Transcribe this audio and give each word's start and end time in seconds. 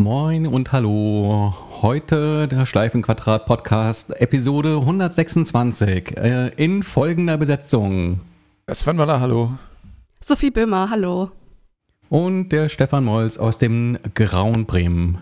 Moin 0.00 0.46
und 0.46 0.70
hallo. 0.70 1.52
Heute 1.82 2.46
der 2.46 2.66
Schleifenquadrat 2.66 3.46
Podcast, 3.46 4.12
Episode 4.20 4.76
126 4.76 6.16
äh, 6.16 6.52
in 6.54 6.84
folgender 6.84 7.36
Besetzung. 7.36 8.20
Sven 8.70 8.96
Waller, 8.98 9.18
hallo. 9.18 9.54
Sophie 10.20 10.52
Böhmer, 10.52 10.88
hallo. 10.88 11.32
Und 12.10 12.50
der 12.50 12.68
Stefan 12.68 13.06
Molz 13.06 13.38
aus 13.38 13.58
dem 13.58 13.98
grauen 14.14 14.66
Bremen. 14.66 15.18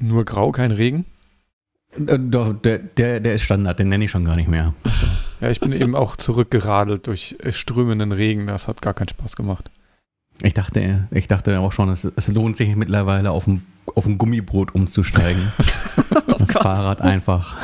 Nur 0.00 0.24
grau, 0.24 0.50
kein 0.50 0.72
Regen? 0.72 1.04
Äh, 1.92 2.18
doch, 2.18 2.52
der, 2.52 2.80
der, 2.80 3.20
der 3.20 3.36
ist 3.36 3.42
Standard, 3.42 3.78
den 3.78 3.90
nenne 3.90 4.06
ich 4.06 4.10
schon 4.10 4.24
gar 4.24 4.34
nicht 4.34 4.48
mehr. 4.48 4.74
Ja, 5.40 5.50
ich 5.50 5.60
bin 5.60 5.70
eben 5.70 5.94
auch 5.94 6.16
zurückgeradelt 6.16 7.06
durch 7.06 7.36
äh, 7.38 7.52
strömenden 7.52 8.10
Regen. 8.10 8.48
Das 8.48 8.66
hat 8.66 8.82
gar 8.82 8.94
keinen 8.94 9.08
Spaß 9.08 9.36
gemacht. 9.36 9.70
Ich 10.42 10.54
dachte, 10.54 11.08
ich 11.10 11.28
dachte 11.28 11.58
auch 11.60 11.72
schon, 11.72 11.88
es, 11.88 12.04
es 12.04 12.28
lohnt 12.28 12.56
sich 12.56 12.74
mittlerweile 12.76 13.30
auf 13.30 13.46
ein, 13.46 13.64
auf 13.94 14.06
ein 14.06 14.18
Gummiboot 14.18 14.74
umzusteigen. 14.74 15.52
das 15.96 16.16
Oh 16.28 16.36
Gott. 16.38 16.62
Fahrrad 16.62 17.00
einfach. 17.00 17.56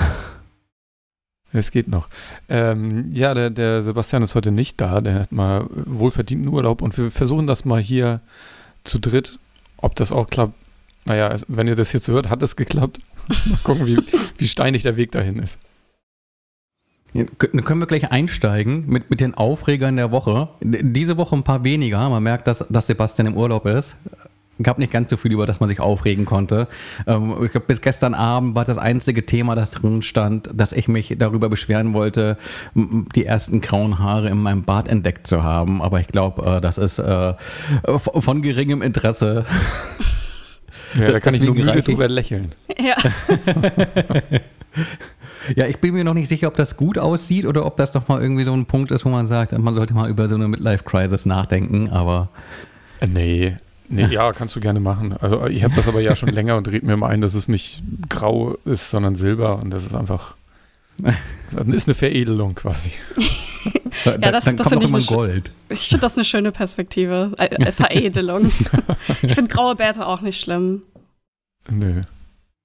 Es 1.52 1.70
geht 1.70 1.88
noch. 1.88 2.08
Ähm, 2.48 3.12
ja, 3.12 3.34
der, 3.34 3.50
der 3.50 3.82
Sebastian 3.82 4.22
ist 4.22 4.34
heute 4.34 4.50
nicht 4.50 4.80
da. 4.80 5.00
Der 5.02 5.14
hat 5.14 5.32
mal 5.32 5.66
wohlverdienten 5.70 6.48
Urlaub 6.48 6.80
und 6.80 6.96
wir 6.96 7.10
versuchen 7.10 7.46
das 7.46 7.64
mal 7.64 7.80
hier 7.80 8.20
zu 8.84 8.98
dritt. 8.98 9.38
Ob 9.76 9.94
das 9.96 10.12
auch 10.12 10.28
klappt, 10.28 10.54
naja, 11.04 11.34
wenn 11.48 11.66
ihr 11.66 11.76
das 11.76 11.92
jetzt 11.92 12.08
hört, 12.08 12.30
hat 12.30 12.42
es 12.42 12.56
geklappt. 12.56 13.00
Mal 13.46 13.58
gucken, 13.64 13.86
wie, 13.86 13.98
wie 14.38 14.48
steinig 14.48 14.82
der 14.82 14.96
Weg 14.96 15.12
dahin 15.12 15.38
ist. 15.38 15.58
Können 17.12 17.80
wir 17.80 17.86
gleich 17.86 18.10
einsteigen 18.10 18.86
mit, 18.86 19.10
mit 19.10 19.20
den 19.20 19.34
Aufregern 19.34 19.96
der 19.96 20.10
Woche. 20.10 20.48
Diese 20.60 21.18
Woche 21.18 21.36
ein 21.36 21.42
paar 21.42 21.62
weniger. 21.62 22.08
Man 22.08 22.22
merkt, 22.22 22.46
dass, 22.46 22.64
dass 22.70 22.86
Sebastian 22.86 23.26
im 23.26 23.36
Urlaub 23.36 23.66
ist. 23.66 23.96
Gab 24.62 24.78
nicht 24.78 24.92
ganz 24.92 25.10
so 25.10 25.16
viel, 25.16 25.32
über 25.32 25.44
das 25.46 25.60
man 25.60 25.68
sich 25.68 25.80
aufregen 25.80 26.24
konnte. 26.24 26.68
Ähm, 27.06 27.34
ich 27.44 27.50
glaube, 27.50 27.66
bis 27.66 27.80
gestern 27.80 28.14
Abend 28.14 28.54
war 28.54 28.64
das 28.64 28.78
einzige 28.78 29.26
Thema, 29.26 29.54
das 29.54 29.72
drin 29.72 30.02
stand, 30.02 30.50
dass 30.54 30.72
ich 30.72 30.88
mich 30.88 31.14
darüber 31.18 31.48
beschweren 31.48 31.94
wollte, 31.94 32.38
die 32.74 33.24
ersten 33.24 33.60
grauen 33.60 33.98
Haare 33.98 34.28
in 34.28 34.38
meinem 34.38 34.62
Bart 34.62 34.88
entdeckt 34.88 35.26
zu 35.26 35.42
haben. 35.42 35.82
Aber 35.82 36.00
ich 36.00 36.06
glaube, 36.06 36.44
äh, 36.46 36.60
das 36.60 36.78
ist 36.78 36.98
äh, 36.98 37.34
von 37.96 38.42
geringem 38.42 38.80
Interesse. 38.82 39.44
Ja, 40.98 41.10
da 41.12 41.20
kann 41.20 41.34
ich 41.34 41.40
nur 41.40 41.54
Deswegen 41.54 41.74
müde 41.74 41.82
drüber 41.82 42.08
lächeln. 42.08 42.54
Ja, 42.78 42.96
Ja, 45.56 45.66
ich 45.66 45.78
bin 45.78 45.94
mir 45.94 46.04
noch 46.04 46.14
nicht 46.14 46.28
sicher, 46.28 46.48
ob 46.48 46.54
das 46.54 46.76
gut 46.76 46.98
aussieht 46.98 47.46
oder 47.46 47.64
ob 47.66 47.76
das 47.76 47.94
nochmal 47.94 48.20
irgendwie 48.22 48.44
so 48.44 48.52
ein 48.52 48.66
Punkt 48.66 48.90
ist, 48.90 49.04
wo 49.04 49.08
man 49.08 49.26
sagt, 49.26 49.56
man 49.58 49.74
sollte 49.74 49.94
mal 49.94 50.08
über 50.10 50.28
so 50.28 50.34
eine 50.34 50.48
Midlife-Crisis 50.48 51.26
nachdenken. 51.26 51.88
Aber 51.90 52.28
Äh, 53.00 53.06
Nee. 53.08 53.56
Nee, 53.88 54.06
ja, 54.06 54.32
kannst 54.32 54.56
du 54.56 54.60
gerne 54.60 54.80
machen. 54.80 55.14
Also 55.20 55.46
ich 55.48 55.64
habe 55.64 55.74
das 55.76 55.86
aber 55.86 56.00
ja 56.00 56.16
schon 56.16 56.28
länger 56.34 56.56
und 56.56 56.66
red 56.68 56.82
mir 56.82 56.96
mal 56.96 57.08
ein, 57.08 57.20
dass 57.20 57.34
es 57.34 57.46
nicht 57.48 57.82
grau 58.08 58.56
ist, 58.64 58.90
sondern 58.90 59.16
silber 59.16 59.58
und 59.60 59.70
das 59.70 59.84
ist 59.84 59.94
einfach 59.94 60.34
das 61.50 61.66
ist 61.66 61.88
eine 61.88 61.94
Veredelung 61.94 62.54
quasi. 62.54 62.92
Da, 64.04 64.16
das- 64.32 64.44
dann 64.46 64.56
das 64.56 64.68
kommt 64.68 64.98
ich 64.98 65.06
Gold. 65.06 65.52
ich 65.68 65.88
finde 65.88 66.00
das 66.00 66.16
eine 66.16 66.24
schöne 66.24 66.50
Perspektive. 66.50 67.32
Äh, 67.38 67.54
äh, 67.54 67.70
Veredelung. 67.70 68.50
Ich 69.22 69.34
finde 69.34 69.52
graue 69.54 69.76
Bärte 69.76 70.04
auch 70.06 70.20
nicht 70.22 70.40
schlimm. 70.40 70.82
Nö. 71.70 72.00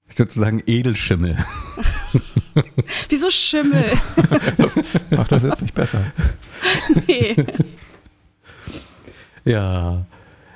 Sozusagen 0.09 0.63
Edelschimmel. 0.65 1.37
Wieso 3.09 3.29
Schimmel? 3.29 3.85
Das 4.57 4.79
macht 5.11 5.31
das 5.31 5.43
jetzt 5.43 5.61
nicht 5.61 5.73
besser. 5.73 5.99
Nee. 7.07 7.35
Ja. 9.45 10.05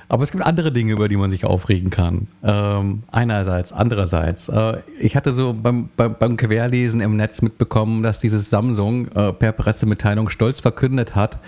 Aber 0.07 0.23
es 0.23 0.31
gibt 0.31 0.45
andere 0.45 0.73
Dinge, 0.73 0.91
über 0.91 1.07
die 1.07 1.15
man 1.15 1.31
sich 1.31 1.45
aufregen 1.45 1.89
kann. 1.89 2.27
Ähm, 2.43 3.03
einerseits, 3.11 3.71
andererseits. 3.71 4.49
Äh, 4.49 4.79
ich 4.99 5.15
hatte 5.15 5.31
so 5.31 5.53
beim, 5.53 5.89
beim, 5.95 6.15
beim 6.19 6.35
Querlesen 6.35 6.99
im 6.99 7.15
Netz 7.15 7.41
mitbekommen, 7.41 8.03
dass 8.03 8.19
dieses 8.19 8.49
Samsung 8.49 9.07
äh, 9.09 9.31
per 9.31 9.53
Pressemitteilung 9.53 10.29
stolz 10.29 10.59
verkündet 10.59 11.15
hat, 11.15 11.39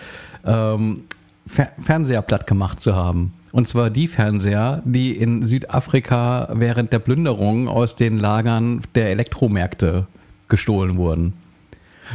ähm, 0.46 1.04
Fer 1.46 1.72
Fernseher 1.82 2.22
platt 2.22 2.48
gemacht 2.48 2.80
zu 2.80 2.96
haben. 2.96 3.34
Und 3.54 3.68
zwar 3.68 3.92
die 3.92 4.08
Fernseher, 4.08 4.82
die 4.84 5.12
in 5.12 5.46
Südafrika 5.46 6.50
während 6.54 6.92
der 6.92 6.98
Plünderung 6.98 7.68
aus 7.68 7.96
den 7.96 8.18
Lagern 8.18 8.82
der 8.96 9.12
Elektromärkte 9.12 10.08
gestohlen 10.48 10.98
wurden. 10.98 11.34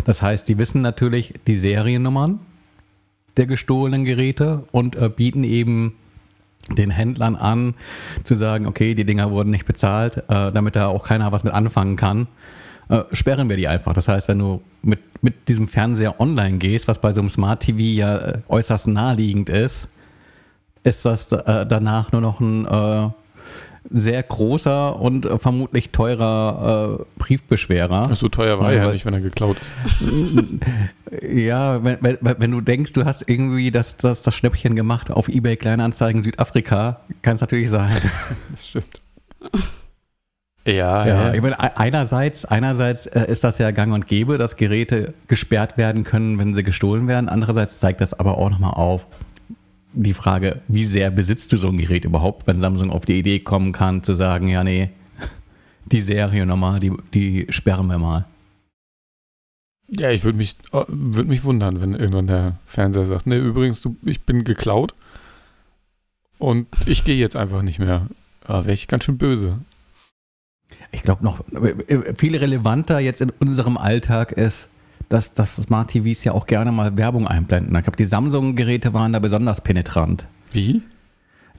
Das 0.04 0.21
heißt, 0.21 0.49
die 0.49 0.59
wissen 0.59 0.82
natürlich 0.82 1.34
die 1.47 1.54
Seriennummern 1.54 2.41
der 3.37 3.47
gestohlenen 3.47 4.04
Geräte 4.04 4.65
und 4.72 4.97
äh, 4.97 5.09
bieten 5.09 5.44
eben 5.44 5.94
den 6.76 6.91
Händlern 6.91 7.37
an, 7.37 7.75
zu 8.25 8.34
sagen, 8.34 8.66
okay, 8.66 8.97
die 8.97 9.05
Dinger 9.05 9.31
wurden 9.31 9.50
nicht 9.50 9.65
bezahlt, 9.65 10.16
äh, 10.28 10.50
damit 10.50 10.75
da 10.75 10.88
auch 10.88 11.05
keiner 11.05 11.31
was 11.31 11.44
mit 11.44 11.53
anfangen 11.53 11.94
kann, 11.94 12.26
äh, 12.88 13.05
sperren 13.12 13.49
wir 13.49 13.56
die 13.56 13.69
einfach. 13.69 13.93
Das 13.93 14.09
heißt, 14.09 14.26
wenn 14.26 14.41
du 14.41 14.60
mit, 14.82 14.99
mit 15.22 15.49
diesem 15.49 15.69
Fernseher 15.69 16.20
online 16.20 16.59
gehst, 16.59 16.88
was 16.88 17.00
bei 17.00 17.12
so 17.12 17.20
einem 17.20 17.28
Smart 17.28 17.60
TV 17.60 17.78
ja 17.78 18.19
äh, 18.19 18.38
äußerst 18.49 18.88
naheliegend 18.88 19.50
ist, 19.50 19.88
ist 20.84 21.04
das 21.04 21.30
äh, 21.32 21.66
danach 21.66 22.12
nur 22.12 22.20
noch 22.20 22.40
ein 22.40 22.66
äh, 22.66 23.08
sehr 23.90 24.22
großer 24.22 25.00
und 25.00 25.24
äh, 25.24 25.38
vermutlich 25.38 25.90
teurer 25.90 26.98
äh, 27.00 27.04
Briefbeschwerer. 27.18 28.14
So 28.14 28.28
teuer 28.28 28.58
war 28.58 28.66
Ja, 28.66 28.70
er 28.70 28.76
ja 28.82 28.86
weil- 28.86 28.92
nicht, 28.94 29.06
wenn 29.06 29.14
er 29.14 29.20
geklaut 29.20 29.56
ist. 29.60 29.72
Ja, 31.26 31.82
wenn, 31.82 31.96
wenn, 32.02 32.18
wenn 32.20 32.50
du 32.50 32.60
denkst, 32.60 32.92
du 32.92 33.06
hast 33.06 33.24
irgendwie 33.30 33.70
das, 33.70 33.96
das, 33.96 34.20
das 34.20 34.34
Schnäppchen 34.34 34.76
gemacht 34.76 35.10
auf 35.10 35.28
eBay 35.28 35.56
Kleinanzeigen 35.56 36.22
Südafrika, 36.22 37.00
kann 37.22 37.36
es 37.36 37.40
natürlich 37.40 37.70
sein. 37.70 37.96
Das 38.54 38.68
stimmt. 38.68 39.00
Ja, 40.66 41.06
Ja, 41.06 41.32
ich 41.32 41.40
meine, 41.40 41.58
einerseits, 41.78 42.44
einerseits 42.44 43.06
äh, 43.06 43.24
ist 43.30 43.42
das 43.42 43.56
ja 43.56 43.70
gang 43.70 43.94
und 43.94 44.06
gäbe, 44.06 44.36
dass 44.36 44.56
Geräte 44.56 45.14
gesperrt 45.28 45.78
werden 45.78 46.04
können, 46.04 46.38
wenn 46.38 46.54
sie 46.54 46.62
gestohlen 46.62 47.08
werden. 47.08 47.30
Andererseits 47.30 47.78
zeigt 47.78 48.02
das 48.02 48.12
aber 48.12 48.36
auch 48.36 48.50
nochmal 48.50 48.74
auf 48.74 49.06
die 49.93 50.15
Frage, 50.15 50.62
wie 50.69 50.84
sehr 50.84 51.10
besitzt 51.10 51.53
du 51.53 51.56
so 51.56 51.69
ein 51.69 51.78
Gerät 51.78 52.04
überhaupt, 52.04 52.47
wenn 52.47 52.60
Samsung 52.60 52.91
auf 52.91 53.06
die 53.06 53.19
Idee 53.19 53.41
kommen 53.41 53.72
kann, 53.72 54.03
zu 54.03 54.15
sagen, 54.15 54.49
ja, 54.49 54.62
nee, 54.62 54.91
die 55.87 56.00
Serie 56.00 56.47
nochmal, 56.47 56.81
die, 56.81 56.93
die 57.15 57.47
sperren 57.50 57.87
wir 57.88 57.99
mal. 57.99 58.26
Ja, 59.88 60.10
ich 60.10 60.25
würde 60.25 60.37
mich, 60.37 60.56
äh, 60.72 60.84
würd 60.88 61.28
mich 61.28 61.44
wundern, 61.44 61.81
wenn 61.81 61.94
irgendwann 61.94 62.26
der 62.26 62.59
Fernseher 62.66 63.06
sagt, 63.06 63.26
ne, 63.26 63.37
übrigens, 63.37 63.81
du, 63.81 63.97
ich 64.04 64.21
bin 64.22 64.44
geklaut 64.44 64.94
und 66.38 66.69
ich 66.84 67.05
gehe 67.05 67.16
jetzt 67.16 67.37
einfach 67.37 67.62
nicht 67.62 67.78
mehr. 67.78 68.06
Da 68.47 68.65
wäre 68.65 68.75
ich 68.75 68.88
ganz 68.88 69.05
schön 69.05 69.19
böse. 69.19 69.59
Ich 70.93 71.03
glaube 71.03 71.25
noch 71.25 71.41
äh, 71.53 72.15
viel 72.15 72.37
relevanter 72.37 72.99
jetzt 72.99 73.22
in 73.22 73.31
unserem 73.31 73.78
Alltag 73.78 74.32
ist, 74.32 74.69
dass, 75.08 75.34
dass 75.34 75.56
Smart 75.56 75.91
TVs 75.91 76.24
ja 76.24 76.32
auch 76.32 76.46
gerne 76.46 76.72
mal 76.72 76.96
Werbung 76.96 77.26
einblenden. 77.26 77.74
Ich 77.76 77.82
glaube, 77.82 77.96
die 77.96 78.04
Samsung-Geräte 78.04 78.94
waren 78.94 79.12
da 79.12 79.19
besonders 79.19 79.60
penetrant. 79.60 80.26
Wie? 80.50 80.82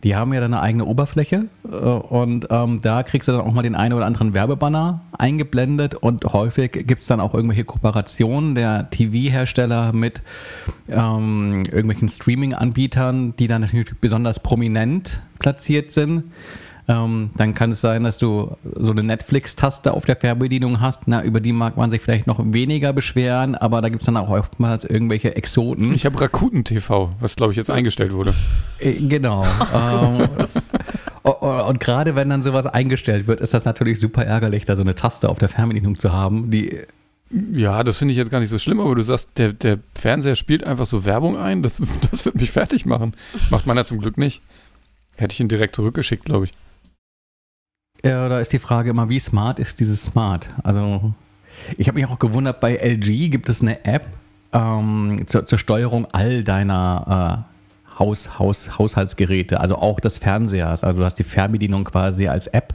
Die 0.04 0.16
haben 0.16 0.34
ja 0.34 0.40
dann 0.40 0.54
eine 0.54 0.62
eigene 0.62 0.86
Oberfläche 0.86 1.46
äh, 1.70 1.76
und 1.76 2.48
ähm, 2.50 2.80
da 2.82 3.04
kriegst 3.04 3.28
du 3.28 3.34
dann 3.34 3.42
auch 3.42 3.52
mal 3.54 3.64
den 3.64 3.76
einen 3.76 3.94
oder 3.94 4.06
anderen 4.06 4.34
Werbebanner 4.34 5.02
eingeblendet 5.18 5.94
und 5.96 6.24
häufig 6.24 6.72
gibt 6.72 7.02
es 7.02 7.08
dann 7.08 7.20
auch 7.20 7.34
irgendwelche 7.34 7.66
Kooperationen 7.66 8.56
der 8.56 8.90
TV-Hersteller 8.90 9.92
mit 9.92 10.22
ähm, 10.88 11.66
irgendwelchen 11.66 12.08
Streaming-Anbietern, 12.08 13.36
die 13.36 13.48
dann 13.48 13.62
natürlich 13.62 13.90
besonders 14.00 14.40
prominent 14.40 15.22
platziert 15.40 15.92
sind. 15.92 16.32
Ähm, 16.90 17.30
dann 17.38 17.54
kann 17.54 17.72
es 17.72 17.82
sein, 17.82 18.04
dass 18.04 18.18
du 18.18 18.58
so 18.76 18.92
eine 18.92 19.04
Netflix-Taste 19.04 19.94
auf 19.94 20.06
der 20.06 20.16
Fernbedienung 20.16 20.82
hast. 20.82 21.04
Na, 21.06 21.24
über 21.24 21.40
die 21.40 21.54
mag 21.54 21.78
man 21.78 21.92
sich 21.92 22.02
vielleicht 22.02 22.26
noch 22.26 22.40
weniger 22.44 22.94
beschweren, 22.94 23.54
aber 23.54 23.82
da 23.82 23.90
gibt 23.90 24.02
es 24.02 24.08
dann 24.08 24.18
auch 24.18 24.30
oftmals 24.32 24.86
irgendwelche 24.86 25.36
Exoten. 25.36 25.94
Ich 25.94 26.06
habe 26.08 26.20
Rakuten 26.20 26.64
TV, 26.64 27.12
was 27.20 27.36
glaube 27.36 27.54
ich 27.54 27.58
jetzt 27.58 27.70
eingestellt 27.70 28.12
wurde. 28.14 28.34
Äh, 28.80 28.94
Genau. 28.94 29.46
ähm, 29.76 30.28
o- 31.24 31.36
o- 31.42 31.68
und 31.70 31.80
gerade 31.80 32.16
wenn 32.16 32.30
dann 32.30 32.42
sowas 32.42 32.66
eingestellt 32.66 33.28
wird, 33.28 33.40
ist 33.40 33.54
das 33.54 33.66
natürlich 33.66 34.00
super 34.00 34.26
ärgerlich, 34.26 34.66
da 34.66 34.76
so 34.76 34.82
eine 34.82 34.96
Taste 34.96 35.30
auf 35.30 35.38
der 35.38 35.50
Fernbedienung 35.50 36.00
zu 36.00 36.12
haben, 36.12 36.50
die 36.50 36.76
Ja, 37.54 37.84
das 37.84 38.00
finde 38.00 38.14
ich 38.14 38.18
jetzt 38.18 38.32
gar 38.32 38.40
nicht 38.40 38.50
so 38.50 38.58
schlimm, 38.58 38.80
aber 38.80 38.96
du 38.96 39.04
sagst, 39.04 39.30
der, 39.38 39.54
der 39.54 39.78
Fernseher 39.94 40.36
spielt 40.36 40.64
einfach 40.64 40.88
so 40.88 41.06
Werbung 41.06 41.38
ein, 41.38 41.62
das, 41.62 41.80
das 42.12 42.26
wird 42.26 42.34
mich 42.36 42.50
fertig 42.50 42.88
machen. 42.88 43.14
Macht 43.52 43.68
meiner 43.68 43.86
zum 43.86 44.00
Glück 44.00 44.18
nicht. 44.18 44.42
Hätte 45.18 45.34
ich 45.34 45.40
ihn 45.40 45.50
direkt 45.50 45.76
zurückgeschickt, 45.76 46.26
glaube 46.26 46.46
ich. 46.46 46.54
Ja, 48.04 48.30
da 48.30 48.40
ist 48.40 48.54
die 48.54 48.60
Frage 48.60 48.92
immer, 48.92 49.10
wie 49.10 49.20
smart 49.20 49.60
ist 49.60 49.80
dieses 49.80 50.04
Smart? 50.04 50.50
Also, 50.64 51.14
ich 51.78 51.88
habe 51.88 52.00
mich 52.00 52.08
auch 52.08 52.20
gewundert, 52.20 52.60
bei 52.60 52.76
LG 52.76 53.30
gibt 53.30 53.50
es 53.50 53.62
eine 53.62 53.84
App 53.86 54.08
ähm, 54.54 55.24
zur, 55.28 55.46
zur 55.46 55.60
Steuerung 55.60 56.08
all 56.12 56.44
deiner 56.44 57.46
äh, 57.46 58.00
Haus, 58.00 58.40
Haus, 58.40 58.80
Haushaltsgeräte, 58.80 59.60
also 59.60 59.76
auch 59.76 60.00
des 60.00 60.18
Fernsehers. 60.18 60.84
Also, 60.84 61.00
du 61.00 61.06
hast 61.06 61.16
die 61.16 61.24
Fernbedienung 61.24 61.84
quasi 61.84 62.28
als 62.28 62.48
App 62.48 62.74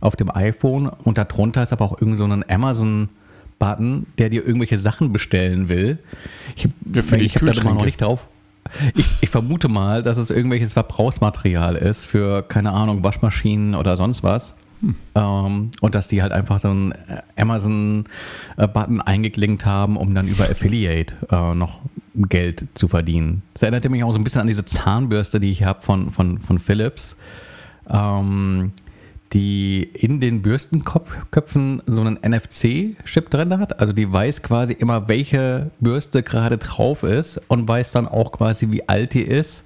auf 0.00 0.16
dem 0.16 0.34
iPhone 0.34 0.88
und 0.88 1.18
darunter 1.18 1.62
ist 1.62 1.72
aber 1.72 1.84
auch 1.84 2.00
irgend 2.00 2.16
so 2.16 2.24
ein 2.24 2.44
Amazon-Button, 2.48 4.06
der 4.18 4.30
dir 4.30 4.44
irgendwelche 4.44 4.78
Sachen 4.78 5.12
bestellen 5.12 5.68
will. 5.68 5.98
Ich, 6.56 6.64
Ja, 6.64 7.02
ich 7.16 7.36
habe 7.36 7.46
da 7.46 7.60
immer 7.60 7.74
noch 7.74 7.84
nicht 7.84 8.00
drauf. 8.00 8.26
Ich, 8.94 9.06
ich 9.20 9.30
vermute 9.30 9.68
mal, 9.68 10.02
dass 10.02 10.16
es 10.16 10.30
irgendwelches 10.30 10.74
Verbrauchsmaterial 10.74 11.76
ist 11.76 12.06
für, 12.06 12.42
keine 12.42 12.72
Ahnung, 12.72 13.02
Waschmaschinen 13.04 13.74
oder 13.74 13.96
sonst 13.96 14.22
was. 14.22 14.54
Hm. 14.80 14.96
Ähm, 15.14 15.70
und 15.80 15.94
dass 15.94 16.08
die 16.08 16.22
halt 16.22 16.32
einfach 16.32 16.60
so 16.60 16.68
einen 16.68 16.94
Amazon-Button 17.36 19.00
eingeklinkt 19.00 19.66
haben, 19.66 19.96
um 19.96 20.14
dann 20.14 20.28
über 20.28 20.44
Affiliate 20.44 21.14
äh, 21.30 21.54
noch 21.54 21.80
Geld 22.14 22.66
zu 22.74 22.88
verdienen. 22.88 23.42
Das 23.54 23.62
erinnerte 23.62 23.88
mich 23.88 24.02
auch 24.04 24.12
so 24.12 24.18
ein 24.18 24.24
bisschen 24.24 24.40
an 24.40 24.46
diese 24.46 24.64
Zahnbürste, 24.64 25.40
die 25.40 25.50
ich 25.50 25.64
habe 25.64 25.82
von, 25.82 26.10
von, 26.10 26.38
von 26.38 26.58
Philips. 26.58 27.16
Ähm, 27.88 28.72
die 29.32 29.82
in 29.82 30.20
den 30.20 30.42
Bürstenköpfen 30.42 31.82
so 31.86 32.00
einen 32.00 32.18
NFC-Chip 32.22 33.30
drin 33.30 33.58
hat. 33.58 33.78
Also 33.80 33.92
die 33.92 34.10
weiß 34.10 34.42
quasi 34.42 34.72
immer, 34.72 35.08
welche 35.08 35.70
Bürste 35.78 36.22
gerade 36.22 36.58
drauf 36.58 37.04
ist 37.04 37.40
und 37.48 37.68
weiß 37.68 37.92
dann 37.92 38.08
auch 38.08 38.32
quasi, 38.32 38.70
wie 38.70 38.88
alt 38.88 39.14
die 39.14 39.22
ist, 39.22 39.64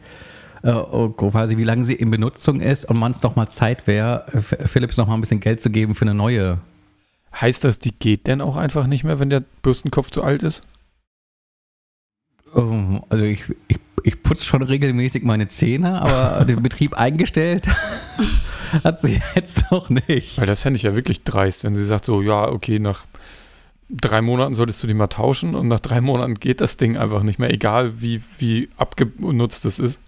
äh, 0.63 0.73
quasi 1.17 1.57
wie 1.57 1.65
lange 1.65 1.85
sie 1.85 1.95
in 1.95 2.11
Benutzung 2.11 2.61
ist 2.61 2.85
und 2.85 2.99
man 2.99 3.13
es 3.13 3.21
doch 3.21 3.37
mal 3.37 3.49
Zeit 3.49 3.87
wäre, 3.87 4.27
Philips 4.67 4.99
noch 4.99 5.07
mal 5.07 5.15
ein 5.15 5.21
bisschen 5.21 5.41
Geld 5.41 5.63
zu 5.63 5.71
geben 5.71 5.95
für 5.95 6.05
eine 6.05 6.15
neue. 6.15 6.59
Heißt 7.35 7.65
das, 7.65 7.79
die 7.79 7.93
geht 7.93 8.27
denn 8.27 8.41
auch 8.41 8.57
einfach 8.57 8.87
nicht 8.87 9.03
mehr, 9.03 9.19
wenn 9.19 9.31
der 9.31 9.43
Bürstenkopf 9.63 10.11
zu 10.11 10.23
alt 10.23 10.43
ist? 10.43 10.63
Ähm, 12.55 13.03
also 13.09 13.25
ich, 13.25 13.45
ich, 13.69 13.79
ich 14.03 14.23
putze 14.23 14.45
schon 14.45 14.63
regelmäßig 14.63 15.23
meine 15.25 15.49
Zähne, 15.49 16.03
aber 16.03 16.45
den 16.45 16.63
Betrieb 16.63 16.95
eingestellt 16.95 17.67
hat 18.83 19.01
sie 19.01 19.21
jetzt 19.35 19.71
noch 19.71 19.91
nicht. 19.91 20.39
Weil 20.39 20.47
das 20.47 20.63
fände 20.63 20.77
ich 20.77 20.83
ja 20.83 20.97
wirklich 20.97 21.23
dreist, 21.23 21.65
wenn 21.65 21.75
sie 21.75 21.85
sagt 21.85 22.05
so, 22.05 22.23
ja, 22.23 22.49
okay, 22.49 22.79
nach 22.79 23.05
drei 23.91 24.23
Monaten 24.23 24.55
solltest 24.55 24.83
du 24.83 24.87
die 24.87 24.95
mal 24.95 25.09
tauschen 25.09 25.55
und 25.55 25.69
nach 25.69 25.81
drei 25.81 26.01
Monaten 26.01 26.35
geht 26.35 26.61
das 26.61 26.77
Ding 26.77 26.97
einfach 26.97 27.23
nicht 27.23 27.39
mehr, 27.39 27.53
egal 27.53 28.01
wie, 28.01 28.23
wie 28.39 28.69
abgenutzt 28.77 29.65
es 29.65 29.79
ist. 29.79 30.01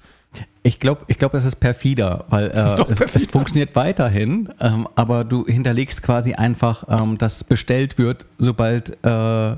Ich 0.63 0.81
glaube, 0.81 1.03
ich 1.07 1.19
glaub, 1.19 1.33
das 1.33 1.45
ist 1.45 1.57
perfider, 1.57 2.25
weil 2.29 2.51
äh, 2.51 2.51
es, 2.91 2.99
perfider. 2.99 3.11
es, 3.15 3.27
funktioniert 3.27 3.77
weiterhin, 3.77 4.53
ähm, 4.61 4.89
aber 4.95 5.25
du 5.25 5.47
hinterlegst 5.47 6.03
quasi 6.03 6.35
einfach, 6.35 6.85
ähm, 6.89 7.19
dass 7.19 7.45
bestellt 7.45 7.99
wird, 7.99 8.27
sobald 8.39 9.05
äh, 9.05 9.57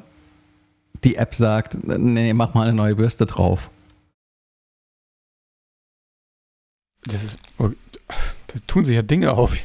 die 1.04 1.16
App 1.16 1.34
sagt, 1.34 1.78
nee, 1.86 2.32
mach 2.34 2.54
mal 2.54 2.68
eine 2.68 2.76
neue 2.76 2.96
Bürste 2.96 3.26
drauf. 3.26 3.70
Das 7.04 7.24
ist, 7.24 7.38
oh, 7.58 7.70
da 8.48 8.58
tun 8.66 8.84
sich 8.84 8.96
ja 8.96 9.02
Dinge 9.02 9.32
auf. 9.34 9.56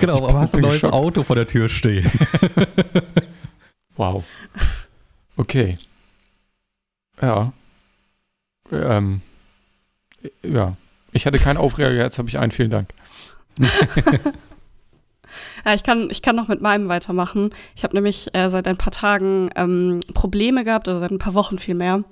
genau, 0.00 0.28
aber 0.28 0.40
hast 0.40 0.54
du 0.54 0.58
ein 0.58 0.62
neues 0.62 0.80
Schock. 0.80 0.92
Auto 0.92 1.22
vor 1.22 1.36
der 1.36 1.46
Tür 1.46 1.68
stehen. 1.70 2.10
wow. 3.96 4.22
Okay. 5.36 5.78
Ja. 7.20 7.52
Ähm. 8.70 9.22
Ja. 10.42 10.76
Ich 11.12 11.26
hatte 11.26 11.38
keinen 11.38 11.56
Aufreger, 11.56 11.92
jetzt 11.92 12.18
habe 12.18 12.28
ich 12.28 12.38
einen. 12.38 12.52
Vielen 12.52 12.70
Dank. 12.70 12.90
ja, 15.64 15.74
ich 15.74 15.82
kann, 15.82 16.10
ich 16.10 16.20
kann 16.20 16.36
noch 16.36 16.48
mit 16.48 16.60
meinem 16.60 16.88
weitermachen. 16.88 17.50
Ich 17.74 17.84
habe 17.84 17.94
nämlich 17.94 18.34
äh, 18.34 18.50
seit 18.50 18.68
ein 18.68 18.76
paar 18.76 18.92
Tagen 18.92 19.48
ähm, 19.56 20.00
Probleme 20.12 20.62
gehabt, 20.64 20.88
also 20.88 21.00
seit 21.00 21.10
ein 21.10 21.18
paar 21.18 21.34
Wochen 21.34 21.58
viel 21.58 21.74
mehr 21.74 22.04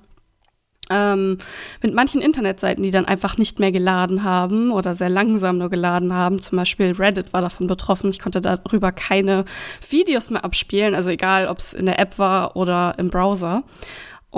ähm, 0.90 1.38
mit 1.82 1.94
manchen 1.94 2.20
Internetseiten, 2.20 2.82
die 2.82 2.90
dann 2.90 3.04
einfach 3.04 3.38
nicht 3.38 3.58
mehr 3.58 3.72
geladen 3.72 4.24
haben 4.24 4.70
oder 4.70 4.94
sehr 4.94 5.08
langsam 5.08 5.58
nur 5.58 5.70
geladen 5.70 6.12
haben. 6.12 6.40
Zum 6.40 6.56
Beispiel 6.56 6.92
Reddit 6.92 7.32
war 7.32 7.40
davon 7.40 7.66
betroffen. 7.66 8.10
Ich 8.10 8.20
konnte 8.20 8.40
darüber 8.40 8.92
keine 8.92 9.44
Videos 9.88 10.30
mehr 10.30 10.44
abspielen, 10.44 10.94
also 10.94 11.10
egal, 11.10 11.48
ob 11.48 11.58
es 11.58 11.74
in 11.74 11.86
der 11.86 11.98
App 11.98 12.18
war 12.18 12.56
oder 12.56 12.94
im 12.98 13.10
Browser. 13.10 13.62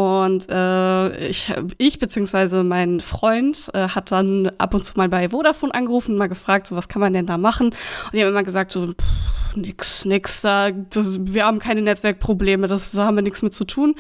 Und 0.01 0.49
äh, 0.49 1.27
ich, 1.27 1.53
ich 1.77 1.99
beziehungsweise 1.99 2.65
mein 2.65 3.01
Freund 3.01 3.71
äh, 3.75 3.89
hat 3.89 4.11
dann 4.11 4.51
ab 4.57 4.73
und 4.73 4.83
zu 4.83 4.95
mal 4.97 5.11
bei 5.11 5.29
Vodafone 5.29 5.75
angerufen 5.75 6.13
und 6.13 6.17
mal 6.17 6.31
gefragt, 6.31 6.69
so 6.69 6.75
was 6.75 6.89
kann 6.89 7.01
man 7.01 7.13
denn 7.13 7.27
da 7.27 7.37
machen? 7.37 7.67
Und 7.67 8.15
die 8.15 8.23
haben 8.23 8.31
immer 8.31 8.43
gesagt, 8.43 8.73
so 8.73 8.87
pff, 8.87 9.57
nix, 9.57 10.07
nix, 10.07 10.41
da, 10.41 10.71
das, 10.71 11.19
wir 11.21 11.45
haben 11.45 11.59
keine 11.59 11.83
Netzwerkprobleme, 11.83 12.67
das, 12.67 12.93
da 12.93 13.05
haben 13.05 13.17
wir 13.17 13.23
nichts 13.23 13.43
mit 13.43 13.53
zu 13.53 13.67
tun. 13.67 13.95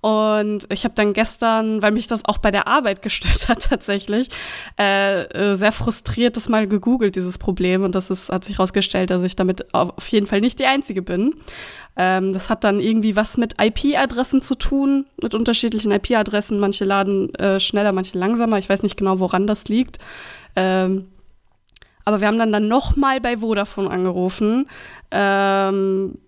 Und 0.00 0.66
ich 0.72 0.84
habe 0.84 0.94
dann 0.94 1.12
gestern, 1.12 1.82
weil 1.82 1.92
mich 1.92 2.06
das 2.06 2.24
auch 2.24 2.38
bei 2.38 2.50
der 2.50 2.66
Arbeit 2.66 3.02
gestört 3.02 3.50
hat 3.50 3.68
tatsächlich, 3.68 4.28
äh, 4.78 5.24
äh, 5.24 5.56
sehr 5.56 5.72
frustriert 5.72 6.38
das 6.38 6.48
mal 6.48 6.66
gegoogelt, 6.66 7.16
dieses 7.16 7.36
Problem. 7.36 7.82
Und 7.82 7.94
das 7.94 8.08
ist, 8.08 8.30
hat 8.30 8.44
sich 8.44 8.56
herausgestellt, 8.56 9.10
dass 9.10 9.22
ich 9.22 9.36
damit 9.36 9.74
auf 9.74 10.08
jeden 10.08 10.26
Fall 10.26 10.40
nicht 10.40 10.58
die 10.58 10.66
Einzige 10.66 11.02
bin. 11.02 11.34
Ähm, 11.96 12.32
das 12.32 12.48
hat 12.48 12.64
dann 12.64 12.80
irgendwie 12.80 13.16
was 13.16 13.36
mit 13.36 13.54
IP-Adressen 13.60 14.42
zu 14.42 14.56
tun, 14.56 15.06
mit 15.22 15.34
unterschiedlichen 15.34 15.92
IP-Adressen. 15.92 16.58
Manche 16.58 16.84
laden 16.84 17.34
äh, 17.34 17.60
schneller, 17.60 17.92
manche 17.92 18.18
langsamer. 18.18 18.58
Ich 18.58 18.68
weiß 18.68 18.82
nicht 18.82 18.96
genau, 18.96 19.20
woran 19.20 19.46
das 19.46 19.66
liegt. 19.68 19.98
Ähm, 20.56 21.06
aber 22.04 22.20
wir 22.20 22.26
haben 22.28 22.38
dann, 22.38 22.52
dann 22.52 22.68
noch 22.68 22.96
mal 22.96 23.20
bei 23.20 23.38
Vodafone 23.38 23.90
angerufen. 23.90 24.68
Ähm, 25.10 26.18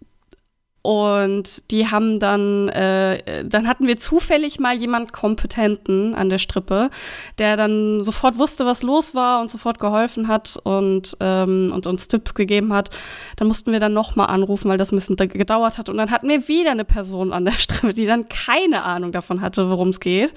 und 0.86 1.68
die 1.72 1.90
haben 1.90 2.20
dann, 2.20 2.68
äh, 2.68 3.44
dann 3.44 3.66
hatten 3.66 3.88
wir 3.88 3.98
zufällig 3.98 4.60
mal 4.60 4.76
jemand 4.76 5.12
Kompetenten 5.12 6.14
an 6.14 6.28
der 6.28 6.38
Strippe, 6.38 6.90
der 7.38 7.56
dann 7.56 8.04
sofort 8.04 8.38
wusste, 8.38 8.66
was 8.66 8.84
los 8.84 9.12
war 9.12 9.40
und 9.40 9.50
sofort 9.50 9.80
geholfen 9.80 10.28
hat 10.28 10.56
und, 10.62 11.16
ähm, 11.18 11.72
und 11.74 11.88
uns 11.88 12.06
Tipps 12.06 12.34
gegeben 12.34 12.72
hat. 12.72 12.90
Dann 13.34 13.48
mussten 13.48 13.72
wir 13.72 13.80
dann 13.80 13.94
nochmal 13.94 14.28
anrufen, 14.28 14.68
weil 14.68 14.78
das 14.78 14.92
ein 14.92 14.96
bisschen 14.96 15.16
gedauert 15.16 15.76
hat. 15.76 15.88
Und 15.88 15.96
dann 15.96 16.12
hatten 16.12 16.28
wir 16.28 16.46
wieder 16.46 16.70
eine 16.70 16.84
Person 16.84 17.32
an 17.32 17.44
der 17.44 17.52
Strippe, 17.58 17.92
die 17.92 18.06
dann 18.06 18.28
keine 18.28 18.84
Ahnung 18.84 19.10
davon 19.10 19.40
hatte, 19.40 19.68
worum 19.68 19.88
es 19.88 19.98
geht. 19.98 20.34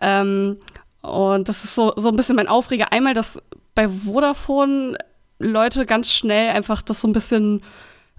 Ähm, 0.00 0.58
und 1.02 1.48
das 1.48 1.64
ist 1.64 1.74
so, 1.74 1.94
so 1.96 2.10
ein 2.10 2.16
bisschen 2.16 2.36
mein 2.36 2.46
Aufreger. 2.46 2.92
Einmal, 2.92 3.14
dass 3.14 3.42
bei 3.74 3.88
Vodafone 3.88 4.96
Leute 5.40 5.84
ganz 5.84 6.12
schnell 6.12 6.50
einfach 6.50 6.80
das 6.80 7.00
so 7.00 7.08
ein 7.08 7.12
bisschen 7.12 7.62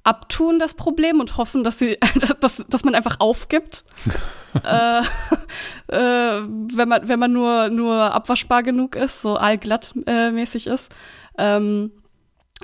abtun, 0.04 0.60
das 0.60 0.74
Problem, 0.74 1.20
und 1.20 1.38
hoffen, 1.38 1.64
dass, 1.64 1.80
sie, 1.80 1.98
dass, 2.40 2.66
dass 2.68 2.84
man 2.84 2.96
einfach 2.96 3.20
aufgibt. 3.20 3.84
äh, 4.64 5.02
äh, 5.88 6.44
wenn 6.44 6.90
man, 6.90 7.08
wenn 7.08 7.20
man 7.20 7.32
nur, 7.32 7.70
nur 7.70 7.96
abwaschbar 7.96 8.64
genug 8.64 8.96
ist, 8.96 9.22
so 9.22 9.36
allglatt 9.36 9.94
äh, 10.08 10.32
mäßig 10.32 10.68
ist. 10.68 10.90
Ähm, 11.38 11.92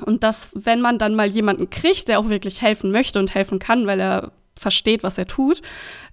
und 0.05 0.23
dass, 0.23 0.49
wenn 0.53 0.81
man 0.81 0.99
dann 0.99 1.15
mal 1.15 1.27
jemanden 1.27 1.69
kriegt, 1.69 2.07
der 2.07 2.19
auch 2.19 2.29
wirklich 2.29 2.61
helfen 2.61 2.91
möchte 2.91 3.19
und 3.19 3.33
helfen 3.33 3.59
kann, 3.59 3.87
weil 3.87 3.99
er 3.99 4.31
versteht, 4.55 5.03
was 5.03 5.17
er 5.17 5.27
tut, 5.27 5.61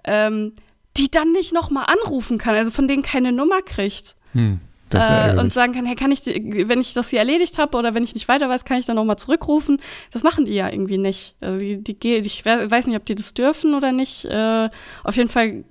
ähm, 0.05 0.55
die 0.97 1.11
dann 1.11 1.33
nicht 1.33 1.53
noch 1.53 1.71
mal 1.71 1.85
anrufen 1.85 2.39
kann, 2.39 2.55
also 2.55 2.71
von 2.71 2.89
denen 2.89 3.03
keine 3.03 3.33
Nummer 3.33 3.61
kriegt. 3.63 4.17
Hm 4.33 4.61
äh, 4.97 5.37
und 5.39 5.53
sagen 5.53 5.73
kann, 5.73 5.87
hey, 5.87 5.97
kann 5.97 6.13
ich, 6.13 6.25
wenn 6.25 6.81
ich 6.81 6.95
das 6.95 7.11
hier 7.11 7.19
erledigt 7.19 7.59
habe 7.59 7.77
oder 7.77 7.95
wenn 7.95 8.05
ich 8.05 8.15
nicht 8.15 8.29
weiter 8.29 8.49
weiß, 8.49 8.65
kann 8.65 8.79
ich 8.79 8.87
dann 8.87 8.97
nochmal 8.97 9.17
zurückrufen. 9.17 9.81
Das 10.11 10.23
machen 10.23 10.45
die 10.45 10.55
ja 10.55 10.71
irgendwie 10.71 10.99
nicht. 10.99 11.35
Also 11.41 11.59
die, 11.59 11.83
die, 11.83 12.17
ich 12.17 12.45
weiß 12.45 12.87
nicht, 12.87 12.97
ob 12.97 13.05
die 13.07 13.15
das 13.15 13.35
dürfen 13.35 13.75
oder 13.75 13.93
nicht. 13.93 14.25
Äh, 14.25 14.69
auf 15.03 15.17
jeden 15.17 15.29
Fall 15.29 15.65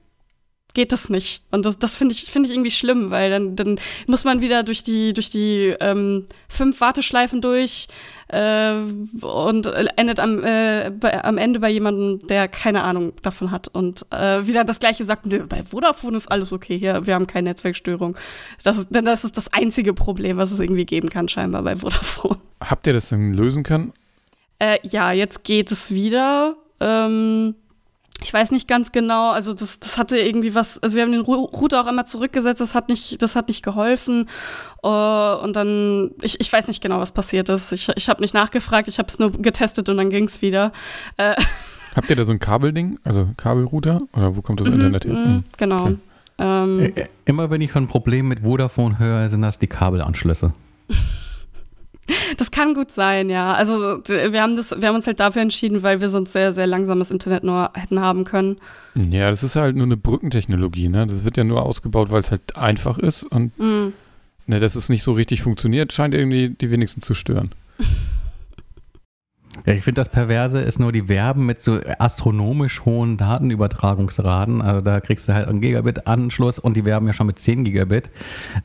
geht 0.74 0.92
das 0.92 1.10
nicht. 1.10 1.44
Und 1.52 1.66
das, 1.66 1.78
das 1.78 1.96
finde 1.96 2.14
ich, 2.14 2.26
finde 2.26 2.50
ich 2.50 2.56
irgendwie 2.56 2.72
schlimm, 2.72 3.12
weil 3.12 3.30
dann, 3.30 3.56
dann 3.56 3.80
muss 4.08 4.24
man 4.24 4.42
wieder 4.42 4.64
durch 4.64 4.84
die, 4.84 5.14
durch 5.14 5.30
die 5.30 5.76
ähm, 5.80 6.26
fünf 6.50 6.82
Warteschleifen 6.82 7.42
durch 7.42 7.88
äh, 8.30 8.74
und 9.22 9.68
endet 9.98 10.20
am, 10.20 10.44
äh, 10.44 10.90
bei, 10.90 11.24
am 11.24 11.38
Ende 11.38 11.60
bei 11.60 11.70
jemandem, 11.70 12.28
der 12.28 12.48
keine 12.48 12.84
Ahnung 12.84 13.14
davon 13.22 13.52
hat 13.52 13.68
und 13.68 14.06
äh, 14.12 14.48
wieder 14.48 14.64
das 14.64 14.80
gleiche 14.80 15.06
sagt, 15.06 15.28
nö, 15.28 15.46
bei 15.48 15.64
Vodafone 15.64 16.18
ist 16.18 16.32
alles 16.32 16.52
okay 16.52 16.78
hier, 16.78 17.06
wir 17.06 17.14
haben 17.14 17.28
keine 17.28 17.50
Netzwerkstörung. 17.50 18.18
Das, 18.64 18.90
denn 18.90 19.06
das 19.06 19.24
ist 19.24 19.38
das 19.38 19.54
einzige 19.54 19.94
Problem, 19.94 20.38
was 20.38 20.52
es 20.52 20.60
irgendwie 20.60 20.86
geben 20.86 21.10
kann, 21.10 21.28
scheinbar 21.28 21.62
bei 21.62 21.76
Vodafone. 21.76 22.38
Habt 22.60 22.88
ihr 22.88 22.94
das 22.94 23.10
denn 23.10 23.34
lösen 23.34 23.64
können? 23.64 23.94
Äh, 24.58 24.80
ja, 24.84 25.12
jetzt 25.12 25.44
geht 25.44 25.72
es 25.72 25.94
wieder. 25.94 26.56
Ähm, 26.80 27.56
ich 28.24 28.34
weiß 28.34 28.52
nicht 28.52 28.68
ganz 28.68 28.92
genau, 28.92 29.32
also 29.32 29.54
das, 29.54 29.80
das 29.80 29.98
hatte 29.98 30.18
irgendwie 30.18 30.56
was, 30.56 30.82
also 30.82 30.96
wir 30.96 31.04
haben 31.04 31.12
den 31.12 31.22
Router 31.22 31.82
auch 31.82 31.88
immer 31.88 32.06
zurückgesetzt, 32.06 32.62
das 32.62 32.74
hat 32.74 32.90
nicht, 32.90 33.22
das 33.22 33.36
hat 33.36 33.50
nicht 33.50 33.64
geholfen. 33.64 34.30
Uh, 34.84 35.38
und 35.44 35.56
dann, 35.56 36.12
ich, 36.22 36.40
ich 36.42 36.52
weiß 36.52 36.68
nicht 36.68 36.82
genau, 36.82 37.00
was 37.00 37.12
passiert 37.12 37.50
ist. 37.50 37.72
Ich, 37.72 37.90
ich 37.96 38.10
habe 38.10 38.22
nicht 38.22 38.34
nachgefragt, 38.34 38.88
ich 38.88 39.00
habe 39.00 39.08
es 39.10 39.20
nur 39.20 39.32
getestet 39.32 39.90
und 39.90 39.98
dann 39.98 40.10
ging 40.10 40.26
es 40.26 40.42
wieder. 40.42 40.72
Äh. 41.18 41.36
Habt 41.96 42.10
ihr 42.10 42.16
da 42.16 42.24
so 42.24 42.32
ein 42.32 42.40
Kabelding, 42.40 43.00
also 43.04 43.30
Kabelrouter? 43.38 44.02
Oder 44.14 44.36
wo 44.36 44.42
kommt 44.42 44.60
das 44.60 44.68
mhm, 44.68 44.74
Internet 44.74 45.04
hin? 45.04 45.14
Mhm, 45.14 45.44
genau. 45.58 45.84
Okay. 45.84 45.98
Ähm, 46.40 46.94
Immer 47.26 47.50
wenn 47.52 47.62
ich 47.62 47.72
von 47.72 47.88
Problemen 47.88 48.28
mit 48.30 48.42
Vodafone 48.42 49.00
höre, 49.00 49.30
sind 49.30 49.42
das 49.42 49.60
die 49.60 49.68
Kabelanschlüsse. 49.68 50.54
Das 52.38 52.52
kann 52.52 52.74
gut 52.74 52.92
sein, 52.92 53.30
ja. 53.30 53.54
Also 53.54 54.00
wir 54.08 54.42
haben 54.42 54.56
das, 54.56 54.72
wir 54.72 54.88
haben 54.88 54.96
uns 54.96 55.08
halt 55.08 55.20
dafür 55.20 55.42
entschieden, 55.42 55.84
weil 55.84 56.02
wir 56.02 56.10
sonst 56.10 56.34
sehr, 56.34 56.54
sehr 56.54 56.68
langsames 56.68 57.12
Internet 57.12 57.44
nur 57.44 57.72
hätten 57.76 58.00
haben 58.00 58.24
können. 58.24 58.58
Ja, 58.96 59.30
das 59.30 59.44
ist 59.44 59.56
halt 59.56 59.76
nur 59.76 59.86
eine 59.86 59.98
Brückentechnologie, 59.98 60.90
ne? 60.90 61.08
Das 61.08 61.24
wird 61.24 61.38
ja 61.38 61.44
nur 61.44 61.64
ausgebaut, 61.64 62.12
weil 62.12 62.22
es 62.22 62.32
halt 62.32 62.56
einfach 62.56 62.98
ist 62.98 63.24
und 63.24 63.58
mm. 63.60 63.94
ne, 64.48 64.60
dass 64.60 64.76
es 64.76 64.90
nicht 64.90 65.04
so 65.04 65.14
richtig 65.14 65.44
funktioniert, 65.44 65.94
scheint 65.94 66.14
irgendwie 66.14 66.50
die 66.50 66.72
wenigsten 66.72 67.02
zu 67.02 67.14
stören. 67.14 67.52
Ja, 69.66 69.74
ich 69.74 69.84
finde, 69.84 70.02
das 70.02 70.10
Perverse 70.10 70.60
ist 70.60 70.80
nur, 70.80 70.92
die 70.92 71.08
werben 71.08 71.46
mit 71.46 71.62
so 71.62 71.80
astronomisch 71.98 72.84
hohen 72.84 73.16
Datenübertragungsraten. 73.18 74.62
Also 74.62 74.82
da 74.82 75.00
kriegst 75.00 75.28
du 75.28 75.34
halt 75.34 75.48
einen 75.48 75.62
Gigabit-Anschluss 75.62 76.60
und 76.60 76.76
die 76.76 76.84
werben 76.84 77.08
ja 77.08 77.14
schon 77.14 77.28
mit 77.28 77.40
10 77.40 77.64
Gigabit. 77.64 78.10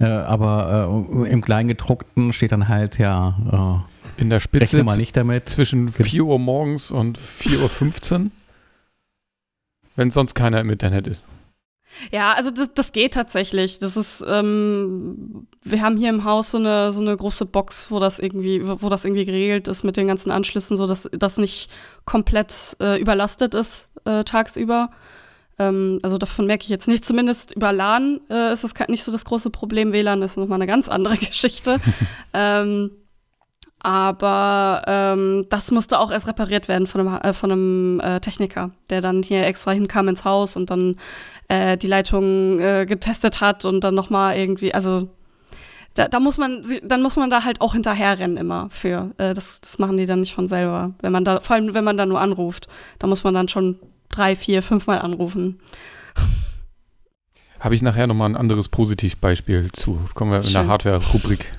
Äh, 0.01 0.07
aber 0.07 1.07
äh, 1.25 1.29
im 1.31 1.41
Kleingedruckten 1.41 2.33
steht 2.33 2.51
dann 2.53 2.67
halt, 2.69 2.99
ja, 2.99 3.85
In 4.17 4.29
der 4.31 4.41
Spitze 4.41 4.83
mal 4.83 4.97
nicht 4.97 5.17
damit. 5.17 5.49
zwischen 5.49 5.93
4 5.93 6.25
Uhr 6.25 6.39
morgens 6.39 6.91
und 6.91 7.19
4.15 7.19 8.13
Uhr. 8.25 8.31
wenn 9.95 10.11
sonst 10.11 10.35
keiner 10.35 10.61
im 10.61 10.71
Internet 10.71 11.07
ist. 11.07 11.25
Ja, 12.11 12.33
also 12.33 12.51
das, 12.51 12.73
das 12.75 12.93
geht 12.93 13.15
tatsächlich. 13.15 13.79
Das 13.79 13.97
ist, 13.97 14.25
ähm, 14.27 15.47
wir 15.65 15.83
haben 15.83 15.97
hier 15.97 16.11
im 16.11 16.25
Haus 16.25 16.51
so 16.51 16.59
eine, 16.59 16.93
so 16.93 17.01
eine 17.01 17.17
große 17.17 17.47
Box, 17.47 17.91
wo 17.91 18.01
das 18.01 18.19
irgendwie, 18.19 18.63
wo 18.65 18.89
das 18.89 19.05
irgendwie 19.05 19.25
geregelt 19.25 19.69
ist 19.69 19.85
mit 19.85 19.97
den 19.97 20.09
ganzen 20.09 20.31
Anschlüssen, 20.31 20.77
so 20.77 20.87
dass 20.87 21.09
das 21.13 21.37
nicht 21.37 21.71
komplett 22.05 22.77
äh, 22.81 23.01
überlastet 23.01 23.55
ist 23.55 23.89
äh, 24.05 24.25
tagsüber. 24.25 24.91
Ähm, 25.59 25.99
also 26.03 26.19
davon 26.19 26.47
merke 26.47 26.65
ich 26.65 26.71
jetzt 26.71 26.89
nicht. 26.89 27.05
Zumindest 27.05 27.55
über 27.55 27.73
LAN 27.73 28.21
äh, 28.31 28.53
ist 28.53 28.65
das 28.65 28.73
nicht 28.89 29.05
so 29.05 29.13
das 29.13 29.25
große 29.25 29.51
Problem. 29.51 29.93
WLAN 29.93 30.23
ist 30.23 30.37
nochmal 30.37 30.59
eine 30.59 30.67
ganz 30.67 30.89
andere 30.89 31.17
Geschichte. 31.19 31.79
ähm, 32.33 32.91
aber 33.81 34.83
ähm, 34.87 35.47
das 35.51 35.71
musste 35.71 36.01
auch 36.01 36.11
erst 36.11 36.27
repariert 36.27 36.69
werden 36.69 36.87
von 36.87 37.01
einem, 37.01 37.21
äh, 37.21 37.33
von 37.33 37.53
einem 37.53 38.01
äh, 38.01 38.21
Techniker, 38.21 38.71
der 38.91 39.01
dann 39.01 39.23
hier 39.23 39.47
extra 39.47 39.71
hinkam 39.71 40.09
ins 40.09 40.25
Haus 40.25 40.57
und 40.57 40.71
dann 40.71 40.97
äh, 41.49 41.77
die 41.77 41.87
Leitung 41.87 42.59
äh, 42.59 42.87
getestet 42.87 43.41
hat 43.41 43.65
und 43.65 43.83
dann 43.85 43.95
nochmal 43.95 44.37
irgendwie, 44.37 44.75
also 44.75 45.09
da, 45.95 46.09
da 46.09 46.21
muss 46.21 46.39
man, 46.39 46.65
dann 46.85 47.03
muss 47.03 47.17
man 47.17 47.31
da 47.31 47.45
halt 47.45 47.61
auch 47.61 47.73
hinterherrennen 47.73 48.37
immer 48.37 48.69
für. 48.71 49.13
Äh, 49.19 49.35
das, 49.35 49.61
das 49.61 49.79
machen 49.79 49.97
die 49.97 50.07
dann 50.07 50.21
nicht 50.21 50.35
von 50.35 50.49
selber. 50.49 50.93
Wenn 51.01 51.13
man 51.13 51.25
da, 51.25 51.41
vor 51.41 51.57
allem 51.57 51.75
wenn 51.75 51.85
man 51.85 51.97
da 51.97 52.07
nur 52.07 52.21
anruft, 52.21 52.69
da 52.99 53.07
muss 53.07 53.25
man 53.25 53.35
dann 53.35 53.49
schon 53.49 53.79
drei, 54.09 54.37
vier, 54.37 54.63
fünfmal 54.63 55.01
anrufen. 55.01 55.61
Habe 57.61 57.75
ich 57.75 57.83
nachher 57.83 58.07
nochmal 58.07 58.29
ein 58.29 58.37
anderes 58.37 58.69
Positivbeispiel 58.69 59.73
zu. 59.73 59.99
Kommen 60.15 60.31
wir 60.31 60.39
in 60.39 60.45
Schön. 60.45 60.53
der 60.53 60.67
Hardware-Rubrik. 60.69 61.53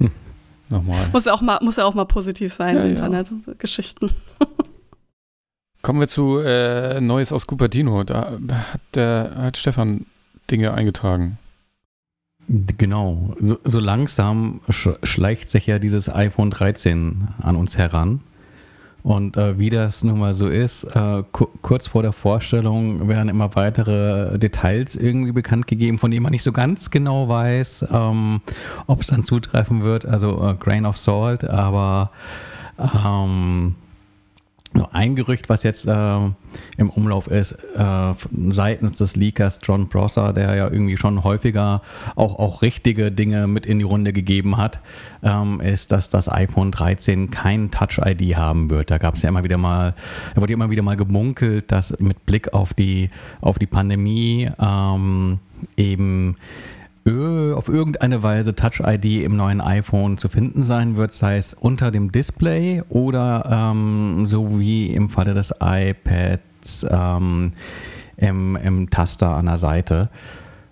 nochmal. 0.68 1.08
Muss 1.12 1.24
ja 1.24 1.32
auch 1.32 1.40
mal, 1.40 1.58
muss 1.62 1.76
ja 1.76 1.84
auch 1.84 1.94
mal 1.94 2.04
positiv 2.04 2.52
sein, 2.52 2.76
Ja, 2.76 2.84
ja. 2.84 2.90
Internet-Geschichten. 2.90 4.10
Kommen 5.82 6.00
wir 6.00 6.08
zu 6.08 6.38
äh, 6.38 7.00
Neues 7.00 7.32
aus 7.32 7.46
Cupertino. 7.46 8.02
Da 8.02 8.38
hat, 8.72 8.80
der, 8.94 9.32
hat 9.36 9.56
Stefan 9.56 10.06
Dinge 10.50 10.74
eingetragen. 10.74 11.38
Genau. 12.48 13.34
So, 13.40 13.58
so 13.64 13.80
langsam 13.80 14.60
sch 14.68 14.88
schleicht 15.02 15.48
sich 15.48 15.66
ja 15.66 15.78
dieses 15.78 16.08
iPhone 16.08 16.50
13 16.50 17.28
an 17.40 17.56
uns 17.56 17.76
heran. 17.76 18.20
Und 19.06 19.36
äh, 19.36 19.56
wie 19.56 19.70
das 19.70 20.02
nun 20.02 20.18
mal 20.18 20.34
so 20.34 20.48
ist, 20.48 20.82
äh, 20.82 21.22
ku 21.30 21.46
kurz 21.62 21.86
vor 21.86 22.02
der 22.02 22.12
Vorstellung 22.12 23.06
werden 23.06 23.28
immer 23.28 23.54
weitere 23.54 24.36
Details 24.36 24.96
irgendwie 24.96 25.30
bekannt 25.30 25.68
gegeben, 25.68 25.98
von 25.98 26.10
denen 26.10 26.24
man 26.24 26.32
nicht 26.32 26.42
so 26.42 26.50
ganz 26.50 26.90
genau 26.90 27.28
weiß, 27.28 27.86
ähm, 27.92 28.40
ob 28.88 29.02
es 29.02 29.06
dann 29.06 29.22
zutreffen 29.22 29.84
wird. 29.84 30.06
Also 30.06 30.44
äh, 30.44 30.56
Grain 30.56 30.84
of 30.84 30.98
Salt, 30.98 31.44
aber 31.44 32.10
ähm, 32.80 33.76
nur 34.76 34.94
ein 34.94 35.16
Gerücht, 35.16 35.48
was 35.48 35.62
jetzt 35.62 35.86
äh, 35.86 36.18
im 36.76 36.90
Umlauf 36.90 37.26
ist, 37.26 37.52
äh, 37.52 38.14
seitens 38.48 38.98
des 38.98 39.16
Leakers 39.16 39.60
John 39.62 39.88
Prosser, 39.88 40.32
der 40.32 40.54
ja 40.54 40.70
irgendwie 40.70 40.96
schon 40.96 41.24
häufiger 41.24 41.82
auch, 42.14 42.38
auch 42.38 42.62
richtige 42.62 43.10
Dinge 43.10 43.46
mit 43.46 43.66
in 43.66 43.78
die 43.78 43.84
Runde 43.84 44.12
gegeben 44.12 44.56
hat, 44.56 44.80
ähm, 45.22 45.60
ist, 45.60 45.92
dass 45.92 46.08
das 46.08 46.30
iPhone 46.30 46.70
13 46.70 47.30
kein 47.30 47.70
Touch-ID 47.70 48.36
haben 48.36 48.70
wird. 48.70 48.90
Da 48.90 48.98
gab 48.98 49.14
es 49.14 49.22
ja 49.22 49.28
immer 49.28 49.44
wieder 49.44 49.58
mal, 49.58 49.94
da 50.34 50.40
wurde 50.40 50.52
immer 50.52 50.70
wieder 50.70 50.82
mal 50.82 50.96
gemunkelt, 50.96 51.72
dass 51.72 51.98
mit 51.98 52.26
Blick 52.26 52.52
auf 52.52 52.74
die, 52.74 53.10
auf 53.40 53.58
die 53.58 53.66
Pandemie 53.66 54.50
ähm, 54.58 55.38
eben 55.76 56.36
auf 57.06 57.68
irgendeine 57.68 58.22
Weise 58.22 58.54
Touch-ID 58.56 59.22
im 59.22 59.36
neuen 59.36 59.60
iPhone 59.60 60.18
zu 60.18 60.28
finden 60.28 60.64
sein 60.64 60.96
wird, 60.96 61.12
sei 61.12 61.36
es 61.36 61.54
unter 61.54 61.92
dem 61.92 62.10
Display 62.10 62.82
oder 62.88 63.48
ähm, 63.48 64.26
so 64.26 64.58
wie 64.58 64.86
im 64.86 65.08
Falle 65.08 65.34
des 65.34 65.54
iPads 65.60 66.86
ähm, 66.90 67.52
im, 68.16 68.56
im 68.56 68.90
Taster 68.90 69.36
an 69.36 69.46
der 69.46 69.58
Seite. 69.58 70.08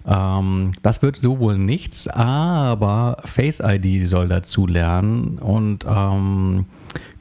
Ähm, 0.06 0.72
das 0.82 1.02
wird 1.02 1.16
so 1.16 1.38
wohl 1.38 1.56
nichts, 1.56 2.08
aber 2.08 3.18
Face 3.24 3.60
ID 3.60 4.08
soll 4.08 4.28
dazu 4.28 4.66
lernen 4.66 5.38
und 5.38 5.86
ähm, 5.88 6.66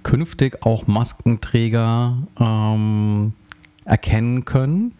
künftig 0.02 0.66
auch 0.66 0.88
Maskenträger 0.88 2.18
ähm, 2.40 3.34
erkennen 3.86 4.46
können, 4.46 4.94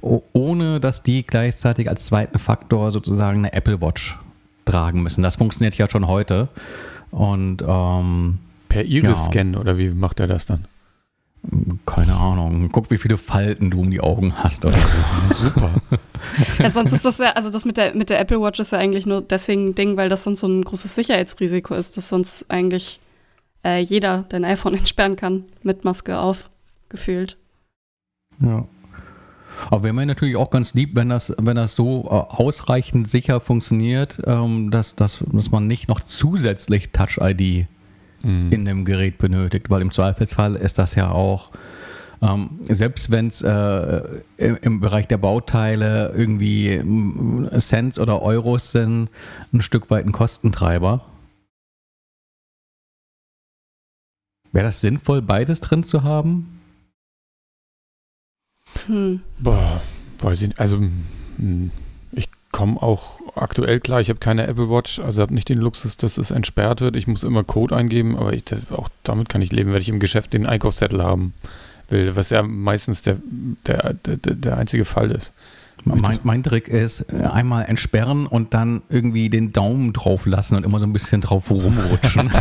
ohne 0.00 0.80
dass 0.80 1.02
die 1.02 1.24
gleichzeitig 1.24 1.88
als 1.88 2.06
zweiten 2.06 2.38
Faktor 2.38 2.90
sozusagen 2.90 3.38
eine 3.38 3.52
Apple 3.52 3.80
Watch 3.80 4.18
tragen 4.64 5.02
müssen. 5.02 5.22
Das 5.22 5.36
funktioniert 5.36 5.76
ja 5.76 5.88
schon 5.90 6.06
heute. 6.06 6.48
Und 7.10 7.62
ähm, 7.66 8.38
Per 8.68 8.84
Iris-Scan 8.84 9.56
oder 9.56 9.78
wie 9.78 9.90
macht 9.90 10.20
er 10.20 10.26
das 10.26 10.46
dann? 10.46 10.66
keine 11.86 12.14
Ahnung, 12.14 12.68
guck, 12.72 12.90
wie 12.90 12.98
viele 12.98 13.16
Falten 13.16 13.70
du 13.70 13.80
um 13.80 13.90
die 13.90 14.00
Augen 14.00 14.42
hast 14.42 14.64
oder 14.64 14.78
so. 14.78 15.34
Super. 15.46 15.70
Ja, 16.58 16.68
sonst 16.68 16.92
ist 16.92 17.04
das 17.04 17.18
ja, 17.18 17.30
also 17.30 17.48
das 17.48 17.64
mit 17.64 17.76
der, 17.76 17.94
mit 17.94 18.10
der 18.10 18.18
Apple 18.18 18.40
Watch 18.40 18.58
ist 18.58 18.72
ja 18.72 18.78
eigentlich 18.78 19.06
nur 19.06 19.22
deswegen 19.22 19.68
ein 19.68 19.74
Ding, 19.76 19.96
weil 19.96 20.08
das 20.08 20.24
sonst 20.24 20.40
so 20.40 20.48
ein 20.48 20.64
großes 20.64 20.96
Sicherheitsrisiko 20.96 21.74
ist, 21.74 21.96
dass 21.96 22.08
sonst 22.08 22.44
eigentlich 22.50 22.98
äh, 23.64 23.80
jeder 23.80 24.24
dein 24.28 24.44
iPhone 24.44 24.74
entsperren 24.78 25.14
kann 25.14 25.44
mit 25.62 25.84
Maske 25.84 26.18
auf, 26.18 26.50
gefühlt. 26.88 27.36
Ja. 28.40 28.66
Aber 29.66 29.82
wäre 29.82 29.94
mir 29.94 30.06
natürlich 30.06 30.36
auch 30.36 30.50
ganz 30.50 30.74
lieb, 30.74 30.90
wenn 30.94 31.08
das, 31.08 31.34
wenn 31.38 31.56
das 31.56 31.74
so 31.74 32.04
äh, 32.04 32.08
ausreichend 32.08 33.08
sicher 33.08 33.40
funktioniert, 33.40 34.20
ähm, 34.26 34.70
dass, 34.70 34.94
dass, 34.96 35.24
dass 35.32 35.50
man 35.50 35.66
nicht 35.66 35.88
noch 35.88 36.00
zusätzlich 36.00 36.90
Touch-ID 36.90 37.66
Mhm. 38.22 38.52
in 38.52 38.64
dem 38.64 38.84
Gerät 38.84 39.18
benötigt, 39.18 39.70
weil 39.70 39.82
im 39.82 39.90
Zweifelsfall 39.90 40.56
ist 40.56 40.78
das 40.78 40.94
ja 40.94 41.10
auch, 41.10 41.50
ähm, 42.20 42.58
selbst 42.62 43.10
wenn 43.10 43.28
es 43.28 43.42
äh, 43.42 44.02
im, 44.36 44.58
im 44.60 44.80
Bereich 44.80 45.06
der 45.06 45.18
Bauteile 45.18 46.12
irgendwie 46.16 46.82
Cents 47.58 47.98
oder 47.98 48.22
Euros 48.22 48.72
sind, 48.72 49.08
ein 49.52 49.60
Stück 49.60 49.90
weit 49.90 50.04
ein 50.04 50.12
Kostentreiber. 50.12 51.04
Wäre 54.50 54.66
das 54.66 54.80
sinnvoll, 54.80 55.22
beides 55.22 55.60
drin 55.60 55.84
zu 55.84 56.02
haben? 56.02 56.57
Hm. 58.86 59.20
Boah, 59.38 59.80
weiß 60.20 60.42
ich 60.42 60.48
nicht. 60.48 60.60
Also, 60.60 60.78
hm, 60.78 61.70
ich 62.12 62.28
komme 62.52 62.80
auch 62.82 63.20
aktuell 63.34 63.80
klar, 63.80 64.00
ich 64.00 64.08
habe 64.08 64.18
keine 64.18 64.46
Apple 64.46 64.70
Watch, 64.70 64.98
also 65.00 65.22
habe 65.22 65.34
nicht 65.34 65.48
den 65.48 65.58
Luxus, 65.58 65.96
dass 65.96 66.18
es 66.18 66.30
entsperrt 66.30 66.80
wird. 66.80 66.96
Ich 66.96 67.06
muss 67.06 67.22
immer 67.22 67.44
Code 67.44 67.76
eingeben, 67.76 68.16
aber 68.16 68.32
ich, 68.32 68.44
auch 68.70 68.88
damit 69.02 69.28
kann 69.28 69.42
ich 69.42 69.52
leben, 69.52 69.72
wenn 69.72 69.80
ich 69.82 69.88
im 69.88 70.00
Geschäft 70.00 70.32
den 70.32 70.46
Einkaufszettel 70.46 71.02
haben 71.02 71.34
will, 71.88 72.16
was 72.16 72.30
ja 72.30 72.42
meistens 72.42 73.02
der, 73.02 73.18
der, 73.66 73.94
der, 73.94 74.16
der 74.16 74.56
einzige 74.56 74.84
Fall 74.84 75.10
ist. 75.10 75.32
Mein, 75.84 76.18
mein 76.24 76.42
Trick 76.42 76.66
ist, 76.68 77.06
äh, 77.12 77.22
einmal 77.22 77.64
entsperren 77.66 78.26
und 78.26 78.52
dann 78.52 78.82
irgendwie 78.88 79.30
den 79.30 79.52
Daumen 79.52 79.92
drauf 79.92 80.26
lassen 80.26 80.56
und 80.56 80.64
immer 80.64 80.80
so 80.80 80.86
ein 80.86 80.92
bisschen 80.92 81.20
drauf 81.20 81.50
rumrutschen. 81.50 82.30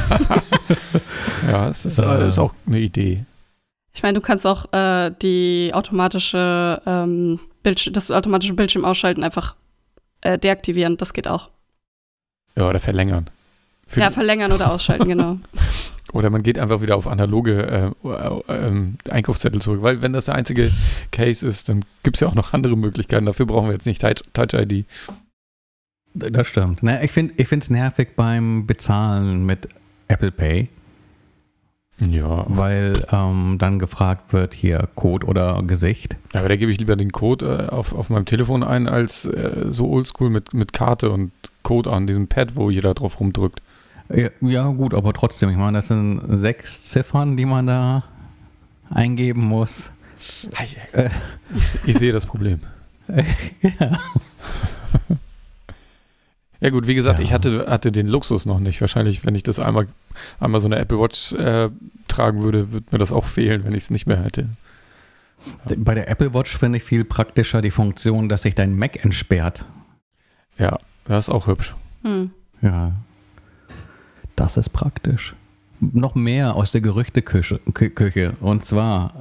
Ja, 1.48 1.70
es 1.70 1.86
ist, 1.86 2.00
Äh. 2.00 2.28
ist 2.28 2.40
auch 2.40 2.54
eine 2.66 2.80
Idee. 2.80 3.24
Ich 3.98 4.04
meine, 4.04 4.14
du 4.14 4.22
kannst 4.22 4.46
auch 4.46 4.72
äh, 4.74 5.12
die 5.24 5.72
automatische 5.74 6.80
ähm, 6.86 7.40
Bildsch 7.64 7.90
das 7.92 8.12
automatische 8.12 8.54
Bildschirm 8.54 8.86
ausschalten, 8.86 9.24
einfach 9.24 9.56
äh, 10.22 10.38
deaktivieren. 10.38 10.98
Das 10.98 11.14
geht 11.14 11.28
auch. 11.28 11.50
Ja, 12.56 12.70
oder 12.70 12.80
verlängern. 12.80 13.28
Für 13.88 14.02
ja, 14.02 14.12
verlängern 14.12 14.52
oder 14.52 14.72
ausschalten, 14.72 15.08
genau. 15.08 15.40
Oder 16.14 16.30
man 16.30 16.42
geht 16.42 16.58
einfach 16.58 16.82
wieder 16.82 16.96
auf 16.96 17.06
analoge 17.06 17.94
äh, 18.06 18.08
äh, 18.08 18.42
ähm, 18.48 18.98
Einkaufszettel 19.10 19.62
zurück, 19.62 19.82
weil 19.82 20.02
wenn 20.02 20.14
das 20.14 20.26
der 20.26 20.36
einzige 20.36 20.72
Case 21.12 21.46
ist, 21.46 21.68
dann 21.68 21.84
gibt 22.04 22.16
es 22.16 22.22
ja 22.22 22.30
auch 22.30 22.36
noch 22.36 22.54
andere 22.54 22.78
Möglichkeiten. 22.78 23.26
Dafür 23.26 23.46
brauchen 23.46 23.68
wir 23.68 23.74
jetzt 23.74 23.86
nicht 23.86 24.02
Touch- 24.02 24.24
Touch-ID. 24.32 24.86
Das 26.14 26.48
stimmt. 26.48 26.80
Na, 26.82 27.04
ich 27.04 27.12
finde 27.12 27.34
es 27.38 27.70
nervig 27.70 28.16
beim 28.16 28.66
Bezahlen 28.66 29.46
mit 29.46 29.68
Apple 30.08 30.32
Pay, 30.32 30.70
ja, 32.00 32.46
weil 32.48 33.06
ähm, 33.12 33.56
dann 33.58 33.80
gefragt 33.80 34.32
wird, 34.32 34.54
hier 34.54 34.88
Code 34.96 35.26
oder 35.26 35.64
Gesicht. 35.64 36.16
aber 36.34 36.48
da 36.48 36.56
gebe 36.56 36.72
ich 36.72 36.78
lieber 36.78 36.96
den 36.96 37.12
Code 37.12 37.70
äh, 37.70 37.74
auf, 37.74 37.94
auf 37.94 38.10
meinem 38.10 38.26
Telefon 38.26 38.64
ein, 38.64 38.88
als 38.88 39.26
äh, 39.26 39.68
so 39.70 39.90
oldschool 39.90 40.30
mit, 40.30 40.54
mit 40.54 40.74
Karte 40.74 41.10
und 41.10 41.32
Code 41.64 41.92
an 41.92 42.06
diesem 42.06 42.28
Pad, 42.28 42.56
wo 42.56 42.70
jeder 42.70 42.94
drauf 42.94 43.20
rumdrückt. 43.20 43.62
Ja, 44.14 44.30
ja, 44.42 44.68
gut, 44.70 44.94
aber 44.94 45.12
trotzdem, 45.14 45.50
ich 45.50 45.58
meine, 45.58 45.80
das 45.80 45.88
sind 45.88 46.22
sechs 46.30 46.84
Ziffern, 46.84 47.36
die 47.36 47.46
man 47.46 47.68
da 47.68 48.04
eingeben 48.90 49.42
muss. 49.42 49.92
Äh. 50.94 51.10
Ich, 51.56 51.78
ich 51.86 51.98
sehe 51.98 52.14
das 52.14 52.26
Problem. 52.26 52.60
ja. 53.62 53.98
Ja 56.60 56.70
gut, 56.72 56.88
wie 56.88 56.96
gesagt, 56.96 57.20
Ja. 57.20 57.24
ich 57.26 57.34
hatte, 57.34 57.68
hatte 57.70 57.92
den 57.92 58.08
Luxus 58.08 58.46
noch 58.46 58.60
nicht. 58.60 58.82
Wahrscheinlich, 58.82 59.26
wenn 59.26 59.36
ich 59.36 59.44
das 59.44 59.60
einmal, 59.60 59.88
einmal 60.40 60.60
so 60.62 60.68
eine 60.68 60.78
Apple 60.78 61.00
Watch 61.00 61.34
äh, 61.34 61.70
tragen 62.08 62.42
würde, 62.42 62.72
würde 62.72 62.88
mir 62.92 62.98
das 62.98 63.12
auch 63.12 63.26
fehlen, 63.26 63.64
wenn 63.64 63.74
ich 63.74 63.84
es 63.84 63.90
nicht 63.92 64.08
mehr 64.08 64.24
hätte. 64.24 64.50
Bei 65.78 65.94
der 65.94 66.10
Apple 66.10 66.34
Watch 66.34 66.58
finde 66.58 66.78
ich 66.78 66.84
viel 66.84 67.06
praktischer 67.06 67.62
die 67.62 67.70
Funktion, 67.72 68.28
dass 68.28 68.42
sich 68.42 68.56
dein 68.56 68.76
Mac 68.78 69.04
entsperrt. 69.06 69.66
Ja, 70.58 70.80
das 71.06 71.28
ist 71.28 71.34
auch 71.34 71.46
hübsch. 71.48 71.76
Hm. 72.04 72.32
Ja. 72.62 72.94
Das 74.36 74.58
ist 74.58 74.70
praktisch. 74.70 75.36
noch 75.80 76.16
mehr 76.16 76.56
aus 76.56 76.72
der 76.72 76.82
Gerüchteküche. 76.82 77.60
Küche. 77.74 78.34
Und 78.42 78.64
zwar, 78.64 79.14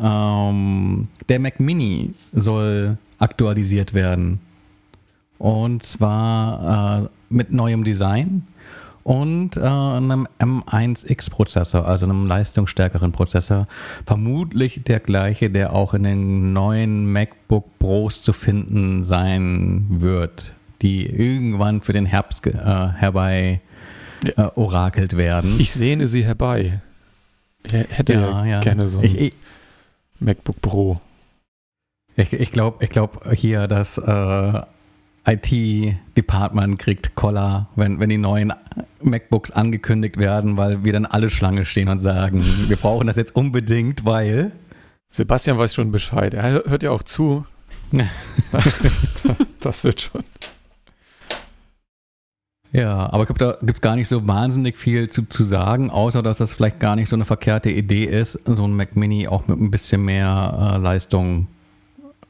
ähm, 0.51 1.09
der 1.29 1.39
Mac 1.39 1.61
Mini 1.61 2.15
soll 2.33 2.97
aktualisiert 3.19 3.93
werden. 3.93 4.41
Und 5.39 5.83
zwar 5.83 7.03
äh, 7.05 7.09
mit 7.29 7.53
neuem 7.53 7.85
Design 7.85 8.47
und 9.07 9.57
äh, 9.57 9.61
einem 9.61 10.27
M1X-Prozessor, 10.41 11.87
also 11.87 12.07
einem 12.07 12.27
leistungsstärkeren 12.27 13.13
Prozessor. 13.13 13.69
Vermutlich 14.05 14.83
der 14.83 14.99
gleiche, 14.99 15.49
der 15.49 15.73
auch 15.73 15.95
in 15.95 16.03
den 16.03 16.53
neuen 16.53 17.13
MacBook 17.13 17.79
Pros 17.79 18.23
zu 18.23 18.33
finden 18.33 19.05
sein 19.05 19.87
wird, 19.89 20.55
die 20.83 21.07
irgendwann 21.07 21.83
für 21.83 21.93
den 21.93 22.05
Herbst 22.05 22.45
äh, 22.49 22.53
herbei 22.53 23.61
äh, 24.25 24.49
orakelt 24.57 25.17
werden. 25.17 25.55
Ich 25.61 25.73
sehne 25.73 26.09
sie 26.09 26.25
herbei. 26.25 26.81
Ich 27.65 27.75
hätte 27.75 28.15
ja, 28.15 28.45
ja, 28.45 28.61
gerne 28.61 28.89
so 28.89 28.99
ein 28.99 29.05
ich, 29.05 29.21
ich, 29.21 29.35
MacBook 30.19 30.61
Pro. 30.61 30.97
Ich, 32.17 32.33
ich 32.33 32.51
glaube 32.51 32.85
ich 32.85 32.91
glaub 32.91 33.25
hier, 33.33 33.69
dass 33.69 33.99
äh, 33.99 34.63
IT-Department 35.27 36.79
kriegt 36.79 37.15
Koller, 37.17 37.69
wenn, 37.75 37.99
wenn 37.99 38.09
die 38.09 38.19
neuen 38.19 38.53
MacBooks 39.03 39.51
angekündigt 39.51 40.19
werden, 40.19 40.57
weil 40.57 40.85
wir 40.85 40.93
dann 40.93 41.07
alle 41.07 41.31
Schlange 41.31 41.65
stehen 41.65 41.89
und 41.89 41.99
sagen, 41.99 42.45
wir 42.69 42.77
brauchen 42.77 43.07
das 43.07 43.17
jetzt 43.17 43.35
unbedingt, 43.35 44.05
weil. 44.05 44.53
Sebastian 45.11 45.59
weiß 45.59 45.75
schon 45.75 45.91
Bescheid. 45.91 46.35
Er 46.35 46.65
hört 46.67 46.83
ja 46.83 46.91
auch 46.91 47.03
zu. 47.03 47.45
das 49.61 49.85
wird 49.85 50.01
schon. 50.01 50.25
Ja, 52.73 53.11
aber 53.11 53.23
ich 53.23 53.29
glaube, 53.29 53.39
da 53.39 53.65
gibt 53.65 53.79
es 53.79 53.81
gar 53.81 53.97
nicht 53.97 54.09
so 54.09 54.29
wahnsinnig 54.29 54.77
viel 54.77 55.09
zu, 55.09 55.27
zu 55.29 55.45
sagen, 55.45 55.91
außer 55.91 56.23
dass 56.23 56.39
das 56.39 56.53
vielleicht 56.53 56.79
gar 56.79 56.95
nicht 56.95 57.09
so 57.09 57.17
eine 57.17 57.25
verkehrte 57.25 57.71
Idee 57.71 58.05
ist, 58.05 58.39
so 58.45 58.67
ein 58.67 58.75
Mac 58.75 58.97
Mini 58.97 59.29
auch 59.29 59.47
mit 59.49 59.59
ein 59.59 59.71
bisschen 59.71 60.05
mehr 60.05 60.75
äh, 60.75 60.79
Leistung 60.79 61.47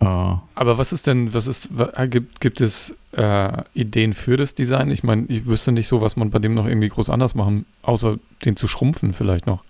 Uh. 0.01 0.39
Aber 0.55 0.79
was 0.79 0.93
ist 0.93 1.07
denn, 1.07 1.33
was 1.33 1.47
ist, 1.47 1.71
äh, 1.95 2.09
gibt, 2.09 2.41
gibt 2.41 2.61
es 2.61 2.95
äh, 3.13 3.63
Ideen 3.75 4.13
für 4.13 4.37
das 4.37 4.55
Design? 4.55 4.91
Ich 4.91 5.03
meine, 5.03 5.25
ich 5.29 5.47
wüsste 5.47 5.73
nicht 5.73 5.89
so, 5.89 6.03
was 6.03 6.17
man 6.17 6.31
bei 6.31 6.39
dem 6.39 6.55
noch 6.55 6.67
irgendwie 6.67 6.89
groß 6.89 7.11
anders 7.11 7.35
machen, 7.35 7.65
außer 7.83 8.19
den 8.45 8.57
zu 8.57 8.69
schrumpfen 8.69 9.15
vielleicht 9.15 9.47
noch. 9.47 9.65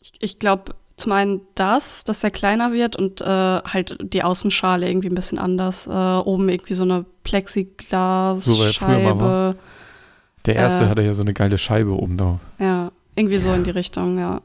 Ich, 0.00 0.12
ich 0.20 0.38
glaube, 0.38 0.74
zum 0.96 1.12
einen 1.12 1.40
das, 1.54 2.04
dass 2.04 2.22
er 2.22 2.30
kleiner 2.30 2.72
wird 2.72 2.96
und 2.96 3.20
äh, 3.20 3.24
halt 3.24 3.98
die 4.00 4.22
Außenschale 4.22 4.88
irgendwie 4.88 5.08
ein 5.08 5.14
bisschen 5.14 5.38
anders. 5.38 5.86
Äh, 5.86 5.90
oben 5.90 6.48
irgendwie 6.48 6.74
so 6.74 6.84
eine 6.84 7.04
Plexiglas-Scheibe. 7.24 9.56
So, 9.56 9.60
Der 10.46 10.56
erste 10.56 10.84
äh, 10.84 10.88
hatte 10.88 11.02
ja 11.02 11.12
so 11.12 11.22
eine 11.22 11.34
geile 11.34 11.58
Scheibe 11.58 11.92
oben 11.92 12.18
drauf. 12.18 12.40
Ja, 12.58 12.92
irgendwie 13.16 13.38
so 13.38 13.52
in 13.52 13.64
die 13.64 13.70
Richtung, 13.70 14.18
ja. 14.18 14.42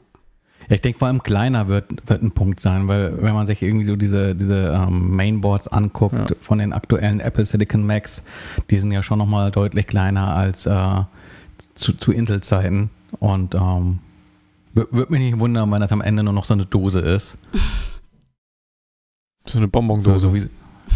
Ich 0.70 0.82
denke 0.82 0.98
vor 0.98 1.08
allem 1.08 1.22
kleiner 1.22 1.68
wird, 1.68 1.86
wird 2.08 2.22
ein 2.22 2.32
Punkt 2.32 2.60
sein, 2.60 2.88
weil 2.88 3.22
wenn 3.22 3.34
man 3.34 3.46
sich 3.46 3.62
irgendwie 3.62 3.86
so 3.86 3.96
diese, 3.96 4.34
diese 4.34 4.68
ähm, 4.68 5.16
Mainboards 5.16 5.66
anguckt 5.68 6.30
ja. 6.30 6.36
von 6.40 6.58
den 6.58 6.74
aktuellen 6.74 7.20
Apple 7.20 7.46
Silicon 7.46 7.86
Macs, 7.86 8.22
die 8.68 8.78
sind 8.78 8.92
ja 8.92 9.02
schon 9.02 9.18
nochmal 9.18 9.50
deutlich 9.50 9.86
kleiner 9.86 10.34
als 10.34 10.66
äh, 10.66 11.02
zu, 11.74 11.94
zu 11.94 12.12
Intel-Zeiten. 12.12 12.90
Und 13.18 13.54
ähm, 13.54 14.00
würde 14.74 15.10
mich 15.10 15.20
nicht 15.20 15.40
wundern, 15.40 15.70
wenn 15.72 15.80
das 15.80 15.92
am 15.92 16.02
Ende 16.02 16.22
nur 16.22 16.34
noch 16.34 16.44
so 16.44 16.52
eine 16.52 16.66
Dose 16.66 17.00
ist. 17.00 17.38
So 19.46 19.58
eine 19.58 19.68
Bonbondose. 19.68 20.18
So, 20.18 20.28
so, 20.28 20.34
wie, 20.34 20.48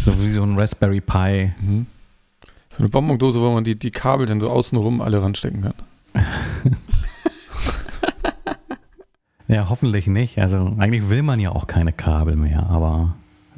so 0.05 0.21
wie 0.21 0.29
so 0.29 0.43
ein 0.43 0.57
Raspberry 0.57 1.01
Pi. 1.01 1.51
Mhm. 1.59 1.87
So 2.69 2.79
eine 2.79 2.89
Bonbondose, 2.89 3.41
wo 3.41 3.51
man 3.51 3.63
die, 3.63 3.75
die 3.75 3.91
Kabel 3.91 4.27
dann 4.27 4.39
so 4.39 4.49
außenrum 4.49 5.01
alle 5.01 5.21
ranstecken 5.21 5.61
kann. 5.61 5.73
Ja, 9.53 9.69
hoffentlich 9.69 10.07
nicht. 10.07 10.39
Also 10.39 10.73
eigentlich 10.79 11.09
will 11.09 11.21
man 11.21 11.39
ja 11.39 11.51
auch 11.51 11.67
keine 11.67 11.93
Kabel 11.93 12.35
mehr, 12.35 12.67
aber 12.71 13.15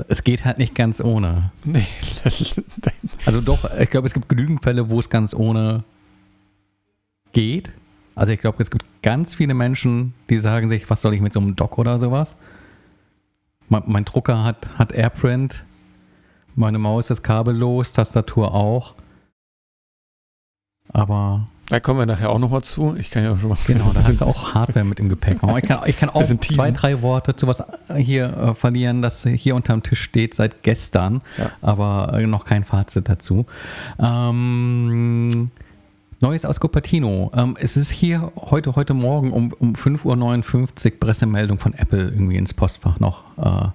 es 0.10 0.26
geht 0.26 0.44
halt 0.44 0.58
nicht 0.58 0.76
ganz 0.76 1.00
ohne. 1.00 1.52
Nee. 1.64 1.88
also 3.26 3.40
doch, 3.40 3.70
ich 3.80 3.90
glaube, 3.90 4.06
es 4.06 4.14
gibt 4.14 4.28
genügend 4.28 4.62
Fälle, 4.62 4.90
wo 4.90 5.00
es 5.00 5.10
ganz 5.10 5.34
ohne 5.34 5.86
geht. 7.32 7.72
Also 8.14 8.34
ich 8.34 8.42
glaube, 8.42 8.62
es 8.62 8.70
gibt 8.72 8.84
ganz 9.04 9.36
viele 9.36 9.54
Menschen, 9.54 10.14
die 10.30 10.38
sagen 10.38 10.68
sich, 10.68 10.90
was 10.90 11.02
soll 11.02 11.14
ich 11.14 11.22
mit 11.22 11.32
so 11.32 11.40
einem 11.40 11.56
Dock 11.56 11.78
oder 11.78 11.98
sowas? 11.98 12.36
Mein, 13.70 13.84
mein 13.86 14.04
Drucker 14.04 14.44
hat, 14.44 14.78
hat 14.78 14.92
Airprint, 14.92 15.64
meine 16.56 16.78
Maus 16.78 17.10
ist 17.10 17.24
kabellos, 17.24 17.94
Tastatur 17.94 18.54
auch. 18.54 18.96
Aber 20.92 21.46
da 21.68 21.80
kommen 21.80 22.00
wir 22.00 22.06
nachher 22.06 22.30
auch 22.30 22.40
nochmal 22.40 22.62
zu. 22.62 22.96
Ich 22.98 23.10
kann 23.10 23.24
ja 23.24 23.38
schon 23.38 23.50
mal. 23.50 23.58
Genau, 23.66 23.92
da 23.94 24.04
hast 24.04 24.22
du 24.22 24.26
auch 24.26 24.54
Hardware 24.54 24.86
mit 24.86 25.00
im 25.00 25.10
Gepäck. 25.10 25.40
Ich 25.42 25.64
kann, 25.64 25.80
ich 25.86 25.98
kann 25.98 26.10
auch 26.14 26.24
zwei, 26.24 26.72
drei 26.72 27.02
Worte 27.02 27.36
zu 27.36 27.48
was 27.48 27.64
hier 27.96 28.26
äh, 28.38 28.54
verlieren, 28.54 29.02
das 29.02 29.24
hier 29.24 29.56
unterm 29.56 29.82
Tisch 29.82 30.02
steht 30.02 30.36
seit 30.36 30.64
gestern, 30.64 31.22
ja. 31.38 31.52
aber 31.62 32.14
äh, 32.14 32.28
noch 32.28 32.46
kein 32.46 32.64
Fazit 32.64 33.10
dazu. 33.10 33.46
Ähm, 34.00 35.52
Neues 36.22 36.46
aus 36.46 36.60
Cupertino. 36.60 37.32
Ähm, 37.36 37.56
es 37.60 37.76
ist 37.76 37.90
hier 37.90 38.32
heute, 38.36 38.76
heute 38.76 38.94
Morgen 38.94 39.32
um, 39.32 39.52
um 39.54 39.74
5.59 39.74 40.86
Uhr 40.94 41.00
Pressemeldung 41.00 41.60
von 41.60 41.74
Apple 41.74 42.04
irgendwie 42.04 42.38
ins 42.38 42.54
Postfach 42.54 43.00
noch 43.00 43.26
äh, 43.38 43.68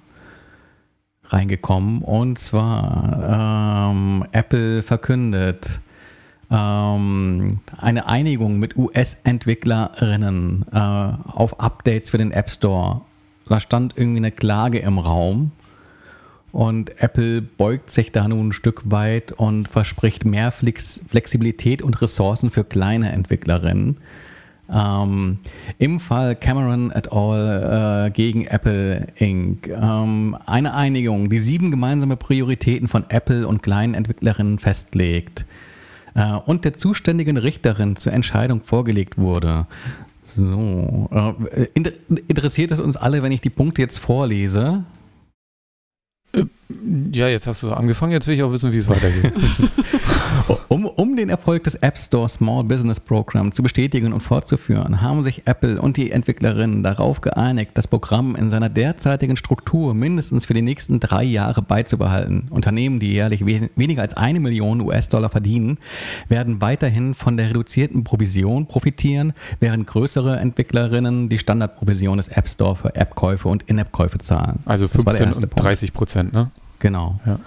reingekommen. 1.24 2.03
Und 2.03 2.38
zwar 2.38 3.90
ähm, 3.92 4.24
Apple 4.33 4.83
verkündet, 4.83 5.81
ähm, 6.50 7.50
eine 7.76 8.06
Einigung 8.06 8.58
mit 8.58 8.76
US-Entwicklerinnen 8.76 10.66
äh, 10.72 10.78
auf 10.78 11.60
Updates 11.60 12.10
für 12.10 12.18
den 12.18 12.32
App 12.32 12.50
Store. 12.50 13.02
Da 13.46 13.60
stand 13.60 13.94
irgendwie 13.96 14.18
eine 14.18 14.32
Klage 14.32 14.78
im 14.78 14.98
Raum. 14.98 15.52
Und 16.52 17.00
Apple 17.00 17.42
beugt 17.42 17.90
sich 17.90 18.10
da 18.10 18.26
nun 18.26 18.48
ein 18.48 18.52
Stück 18.52 18.82
weit 18.90 19.30
und 19.30 19.68
verspricht 19.68 20.24
mehr 20.24 20.50
Flex 20.50 21.00
Flexibilität 21.08 21.80
und 21.80 22.02
Ressourcen 22.02 22.50
für 22.50 22.64
kleine 22.64 23.12
Entwicklerinnen. 23.12 23.98
Ähm, 24.72 25.38
Im 25.78 26.00
Fall 26.00 26.36
Cameron 26.36 26.90
et 26.92 27.12
al. 27.12 28.06
Äh, 28.06 28.10
gegen 28.10 28.46
Apple 28.46 29.06
Inc. 29.16 29.68
Ähm, 29.68 30.36
eine 30.46 30.74
Einigung, 30.74 31.30
die 31.30 31.38
sieben 31.38 31.70
gemeinsame 31.70 32.16
Prioritäten 32.16 32.88
von 32.88 33.04
Apple 33.08 33.46
und 33.46 33.62
kleinen 33.62 33.94
Entwicklerinnen 33.94 34.58
festlegt. 34.58 35.44
Äh, 36.14 36.34
und 36.34 36.64
der 36.64 36.74
zuständigen 36.74 37.36
Richterin 37.36 37.96
zur 37.96 38.12
Entscheidung 38.12 38.60
vorgelegt 38.60 39.18
wurde. 39.18 39.66
So, 40.22 41.08
äh, 41.54 41.66
interessiert 42.28 42.70
es 42.72 42.80
uns 42.80 42.96
alle, 42.96 43.22
wenn 43.22 43.32
ich 43.32 43.40
die 43.40 43.50
Punkte 43.50 43.82
jetzt 43.82 43.98
vorlese? 43.98 44.84
Ja, 47.12 47.28
jetzt 47.28 47.46
hast 47.46 47.62
du 47.62 47.72
angefangen, 47.72 48.12
jetzt 48.12 48.26
will 48.26 48.35
ich 48.35 48.42
auch 48.42 48.52
wissen, 48.52 48.72
wie 48.72 48.78
es 48.78 48.88
weitergeht. 48.88 49.33
um, 50.68 50.87
um 50.87 51.16
den 51.16 51.28
Erfolg 51.28 51.64
des 51.64 51.74
App 51.76 51.98
Store 51.98 52.28
Small 52.28 52.64
Business 52.64 53.00
Program 53.00 53.52
zu 53.52 53.62
bestätigen 53.62 54.12
und 54.12 54.20
fortzuführen, 54.20 55.00
haben 55.00 55.22
sich 55.22 55.42
Apple 55.46 55.80
und 55.80 55.96
die 55.96 56.11
Entwicklerinnen 56.11 56.83
darauf 56.83 57.20
geeinigt, 57.20 57.72
das 57.74 57.88
Programm 57.88 58.37
in 58.37 58.50
seiner 58.50 58.68
derzeitigen 58.68 59.37
Struktur 59.37 59.94
mindestens 59.94 60.46
für 60.46 60.54
die 60.54 60.62
nächsten 60.62 61.00
drei 61.00 61.24
Jahre 61.24 61.62
beizubehalten. 61.62 62.48
Unternehmen, 62.50 63.00
die 63.00 63.12
jährlich 63.12 63.44
we 63.44 63.70
weniger 63.76 64.02
als 64.02 64.14
eine 64.14 64.40
Million 64.40 64.80
US-Dollar 64.80 65.30
verdienen, 65.30 65.78
werden 66.28 66.61
weiterhin 66.61 67.14
von 67.14 67.37
der 67.37 67.50
reduzierten 67.50 68.04
Provision 68.04 68.66
profitieren, 68.66 69.33
während 69.59 69.87
größere 69.87 70.38
Entwicklerinnen 70.38 71.28
die 71.28 71.38
Standardprovision 71.38 72.16
des 72.16 72.28
App 72.28 72.48
Store 72.48 72.76
für 72.76 72.94
App-Käufe 72.94 73.48
und 73.48 73.64
In-App-Käufe 73.64 74.18
zahlen. 74.18 74.61
Also 74.64 74.88
15 74.88 75.33
und 75.33 75.48
30 75.56 75.92
Prozent, 75.92 76.33
ne? 76.33 76.50
Genau. 76.80 77.20
Ja. 77.24 77.38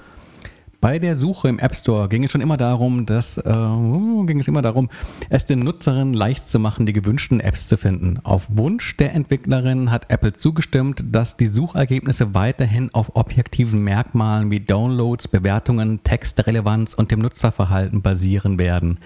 Bei 0.83 0.99
der 0.99 1.15
Suche 1.15 1.47
im 1.47 1.59
App 1.59 1.73
Store 1.77 2.09
ging 2.09 2.25
es 2.25 2.31
schon 2.33 2.41
immer 2.41 2.57
darum, 2.57 3.05
dass 3.05 3.37
äh, 3.37 3.41
ging 3.41 4.41
es 4.41 4.49
immer 4.49 4.61
darum, 4.61 4.89
es 5.29 5.45
den 5.45 5.59
Nutzerinnen 5.59 6.13
leicht 6.13 6.49
zu 6.49 6.59
machen, 6.59 6.85
die 6.85 6.91
gewünschten 6.91 7.39
Apps 7.39 7.69
zu 7.69 7.77
finden. 7.77 8.19
Auf 8.23 8.47
Wunsch 8.49 8.97
der 8.97 9.13
Entwicklerin 9.13 9.91
hat 9.91 10.11
Apple 10.11 10.33
zugestimmt, 10.33 11.01
dass 11.09 11.37
die 11.37 11.47
Suchergebnisse 11.47 12.33
weiterhin 12.33 12.93
auf 12.93 13.15
objektiven 13.15 13.81
Merkmalen 13.81 14.51
wie 14.51 14.59
Downloads, 14.59 15.29
Bewertungen, 15.29 16.03
Textrelevanz 16.03 16.95
und 16.95 17.11
dem 17.11 17.19
Nutzerverhalten 17.19 18.01
basieren 18.01 18.59
werden. 18.59 18.99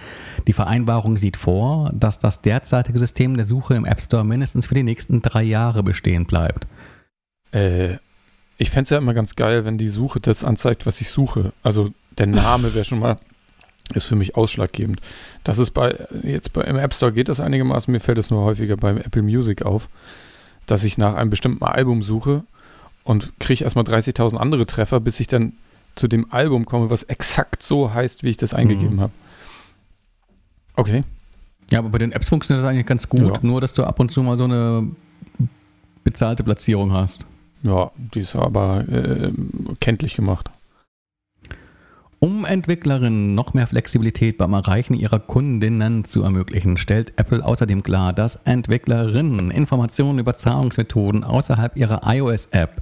Die 0.48 0.54
Vereinbarung 0.54 1.16
sieht 1.16 1.38
vor, 1.38 1.92
dass 1.94 2.18
das 2.18 2.42
derzeitige 2.42 2.98
System 2.98 3.38
der 3.38 3.46
Suche 3.46 3.76
im 3.76 3.86
App 3.86 4.02
Store 4.02 4.26
mindestens 4.26 4.66
für 4.66 4.74
die 4.74 4.82
nächsten 4.82 5.22
drei 5.22 5.44
Jahre 5.44 5.84
bestehen 5.84 6.26
bleibt. 6.26 6.66
Äh, 7.52 7.98
ich 8.58 8.70
fände 8.72 8.84
es 8.84 8.90
ja 8.90 8.98
immer 8.98 9.14
ganz 9.14 9.36
geil, 9.36 9.66
wenn 9.66 9.78
die 9.78 9.90
Suche 9.90 10.20
das 10.20 10.44
anzeigt, 10.44 10.86
was 10.86 11.00
ich 11.02 11.10
suche. 11.10 11.54
Also 11.64 11.92
der 12.18 12.28
Name 12.28 12.74
wäre 12.74 12.86
schon 12.86 13.00
mal, 13.00 13.18
ist 13.94 14.06
für 14.06 14.16
mich 14.16 14.36
ausschlaggebend. 14.36 15.02
Das 15.44 15.60
ist 15.60 15.72
bei, 15.72 16.08
jetzt 16.24 16.54
bei, 16.54 16.62
im 16.62 16.78
App 16.78 16.94
Store 16.94 17.12
geht 17.12 17.30
das 17.30 17.40
einigermaßen, 17.40 17.92
mir 17.92 18.00
fällt 18.00 18.18
es 18.18 18.30
nur 18.30 18.42
häufiger 18.42 18.76
beim 18.76 18.98
Apple 18.98 19.22
Music 19.22 19.62
auf, 19.62 19.90
dass 20.66 20.84
ich 20.84 20.98
nach 20.98 21.16
einem 21.16 21.30
bestimmten 21.30 21.64
Album 21.64 22.02
suche 22.02 22.44
und 23.04 23.34
kriege 23.40 23.64
erstmal 23.64 23.86
30.000 23.86 24.36
andere 24.36 24.66
Treffer, 24.66 25.00
bis 25.00 25.20
ich 25.20 25.28
dann 25.28 25.54
zu 25.96 26.08
dem 26.08 26.32
Album 26.32 26.66
komme, 26.66 26.90
was 26.90 27.04
exakt 27.04 27.64
so 27.64 27.94
heißt, 27.94 28.24
wie 28.24 28.30
ich 28.30 28.38
das 28.38 28.54
eingegeben 28.54 28.96
mhm. 28.96 29.02
habe. 29.02 29.14
Okay. 30.76 31.04
Ja, 31.72 31.80
aber 31.80 31.90
bei 31.90 31.98
den 31.98 32.12
Apps 32.12 32.30
funktioniert 32.30 32.64
das 32.64 32.70
eigentlich 32.70 32.86
ganz 32.86 33.10
gut, 33.10 33.36
Ja. 33.36 33.40
nur 33.42 33.62
dass 33.62 33.74
du 33.74 33.84
ab 33.84 34.00
und 34.00 34.12
zu 34.12 34.24
mal 34.24 34.38
so 34.38 34.46
eine 34.46 34.88
bezahlte 36.04 36.44
Platzierung 36.44 36.94
hast. 36.94 37.26
Ja, 37.64 37.92
die 37.96 38.20
ist 38.20 38.36
aber 38.36 38.88
äh, 38.88 39.32
kenntlich 39.80 40.16
gemacht. 40.16 40.50
Um 42.20 42.46
Entwicklerinnen 42.46 43.36
noch 43.36 43.54
mehr 43.54 43.68
Flexibilität 43.68 44.40
beim 44.40 44.54
Erreichen 44.54 44.96
ihrer 44.96 45.20
Kundinnen 45.20 46.04
zu 46.04 46.24
ermöglichen, 46.24 46.78
stellt 46.78 47.14
Apple 47.16 47.46
außerdem 47.46 47.84
klar, 47.84 48.12
dass 48.12 48.38
Entwicklerinnen 48.38 49.52
Informationen 49.52 50.18
über 50.18 50.34
Zahlungsmethoden 50.34 51.24
außerhalb 51.24 51.78
ihrer 51.78 52.02
iOS-App 52.12 52.82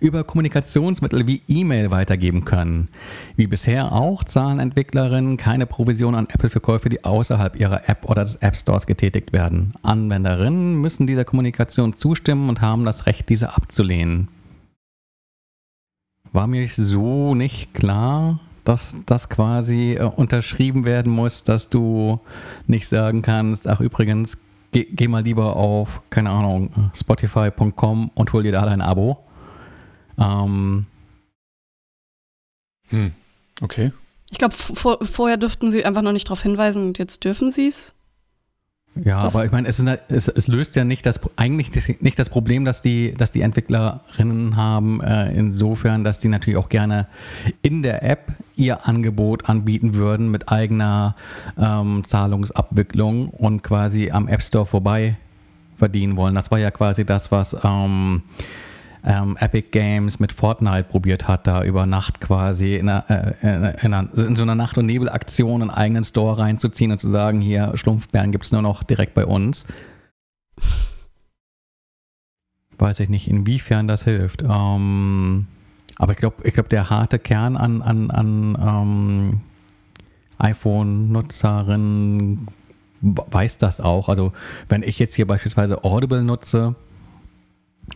über 0.00 0.24
Kommunikationsmittel 0.24 1.28
wie 1.28 1.42
E-Mail 1.46 1.92
weitergeben 1.92 2.44
können. 2.44 2.88
Wie 3.36 3.46
bisher 3.46 3.92
auch 3.92 4.24
zahlen 4.24 4.58
Entwicklerinnen 4.58 5.36
keine 5.36 5.66
Provision 5.66 6.16
an 6.16 6.26
Apple 6.28 6.50
für 6.50 6.60
Käufe, 6.60 6.88
die 6.88 7.04
außerhalb 7.04 7.54
ihrer 7.54 7.88
App 7.88 8.10
oder 8.10 8.24
des 8.24 8.34
App 8.36 8.56
Stores 8.56 8.88
getätigt 8.88 9.32
werden. 9.32 9.74
Anwenderinnen 9.82 10.74
müssen 10.74 11.06
dieser 11.06 11.24
Kommunikation 11.24 11.92
zustimmen 11.92 12.48
und 12.48 12.60
haben 12.60 12.84
das 12.84 13.06
Recht, 13.06 13.28
diese 13.28 13.54
abzulehnen. 13.54 14.26
War 16.32 16.48
mir 16.48 16.66
so 16.66 17.36
nicht 17.36 17.74
klar, 17.74 18.40
dass 18.64 18.96
das 19.06 19.28
quasi 19.28 19.94
äh, 19.94 20.04
unterschrieben 20.04 20.84
werden 20.84 21.12
muss, 21.12 21.42
dass 21.44 21.68
du 21.68 22.20
nicht 22.66 22.88
sagen 22.88 23.22
kannst, 23.22 23.66
ach 23.68 23.80
übrigens, 23.80 24.38
geh, 24.72 24.86
geh 24.90 25.08
mal 25.08 25.22
lieber 25.22 25.56
auf, 25.56 26.02
keine 26.10 26.30
Ahnung, 26.30 26.90
spotify.com 26.94 28.10
und 28.14 28.32
hol 28.32 28.42
dir 28.42 28.52
da 28.52 28.64
dein 28.64 28.80
Abo. 28.80 29.18
Ähm, 30.18 30.86
Hm. 32.92 33.12
Okay. 33.60 33.92
Ich 34.30 34.38
glaube, 34.38 34.54
vor, 34.54 34.98
vorher 35.04 35.36
dürften 35.36 35.70
sie 35.70 35.84
einfach 35.84 36.02
noch 36.02 36.12
nicht 36.12 36.28
darauf 36.28 36.42
hinweisen 36.42 36.86
und 36.86 36.98
jetzt 36.98 37.24
dürfen 37.24 37.50
sie 37.50 37.66
es. 37.66 37.94
Ja, 39.04 39.22
Das- 39.22 39.34
aber 39.34 39.44
ich 39.46 39.52
meine, 39.52 39.68
es, 39.68 39.78
es, 40.08 40.28
es 40.28 40.48
löst 40.48 40.76
ja 40.76 40.84
nicht 40.84 41.06
das 41.06 41.20
eigentlich 41.36 41.70
nicht 42.00 42.18
das 42.18 42.28
Problem, 42.28 42.64
dass 42.64 42.82
die, 42.82 43.14
dass 43.14 43.30
die 43.30 43.40
Entwicklerinnen 43.40 44.56
haben, 44.56 45.00
äh, 45.00 45.32
insofern, 45.32 46.04
dass 46.04 46.20
die 46.20 46.28
natürlich 46.28 46.58
auch 46.58 46.68
gerne 46.68 47.06
in 47.62 47.82
der 47.82 48.02
App 48.02 48.32
ihr 48.54 48.86
Angebot 48.86 49.48
anbieten 49.48 49.94
würden 49.94 50.30
mit 50.30 50.50
eigener 50.50 51.16
ähm, 51.58 52.04
Zahlungsabwicklung 52.04 53.28
und 53.30 53.62
quasi 53.62 54.10
am 54.10 54.28
App 54.28 54.42
Store 54.42 54.66
vorbei 54.66 55.16
verdienen 55.78 56.16
wollen. 56.16 56.34
Das 56.34 56.50
war 56.50 56.58
ja 56.58 56.70
quasi 56.70 57.04
das, 57.04 57.32
was 57.32 57.56
ähm, 57.64 58.22
ähm, 59.04 59.36
Epic 59.38 59.68
Games 59.70 60.20
mit 60.20 60.32
Fortnite 60.32 60.84
probiert 60.84 61.26
hat, 61.26 61.46
da 61.46 61.64
über 61.64 61.86
Nacht 61.86 62.20
quasi 62.20 62.76
in, 62.76 62.88
einer, 62.88 63.10
äh, 63.10 63.84
in, 63.84 63.92
einer, 63.92 64.08
in 64.16 64.36
so 64.36 64.42
einer 64.42 64.54
Nacht- 64.54 64.78
und 64.78 64.86
Nebelaktion 64.86 65.62
einen 65.62 65.70
eigenen 65.70 66.04
Store 66.04 66.38
reinzuziehen 66.38 66.92
und 66.92 67.00
zu 67.00 67.10
sagen, 67.10 67.40
hier 67.40 67.72
Schlumpfbären 67.74 68.30
gibt 68.30 68.44
es 68.44 68.52
nur 68.52 68.62
noch 68.62 68.84
direkt 68.84 69.14
bei 69.14 69.26
uns. 69.26 69.64
Weiß 72.78 73.00
ich 73.00 73.08
nicht, 73.08 73.28
inwiefern 73.28 73.88
das 73.88 74.04
hilft. 74.04 74.42
Ähm, 74.42 75.46
aber 75.96 76.12
ich 76.12 76.18
glaube, 76.18 76.36
ich 76.44 76.54
glaub, 76.54 76.68
der 76.68 76.90
harte 76.90 77.18
Kern 77.18 77.56
an, 77.56 77.82
an, 77.82 78.10
an 78.10 78.58
ähm, 78.60 79.40
iPhone-Nutzerinnen 80.38 82.48
weiß 83.00 83.58
das 83.58 83.80
auch. 83.80 84.08
Also 84.08 84.32
wenn 84.68 84.82
ich 84.82 84.98
jetzt 84.98 85.14
hier 85.14 85.26
beispielsweise 85.26 85.84
Audible 85.84 86.22
nutze, 86.22 86.74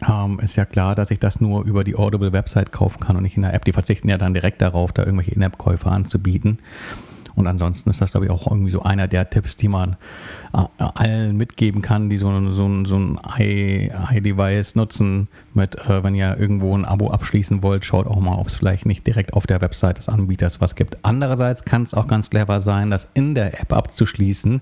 ähm, 0.09 0.40
ist 0.40 0.56
ja 0.56 0.64
klar, 0.64 0.94
dass 0.94 1.11
ich 1.11 1.18
das 1.18 1.40
nur 1.40 1.64
über 1.64 1.85
die 1.85 1.96
Audible-Website 1.96 2.72
kaufen 2.72 3.00
kann 3.00 3.16
und 3.16 3.22
nicht 3.22 3.37
in 3.37 3.42
der 3.42 3.54
App. 3.54 3.64
Die 3.64 3.72
verzichten 3.72 4.09
ja 4.09 4.18
dann 4.18 4.35
direkt 4.35 4.61
darauf, 4.61 4.92
da 4.92 5.02
irgendwelche 5.04 5.32
In-App-Käufe 5.32 5.90
anzubieten. 5.90 6.59
Und 7.37 7.46
ansonsten 7.46 7.90
ist 7.90 8.01
das, 8.01 8.11
glaube 8.11 8.27
ich, 8.27 8.33
auch 8.33 8.51
irgendwie 8.51 8.70
so 8.70 8.83
einer 8.83 9.07
der 9.09 9.31
Tipps, 9.31 9.57
die 9.57 9.68
man 9.68 9.96
äh, 10.55 10.64
allen 10.79 11.37
mitgeben 11.37 11.83
kann, 11.83 12.09
die 12.11 12.16
so, 12.16 12.29
so, 12.53 12.66
ein- 12.66 12.85
so 12.87 12.96
ein 12.96 13.18
i- 13.38 13.90
i-Device 14.12 14.75
nutzen, 14.75 15.29
mit, 15.55 15.77
äh, 15.77 16.03
wenn 16.03 16.14
ihr 16.14 16.37
irgendwo 16.38 16.77
ein 16.77 16.85
Abo 16.85 17.11
abschließen 17.11 17.62
wollt, 17.62 17.85
schaut 17.85 18.07
auch 18.07 18.20
mal, 18.20 18.37
ob 18.38 18.46
es 18.49 18.55
vielleicht 18.55 18.87
nicht 18.87 19.07
direkt 19.07 19.35
auf 19.35 19.46
der 19.46 19.61
Website 19.61 19.99
des 19.99 20.09
Anbieters 20.09 20.61
was 20.61 20.75
gibt. 20.75 20.99
Andererseits 21.05 21.64
kann 21.64 21.83
es 21.83 21.94
auch 21.94 22.07
ganz 22.09 22.31
clever 22.31 22.61
sein, 22.61 22.90
das 22.90 23.09
in 23.14 23.35
der 23.35 23.61
App 23.61 23.72
abzuschließen, 23.72 24.61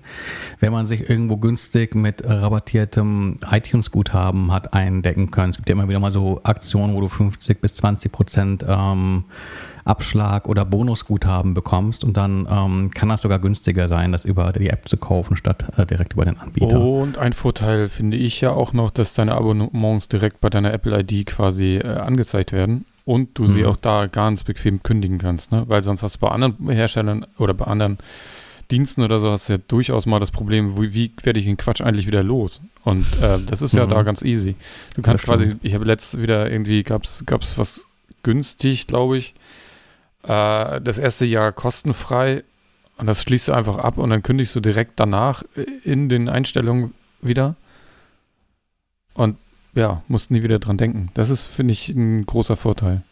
wenn 0.59 0.71
man 0.73 0.85
sich 0.85 1.09
irgendwo 1.09 1.37
günstig 1.37 1.95
mit 1.95 2.23
rabattiertem 2.25 3.39
iTunes-Guthaben 3.49 4.51
hat 4.51 4.73
eindecken 4.73 5.31
können. 5.31 5.51
Es 5.51 5.57
gibt 5.57 5.69
ja 5.69 5.73
immer 5.73 5.87
wieder 5.87 5.99
mal 5.99 6.11
so 6.11 6.41
Aktionen, 6.43 6.93
wo 6.93 7.01
du 7.01 7.07
50 7.07 7.61
bis 7.61 7.75
20 7.75 8.11
Prozent 8.11 8.65
ähm, 8.67 9.25
Abschlag 9.85 10.47
oder 10.49 10.65
Bonusguthaben 10.65 11.53
bekommst 11.53 12.03
und 12.03 12.17
dann 12.17 12.47
ähm, 12.49 12.91
kann 12.93 13.07
das 13.09 13.21
sogar 13.21 13.39
günstiger 13.39 13.87
sein, 13.87 14.11
das 14.11 14.25
über 14.25 14.51
die 14.51 14.69
App 14.69 14.89
zu 14.89 14.97
kaufen, 14.97 15.35
statt 15.35 15.67
äh, 15.77 15.85
direkt 15.85 16.13
über 16.13 16.25
den 16.25 16.37
Anbieter. 16.39 16.79
Und 16.81 17.17
ein 17.17 17.33
Vorteil 17.33 17.87
finde 17.87 18.17
ich 18.17 18.41
ja 18.41 18.51
auch 18.51 18.73
noch, 18.73 18.89
dass 18.91 19.13
deine 19.13 19.33
Abonnements 19.35 20.07
direkt 20.09 20.41
bei 20.41 20.49
deiner 20.49 20.73
Apple 20.73 20.99
ID 20.99 21.27
quasi 21.27 21.75
äh, 21.77 21.85
angezeigt 21.87 22.51
werden 22.51 22.85
und 23.05 23.37
du 23.37 23.45
sie 23.45 23.59
Mhm. 23.61 23.65
auch 23.67 23.77
da 23.77 24.07
ganz 24.07 24.43
bequem 24.43 24.81
kündigen 24.81 25.19
kannst, 25.19 25.51
ne? 25.51 25.63
Weil 25.67 25.83
sonst 25.83 26.01
hast 26.01 26.15
du 26.15 26.19
bei 26.21 26.29
anderen 26.29 26.55
Herstellern 26.69 27.25
oder 27.37 27.53
bei 27.53 27.65
anderen 27.65 27.99
Diensten 28.71 29.03
oder 29.03 29.19
so 29.19 29.29
hast 29.29 29.47
du 29.47 29.53
ja 29.53 29.59
durchaus 29.67 30.07
mal 30.07 30.19
das 30.19 30.31
Problem, 30.31 30.75
wie, 30.81 30.95
wie 30.95 31.11
werde 31.21 31.39
ich 31.39 31.45
den 31.45 31.57
Quatsch 31.57 31.81
eigentlich 31.81 32.07
wieder 32.07 32.23
los? 32.23 32.61
Und 32.83 33.05
äh, 33.21 33.37
das 33.45 33.61
ist 33.61 33.75
ja 33.75 33.85
Mhm. 33.85 33.89
da 33.91 34.01
ganz 34.01 34.23
easy. 34.23 34.55
Du 34.95 35.03
kannst 35.03 35.23
quasi, 35.25 35.55
ich 35.61 35.75
habe 35.75 35.85
letztes 35.85 36.19
wieder 36.19 36.49
irgendwie, 36.49 36.81
gab 36.81 37.03
es 37.03 37.23
was 37.57 37.85
günstig, 38.23 38.87
glaube 38.87 39.17
ich. 39.19 39.35
Äh, 40.27 40.81
das 40.81 40.97
erste 40.97 41.25
Jahr 41.25 41.51
kostenfrei 41.51 42.43
und 42.97 43.07
das 43.07 43.21
schließt 43.21 43.49
du 43.49 43.53
einfach 43.53 43.77
ab 43.77 43.97
und 43.97 44.09
dann 44.09 44.23
kündigst 44.23 44.55
du 44.55 44.59
direkt 44.59 44.99
danach 44.99 45.43
in 45.83 46.09
den 46.09 46.29
Einstellungen 46.29 46.93
wieder. 47.21 47.55
Und 49.13 49.37
ja, 49.73 50.01
musst 50.07 50.31
nie 50.31 50.43
wieder 50.43 50.59
dran 50.59 50.77
denken. 50.77 51.09
Das 51.13 51.29
ist, 51.29 51.45
finde 51.45 51.73
ich, 51.73 51.89
ein 51.89 52.25
großer 52.25 52.55
Vorteil. 52.55 53.03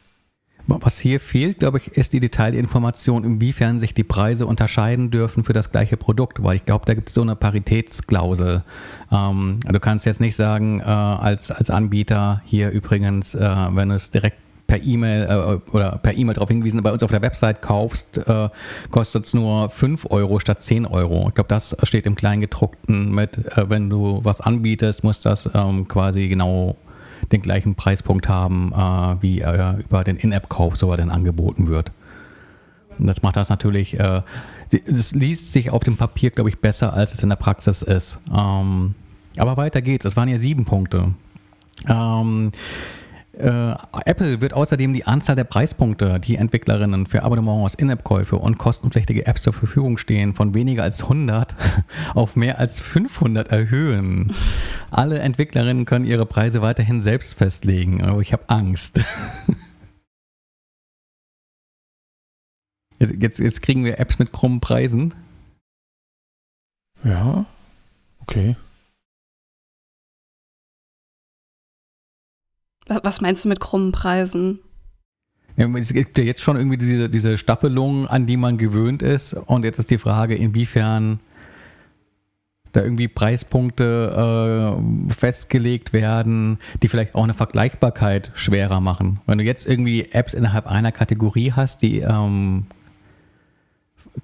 Was 0.66 0.98
hier 0.98 1.20
fehlt, 1.20 1.60
glaube 1.60 1.78
ich, 1.78 1.90
ist 1.90 2.14
die 2.14 2.22
Detailinformation, 2.22 3.26
inwiefern 3.26 3.82
sich 3.82 3.94
die 3.94 4.06
Preise 4.06 4.46
unterscheiden 4.46 5.12
dürfen 5.12 5.44
für 5.44 5.52
das 5.52 5.72
gleiche 5.72 5.98
Produkt, 5.98 6.42
weil 6.42 6.56
ich 6.56 6.64
glaube, 6.64 6.86
da 6.86 6.94
gibt 6.94 7.10
es 7.10 7.16
so 7.16 7.22
eine 7.22 7.36
Paritätsklausel. 7.36 8.64
Ähm, 9.12 9.60
du 9.62 9.80
kannst 9.82 10.06
jetzt 10.06 10.22
nicht 10.22 10.38
sagen, 10.38 10.80
äh, 10.80 10.84
als, 10.84 11.52
als 11.52 11.70
Anbieter 11.70 12.42
hier 12.46 12.70
übrigens, 12.70 13.36
äh, 13.36 13.40
wenn 13.72 13.90
du 13.90 13.96
es 13.96 14.10
direkt 14.10 14.38
per 14.68 14.84
E-Mail 14.84 15.28
äh, 15.30 15.72
oder 15.72 15.98
per 15.98 16.18
E-Mail 16.18 16.36
darauf 16.36 16.50
hingewiesen, 16.50 16.82
bei 16.84 16.92
uns 16.92 17.04
auf 17.04 17.12
der 17.12 17.22
Website 17.22 17.62
kaufst, 17.62 18.18
äh, 18.18 18.50
kostet 18.92 19.26
es 19.26 19.34
nur 19.34 19.70
5 19.70 20.08
Euro 20.10 20.40
statt 20.40 20.62
10 20.62 20.86
Euro. 20.86 21.28
Ich 21.30 21.36
glaube, 21.36 21.50
das 21.50 21.76
steht 21.84 22.06
im 22.06 22.16
Kleingedruckten 22.16 23.14
mit, 23.14 23.38
äh, 23.58 23.70
wenn 23.70 23.90
du 23.90 24.22
was 24.24 24.42
anbietest, 24.42 25.04
muss 25.04 25.22
das 25.22 25.50
ähm, 25.54 25.88
quasi 25.88 26.28
genau 26.28 26.78
den 27.32 27.42
gleichen 27.42 27.76
Preispunkt 27.76 28.28
haben, 28.28 28.74
äh, 28.74 29.22
wie 29.22 29.42
äh, 29.42 29.80
über 29.80 30.04
den 30.04 30.18
In-App-Kauf 30.18 30.76
so 30.76 30.96
dann 30.96 31.10
angeboten 31.10 31.68
wird. 31.68 31.92
Und 33.00 33.08
das 33.08 33.22
macht 33.22 33.36
das 33.36 33.50
natürlich, 33.50 34.00
äh, 34.00 34.22
es 34.72 35.14
liest 35.14 35.54
sich 35.54 35.70
auf 35.70 35.84
dem 35.84 35.98
Papier, 35.98 36.32
glaube 36.32 36.50
ich, 36.50 36.60
besser, 36.60 36.94
als 36.94 37.14
es 37.14 37.22
in 37.22 37.30
der 37.30 37.36
Praxis 37.36 37.82
ist. 37.82 38.20
Ähm, 38.34 38.96
aber 39.38 39.58
weiter 39.58 39.82
geht's. 39.82 40.06
Es 40.06 40.16
waren 40.16 40.30
ja 40.30 40.38
sieben 40.38 40.66
Punkte. 40.66 41.14
Ähm, 41.88 42.52
äh, 43.34 43.76
Apple 44.06 44.42
wird 44.42 44.54
außerdem 44.54 44.94
die 44.94 45.06
Anzahl 45.06 45.36
der 45.36 45.44
Preispunkte, 45.44 46.20
die 46.20 46.36
Entwicklerinnen 46.36 47.08
für 47.08 47.24
Abonnements, 47.24 47.74
In-App-Käufe 47.74 48.36
und 48.36 48.58
kostenpflichtige 48.58 49.26
Apps 49.26 49.42
zur 49.42 49.54
Verfügung 49.54 49.98
stehen, 49.98 50.34
von 50.34 50.54
weniger 50.54 50.84
als 50.84 51.04
100 51.04 51.56
auf 52.14 52.36
mehr 52.36 52.60
als 52.60 52.80
500 52.82 53.50
erhöhen. 53.50 54.34
Alle 54.92 55.20
Entwicklerinnen 55.20 55.86
können 55.86 56.06
ihre 56.06 56.26
Preise 56.26 56.62
weiterhin 56.62 57.02
selbst 57.02 57.38
festlegen. 57.38 58.04
Aber 58.04 58.22
ich 58.22 58.34
habe 58.34 58.50
Angst. 58.50 59.02
Jetzt, 63.00 63.40
jetzt 63.40 63.62
kriegen 63.62 63.84
wir 63.84 64.00
Apps 64.00 64.18
mit 64.18 64.32
krummen 64.32 64.62
Preisen. 64.62 65.14
Ja, 67.04 67.46
okay. 68.22 68.56
Was 72.88 73.22
meinst 73.22 73.46
du 73.46 73.50
mit 73.50 73.60
krummen 73.60 73.92
Preisen? 73.92 74.60
Ja, 75.56 75.68
es 75.78 75.94
gibt 75.94 76.18
ja 76.18 76.24
jetzt 76.24 76.42
schon 76.42 76.58
irgendwie 76.58 76.78
diese, 76.78 77.10
diese 77.10 77.38
Staffelung, 77.38 78.08
an 78.08 78.26
die 78.26 78.38
man 78.38 78.58
gewöhnt 78.58 79.04
ist. 79.04 79.34
Und 79.34 79.66
jetzt 79.66 79.80
ist 79.80 79.92
die 79.92 79.98
Frage, 79.98 80.36
inwiefern 80.36 81.20
da 82.74 82.82
irgendwie 82.82 83.08
Preispunkte 83.08 84.76
äh, 84.80 85.14
festgelegt 85.14 85.94
werden, 85.94 86.58
die 86.82 86.88
vielleicht 86.88 87.14
auch 87.14 87.24
eine 87.24 87.36
Vergleichbarkeit 87.36 88.32
schwerer 88.34 88.80
machen. 88.80 89.22
Wenn 89.28 89.38
du 89.38 89.44
jetzt 89.44 89.68
irgendwie 89.68 90.10
Apps 90.12 90.34
innerhalb 90.34 90.66
einer 90.66 90.92
Kategorie 90.92 91.52
hast, 91.52 91.84
die 91.84 92.00
ähm, 92.00 92.66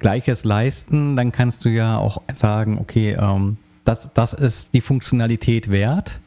Gleiches 0.00 0.44
leisten, 0.44 1.14
dann 1.14 1.30
kannst 1.30 1.64
du 1.64 1.68
ja 1.68 1.96
auch 1.96 2.22
sagen, 2.34 2.78
okay, 2.78 3.16
ähm, 3.18 3.56
das, 3.84 4.10
das 4.14 4.32
ist 4.32 4.74
die 4.74 4.80
Funktionalität 4.80 5.70
wert. 5.70 6.20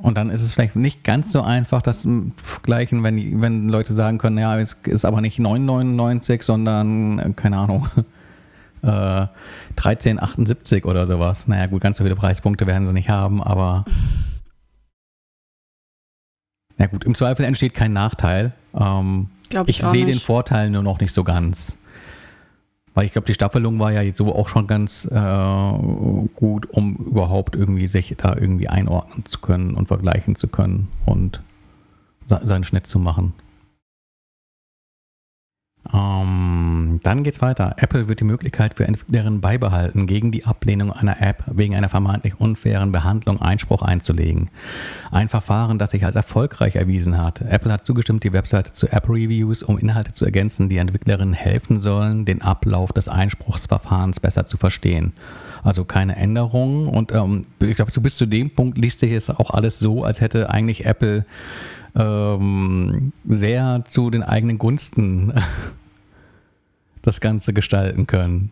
Und 0.00 0.16
dann 0.16 0.30
ist 0.30 0.42
es 0.42 0.52
vielleicht 0.52 0.76
nicht 0.76 1.02
ganz 1.02 1.32
so 1.32 1.42
einfach, 1.42 1.82
das 1.82 2.02
zu 2.02 2.32
vergleichen, 2.42 3.02
wenn, 3.02 3.40
wenn 3.42 3.68
Leute 3.68 3.92
sagen 3.94 4.18
können, 4.18 4.38
ja, 4.38 4.58
es 4.58 4.74
ist 4.84 5.04
aber 5.04 5.20
nicht 5.20 5.40
9,99, 5.40 6.42
sondern, 6.42 7.18
äh, 7.18 7.32
keine 7.34 7.56
Ahnung, 7.58 7.88
äh, 8.82 9.26
1378 9.76 10.84
oder 10.84 11.06
sowas. 11.06 11.48
Naja, 11.48 11.66
gut, 11.66 11.80
ganz 11.80 11.96
so 11.96 12.04
viele 12.04 12.16
Preispunkte 12.16 12.66
werden 12.66 12.86
sie 12.86 12.92
nicht 12.92 13.08
haben, 13.08 13.42
aber. 13.42 13.84
Na 16.76 16.86
gut, 16.86 17.04
im 17.04 17.16
Zweifel 17.16 17.44
entsteht 17.44 17.74
kein 17.74 17.92
Nachteil. 17.92 18.52
Ähm, 18.72 19.30
ich, 19.50 19.80
ich 19.80 19.82
sehe 19.82 20.04
den 20.04 20.20
Vorteil 20.20 20.70
nur 20.70 20.82
noch 20.82 21.00
nicht 21.00 21.12
so 21.12 21.24
ganz. 21.24 21.77
Weil 22.98 23.06
ich 23.06 23.12
glaube, 23.12 23.26
die 23.26 23.34
Staffelung 23.34 23.78
war 23.78 23.92
ja 23.92 24.12
so 24.12 24.34
auch 24.34 24.48
schon 24.48 24.66
ganz 24.66 25.04
äh, 25.04 26.28
gut, 26.34 26.68
um 26.68 26.96
überhaupt 26.96 27.54
irgendwie 27.54 27.86
sich 27.86 28.12
da 28.18 28.34
irgendwie 28.34 28.68
einordnen 28.68 29.24
zu 29.24 29.38
können 29.38 29.74
und 29.76 29.86
vergleichen 29.86 30.34
zu 30.34 30.48
können 30.48 30.88
und 31.06 31.40
seinen 32.26 32.64
Schnitt 32.64 32.88
zu 32.88 32.98
machen. 32.98 33.34
Ähm, 35.92 37.00
dann 37.02 37.22
geht's 37.22 37.40
weiter. 37.40 37.74
Apple 37.78 38.08
wird 38.08 38.20
die 38.20 38.24
Möglichkeit 38.24 38.74
für 38.74 38.86
Entwicklerinnen 38.86 39.40
beibehalten, 39.40 40.06
gegen 40.06 40.30
die 40.30 40.44
Ablehnung 40.44 40.92
einer 40.92 41.20
App 41.22 41.44
wegen 41.46 41.74
einer 41.74 41.88
vermeintlich 41.88 42.38
unfairen 42.38 42.92
Behandlung 42.92 43.40
Einspruch 43.40 43.82
einzulegen. 43.82 44.50
Ein 45.10 45.28
Verfahren, 45.28 45.78
das 45.78 45.92
sich 45.92 46.04
als 46.04 46.16
erfolgreich 46.16 46.76
erwiesen 46.76 47.16
hat. 47.16 47.40
Apple 47.40 47.72
hat 47.72 47.84
zugestimmt, 47.84 48.24
die 48.24 48.32
Webseite 48.32 48.72
zu 48.72 48.88
App 48.88 49.08
Reviews, 49.08 49.62
um 49.62 49.78
Inhalte 49.78 50.12
zu 50.12 50.24
ergänzen, 50.24 50.68
die 50.68 50.76
Entwicklerinnen 50.76 51.34
helfen 51.34 51.80
sollen, 51.80 52.24
den 52.24 52.42
Ablauf 52.42 52.92
des 52.92 53.08
Einspruchsverfahrens 53.08 54.20
besser 54.20 54.46
zu 54.46 54.56
verstehen. 54.56 55.12
Also 55.64 55.84
keine 55.84 56.16
Änderungen. 56.16 56.86
Und 56.86 57.12
ähm, 57.12 57.46
ich 57.60 57.76
glaube, 57.76 57.92
bis 58.00 58.16
zu 58.16 58.26
dem 58.26 58.50
Punkt 58.50 58.78
liest 58.78 59.00
sich 59.00 59.12
es 59.12 59.30
auch 59.30 59.50
alles 59.50 59.78
so, 59.78 60.04
als 60.04 60.20
hätte 60.20 60.50
eigentlich 60.50 60.84
Apple 60.86 61.24
ähm, 61.98 63.12
sehr 63.28 63.84
zu 63.86 64.10
den 64.10 64.22
eigenen 64.22 64.58
Gunsten 64.58 65.32
das 67.02 67.20
Ganze 67.20 67.52
gestalten 67.52 68.06
können. 68.06 68.50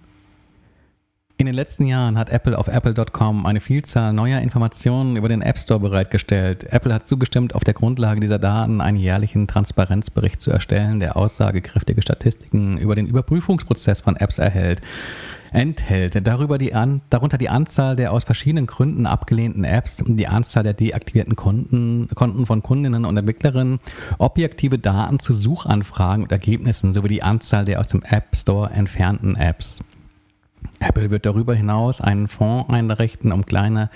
In 1.39 1.45
den 1.45 1.55
letzten 1.55 1.87
Jahren 1.87 2.17
hat 2.17 2.31
Apple 2.31 2.57
auf 2.57 2.67
apple.com 2.67 3.45
eine 3.45 3.61
Vielzahl 3.61 4.15
neuer 4.15 4.41
Informationen 4.41 5.17
über 5.17 5.29
den 5.29 5.43
App 5.43 5.59
Store 5.59 5.79
bereitgestellt. 5.79 6.65
Apple 6.73 6.95
hat 6.95 7.07
zugestimmt, 7.07 7.55
auf 7.55 7.63
der 7.63 7.75
Grundlage 7.75 8.21
dieser 8.21 8.39
Daten 8.39 8.81
einen 8.81 8.97
jährlichen 8.97 9.47
Transparenzbericht 9.47 10.41
zu 10.41 10.51
erstellen, 10.51 10.99
der 10.99 11.15
aussagekräftige 11.19 12.01
Statistiken 12.01 12.79
über 12.79 12.95
den 12.95 13.07
Überprüfungsprozess 13.07 14.01
von 14.01 14.17
Apps 14.17 14.39
erhält 14.39 14.81
enthält. 15.53 16.27
Darüber 16.27 16.59
die 16.59 16.75
an, 16.75 17.03
darunter 17.11 17.39
die 17.39 17.49
Anzahl 17.49 17.97
der 17.97 18.13
aus 18.13 18.25
verschiedenen 18.25 18.67
Gründen 18.67 19.07
abgelehnten 19.07 19.65
Apps, 19.65 20.03
die 20.07 20.27
Anzahl 20.27 20.63
der 20.63 20.75
deaktivierten 20.75 21.37
Konten, 21.37 22.09
Konten 22.15 22.47
von 22.47 22.63
Kundinnen 22.63 23.05
und 23.05 23.17
Entwicklerinnen, 23.17 23.81
objektive 24.19 24.79
Daten 24.79 25.19
zu 25.19 25.33
Suchanfragen 25.33 26.25
und 26.25 26.33
Ergebnissen 26.33 26.95
sowie 26.95 27.09
die 27.09 27.23
Anzahl 27.23 27.65
der 27.65 27.81
aus 27.81 27.89
dem 27.89 28.03
App 28.03 28.35
Store 28.35 28.71
entfernten 28.71 29.37
Apps. 29.37 29.81
Apple 30.81 31.11
wird 31.11 31.27
darüber 31.27 31.55
hinaus 31.55 32.01
einen 32.01 32.29
Fonds 32.29 32.71
einrichten, 32.71 33.33
um 33.33 33.47
kleine 33.47 33.91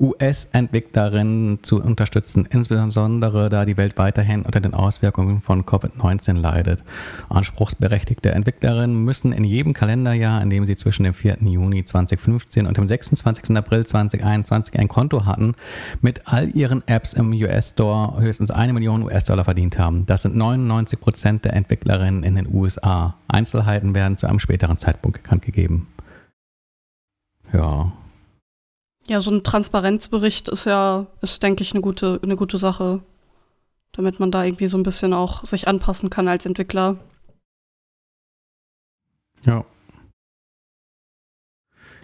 US-Entwicklerinnen 0.00 1.62
zu 1.62 1.82
unterstützen, 1.82 2.46
insbesondere 2.50 3.48
da 3.48 3.64
die 3.64 3.76
Welt 3.76 3.98
weiterhin 3.98 4.42
unter 4.42 4.60
den 4.60 4.74
Auswirkungen 4.74 5.40
von 5.40 5.64
Covid-19 5.64 6.38
leidet. 6.38 6.84
Anspruchsberechtigte 7.28 8.30
Entwicklerinnen 8.30 9.04
müssen 9.04 9.32
in 9.32 9.44
jedem 9.44 9.72
Kalenderjahr, 9.72 10.40
in 10.40 10.50
dem 10.50 10.66
sie 10.66 10.76
zwischen 10.76 11.02
dem 11.02 11.14
4. 11.14 11.38
Juni 11.40 11.84
2015 11.84 12.66
und 12.66 12.76
dem 12.76 12.86
26. 12.86 13.56
April 13.56 13.86
2021 13.86 14.78
ein 14.78 14.88
Konto 14.88 15.24
hatten, 15.24 15.54
mit 16.00 16.22
all 16.26 16.50
ihren 16.54 16.86
Apps 16.86 17.12
im 17.12 17.32
US-Store 17.32 18.20
höchstens 18.20 18.50
eine 18.50 18.72
Million 18.72 19.02
US-Dollar 19.02 19.44
verdient 19.44 19.78
haben. 19.78 20.06
Das 20.06 20.22
sind 20.22 20.36
99 20.36 21.00
Prozent 21.00 21.44
der 21.44 21.54
Entwicklerinnen 21.54 22.22
in 22.22 22.36
den 22.36 22.48
USA. 22.52 23.16
Einzelheiten 23.26 23.94
werden 23.94 24.16
zu 24.16 24.28
einem 24.28 24.38
späteren 24.38 24.76
Zeitpunkt 24.76 25.22
bekannt 25.22 25.42
gegeben. 25.42 25.88
Ja. 27.52 27.92
Ja, 29.08 29.20
so 29.20 29.30
ein 29.30 29.42
Transparenzbericht 29.42 30.48
ist 30.48 30.66
ja, 30.66 31.06
ist, 31.22 31.42
denke 31.42 31.62
ich, 31.62 31.72
eine 31.72 31.80
gute, 31.80 32.20
eine 32.22 32.36
gute 32.36 32.58
Sache. 32.58 33.00
Damit 33.92 34.20
man 34.20 34.30
da 34.30 34.44
irgendwie 34.44 34.66
so 34.66 34.76
ein 34.76 34.82
bisschen 34.82 35.14
auch 35.14 35.44
sich 35.44 35.66
anpassen 35.66 36.10
kann 36.10 36.28
als 36.28 36.44
Entwickler. 36.44 36.98
Ja. 39.42 39.64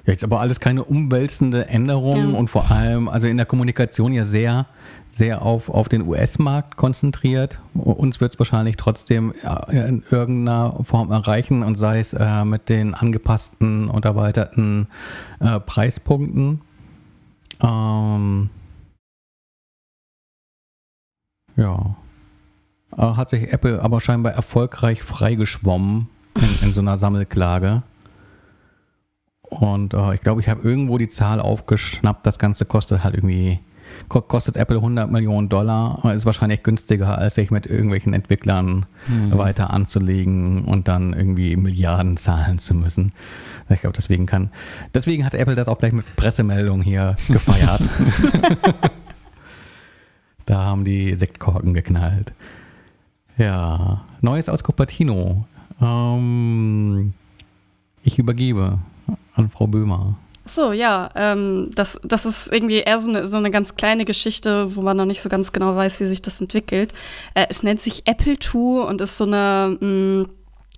Ja, 0.07 0.12
jetzt 0.12 0.24
aber 0.24 0.40
alles 0.40 0.61
keine 0.61 0.85
umwälzende 0.85 1.66
Änderung 1.66 2.33
ja. 2.33 2.38
und 2.38 2.48
vor 2.48 2.70
allem, 2.70 3.09
also 3.09 3.26
in 3.26 3.37
der 3.37 3.46
Kommunikation 3.46 4.12
ja 4.12 4.24
sehr, 4.24 4.66
sehr 5.14 5.42
auf, 5.42 5.68
auf 5.68 5.88
den 5.88 6.03
US-Markt 6.03 6.77
konzentriert. 6.77 7.61
Uns 7.74 8.20
wird 8.20 8.33
es 8.33 8.38
wahrscheinlich 8.38 8.77
trotzdem 8.77 9.33
in 9.70 10.03
irgendeiner 10.11 10.83
Form 10.83 11.12
erreichen 11.12 11.62
und 11.62 11.77
sei 11.77 12.00
es 12.00 12.14
äh, 12.14 12.44
mit 12.44 12.68
den 12.68 12.94
angepassten 12.94 13.88
und 13.88 14.05
erweiterten 14.05 14.88
äh, 15.38 15.61
Preispunkten. 15.61 16.62
Ähm, 17.61 18.50
ja. 21.57 21.96
Äh, 22.96 23.03
hat 23.03 23.31
sich 23.31 23.53
Apple 23.53 23.81
aber 23.81 24.00
scheinbar 24.00 24.33
erfolgreich 24.33 25.03
freigeschwommen 25.03 26.09
in, 26.35 26.68
in 26.68 26.72
so 26.72 26.81
einer 26.81 26.96
Sammelklage. 26.96 27.85
Und 29.42 29.94
äh, 29.94 30.14
ich 30.14 30.22
glaube, 30.22 30.40
ich 30.40 30.48
habe 30.48 30.68
irgendwo 30.68 30.98
die 30.98 31.09
Zahl 31.09 31.40
aufgeschnappt. 31.40 32.27
Das 32.27 32.40
Ganze 32.40 32.64
kostet 32.64 33.05
halt 33.05 33.14
irgendwie 33.14 33.61
kostet 34.08 34.56
Apple 34.56 34.76
100 34.76 35.10
Millionen 35.10 35.48
Dollar, 35.48 36.04
ist 36.14 36.26
wahrscheinlich 36.26 36.62
günstiger, 36.62 37.18
als 37.18 37.34
sich 37.34 37.50
mit 37.50 37.66
irgendwelchen 37.66 38.12
Entwicklern 38.12 38.86
mhm. 39.08 39.36
weiter 39.36 39.70
anzulegen 39.70 40.64
und 40.64 40.88
dann 40.88 41.12
irgendwie 41.12 41.56
Milliarden 41.56 42.16
zahlen 42.16 42.58
zu 42.58 42.74
müssen. 42.74 43.12
Ich 43.68 43.80
glaube, 43.80 43.96
deswegen 43.96 44.26
kann, 44.26 44.50
deswegen 44.92 45.24
hat 45.24 45.34
Apple 45.34 45.54
das 45.54 45.68
auch 45.68 45.78
gleich 45.78 45.92
mit 45.92 46.16
Pressemeldung 46.16 46.82
hier 46.82 47.16
gefeiert. 47.28 47.82
da 50.46 50.62
haben 50.62 50.84
die 50.84 51.14
Sektkorken 51.14 51.74
geknallt. 51.74 52.32
Ja, 53.36 54.04
Neues 54.20 54.48
aus 54.48 54.62
Cupertino. 54.62 55.46
Ähm, 55.80 57.14
ich 58.02 58.18
übergebe 58.18 58.78
an 59.34 59.48
Frau 59.48 59.66
Böhmer. 59.66 60.16
So, 60.46 60.72
ja, 60.72 61.09
ähm, 61.14 61.70
das, 61.74 61.98
das 62.02 62.26
ist 62.26 62.52
irgendwie 62.52 62.80
eher 62.80 62.98
so 62.98 63.09
eine, 63.09 63.26
so 63.26 63.38
eine 63.38 63.50
ganz 63.50 63.76
kleine 63.76 64.04
Geschichte, 64.04 64.76
wo 64.76 64.83
man 64.83 64.96
noch 64.96 65.07
nicht 65.07 65.22
so 65.22 65.30
ganz 65.30 65.52
genau 65.52 65.74
weiß, 65.74 66.00
wie 66.00 66.07
sich 66.07 66.20
das 66.20 66.40
entwickelt. 66.40 66.92
Äh, 67.35 67.46
es 67.48 67.62
nennt 67.62 67.80
sich 67.80 68.07
Apple 68.07 68.38
2 68.38 68.87
und 68.87 69.00
ist 69.00 69.16
so 69.16 69.24
eine 69.24 69.78
mh, 69.80 69.87
mm, 69.87 70.28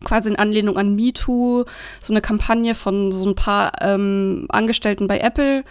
quasi 0.05 0.29
in 0.29 0.37
Anlehnung 0.37 0.76
an 0.76 0.94
MeToo, 0.94 1.64
so 2.02 2.12
eine 2.12 2.20
Kampagne 2.20 2.74
von 2.74 3.11
so 3.11 3.29
ein 3.29 3.35
paar 3.35 3.72
ähm, 3.81 4.46
Angestellten 4.50 5.09
bei 5.09 5.18
Apple, 5.18 5.64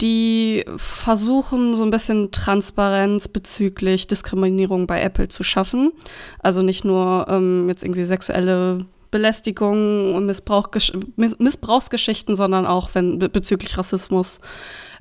die 0.00 0.64
versuchen, 0.76 1.74
so 1.74 1.84
ein 1.84 1.90
bisschen 1.90 2.30
Transparenz 2.30 3.28
bezüglich 3.28 4.06
Diskriminierung 4.06 4.86
bei 4.86 5.02
Apple 5.02 5.28
zu 5.28 5.42
schaffen. 5.42 5.92
Also 6.38 6.62
nicht 6.62 6.84
nur 6.84 7.26
ähm, 7.28 7.68
jetzt 7.68 7.82
irgendwie 7.82 8.04
sexuelle 8.04 8.86
Belästigung 9.10 10.14
und 10.14 10.26
Missbrauch, 10.26 10.68
Missbrauchsgeschichten, 11.16 12.36
sondern 12.36 12.66
auch 12.66 12.90
wenn 12.94 13.18
bezüglich 13.18 13.76
Rassismus, 13.76 14.40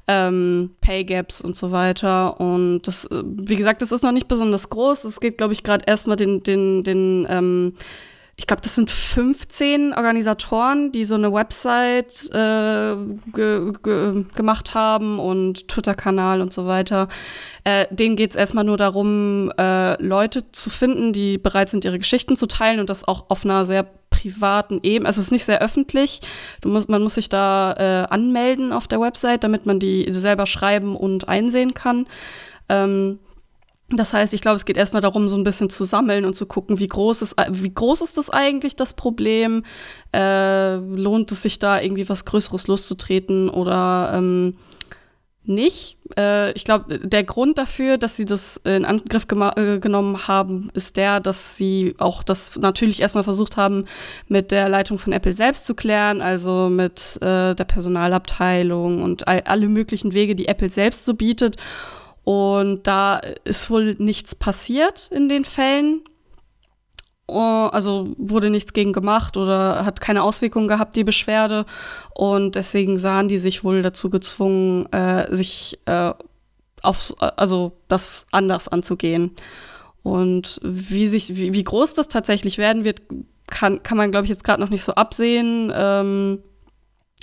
ähm, 0.07 0.71
Pay 0.81 1.03
Gaps 1.05 1.39
und 1.39 1.55
so 1.55 1.71
weiter. 1.71 2.39
Und 2.39 2.81
das, 2.81 3.05
äh, 3.05 3.23
wie 3.23 3.55
gesagt, 3.55 3.81
das 3.81 3.91
ist 3.91 4.03
noch 4.03 4.11
nicht 4.11 4.27
besonders 4.27 4.69
groß. 4.69 5.03
Es 5.03 5.19
geht, 5.19 5.37
glaube 5.37 5.53
ich, 5.53 5.63
gerade 5.63 5.85
erstmal 5.85 6.17
den, 6.17 6.41
den, 6.41 6.83
den 6.83 7.27
ähm, 7.29 7.73
ich 8.39 8.47
glaube, 8.47 8.61
das 8.61 8.73
sind 8.73 8.89
15 8.89 9.93
Organisatoren, 9.93 10.93
die 10.93 11.03
so 11.03 11.15
eine 11.15 11.33
Website 11.33 12.29
äh, 12.33 12.95
ge 13.33 13.73
ge 13.83 14.23
gemacht 14.33 14.73
haben 14.73 15.19
und 15.19 15.67
Twitter-Kanal 15.67 16.39
und 16.39 16.53
so 16.53 16.65
weiter. 16.65 17.09
Äh, 17.65 17.87
denen 17.91 18.15
geht 18.15 18.29
es 18.31 18.37
erstmal 18.37 18.63
nur 18.63 18.77
darum, 18.77 19.51
äh, 19.59 20.01
Leute 20.01 20.49
zu 20.53 20.69
finden, 20.69 21.11
die 21.11 21.37
bereit 21.37 21.69
sind, 21.69 21.83
ihre 21.83 21.99
Geschichten 21.99 22.37
zu 22.37 22.45
teilen 22.45 22.79
und 22.79 22.89
das 22.89 23.05
auch 23.05 23.25
auf 23.29 23.43
einer 23.43 23.65
sehr 23.65 23.85
privaten 24.09 24.79
Ebene. 24.83 25.09
Also 25.09 25.19
es 25.19 25.27
ist 25.27 25.31
nicht 25.33 25.43
sehr 25.43 25.61
öffentlich. 25.61 26.21
Du 26.61 26.69
musst, 26.69 26.87
man 26.87 27.03
muss 27.03 27.15
sich 27.15 27.27
da 27.27 27.73
äh, 27.73 28.07
anmelden 28.09 28.71
auf 28.71 28.87
der 28.87 29.01
Website, 29.01 29.43
damit 29.43 29.65
man 29.65 29.81
die 29.81 30.07
selber 30.13 30.45
schreiben 30.45 30.95
und 30.95 31.27
einsehen 31.27 31.73
kann. 31.73 32.07
Ähm, 32.69 33.19
das 33.91 34.13
heißt, 34.13 34.33
ich 34.33 34.41
glaube, 34.41 34.55
es 34.55 34.65
geht 34.65 34.77
erstmal 34.77 35.01
darum, 35.01 35.27
so 35.27 35.35
ein 35.35 35.43
bisschen 35.43 35.69
zu 35.69 35.83
sammeln 35.83 36.25
und 36.25 36.35
zu 36.35 36.45
gucken, 36.45 36.79
wie 36.79 36.87
groß 36.87 37.21
ist, 37.23 37.35
wie 37.49 37.73
groß 37.73 38.01
ist 38.01 38.17
das 38.17 38.29
eigentlich, 38.29 38.75
das 38.75 38.93
Problem? 38.93 39.63
Äh, 40.13 40.75
lohnt 40.75 41.31
es 41.31 41.41
sich 41.41 41.59
da 41.59 41.81
irgendwie 41.81 42.07
was 42.07 42.25
Größeres 42.25 42.67
loszutreten 42.67 43.49
oder 43.49 44.11
ähm, 44.13 44.57
nicht? 45.49 45.97
Äh, 46.17 46.51
ich 46.51 46.63
glaube, 46.63 46.99
der 46.99 47.23
Grund 47.23 47.57
dafür, 47.57 47.97
dass 47.97 48.15
sie 48.15 48.25
das 48.25 48.57
in 48.63 48.85
Angriff 48.85 49.25
äh, 49.27 49.79
genommen 49.79 50.27
haben, 50.27 50.69
ist 50.73 50.95
der, 50.95 51.19
dass 51.19 51.57
sie 51.57 51.95
auch 51.97 52.21
das 52.21 52.55
natürlich 52.57 53.01
erstmal 53.01 53.23
versucht 53.23 53.57
haben, 53.57 53.85
mit 54.27 54.51
der 54.51 54.69
Leitung 54.69 54.99
von 54.99 55.11
Apple 55.11 55.33
selbst 55.33 55.65
zu 55.65 55.73
klären, 55.73 56.21
also 56.21 56.69
mit 56.69 57.17
äh, 57.21 57.55
der 57.55 57.65
Personalabteilung 57.65 59.01
und 59.01 59.27
all, 59.27 59.41
alle 59.45 59.67
möglichen 59.67 60.13
Wege, 60.13 60.35
die 60.35 60.47
Apple 60.47 60.69
selbst 60.69 61.05
so 61.05 61.15
bietet. 61.15 61.57
Und 62.29 62.85
da 62.85 63.21
ist 63.43 63.71
wohl 63.71 63.95
nichts 63.97 64.35
passiert 64.35 65.09
in 65.11 65.29
den 65.29 65.45
Fällen. 65.45 66.03
also 67.25 68.13
wurde 68.19 68.51
nichts 68.51 68.71
gegen 68.73 68.93
gemacht 68.93 69.35
oder 69.35 69.83
hat 69.83 69.99
keine 69.99 70.21
Auswirkungen 70.21 70.67
gehabt, 70.67 70.95
die 70.95 71.03
Beschwerde. 71.03 71.65
Und 72.13 72.55
deswegen 72.55 72.99
sahen 72.99 73.29
die 73.29 73.39
sich 73.39 73.63
wohl 73.63 73.81
dazu 73.81 74.11
gezwungen, 74.11 74.85
äh, 74.93 75.25
sich 75.35 75.79
äh, 75.85 76.13
auf, 76.83 77.15
also 77.17 77.71
das 77.87 78.27
anders 78.29 78.67
anzugehen. 78.67 79.31
Und 80.03 80.59
wie 80.61 81.07
sich, 81.07 81.35
wie, 81.35 81.53
wie 81.53 81.63
groß 81.63 81.95
das 81.95 82.09
tatsächlich 82.09 82.59
werden 82.59 82.83
wird, 82.83 83.01
kann, 83.47 83.81
kann 83.81 83.97
man, 83.97 84.11
glaube 84.11 84.25
ich, 84.25 84.29
jetzt 84.29 84.43
gerade 84.43 84.61
noch 84.61 84.69
nicht 84.69 84.83
so 84.83 84.93
absehen, 84.93 85.73
ähm, 85.75 86.43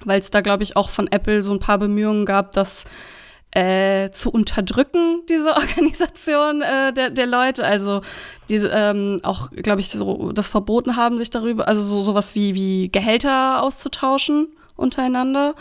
weil 0.04 0.18
es 0.18 0.30
da, 0.30 0.40
glaube 0.40 0.64
ich, 0.64 0.76
auch 0.76 0.88
von 0.88 1.06
Apple 1.06 1.44
so 1.44 1.52
ein 1.52 1.60
paar 1.60 1.78
Bemühungen 1.78 2.26
gab, 2.26 2.50
das 2.50 2.86
äh, 3.56 4.10
zu 4.10 4.30
unterdrücken, 4.30 5.22
diese 5.28 5.56
Organisation 5.56 6.60
äh, 6.60 6.92
der, 6.92 7.10
der 7.10 7.26
Leute. 7.26 7.64
Also 7.64 8.02
diese 8.50 8.68
ähm, 8.68 9.20
auch, 9.22 9.50
glaube 9.50 9.80
ich, 9.80 9.88
so 9.88 10.30
das 10.32 10.48
verboten 10.48 10.96
haben, 10.96 11.18
sich 11.18 11.30
darüber, 11.30 11.66
also 11.66 11.80
so 11.80 12.02
sowas 12.02 12.34
wie, 12.34 12.54
wie 12.54 12.90
Gehälter 12.90 13.62
auszutauschen 13.62 14.48
untereinander. 14.76 15.54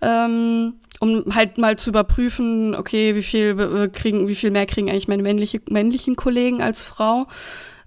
Ähm, 0.00 0.74
um 1.00 1.24
halt 1.34 1.58
mal 1.58 1.76
zu 1.76 1.90
überprüfen, 1.90 2.74
okay, 2.74 3.14
wie 3.14 3.22
viel 3.22 3.60
äh, 3.60 3.88
kriegen, 3.88 4.26
wie 4.26 4.34
viel 4.34 4.50
mehr 4.50 4.66
kriegen 4.66 4.88
eigentlich 4.88 5.08
meine 5.08 5.22
männliche, 5.22 5.60
männlichen 5.68 6.16
Kollegen 6.16 6.62
als 6.62 6.82
Frau? 6.82 7.26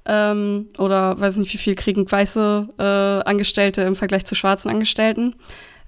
Ähm, 0.06 0.70
oder 0.78 1.20
weiß 1.20 1.38
nicht, 1.38 1.54
wie 1.54 1.58
viel 1.58 1.76
kriegen 1.76 2.10
weiße 2.10 2.70
äh, 2.78 3.28
Angestellte 3.28 3.82
im 3.82 3.96
Vergleich 3.96 4.26
zu 4.26 4.36
schwarzen 4.36 4.70
Angestellten? 4.70 5.36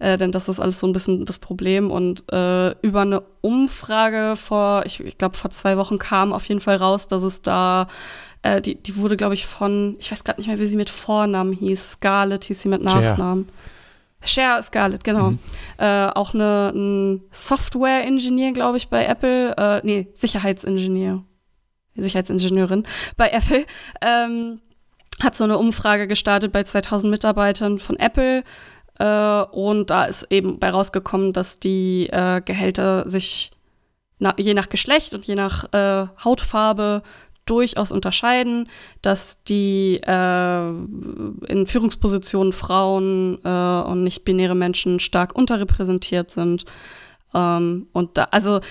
Äh, 0.03 0.17
denn 0.17 0.33
das 0.33 0.49
ist 0.49 0.59
alles 0.59 0.81
so 0.81 0.87
ein 0.87 0.91
bisschen 0.91 1.23
das 1.23 1.39
Problem. 1.39 1.89
Und 1.89 2.29
äh, 2.29 2.71
über 2.81 3.01
eine 3.01 3.23
Umfrage 3.39 4.35
vor, 4.35 4.83
ich, 4.85 4.99
ich 4.99 5.17
glaube, 5.17 5.37
vor 5.37 5.49
zwei 5.49 5.77
Wochen 5.77 5.97
kam 5.97 6.33
auf 6.33 6.45
jeden 6.49 6.59
Fall 6.59 6.75
raus, 6.75 7.07
dass 7.07 7.23
es 7.23 7.41
da, 7.41 7.87
äh, 8.41 8.59
die, 8.59 8.75
die 8.75 8.97
wurde, 8.97 9.15
glaube 9.15 9.33
ich, 9.33 9.45
von, 9.45 9.95
ich 9.99 10.11
weiß 10.11 10.25
gerade 10.25 10.41
nicht 10.41 10.49
mehr, 10.49 10.59
wie 10.59 10.65
sie 10.65 10.75
mit 10.75 10.89
Vornamen 10.89 11.53
hieß, 11.53 11.93
Scarlett 11.93 12.43
hieß 12.43 12.63
sie 12.63 12.67
mit 12.67 12.83
Nachnamen. 12.83 13.45
Yeah. 13.45 14.27
Share 14.27 14.63
Scarlett, 14.63 15.05
genau. 15.05 15.31
Mhm. 15.31 15.39
Äh, 15.77 16.07
auch 16.07 16.33
eine, 16.33 16.73
ein 16.75 17.21
Software-Ingenieur, 17.31 18.51
glaube 18.51 18.77
ich, 18.77 18.89
bei 18.89 19.05
Apple. 19.05 19.55
Äh, 19.55 19.81
nee, 19.85 20.07
Sicherheitsingenieur. 20.15 21.23
Sicherheitsingenieurin 21.95 22.83
bei 23.15 23.29
Apple. 23.29 23.65
Ähm, 24.01 24.59
hat 25.21 25.37
so 25.37 25.45
eine 25.45 25.57
Umfrage 25.57 26.07
gestartet 26.07 26.51
bei 26.51 26.63
2000 26.63 27.09
Mitarbeitern 27.09 27.79
von 27.79 27.97
Apple. 27.97 28.43
Äh, 28.99 29.43
und 29.51 29.89
da 29.89 30.05
ist 30.05 30.27
eben 30.29 30.59
bei 30.59 30.69
rausgekommen, 30.69 31.33
dass 31.33 31.59
die 31.59 32.07
äh, 32.11 32.41
Gehälter 32.41 33.09
sich 33.09 33.51
na, 34.19 34.33
je 34.37 34.53
nach 34.53 34.69
Geschlecht 34.69 35.13
und 35.13 35.25
je 35.25 35.35
nach 35.35 35.65
äh, 35.73 36.07
Hautfarbe 36.23 37.03
durchaus 37.45 37.91
unterscheiden, 37.91 38.69
dass 39.01 39.43
die 39.43 39.99
äh, 40.05 40.69
in 40.69 41.67
Führungspositionen 41.67 42.53
Frauen 42.53 43.37
äh, 43.43 43.81
und 43.81 44.03
nicht-binäre 44.03 44.55
Menschen 44.55 44.99
stark 44.99 45.35
unterrepräsentiert 45.35 46.31
sind. 46.31 46.63
Ähm, 47.33 47.87
und 47.91 48.17
da, 48.17 48.25
also 48.31 48.61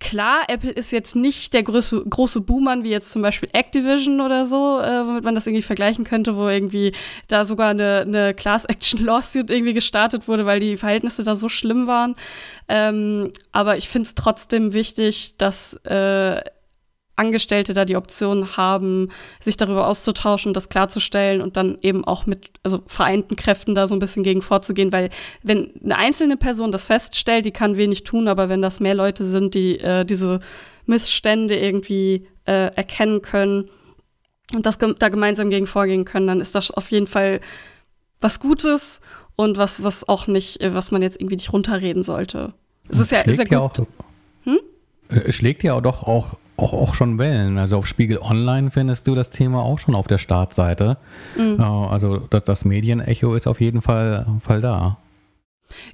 klar, 0.00 0.44
Apple 0.48 0.70
ist 0.70 0.90
jetzt 0.90 1.16
nicht 1.16 1.54
der 1.54 1.62
große, 1.62 2.04
große 2.08 2.40
Boomer 2.40 2.82
wie 2.82 2.90
jetzt 2.90 3.10
zum 3.12 3.22
Beispiel 3.22 3.48
Activision 3.52 4.20
oder 4.20 4.46
so, 4.46 4.80
äh, 4.80 5.06
womit 5.06 5.24
man 5.24 5.34
das 5.34 5.46
irgendwie 5.46 5.62
vergleichen 5.62 6.04
könnte, 6.04 6.36
wo 6.36 6.48
irgendwie 6.48 6.92
da 7.28 7.44
sogar 7.44 7.70
eine, 7.70 8.02
eine 8.06 8.34
Class-Action-Lawsuit 8.34 9.50
irgendwie 9.50 9.74
gestartet 9.74 10.28
wurde, 10.28 10.46
weil 10.46 10.60
die 10.60 10.76
Verhältnisse 10.76 11.24
da 11.24 11.36
so 11.36 11.48
schlimm 11.48 11.86
waren. 11.86 12.16
Ähm, 12.68 13.32
aber 13.52 13.76
ich 13.76 13.88
finde 13.88 14.06
es 14.06 14.14
trotzdem 14.14 14.72
wichtig, 14.72 15.36
dass 15.38 15.74
äh, 15.84 16.40
Angestellte 17.16 17.72
da 17.72 17.84
die 17.84 17.96
Option 17.96 18.56
haben, 18.56 19.10
sich 19.40 19.56
darüber 19.56 19.86
auszutauschen, 19.86 20.54
das 20.54 20.68
klarzustellen 20.68 21.40
und 21.40 21.56
dann 21.56 21.78
eben 21.80 22.04
auch 22.04 22.26
mit 22.26 22.50
also 22.62 22.82
vereinten 22.86 23.36
Kräften 23.36 23.74
da 23.74 23.86
so 23.86 23.94
ein 23.94 23.98
bisschen 23.98 24.22
gegen 24.22 24.42
vorzugehen, 24.42 24.92
weil 24.92 25.08
wenn 25.42 25.72
eine 25.82 25.96
einzelne 25.96 26.36
Person 26.36 26.72
das 26.72 26.86
feststellt, 26.86 27.46
die 27.46 27.52
kann 27.52 27.76
wenig 27.76 28.04
tun, 28.04 28.28
aber 28.28 28.48
wenn 28.48 28.62
das 28.62 28.80
mehr 28.80 28.94
Leute 28.94 29.26
sind, 29.26 29.54
die 29.54 29.80
äh, 29.80 30.04
diese 30.04 30.40
Missstände 30.84 31.58
irgendwie 31.58 32.26
äh, 32.44 32.74
erkennen 32.74 33.22
können 33.22 33.70
und 34.54 34.66
das 34.66 34.78
da 34.78 35.08
gemeinsam 35.08 35.50
gegen 35.50 35.66
vorgehen 35.66 36.04
können, 36.04 36.26
dann 36.26 36.40
ist 36.40 36.54
das 36.54 36.70
auf 36.70 36.90
jeden 36.90 37.06
Fall 37.06 37.40
was 38.20 38.40
Gutes 38.40 39.00
und 39.36 39.56
was 39.56 39.82
was 39.82 40.08
auch 40.08 40.26
nicht, 40.26 40.58
was 40.62 40.90
man 40.90 41.02
jetzt 41.02 41.20
irgendwie 41.20 41.36
nicht 41.36 41.52
runterreden 41.52 42.02
sollte. 42.02 42.52
Es 42.88 42.98
ist 42.98 43.10
ja, 43.10 43.22
ist 43.22 43.38
ja 43.38 43.44
gut. 43.44 43.52
Ja 43.52 43.60
auch, 43.60 43.72
hm? 44.44 44.58
Es 45.08 45.34
schlägt 45.34 45.62
ja 45.62 45.74
auch 45.74 45.80
doch 45.80 46.02
auch 46.04 46.36
auch, 46.56 46.72
auch 46.72 46.94
schon 46.94 47.18
Wellen. 47.18 47.58
Also 47.58 47.78
auf 47.78 47.86
Spiegel 47.86 48.18
Online 48.18 48.70
findest 48.70 49.06
du 49.06 49.14
das 49.14 49.30
Thema 49.30 49.62
auch 49.62 49.78
schon 49.78 49.94
auf 49.94 50.06
der 50.06 50.18
Startseite. 50.18 50.98
Mhm. 51.36 51.60
Also 51.60 52.18
das, 52.18 52.44
das 52.44 52.64
Medienecho 52.64 53.34
ist 53.34 53.46
auf 53.46 53.60
jeden 53.60 53.82
Fall, 53.82 54.26
Fall 54.40 54.60
da. 54.60 54.98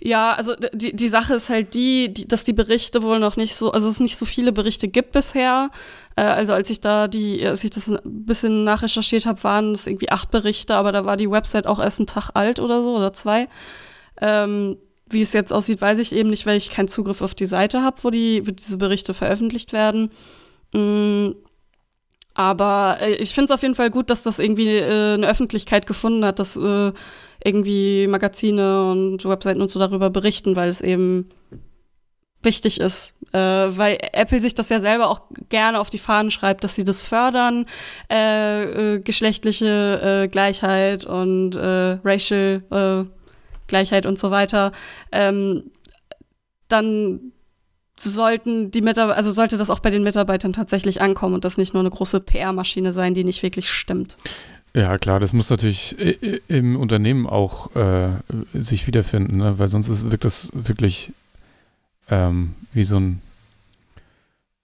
Ja, 0.01 0.35
also 0.35 0.55
die, 0.75 0.95
die 0.95 1.09
Sache 1.09 1.35
ist 1.35 1.49
halt 1.49 1.75
die, 1.75 2.13
die, 2.13 2.29
dass 2.29 2.45
die 2.45 2.53
Berichte 2.53 3.03
wohl 3.03 3.19
noch 3.19 3.37
nicht 3.37 3.57
so, 3.57 3.73
also 3.73 3.89
es 3.89 4.01
nicht 4.01 4.19
so 4.19 4.25
viele 4.25 4.53
Berichte 4.53 4.89
gibt 4.89 5.13
bisher. 5.13 5.71
Äh, 6.17 6.23
also 6.23 6.53
als 6.53 6.71
ich 6.71 6.81
da 6.81 7.09
die, 7.09 7.47
als 7.47 7.65
ich 7.65 7.71
das 7.71 7.89
ein 7.89 8.01
bisschen 8.05 8.65
nachrecherchiert 8.65 9.27
habe, 9.27 9.43
waren 9.45 9.73
es 9.73 9.87
irgendwie 9.87 10.11
acht 10.11 10.31
Berichte, 10.31 10.75
aber 10.75 10.93
da 10.93 11.05
war 11.05 11.17
die 11.17 11.31
Website 11.31 11.67
auch 11.67 11.79
erst 11.79 12.01
einen 12.01 12.07
Tag 12.07 12.31
alt 12.35 12.61
oder 12.61 12.83
so 12.83 12.97
oder 12.97 13.13
zwei. 13.13 13.49
Ähm, 14.21 14.77
wie 15.09 15.23
es 15.23 15.33
jetzt 15.33 15.53
aussieht, 15.53 15.81
weiß 15.81 15.99
ich 15.99 16.13
eben 16.13 16.31
nicht, 16.31 16.47
weil 16.47 16.57
ich 16.57 16.71
keinen 16.71 16.89
Zugriff 16.89 17.23
auf 17.23 17.35
die 17.35 17.47
Seite 17.47 17.83
habe, 17.83 17.97
wo, 18.03 18.11
die, 18.11 18.47
wo 18.47 18.51
diese 18.51 18.79
Berichte 18.79 19.15
veröffentlicht 19.15 19.73
werden. 19.73 20.11
Mm, 20.73 21.33
aber 22.35 22.99
äh, 23.01 23.15
ich 23.15 23.35
finde 23.35 23.47
es 23.47 23.55
auf 23.55 23.63
jeden 23.63 23.75
Fall 23.75 23.91
gut, 23.91 24.11
dass 24.11 24.23
das 24.23 24.39
irgendwie 24.39 24.77
äh, 24.77 25.15
eine 25.15 25.29
Öffentlichkeit 25.29 25.87
gefunden 25.87 26.25
hat, 26.25 26.39
dass 26.39 26.57
äh, 26.57 26.93
irgendwie 27.45 28.07
Magazine 28.07 28.91
und 28.91 29.25
Webseiten 29.25 29.61
und 29.61 29.71
so 29.71 29.79
darüber 29.79 30.11
berichten, 30.11 30.57
weil 30.57 30.69
es 30.69 30.81
eben 30.81 31.29
wichtig 32.43 32.81
ist, 32.81 33.15
äh, 33.33 33.39
weil 33.39 33.99
Apple 34.13 34.41
sich 34.41 34.55
das 34.55 34.69
ja 34.69 34.81
selber 34.81 35.09
auch 35.09 35.23
gerne 35.49 35.81
auf 35.81 35.91
die 35.91 35.99
Fahnen 35.99 36.31
schreibt, 36.31 36.65
dass 36.65 36.75
sie 36.75 36.85
das 36.85 37.03
fördern, 37.03 37.67
äh, 38.11 38.97
äh, 38.97 39.01
geschlechtliche 39.01 40.25
äh, 40.25 40.29
Gleichheit 40.29 41.05
und 41.05 41.57
äh, 41.57 41.99
racial 42.05 42.63
äh, 42.71 43.09
Gleichheit 43.69 44.07
und 44.07 44.19
so 44.19 44.31
weiter. 44.31 44.73
Ähm, 45.13 45.71
dann 46.69 47.32
sollten 48.03 48.71
die 48.71 48.83
Mitarbeiter, 48.83 49.17
also 49.17 49.31
sollte 49.31 49.57
das 49.57 49.71
auch 49.71 49.81
bei 49.81 49.91
den 49.91 50.03
Mitarbeitern 50.03 50.53
tatsächlich 50.53 51.01
ankommen 51.01 51.35
und 51.35 51.45
das 51.45 51.57
nicht 51.57 51.75
nur 51.75 51.81
eine 51.81 51.91
große 51.91 52.21
PR-Maschine 52.21 52.93
sein, 52.93 53.15
die 53.15 53.25
nicht 53.25 53.43
wirklich 53.43 53.71
stimmt. 53.71 54.17
Ja, 54.75 54.97
klar, 54.97 55.21
das 55.21 55.35
muss 55.35 55.51
natürlich 55.51 55.97
im 56.49 56.77
Unternehmen 56.77 57.27
auch 57.27 57.75
äh, 57.77 58.13
sich 58.55 58.87
wiederfinden, 58.87 59.37
ne? 59.37 59.59
weil 59.59 59.69
sonst 59.69 59.89
ist, 59.89 60.11
wirkt 60.11 60.25
das 60.25 60.51
wirklich 60.55 61.13
ähm, 62.09 62.55
wie 62.73 62.85
so 62.85 62.99
ein. 62.99 63.21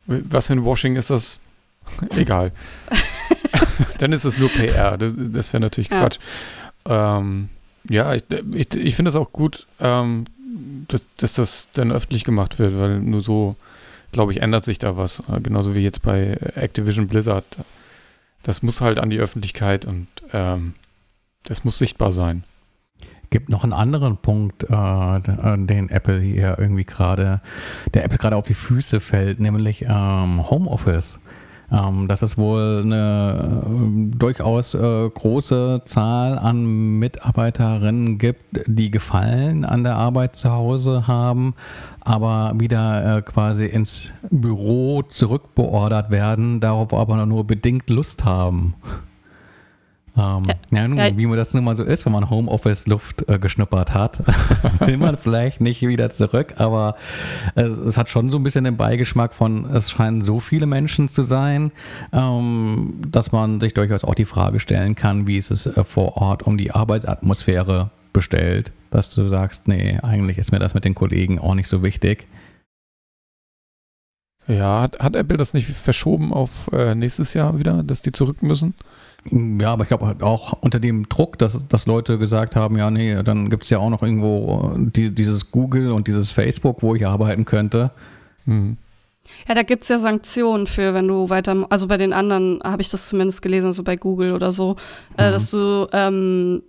Was 0.06 0.46
für 0.46 0.54
ein 0.54 0.64
Washing 0.64 0.96
ist 0.96 1.10
das? 1.10 1.38
Egal. 2.16 2.52
Dann 3.98 4.12
ist 4.12 4.24
es 4.24 4.38
nur 4.38 4.48
PR. 4.48 4.96
Das, 4.96 5.14
das 5.16 5.52
wäre 5.52 5.60
natürlich 5.60 5.90
ja. 5.90 6.00
Quatsch. 6.00 6.18
Ähm, 6.86 7.50
ja, 7.88 8.14
ich, 8.14 8.24
ich, 8.54 8.74
ich 8.74 8.96
finde 8.96 9.10
es 9.10 9.16
auch 9.16 9.32
gut, 9.32 9.66
ähm, 9.80 10.24
dass, 10.88 11.04
dass 11.18 11.34
das 11.34 11.68
dann 11.74 11.92
öffentlich 11.92 12.24
gemacht 12.24 12.58
wird, 12.58 12.78
weil 12.78 13.00
nur 13.00 13.20
so, 13.20 13.56
glaube 14.12 14.32
ich, 14.32 14.42
ändert 14.42 14.64
sich 14.64 14.78
da 14.78 14.96
was. 14.96 15.22
Äh, 15.30 15.40
genauso 15.40 15.74
wie 15.74 15.80
jetzt 15.80 16.02
bei 16.02 16.32
Activision 16.54 17.08
Blizzard. 17.08 17.44
Das 18.42 18.62
muss 18.62 18.80
halt 18.80 18.98
an 18.98 19.10
die 19.10 19.18
Öffentlichkeit 19.18 19.84
und 19.84 20.08
ähm, 20.32 20.74
das 21.44 21.64
muss 21.64 21.78
sichtbar 21.78 22.12
sein. 22.12 22.44
Gibt 23.30 23.50
noch 23.50 23.62
einen 23.62 23.74
anderen 23.74 24.16
Punkt, 24.16 24.64
äh, 24.64 25.20
den 25.20 25.90
Apple 25.90 26.20
hier 26.20 26.56
irgendwie 26.58 26.84
gerade, 26.84 27.42
der 27.92 28.04
Apple 28.04 28.16
gerade 28.16 28.36
auf 28.36 28.46
die 28.46 28.54
Füße 28.54 29.00
fällt, 29.00 29.38
nämlich 29.38 29.84
ähm, 29.86 30.48
Homeoffice 30.48 31.20
ähm, 31.70 32.08
dass 32.08 32.22
es 32.22 32.38
wohl 32.38 32.82
eine 32.84 33.62
äh, 33.66 34.16
durchaus 34.16 34.74
äh, 34.74 35.10
große 35.10 35.82
Zahl 35.84 36.38
an 36.38 36.98
Mitarbeiterinnen 36.98 38.18
gibt, 38.18 38.60
die 38.66 38.90
Gefallen 38.90 39.64
an 39.64 39.84
der 39.84 39.96
Arbeit 39.96 40.36
zu 40.36 40.50
Hause 40.50 41.06
haben, 41.06 41.54
aber 42.00 42.54
wieder 42.56 43.18
äh, 43.18 43.22
quasi 43.22 43.66
ins 43.66 44.12
Büro 44.30 45.02
zurückbeordert 45.02 46.10
werden, 46.10 46.60
darauf 46.60 46.94
aber 46.94 47.26
nur 47.26 47.46
bedingt 47.46 47.90
Lust 47.90 48.24
haben. 48.24 48.74
Ähm, 50.18 50.42
ja, 50.46 50.54
ja, 50.70 50.88
nun, 50.88 50.98
wie 51.16 51.26
man 51.26 51.36
das 51.36 51.54
nun 51.54 51.62
mal 51.62 51.76
so 51.76 51.84
ist, 51.84 52.04
wenn 52.04 52.12
man 52.12 52.28
Homeoffice-Luft 52.28 53.28
äh, 53.28 53.38
geschnuppert 53.38 53.94
hat, 53.94 54.22
will 54.80 54.96
man 54.96 55.16
vielleicht 55.16 55.60
nicht 55.60 55.82
wieder 55.82 56.10
zurück, 56.10 56.54
aber 56.56 56.96
es, 57.54 57.78
es, 57.78 57.96
hat 57.96 58.10
schon 58.10 58.28
so 58.28 58.36
ein 58.38 58.42
bisschen 58.42 58.64
den 58.64 58.76
Beigeschmack 58.76 59.32
von, 59.32 59.64
es 59.66 59.92
scheinen 59.92 60.22
so 60.22 60.40
viele 60.40 60.66
Menschen 60.66 61.08
zu 61.08 61.22
sein, 61.22 61.70
ähm, 62.12 63.00
dass 63.06 63.30
man 63.30 63.60
sich 63.60 63.74
durchaus 63.74 64.02
auch 64.02 64.14
die 64.14 64.24
Frage 64.24 64.58
stellen 64.58 64.96
kann, 64.96 65.28
wie 65.28 65.36
ist 65.36 65.52
es 65.52 65.66
äh, 65.66 65.84
vor 65.84 66.16
Ort 66.16 66.42
um 66.42 66.58
die 66.58 66.72
Arbeitsatmosphäre 66.72 67.90
bestellt, 68.12 68.72
dass 68.90 69.14
du 69.14 69.28
sagst, 69.28 69.68
nee, 69.68 70.00
eigentlich 70.02 70.38
ist 70.38 70.50
mir 70.50 70.58
das 70.58 70.74
mit 70.74 70.84
den 70.84 70.96
Kollegen 70.96 71.38
auch 71.38 71.54
nicht 71.54 71.68
so 71.68 71.84
wichtig. 71.84 72.26
Ja, 74.48 74.80
hat, 74.80 74.98
hat 74.98 75.14
Apple 75.14 75.36
das 75.36 75.54
nicht 75.54 75.68
verschoben 75.68 76.32
auf 76.32 76.70
äh, 76.72 76.94
nächstes 76.94 77.34
Jahr 77.34 77.58
wieder, 77.58 77.82
dass 77.82 78.02
die 78.02 78.12
zurück 78.12 78.42
müssen? 78.42 78.74
Ja, 79.30 79.72
aber 79.72 79.82
ich 79.82 79.88
glaube 79.88 80.16
auch 80.20 80.54
unter 80.60 80.80
dem 80.80 81.08
Druck, 81.08 81.38
dass, 81.38 81.66
dass 81.68 81.86
Leute 81.86 82.18
gesagt 82.18 82.56
haben, 82.56 82.78
ja, 82.78 82.90
nee, 82.90 83.22
dann 83.22 83.50
gibt 83.50 83.64
es 83.64 83.70
ja 83.70 83.78
auch 83.78 83.90
noch 83.90 84.02
irgendwo 84.02 84.74
die, 84.76 85.14
dieses 85.14 85.50
Google 85.50 85.92
und 85.92 86.06
dieses 86.08 86.30
Facebook, 86.30 86.82
wo 86.82 86.94
ich 86.94 87.06
arbeiten 87.06 87.44
könnte. 87.44 87.90
Mhm. 88.46 88.78
Ja, 89.46 89.54
da 89.54 89.62
gibt 89.62 89.82
es 89.82 89.88
ja 89.88 89.98
Sanktionen 89.98 90.66
für, 90.66 90.94
wenn 90.94 91.06
du 91.06 91.28
weiter, 91.28 91.66
also 91.68 91.88
bei 91.88 91.98
den 91.98 92.12
anderen 92.12 92.60
habe 92.64 92.80
ich 92.80 92.88
das 92.88 93.08
zumindest 93.08 93.42
gelesen, 93.42 93.66
also 93.66 93.82
bei 93.82 93.96
Google 93.96 94.32
oder 94.32 94.52
so, 94.52 94.76
äh, 95.16 95.22
mhm. 95.22 95.28
äh, 95.28 95.32
dass 95.32 95.50
du 95.50 95.88
ähm, 95.92 96.62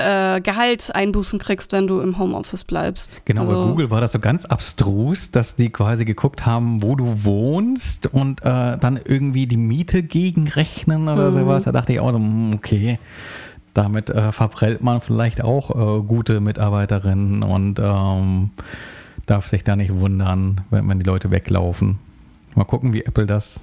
äh, 0.00 0.40
Gehalt 0.40 0.94
einbußen 0.94 1.38
kriegst, 1.38 1.72
wenn 1.72 1.86
du 1.86 2.00
im 2.00 2.18
Homeoffice 2.18 2.64
bleibst. 2.64 3.22
Genau, 3.24 3.42
also, 3.42 3.52
bei 3.52 3.68
Google 3.70 3.90
war 3.90 4.00
das 4.00 4.12
so 4.12 4.18
ganz 4.18 4.44
abstrus, 4.44 5.30
dass 5.30 5.56
die 5.56 5.70
quasi 5.70 6.04
geguckt 6.04 6.46
haben, 6.46 6.82
wo 6.82 6.96
du 6.96 7.24
wohnst 7.24 8.06
und 8.12 8.42
äh, 8.42 8.78
dann 8.78 8.98
irgendwie 9.04 9.46
die 9.46 9.56
Miete 9.56 10.02
gegenrechnen 10.02 11.08
oder 11.08 11.30
mhm. 11.30 11.34
sowas. 11.34 11.64
Da 11.64 11.72
dachte 11.72 11.92
ich 11.92 12.00
auch 12.00 12.12
so, 12.12 12.18
hm, 12.18 12.54
okay, 12.54 12.98
damit 13.74 14.10
äh, 14.10 14.32
verprellt 14.32 14.82
man 14.82 15.00
vielleicht 15.00 15.42
auch 15.42 15.70
äh, 15.70 16.02
gute 16.02 16.40
Mitarbeiterinnen 16.40 17.42
und 17.42 17.78
ähm, 17.80 18.50
darf 19.26 19.48
sich 19.48 19.64
da 19.64 19.76
nicht 19.76 19.94
wundern, 19.94 20.62
wenn, 20.70 20.88
wenn 20.88 20.98
die 20.98 21.06
Leute 21.06 21.30
weglaufen. 21.30 21.98
Mal 22.54 22.64
gucken, 22.64 22.92
wie 22.92 23.04
Apple 23.04 23.26
das, 23.26 23.60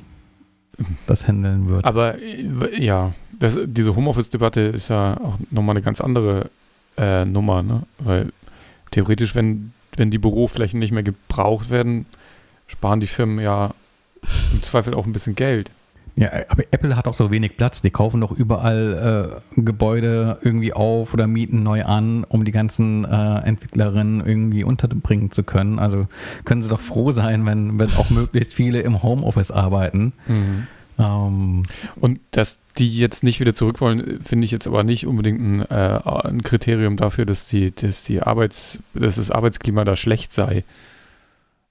das 1.05 1.28
handeln 1.28 1.69
wird. 1.69 1.86
Aber 1.86 2.19
äh, 2.21 2.84
ja, 2.84 3.13
das, 3.39 3.57
diese 3.65 3.95
Homeoffice-Debatte 3.95 4.61
ist 4.61 4.89
ja 4.89 5.19
auch 5.19 5.38
nochmal 5.51 5.75
eine 5.75 5.84
ganz 5.84 6.01
andere 6.01 6.49
äh, 6.97 7.25
Nummer, 7.25 7.63
ne? 7.63 7.84
Weil 7.99 8.32
theoretisch, 8.91 9.36
wenn, 9.36 9.73
wenn 9.95 10.11
die 10.11 10.17
Büroflächen 10.17 10.80
nicht 10.80 10.91
mehr 10.91 11.03
gebraucht 11.03 11.69
werden, 11.69 12.05
sparen 12.67 12.99
die 12.99 13.07
Firmen 13.07 13.39
ja 13.39 13.73
im 14.51 14.63
Zweifel 14.63 14.93
auch 14.93 15.05
ein 15.05 15.13
bisschen 15.13 15.36
Geld. 15.36 15.71
Ja, 16.20 16.32
aber 16.49 16.63
Apple 16.72 16.97
hat 16.97 17.07
auch 17.07 17.13
so 17.13 17.30
wenig 17.30 17.57
Platz. 17.57 17.84
Die 17.84 17.91
kaufen 17.91 18.22
doch 18.22 18.32
überall 18.32 19.39
äh, 19.55 19.61
Gebäude 19.61 20.39
irgendwie 20.41 20.74
auf 20.74 21.13
oder 21.13 21.28
mieten 21.28 21.61
neu 21.61 21.86
an, 21.86 22.24
um 22.24 22.43
die 22.43 22.51
ganzen 22.51 23.05
äh, 23.05 23.39
Entwicklerinnen 23.41 24.26
irgendwie 24.26 24.63
unterbringen 24.63 25.30
zu 25.30 25.43
können. 25.43 25.78
Also 25.78 26.07
können 26.43 26.63
sie 26.63 26.70
doch 26.70 26.80
froh 26.80 27.11
sein, 27.11 27.45
wenn, 27.45 27.78
wenn 27.78 27.93
auch 27.93 28.09
möglichst 28.09 28.55
viele 28.55 28.82
im 28.82 29.03
Homeoffice 29.03 29.51
arbeiten. 29.51 30.13
Mhm. 30.26 30.68
Ähm, 30.97 31.63
Und 31.97 32.20
dass 32.32 32.57
die 32.80 32.89
jetzt 32.89 33.24
nicht 33.24 33.39
wieder 33.39 33.53
zurück 33.53 33.80
wollen, 33.80 34.20
finde 34.20 34.45
ich 34.45 34.51
jetzt 34.51 34.65
aber 34.65 34.84
nicht 34.84 35.05
unbedingt 35.05 35.39
ein, 35.39 35.61
äh, 35.70 35.99
ein 36.28 36.41
Kriterium 36.41 36.97
dafür, 36.97 37.28
dass 37.28 37.47
die, 37.47 37.70
dass 37.70 38.01
die 38.01 38.24
Arbeits, 38.24 38.80
dass 38.95 39.18
das 39.18 39.30
Arbeitsklima 39.30 39.84
da 39.84 39.95
schlecht 39.95 40.34
sei. 40.34 40.63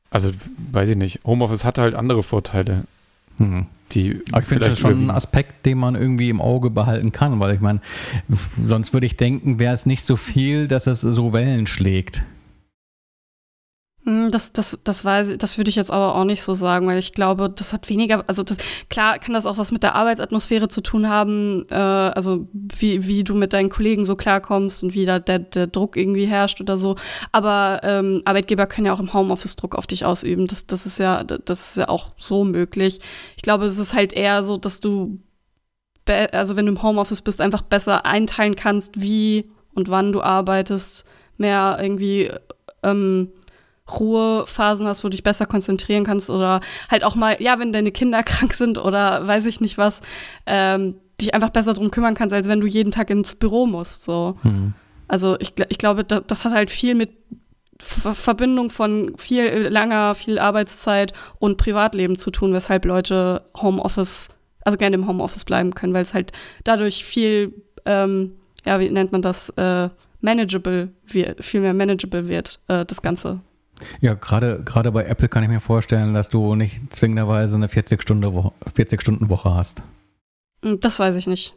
Also, 0.09 0.31
weiß 0.71 0.91
ich 0.91 0.97
nicht. 0.97 1.19
Homeoffice 1.25 1.65
hat 1.65 1.79
halt 1.79 1.97
andere 1.97 2.23
Vorteile. 2.23 2.85
Mhm. 3.39 3.67
Die 3.93 4.21
Aber 4.33 4.43
ich 4.43 4.49
finde 4.49 4.69
das 4.69 4.79
schon 4.79 5.05
ein 5.05 5.11
Aspekt, 5.11 5.65
den 5.65 5.79
man 5.79 5.95
irgendwie 5.95 6.29
im 6.29 6.41
Auge 6.41 6.71
behalten 6.71 7.13
kann, 7.13 7.39
weil 7.39 7.55
ich 7.55 7.61
meine, 7.61 7.81
sonst 8.65 8.93
würde 8.93 9.07
ich 9.07 9.17
denken, 9.17 9.59
wäre 9.59 9.75
es 9.75 9.87
nicht 9.87 10.05
so 10.05 10.17
viel, 10.17 10.67
dass 10.67 10.87
es 10.87 11.01
so 11.01 11.33
Wellen 11.33 11.67
schlägt. 11.67 12.25
Hm, 14.07 14.31
das, 14.31 14.53
das, 14.53 14.79
das 14.85 15.05
weiß 15.05 15.31
ich, 15.31 15.39
das 15.39 15.59
würde 15.59 15.69
ich 15.69 15.75
jetzt 15.75 15.91
aber 15.91 16.15
auch 16.15 16.25
nicht 16.25 16.45
so 16.45 16.55
sagen, 16.55 16.87
weil 16.87 16.99
ich 16.99 17.13
glaube, 17.13 17.51
das 17.51 17.73
hat 17.73 17.89
weniger, 17.89 18.23
also 18.29 18.45
das, 18.45 18.57
klar 18.89 19.19
kann 19.19 19.35
das 19.35 19.47
auch 19.47 19.59
was 19.59 19.73
mit 19.73 19.83
der 19.83 19.97
Arbeitsatmosphäre 19.97 20.69
zu 20.69 20.81
tun 20.81 21.09
haben, 21.09 21.67
äh, 21.71 21.75
also 21.75 22.47
wie, 22.53 23.05
wie 23.09 23.25
du 23.25 23.35
mit 23.35 23.53
deinen 23.53 23.69
Kollegen 23.69 24.05
so 24.05 24.15
klarkommst 24.15 24.85
und 24.85 24.95
wie 24.95 25.07
da 25.07 25.19
der, 25.19 25.41
der 25.41 25.67
Druck 25.67 25.97
irgendwie 25.97 26.27
herrscht 26.27 26.61
oder 26.61 26.79
so. 26.79 26.95
Aber 27.33 27.81
ähm, 27.83 28.23
Arbeitgeber 28.25 28.69
können 28.69 28.87
ja 28.87 28.93
auch 28.93 29.01
im 29.01 29.13
Homeoffice 29.13 29.57
Druck 29.57 29.75
auf 29.75 29.89
dich 29.89 30.05
ausüben. 30.05 30.47
Das, 30.47 30.69
das 30.69 30.87
ist 30.87 31.01
ja, 31.01 31.25
das 31.25 31.71
ist 31.71 31.77
ja 31.77 31.89
auch 31.89 32.13
so 32.17 32.45
möglich. 32.45 33.01
Ich 33.35 33.43
glaube, 33.43 33.65
es 33.65 33.77
ist 33.77 33.93
halt 33.93 34.13
eher 34.13 34.45
so, 34.45 34.57
dass 34.57 34.79
du, 34.79 35.19
also 36.31 36.55
wenn 36.55 36.67
du 36.67 36.73
im 36.73 36.83
Homeoffice 36.83 37.23
bist, 37.23 37.41
einfach 37.41 37.63
besser 37.63 38.07
einteilen 38.07 38.55
kannst, 38.55 39.01
wie 39.01 39.51
und 39.75 39.89
wann 39.89 40.13
du 40.13 40.23
arbeitest, 40.23 41.07
mehr 41.39 41.79
irgendwie 41.81 42.31
ähm, 42.85 43.33
Ruhephasen 43.91 44.87
hast, 44.87 45.05
wo 45.05 45.09
du 45.09 45.13
dich 45.13 45.23
besser 45.23 45.47
konzentrieren 45.47 46.05
kannst 46.05 46.31
oder 46.31 46.61
halt 46.91 47.05
auch 47.05 47.15
mal, 47.15 47.37
ja, 47.41 47.59
wenn 47.59 47.73
deine 47.73 47.93
Kinder 47.93 48.23
krank 48.25 48.55
sind 48.55 48.79
oder 48.79 49.27
weiß 49.27 49.47
ich 49.47 49.61
nicht 49.61 49.79
was, 49.79 50.01
ähm, 50.47 50.97
dich 51.21 51.35
einfach 51.35 51.51
besser 51.51 51.75
drum 51.75 51.91
kümmern 51.91 52.15
kannst, 52.15 52.35
als 52.35 52.49
wenn 52.49 52.61
du 52.61 52.67
jeden 52.67 52.93
Tag 52.93 53.11
ins 53.11 53.35
Büro 53.35 53.67
musst. 53.67 54.05
So. 54.05 54.37
Mhm. 54.43 54.75
Also 55.09 55.37
ich, 55.41 55.55
ich 55.69 55.79
glaube, 55.79 56.05
das, 56.05 56.23
das 56.27 56.45
hat 56.45 56.53
halt 56.53 56.71
viel 56.71 56.95
mit 56.95 57.11
Verbindung 57.79 58.71
von 58.71 59.13
viel 59.17 59.69
langer, 59.69 60.15
viel 60.15 60.39
Arbeitszeit 60.39 61.13
und 61.39 61.59
Privatleben 61.59 62.19
zu 62.19 62.31
tun, 62.31 62.53
weshalb 62.53 62.85
Leute 62.87 63.43
Homeoffice, 63.57 64.29
also 64.65 64.79
gerne 64.79 64.97
im 64.97 65.07
Homeoffice 65.07 65.45
bleiben 65.45 65.75
können, 65.75 65.93
weil 65.93 66.03
es 66.03 66.15
halt 66.15 66.33
dadurch 66.65 67.05
viel, 67.05 67.53
ähm, 67.85 68.33
ja, 68.65 68.81
wie 68.81 68.89
nennt 68.89 69.13
man 69.13 69.23
das, 69.23 69.51
äh, 69.51 69.91
manageable 70.21 70.89
wird, 71.07 71.45
viel 71.45 71.61
mehr 71.61 71.75
manageable 71.75 72.29
wird, 72.29 72.61
äh, 72.69 72.85
das 72.87 73.03
Ganze. 73.03 73.41
Ja, 74.01 74.15
gerade 74.15 74.63
gerade 74.65 74.93
bei 74.93 75.05
Apple 75.05 75.29
kann 75.29 75.43
ich 75.43 75.49
mir 75.49 75.61
vorstellen, 75.61 76.15
dass 76.15 76.29
du 76.29 76.55
nicht 76.55 76.95
zwingenderweise 76.95 77.57
eine 77.57 77.69
40 77.69 78.03
Stunden 78.03 78.33
Woche, 78.33 78.53
40 78.75 79.01
Stunden 79.01 79.29
Woche 79.29 79.55
hast. 79.55 79.83
Hm, 80.63 80.81
das 80.81 80.99
weiß 80.99 81.17
ich 81.17 81.27
nicht. 81.27 81.55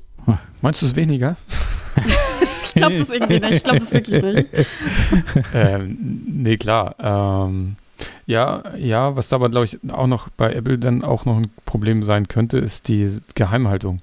Meinst 0.62 0.82
du 0.82 0.86
es 0.86 0.96
weniger? 0.96 1.38
ich 2.42 2.74
glaube 2.74 2.98
das 2.98 3.10
irgendwie 3.10 3.40
nicht. 3.40 3.54
Ich 3.54 3.64
glaube 3.64 3.80
das 3.80 3.94
wirklich 3.94 4.22
nicht. 4.22 4.48
ähm, 5.54 5.98
nee, 6.28 6.58
klar. 6.58 6.96
Ähm, 7.00 7.76
ja, 8.26 8.64
ja, 8.78 9.16
was 9.16 9.34
aber, 9.34 9.50
glaube 9.50 9.66
ich, 9.66 9.80
auch 9.92 10.08
noch 10.08 10.30
bei 10.30 10.54
Apple 10.54 10.78
dann 10.78 11.04
auch 11.04 11.26
noch 11.26 11.38
ein 11.38 11.50
Problem 11.66 12.04
sein 12.04 12.28
könnte, 12.28 12.58
ist 12.58 12.88
die 12.88 13.18
Geheimhaltung. 13.36 14.02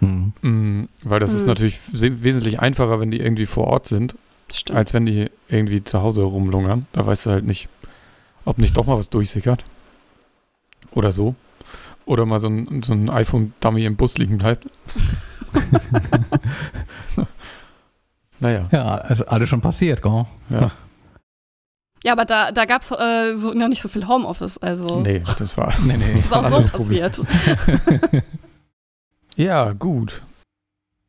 Hm. 0.00 0.32
Mhm, 0.42 0.88
weil 1.02 1.20
das 1.20 1.30
hm. 1.30 1.36
ist 1.38 1.46
natürlich 1.46 1.80
wesentlich 1.92 2.60
einfacher, 2.60 3.00
wenn 3.00 3.10
die 3.10 3.20
irgendwie 3.20 3.46
vor 3.46 3.66
Ort 3.66 3.88
sind 3.88 4.14
Stimmt. 4.54 4.78
Als 4.78 4.94
wenn 4.94 5.06
die 5.06 5.30
irgendwie 5.48 5.82
zu 5.82 6.00
Hause 6.00 6.22
rumlungern. 6.22 6.86
Da 6.92 7.04
weißt 7.04 7.26
du 7.26 7.30
halt 7.30 7.44
nicht, 7.44 7.68
ob 8.44 8.58
nicht 8.58 8.76
doch 8.76 8.86
mal 8.86 8.96
was 8.96 9.10
durchsickert. 9.10 9.64
Oder 10.92 11.12
so. 11.12 11.34
Oder 12.06 12.24
mal 12.24 12.38
so 12.38 12.48
ein, 12.48 12.82
so 12.82 12.92
ein 12.92 13.10
iPhone-Dummy 13.10 13.84
im 13.84 13.96
Bus 13.96 14.16
liegen 14.18 14.38
bleibt. 14.38 14.66
naja. 18.38 18.68
Ja, 18.70 18.98
ist 18.98 19.22
alles 19.22 19.48
schon 19.48 19.60
passiert, 19.60 20.02
gell? 20.02 20.26
Ja. 20.50 20.70
Ja, 22.04 22.12
aber 22.12 22.26
da, 22.26 22.52
da 22.52 22.66
gab 22.66 22.82
es 22.82 22.90
äh, 22.90 23.34
so, 23.34 23.54
noch 23.54 23.68
nicht 23.68 23.80
so 23.80 23.88
viel 23.88 24.06
Homeoffice, 24.06 24.58
also. 24.58 25.00
Nee, 25.00 25.22
das 25.38 25.56
war. 25.56 25.72
nee, 25.84 25.96
nee, 25.96 26.12
das 26.12 26.26
ist 26.26 26.32
auch 26.32 26.48
so 26.66 26.78
passiert. 26.78 27.18
ja, 29.36 29.72
gut. 29.72 30.22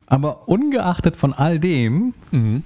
Aber 0.06 0.48
ungeachtet 0.48 1.16
von 1.16 1.34
all 1.34 1.60
dem, 1.60 2.14
mhm 2.30 2.64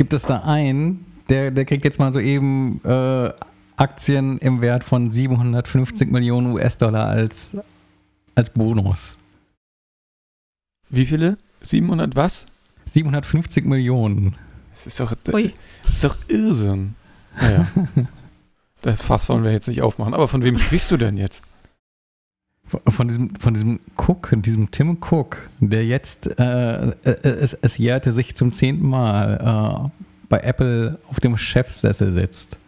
gibt 0.00 0.14
es 0.14 0.22
da 0.22 0.38
einen, 0.38 1.04
der, 1.28 1.50
der 1.50 1.66
kriegt 1.66 1.84
jetzt 1.84 1.98
mal 1.98 2.10
so 2.10 2.20
eben 2.20 2.80
äh, 2.86 3.30
Aktien 3.76 4.38
im 4.38 4.62
Wert 4.62 4.82
von 4.82 5.10
750 5.10 6.10
Millionen 6.10 6.54
US-Dollar 6.54 7.04
als, 7.04 7.52
als 8.34 8.48
Bonus. 8.48 9.18
Wie 10.88 11.04
viele? 11.04 11.36
700 11.60 12.16
was? 12.16 12.46
750 12.86 13.66
Millionen. 13.66 14.36
Das 14.72 14.86
ist 14.86 15.00
doch, 15.00 15.12
das 15.22 15.92
ist 15.92 16.04
doch 16.04 16.16
Irrsinn. 16.28 16.94
Naja. 17.38 17.68
das 18.80 19.02
Fass 19.02 19.28
wollen 19.28 19.44
wir 19.44 19.52
jetzt 19.52 19.68
nicht 19.68 19.82
aufmachen. 19.82 20.14
Aber 20.14 20.28
von 20.28 20.42
wem 20.42 20.56
sprichst 20.56 20.90
du 20.90 20.96
denn 20.96 21.18
jetzt? 21.18 21.42
Von 22.88 23.08
diesem, 23.08 23.34
von 23.34 23.54
diesem 23.54 23.80
Cook, 23.96 24.32
diesem 24.36 24.70
Tim 24.70 24.98
Cook, 25.00 25.50
der 25.58 25.84
jetzt, 25.84 26.38
äh, 26.38 26.90
äh, 26.90 26.92
es, 27.02 27.54
es 27.54 27.78
jährte 27.78 28.12
sich 28.12 28.36
zum 28.36 28.52
zehnten 28.52 28.88
Mal 28.88 29.90
äh, 29.90 30.04
bei 30.28 30.38
Apple 30.38 30.98
auf 31.08 31.18
dem 31.18 31.36
Chefsessel 31.36 32.12
sitzt. 32.12 32.58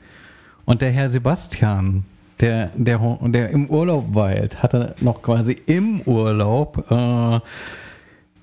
Und 0.65 0.83
der 0.83 0.91
Herr 0.91 1.09
Sebastian, 1.09 2.05
der, 2.41 2.71
der, 2.75 2.99
der 3.23 3.51
im 3.51 3.71
Urlaub 3.71 4.15
weilt, 4.15 4.63
hat 4.63 4.75
er 4.75 4.95
noch 5.01 5.23
quasi 5.23 5.57
im 5.67 6.01
Urlaub 6.03 6.91
äh, 6.91 7.41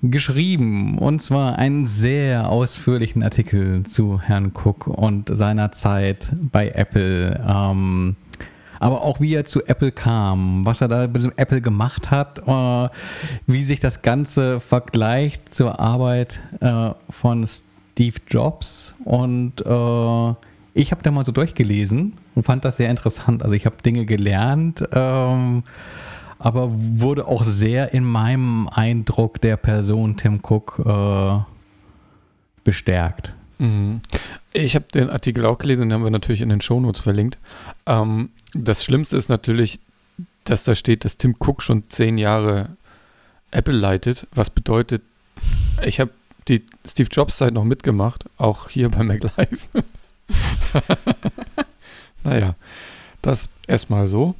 geschrieben. 0.02 0.98
Und 0.98 1.22
zwar 1.22 1.58
einen 1.58 1.86
sehr 1.86 2.48
ausführlichen 2.48 3.22
Artikel 3.22 3.84
zu 3.84 4.20
Herrn 4.20 4.52
Cook 4.54 4.86
und 4.86 5.30
seiner 5.36 5.72
Zeit 5.72 6.32
bei 6.40 6.70
Apple. 6.70 7.44
Ähm, 7.46 8.16
aber 8.80 9.02
auch 9.02 9.20
wie 9.20 9.34
er 9.34 9.44
zu 9.44 9.64
Apple 9.66 9.92
kam, 9.92 10.66
was 10.66 10.80
er 10.80 10.88
da 10.88 11.06
mit 11.06 11.16
diesem 11.16 11.32
Apple 11.36 11.60
gemacht 11.60 12.10
hat, 12.10 12.40
äh, 12.46 12.88
wie 13.46 13.62
sich 13.62 13.78
das 13.78 14.02
Ganze 14.02 14.58
vergleicht 14.58 15.54
zur 15.54 15.78
Arbeit 15.78 16.40
äh, 16.60 16.90
von 17.10 17.46
Steve 17.46 18.16
Jobs. 18.28 18.94
Und 19.04 19.60
äh, 19.60 20.34
ich 20.72 20.90
habe 20.90 21.02
da 21.02 21.10
mal 21.10 21.24
so 21.24 21.32
durchgelesen 21.32 22.14
und 22.34 22.42
fand 22.42 22.64
das 22.64 22.78
sehr 22.78 22.90
interessant. 22.90 23.42
Also 23.42 23.54
ich 23.54 23.66
habe 23.66 23.76
Dinge 23.84 24.06
gelernt. 24.06 24.82
Ähm, 24.92 25.62
aber 26.38 26.70
wurde 26.72 27.26
auch 27.28 27.44
sehr 27.44 27.92
in 27.92 28.02
meinem 28.02 28.66
Eindruck 28.68 29.42
der 29.42 29.58
Person 29.58 30.16
Tim 30.16 30.40
Cook 30.42 30.82
äh, 30.84 31.38
bestärkt. 32.64 33.34
Mhm. 33.58 34.00
Ich 34.54 34.74
habe 34.74 34.86
den 34.92 35.10
Artikel 35.10 35.44
auch 35.44 35.58
gelesen, 35.58 35.82
den 35.82 35.92
haben 35.92 36.02
wir 36.02 36.10
natürlich 36.10 36.40
in 36.40 36.48
den 36.48 36.62
Shownotes 36.62 37.02
verlinkt. 37.02 37.38
Ähm, 37.84 38.30
das 38.54 38.84
Schlimmste 38.84 39.16
ist 39.16 39.28
natürlich, 39.28 39.80
dass 40.44 40.64
da 40.64 40.74
steht, 40.74 41.04
dass 41.04 41.16
Tim 41.16 41.36
Cook 41.38 41.62
schon 41.62 41.88
zehn 41.90 42.18
Jahre 42.18 42.76
Apple 43.50 43.74
leitet, 43.74 44.26
was 44.32 44.50
bedeutet, 44.50 45.02
ich 45.84 46.00
habe 46.00 46.10
die 46.48 46.64
Steve 46.86 47.08
Jobs 47.10 47.36
Zeit 47.36 47.54
noch 47.54 47.64
mitgemacht, 47.64 48.24
auch 48.36 48.68
hier 48.68 48.88
bei 48.88 49.02
MacLive. 49.02 49.68
naja, 52.24 52.54
das 53.22 53.48
erstmal 53.66 54.08
so. 54.08 54.34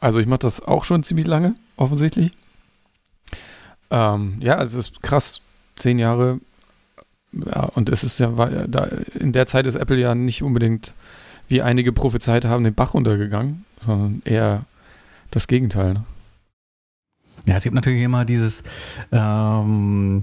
Also 0.00 0.20
ich 0.20 0.26
mache 0.26 0.40
das 0.40 0.60
auch 0.60 0.84
schon 0.84 1.02
ziemlich 1.02 1.26
lange, 1.26 1.54
offensichtlich. 1.76 2.32
Ähm, 3.90 4.36
ja, 4.40 4.62
es 4.62 4.74
ist 4.74 5.02
krass. 5.02 5.40
Zehn 5.76 5.98
Jahre. 5.98 6.40
Ja, 7.32 7.64
und 7.64 7.88
es 7.88 8.04
ist 8.04 8.20
ja, 8.20 8.28
da, 8.66 8.84
in 9.18 9.32
der 9.32 9.46
Zeit 9.46 9.66
ist 9.66 9.74
Apple 9.74 9.98
ja 9.98 10.14
nicht 10.14 10.42
unbedingt, 10.42 10.94
wie 11.48 11.62
einige 11.62 11.92
prophezeit 11.92 12.44
haben, 12.44 12.64
den 12.64 12.74
Bach 12.74 12.94
untergegangen, 12.94 13.64
sondern 13.80 14.22
eher 14.24 14.64
das 15.30 15.46
Gegenteil. 15.46 15.94
Ne? 15.94 16.04
Ja, 17.46 17.56
es 17.56 17.64
gibt 17.64 17.74
natürlich 17.74 18.02
immer 18.02 18.24
dieses, 18.24 18.62
ähm, 19.12 20.22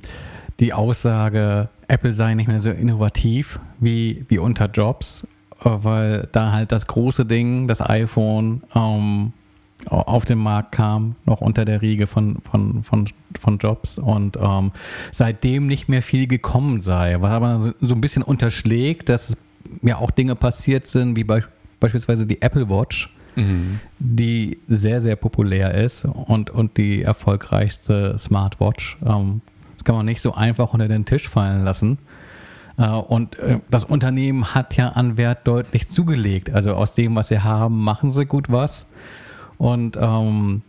die 0.59 0.73
Aussage, 0.73 1.69
Apple 1.87 2.13
sei 2.13 2.33
nicht 2.33 2.47
mehr 2.47 2.59
so 2.59 2.71
innovativ 2.71 3.59
wie, 3.79 4.25
wie 4.27 4.39
unter 4.39 4.67
Jobs, 4.67 5.27
äh, 5.63 5.69
weil 5.69 6.27
da 6.31 6.51
halt 6.51 6.71
das 6.71 6.87
große 6.87 7.25
Ding, 7.25 7.67
das 7.67 7.81
iPhone, 7.81 8.63
ähm, 8.73 9.33
auf 9.87 10.25
den 10.25 10.37
Markt 10.37 10.73
kam, 10.73 11.15
noch 11.25 11.41
unter 11.41 11.65
der 11.65 11.81
Riege 11.81 12.07
von, 12.07 12.37
von, 12.49 12.83
von, 12.83 13.09
von 13.39 13.57
Jobs 13.57 13.97
und 13.97 14.37
ähm, 14.39 14.71
seitdem 15.11 15.67
nicht 15.67 15.89
mehr 15.89 16.01
viel 16.01 16.27
gekommen 16.27 16.81
sei. 16.81 17.17
Was 17.19 17.31
aber 17.31 17.73
so 17.81 17.95
ein 17.95 18.01
bisschen 18.01 18.23
unterschlägt, 18.23 19.09
dass 19.09 19.35
ja 19.81 19.97
auch 19.97 20.11
Dinge 20.11 20.35
passiert 20.35 20.87
sind, 20.87 21.15
wie 21.15 21.23
be 21.23 21.43
beispielsweise 21.79 22.27
die 22.27 22.41
Apple 22.41 22.69
Watch, 22.69 23.11
mhm. 23.35 23.79
die 23.97 24.59
sehr, 24.67 25.01
sehr 25.01 25.15
populär 25.15 25.73
ist 25.73 26.05
und, 26.05 26.51
und 26.51 26.77
die 26.77 27.01
erfolgreichste 27.01 28.17
Smartwatch. 28.17 28.97
Ähm, 29.03 29.41
das 29.75 29.83
kann 29.83 29.95
man 29.95 30.05
nicht 30.05 30.21
so 30.21 30.35
einfach 30.35 30.73
unter 30.73 30.87
den 30.87 31.05
Tisch 31.05 31.27
fallen 31.27 31.63
lassen. 31.63 31.97
Äh, 32.77 32.87
und 32.87 33.39
äh, 33.39 33.59
das 33.69 33.83
Unternehmen 33.83 34.53
hat 34.53 34.77
ja 34.77 34.89
an 34.89 35.17
Wert 35.17 35.47
deutlich 35.47 35.89
zugelegt. 35.89 36.51
Also 36.51 36.73
aus 36.73 36.93
dem, 36.93 37.15
was 37.15 37.29
sie 37.29 37.39
haben, 37.39 37.83
machen 37.83 38.11
sie 38.11 38.25
gut 38.25 38.51
was. 38.51 38.85
Und 39.57 39.97
ähm, 39.99 40.61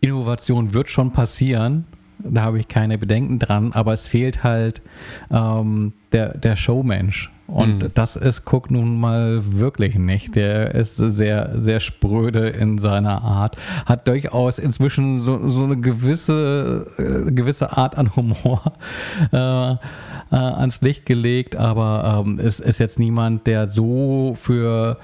Innovation 0.00 0.74
wird 0.74 0.88
schon 0.88 1.12
passieren. 1.12 1.86
Da 2.18 2.42
habe 2.42 2.60
ich 2.60 2.68
keine 2.68 2.98
Bedenken 2.98 3.38
dran, 3.38 3.72
aber 3.72 3.92
es 3.92 4.08
fehlt 4.08 4.44
halt 4.44 4.82
ähm, 5.30 5.92
der, 6.12 6.36
der 6.36 6.56
Showmensch. 6.56 7.30
Und 7.46 7.82
mhm. 7.82 7.90
das 7.94 8.16
ist 8.16 8.50
Cook 8.50 8.70
nun 8.70 8.98
mal 8.98 9.40
wirklich 9.42 9.96
nicht. 9.96 10.34
Der 10.34 10.74
ist 10.74 10.96
sehr, 10.96 11.52
sehr 11.60 11.80
spröde 11.80 12.48
in 12.48 12.78
seiner 12.78 13.22
Art. 13.22 13.56
Hat 13.84 14.08
durchaus 14.08 14.58
inzwischen 14.58 15.18
so, 15.18 15.48
so 15.48 15.64
eine 15.64 15.76
gewisse, 15.76 16.86
äh, 16.96 17.30
gewisse 17.30 17.76
Art 17.76 17.98
an 17.98 18.16
Humor 18.16 18.72
äh, 19.32 19.36
äh, 19.36 19.76
ans 20.30 20.80
Licht 20.80 21.04
gelegt, 21.04 21.54
aber 21.56 22.24
ähm, 22.26 22.38
ist, 22.38 22.60
ist 22.60 22.78
jetzt 22.80 22.98
niemand, 22.98 23.46
der 23.46 23.66
so 23.66 24.34
für 24.40 24.98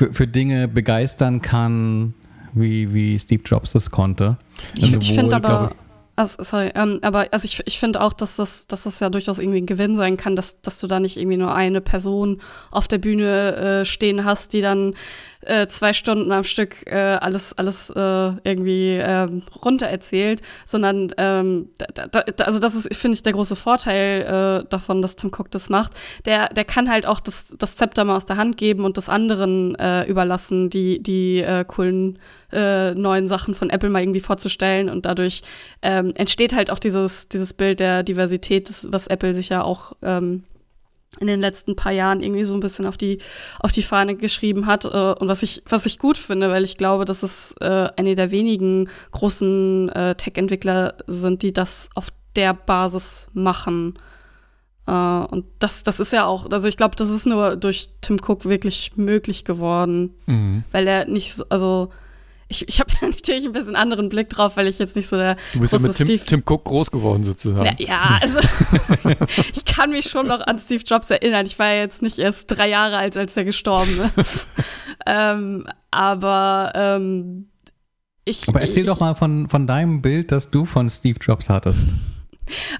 für, 0.00 0.14
für 0.14 0.26
Dinge 0.26 0.66
begeistern 0.66 1.42
kann, 1.42 2.14
wie, 2.54 2.94
wie 2.94 3.18
Steve 3.18 3.42
Jobs 3.44 3.72
das 3.72 3.90
konnte. 3.90 4.38
Ich, 4.78 4.96
ich 4.96 5.12
finde 5.12 5.36
aber, 5.36 5.72
also, 6.20 6.42
sorry, 6.42 6.70
ähm, 6.74 6.98
aber 7.00 7.28
also 7.30 7.46
ich, 7.46 7.62
ich 7.64 7.78
finde 7.78 8.02
auch, 8.02 8.12
dass 8.12 8.36
das, 8.36 8.66
dass 8.66 8.82
das 8.82 9.00
ja 9.00 9.08
durchaus 9.08 9.38
irgendwie 9.38 9.62
ein 9.62 9.66
Gewinn 9.66 9.96
sein 9.96 10.18
kann, 10.18 10.36
dass, 10.36 10.60
dass 10.60 10.78
du 10.78 10.86
da 10.86 11.00
nicht 11.00 11.16
irgendwie 11.16 11.38
nur 11.38 11.54
eine 11.54 11.80
Person 11.80 12.42
auf 12.70 12.88
der 12.88 12.98
Bühne 12.98 13.56
äh, 13.56 13.84
stehen 13.86 14.26
hast, 14.26 14.52
die 14.52 14.60
dann 14.60 14.94
äh, 15.42 15.66
zwei 15.68 15.92
Stunden 15.92 16.32
am 16.32 16.44
Stück 16.44 16.86
äh, 16.86 16.96
alles, 16.96 17.56
alles 17.56 17.90
äh, 17.90 18.32
irgendwie 18.44 18.98
ähm, 19.00 19.42
runter 19.64 19.86
erzählt, 19.86 20.42
sondern 20.66 21.12
ähm, 21.16 21.70
da, 21.78 22.06
da, 22.06 22.44
also 22.44 22.58
das 22.58 22.74
ist, 22.74 22.94
finde 22.96 23.14
ich, 23.14 23.22
der 23.22 23.32
große 23.32 23.56
Vorteil 23.56 24.62
äh, 24.62 24.68
davon, 24.68 25.02
dass 25.02 25.16
Tim 25.16 25.30
Cook 25.30 25.50
das 25.50 25.70
macht. 25.70 25.92
Der, 26.24 26.48
der 26.48 26.64
kann 26.64 26.90
halt 26.90 27.06
auch 27.06 27.20
das, 27.20 27.46
das 27.58 27.76
Zepter 27.76 28.04
mal 28.04 28.16
aus 28.16 28.26
der 28.26 28.36
Hand 28.36 28.56
geben 28.56 28.84
und 28.84 28.96
das 28.96 29.08
anderen 29.08 29.74
äh, 29.76 30.04
überlassen, 30.04 30.70
die, 30.70 31.02
die 31.02 31.40
äh, 31.40 31.64
coolen 31.64 32.18
äh, 32.52 32.94
neuen 32.94 33.26
Sachen 33.26 33.54
von 33.54 33.70
Apple 33.70 33.90
mal 33.90 34.02
irgendwie 34.02 34.20
vorzustellen 34.20 34.88
und 34.88 35.06
dadurch 35.06 35.42
ähm, 35.82 36.12
entsteht 36.16 36.52
halt 36.52 36.70
auch 36.70 36.78
dieses, 36.78 37.28
dieses 37.28 37.54
Bild 37.54 37.80
der 37.80 38.02
Diversität, 38.02 38.70
was 38.88 39.06
Apple 39.06 39.34
sich 39.34 39.50
ja 39.50 39.62
auch 39.62 39.92
ähm, 40.02 40.44
in 41.18 41.26
den 41.26 41.40
letzten 41.40 41.74
paar 41.74 41.92
Jahren 41.92 42.20
irgendwie 42.20 42.44
so 42.44 42.54
ein 42.54 42.60
bisschen 42.60 42.86
auf 42.86 42.96
die 42.96 43.18
auf 43.58 43.72
die 43.72 43.82
Fahne 43.82 44.14
geschrieben 44.14 44.66
hat 44.66 44.84
äh, 44.84 44.88
und 44.88 45.28
was 45.28 45.42
ich 45.42 45.62
was 45.68 45.86
ich 45.86 45.98
gut 45.98 46.16
finde, 46.16 46.50
weil 46.50 46.64
ich 46.64 46.76
glaube, 46.76 47.04
dass 47.04 47.22
es 47.22 47.54
äh, 47.60 47.88
eine 47.96 48.14
der 48.14 48.30
wenigen 48.30 48.88
großen 49.10 49.88
äh, 49.88 50.14
Tech-Entwickler 50.14 50.94
sind, 51.06 51.42
die 51.42 51.52
das 51.52 51.90
auf 51.94 52.08
der 52.36 52.54
Basis 52.54 53.28
machen. 53.32 53.98
Äh, 54.86 54.92
und 54.92 55.46
das 55.58 55.82
das 55.82 55.98
ist 55.98 56.12
ja 56.12 56.26
auch, 56.26 56.50
also 56.50 56.68
ich 56.68 56.76
glaube, 56.76 56.94
das 56.94 57.10
ist 57.10 57.26
nur 57.26 57.56
durch 57.56 57.90
Tim 58.02 58.18
Cook 58.24 58.44
wirklich 58.44 58.96
möglich 58.96 59.44
geworden, 59.44 60.14
mhm. 60.26 60.62
weil 60.70 60.86
er 60.86 61.06
nicht 61.06 61.34
so, 61.34 61.44
also 61.48 61.90
ich, 62.50 62.68
ich 62.68 62.80
habe 62.80 62.92
natürlich 63.00 63.46
ein 63.46 63.52
bisschen 63.52 63.76
anderen 63.76 64.08
Blick 64.08 64.28
drauf, 64.28 64.56
weil 64.56 64.66
ich 64.66 64.78
jetzt 64.78 64.96
nicht 64.96 65.08
so 65.08 65.16
der. 65.16 65.36
Du 65.54 65.60
bist 65.60 65.72
ja 65.72 65.78
mit 65.78 65.94
Tim, 65.94 66.08
Tim, 66.26 66.42
Cook 66.44 66.64
groß 66.64 66.90
geworden, 66.90 67.24
sozusagen. 67.24 67.76
Na, 67.78 67.84
ja, 67.84 68.18
also 68.20 68.40
ich 69.54 69.64
kann 69.64 69.90
mich 69.90 70.10
schon 70.10 70.26
noch 70.26 70.40
an 70.40 70.58
Steve 70.58 70.82
Jobs 70.84 71.08
erinnern. 71.10 71.46
Ich 71.46 71.58
war 71.58 71.68
ja 71.68 71.80
jetzt 71.80 72.02
nicht 72.02 72.18
erst 72.18 72.46
drei 72.48 72.68
Jahre 72.68 72.98
alt, 72.98 73.16
als 73.16 73.36
er 73.36 73.44
gestorben 73.44 74.10
ist. 74.16 74.46
ähm, 75.06 75.66
aber 75.90 76.72
ähm, 76.74 77.46
ich. 78.24 78.48
Aber 78.48 78.60
erzähl 78.60 78.82
ich, 78.82 78.88
doch 78.88 79.00
mal 79.00 79.14
von, 79.14 79.48
von 79.48 79.66
deinem 79.66 80.02
Bild, 80.02 80.32
das 80.32 80.50
du 80.50 80.64
von 80.64 80.90
Steve 80.90 81.18
Jobs 81.20 81.48
hattest. 81.48 81.94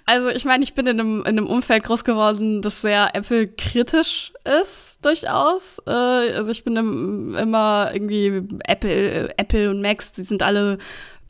Also 0.06 0.28
ich 0.28 0.44
meine, 0.44 0.64
ich 0.64 0.74
bin 0.74 0.86
in 0.86 1.00
einem, 1.00 1.20
in 1.20 1.38
einem 1.38 1.46
Umfeld 1.46 1.84
groß 1.84 2.04
geworden, 2.04 2.62
das 2.62 2.80
sehr 2.80 3.14
Apple-kritisch 3.14 4.32
ist, 4.62 5.04
durchaus. 5.04 5.80
Äh, 5.86 5.90
also 5.90 6.50
ich 6.50 6.64
bin 6.64 6.76
im, 6.76 7.34
immer 7.34 7.90
irgendwie 7.92 8.42
Apple, 8.64 9.36
Apple 9.36 9.70
und 9.70 9.80
Macs, 9.80 10.12
die 10.12 10.22
sind 10.22 10.42
alle 10.42 10.78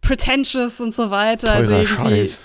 pretentious 0.00 0.80
und 0.80 0.94
so 0.94 1.10
weiter. 1.10 1.52
Also 1.52 1.70
Teurer 1.70 1.80
also 1.80 1.94
Scheiß. 1.94 2.40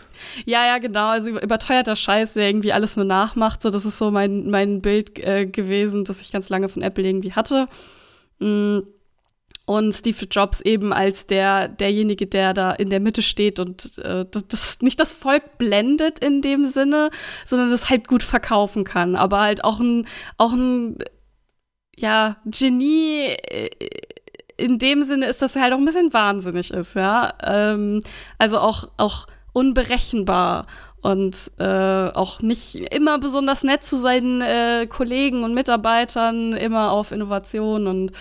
Ja, 0.45 0.65
ja, 0.65 0.77
genau. 0.79 1.07
Also 1.07 1.29
überteuerter 1.39 1.95
Scheiß, 1.95 2.33
der 2.33 2.47
irgendwie 2.47 2.73
alles 2.73 2.95
nur 2.95 3.05
nachmacht. 3.05 3.61
So, 3.61 3.69
das 3.69 3.85
ist 3.85 3.97
so 3.97 4.11
mein, 4.11 4.49
mein 4.49 4.81
Bild 4.81 5.19
äh, 5.19 5.45
gewesen, 5.45 6.05
das 6.05 6.21
ich 6.21 6.31
ganz 6.31 6.49
lange 6.49 6.69
von 6.69 6.81
Apple 6.81 7.03
irgendwie 7.03 7.33
hatte. 7.33 7.67
Mm 8.39 8.79
und 9.65 9.93
Steve 9.93 10.25
Jobs 10.29 10.61
eben 10.61 10.93
als 10.93 11.27
der 11.27 11.67
derjenige, 11.67 12.27
der 12.27 12.53
da 12.53 12.71
in 12.71 12.89
der 12.89 12.99
Mitte 12.99 13.21
steht 13.21 13.59
und 13.59 13.97
äh, 13.97 14.25
das, 14.29 14.47
das, 14.47 14.81
nicht 14.81 14.99
das 14.99 15.13
Volk 15.13 15.57
blendet 15.57 16.19
in 16.19 16.41
dem 16.41 16.69
Sinne, 16.69 17.09
sondern 17.45 17.71
das 17.71 17.89
halt 17.89 18.07
gut 18.07 18.23
verkaufen 18.23 18.83
kann, 18.83 19.15
aber 19.15 19.41
halt 19.41 19.63
auch 19.63 19.79
ein 19.79 20.07
auch 20.37 20.53
ein 20.53 20.97
ja 21.95 22.37
Genie 22.45 23.35
äh, 23.49 23.69
in 24.57 24.79
dem 24.79 25.03
Sinne 25.03 25.25
ist, 25.25 25.41
dass 25.41 25.55
er 25.55 25.63
halt 25.63 25.73
auch 25.73 25.77
ein 25.77 25.85
bisschen 25.85 26.13
wahnsinnig 26.13 26.71
ist, 26.71 26.95
ja, 26.95 27.33
ähm, 27.43 28.01
also 28.37 28.59
auch 28.59 28.89
auch 28.97 29.27
unberechenbar 29.51 30.67
und 31.05 31.51
äh, 31.59 31.63
auch 31.63 32.41
nicht 32.41 32.75
immer 32.91 33.19
besonders 33.19 33.63
nett 33.63 33.83
zu 33.83 33.95
seinen 33.95 34.41
äh, 34.41 34.87
Kollegen 34.87 35.43
und 35.43 35.53
Mitarbeitern, 35.53 36.53
immer 36.53 36.91
auf 36.91 37.11
Innovation 37.11 37.85
und, 37.85 38.11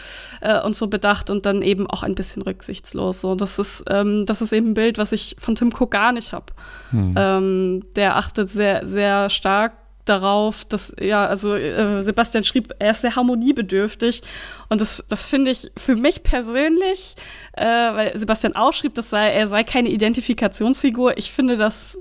äh, 0.43 0.61
und 0.61 0.77
so 0.77 0.89
bedacht 0.89 1.31
und 1.31 1.47
dann 1.47 1.63
eben 1.63 1.89
auch 1.89 2.03
ein 2.03 2.15
bisschen 2.15 2.43
rücksichtslos. 2.43 3.23
So, 3.23 3.37
das 3.37 3.59
ist, 3.59 3.85
ähm, 3.89 4.27
das 4.27 4.43
ist 4.43 4.53
eben 4.53 4.73
ein 4.73 4.75
Bild, 4.75 4.99
was 4.99 5.13
ich 5.13 5.35
von 5.39 5.55
Tim 5.55 5.73
Cook 5.73 5.93
gar 5.93 6.13
nicht 6.13 6.35
habe. 6.35 6.53
Hm. 6.91 7.15
Ähm, 7.17 7.85
der 7.97 8.17
achtet 8.17 8.51
sehr, 8.51 8.87
sehr 8.87 9.31
stark 9.31 9.73
darauf, 10.05 10.67
dass, 10.67 10.95
ja, 11.01 11.25
also 11.25 11.55
äh, 11.55 12.03
Sebastian 12.03 12.45
schrieb, 12.45 12.71
er 12.79 12.91
ist 12.91 13.01
sehr 13.01 13.17
harmoniebedürftig. 13.17 14.21
Und 14.69 14.83
das, 14.83 15.03
das 15.09 15.27
finde 15.31 15.53
ich 15.53 15.73
für 15.79 15.97
mich 15.97 16.23
persönlich, 16.23 17.17
äh, 17.55 17.65
weil 17.65 18.19
Sebastian 18.19 18.55
auch 18.55 18.75
schrieb, 18.75 18.93
dass 18.93 19.09
sei, 19.09 19.31
er 19.31 19.49
sei 19.49 19.65
keine 19.65 19.89
Identifikationsfigur. 19.89 21.17
Ich 21.17 21.33
finde 21.33 21.57
das 21.57 21.99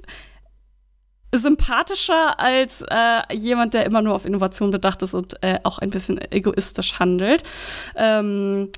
sympathischer 1.33 2.39
als 2.39 2.83
äh, 2.89 3.35
jemand, 3.35 3.73
der 3.73 3.85
immer 3.85 4.01
nur 4.01 4.15
auf 4.15 4.25
Innovation 4.25 4.71
bedacht 4.71 5.01
ist 5.01 5.13
und 5.13 5.41
äh, 5.43 5.59
auch 5.63 5.79
ein 5.79 5.89
bisschen 5.89 6.19
egoistisch 6.31 6.99
handelt. 6.99 7.43
Ähm, 7.95 8.69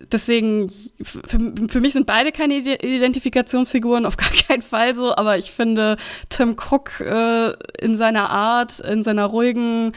deswegen, 0.00 0.70
für, 1.02 1.38
für, 1.68 1.80
mich 1.80 1.92
sind 1.92 2.06
beide 2.06 2.32
keine 2.32 2.54
Identifikationsfiguren, 2.56 4.06
auf 4.06 4.16
gar 4.18 4.30
keinen 4.30 4.62
Fall 4.62 4.94
so, 4.94 5.14
aber 5.16 5.38
ich 5.38 5.50
finde 5.50 5.96
Tim 6.28 6.56
Cook 6.56 7.00
äh, 7.00 7.52
in 7.80 7.96
seiner 7.96 8.30
Art, 8.30 8.80
in 8.80 9.02
seiner 9.02 9.26
ruhigen, 9.26 9.92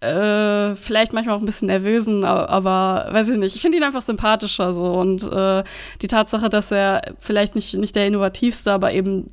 äh, 0.00 0.76
vielleicht 0.76 1.12
manchmal 1.12 1.36
auch 1.36 1.40
ein 1.40 1.46
bisschen 1.46 1.68
nervösen, 1.68 2.24
aber, 2.24 2.50
aber 2.50 3.12
weiß 3.12 3.28
ich 3.28 3.38
nicht. 3.38 3.56
Ich 3.56 3.62
finde 3.62 3.78
ihn 3.78 3.84
einfach 3.84 4.02
sympathischer 4.02 4.74
so 4.74 4.92
und 4.92 5.22
äh, 5.30 5.64
die 6.02 6.08
Tatsache, 6.08 6.48
dass 6.48 6.70
er 6.70 7.14
vielleicht 7.18 7.54
nicht, 7.54 7.74
nicht 7.74 7.96
der 7.96 8.06
innovativste, 8.06 8.72
aber 8.72 8.92
eben 8.92 9.26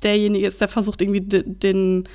derjenige 0.00 0.46
ist, 0.46 0.60
der 0.60 0.68
versucht 0.68 1.00
irgendwie 1.00 1.20
den 1.22 2.08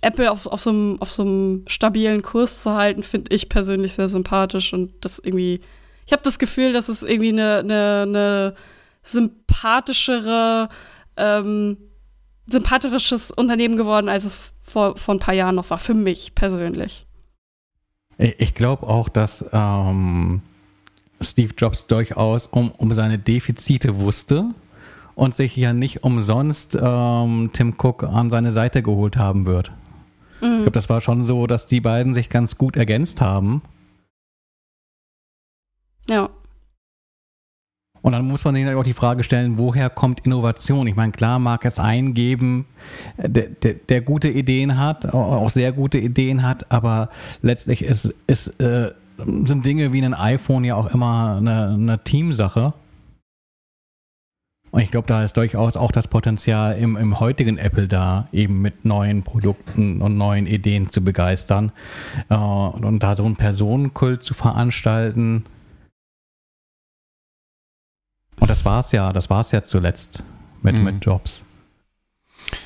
Apple 0.00 0.30
auf, 0.30 0.46
auf, 0.46 0.60
so 0.62 1.22
einem, 1.22 1.64
stabilen 1.66 2.22
Kurs 2.22 2.62
zu 2.62 2.74
halten, 2.74 3.02
finde 3.02 3.34
ich 3.34 3.48
persönlich 3.48 3.94
sehr 3.94 4.08
sympathisch 4.08 4.72
und 4.72 4.92
das 5.00 5.18
irgendwie, 5.18 5.60
ich 6.06 6.12
habe 6.12 6.22
das 6.22 6.38
Gefühl, 6.38 6.72
dass 6.72 6.88
es 6.88 7.02
irgendwie 7.02 7.30
eine, 7.30 7.58
eine, 7.58 8.02
eine 8.02 8.54
sympathischere, 9.02 10.68
ähm, 11.16 11.76
sympathisches 12.46 13.30
Unternehmen 13.30 13.76
geworden, 13.76 14.08
als 14.08 14.24
es 14.24 14.52
vor, 14.62 14.96
vor 14.96 15.14
ein 15.14 15.20
paar 15.20 15.34
Jahren 15.34 15.56
noch 15.56 15.70
war, 15.70 15.78
für 15.78 15.94
mich 15.94 16.34
persönlich. 16.34 17.06
Ich 18.18 18.54
glaube 18.54 18.86
auch, 18.86 19.08
dass 19.08 19.44
ähm, 19.52 20.42
Steve 21.20 21.54
Jobs 21.56 21.86
durchaus 21.86 22.46
um, 22.46 22.70
um 22.72 22.92
seine 22.92 23.18
Defizite 23.18 24.00
wusste 24.00 24.50
und 25.20 25.34
sich 25.34 25.54
ja 25.54 25.74
nicht 25.74 26.02
umsonst 26.02 26.78
ähm, 26.80 27.50
Tim 27.52 27.74
Cook 27.76 28.04
an 28.04 28.30
seine 28.30 28.52
Seite 28.52 28.82
geholt 28.82 29.18
haben 29.18 29.44
wird. 29.44 29.70
Mhm. 30.40 30.46
Ich 30.46 30.56
glaube, 30.60 30.70
das 30.70 30.88
war 30.88 31.02
schon 31.02 31.26
so, 31.26 31.46
dass 31.46 31.66
die 31.66 31.82
beiden 31.82 32.14
sich 32.14 32.30
ganz 32.30 32.56
gut 32.56 32.74
ergänzt 32.74 33.20
haben. 33.20 33.60
Ja. 36.08 36.30
Und 38.00 38.12
dann 38.12 38.26
muss 38.26 38.46
man 38.46 38.54
sich 38.54 38.66
auch 38.66 38.82
die 38.82 38.94
Frage 38.94 39.22
stellen, 39.22 39.58
woher 39.58 39.90
kommt 39.90 40.20
Innovation? 40.20 40.86
Ich 40.86 40.96
meine, 40.96 41.12
klar 41.12 41.38
mag 41.38 41.66
es 41.66 41.78
eingeben, 41.78 42.64
der, 43.18 43.48
der, 43.48 43.74
der 43.74 44.00
gute 44.00 44.30
Ideen 44.30 44.78
hat, 44.78 45.12
auch 45.12 45.50
sehr 45.50 45.72
gute 45.72 45.98
Ideen 45.98 46.42
hat, 46.42 46.72
aber 46.72 47.10
letztlich 47.42 47.84
ist, 47.84 48.14
ist, 48.26 48.58
äh, 48.58 48.92
sind 49.18 49.66
Dinge 49.66 49.92
wie 49.92 50.02
ein 50.02 50.14
iPhone 50.14 50.64
ja 50.64 50.76
auch 50.76 50.86
immer 50.86 51.36
eine, 51.36 51.74
eine 51.74 52.02
Teamsache. 52.04 52.72
Und 54.70 54.80
ich 54.82 54.90
glaube, 54.90 55.08
da 55.08 55.24
ist 55.24 55.36
durchaus 55.36 55.76
auch 55.76 55.90
das 55.90 56.06
Potenzial 56.06 56.78
im, 56.78 56.96
im 56.96 57.18
heutigen 57.18 57.58
Apple 57.58 57.88
da, 57.88 58.28
eben 58.32 58.62
mit 58.62 58.84
neuen 58.84 59.22
Produkten 59.22 60.00
und 60.00 60.16
neuen 60.16 60.46
Ideen 60.46 60.90
zu 60.90 61.02
begeistern. 61.02 61.72
Äh, 62.28 62.36
und, 62.36 62.84
und 62.84 63.02
da 63.02 63.16
so 63.16 63.24
einen 63.24 63.36
Personenkult 63.36 64.22
zu 64.22 64.34
veranstalten. 64.34 65.44
Und 68.38 68.48
das 68.48 68.64
war 68.64 68.80
es 68.80 68.92
ja, 68.92 69.12
das 69.12 69.28
war 69.28 69.40
es 69.40 69.50
ja 69.50 69.62
zuletzt 69.62 70.22
mit, 70.62 70.74
mhm. 70.76 70.84
mit 70.84 71.04
Jobs. 71.04 71.44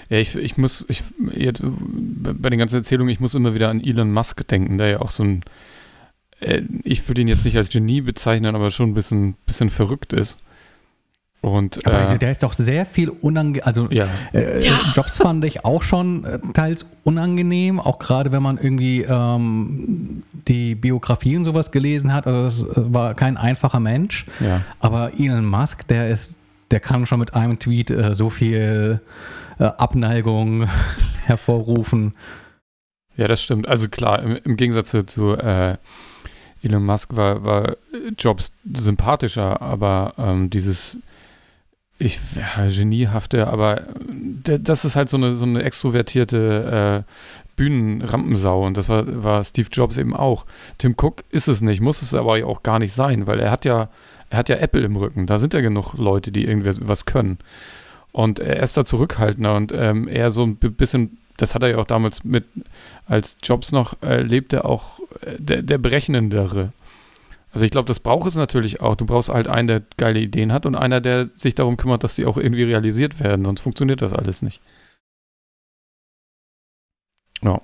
Ja, 0.09 0.19
ich, 0.19 0.37
ich 0.37 0.57
muss, 0.57 0.87
ich, 0.89 1.03
jetzt 1.35 1.63
bei 1.65 2.51
den 2.51 2.59
ganzen 2.59 2.77
Erzählungen, 2.77 3.13
ich 3.13 3.21
muss 3.21 3.35
immer 3.35 3.55
wieder 3.55 3.71
an 3.71 3.83
Elon 3.83 4.13
Musk 4.13 4.47
denken, 4.47 4.79
der 4.79 4.89
ja 4.89 5.01
auch 5.01 5.11
so 5.11 5.25
ein, 5.25 5.41
äh, 6.41 6.63
ich 6.85 7.07
würde 7.09 7.23
ihn 7.23 7.29
jetzt 7.29 7.45
nicht 7.45 7.57
als 7.57 7.71
Genie 7.71 8.03
bezeichnen, 8.03 8.55
aber 8.55 8.71
schon 8.71 8.91
ein 8.91 8.95
bisschen, 8.95 9.37
bisschen 9.47 9.71
verrückt 9.71 10.13
ist. 10.13 10.39
Und, 11.45 11.87
Aber 11.87 12.11
äh, 12.11 12.19
der 12.19 12.31
ist 12.31 12.43
doch 12.43 12.55
sehr 12.55 12.87
viel 12.87 13.11
unangenehm. 13.11 13.67
Also 13.67 13.89
ja. 13.91 14.07
Äh, 14.33 14.65
ja. 14.65 14.73
Jobs 14.95 15.19
fand 15.19 15.45
ich 15.45 15.63
auch 15.63 15.83
schon 15.83 16.25
äh, 16.25 16.39
teils 16.55 16.87
unangenehm, 17.03 17.79
auch 17.79 17.99
gerade 17.99 18.33
wenn 18.33 18.43
man 18.43 18.57
irgendwie 18.57 19.03
ähm, 19.03 20.23
die 20.49 20.75
Biografie 20.75 21.37
und 21.37 21.45
sowas 21.45 21.71
gelesen 21.71 22.15
hat. 22.15 22.27
Also 22.27 22.65
das 22.65 22.77
äh, 22.79 22.95
war 22.95 23.13
kein 23.13 23.37
einfacher 23.37 23.79
Mensch. 23.79 24.25
Ja. 24.41 24.63
Aber 24.81 25.13
Elon 25.19 25.45
Musk, 25.45 25.87
der 25.89 26.09
ist, 26.09 26.35
der 26.71 26.81
kann 26.81 27.05
schon 27.05 27.21
mit 27.21 27.35
einem 27.35 27.59
Tweet 27.59 27.91
äh, 27.91 28.15
so 28.15 28.31
viel 28.31 29.01
Abneigung 29.59 30.67
hervorrufen. 31.27 32.15
Ja, 33.17 33.29
das 33.29 33.43
stimmt. 33.43 33.69
Also 33.69 33.89
klar, 33.89 34.21
im, 34.21 34.37
im 34.43 34.57
Gegensatz 34.57 34.97
zu 35.07 35.37
Elon 35.37 36.85
Musk 36.85 37.15
war, 37.15 37.45
war 37.45 37.77
Jobs 38.19 38.51
sympathischer, 38.65 39.63
aber 39.63 40.15
ähm, 40.19 40.51
dieses 40.51 40.99
ich, 41.99 42.19
ja, 42.37 42.67
geniehafte, 42.67 43.47
aber 43.47 43.83
das 44.45 44.85
ist 44.85 44.97
halt 44.97 45.09
so 45.09 45.17
eine, 45.17 45.37
so 45.37 45.45
eine 45.45 45.63
extrovertierte 45.63 47.05
äh, 47.07 47.13
Bühnenrampensau 47.57 48.67
und 48.67 48.77
das 48.77 48.89
war, 48.89 49.23
war 49.23 49.45
Steve 49.45 49.69
Jobs 49.71 49.97
eben 49.97 50.15
auch. 50.15 50.45
Tim 50.79 50.97
Cook 51.01 51.23
ist 51.31 51.49
es 51.49 51.61
nicht, 51.61 51.81
muss 51.81 52.03
es 52.03 52.15
aber 52.15 52.45
auch 52.47 52.63
gar 52.63 52.79
nicht 52.79 52.93
sein, 52.93 53.27
weil 53.27 53.39
er 53.39 53.51
hat 53.51 53.65
ja, 53.65 53.89
er 54.31 54.39
hat 54.39 54.49
ja 54.49 54.57
Apple 54.57 54.83
im 54.83 54.97
Rücken. 54.97 55.27
Da 55.27 55.39
sind 55.39 55.55
ja 55.55 55.61
genug 55.61 55.95
Leute, 55.95 56.33
die 56.33 56.45
irgendwas 56.45 57.05
können. 57.05 57.39
Und 58.11 58.41
er 58.41 58.63
ist 58.63 58.77
da 58.77 58.85
zurückhaltender 58.85 59.55
und 59.55 59.73
ähm, 59.73 60.09
eher 60.09 60.31
so 60.31 60.45
ein 60.45 60.57
bisschen, 60.57 61.19
das 61.37 61.55
hat 61.55 61.63
er 61.63 61.71
ja 61.71 61.79
auch 61.79 61.87
damals 61.87 62.25
mit, 62.25 62.45
als 63.07 63.37
Jobs 63.43 63.73
noch 63.73 63.97
äh, 64.03 64.23
lebte, 64.23 64.65
auch 64.65 65.01
äh, 65.21 65.37
der, 65.39 65.63
der 65.63 65.79
Berechnendere. 65.79 66.71
Also 67.55 67.65
ich 67.65 67.71
glaube, 67.71 67.87
das 67.87 68.01
braucht 68.01 68.27
es 68.27 68.35
natürlich 68.35 68.81
auch. 68.81 68.97
Du 68.97 69.07
brauchst 69.07 69.29
halt 69.29 69.47
einen, 69.47 69.69
der 69.69 69.83
geile 69.97 70.19
Ideen 70.19 70.53
hat 70.53 70.67
und 70.67 70.75
einer, 70.75 71.01
der 71.01 71.31
sich 71.37 71.55
darum 71.55 71.77
kümmert, 71.77 72.03
dass 72.03 72.17
die 72.17 72.27
auch 72.27 72.37
irgendwie 72.37 72.65
realisiert 72.65 73.21
werden. 73.21 73.45
Sonst 73.45 73.61
funktioniert 73.61 74.03
das 74.03 74.13
alles 74.13 74.43
nicht. 74.43 74.61
Ja. 77.43 77.61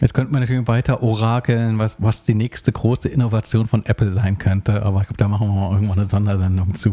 Jetzt 0.00 0.14
könnten 0.14 0.32
wir 0.32 0.38
natürlich 0.38 0.68
weiter 0.68 1.02
orakeln, 1.02 1.78
was, 1.78 2.00
was 2.00 2.22
die 2.22 2.34
nächste 2.36 2.70
große 2.70 3.08
Innovation 3.08 3.66
von 3.66 3.84
Apple 3.84 4.12
sein 4.12 4.38
könnte, 4.38 4.84
aber 4.84 5.00
ich 5.00 5.06
glaube, 5.06 5.18
da 5.18 5.28
machen 5.28 5.48
wir 5.48 5.54
mal 5.54 5.72
irgendwann 5.72 5.98
eine 5.98 6.08
Sondersendung 6.08 6.74
zu. 6.74 6.92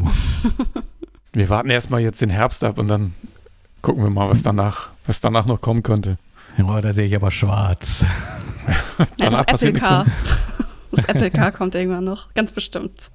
wir 1.34 1.50
warten 1.50 1.70
erstmal 1.70 2.02
jetzt 2.02 2.22
den 2.22 2.30
Herbst 2.32 2.64
ab 2.64 2.80
und 2.80 2.88
dann 2.88 3.14
gucken 3.84 4.04
wir 4.04 4.10
mal, 4.10 4.30
was 4.30 4.42
danach, 4.42 4.90
was 5.06 5.22
danach 5.22 5.46
noch 5.46 5.62
kommen 5.62 5.84
könnte. 5.84 6.18
Ja, 6.58 6.82
da 6.82 6.92
sehe 6.92 7.06
ich 7.06 7.16
aber 7.16 7.30
schwarz. 7.30 8.04
ja, 8.98 9.08
danach 9.18 9.46
passiert 9.46 9.74
nichts 9.74 9.90
mehr. 9.90 10.06
Das 10.92 11.06
Apple 11.06 11.32
Car 11.32 11.52
kommt 11.52 11.76
irgendwann 11.76 12.04
noch, 12.04 12.34
ganz 12.34 12.52
bestimmt. 12.52 13.12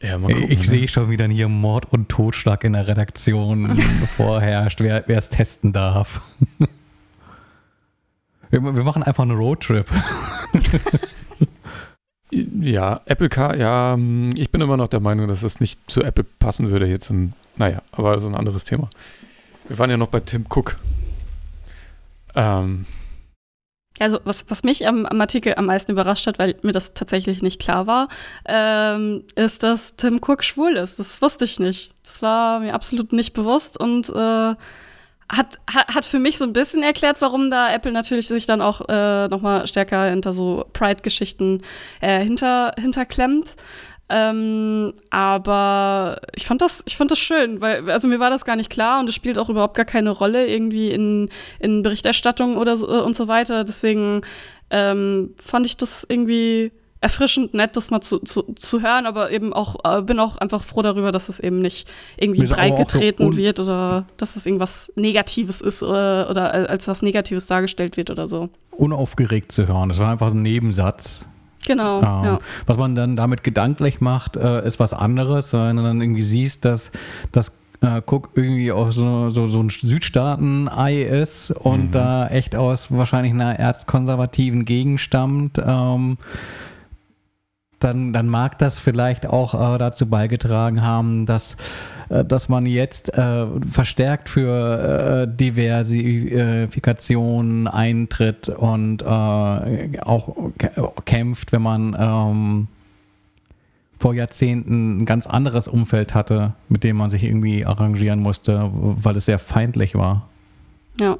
Ja, 0.00 0.16
gucken, 0.16 0.50
ich 0.50 0.58
ne? 0.58 0.64
sehe 0.64 0.88
schon 0.88 1.10
wieder 1.10 1.26
hier 1.26 1.48
Mord 1.48 1.92
und 1.92 2.08
Totschlag 2.08 2.62
in 2.64 2.74
der 2.74 2.86
Redaktion 2.86 3.78
vorherrscht, 4.16 4.80
wer 4.80 5.08
es 5.08 5.28
testen 5.28 5.72
darf. 5.72 6.22
wir, 8.50 8.62
wir, 8.62 8.84
machen 8.84 9.02
einfach 9.02 9.24
einen 9.24 9.36
Roadtrip. 9.36 9.86
ja, 12.30 13.00
Apple 13.06 13.28
Car, 13.28 13.56
ja, 13.56 13.94
hm, 13.94 14.30
ich 14.36 14.50
bin 14.50 14.60
immer 14.60 14.76
noch 14.76 14.88
der 14.88 15.00
Meinung, 15.00 15.26
dass 15.26 15.42
es 15.42 15.58
nicht 15.58 15.90
zu 15.90 16.04
Apple 16.04 16.24
passen 16.38 16.70
würde 16.70 16.86
jetzt. 16.86 17.10
In, 17.10 17.32
naja, 17.56 17.82
aber 17.90 18.14
das 18.14 18.22
ist 18.22 18.28
ein 18.28 18.36
anderes 18.36 18.64
Thema. 18.64 18.88
Wir 19.66 19.78
waren 19.78 19.90
ja 19.90 19.96
noch 19.96 20.08
bei 20.08 20.20
Tim 20.20 20.46
Cook. 20.48 20.78
Ähm, 22.36 22.86
also 24.00 24.20
was, 24.24 24.44
was 24.48 24.62
mich 24.62 24.86
am, 24.86 25.06
am, 25.06 25.20
Artikel 25.20 25.54
am 25.56 25.66
meisten 25.66 25.92
überrascht 25.92 26.26
hat, 26.26 26.38
weil 26.38 26.56
mir 26.62 26.72
das 26.72 26.94
tatsächlich 26.94 27.42
nicht 27.42 27.60
klar 27.60 27.86
war, 27.86 28.08
ähm, 28.46 29.24
ist, 29.34 29.62
dass 29.62 29.96
Tim 29.96 30.20
Cook 30.24 30.44
schwul 30.44 30.76
ist. 30.76 30.98
Das 30.98 31.20
wusste 31.22 31.44
ich 31.44 31.58
nicht. 31.60 31.92
Das 32.04 32.22
war 32.22 32.60
mir 32.60 32.74
absolut 32.74 33.12
nicht 33.12 33.34
bewusst 33.34 33.78
und 33.78 34.08
äh, 34.10 34.54
hat, 35.30 35.58
hat 35.66 36.04
für 36.06 36.18
mich 36.18 36.38
so 36.38 36.44
ein 36.44 36.54
bisschen 36.54 36.82
erklärt, 36.82 37.20
warum 37.20 37.50
da 37.50 37.72
Apple 37.72 37.92
natürlich 37.92 38.28
sich 38.28 38.46
dann 38.46 38.62
auch 38.62 38.88
äh, 38.88 39.28
noch 39.28 39.42
mal 39.42 39.66
stärker 39.66 40.08
hinter 40.08 40.32
so 40.32 40.64
Pride-Geschichten 40.72 41.62
äh, 42.00 42.20
hinter, 42.20 42.74
hinterklemmt. 42.78 43.54
Ähm, 44.10 44.94
aber 45.10 46.20
ich 46.34 46.46
fand 46.46 46.62
das, 46.62 46.82
ich 46.86 46.96
fand 46.96 47.10
das 47.10 47.18
schön, 47.18 47.60
weil, 47.60 47.90
also 47.90 48.08
mir 48.08 48.20
war 48.20 48.30
das 48.30 48.44
gar 48.44 48.56
nicht 48.56 48.70
klar 48.70 49.00
und 49.00 49.08
es 49.08 49.14
spielt 49.14 49.38
auch 49.38 49.50
überhaupt 49.50 49.76
gar 49.76 49.84
keine 49.84 50.10
Rolle 50.10 50.46
irgendwie 50.46 50.90
in, 50.90 51.28
in 51.58 51.82
Berichterstattung 51.82 52.56
oder 52.56 52.76
so 52.76 53.04
und 53.04 53.16
so 53.16 53.28
weiter. 53.28 53.64
Deswegen 53.64 54.22
ähm, 54.70 55.34
fand 55.36 55.66
ich 55.66 55.76
das 55.76 56.06
irgendwie 56.08 56.72
erfrischend 57.00 57.54
nett, 57.54 57.76
das 57.76 57.90
mal 57.90 58.00
zu, 58.00 58.18
zu, 58.20 58.42
zu 58.54 58.82
hören, 58.82 59.06
aber 59.06 59.30
eben 59.30 59.52
auch, 59.52 59.76
äh, 59.84 60.02
bin 60.02 60.18
auch 60.18 60.38
einfach 60.38 60.64
froh 60.64 60.82
darüber, 60.82 61.12
dass 61.12 61.28
es 61.28 61.38
eben 61.38 61.60
nicht 61.60 61.90
irgendwie 62.16 62.46
breitgetreten 62.46 63.32
so 63.32 63.38
wird 63.38 63.60
oder 63.60 64.06
dass 64.16 64.36
es 64.36 64.46
irgendwas 64.46 64.90
Negatives 64.96 65.60
ist 65.60 65.82
oder, 65.82 66.26
äh, 66.26 66.30
oder 66.30 66.70
als 66.70 66.88
was 66.88 67.02
Negatives 67.02 67.46
dargestellt 67.46 67.96
wird 67.96 68.10
oder 68.10 68.26
so. 68.26 68.48
Unaufgeregt 68.72 69.52
zu 69.52 69.68
hören. 69.68 69.90
Das 69.90 69.98
war 69.98 70.10
einfach 70.10 70.32
ein 70.32 70.42
Nebensatz 70.42 71.28
Genau. 71.66 71.98
Ähm, 71.98 72.24
ja. 72.24 72.38
Was 72.66 72.76
man 72.76 72.94
dann 72.94 73.16
damit 73.16 73.44
gedanklich 73.44 74.00
macht, 74.00 74.36
äh, 74.36 74.66
ist 74.66 74.80
was 74.80 74.92
anderes, 74.92 75.52
wenn 75.52 75.76
du 75.76 75.82
dann 75.82 76.00
irgendwie 76.00 76.22
siehst, 76.22 76.64
dass 76.64 76.90
das 77.32 77.52
äh, 77.80 78.00
Cook 78.04 78.30
irgendwie 78.34 78.72
auch 78.72 78.90
so, 78.90 79.30
so, 79.30 79.46
so 79.46 79.62
ein 79.62 79.70
Südstaaten-Ei 79.70 81.02
ist 81.02 81.50
und 81.50 81.86
mhm. 81.86 81.90
da 81.92 82.28
echt 82.28 82.56
aus 82.56 82.90
wahrscheinlich 82.90 83.32
einer 83.32 83.58
erzkonservativen 83.58 84.64
Gegend 84.64 85.00
stammt. 85.00 85.60
Ähm, 85.64 86.18
dann, 87.80 88.12
dann 88.12 88.28
mag 88.28 88.58
das 88.58 88.78
vielleicht 88.78 89.26
auch 89.26 89.54
äh, 89.54 89.78
dazu 89.78 90.06
beigetragen 90.06 90.82
haben, 90.82 91.24
dass, 91.26 91.56
äh, 92.08 92.24
dass 92.24 92.48
man 92.48 92.64
jetzt 92.66 93.12
äh, 93.16 93.46
verstärkt 93.70 94.28
für 94.28 95.22
äh, 95.22 95.28
Diversifikation 95.28 97.68
eintritt 97.68 98.48
und 98.48 99.02
äh, 99.02 100.00
auch 100.00 100.34
kämpft, 101.04 101.52
wenn 101.52 101.62
man 101.62 101.96
ähm, 101.98 102.68
vor 103.98 104.14
Jahrzehnten 104.14 105.00
ein 105.00 105.06
ganz 105.06 105.26
anderes 105.26 105.68
Umfeld 105.68 106.14
hatte, 106.14 106.54
mit 106.68 106.84
dem 106.84 106.96
man 106.96 107.10
sich 107.10 107.24
irgendwie 107.24 107.66
arrangieren 107.66 108.20
musste, 108.20 108.70
weil 108.72 109.16
es 109.16 109.24
sehr 109.24 109.40
feindlich 109.40 109.96
war. 109.96 110.28
Ja. 111.00 111.18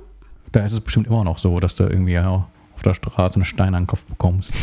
Da 0.52 0.64
ist 0.64 0.72
es 0.72 0.80
bestimmt 0.80 1.08
immer 1.08 1.24
noch 1.24 1.38
so, 1.38 1.58
dass 1.60 1.74
du 1.74 1.82
irgendwie 1.84 2.18
auf 2.18 2.44
der 2.84 2.94
Straße 2.94 3.34
einen 3.34 3.44
Stein 3.44 3.74
an 3.74 3.82
den 3.82 3.88
Kopf 3.88 4.04
bekommst. 4.04 4.54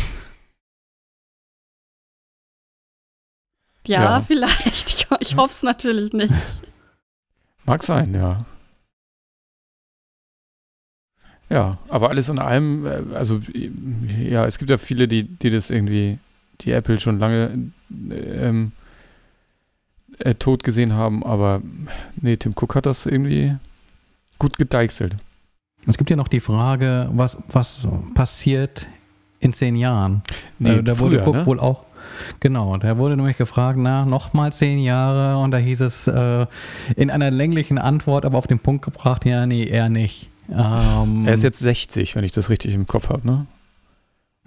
Ja, 3.88 4.02
ja. 4.02 4.20
vielleicht. 4.22 4.86
Ich, 5.18 5.30
ich 5.30 5.36
hoffe 5.36 5.52
es 5.52 5.62
natürlich 5.62 6.12
nicht. 6.12 6.32
Mag 7.64 7.84
sein, 7.84 8.12
ja. 8.12 8.44
Ja, 11.48 11.78
aber 11.88 12.10
alles 12.10 12.28
in 12.28 12.38
allem, 12.38 12.86
äh, 12.86 13.14
also 13.14 13.40
ja, 14.18 14.46
es 14.46 14.58
gibt 14.58 14.70
ja 14.70 14.78
viele, 14.78 15.06
die, 15.06 15.22
die 15.22 15.50
das 15.50 15.70
irgendwie, 15.70 16.18
die 16.62 16.72
Apple 16.72 16.98
schon 16.98 17.20
lange 17.20 17.70
ähm, 18.10 18.72
äh, 20.18 20.34
tot 20.34 20.64
gesehen 20.64 20.92
haben, 20.92 21.24
aber 21.24 21.62
nee, 22.16 22.36
Tim 22.36 22.52
Cook 22.52 22.74
hat 22.74 22.86
das 22.86 23.06
irgendwie 23.06 23.56
gut 24.38 24.58
gedeichselt. 24.58 25.16
Es 25.86 25.96
gibt 25.96 26.10
ja 26.10 26.16
noch 26.16 26.28
die 26.28 26.40
Frage, 26.40 27.08
was, 27.12 27.38
was 27.48 27.86
passiert 28.14 28.88
in 29.38 29.52
zehn 29.52 29.76
Jahren? 29.76 30.22
Nee, 30.58 30.76
äh, 30.76 30.82
da 30.82 30.98
wurde 30.98 31.16
früher, 31.16 31.26
Cook 31.28 31.36
ne? 31.36 31.46
wohl 31.46 31.60
auch. 31.60 31.85
Genau, 32.40 32.76
da 32.76 32.98
wurde 32.98 33.16
nämlich 33.16 33.36
gefragt, 33.36 33.78
na, 33.80 34.04
nochmal 34.04 34.52
zehn 34.52 34.78
Jahre 34.78 35.42
und 35.42 35.50
da 35.50 35.58
hieß 35.58 35.80
es 35.80 36.06
äh, 36.06 36.46
in 36.96 37.10
einer 37.10 37.30
länglichen 37.30 37.78
Antwort, 37.78 38.24
aber 38.24 38.38
auf 38.38 38.46
den 38.46 38.58
Punkt 38.58 38.84
gebracht, 38.84 39.24
ja, 39.24 39.46
nee, 39.46 39.64
eher 39.64 39.88
nicht. 39.88 40.30
Ähm, 40.50 41.26
Er 41.26 41.34
ist 41.34 41.42
jetzt 41.42 41.58
60, 41.58 42.14
wenn 42.16 42.24
ich 42.24 42.32
das 42.32 42.50
richtig 42.50 42.74
im 42.74 42.86
Kopf 42.86 43.08
habe, 43.08 43.26
ne? 43.26 43.46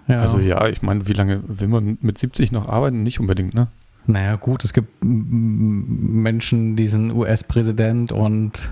ja. 0.08 0.20
Also 0.20 0.38
ja, 0.38 0.66
ich 0.68 0.82
meine, 0.82 1.06
wie 1.06 1.12
lange 1.12 1.42
will 1.46 1.68
man 1.68 1.98
mit 2.00 2.18
70 2.18 2.52
noch 2.52 2.68
arbeiten? 2.68 3.02
Nicht 3.02 3.20
unbedingt, 3.20 3.54
ne? 3.54 3.68
Naja, 4.06 4.36
gut, 4.36 4.64
es 4.64 4.72
gibt 4.72 4.88
Menschen, 5.02 6.74
die 6.76 6.86
sind 6.86 7.12
US-Präsident 7.12 8.12
und 8.12 8.70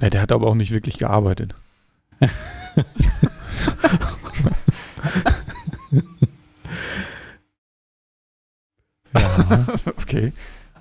Ja, 0.00 0.10
der 0.10 0.22
hat 0.22 0.32
aber 0.32 0.48
auch 0.48 0.56
nicht 0.56 0.72
wirklich 0.72 0.98
gearbeitet. 0.98 1.54
ja. 9.14 9.66
Okay. 9.86 10.32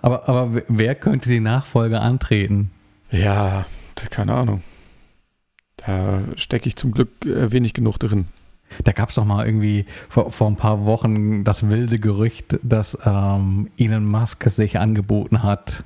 aber, 0.01 0.27
aber 0.29 0.61
wer- 0.67 0.95
könnte 0.95 1.29
die 1.29 1.39
Nachfolge 1.39 1.99
antreten? 2.01 2.71
Ja, 3.11 3.65
keine 4.09 4.33
Ahnung. 4.33 4.61
Da 5.77 6.19
stecke 6.35 6.67
ich 6.67 6.75
zum 6.75 6.91
Glück 6.91 7.25
äh, 7.25 7.51
wenig 7.51 7.73
genug 7.73 7.97
drin. 7.99 8.27
Da 8.83 8.91
gab 8.91 9.09
es 9.09 9.15
doch 9.15 9.25
mal 9.25 9.45
irgendwie 9.45 9.85
vor, 10.09 10.31
vor 10.31 10.47
ein 10.47 10.55
paar 10.55 10.85
Wochen 10.85 11.43
das 11.43 11.69
wilde 11.69 11.97
Gerücht, 11.97 12.59
dass 12.61 12.97
ähm, 13.03 13.69
Elon 13.77 14.05
Musk 14.05 14.43
sich 14.49 14.77
angeboten 14.77 15.41
hat, 15.41 15.83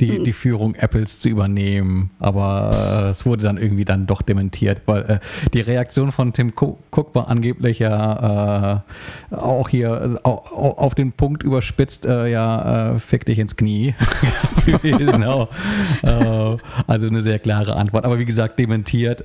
die, 0.00 0.16
Hm. 0.16 0.24
die 0.24 0.32
Führung 0.32 0.74
Apples 0.74 1.20
zu 1.20 1.28
übernehmen. 1.28 2.10
Aber 2.18 3.04
äh, 3.06 3.10
es 3.10 3.24
wurde 3.24 3.44
dann 3.44 3.56
irgendwie 3.58 3.84
dann 3.84 4.06
doch 4.06 4.22
dementiert, 4.22 4.82
weil 4.86 5.02
äh, 5.04 5.18
die 5.52 5.60
Reaktion 5.60 6.10
von 6.10 6.32
Tim 6.32 6.52
Cook 6.56 7.14
war 7.14 7.28
angeblich 7.28 7.78
ja 7.78 8.82
äh, 9.30 9.34
auch 9.36 9.68
hier 9.68 9.88
äh, 10.16 10.28
au- 10.28 10.42
au- 10.50 10.76
auf 10.78 10.94
den 10.96 11.12
Punkt 11.12 11.42
überspitzt, 11.44 12.06
äh, 12.06 12.26
ja, 12.28 12.94
äh, 12.94 12.98
fick 12.98 13.24
dich 13.24 13.38
ins 13.38 13.54
Knie. 13.56 13.94
auch. 15.24 15.48
äh, 16.02 16.56
also 16.86 17.06
eine 17.06 17.20
sehr 17.20 17.38
klare 17.38 17.76
Antwort. 17.76 18.04
Aber 18.04 18.18
wie 18.18 18.24
gesagt, 18.24 18.58
dementiert. 18.58 19.22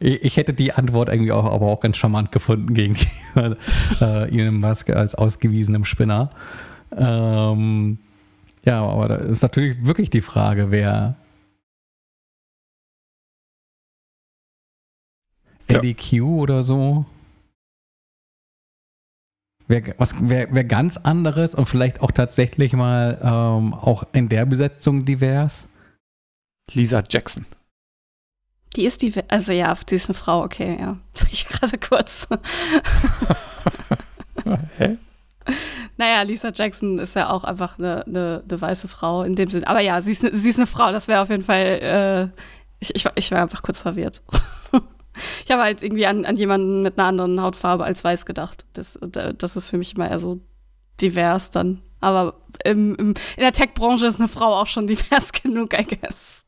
Ich, 0.00 0.36
hätte 0.36 0.52
die 0.52 0.72
Antwort 0.72 1.08
irgendwie 1.08 1.32
auch, 1.32 1.44
aber 1.44 1.66
auch 1.66 1.80
ganz 1.80 1.96
charmant 1.96 2.32
gefunden 2.32 2.74
gegen 2.74 2.96
Elon 4.00 4.58
Musk 4.58 4.90
als 4.90 5.14
ausgewiesenem 5.14 5.84
Spinner. 5.84 6.30
Ähm, 6.96 7.98
ja, 8.64 8.82
aber 8.82 9.08
da 9.08 9.16
ist 9.16 9.42
natürlich 9.42 9.84
wirklich 9.84 10.10
die 10.10 10.20
Frage, 10.20 10.70
wer. 10.70 11.16
Eddie 15.66 15.94
Q 15.94 16.42
oder 16.42 16.62
so. 16.62 17.06
Wer, 19.68 19.94
was, 19.98 20.14
wer, 20.20 20.54
wer 20.54 20.64
ganz 20.64 20.98
anderes 20.98 21.54
und 21.54 21.66
vielleicht 21.66 22.00
auch 22.02 22.10
tatsächlich 22.10 22.74
mal 22.74 23.18
ähm, 23.22 23.72
auch 23.72 24.04
in 24.12 24.28
der 24.28 24.44
Besetzung 24.44 25.04
divers. 25.04 25.68
Lisa 26.70 27.02
Jackson. 27.08 27.46
Die 28.76 28.84
ist 28.84 29.02
die, 29.02 29.12
also 29.28 29.52
ja, 29.52 29.74
die 29.88 29.94
ist 29.96 30.08
eine 30.08 30.14
Frau, 30.14 30.42
okay, 30.42 30.78
ja. 30.78 30.98
Ich 31.30 31.46
gerade 31.46 31.78
kurz. 31.78 32.28
Hä? 34.76 34.98
Naja, 36.02 36.22
Lisa 36.22 36.50
Jackson 36.52 36.98
ist 36.98 37.14
ja 37.14 37.30
auch 37.30 37.44
einfach 37.44 37.78
eine, 37.78 38.04
eine, 38.06 38.42
eine 38.48 38.60
weiße 38.60 38.88
Frau 38.88 39.22
in 39.22 39.36
dem 39.36 39.48
Sinn. 39.50 39.62
Aber 39.62 39.78
ja, 39.78 40.02
sie 40.02 40.10
ist, 40.10 40.24
eine- 40.24 40.36
sie 40.36 40.48
ist 40.48 40.58
eine 40.58 40.66
Frau, 40.66 40.90
das 40.90 41.06
wäre 41.06 41.20
auf 41.20 41.30
jeden 41.30 41.44
Fall, 41.44 42.32
äh, 42.34 42.40
ich, 42.80 42.92
ich, 42.96 43.06
ich 43.14 43.30
war 43.30 43.40
einfach 43.42 43.62
kurz 43.62 43.80
verwirrt. 43.80 44.20
ich 45.44 45.50
habe 45.52 45.62
halt 45.62 45.80
irgendwie 45.80 46.06
an, 46.06 46.24
an 46.24 46.34
jemanden 46.36 46.82
mit 46.82 46.98
einer 46.98 47.06
anderen 47.06 47.40
Hautfarbe 47.40 47.84
als 47.84 48.02
weiß 48.02 48.26
gedacht. 48.26 48.66
Das, 48.72 48.98
das 49.00 49.54
ist 49.54 49.68
für 49.68 49.78
mich 49.78 49.94
immer 49.94 50.10
eher 50.10 50.18
so 50.18 50.40
divers 51.00 51.50
dann. 51.50 51.82
Aber 52.00 52.34
im, 52.64 52.96
im, 52.96 53.08
in 53.10 53.42
der 53.42 53.52
Tech-Branche 53.52 54.06
ist 54.06 54.18
eine 54.18 54.26
Frau 54.28 54.60
auch 54.60 54.66
schon 54.66 54.86
divers 54.88 55.30
genug, 55.30 55.72
I 55.78 55.84
guess. 55.84 56.44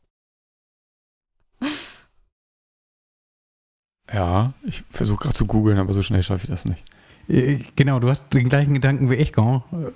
Ja, 4.13 4.53
ich 4.63 4.83
versuche 4.91 5.23
gerade 5.23 5.35
zu 5.35 5.45
googeln, 5.47 5.79
aber 5.79 5.93
so 5.93 6.01
schnell 6.01 6.21
schaffe 6.23 6.43
ich 6.43 6.49
das 6.49 6.65
nicht. 6.65 6.83
Äh, 7.27 7.59
Genau, 7.75 7.99
du 7.99 8.09
hast 8.09 8.33
den 8.33 8.49
gleichen 8.49 8.73
Gedanken 8.73 9.09
wie 9.09 9.15
ich, 9.15 9.33
gell? 9.33 9.61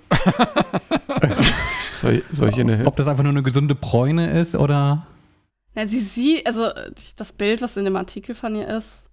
Soll, 1.95 2.23
soll 2.31 2.49
ich 2.49 2.55
hier 2.55 2.63
eine. 2.63 2.85
Ob 2.87 2.95
das 2.95 3.07
einfach 3.07 3.23
nur 3.23 3.33
eine 3.33 3.43
gesunde 3.43 3.75
Bräune 3.75 4.39
ist 4.39 4.55
oder. 4.55 5.05
Na, 5.75 5.85
sie 5.85 5.99
sieht, 5.99 6.47
also 6.47 6.69
das 7.17 7.33
Bild, 7.33 7.61
was 7.61 7.75
in 7.75 7.83
dem 7.83 7.97
Artikel 7.97 8.35
von 8.35 8.55
ihr 8.55 8.67
ist. 8.69 9.03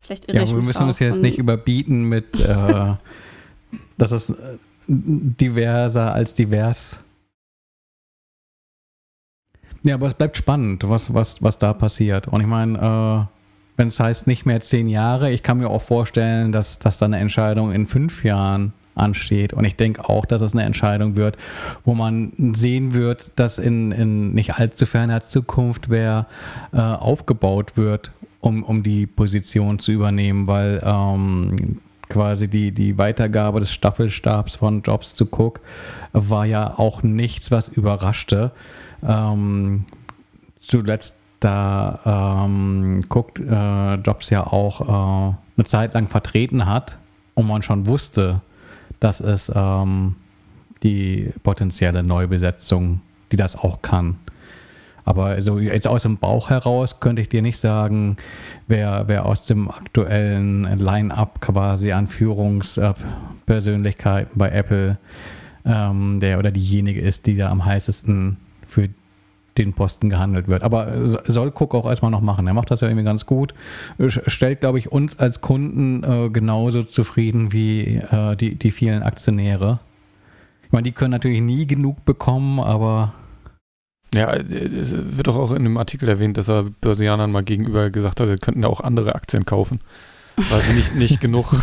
Vielleicht 0.00 0.24
irre 0.24 0.38
Ja, 0.38 0.42
ich 0.42 0.50
aber 0.50 0.58
wir 0.58 0.64
müssen 0.64 0.86
uns 0.86 0.98
jetzt 0.98 1.22
nicht 1.22 1.38
überbieten 1.38 2.02
mit, 2.08 2.40
äh, 2.40 2.94
dass 3.96 4.10
es 4.10 4.30
äh, 4.30 4.58
diverser 4.88 6.12
als 6.12 6.34
divers. 6.34 6.98
Ja, 9.84 9.94
aber 9.94 10.08
es 10.08 10.14
bleibt 10.14 10.36
spannend, 10.36 10.88
was, 10.88 11.14
was, 11.14 11.42
was 11.42 11.58
da 11.58 11.72
passiert. 11.74 12.26
Und 12.26 12.40
ich 12.40 12.46
meine, 12.46 13.28
äh, 13.30 13.33
wenn 13.76 13.88
es 13.88 13.98
heißt 13.98 14.26
nicht 14.26 14.46
mehr 14.46 14.60
zehn 14.60 14.88
Jahre, 14.88 15.30
ich 15.30 15.42
kann 15.42 15.58
mir 15.58 15.68
auch 15.68 15.82
vorstellen, 15.82 16.52
dass, 16.52 16.78
dass 16.78 16.98
da 16.98 17.06
eine 17.06 17.18
Entscheidung 17.18 17.72
in 17.72 17.86
fünf 17.86 18.24
Jahren 18.24 18.72
ansteht. 18.94 19.52
Und 19.52 19.64
ich 19.64 19.76
denke 19.76 20.08
auch, 20.08 20.24
dass 20.24 20.40
es 20.40 20.52
eine 20.52 20.62
Entscheidung 20.62 21.16
wird, 21.16 21.36
wo 21.84 21.94
man 21.94 22.32
sehen 22.54 22.94
wird, 22.94 23.32
dass 23.36 23.58
in, 23.58 23.92
in 23.92 24.34
nicht 24.34 24.54
allzu 24.54 24.86
ferner 24.86 25.22
Zukunft 25.22 25.90
wer 25.90 26.26
äh, 26.72 26.78
aufgebaut 26.78 27.76
wird, 27.76 28.12
um, 28.40 28.62
um 28.62 28.82
die 28.82 29.06
Position 29.06 29.78
zu 29.78 29.92
übernehmen, 29.92 30.46
weil 30.46 30.82
ähm, 30.84 31.80
quasi 32.08 32.48
die, 32.48 32.72
die 32.72 32.98
Weitergabe 32.98 33.60
des 33.60 33.72
Staffelstabs 33.72 34.56
von 34.56 34.82
Jobs 34.82 35.14
zu 35.14 35.26
Cook 35.26 35.60
war 36.12 36.44
ja 36.44 36.78
auch 36.78 37.02
nichts, 37.02 37.50
was 37.50 37.68
überraschte. 37.68 38.52
Ähm, 39.02 39.86
zuletzt 40.60 41.16
da 41.44 42.44
ähm, 42.46 43.00
Cook 43.08 43.38
äh, 43.38 43.94
Jobs 43.96 44.30
ja 44.30 44.46
auch 44.46 44.80
äh, 44.80 45.34
eine 45.56 45.64
Zeit 45.64 45.92
lang 45.94 46.08
vertreten 46.08 46.66
hat 46.66 46.98
und 47.34 47.46
man 47.46 47.62
schon 47.62 47.86
wusste, 47.86 48.40
dass 49.00 49.20
es 49.20 49.52
ähm, 49.54 50.16
die 50.82 51.30
potenzielle 51.42 52.02
Neubesetzung, 52.02 53.00
die 53.30 53.36
das 53.36 53.56
auch 53.56 53.82
kann. 53.82 54.16
Aber 55.04 55.42
so 55.42 55.58
jetzt 55.58 55.86
aus 55.86 56.00
dem 56.02 56.16
Bauch 56.16 56.48
heraus 56.48 57.00
könnte 57.00 57.20
ich 57.20 57.28
dir 57.28 57.42
nicht 57.42 57.58
sagen, 57.58 58.16
wer, 58.66 59.06
wer 59.06 59.26
aus 59.26 59.44
dem 59.44 59.70
aktuellen 59.70 60.62
Line-up 60.78 61.42
quasi 61.42 61.92
an 61.92 62.06
Führungspersönlichkeiten 62.06 64.38
bei 64.38 64.50
Apple 64.50 64.96
ähm, 65.66 66.20
der 66.20 66.38
oder 66.38 66.50
diejenige 66.50 67.02
ist, 67.02 67.26
die 67.26 67.36
da 67.36 67.50
am 67.50 67.66
heißesten 67.66 68.38
für 68.66 68.88
den 69.58 69.72
Posten 69.72 70.08
gehandelt 70.10 70.48
wird. 70.48 70.62
Aber 70.62 71.06
so- 71.06 71.18
soll 71.26 71.48
Cook 71.54 71.74
auch 71.74 71.86
erstmal 71.86 72.10
noch 72.10 72.20
machen. 72.20 72.46
Er 72.46 72.54
macht 72.54 72.70
das 72.70 72.80
ja 72.80 72.88
irgendwie 72.88 73.04
ganz 73.04 73.26
gut. 73.26 73.54
Sch- 73.98 74.28
Stellt, 74.28 74.60
glaube 74.60 74.78
ich, 74.78 74.90
uns 74.92 75.18
als 75.18 75.40
Kunden 75.40 76.02
äh, 76.04 76.30
genauso 76.30 76.82
zufrieden 76.82 77.52
wie 77.52 77.96
äh, 77.96 78.36
die, 78.36 78.56
die 78.56 78.70
vielen 78.70 79.02
Aktionäre. 79.02 79.78
Ich 80.66 80.72
meine, 80.72 80.82
die 80.84 80.92
können 80.92 81.12
natürlich 81.12 81.40
nie 81.40 81.66
genug 81.66 82.04
bekommen, 82.04 82.58
aber 82.58 83.12
Ja, 84.14 84.32
es 84.32 84.92
wird 84.96 85.26
doch 85.28 85.36
auch 85.36 85.52
in 85.52 85.62
dem 85.62 85.76
Artikel 85.76 86.08
erwähnt, 86.08 86.36
dass 86.36 86.48
er 86.48 86.64
Börsianern 86.64 87.30
mal 87.30 87.44
gegenüber 87.44 87.90
gesagt 87.90 88.20
hat, 88.20 88.28
sie 88.28 88.36
könnten 88.36 88.62
da 88.62 88.68
auch 88.68 88.80
andere 88.80 89.14
Aktien 89.14 89.44
kaufen, 89.44 89.80
weil 90.36 90.60
sie 90.62 90.72
nicht, 90.72 90.94
nicht 90.96 91.20
genug, 91.20 91.54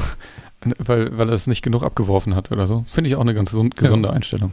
weil, 0.80 1.18
weil 1.18 1.28
er 1.30 1.34
es 1.34 1.48
nicht 1.48 1.62
genug 1.62 1.84
abgeworfen 1.84 2.36
hat 2.36 2.52
oder 2.54 2.68
so. 2.68 2.84
Finde 2.88 3.10
ich 3.10 3.16
auch 3.18 3.22
eine 3.22 3.34
ganz 3.34 3.52
gesund- 3.52 3.76
gesunde 3.76 4.12
Einstellung. 4.12 4.52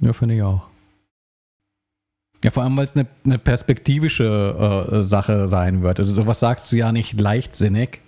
Ja, 0.00 0.12
finde 0.12 0.36
ich 0.36 0.42
auch. 0.42 0.62
Ja, 2.44 2.50
vor 2.50 2.62
allem, 2.62 2.76
weil 2.76 2.84
es 2.84 2.94
eine, 2.94 3.06
eine 3.24 3.38
perspektivische 3.38 4.88
äh, 4.92 5.02
Sache 5.02 5.48
sein 5.48 5.82
wird. 5.82 5.98
Also 5.98 6.14
sowas 6.14 6.38
sagst 6.38 6.70
du 6.70 6.76
ja 6.76 6.92
nicht 6.92 7.20
leichtsinnig, 7.20 8.00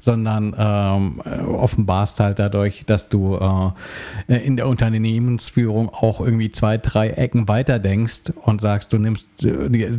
sondern 0.00 0.54
ähm, 0.58 1.22
äh, 1.24 1.40
offenbarst 1.42 2.20
halt 2.20 2.38
dadurch, 2.38 2.84
dass 2.86 3.08
du 3.08 3.36
äh, 4.28 4.36
in 4.36 4.56
der 4.56 4.68
Unternehmensführung 4.68 5.88
auch 5.88 6.20
irgendwie 6.20 6.52
zwei, 6.52 6.76
drei 6.78 7.10
Ecken 7.10 7.48
weiter 7.48 7.78
denkst 7.78 8.32
und 8.42 8.60
sagst, 8.60 8.92
du 8.92 8.98
nimmst, 8.98 9.24
äh, 9.42 9.90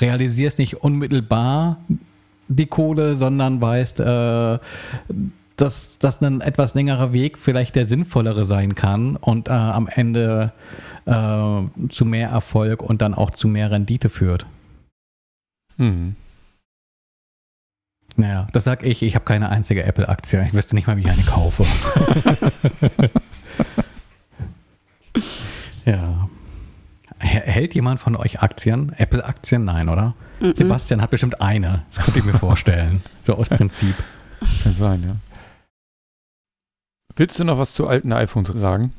realisierst 0.00 0.58
nicht 0.58 0.82
unmittelbar 0.82 1.78
die 2.48 2.66
Kohle, 2.66 3.14
sondern 3.14 3.62
weißt, 3.62 4.00
äh, 4.00 4.58
dass, 5.56 5.98
dass 5.98 6.22
ein 6.22 6.40
etwas 6.40 6.74
längerer 6.74 7.12
Weg 7.12 7.38
vielleicht 7.38 7.76
der 7.76 7.86
sinnvollere 7.86 8.44
sein 8.44 8.74
kann 8.74 9.16
und 9.16 9.48
äh, 9.48 9.52
am 9.52 9.88
Ende 9.88 10.52
äh, 11.06 11.88
zu 11.88 12.04
mehr 12.04 12.28
Erfolg 12.30 12.82
und 12.82 13.02
dann 13.02 13.14
auch 13.14 13.30
zu 13.30 13.48
mehr 13.48 13.70
Rendite 13.70 14.08
führt. 14.08 14.46
Mhm. 15.76 16.16
Naja, 18.16 18.48
das 18.52 18.64
sag 18.64 18.82
ich. 18.84 19.02
Ich 19.02 19.14
habe 19.14 19.24
keine 19.24 19.48
einzige 19.48 19.84
Apple-Aktie. 19.84 20.44
Ich 20.46 20.52
wüsste 20.52 20.74
nicht 20.74 20.86
mal, 20.86 20.96
wie 20.96 21.02
ich 21.02 21.10
eine 21.10 21.22
kaufe. 21.22 21.64
ja. 25.84 26.28
Hält 27.18 27.74
jemand 27.74 28.00
von 28.00 28.16
euch 28.16 28.40
Aktien? 28.40 28.92
Apple-Aktien? 28.96 29.64
Nein, 29.64 29.88
oder? 29.88 30.14
Mm 30.40 30.46
-mm. 30.46 30.56
Sebastian 30.56 31.02
hat 31.02 31.10
bestimmt 31.10 31.40
eine. 31.40 31.84
Das 31.88 32.04
könnte 32.04 32.18
ich 32.20 32.24
mir 32.24 32.34
vorstellen. 32.34 33.02
so 33.22 33.34
aus 33.34 33.48
Prinzip. 33.48 33.94
Kann 34.62 34.74
sein, 34.74 35.02
ja. 35.02 35.16
Willst 37.16 37.38
du 37.38 37.44
noch 37.44 37.58
was 37.58 37.74
zu 37.74 37.86
alten 37.86 38.12
iPhones 38.12 38.48
sagen? 38.48 38.94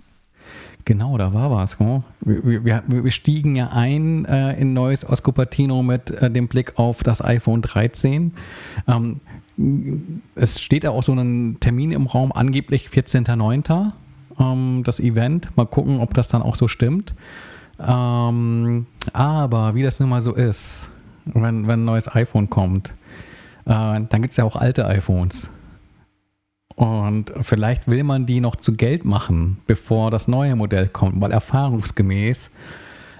Genau, 0.85 1.17
da 1.17 1.33
war 1.33 1.51
was. 1.51 1.79
Wir, 1.79 2.65
wir, 2.65 2.83
wir, 2.87 3.11
stiegen 3.11 3.55
ja 3.55 3.69
ein 3.69 4.25
äh, 4.25 4.59
in 4.59 4.73
neues 4.73 5.05
aus 5.05 5.21
Cupertino 5.23 5.83
mit 5.83 6.11
äh, 6.11 6.29
dem 6.31 6.47
Blick 6.47 6.77
auf 6.77 7.03
das 7.03 7.23
iPhone 7.23 7.61
13. 7.61 8.33
Ähm, 8.87 9.19
es 10.35 10.59
steht 10.59 10.83
ja 10.83 10.91
auch 10.91 11.03
so 11.03 11.13
ein 11.13 11.57
Termin 11.59 11.91
im 11.91 12.07
Raum, 12.07 12.31
angeblich 12.31 12.89
14.09. 12.89 13.91
Ähm, 14.39 14.81
das 14.83 14.99
Event. 14.99 15.55
Mal 15.55 15.67
gucken, 15.67 15.99
ob 15.99 16.13
das 16.13 16.27
dann 16.27 16.41
auch 16.41 16.55
so 16.55 16.67
stimmt. 16.67 17.13
Ähm, 17.79 18.85
aber 19.13 19.75
wie 19.75 19.83
das 19.83 19.99
nun 19.99 20.09
mal 20.09 20.21
so 20.21 20.33
ist, 20.33 20.89
wenn, 21.25 21.67
wenn 21.67 21.81
ein 21.81 21.85
neues 21.85 22.13
iPhone 22.13 22.49
kommt, 22.49 22.93
äh, 23.65 23.69
dann 23.69 24.21
gibt 24.21 24.31
es 24.31 24.37
ja 24.37 24.43
auch 24.43 24.55
alte 24.55 24.85
iPhones. 24.87 25.49
Und 26.81 27.31
vielleicht 27.41 27.87
will 27.87 28.03
man 28.03 28.25
die 28.25 28.41
noch 28.41 28.55
zu 28.55 28.75
Geld 28.75 29.05
machen, 29.05 29.57
bevor 29.67 30.09
das 30.09 30.27
neue 30.27 30.55
Modell 30.55 30.87
kommt, 30.87 31.21
weil 31.21 31.31
erfahrungsgemäß, 31.31 32.49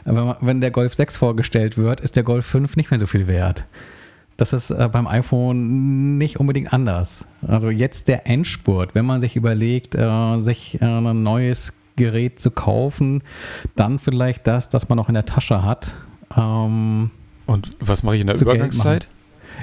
wenn, 0.04 0.16
man, 0.16 0.36
wenn 0.42 0.62
der 0.62 0.72
Golf 0.72 0.96
6 0.96 1.16
vorgestellt 1.16 1.78
wird, 1.78 2.02
ist 2.02 2.16
der 2.16 2.24
Golf 2.24 2.44
5 2.48 2.76
nicht 2.76 2.90
mehr 2.90 3.00
so 3.00 3.06
viel 3.06 3.28
wert. 3.28 3.66
Das 4.36 4.52
ist 4.52 4.72
äh, 4.72 4.90
beim 4.92 5.06
iPhone 5.06 6.18
nicht 6.18 6.40
unbedingt 6.40 6.74
anders. 6.74 7.24
Also 7.48 7.70
jetzt 7.70 8.08
der 8.08 8.26
Endspurt, 8.26 8.96
wenn 8.96 9.06
man 9.06 9.22
sich 9.22 9.36
überlegt, 9.36 9.94
äh, 9.94 10.40
sich 10.40 10.82
äh, 10.82 10.86
ein 10.86 11.22
neues 11.22 11.72
Gerät 11.98 12.40
zu 12.40 12.50
kaufen, 12.50 13.22
dann 13.76 14.00
vielleicht 14.00 14.48
das, 14.48 14.70
das 14.70 14.90
man 14.90 14.96
noch 14.96 15.08
in 15.08 15.14
der 15.14 15.28
Tasche 15.28 15.64
hat. 15.64 15.94
Ähm, 16.36 17.12
Und 17.46 17.70
was 17.80 18.02
mache 18.02 18.16
ich 18.16 18.22
in 18.22 18.28
der 18.28 18.42
Übergangszeit? 18.42 19.08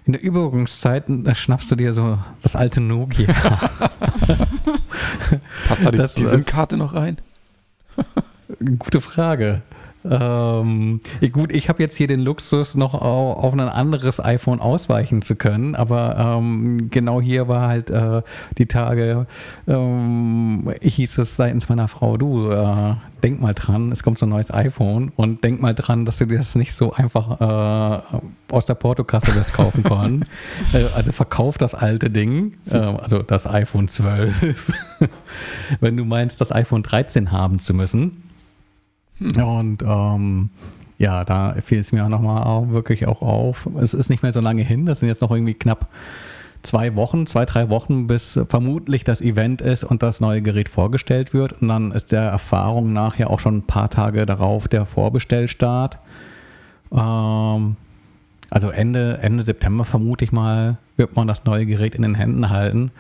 In 0.04 0.12
der 0.12 0.22
Übergangszeit 0.22 1.04
schnappst 1.34 1.70
du 1.70 1.76
dir 1.76 1.92
so 1.92 2.18
das 2.42 2.56
alte 2.56 2.80
Nokia. 2.80 3.28
Passt 5.68 5.84
da 5.84 5.90
die, 5.90 5.98
die 5.98 6.24
SIM-Karte 6.24 6.76
noch 6.76 6.94
rein? 6.94 7.18
Gute 8.78 9.00
Frage. 9.00 9.62
Ähm, 10.10 11.00
gut, 11.32 11.52
ich 11.52 11.68
habe 11.68 11.82
jetzt 11.82 11.96
hier 11.96 12.06
den 12.06 12.20
Luxus, 12.20 12.74
noch 12.74 12.94
auf 12.94 13.52
ein 13.52 13.60
anderes 13.60 14.24
iPhone 14.24 14.60
ausweichen 14.60 15.22
zu 15.22 15.36
können, 15.36 15.74
aber 15.74 16.16
ähm, 16.18 16.90
genau 16.90 17.20
hier 17.20 17.48
war 17.48 17.68
halt 17.68 17.90
äh, 17.90 18.22
die 18.56 18.66
Tage, 18.66 19.26
ähm, 19.66 20.72
hieß 20.80 21.18
es 21.18 21.36
seitens 21.36 21.68
meiner 21.68 21.88
Frau, 21.88 22.16
du, 22.16 22.50
äh, 22.50 22.94
denk 23.22 23.40
mal 23.40 23.54
dran, 23.54 23.92
es 23.92 24.02
kommt 24.02 24.18
so 24.18 24.26
ein 24.26 24.30
neues 24.30 24.52
iPhone 24.52 25.12
und 25.16 25.44
denk 25.44 25.60
mal 25.60 25.74
dran, 25.74 26.04
dass 26.04 26.18
du 26.18 26.26
dir 26.26 26.38
das 26.38 26.54
nicht 26.54 26.74
so 26.74 26.92
einfach 26.92 27.40
äh, 27.40 28.18
aus 28.50 28.66
der 28.66 28.74
Portokasse 28.74 29.34
wirst 29.34 29.52
kaufen 29.52 29.82
können. 29.82 30.24
Äh, 30.72 30.86
also 30.94 31.12
verkauf 31.12 31.56
das 31.56 31.74
alte 31.74 32.10
Ding, 32.10 32.56
äh, 32.70 32.76
also 32.76 33.22
das 33.22 33.46
iPhone 33.46 33.88
12, 33.88 34.98
wenn 35.80 35.96
du 35.96 36.04
meinst, 36.04 36.40
das 36.40 36.52
iPhone 36.52 36.82
13 36.82 37.32
haben 37.32 37.58
zu 37.58 37.74
müssen. 37.74 38.27
Hm. 39.18 39.42
Und 39.42 39.82
ähm, 39.82 40.50
ja, 40.98 41.24
da 41.24 41.54
fiel 41.64 41.78
es 41.78 41.92
mir 41.92 42.04
auch 42.04 42.08
nochmal 42.08 42.70
wirklich 42.70 43.06
auch 43.06 43.22
auf. 43.22 43.68
Es 43.80 43.94
ist 43.94 44.10
nicht 44.10 44.22
mehr 44.22 44.32
so 44.32 44.40
lange 44.40 44.62
hin, 44.62 44.86
das 44.86 45.00
sind 45.00 45.08
jetzt 45.08 45.22
noch 45.22 45.30
irgendwie 45.30 45.54
knapp 45.54 45.88
zwei 46.62 46.96
Wochen, 46.96 47.26
zwei, 47.26 47.44
drei 47.44 47.68
Wochen, 47.68 48.06
bis 48.06 48.38
vermutlich 48.48 49.04
das 49.04 49.20
Event 49.20 49.60
ist 49.60 49.84
und 49.84 50.02
das 50.02 50.20
neue 50.20 50.42
Gerät 50.42 50.68
vorgestellt 50.68 51.32
wird. 51.32 51.62
Und 51.62 51.68
dann 51.68 51.92
ist 51.92 52.12
der 52.12 52.22
Erfahrung 52.22 52.92
nach 52.92 53.16
ja 53.16 53.28
auch 53.28 53.40
schon 53.40 53.58
ein 53.58 53.66
paar 53.66 53.90
Tage 53.90 54.26
darauf 54.26 54.68
der 54.68 54.86
Vorbestellstart. 54.86 55.98
Ähm, 56.92 57.76
also 58.50 58.70
Ende, 58.70 59.18
Ende 59.20 59.42
September 59.42 59.84
vermute 59.84 60.24
ich 60.24 60.32
mal, 60.32 60.78
wird 60.96 61.16
man 61.16 61.28
das 61.28 61.44
neue 61.44 61.66
Gerät 61.66 61.94
in 61.94 62.02
den 62.02 62.14
Händen 62.14 62.48
halten. 62.48 62.90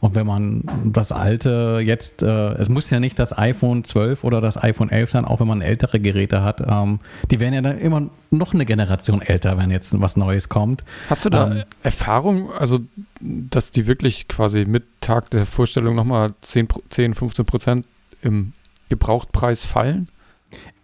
Und 0.00 0.14
wenn 0.14 0.26
man 0.26 0.64
das 0.84 1.12
alte 1.12 1.80
jetzt, 1.84 2.22
äh, 2.22 2.54
es 2.54 2.68
muss 2.68 2.88
ja 2.90 2.98
nicht 2.98 3.18
das 3.18 3.36
iPhone 3.36 3.84
12 3.84 4.24
oder 4.24 4.40
das 4.40 4.62
iPhone 4.62 4.90
11 4.90 5.10
sein, 5.10 5.24
auch 5.24 5.40
wenn 5.40 5.46
man 5.46 5.60
ältere 5.60 6.00
Geräte 6.00 6.42
hat, 6.42 6.62
ähm, 6.66 7.00
die 7.30 7.40
werden 7.40 7.54
ja 7.54 7.60
dann 7.60 7.78
immer 7.78 8.08
noch 8.30 8.54
eine 8.54 8.64
Generation 8.64 9.20
älter, 9.20 9.58
wenn 9.58 9.70
jetzt 9.70 10.00
was 10.00 10.16
Neues 10.16 10.48
kommt. 10.48 10.82
Hast 11.10 11.24
du 11.24 11.30
da 11.30 11.50
ähm, 11.50 11.64
Erfahrung, 11.82 12.50
also 12.52 12.80
dass 13.20 13.70
die 13.70 13.86
wirklich 13.86 14.28
quasi 14.28 14.64
mit 14.64 14.84
Tag 15.00 15.30
der 15.30 15.46
Vorstellung 15.46 15.94
nochmal 15.94 16.32
10, 16.40 16.68
10, 16.88 17.14
15 17.14 17.44
Prozent 17.44 17.86
im 18.22 18.52
Gebrauchtpreis 18.88 19.64
fallen? 19.64 20.08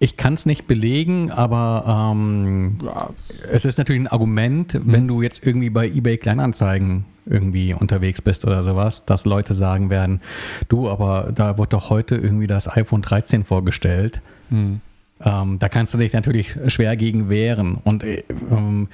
Ich 0.03 0.17
kann 0.17 0.35
es 0.35 0.47
nicht 0.47 0.67
belegen, 0.67 1.31
aber 1.31 2.11
ähm, 2.13 2.79
ja, 2.85 3.11
es 3.53 3.65
ist 3.65 3.79
natürlich 3.79 4.03
ein 4.03 4.09
Argument, 4.09 4.75
mhm. 4.75 4.93
wenn 4.93 5.07
du 5.07 5.23
jetzt 5.23 5.47
irgendwie 5.47 5.71
bei 5.71 5.87
eBay 5.87 6.19
Kleinanzeigen 6.19 7.05
irgendwie 7.25 7.73
unterwegs 7.73 8.21
bist 8.21 8.45
oder 8.45 8.65
sowas, 8.65 9.05
dass 9.05 9.25
Leute 9.27 9.55
sagen 9.55 9.91
werden, 9.91 10.21
du, 10.69 10.89
aber 10.89 11.31
da 11.33 11.57
wird 11.57 11.73
doch 11.73 11.89
heute 11.89 12.17
irgendwie 12.17 12.49
das 12.49 12.69
iPhone 12.69 13.03
13 13.03 13.45
vorgestellt. 13.45 14.21
Mhm. 14.51 14.81
Ähm, 15.21 15.61
da 15.61 15.69
kannst 15.69 15.95
du 15.95 15.99
dich 15.99 16.13
natürlich 16.15 16.57
schwer 16.67 16.97
gegen 16.97 17.29
wehren. 17.29 17.79
Und 17.85 18.03
äh, 18.03 18.25
ähm, 18.51 18.89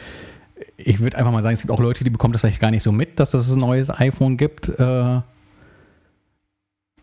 ich 0.77 1.01
würde 1.01 1.17
einfach 1.17 1.33
mal 1.33 1.41
sagen, 1.41 1.55
es 1.55 1.63
gibt 1.63 1.71
auch 1.71 1.81
Leute, 1.81 2.05
die 2.05 2.11
bekommen 2.11 2.33
das 2.33 2.43
vielleicht 2.43 2.61
gar 2.61 2.71
nicht 2.71 2.83
so 2.83 2.93
mit, 2.93 3.19
dass 3.19 3.33
es 3.33 3.51
ein 3.51 3.61
neues 3.61 3.89
iPhone 3.89 4.37
gibt. 4.37 4.69
Äh, 4.69 5.21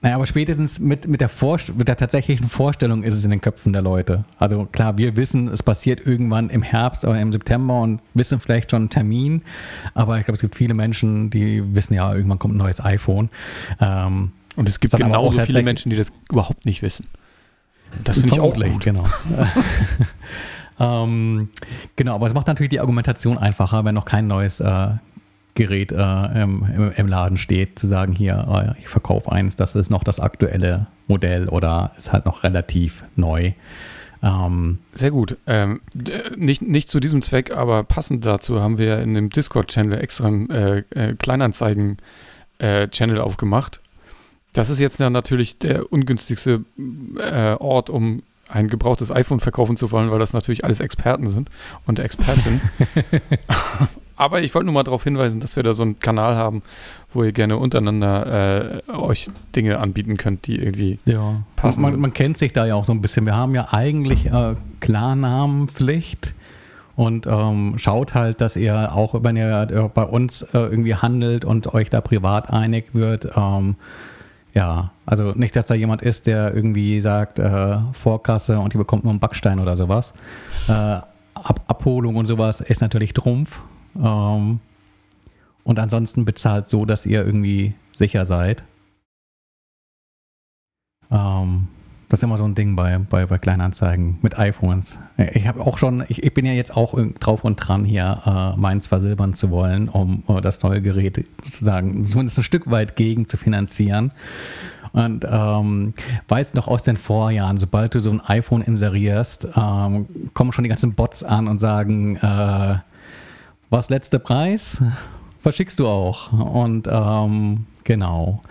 naja, 0.02 0.16
aber 0.16 0.26
spätestens 0.28 0.80
mit, 0.80 1.08
mit, 1.08 1.22
der 1.22 1.30
mit 1.76 1.88
der 1.88 1.98
tatsächlichen 1.98 2.48
Vorstellung 2.48 3.04
ist 3.04 3.16
es 3.16 3.24
in 3.24 3.32
den 3.32 3.42
Köpfen 3.42 3.74
der 3.74 3.82
Leute. 3.82 4.24
Also 4.38 4.66
klar, 4.66 4.98
wir 4.98 5.16
wissen, 5.16 5.48
es 5.48 5.64
passiert 5.64 6.06
irgendwann 6.06 6.50
im 6.50 6.62
Herbst 6.62 7.06
oder 7.06 7.20
im 7.20 7.32
September 7.32 7.82
und 7.82 8.02
wissen 8.14 8.40
vielleicht 8.40 8.72
schon 8.72 8.84
einen 8.84 8.90
Termin. 8.90 9.42
Aber 9.94 10.20
ich 10.20 10.26
glaube, 10.26 10.36
es 10.36 10.42
gibt 10.42 10.56
viele 10.56 10.74
Menschen, 10.74 11.30
die 11.32 11.64
wissen 11.74 11.94
ja, 11.94 12.14
irgendwann 12.14 12.40
kommt 12.40 12.54
ein 12.54 12.58
neues 12.58 12.84
iPhone. 12.84 13.30
Ähm, 13.80 14.32
und 14.56 14.70
es 14.70 14.80
gibt 14.80 14.96
genauso 14.96 15.42
viele 15.42 15.64
Menschen, 15.64 15.90
die 15.90 15.96
das 15.96 16.12
überhaupt 16.32 16.66
nicht 16.66 16.82
wissen. 16.82 17.08
Das 18.04 18.20
finde 18.20 18.36
ich 18.36 18.40
auch 18.40 18.56
gut. 18.56 18.82
Genau. 18.82 19.06
ähm, 20.80 21.50
genau, 21.96 22.16
aber 22.16 22.28
es 22.28 22.34
macht 22.34 22.48
natürlich 22.48 22.70
die 22.70 22.80
Argumentation 22.80 23.38
einfacher, 23.38 23.86
wenn 23.86 23.96
noch 23.96 24.06
kein 24.06 24.28
neues 24.28 24.60
äh, 24.60 24.88
Gerät 25.56 25.94
äh, 25.94 26.42
im, 26.42 26.92
im, 26.96 27.08
Laden 27.08 27.38
steht, 27.38 27.80
zu 27.80 27.88
sagen, 27.88 28.14
hier, 28.14 28.76
äh, 28.78 28.80
ich 28.80 28.90
verkaufe 28.90 29.32
eins, 29.32 29.56
das 29.56 29.74
ist 29.74 29.90
noch 29.90 30.04
das 30.04 30.20
aktuelle 30.20 30.88
Modell 31.08 31.48
oder 31.48 31.94
ist 31.98 32.12
halt 32.12 32.26
noch 32.26 32.44
relativ 32.44 33.06
neu. 33.16 33.54
Ähm, 34.22 34.80
Sehr 34.94 35.12
gut. 35.12 35.38
Ähm, 35.48 35.80
nicht, 36.36 36.62
nicht 36.62 36.92
zu 36.92 37.00
diesem 37.00 37.22
Zweck, 37.22 37.56
aber 37.56 37.84
passend 37.84 38.26
dazu 38.26 38.62
haben 38.62 38.78
wir 38.78 39.00
in 39.00 39.14
dem 39.14 39.30
Discord-Channel 39.30 39.98
extra 40.00 40.28
einen 40.28 40.50
äh, 40.50 40.84
äh 40.90 41.16
Kleinanzeigen-Channel 41.16 43.18
äh, 43.18 43.22
aufgemacht. 43.22 43.80
Das 44.52 44.70
ist 44.70 44.80
jetzt 44.80 45.00
ja 45.00 45.10
natürlich 45.10 45.58
der 45.60 45.92
ungünstigste 45.92 46.66
äh, 47.18 47.54
Ort, 47.54 47.90
um 47.90 48.24
ein 48.50 48.68
gebrauchtes 48.68 49.12
iPhone 49.12 49.40
verkaufen 49.40 49.78
zu 49.78 49.92
wollen, 49.92 50.12
weil 50.12 50.20
das 50.20 50.34
natürlich 50.34 50.66
alles 50.66 50.80
Experten 50.80 51.28
sind 51.28 51.50
und 51.86 52.00
Expertinnen. 52.00 52.62
Aber 54.16 54.42
ich 54.42 54.54
wollte 54.56 54.66
nur 54.66 54.74
mal 54.74 54.84
darauf 54.84 55.04
hinweisen, 55.04 55.42
dass 55.42 55.56
wir 55.56 55.64
da 55.64 55.74
so 55.74 55.84
einen 55.84 56.00
Kanal 56.00 56.36
haben, 56.36 56.64
wo 57.14 57.24
ihr 57.24 57.32
gerne 57.32 57.58
untereinander 57.58 58.82
äh, 58.88 58.92
euch 58.92 59.30
Dinge 59.56 59.80
anbieten 59.80 60.18
könnt, 60.18 60.48
die 60.48 60.56
irgendwie 60.56 61.00
ja. 61.06 61.42
passen. 61.56 61.82
Man, 61.82 62.00
man, 62.00 62.14
kennt 62.14 62.38
sich 62.38 62.54
da 62.54 62.66
ja 62.66 62.76
auch 62.76 62.86
so 62.86 62.94
ein 62.94 63.02
bisschen. 63.02 63.26
Wir 63.26 63.36
haben 63.36 63.54
ja 63.56 63.68
eigentlich 63.72 64.28
äh, 64.28 64.56
Klarnamenpflicht 64.80 66.34
und 66.96 67.28
ähm, 67.28 67.74
schaut 67.78 68.14
halt, 68.14 68.40
dass 68.40 68.56
ihr 68.56 68.96
auch, 68.96 69.24
wenn 69.24 69.36
ihr 69.36 69.68
äh, 69.70 69.90
bei 69.94 70.04
uns 70.04 70.44
äh, 70.44 70.48
irgendwie 70.54 70.96
handelt 70.96 71.44
und 71.44 71.74
euch 71.74 71.90
da 71.90 72.00
privat 72.00 72.52
einig 72.52 72.94
wird, 72.94 73.28
ähm, 73.36 73.76
ja, 74.54 74.92
also 75.06 75.34
nicht, 75.34 75.56
dass 75.58 75.68
da 75.68 75.76
jemand 75.76 76.02
ist, 76.02 76.28
der 76.28 76.56
irgendwie 76.56 77.02
sagt, 77.02 77.40
äh, 77.40 77.78
Vorkasse 77.92 78.58
und 78.60 78.74
die 78.74 78.78
bekommt 78.78 79.04
nur 79.04 79.12
einen 79.12 79.20
Backstein 79.20 79.60
oder 79.60 79.76
sowas. 79.76 80.14
Äh, 80.70 81.00
Ab 81.36 81.60
Abholung 81.68 82.16
und 82.16 82.28
sowas 82.28 82.62
ist 82.62 82.80
natürlich 82.80 83.14
Trumpf. 83.14 83.62
Ähm, 83.98 84.60
und 85.64 85.80
ansonsten 85.80 86.26
bezahlt 86.26 86.70
so, 86.70 86.86
dass 86.86 87.06
ihr 87.06 87.26
irgendwie 87.26 87.74
sicher 87.98 88.26
seid. 88.26 88.64
Ähm, 91.12 91.68
das 92.10 92.20
ist 92.20 92.24
immer 92.24 92.38
so 92.38 92.46
ein 92.46 92.54
Ding 92.54 92.76
bei, 92.76 93.00
bei, 93.00 93.26
bei 93.26 93.40
Kleinanzeigen 93.40 94.20
mit 94.22 94.38
iPhones. 94.38 95.00
Ich 95.34 95.48
habe 95.48 95.60
auch 95.62 95.80
schon, 95.80 96.06
ich, 96.08 96.24
ich, 96.24 96.34
bin 96.34 96.46
ja 96.46 96.54
jetzt 96.54 96.76
auch 96.76 96.98
drauf 97.20 97.44
und 97.44 97.56
dran, 97.56 97.84
hier 97.84 98.22
äh, 98.26 98.60
meins 98.60 98.88
versilbern 98.88 99.34
zu 99.34 99.50
wollen, 99.50 99.90
um 99.90 100.24
uh, 100.28 100.40
das 100.40 100.62
neue 100.62 100.82
Gerät 100.82 101.26
sozusagen 101.44 102.04
zumindest 102.04 102.38
ein 102.38 102.44
Stück 102.44 102.70
weit 102.70 102.96
gegen 102.96 103.28
zu 103.28 103.38
finanzieren. 103.38 104.12
Und 104.94 105.26
ähm, 105.30 105.94
weißt 106.30 106.56
noch 106.56 106.68
aus 106.70 106.84
den 106.84 106.96
Vorjahren, 106.96 107.58
sobald 107.58 107.96
du 107.96 108.00
so 108.00 108.12
ein 108.12 108.22
iPhone 108.22 108.62
inserierst, 108.62 109.48
ähm, 109.56 110.08
kommen 110.34 110.54
schon 110.54 110.64
die 110.64 110.70
ganzen 110.70 110.94
Bots 110.94 111.24
an 111.24 111.50
und 111.50 111.58
sagen, 111.58 112.16
äh, 112.18 112.78
was 113.70 113.90
letzter 113.90 114.20
Preis? 114.20 114.82
Verschickst 115.40 115.80
du 115.80 115.88
auch. 115.88 116.32
Und 116.32 116.88
ähm, 116.90 117.66
genau. 117.84 118.42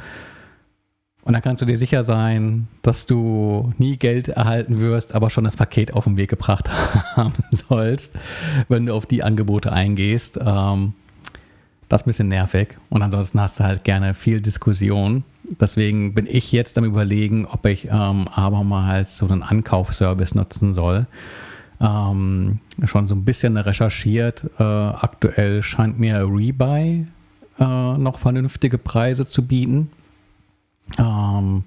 Und 1.23 1.33
dann 1.33 1.41
kannst 1.41 1.63
du 1.63 1.67
dir 1.67 1.79
sicher 1.79 2.05
sein, 2.05 2.69
dass 2.83 3.07
du 3.07 3.73
nie 3.79 3.97
Geld 3.97 4.29
erhalten 4.29 4.81
wirst, 4.81 5.15
aber 5.15 5.31
schon 5.31 5.45
das 5.45 5.57
Paket 5.57 5.95
auf 5.95 6.05
den 6.05 6.19
Weg 6.19 6.29
gebracht 6.29 6.69
haben 7.17 7.33
sollst, 7.51 8.15
wenn 8.69 8.87
du 8.87 8.95
auf 8.95 9.07
die 9.07 9.23
Angebote 9.23 9.73
eingehst. 9.73 10.39
Ähm, 10.39 10.93
das 11.89 12.03
ist 12.03 12.07
ein 12.07 12.11
bisschen 12.11 12.29
nervig. 12.29 12.77
Und 12.91 13.03
ansonsten 13.03 13.41
hast 13.41 13.59
du 13.59 13.65
halt 13.65 13.85
gerne 13.85 14.13
viel 14.13 14.41
Diskussion. 14.41 15.25
Deswegen 15.61 16.15
bin 16.15 16.27
ich 16.27 16.53
jetzt 16.53 16.77
am 16.77 16.85
Überlegen, 16.85 17.47
ob 17.47 17.65
ich 17.67 17.89
ähm, 17.91 18.27
mal 18.37 19.07
so 19.07 19.27
einen 19.27 19.43
Ankaufservice 19.43 20.35
nutzen 20.35 20.75
soll. 20.75 21.07
Ähm, 21.81 22.61
schon 22.85 23.09
so 23.09 23.15
ein 23.15 23.25
bisschen 23.25 23.57
recherchiert. 23.57 24.45
Äh, 24.59 24.63
aktuell 24.63 25.63
scheint 25.63 25.99
mir 25.99 26.21
Rebuy 26.21 27.07
äh, 27.59 27.99
noch 27.99 28.19
vernünftige 28.19 28.79
Preise 28.79 29.27
zu 29.27 29.47
bieten. 29.47 29.91
Ähm, 30.99 31.65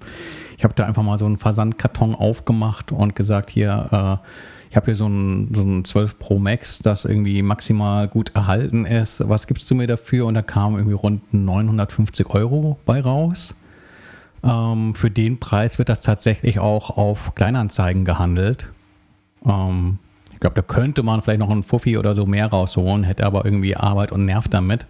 ich 0.56 0.64
habe 0.64 0.74
da 0.74 0.86
einfach 0.86 1.02
mal 1.02 1.18
so 1.18 1.26
einen 1.26 1.38
Versandkarton 1.38 2.14
aufgemacht 2.14 2.92
und 2.92 3.14
gesagt, 3.14 3.50
hier, 3.50 4.20
äh, 4.22 4.28
ich 4.70 4.76
habe 4.76 4.86
hier 4.86 4.94
so 4.94 5.06
ein, 5.06 5.54
so 5.54 5.62
ein 5.62 5.84
12 5.84 6.18
Pro 6.18 6.38
Max, 6.38 6.80
das 6.80 7.04
irgendwie 7.04 7.42
maximal 7.42 8.06
gut 8.06 8.34
erhalten 8.34 8.84
ist. 8.84 9.26
Was 9.26 9.46
gibst 9.46 9.70
du 9.70 9.74
mir 9.74 9.86
dafür? 9.86 10.26
Und 10.26 10.34
da 10.34 10.42
kam 10.42 10.76
irgendwie 10.76 10.94
rund 10.94 11.32
950 11.32 12.28
Euro 12.30 12.78
bei 12.84 13.00
raus. 13.00 13.54
Ähm, 14.42 14.94
für 14.94 15.10
den 15.10 15.40
Preis 15.40 15.78
wird 15.78 15.88
das 15.88 16.02
tatsächlich 16.02 16.58
auch 16.58 16.96
auf 16.96 17.34
Kleinanzeigen 17.34 18.04
gehandelt. 18.04 18.70
Ähm, 19.46 19.98
ich 20.32 20.40
glaube, 20.40 20.54
da 20.54 20.62
könnte 20.62 21.02
man 21.02 21.22
vielleicht 21.22 21.40
noch 21.40 21.50
einen 21.50 21.62
Fuffi 21.62 21.98
oder 21.98 22.14
so 22.14 22.24
mehr 22.24 22.46
rausholen, 22.46 23.04
hätte 23.04 23.26
aber 23.26 23.44
irgendwie 23.44 23.76
Arbeit 23.76 24.12
und 24.12 24.24
Nerv 24.24 24.48
damit. 24.48 24.86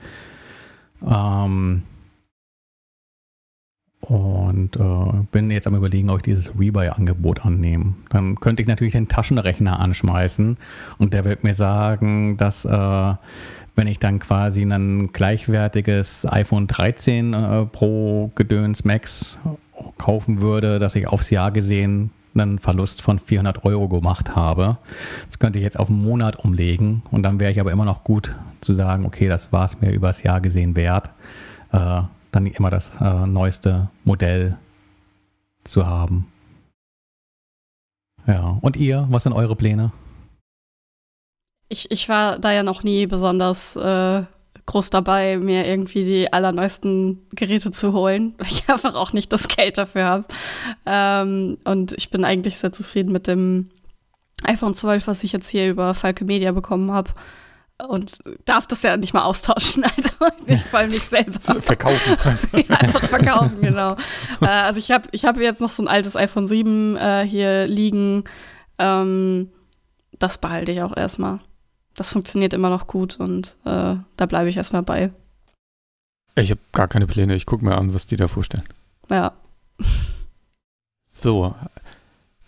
Ähm, 1.06 1.84
und 4.00 4.76
äh, 4.76 5.26
bin 5.32 5.50
jetzt 5.50 5.66
am 5.66 5.74
überlegen, 5.74 6.10
ob 6.10 6.18
ich 6.18 6.22
dieses 6.22 6.52
Rebuy-Angebot 6.58 7.44
annehme. 7.44 7.94
Dann 8.10 8.36
könnte 8.36 8.62
ich 8.62 8.68
natürlich 8.68 8.92
den 8.92 9.08
Taschenrechner 9.08 9.80
anschmeißen 9.80 10.56
und 10.98 11.14
der 11.14 11.24
wird 11.24 11.44
mir 11.44 11.54
sagen, 11.54 12.36
dass 12.36 12.64
äh, 12.64 13.14
wenn 13.74 13.86
ich 13.86 13.98
dann 13.98 14.18
quasi 14.18 14.62
ein 14.62 15.12
gleichwertiges 15.12 16.26
iPhone 16.30 16.66
13 16.66 17.34
äh, 17.34 17.66
Pro 17.66 18.30
Gedöns 18.34 18.84
Max 18.84 19.38
kaufen 19.98 20.40
würde, 20.40 20.78
dass 20.78 20.96
ich 20.96 21.06
aufs 21.06 21.30
Jahr 21.30 21.52
gesehen 21.52 22.10
einen 22.40 22.58
Verlust 22.58 23.02
von 23.02 23.18
400 23.18 23.64
Euro 23.64 23.88
gemacht 23.88 24.34
habe. 24.36 24.78
Das 25.26 25.38
könnte 25.38 25.58
ich 25.58 25.64
jetzt 25.64 25.78
auf 25.78 25.88
einen 25.88 26.02
Monat 26.02 26.36
umlegen 26.36 27.02
und 27.10 27.22
dann 27.22 27.40
wäre 27.40 27.52
ich 27.52 27.60
aber 27.60 27.72
immer 27.72 27.84
noch 27.84 28.04
gut 28.04 28.34
zu 28.60 28.72
sagen, 28.72 29.06
okay, 29.06 29.28
das 29.28 29.52
war 29.52 29.64
es 29.64 29.80
mir 29.80 29.90
übers 29.90 30.22
Jahr 30.22 30.40
gesehen 30.40 30.76
wert. 30.76 31.10
Äh, 31.72 32.02
dann 32.32 32.46
immer 32.46 32.70
das 32.70 32.96
äh, 33.00 33.26
neueste 33.26 33.88
Modell 34.04 34.58
zu 35.64 35.86
haben. 35.86 36.26
Ja, 38.26 38.58
und 38.60 38.76
ihr, 38.76 39.06
was 39.10 39.22
sind 39.22 39.32
eure 39.32 39.56
Pläne? 39.56 39.92
Ich, 41.70 41.90
ich 41.90 42.08
war 42.08 42.38
da 42.38 42.52
ja 42.52 42.62
noch 42.62 42.82
nie 42.82 43.06
besonders 43.06 43.76
äh, 43.76 44.22
groß 44.68 44.90
dabei, 44.90 45.38
mir 45.38 45.66
irgendwie 45.66 46.04
die 46.04 46.32
allerneuesten 46.32 47.26
Geräte 47.32 47.70
zu 47.70 47.92
holen, 47.92 48.34
weil 48.38 48.48
ich 48.48 48.68
einfach 48.68 48.94
auch 48.94 49.12
nicht 49.12 49.32
das 49.32 49.48
Geld 49.48 49.78
dafür 49.78 50.04
habe. 50.04 50.24
Ähm, 50.86 51.58
und 51.64 51.94
ich 51.94 52.10
bin 52.10 52.24
eigentlich 52.24 52.58
sehr 52.58 52.72
zufrieden 52.72 53.10
mit 53.10 53.26
dem 53.26 53.70
iPhone 54.44 54.74
12, 54.74 55.06
was 55.08 55.24
ich 55.24 55.32
jetzt 55.32 55.48
hier 55.48 55.68
über 55.68 55.94
Falke 55.94 56.24
Media 56.24 56.52
bekommen 56.52 56.92
habe 56.92 57.10
und 57.88 58.18
darf 58.44 58.66
das 58.66 58.82
ja 58.82 58.96
nicht 58.96 59.14
mal 59.14 59.22
austauschen, 59.22 59.84
also 59.96 60.10
nicht, 60.46 60.66
vor 60.66 60.80
allem 60.80 60.90
nicht 60.90 61.08
selber. 61.08 61.40
verkaufen. 61.60 62.16
ja, 62.68 62.76
einfach 62.76 63.02
verkaufen, 63.02 63.60
genau. 63.62 63.96
äh, 64.42 64.46
also 64.46 64.78
ich 64.78 64.90
habe 64.90 65.08
ich 65.12 65.24
hab 65.24 65.38
jetzt 65.40 65.60
noch 65.62 65.70
so 65.70 65.82
ein 65.82 65.88
altes 65.88 66.14
iPhone 66.14 66.46
7 66.46 66.96
äh, 66.96 67.22
hier 67.22 67.66
liegen. 67.66 68.24
Ähm, 68.78 69.50
das 70.18 70.38
behalte 70.38 70.72
ich 70.72 70.82
auch 70.82 70.96
erstmal. 70.96 71.38
Das 71.98 72.12
funktioniert 72.12 72.54
immer 72.54 72.70
noch 72.70 72.86
gut 72.86 73.18
und 73.18 73.56
äh, 73.64 73.96
da 74.16 74.26
bleibe 74.26 74.48
ich 74.48 74.56
erstmal 74.56 74.84
bei. 74.84 75.10
Ich 76.36 76.52
habe 76.52 76.60
gar 76.70 76.86
keine 76.86 77.08
Pläne. 77.08 77.34
Ich 77.34 77.44
gucke 77.44 77.64
mir 77.64 77.76
an, 77.76 77.92
was 77.92 78.06
die 78.06 78.14
da 78.14 78.28
vorstellen. 78.28 78.62
Ja. 79.10 79.32
So, 81.10 81.56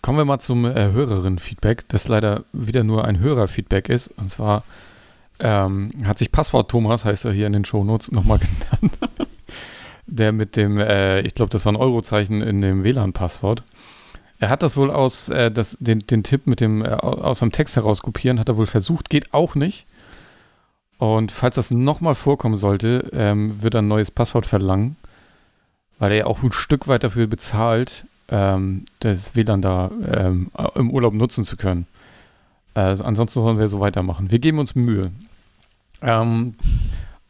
kommen 0.01 0.17
wir 0.17 0.23
mal 0.23 0.39
zum 0.39 0.63
äh, 0.63 0.93
Hörerinnen-Feedback, 0.93 1.83
das 1.89 2.07
leider 2.07 2.45
wieder 2.53 2.85
nur 2.85 3.03
ein 3.03 3.19
Hörerfeedback 3.19 3.89
ist. 3.89 4.07
Und 4.15 4.29
zwar 4.29 4.63
ähm, 5.39 5.89
hat 6.05 6.17
sich 6.17 6.31
Passwort 6.31 6.71
Thomas, 6.71 7.03
heißt 7.03 7.25
er 7.25 7.33
hier 7.33 7.47
in 7.47 7.51
den 7.51 7.65
Shownotes, 7.65 8.09
nochmal 8.09 8.39
genannt. 8.79 8.99
der 10.05 10.31
mit 10.31 10.55
dem, 10.55 10.77
äh, 10.77 11.19
ich 11.23 11.35
glaube, 11.35 11.49
das 11.49 11.65
war 11.65 11.73
ein 11.73 11.77
Eurozeichen 11.77 12.41
in 12.41 12.61
dem 12.61 12.85
WLAN-Passwort. 12.85 13.63
Er 14.41 14.49
hat 14.49 14.63
das 14.63 14.75
wohl 14.75 14.89
aus, 14.89 15.29
äh, 15.29 15.51
das, 15.51 15.77
den, 15.79 15.99
den 15.99 16.23
Tipp 16.23 16.47
mit 16.47 16.61
dem, 16.61 16.83
äh, 16.83 16.89
aus 16.89 17.39
dem 17.39 17.51
Text 17.51 17.75
heraus 17.75 18.01
kopieren, 18.01 18.39
hat 18.39 18.49
er 18.49 18.57
wohl 18.57 18.65
versucht, 18.65 19.11
geht 19.11 19.35
auch 19.35 19.53
nicht. 19.53 19.85
Und 20.97 21.31
falls 21.31 21.55
das 21.55 21.69
nochmal 21.69 22.15
vorkommen 22.15 22.57
sollte, 22.57 23.11
ähm, 23.13 23.61
wird 23.61 23.75
er 23.75 23.83
ein 23.83 23.87
neues 23.87 24.09
Passwort 24.09 24.47
verlangen, 24.47 24.95
weil 25.99 26.11
er 26.11 26.17
ja 26.17 26.25
auch 26.25 26.41
ein 26.41 26.51
Stück 26.51 26.87
weit 26.87 27.03
dafür 27.03 27.27
bezahlt, 27.27 28.05
ähm, 28.29 28.85
das 28.99 29.35
WLAN 29.35 29.61
da 29.61 29.91
ähm, 30.11 30.49
im 30.73 30.89
Urlaub 30.89 31.13
nutzen 31.13 31.45
zu 31.45 31.55
können. 31.55 31.85
Also 32.73 33.03
ansonsten 33.03 33.43
sollen 33.43 33.59
wir 33.59 33.67
so 33.67 33.79
weitermachen. 33.79 34.31
Wir 34.31 34.39
geben 34.39 34.57
uns 34.57 34.73
Mühe. 34.73 35.11
Ähm, 36.01 36.55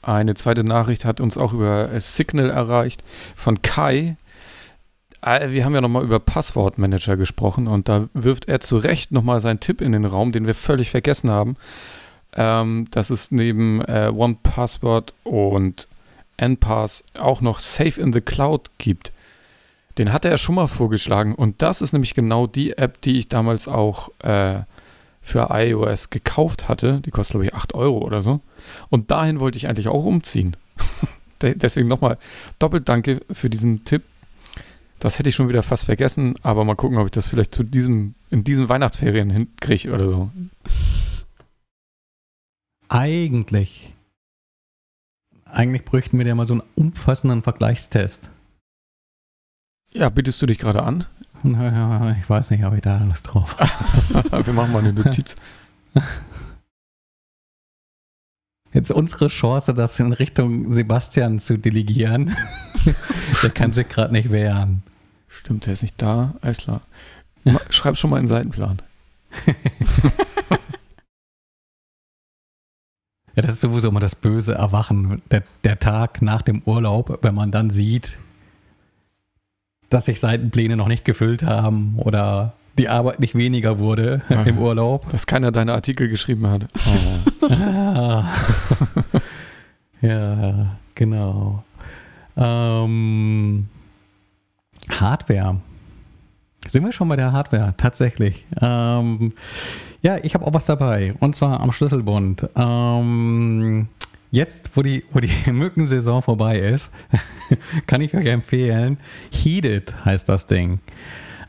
eine 0.01 0.35
zweite 0.35 0.63
Nachricht 0.63 1.03
hat 1.03 1.19
uns 1.19 1.37
auch 1.37 1.51
über 1.51 1.89
Signal 1.99 2.49
erreicht 2.49 3.03
von 3.35 3.61
Kai. 3.61 4.15
Äh, 5.21 5.51
wir 5.51 5.65
haben 5.65 5.73
ja 5.73 5.81
nochmal 5.81 6.03
über 6.03 6.19
Passwortmanager 6.19 7.17
gesprochen 7.17 7.67
und 7.67 7.89
da 7.89 8.09
wirft 8.13 8.47
er 8.47 8.59
zu 8.59 8.77
Recht 8.77 9.11
nochmal 9.11 9.41
seinen 9.41 9.59
Tipp 9.59 9.81
in 9.81 9.91
den 9.91 10.05
Raum, 10.05 10.31
den 10.31 10.45
wir 10.45 10.55
völlig 10.55 10.89
vergessen 10.89 11.29
haben. 11.29 11.55
Ähm, 12.33 12.87
dass 12.91 13.09
es 13.09 13.29
neben 13.31 13.81
äh, 13.81 14.09
OnePassword 14.13 15.13
und 15.25 15.89
NPass 16.37 17.03
auch 17.19 17.41
noch 17.41 17.59
Safe 17.59 17.99
in 17.99 18.13
the 18.13 18.21
Cloud 18.21 18.69
gibt. 18.77 19.11
Den 19.97 20.13
hatte 20.13 20.29
er 20.29 20.37
schon 20.37 20.55
mal 20.55 20.67
vorgeschlagen 20.67 21.35
und 21.35 21.61
das 21.61 21.81
ist 21.81 21.91
nämlich 21.91 22.13
genau 22.13 22.47
die 22.47 22.77
App, 22.77 23.01
die 23.01 23.17
ich 23.17 23.27
damals 23.27 23.67
auch 23.67 24.11
äh, 24.19 24.61
für 25.21 25.49
iOS 25.51 26.09
gekauft 26.09 26.69
hatte. 26.69 27.01
Die 27.01 27.11
kostet, 27.11 27.33
glaube 27.33 27.45
ich, 27.45 27.53
8 27.53 27.73
Euro 27.73 27.97
oder 27.97 28.21
so. 28.21 28.39
Und 28.89 29.11
dahin 29.11 29.41
wollte 29.41 29.57
ich 29.57 29.67
eigentlich 29.67 29.89
auch 29.89 30.05
umziehen. 30.05 30.55
Deswegen 31.41 31.87
nochmal 31.87 32.17
doppelt 32.59 32.87
danke 32.87 33.19
für 33.31 33.49
diesen 33.49 33.83
Tipp. 33.83 34.03
Das 35.01 35.17
hätte 35.17 35.29
ich 35.29 35.35
schon 35.35 35.49
wieder 35.49 35.63
fast 35.63 35.85
vergessen, 35.85 36.35
aber 36.43 36.63
mal 36.63 36.75
gucken, 36.75 36.99
ob 36.99 37.05
ich 37.05 37.11
das 37.11 37.27
vielleicht 37.27 37.55
zu 37.55 37.63
diesem, 37.63 38.13
in 38.29 38.43
diesen 38.43 38.69
Weihnachtsferien 38.69 39.31
hinkriege 39.31 39.91
oder 39.91 40.07
so. 40.07 40.29
Eigentlich. 42.87 43.95
Eigentlich 45.45 45.85
bräuchten 45.85 46.19
wir 46.19 46.27
ja 46.27 46.35
mal 46.35 46.45
so 46.45 46.53
einen 46.53 46.63
umfassenden 46.75 47.41
Vergleichstest. 47.41 48.29
Ja, 49.91 50.09
bittest 50.09 50.39
du 50.39 50.45
dich 50.45 50.59
gerade 50.59 50.83
an? 50.83 51.05
Ich 51.43 52.29
weiß 52.29 52.51
nicht, 52.51 52.63
ob 52.63 52.75
ich 52.75 52.81
da 52.81 52.99
Lust 52.99 53.33
drauf 53.33 53.57
habe. 54.13 54.45
Wir 54.45 54.53
machen 54.53 54.71
mal 54.71 54.83
eine 54.83 54.93
Notiz. 54.93 55.35
Jetzt 58.71 58.91
unsere 58.91 59.29
Chance, 59.29 59.73
das 59.73 59.99
in 59.99 60.13
Richtung 60.13 60.71
Sebastian 60.71 61.39
zu 61.39 61.57
delegieren. 61.57 62.37
der 63.41 63.49
kann 63.49 63.73
sich 63.73 63.89
gerade 63.89 64.13
nicht 64.13 64.29
wehren. 64.29 64.83
Stimmt, 65.41 65.65
der 65.65 65.73
ist 65.73 65.81
nicht 65.81 65.99
da. 65.99 66.35
Alles 66.41 66.57
klar. 66.59 66.81
Schreib 67.71 67.97
schon 67.97 68.11
mal 68.11 68.17
einen 68.17 68.27
Seitenplan. 68.27 68.79
ja, 73.35 73.41
das 73.41 73.53
ist 73.53 73.61
sowieso 73.61 73.87
immer 73.87 73.99
das 73.99 74.13
böse 74.13 74.53
Erwachen. 74.53 75.23
Der, 75.31 75.41
der 75.63 75.79
Tag 75.79 76.21
nach 76.21 76.43
dem 76.43 76.61
Urlaub, 76.65 77.17
wenn 77.23 77.33
man 77.33 77.49
dann 77.49 77.71
sieht, 77.71 78.19
dass 79.89 80.05
sich 80.05 80.19
Seitenpläne 80.19 80.77
noch 80.77 80.87
nicht 80.87 81.05
gefüllt 81.05 81.41
haben 81.41 81.95
oder 81.97 82.53
die 82.77 82.87
Arbeit 82.87 83.19
nicht 83.19 83.33
weniger 83.33 83.79
wurde 83.79 84.21
ja, 84.29 84.43
im 84.43 84.59
Urlaub. 84.59 85.09
Dass 85.09 85.25
keiner 85.25 85.51
deine 85.51 85.73
Artikel 85.73 86.07
geschrieben 86.07 86.47
hat. 86.47 86.67
Oh. 86.85 87.47
ah. 87.51 88.31
ja, 90.01 90.77
genau. 90.93 91.63
Ähm, 92.37 93.69
Hardware. 94.99 95.57
Sind 96.67 96.85
wir 96.85 96.91
schon 96.91 97.09
bei 97.09 97.15
der 97.15 97.31
Hardware? 97.31 97.73
Tatsächlich. 97.77 98.45
Ähm, 98.61 99.33
ja, 100.01 100.17
ich 100.21 100.33
habe 100.35 100.45
auch 100.45 100.53
was 100.53 100.65
dabei. 100.65 101.15
Und 101.19 101.35
zwar 101.35 101.59
am 101.59 101.71
Schlüsselbund. 101.71 102.49
Ähm, 102.55 103.87
Jetzt, 104.31 104.71
wo 104.75 104.81
die, 104.81 105.03
wo 105.11 105.19
die 105.19 105.29
Mückensaison 105.51 106.21
vorbei 106.21 106.57
ist, 106.57 106.89
kann 107.85 107.99
ich 107.99 108.15
euch 108.15 108.25
empfehlen, 108.25 108.97
Heated 109.29 109.93
heißt 110.05 110.27
das 110.29 110.47
Ding. 110.47 110.79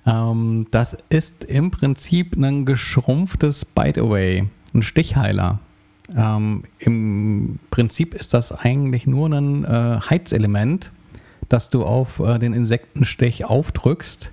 Ähm, 0.05 0.67
das 0.73 0.97
ist 1.09 1.45
im 1.45 1.71
Prinzip 1.71 2.37
ein 2.37 2.67
geschrumpftes 2.67 3.65
Bite-Away, 3.65 4.49
ein 4.75 4.83
Stichheiler. 4.83 5.61
Ähm, 6.17 6.65
Im 6.81 7.61
Prinzip 7.71 8.15
ist 8.15 8.35
das 8.35 8.51
eigentlich 8.51 9.07
nur 9.07 9.33
ein 9.33 9.65
äh, 9.65 10.01
Heizelement, 10.11 10.91
dass 11.53 11.71
du 11.71 11.85
auf 11.85 12.19
äh, 12.19 12.39
den 12.39 12.53
Insektenstich 12.53 13.45
aufdrückst. 13.45 14.31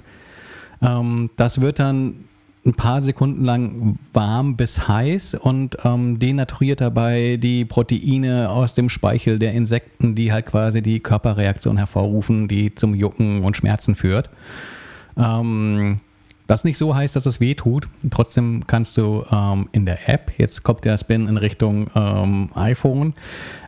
Ähm, 0.82 1.30
das 1.36 1.61
wird 1.61 1.80
dann 1.80 2.26
ein 2.65 2.74
paar 2.74 3.01
Sekunden 3.01 3.43
lang 3.43 3.97
warm 4.13 4.57
bis 4.57 4.88
heiß 4.88 5.36
und 5.36 5.78
ähm, 5.84 6.20
denaturiert 6.20 6.82
dabei 6.82 7.38
die 7.38 7.65
Proteine 7.65 8.49
aus 8.49 8.74
dem 8.74 8.89
Speichel 8.89 9.39
der 9.39 9.53
Insekten, 9.53 10.13
die 10.13 10.32
halt 10.32 10.45
quasi 10.45 10.82
die 10.82 10.99
Körperreaktion 10.99 11.78
hervorrufen, 11.78 12.47
die 12.47 12.76
zum 12.76 12.95
Jucken 12.95 13.43
und 13.43 13.55
Schmerzen 13.55 13.95
führt. 13.95 14.30
Ähm, 15.17 16.01
das 16.47 16.63
nicht 16.63 16.78
so 16.78 16.95
heißt, 16.95 17.15
dass 17.15 17.26
es 17.26 17.39
weh 17.39 17.53
tut. 17.53 17.88
Trotzdem 18.09 18.63
kannst 18.67 18.97
du 18.97 19.24
ähm, 19.32 19.70
in 19.72 19.86
der 19.86 20.09
App, 20.09 20.34
jetzt 20.38 20.63
kommt 20.63 20.84
der 20.84 20.97
Spin 20.97 21.28
in 21.28 21.38
Richtung 21.38 21.89
ähm, 21.95 22.49
iPhone, 22.55 23.13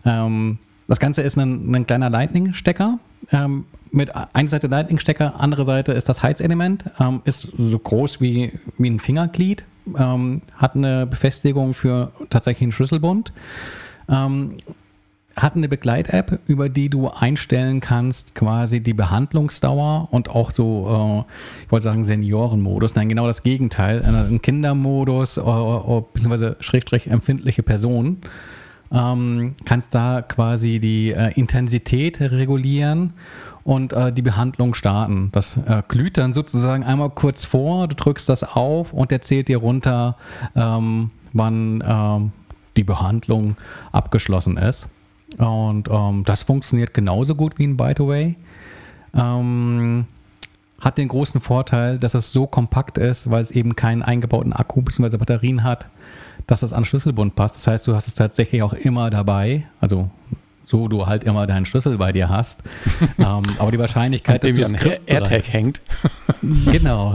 ähm, 0.05 0.57
das 0.87 0.99
Ganze 0.99 1.21
ist 1.21 1.37
ein, 1.37 1.73
ein 1.73 1.85
kleiner 1.85 2.09
Lightning-Stecker. 2.09 2.99
Ähm, 3.31 3.65
mit 3.91 4.15
einer 4.15 4.47
Seite 4.47 4.67
Lightning-Stecker, 4.67 5.39
andere 5.39 5.65
Seite 5.65 5.91
ist 5.91 6.07
das 6.07 6.23
Heizelement, 6.23 6.85
ähm, 6.99 7.21
ist 7.25 7.51
so 7.57 7.77
groß 7.77 8.21
wie, 8.21 8.53
wie 8.77 8.89
ein 8.89 8.99
Fingerglied, 8.99 9.65
ähm, 9.97 10.41
hat 10.55 10.75
eine 10.75 11.05
Befestigung 11.05 11.73
für 11.73 12.11
tatsächlich 12.29 12.63
einen 12.63 12.71
Schlüsselbund 12.71 13.33
hat 15.35 15.55
eine 15.55 15.69
Begleit-App, 15.69 16.39
über 16.47 16.69
die 16.69 16.89
du 16.89 17.09
einstellen 17.09 17.79
kannst, 17.79 18.35
quasi 18.35 18.81
die 18.81 18.93
Behandlungsdauer 18.93 20.09
und 20.11 20.29
auch 20.29 20.51
so, 20.51 21.25
äh, 21.29 21.63
ich 21.65 21.71
wollte 21.71 21.83
sagen, 21.83 22.03
Seniorenmodus. 22.03 22.95
Nein, 22.95 23.09
genau 23.09 23.27
das 23.27 23.43
Gegenteil. 23.43 24.03
Ein 24.03 24.41
Kindermodus, 24.41 25.37
äh, 25.37 25.41
äh, 25.41 26.03
beziehungsweise 26.13 26.57
Schrägstrich 26.59 27.07
empfindliche 27.07 27.63
Personen. 27.63 28.21
Ähm, 28.91 29.55
kannst 29.63 29.95
da 29.95 30.21
quasi 30.21 30.79
die 30.79 31.11
äh, 31.11 31.31
Intensität 31.39 32.19
regulieren 32.19 33.13
und 33.63 33.93
äh, 33.93 34.11
die 34.11 34.21
Behandlung 34.21 34.73
starten. 34.73 35.29
Das 35.31 35.57
äh, 35.57 35.83
glüht 35.87 36.17
dann 36.17 36.33
sozusagen 36.33 36.83
einmal 36.83 37.09
kurz 37.09 37.45
vor, 37.45 37.87
du 37.87 37.95
drückst 37.95 38.27
das 38.27 38.43
auf 38.43 38.91
und 38.93 39.11
der 39.11 39.21
zählt 39.21 39.47
dir 39.47 39.57
runter, 39.57 40.17
ähm, 40.55 41.11
wann 41.33 41.83
ähm, 41.85 42.31
die 42.77 42.83
Behandlung 42.83 43.55
abgeschlossen 43.91 44.57
ist. 44.57 44.87
Und 45.37 45.87
ähm, 45.89 46.23
das 46.25 46.43
funktioniert 46.43 46.93
genauso 46.93 47.35
gut 47.35 47.57
wie 47.59 47.67
ein 47.67 47.77
By 47.77 47.93
the 47.97 48.05
Way. 48.05 48.37
Ähm, 49.13 50.05
hat 50.81 50.97
den 50.97 51.07
großen 51.07 51.39
Vorteil, 51.39 51.99
dass 51.99 52.15
es 52.15 52.33
so 52.33 52.47
kompakt 52.47 52.97
ist, 52.97 53.29
weil 53.29 53.41
es 53.41 53.51
eben 53.51 53.75
keinen 53.75 54.01
eingebauten 54.01 54.51
Akku 54.51 54.81
bzw. 54.81 55.17
Batterien 55.17 55.63
hat, 55.63 55.87
dass 56.47 56.63
es 56.63 56.73
an 56.73 56.83
Schlüsselbund 56.83 57.35
passt. 57.35 57.55
Das 57.55 57.67
heißt, 57.67 57.87
du 57.87 57.95
hast 57.95 58.07
es 58.07 58.15
tatsächlich 58.15 58.63
auch 58.63 58.73
immer 58.73 59.11
dabei. 59.11 59.67
Also 59.79 60.09
so 60.65 60.87
du 60.87 61.05
halt 61.05 61.23
immer 61.23 61.45
deinen 61.45 61.65
Schlüssel 61.65 61.97
bei 61.97 62.11
dir 62.11 62.29
hast. 62.29 62.63
ähm, 63.19 63.43
aber 63.59 63.71
die 63.71 63.77
Wahrscheinlichkeit, 63.77 64.43
dass 64.43 64.53
du 64.53 64.61
es 64.63 65.01
AirTag 65.05 65.53
hängt. 65.53 65.81
genau. 66.71 67.13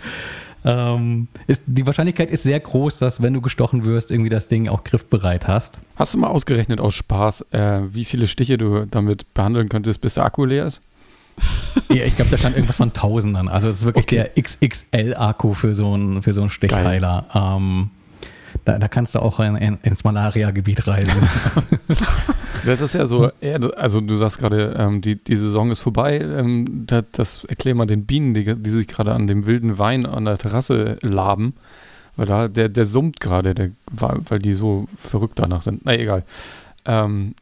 ähm, 0.64 1.28
ist, 1.46 1.62
die 1.66 1.86
Wahrscheinlichkeit 1.86 2.30
ist 2.30 2.42
sehr 2.42 2.60
groß, 2.60 2.98
dass 2.98 3.22
wenn 3.22 3.32
du 3.32 3.40
gestochen 3.40 3.86
wirst, 3.86 4.10
irgendwie 4.10 4.30
das 4.30 4.48
Ding 4.48 4.68
auch 4.68 4.84
griffbereit 4.84 5.48
hast. 5.48 5.78
Hast 5.96 6.12
du 6.12 6.18
mal 6.18 6.28
ausgerechnet 6.28 6.80
aus 6.80 6.94
Spaß, 6.94 7.46
äh, 7.52 7.80
wie 7.94 8.04
viele 8.04 8.26
Stiche 8.26 8.58
du 8.58 8.84
damit 8.84 9.32
behandeln 9.32 9.70
könntest, 9.70 10.02
bis 10.02 10.14
der 10.14 10.24
Akku 10.24 10.44
leer 10.44 10.66
ist? 10.66 10.82
ja, 11.88 12.04
ich 12.04 12.16
glaube, 12.16 12.30
da 12.30 12.38
stand 12.38 12.56
irgendwas 12.56 12.76
von 12.76 12.92
Tausenden. 12.92 13.48
Also 13.48 13.68
es 13.68 13.78
ist 13.78 13.84
wirklich 13.84 14.04
okay. 14.04 14.30
der 14.34 14.42
XXL-Akku 14.42 15.54
für 15.54 15.74
so 15.74 15.92
einen 15.92 16.22
für 16.22 16.32
so 16.32 16.42
einen 16.42 16.50
Stichheiler. 16.50 17.26
Ähm, 17.34 17.90
da, 18.64 18.78
da, 18.78 18.88
kannst 18.88 19.14
du 19.14 19.20
auch 19.20 19.40
in, 19.40 19.56
in, 19.56 19.78
ins 19.82 20.04
Malaria-Gebiet 20.04 20.86
reisen. 20.86 21.12
Das 22.64 22.80
ist 22.80 22.94
ja 22.94 23.06
so, 23.06 23.30
also 23.76 24.00
du 24.00 24.16
sagst 24.16 24.38
gerade, 24.38 24.76
ähm, 24.78 25.00
die, 25.00 25.16
die 25.16 25.36
Saison 25.36 25.70
ist 25.70 25.80
vorbei. 25.80 26.18
Ähm, 26.18 26.84
das, 26.86 27.04
das 27.12 27.44
erklär 27.44 27.74
mal 27.74 27.86
den 27.86 28.06
Bienen, 28.06 28.34
die, 28.34 28.44
die 28.44 28.70
sich 28.70 28.86
gerade 28.86 29.12
an 29.12 29.26
dem 29.26 29.46
wilden 29.46 29.78
Wein 29.78 30.06
an 30.06 30.24
der 30.24 30.38
Terrasse 30.38 30.98
laben. 31.02 31.54
Weil 32.16 32.26
da, 32.26 32.48
der, 32.48 32.68
der 32.68 32.84
summt 32.84 33.20
gerade, 33.20 33.54
der, 33.54 33.70
weil 33.90 34.38
die 34.38 34.52
so 34.52 34.86
verrückt 34.96 35.38
danach 35.38 35.62
sind. 35.62 35.84
Na 35.84 35.94
egal. 35.94 36.24
Ähm, 36.84 37.34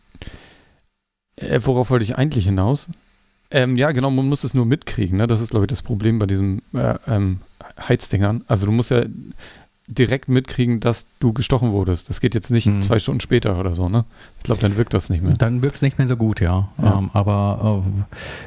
äh, 1.36 1.60
worauf 1.64 1.90
wollte 1.90 2.04
ich 2.04 2.16
eigentlich 2.16 2.46
hinaus? 2.46 2.88
Ähm, 3.50 3.76
ja, 3.76 3.90
genau, 3.92 4.10
man 4.10 4.28
muss 4.28 4.44
es 4.44 4.54
nur 4.54 4.66
mitkriegen. 4.66 5.18
Ne? 5.18 5.26
Das 5.26 5.40
ist, 5.40 5.50
glaube 5.50 5.64
ich, 5.64 5.68
das 5.70 5.82
Problem 5.82 6.18
bei 6.18 6.26
diesen 6.26 6.62
äh, 6.74 6.96
ähm, 7.06 7.40
Heizdingern. 7.78 8.44
Also 8.46 8.66
du 8.66 8.72
musst 8.72 8.90
ja 8.90 9.04
direkt 9.90 10.28
mitkriegen, 10.28 10.80
dass 10.80 11.06
du 11.18 11.32
gestochen 11.32 11.72
wurdest. 11.72 12.08
Das 12.08 12.20
geht 12.20 12.34
jetzt 12.34 12.50
nicht 12.50 12.66
hm. 12.66 12.80
zwei 12.80 12.98
Stunden 12.98 13.20
später 13.20 13.58
oder 13.58 13.74
so, 13.74 13.88
ne? 13.88 14.04
Ich 14.38 14.44
glaube, 14.44 14.60
dann 14.60 14.76
wirkt 14.76 14.94
das 14.94 15.10
nicht 15.10 15.22
mehr. 15.22 15.34
Dann 15.34 15.62
wirkt 15.62 15.76
es 15.76 15.82
nicht 15.82 15.98
mehr 15.98 16.06
so 16.06 16.16
gut, 16.16 16.40
ja. 16.40 16.68
ja. 16.80 16.98
Ähm, 16.98 17.10
aber 17.12 17.84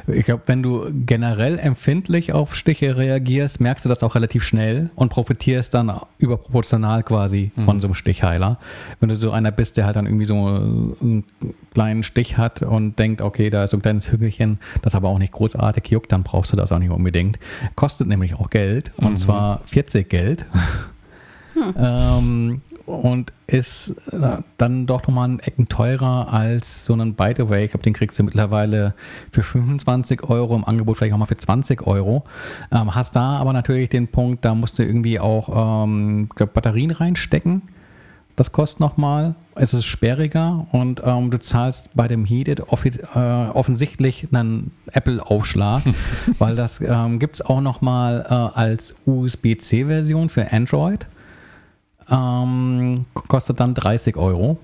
äh, 0.07 0.13
ich 0.17 0.25
glaube, 0.25 0.43
wenn 0.45 0.63
du 0.63 0.87
generell 1.05 1.59
empfindlich 1.59 2.33
auf 2.33 2.55
Stiche 2.55 2.97
reagierst, 2.97 3.59
merkst 3.59 3.85
du 3.85 3.89
das 3.89 4.03
auch 4.03 4.15
relativ 4.15 4.43
schnell 4.43 4.89
und 4.95 5.09
profitierst 5.09 5.73
dann 5.73 5.91
überproportional 6.17 7.03
quasi 7.03 7.51
hm. 7.55 7.65
von 7.65 7.79
so 7.79 7.87
einem 7.87 7.93
Stichheiler. 7.93 8.57
Wenn 8.99 9.09
du 9.09 9.15
so 9.15 9.31
einer 9.31 9.51
bist, 9.51 9.77
der 9.77 9.85
halt 9.85 9.97
dann 9.97 10.05
irgendwie 10.05 10.25
so 10.25 10.35
einen 10.35 11.25
kleinen 11.73 12.03
Stich 12.03 12.37
hat 12.37 12.61
und 12.61 12.97
denkt, 12.97 13.21
okay, 13.21 13.49
da 13.49 13.65
ist 13.65 13.71
so 13.71 13.77
ein 13.77 13.81
kleines 13.81 14.11
Hügelchen, 14.11 14.59
das 14.81 14.95
aber 14.95 15.09
auch 15.09 15.19
nicht 15.19 15.33
großartig 15.33 15.87
juckt, 15.89 16.11
dann 16.11 16.23
brauchst 16.23 16.53
du 16.53 16.55
das 16.55 16.71
auch 16.71 16.79
nicht 16.79 16.91
unbedingt. 16.91 17.37
Kostet 17.75 18.07
nämlich 18.07 18.35
auch 18.35 18.49
Geld 18.49 18.91
und 18.97 19.11
mhm. 19.11 19.17
zwar 19.17 19.61
40 19.65 20.09
Geld. 20.09 20.45
Hm. 21.53 21.73
Ähm, 21.77 22.61
und 22.85 23.31
ist 23.47 23.93
äh, 24.11 24.37
dann 24.57 24.87
doch 24.87 25.03
nochmal 25.03 25.29
ein 25.29 25.39
Ecken 25.39 25.69
teurer 25.69 26.33
als 26.33 26.85
so 26.85 26.93
ein 26.93 27.13
By 27.13 27.33
the 27.35 27.49
Way. 27.49 27.65
Ich 27.65 27.71
glaube, 27.71 27.83
den 27.83 27.93
kriegst 27.93 28.19
du 28.19 28.23
mittlerweile 28.23 28.93
für 29.31 29.43
25 29.43 30.23
Euro, 30.23 30.55
im 30.55 30.65
Angebot 30.65 30.97
vielleicht 30.97 31.13
auch 31.13 31.17
mal 31.17 31.25
für 31.25 31.37
20 31.37 31.85
Euro. 31.87 32.23
Ähm, 32.71 32.93
hast 32.93 33.15
da 33.15 33.37
aber 33.37 33.53
natürlich 33.53 33.89
den 33.89 34.07
Punkt, 34.07 34.43
da 34.43 34.55
musst 34.55 34.79
du 34.79 34.83
irgendwie 34.83 35.19
auch 35.19 35.85
ähm, 35.85 36.29
glaub, 36.35 36.53
Batterien 36.53 36.91
reinstecken. 36.91 37.61
Das 38.35 38.51
kostet 38.51 38.79
nochmal. 38.79 39.35
Es 39.55 39.75
ist 39.75 39.85
sperriger 39.85 40.65
und 40.71 41.03
ähm, 41.05 41.29
du 41.29 41.39
zahlst 41.39 41.91
bei 41.93 42.07
dem 42.07 42.25
Heated 42.25 42.61
äh, 42.61 43.19
offensichtlich 43.19 44.27
einen 44.31 44.71
Apple-Aufschlag, 44.91 45.83
weil 46.39 46.55
das 46.55 46.81
ähm, 46.81 47.19
gibt 47.19 47.35
es 47.35 47.41
auch 47.43 47.61
nochmal 47.61 48.25
äh, 48.27 48.33
als 48.33 48.95
USB-C-Version 49.05 50.29
für 50.29 50.51
Android. 50.51 51.05
Ähm, 52.09 53.05
kostet 53.27 53.59
dann 53.59 53.73
30 53.73 54.17
Euro. 54.17 54.57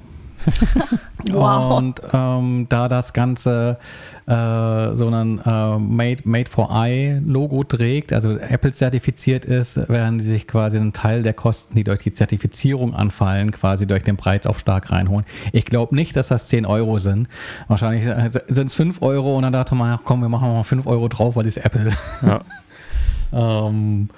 wow. 1.32 1.78
Und 1.78 2.02
ähm, 2.14 2.68
da 2.70 2.88
das 2.88 3.14
Ganze 3.14 3.78
äh, 4.26 4.96
so 4.96 5.08
ein 5.10 5.40
äh, 5.46 5.78
Made, 5.78 6.22
Made 6.24 6.50
for 6.50 6.70
Eye 6.72 7.22
Logo 7.26 7.64
trägt, 7.64 8.14
also 8.14 8.38
Apple 8.38 8.72
zertifiziert 8.72 9.46
ist, 9.46 9.90
werden 9.90 10.20
sie 10.20 10.30
sich 10.30 10.48
quasi 10.48 10.78
einen 10.78 10.94
Teil 10.94 11.24
der 11.24 11.34
Kosten, 11.34 11.76
die 11.76 11.84
durch 11.84 12.02
die 12.02 12.14
Zertifizierung 12.14 12.94
anfallen, 12.94 13.52
quasi 13.52 13.88
durch 13.88 14.04
den 14.04 14.18
Preisaufschlag 14.18 14.92
reinholen. 14.92 15.26
Ich 15.52 15.66
glaube 15.66 15.96
nicht, 15.96 16.16
dass 16.16 16.30
das 16.30 16.48
10 16.48 16.66
Euro 16.66 17.00
sind. 17.00 17.28
Wahrscheinlich 17.68 18.04
sind 18.48 18.68
es 18.68 18.76
5 18.76 19.02
Euro 19.02 19.36
und 19.36 19.44
dann 19.44 19.54
dachte 19.54 19.76
man, 19.76 20.00
komm, 20.04 20.22
wir 20.22 20.30
machen 20.30 20.54
mal 20.54 20.64
5 20.64 20.88
Euro 20.88 21.08
drauf, 21.08 21.36
weil 21.36 21.48
es 21.48 21.58
Apple. 21.58 21.90
Ja. 22.22 22.42
ähm, 23.68 24.10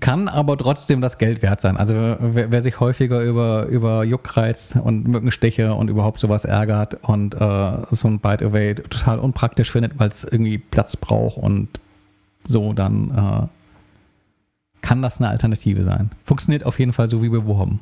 kann 0.00 0.28
aber 0.28 0.56
trotzdem 0.56 1.00
das 1.00 1.18
Geld 1.18 1.40
wert 1.42 1.60
sein. 1.60 1.76
Also 1.76 1.94
wer, 1.94 2.50
wer, 2.50 2.62
sich 2.62 2.80
häufiger 2.80 3.22
über, 3.22 3.66
über 3.66 4.02
Juckreiz 4.02 4.74
und 4.82 5.06
Mückenstiche 5.06 5.74
und 5.74 5.88
überhaupt 5.88 6.20
sowas 6.20 6.44
ärgert 6.44 6.98
und 7.02 7.34
äh, 7.34 7.72
so 7.90 8.08
ein 8.08 8.18
Bite 8.18 8.46
Away 8.46 8.74
total 8.74 9.20
unpraktisch 9.20 9.70
findet, 9.70 9.98
weil 9.98 10.08
es 10.08 10.24
irgendwie 10.24 10.58
Platz 10.58 10.96
braucht 10.96 11.38
und 11.38 11.68
so, 12.44 12.72
dann 12.72 13.10
äh, 13.10 13.57
kann 14.88 15.02
das 15.02 15.20
eine 15.20 15.28
Alternative 15.28 15.84
sein. 15.84 16.08
Funktioniert 16.24 16.64
auf 16.64 16.78
jeden 16.78 16.94
Fall 16.94 17.10
so 17.10 17.22
wie 17.22 17.28
beworben. 17.28 17.80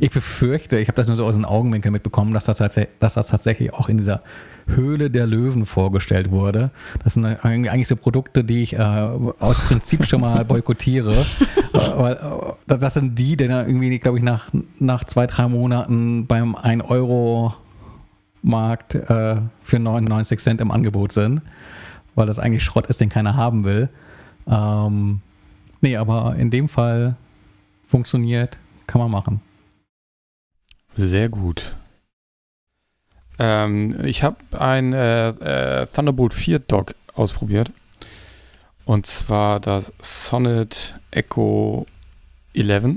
Ich 0.00 0.10
befürchte, 0.10 0.78
ich 0.78 0.88
habe 0.88 0.96
das 0.96 1.06
nur 1.06 1.16
so 1.16 1.24
aus 1.24 1.34
den 1.34 1.46
Augenwinkeln 1.46 1.92
mitbekommen, 1.92 2.34
dass 2.34 2.44
das, 2.44 2.58
dass 2.58 3.14
das 3.14 3.26
tatsächlich 3.28 3.72
auch 3.72 3.88
in 3.88 3.96
dieser 3.96 4.20
Höhle 4.66 5.10
der 5.10 5.26
Löwen 5.26 5.64
vorgestellt 5.64 6.30
wurde. 6.30 6.70
Das 7.02 7.14
sind 7.14 7.24
eigentlich 7.24 7.88
so 7.88 7.96
Produkte, 7.96 8.44
die 8.44 8.64
ich 8.64 8.74
äh, 8.74 8.78
aus 8.78 9.60
Prinzip 9.60 10.04
schon 10.04 10.20
mal 10.20 10.44
boykottiere. 10.44 11.14
äh, 11.72 11.78
weil, 11.96 12.12
äh, 12.16 12.52
das 12.66 12.92
sind 12.92 13.18
die, 13.18 13.38
die 13.38 13.48
dann 13.48 13.66
irgendwie, 13.66 13.98
glaube 13.98 14.18
ich, 14.18 14.22
nach, 14.22 14.50
nach 14.78 15.04
zwei, 15.04 15.26
drei 15.26 15.48
Monaten 15.48 16.26
beim 16.26 16.54
1 16.54 16.84
Euro 16.84 17.54
Markt 18.42 18.94
äh, 18.94 19.36
für 19.62 19.78
99 19.78 20.38
Cent 20.38 20.60
im 20.60 20.70
Angebot 20.70 21.12
sind, 21.12 21.40
weil 22.14 22.26
das 22.26 22.38
eigentlich 22.38 22.62
Schrott 22.62 22.88
ist, 22.88 23.00
den 23.00 23.08
keiner 23.08 23.36
haben 23.36 23.64
will. 23.64 23.88
Ähm, 24.46 25.22
nee, 25.82 25.96
aber 25.96 26.36
in 26.36 26.50
dem 26.50 26.68
Fall 26.68 27.16
funktioniert, 27.86 28.58
kann 28.86 29.00
man 29.00 29.10
machen. 29.10 29.40
Sehr 30.96 31.28
gut. 31.28 31.74
Ähm, 33.38 34.04
ich 34.04 34.22
habe 34.22 34.36
ein 34.58 34.92
äh, 34.92 35.28
äh, 35.28 35.86
Thunderbolt 35.86 36.34
4 36.34 36.58
Dock 36.60 36.94
ausprobiert. 37.14 37.70
Und 38.84 39.06
zwar 39.06 39.60
das 39.60 39.92
Sonnet 40.00 40.94
Echo 41.10 41.86
11. 42.54 42.96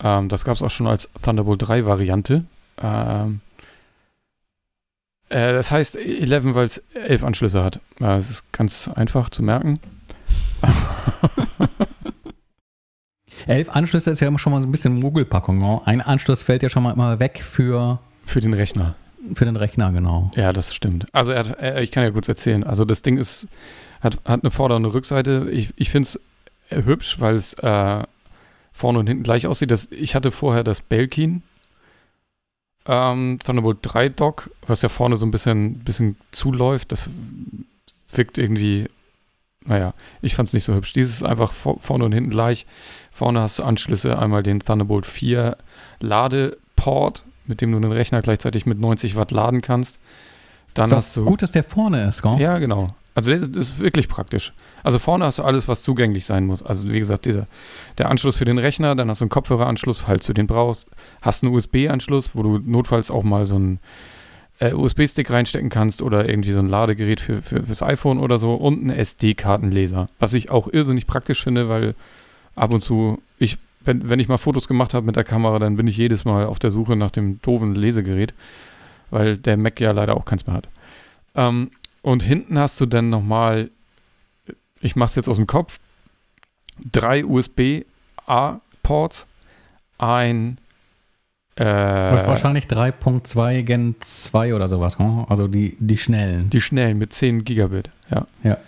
Ähm, 0.00 0.28
das 0.28 0.44
gab 0.44 0.54
es 0.54 0.62
auch 0.62 0.70
schon 0.70 0.86
als 0.86 1.08
Thunderbolt 1.22 1.66
3 1.66 1.86
Variante. 1.86 2.44
Ähm, 2.82 3.40
Äh, 5.28 5.54
das 5.54 5.70
heißt 5.72 5.96
11, 5.96 6.54
weil 6.54 6.66
es 6.66 6.78
elf 6.94 7.24
Anschlüsse 7.24 7.62
hat. 7.64 7.80
Ja, 7.98 8.14
das 8.16 8.30
ist 8.30 8.52
ganz 8.52 8.88
einfach 8.88 9.28
zu 9.30 9.42
merken. 9.42 9.80
Elf 13.46 13.68
Anschlüsse 13.70 14.10
ist 14.10 14.20
ja 14.20 14.28
immer 14.28 14.38
schon 14.38 14.52
mal 14.52 14.60
so 14.62 14.68
ein 14.68 14.72
bisschen 14.72 14.98
Mogelpackung. 14.98 15.58
Ne? 15.58 15.80
Ein 15.84 16.00
Anschluss 16.00 16.42
fällt 16.42 16.62
ja 16.62 16.68
schon 16.68 16.82
mal 16.82 16.92
immer 16.92 17.18
weg 17.18 17.42
für, 17.42 17.98
Für 18.24 18.40
den 18.40 18.54
Rechner. 18.54 18.94
für 19.34 19.44
den 19.44 19.56
Rechner, 19.56 19.92
genau. 19.92 20.30
Ja, 20.34 20.52
das 20.52 20.74
stimmt. 20.74 21.06
Also 21.12 21.32
er 21.32 21.40
hat, 21.40 21.58
er, 21.58 21.82
ich 21.82 21.90
kann 21.90 22.04
ja 22.04 22.10
kurz 22.10 22.28
erzählen. 22.28 22.64
Also 22.64 22.84
das 22.84 23.02
Ding 23.02 23.18
ist, 23.18 23.46
hat, 24.00 24.18
hat 24.24 24.42
eine 24.42 24.50
Vorder- 24.50 24.76
und 24.76 24.84
eine 24.84 24.94
Rückseite. 24.94 25.48
Ich, 25.50 25.72
ich 25.76 25.90
finde 25.90 26.08
es 26.08 26.20
hübsch, 26.70 27.20
weil 27.20 27.34
es 27.34 27.54
äh, 27.54 28.02
vorne 28.72 28.98
und 28.98 29.06
hinten 29.06 29.22
gleich 29.22 29.46
aussieht. 29.46 29.70
Das, 29.70 29.88
ich 29.90 30.14
hatte 30.14 30.30
vorher 30.30 30.64
das 30.64 30.80
Belkin 30.80 31.42
ähm, 32.86 33.38
Thunderbolt 33.44 33.78
3 33.82 34.10
Dock, 34.10 34.50
was 34.66 34.82
ja 34.82 34.88
vorne 34.88 35.16
so 35.16 35.26
ein 35.26 35.30
bisschen, 35.30 35.80
bisschen 35.80 36.16
zuläuft. 36.30 36.92
Das 36.92 37.10
wirkt 38.12 38.38
irgendwie, 38.38 38.86
naja, 39.64 39.94
ich 40.22 40.34
fand 40.34 40.48
es 40.48 40.52
nicht 40.52 40.64
so 40.64 40.74
hübsch. 40.74 40.92
Dieses 40.92 41.16
ist 41.16 41.22
einfach 41.24 41.52
vor, 41.52 41.80
vorne 41.80 42.04
und 42.04 42.12
hinten 42.12 42.30
gleich. 42.30 42.66
Vorne 43.16 43.40
hast 43.40 43.58
du 43.58 43.62
Anschlüsse, 43.62 44.18
einmal 44.18 44.42
den 44.42 44.60
Thunderbolt 44.60 45.06
4 45.06 45.56
Ladeport, 46.00 47.24
mit 47.46 47.62
dem 47.62 47.72
du 47.72 47.80
den 47.80 47.90
Rechner 47.90 48.20
gleichzeitig 48.20 48.66
mit 48.66 48.78
90 48.78 49.16
Watt 49.16 49.30
laden 49.30 49.62
kannst. 49.62 49.98
Dann 50.74 50.90
Ist 50.90 50.96
hast 50.96 51.16
du. 51.16 51.24
Gut, 51.24 51.40
dass 51.40 51.50
der 51.50 51.64
vorne 51.64 52.06
ist, 52.06 52.20
gell? 52.20 52.38
Ja, 52.38 52.58
genau. 52.58 52.94
Also 53.14 53.34
das 53.34 53.50
das 53.50 53.70
ist 53.70 53.78
wirklich 53.80 54.08
praktisch. 54.08 54.52
Also 54.82 54.98
vorne 54.98 55.24
hast 55.24 55.38
du 55.38 55.44
alles, 55.44 55.66
was 55.66 55.82
zugänglich 55.82 56.26
sein 56.26 56.44
muss. 56.44 56.62
Also 56.62 56.92
wie 56.92 56.98
gesagt, 56.98 57.24
dieser, 57.24 57.46
der 57.96 58.10
Anschluss 58.10 58.36
für 58.36 58.44
den 58.44 58.58
Rechner, 58.58 58.94
dann 58.94 59.08
hast 59.08 59.22
du 59.22 59.24
einen 59.24 59.30
Kopfhöreranschluss, 59.30 60.00
falls 60.00 60.26
du 60.26 60.34
den 60.34 60.46
brauchst. 60.46 60.90
Hast 61.22 61.42
einen 61.42 61.54
USB-Anschluss, 61.54 62.32
wo 62.34 62.42
du 62.42 62.58
notfalls 62.58 63.10
auch 63.10 63.22
mal 63.22 63.46
so 63.46 63.54
einen 63.54 63.78
äh, 64.58 64.74
USB-Stick 64.74 65.30
reinstecken 65.30 65.70
kannst 65.70 66.02
oder 66.02 66.28
irgendwie 66.28 66.52
so 66.52 66.60
ein 66.60 66.68
Ladegerät 66.68 67.22
für, 67.22 67.40
für, 67.40 67.62
fürs 67.62 67.82
iPhone 67.82 68.18
oder 68.18 68.36
so 68.36 68.52
und 68.56 68.78
einen 68.80 68.90
SD-Kartenleser. 68.90 70.08
Was 70.18 70.34
ich 70.34 70.50
auch 70.50 70.68
irrsinnig 70.70 71.06
praktisch 71.06 71.42
finde, 71.42 71.70
weil 71.70 71.94
ab 72.56 72.72
und 72.72 72.80
zu, 72.80 73.22
ich, 73.38 73.58
wenn, 73.84 74.10
wenn 74.10 74.18
ich 74.18 74.26
mal 74.28 74.38
Fotos 74.38 74.66
gemacht 74.66 74.94
habe 74.94 75.06
mit 75.06 75.14
der 75.16 75.22
Kamera, 75.24 75.58
dann 75.60 75.76
bin 75.76 75.86
ich 75.86 75.96
jedes 75.96 76.24
Mal 76.24 76.46
auf 76.46 76.58
der 76.58 76.72
Suche 76.72 76.96
nach 76.96 77.12
dem 77.12 77.40
doofen 77.42 77.74
Lesegerät, 77.74 78.34
weil 79.10 79.36
der 79.36 79.56
Mac 79.56 79.78
ja 79.80 79.92
leider 79.92 80.16
auch 80.16 80.24
keins 80.24 80.46
mehr 80.46 80.56
hat. 80.56 80.68
Ähm, 81.36 81.70
und 82.02 82.22
hinten 82.22 82.58
hast 82.58 82.80
du 82.80 82.86
dann 82.86 83.10
nochmal, 83.10 83.70
ich 84.80 84.96
mache 84.96 85.10
es 85.10 85.14
jetzt 85.14 85.28
aus 85.28 85.36
dem 85.36 85.46
Kopf, 85.46 85.78
drei 86.90 87.24
USB-A-Ports, 87.24 87.86
ein 89.98 90.58
äh, 91.56 91.64
Wahrscheinlich 91.64 92.66
3.2 92.66 93.62
Gen 93.62 93.94
2 94.00 94.54
oder 94.54 94.68
sowas, 94.68 94.98
gell? 94.98 95.24
also 95.28 95.48
die, 95.48 95.74
die 95.80 95.96
schnellen. 95.96 96.50
die 96.50 96.60
schnellen 96.60 96.98
mit 96.98 97.14
10 97.14 97.44
Gigabit, 97.44 97.88
ja. 98.10 98.26
Ja. 98.42 98.58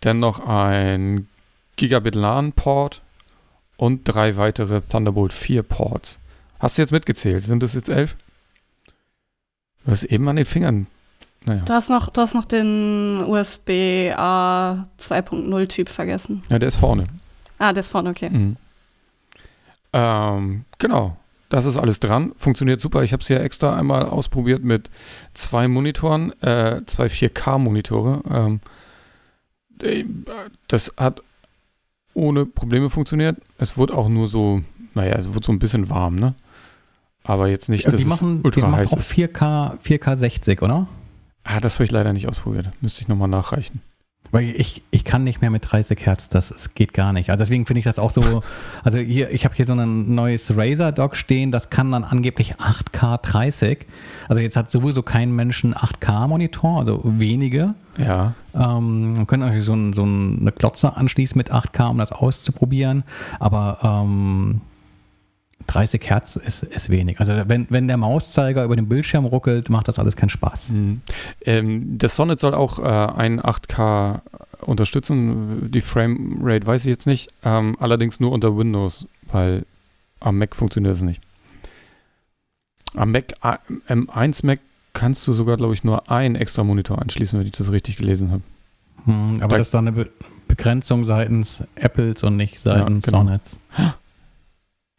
Dann 0.00 0.18
noch 0.18 0.40
ein 0.40 1.28
Gigabit 1.76 2.16
LAN-Port 2.16 3.00
und 3.82 4.04
drei 4.04 4.36
weitere 4.36 4.80
Thunderbolt 4.80 5.32
4 5.32 5.64
Ports. 5.64 6.20
Hast 6.60 6.78
du 6.78 6.82
jetzt 6.82 6.92
mitgezählt? 6.92 7.42
Sind 7.42 7.64
das 7.64 7.74
jetzt 7.74 7.88
elf? 7.88 8.14
Du 9.84 9.90
hast 9.90 10.04
eben 10.04 10.28
an 10.28 10.36
den 10.36 10.44
Fingern. 10.44 10.86
Naja. 11.44 11.62
Du 11.64 11.72
hast 11.72 11.90
noch, 11.90 12.08
du 12.10 12.20
hast 12.20 12.34
noch 12.34 12.44
den 12.44 13.24
USB-A 13.26 14.86
2.0 15.00 15.68
Typ 15.68 15.88
vergessen. 15.88 16.44
Ja, 16.48 16.60
der 16.60 16.68
ist 16.68 16.76
vorne. 16.76 17.08
Ah, 17.58 17.72
der 17.72 17.80
ist 17.80 17.90
vorne, 17.90 18.10
okay. 18.10 18.30
Mhm. 18.30 18.56
Ähm, 19.92 20.64
genau. 20.78 21.16
Das 21.48 21.64
ist 21.64 21.76
alles 21.76 21.98
dran. 21.98 22.34
Funktioniert 22.36 22.80
super. 22.80 23.02
Ich 23.02 23.12
habe 23.12 23.22
es 23.22 23.28
ja 23.28 23.38
extra 23.38 23.76
einmal 23.76 24.04
ausprobiert 24.04 24.62
mit 24.62 24.90
zwei 25.34 25.66
Monitoren, 25.66 26.40
äh, 26.40 26.82
zwei 26.86 27.06
4K-Monitore. 27.06 28.22
Ähm, 28.30 28.60
äh, 29.80 30.04
das 30.68 30.94
hat 30.96 31.20
ohne 32.14 32.46
Probleme 32.46 32.90
funktioniert. 32.90 33.36
Es 33.58 33.76
wurde 33.76 33.94
auch 33.94 34.08
nur 34.08 34.28
so, 34.28 34.62
naja, 34.94 35.16
es 35.16 35.32
wurde 35.32 35.46
so 35.46 35.52
ein 35.52 35.58
bisschen 35.58 35.90
warm, 35.90 36.16
ne? 36.16 36.34
Aber 37.24 37.48
jetzt 37.48 37.68
nicht, 37.68 37.86
dass 37.86 37.94
die 37.94 38.02
es 38.02 38.08
machen, 38.08 38.38
die 38.38 38.44
ultra 38.44 38.66
machen 38.66 38.80
heiß 38.80 38.92
auch 38.92 38.98
ist. 38.98 39.12
4K, 39.12 39.78
4K 39.78 40.16
60, 40.16 40.62
oder? 40.62 40.88
Ah, 41.44 41.60
das 41.60 41.74
habe 41.74 41.84
ich 41.84 41.90
leider 41.90 42.12
nicht 42.12 42.28
ausprobiert. 42.28 42.70
Müsste 42.80 43.02
ich 43.02 43.08
nochmal 43.08 43.28
nachreichen. 43.28 43.80
Weil 44.30 44.48
ich, 44.56 44.82
ich 44.90 45.04
kann 45.04 45.24
nicht 45.24 45.42
mehr 45.42 45.50
mit 45.50 45.70
30 45.70 46.06
Hertz, 46.06 46.30
das, 46.30 46.48
das 46.48 46.72
geht 46.72 46.94
gar 46.94 47.12
nicht. 47.12 47.28
Also 47.28 47.42
deswegen 47.44 47.66
finde 47.66 47.80
ich 47.80 47.84
das 47.84 47.98
auch 47.98 48.10
so, 48.10 48.42
also 48.84 48.98
hier, 48.98 49.30
ich 49.30 49.44
habe 49.44 49.54
hier 49.54 49.66
so 49.66 49.74
ein 49.74 50.14
neues 50.14 50.56
Razer-Dock 50.56 51.16
stehen, 51.16 51.50
das 51.50 51.68
kann 51.68 51.92
dann 51.92 52.02
angeblich 52.02 52.54
8K 52.56 53.18
30. 53.20 53.86
Also 54.28 54.40
jetzt 54.40 54.56
hat 54.56 54.70
sowieso 54.70 55.02
kein 55.02 55.32
Mensch 55.32 55.64
einen 55.64 55.74
8K-Monitor, 55.74 56.78
also 56.78 57.02
wenige. 57.04 57.74
Ja. 57.98 58.32
Ähm, 58.54 59.16
man 59.16 59.26
könnte 59.26 59.44
natürlich 59.46 59.66
so, 59.66 59.74
ein, 59.74 59.92
so 59.92 60.04
ein- 60.04 60.38
eine 60.40 60.52
Klotze 60.52 60.96
anschließen 60.96 61.36
mit 61.36 61.52
8K, 61.52 61.90
um 61.90 61.98
das 61.98 62.10
auszuprobieren, 62.12 63.04
aber 63.38 63.78
ähm, 63.82 64.62
30 65.66 66.08
Hertz 66.08 66.36
ist, 66.36 66.62
ist 66.62 66.90
wenig. 66.90 67.18
Also 67.20 67.34
wenn, 67.46 67.66
wenn 67.70 67.88
der 67.88 67.96
Mauszeiger 67.96 68.64
über 68.64 68.76
den 68.76 68.88
Bildschirm 68.88 69.24
ruckelt, 69.24 69.70
macht 69.70 69.88
das 69.88 69.98
alles 69.98 70.16
keinen 70.16 70.28
Spaß. 70.30 70.70
Mhm. 70.70 71.00
Ähm, 71.44 71.98
das 71.98 72.16
Sonnet 72.16 72.40
soll 72.40 72.54
auch 72.54 72.78
äh, 72.78 72.82
ein 72.82 73.40
8K 73.40 74.20
unterstützen. 74.60 75.70
Die 75.70 75.80
Framerate 75.80 76.66
weiß 76.66 76.84
ich 76.84 76.90
jetzt 76.90 77.06
nicht. 77.06 77.30
Ähm, 77.44 77.76
allerdings 77.80 78.20
nur 78.20 78.32
unter 78.32 78.56
Windows, 78.56 79.06
weil 79.28 79.64
am 80.20 80.38
Mac 80.38 80.54
funktioniert 80.54 80.94
es 80.96 81.02
nicht. 81.02 81.20
Am 82.94 83.10
Mac, 83.12 83.32
A- 83.40 83.58
M1 83.88 84.44
Mac 84.46 84.60
kannst 84.92 85.26
du 85.26 85.32
sogar, 85.32 85.56
glaube 85.56 85.72
ich, 85.74 85.82
nur 85.84 86.10
einen 86.10 86.36
extra 86.36 86.62
Monitor 86.62 87.00
anschließen, 87.00 87.38
wenn 87.38 87.46
ich 87.46 87.52
das 87.52 87.72
richtig 87.72 87.96
gelesen 87.96 88.30
habe. 88.30 88.42
Hm, 89.06 89.36
aber 89.40 89.48
Da- 89.52 89.58
das 89.58 89.68
ist 89.68 89.74
dann 89.74 89.88
eine 89.88 89.96
Be 89.96 90.10
Begrenzung 90.48 91.04
seitens 91.04 91.64
Apples 91.76 92.22
und 92.24 92.36
nicht 92.36 92.60
seitens 92.60 93.04
genau. 93.06 93.18
Sonnets. 93.24 93.58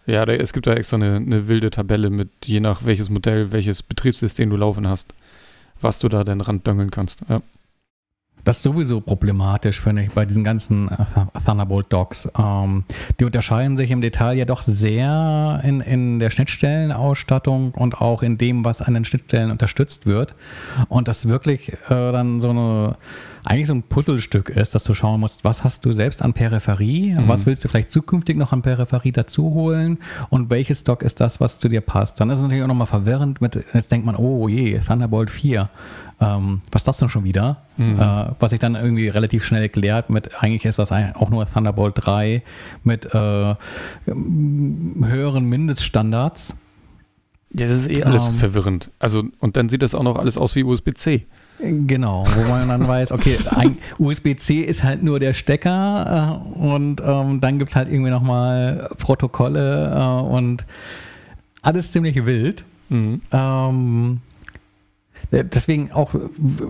Ja, 0.05 0.25
da, 0.25 0.33
es 0.33 0.51
gibt 0.53 0.67
da 0.67 0.73
extra 0.73 0.97
eine, 0.97 1.15
eine 1.15 1.47
wilde 1.47 1.69
Tabelle 1.69 2.09
mit, 2.09 2.29
je 2.45 2.59
nach 2.59 2.85
welches 2.85 3.09
Modell, 3.09 3.51
welches 3.51 3.83
Betriebssystem 3.83 4.49
du 4.49 4.57
laufen 4.57 4.87
hast, 4.87 5.13
was 5.79 5.99
du 5.99 6.09
da 6.09 6.23
denn 6.23 6.41
randdangeln 6.41 6.91
kannst. 6.91 7.21
Ja. 7.29 7.41
Das 8.43 8.57
ist 8.57 8.63
sowieso 8.63 8.99
problematisch, 8.99 9.79
finde 9.81 10.03
ich, 10.03 10.11
bei 10.11 10.25
diesen 10.25 10.43
ganzen 10.43 10.89
äh, 10.89 10.95
Thunderbolt-Docks. 11.45 12.29
Ähm, 12.37 12.83
die 13.19 13.25
unterscheiden 13.25 13.77
sich 13.77 13.89
im 13.91 14.01
Detail 14.01 14.33
ja 14.37 14.45
doch 14.45 14.61
sehr 14.63 15.61
in, 15.63 15.79
in 15.79 16.19
der 16.19 16.29
Schnittstellenausstattung 16.29 17.71
und 17.71 18.01
auch 18.01 18.21
in 18.23 18.37
dem, 18.37 18.65
was 18.65 18.81
an 18.81 18.93
den 18.93 19.05
Schnittstellen 19.05 19.51
unterstützt 19.51 20.05
wird. 20.05 20.35
Und 20.89 21.07
das 21.07 21.27
wirklich 21.27 21.73
äh, 21.73 22.11
dann 22.11 22.41
so 22.41 22.49
eine, 22.49 22.95
eigentlich 23.45 23.67
so 23.67 23.73
ein 23.75 23.83
Puzzlestück 23.83 24.49
ist, 24.49 24.75
dass 24.75 24.83
du 24.83 24.93
schauen 24.93 25.19
musst, 25.19 25.43
was 25.43 25.63
hast 25.63 25.85
du 25.85 25.93
selbst 25.93 26.21
an 26.21 26.33
Peripherie, 26.33 27.13
Mhm. 27.13 27.27
was 27.27 27.45
willst 27.45 27.63
du 27.63 27.69
vielleicht 27.69 27.91
zukünftig 27.91 28.37
noch 28.37 28.51
an 28.53 28.61
Peripherie 28.61 29.11
dazu 29.11 29.51
holen 29.53 29.99
und 30.29 30.49
welches 30.49 30.83
Dock 30.83 31.01
ist 31.03 31.19
das, 31.19 31.39
was 31.39 31.59
zu 31.59 31.69
dir 31.69 31.81
passt. 31.81 32.19
Dann 32.19 32.29
ist 32.29 32.39
es 32.39 32.43
natürlich 32.43 32.63
auch 32.63 32.67
nochmal 32.67 32.87
verwirrend 32.87 33.41
mit, 33.41 33.55
jetzt 33.73 33.91
denkt 33.91 34.05
man, 34.05 34.15
oh 34.15 34.47
je, 34.47 34.79
Thunderbolt 34.79 35.29
4. 35.29 35.69
Ähm, 36.23 36.61
was 36.71 36.81
ist 36.81 36.87
das 36.87 36.97
denn 36.97 37.09
schon 37.09 37.23
wieder? 37.23 37.63
Mhm. 37.77 37.99
Äh, 37.99 38.25
was 38.39 38.51
sich 38.51 38.59
dann 38.59 38.75
irgendwie 38.75 39.07
relativ 39.07 39.43
schnell 39.45 39.69
klärt 39.69 40.09
mit, 40.09 40.41
eigentlich 40.41 40.65
ist 40.65 40.79
das 40.79 40.91
auch 40.91 41.29
nur 41.29 41.45
Thunderbolt 41.49 41.95
3 41.97 42.43
mit 42.83 43.05
äh, 43.13 43.55
höheren 44.05 45.45
Mindeststandards. 45.45 46.55
Ja, 47.51 47.67
das 47.67 47.85
ist 47.85 47.89
eh 47.89 48.03
alles 48.03 48.29
Ähm. 48.29 48.35
verwirrend. 48.35 48.89
Also, 48.99 49.23
und 49.39 49.57
dann 49.57 49.69
sieht 49.69 49.83
das 49.83 49.93
auch 49.93 50.03
noch 50.03 50.17
alles 50.17 50.37
aus 50.37 50.55
wie 50.55 50.63
USB-C. 50.63 51.25
Genau, 51.59 52.25
wo 52.35 52.49
man 52.49 52.67
dann 52.67 52.87
weiß, 52.87 53.11
okay, 53.11 53.37
USB-C 53.99 54.61
ist 54.61 54.83
halt 54.83 55.03
nur 55.03 55.19
der 55.19 55.33
Stecker 55.33 56.41
äh, 56.55 56.59
und 56.59 57.01
ähm, 57.05 57.39
dann 57.41 57.59
gibt 57.59 57.69
es 57.69 57.75
halt 57.75 57.89
irgendwie 57.89 58.09
nochmal 58.09 58.89
Protokolle 58.97 59.93
äh, 59.95 60.33
und 60.33 60.65
alles 61.61 61.91
ziemlich 61.91 62.25
wild. 62.25 62.65
Mhm. 62.89 63.21
Ähm, 63.31 64.21
deswegen 65.41 65.91
auch, 65.91 66.11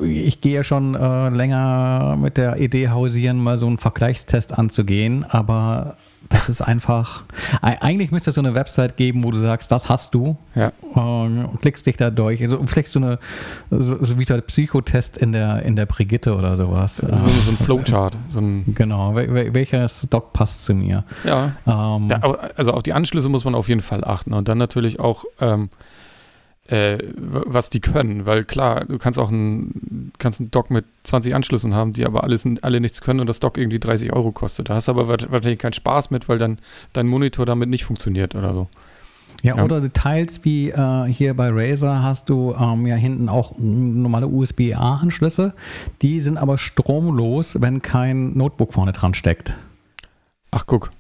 ich 0.02 0.40
gehe 0.40 0.56
ja 0.56 0.64
schon 0.64 0.95
äh, 0.95 1.30
länger 1.30 2.18
mit 2.22 2.38
der 2.38 2.60
Idee 2.61 2.90
hausieren, 2.90 3.44
mal 3.44 3.57
so 3.57 3.68
einen 3.68 3.77
Vergleichstest 3.77 4.57
anzugehen, 4.57 5.26
aber 5.27 5.98
das 6.30 6.48
ist 6.48 6.61
einfach, 6.61 7.23
e- 7.61 7.76
eigentlich 7.81 8.11
müsste 8.11 8.30
es 8.30 8.35
so 8.35 8.41
eine 8.41 8.56
Website 8.56 8.95
geben, 8.95 9.26
wo 9.26 9.31
du 9.31 9.38
sagst, 9.38 9.69
das 9.73 9.90
hast 9.90 10.15
du, 10.15 10.38
Ja. 10.56 10.72
und 10.94 11.49
klickst 11.61 11.85
dich 11.85 11.98
da 11.98 12.10
durch. 12.11 12.41
Also 12.41 12.64
vielleicht 12.65 12.88
so 12.88 12.99
eine, 12.99 13.19
so, 13.69 14.18
wie 14.18 14.23
so 14.23 14.34
ein 14.35 14.41
Psychotest 14.44 15.18
in 15.18 15.34
der, 15.34 15.64
in 15.64 15.76
der 15.76 15.85
Brigitte 15.85 16.34
oder 16.38 16.56
sowas. 16.56 16.95
So, 16.98 17.07
so 17.07 17.52
ein 17.52 17.57
Flowchart. 17.57 18.15
So 18.30 18.40
ein, 18.40 18.73
Genau, 18.73 19.14
wel- 19.14 19.34
wel- 19.34 19.53
welches 19.53 20.07
Dock 20.10 20.31
passt 20.31 20.64
zu 20.64 20.73
mir? 20.73 21.03
ja. 21.26 21.52
Ähm, 21.68 22.07
Da, 22.07 22.19
also 22.56 22.72
auf 22.72 22.84
die 22.84 22.94
Anschlüsse 22.94 23.27
muss 23.27 23.44
man 23.44 23.53
auf 23.53 23.68
jeden 23.68 23.81
Fall 23.81 24.06
achten 24.06 24.31
und 24.31 24.48
dann 24.48 24.57
natürlich 24.57 25.02
auch, 25.02 25.26
ähm, 25.41 25.69
äh, 26.68 26.98
was 27.15 27.69
die 27.69 27.81
können, 27.81 28.26
weil 28.26 28.45
klar, 28.45 28.85
du 28.85 28.98
kannst 28.98 29.19
auch 29.19 29.30
ein, 29.30 30.11
kannst 30.18 30.40
einen 30.40 30.52
Dock 30.52 30.72
mit 30.72 30.85
20 31.03 31.35
Anschlüssen 31.35 31.73
haben, 31.73 31.91
die 31.94 32.06
aber 32.06 32.23
alles, 32.23 32.45
alle 32.61 32.80
nichts 32.80 33.02
können 33.02 33.19
und 33.19 33.27
das 33.27 33.40
Dock 33.41 33.57
irgendwie 33.57 33.80
30 33.80 34.14
Euro 34.14 34.31
kostet. 34.31 34.69
Da 34.69 34.76
hast 34.76 34.88
du 34.88 34.94
aber 34.94 35.07
wa- 35.10 35.18
wahrscheinlich 35.30 35.60
keinen 35.60 35.73
Spaß 35.73 36.10
mit, 36.11 36.30
weil 36.30 36.38
dann 36.38 36.60
dein 36.94 37.07
Monitor 37.07 37.45
damit 37.45 37.68
nicht 37.69 37.84
funktioniert 37.84 38.34
oder 38.35 38.53
so. 38.53 38.68
Ja, 39.41 39.57
Ja. 39.57 39.64
oder 39.65 39.81
Details 39.81 40.45
wie 40.45 40.69
äh, 40.69 41.06
hier 41.07 41.34
bei 41.34 41.49
Razer 41.52 42.02
hast 42.02 42.30
du 42.30 42.56
ähm, 42.57 42.85
ja 42.88 42.95
hinten 42.95 43.27
auch 43.27 43.53
normale 43.57 44.27
USB-A-Anschlüsse. 44.27 45.53
Die 46.02 46.22
sind 46.22 46.38
aber 46.38 46.57
stromlos, 46.57 47.57
wenn 47.60 47.81
kein 47.81 48.38
Notebook 48.38 48.72
vorne 48.73 48.94
dran 48.94 49.14
steckt. 49.14 49.56
Ach, 50.52 50.65
guck. 50.65 50.91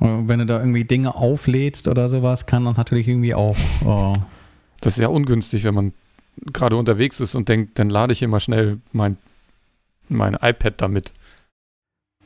Äh, 0.00 0.06
Wenn 0.26 0.40
du 0.40 0.46
da 0.46 0.58
irgendwie 0.58 0.84
Dinge 0.84 1.14
auflädst 1.14 1.88
oder 1.88 2.10
sowas, 2.10 2.44
kann 2.44 2.66
das 2.66 2.76
natürlich 2.76 3.08
irgendwie 3.08 3.34
auch. 3.34 3.56
Äh, 3.84 4.18
Das 4.80 4.96
ist 4.96 5.00
ja 5.02 5.08
ungünstig, 5.08 5.64
wenn 5.64 5.74
man 5.74 5.92
gerade 6.52 6.76
unterwegs 6.76 7.20
ist 7.20 7.34
und 7.34 7.48
denkt, 7.48 7.78
dann 7.78 7.90
lade 7.90 8.12
ich 8.12 8.22
immer 8.22 8.40
schnell 8.40 8.78
mein, 8.92 9.16
mein 10.08 10.34
iPad 10.40 10.74
damit. 10.80 11.12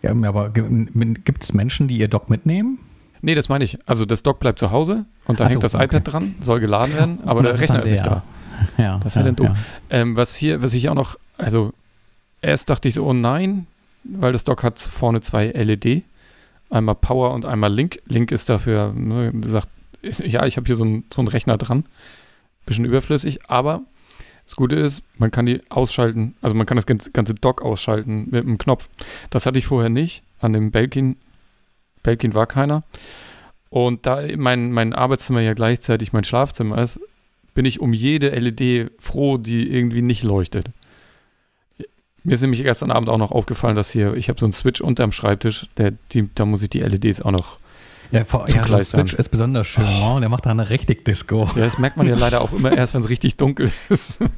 ja, 0.03 0.11
aber 0.11 0.51
gibt 0.51 1.43
es 1.43 1.53
Menschen, 1.55 1.89
die 1.89 1.97
ihr 1.99 2.09
Dock 2.09 2.29
mitnehmen? 2.29 2.79
Nee, 3.23 3.35
das 3.35 3.49
meine 3.49 3.65
ich. 3.65 3.79
Also 3.89 4.05
das 4.05 4.23
Dock 4.23 4.41
bleibt 4.41 4.59
zu 4.59 4.71
Hause 4.71 5.05
und 5.27 5.39
da 5.41 5.45
Ach 5.45 5.49
so, 5.49 5.53
hängt 5.53 5.65
das 5.65 5.75
okay. 5.75 5.85
iPad 5.85 6.13
dran, 6.13 6.35
soll 6.43 6.61
geladen 6.61 6.95
werden, 6.95 7.19
aber 7.25 7.39
Und 7.39 7.45
der 7.45 7.59
Rechner 7.59 7.83
ist 7.83 7.91
nicht 7.91 8.05
leer. 8.05 8.23
da. 8.77 8.83
Ja, 8.83 8.99
Das 8.99 9.13
ist 9.13 9.17
ja 9.17 9.23
dann 9.23 9.37
doof. 9.37 9.51
Ähm, 9.91 10.17
was 10.17 10.35
hier, 10.35 10.63
was 10.63 10.75
ich 10.75 10.89
auch 10.89 10.95
noch, 10.95 11.17
also 11.39 11.73
erst 12.43 12.69
dachte 12.69 12.89
ich 12.89 12.95
so, 12.95 13.07
oh 13.07 13.13
nein, 13.13 13.67
weil 14.05 14.33
das 14.33 14.45
Dock 14.45 14.63
hat 14.65 14.81
vorne 14.81 15.21
zwei 15.21 15.47
LED, 15.47 16.03
einmal 16.69 16.97
Power 16.97 17.33
und 17.33 17.45
einmal 17.45 17.73
Link. 17.73 18.01
Link 18.07 18.33
ist 18.33 18.49
dafür, 18.49 18.93
ne, 18.93 19.33
sagt, 19.45 19.69
ja, 20.03 20.45
ich 20.45 20.57
habe 20.57 20.67
hier 20.67 20.77
so 20.77 20.85
einen 20.85 21.05
so 21.13 21.21
einen 21.21 21.29
Rechner 21.29 21.57
dran, 21.59 21.85
bisschen 22.67 22.85
überflüssig, 22.85 23.49
aber 23.49 23.83
das 24.45 24.57
Gute 24.57 24.77
ist, 24.77 25.03
man 25.19 25.31
kann 25.31 25.47
die 25.47 25.61
ausschalten, 25.71 26.35
also 26.43 26.55
man 26.55 26.67
kann 26.67 26.77
das 26.77 26.87
ganze 26.87 27.35
Dock 27.35 27.63
ausschalten 27.63 28.29
mit 28.31 28.45
einem 28.45 28.59
Knopf. 28.59 28.89
Das 29.31 29.47
hatte 29.47 29.59
ich 29.59 29.67
vorher 29.67 29.91
nicht, 29.91 30.23
an 30.41 30.53
dem 30.53 30.71
Belkin, 30.71 31.17
Belkin 32.03 32.35
war 32.35 32.47
keiner. 32.47 32.83
Und 33.71 34.05
da 34.07 34.23
mein, 34.37 34.73
mein 34.73 34.93
Arbeitszimmer 34.93 35.41
ja 35.41 35.55
gleichzeitig 35.55 36.13
mein 36.13 36.25
Schlafzimmer 36.25 36.79
ist, 36.79 37.01
bin 37.55 37.65
ich 37.65 37.81
um 37.81 37.93
jede 37.93 38.31
LED 38.31 38.91
froh, 38.99 39.39
die 39.39 39.71
irgendwie 39.71 40.03
nicht 40.03 40.23
leuchtet. 40.23 40.67
Mir 42.25 42.35
ist 42.35 42.43
nämlich 42.43 42.63
gestern 42.63 42.91
Abend 42.91 43.09
auch 43.09 43.19
noch 43.19 43.33
aufgefallen, 43.33 43.75
dass 43.75 43.91
hier, 43.91 44.15
ich 44.15 44.29
habe 44.29 44.39
so 44.39 44.47
einen 44.47 44.53
Switch 44.53 44.81
unterm 44.81 45.13
Schreibtisch, 45.13 45.69
der, 45.77 45.93
die, 46.13 46.29
da 46.35 46.45
muss 46.45 46.63
ich 46.63 46.71
die 46.71 46.81
LEDs 46.81 47.23
auch 47.23 47.33
noch. 47.33 47.59
Ja, 48.13 48.25
vor, 48.25 48.49
ja 48.49 48.65
so. 48.65 48.81
Switch 48.81 49.15
ist 49.15 49.31
besonders 49.31 49.67
schön. 49.67 49.85
Oh. 49.85 50.21
Der 50.21 50.29
macht 50.29 50.47
da 50.47 50.51
eine 50.51 50.71
richtig 50.71 51.05
Disco. 51.05 51.49
Ja, 51.57 51.63
das 51.63 51.79
merkt 51.79 51.97
man 51.97 52.07
ja 52.07 52.15
leider 52.15 52.43
auch 52.43 52.53
immer 52.53 52.71
erst, 52.77 52.95
wenn 52.95 53.01
es 53.01 53.09
richtig 53.09 53.37
dunkel 53.37 53.73
ist. 53.89 54.19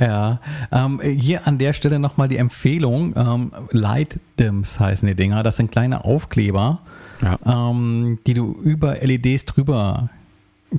Ja, 0.00 0.40
ähm, 0.72 0.98
hier 1.02 1.46
an 1.46 1.58
der 1.58 1.74
Stelle 1.74 1.98
nochmal 1.98 2.26
die 2.26 2.38
Empfehlung. 2.38 3.14
Ähm, 3.16 3.52
Light 3.70 4.18
Dims 4.40 4.80
heißen 4.80 5.06
die 5.06 5.14
Dinger. 5.14 5.42
Das 5.42 5.56
sind 5.56 5.70
kleine 5.70 6.04
Aufkleber, 6.04 6.80
Ja. 7.22 7.38
ähm, 7.46 8.18
die 8.26 8.34
du 8.34 8.58
über 8.62 8.96
LEDs 9.02 9.44
drüber 9.44 10.08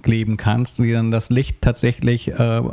kleben 0.02 0.38
kannst, 0.38 0.80
die 0.80 0.92
dann 0.92 1.12
das 1.12 1.30
Licht 1.30 1.62
tatsächlich 1.62 2.30
äh, 2.30 2.64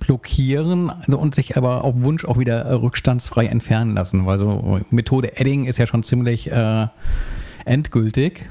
blockieren 0.00 0.90
also, 0.90 1.18
und 1.18 1.34
sich 1.34 1.56
aber 1.56 1.84
auf 1.84 1.94
Wunsch 1.98 2.24
auch 2.24 2.38
wieder 2.38 2.80
rückstandsfrei 2.80 3.46
entfernen 3.46 3.94
lassen. 3.94 4.24
Weil 4.26 4.38
so 4.38 4.80
Methode 4.90 5.36
Edding 5.36 5.66
ist 5.66 5.78
ja 5.78 5.86
schon 5.86 6.02
ziemlich 6.02 6.50
äh, 6.50 6.86
endgültig. 7.64 8.48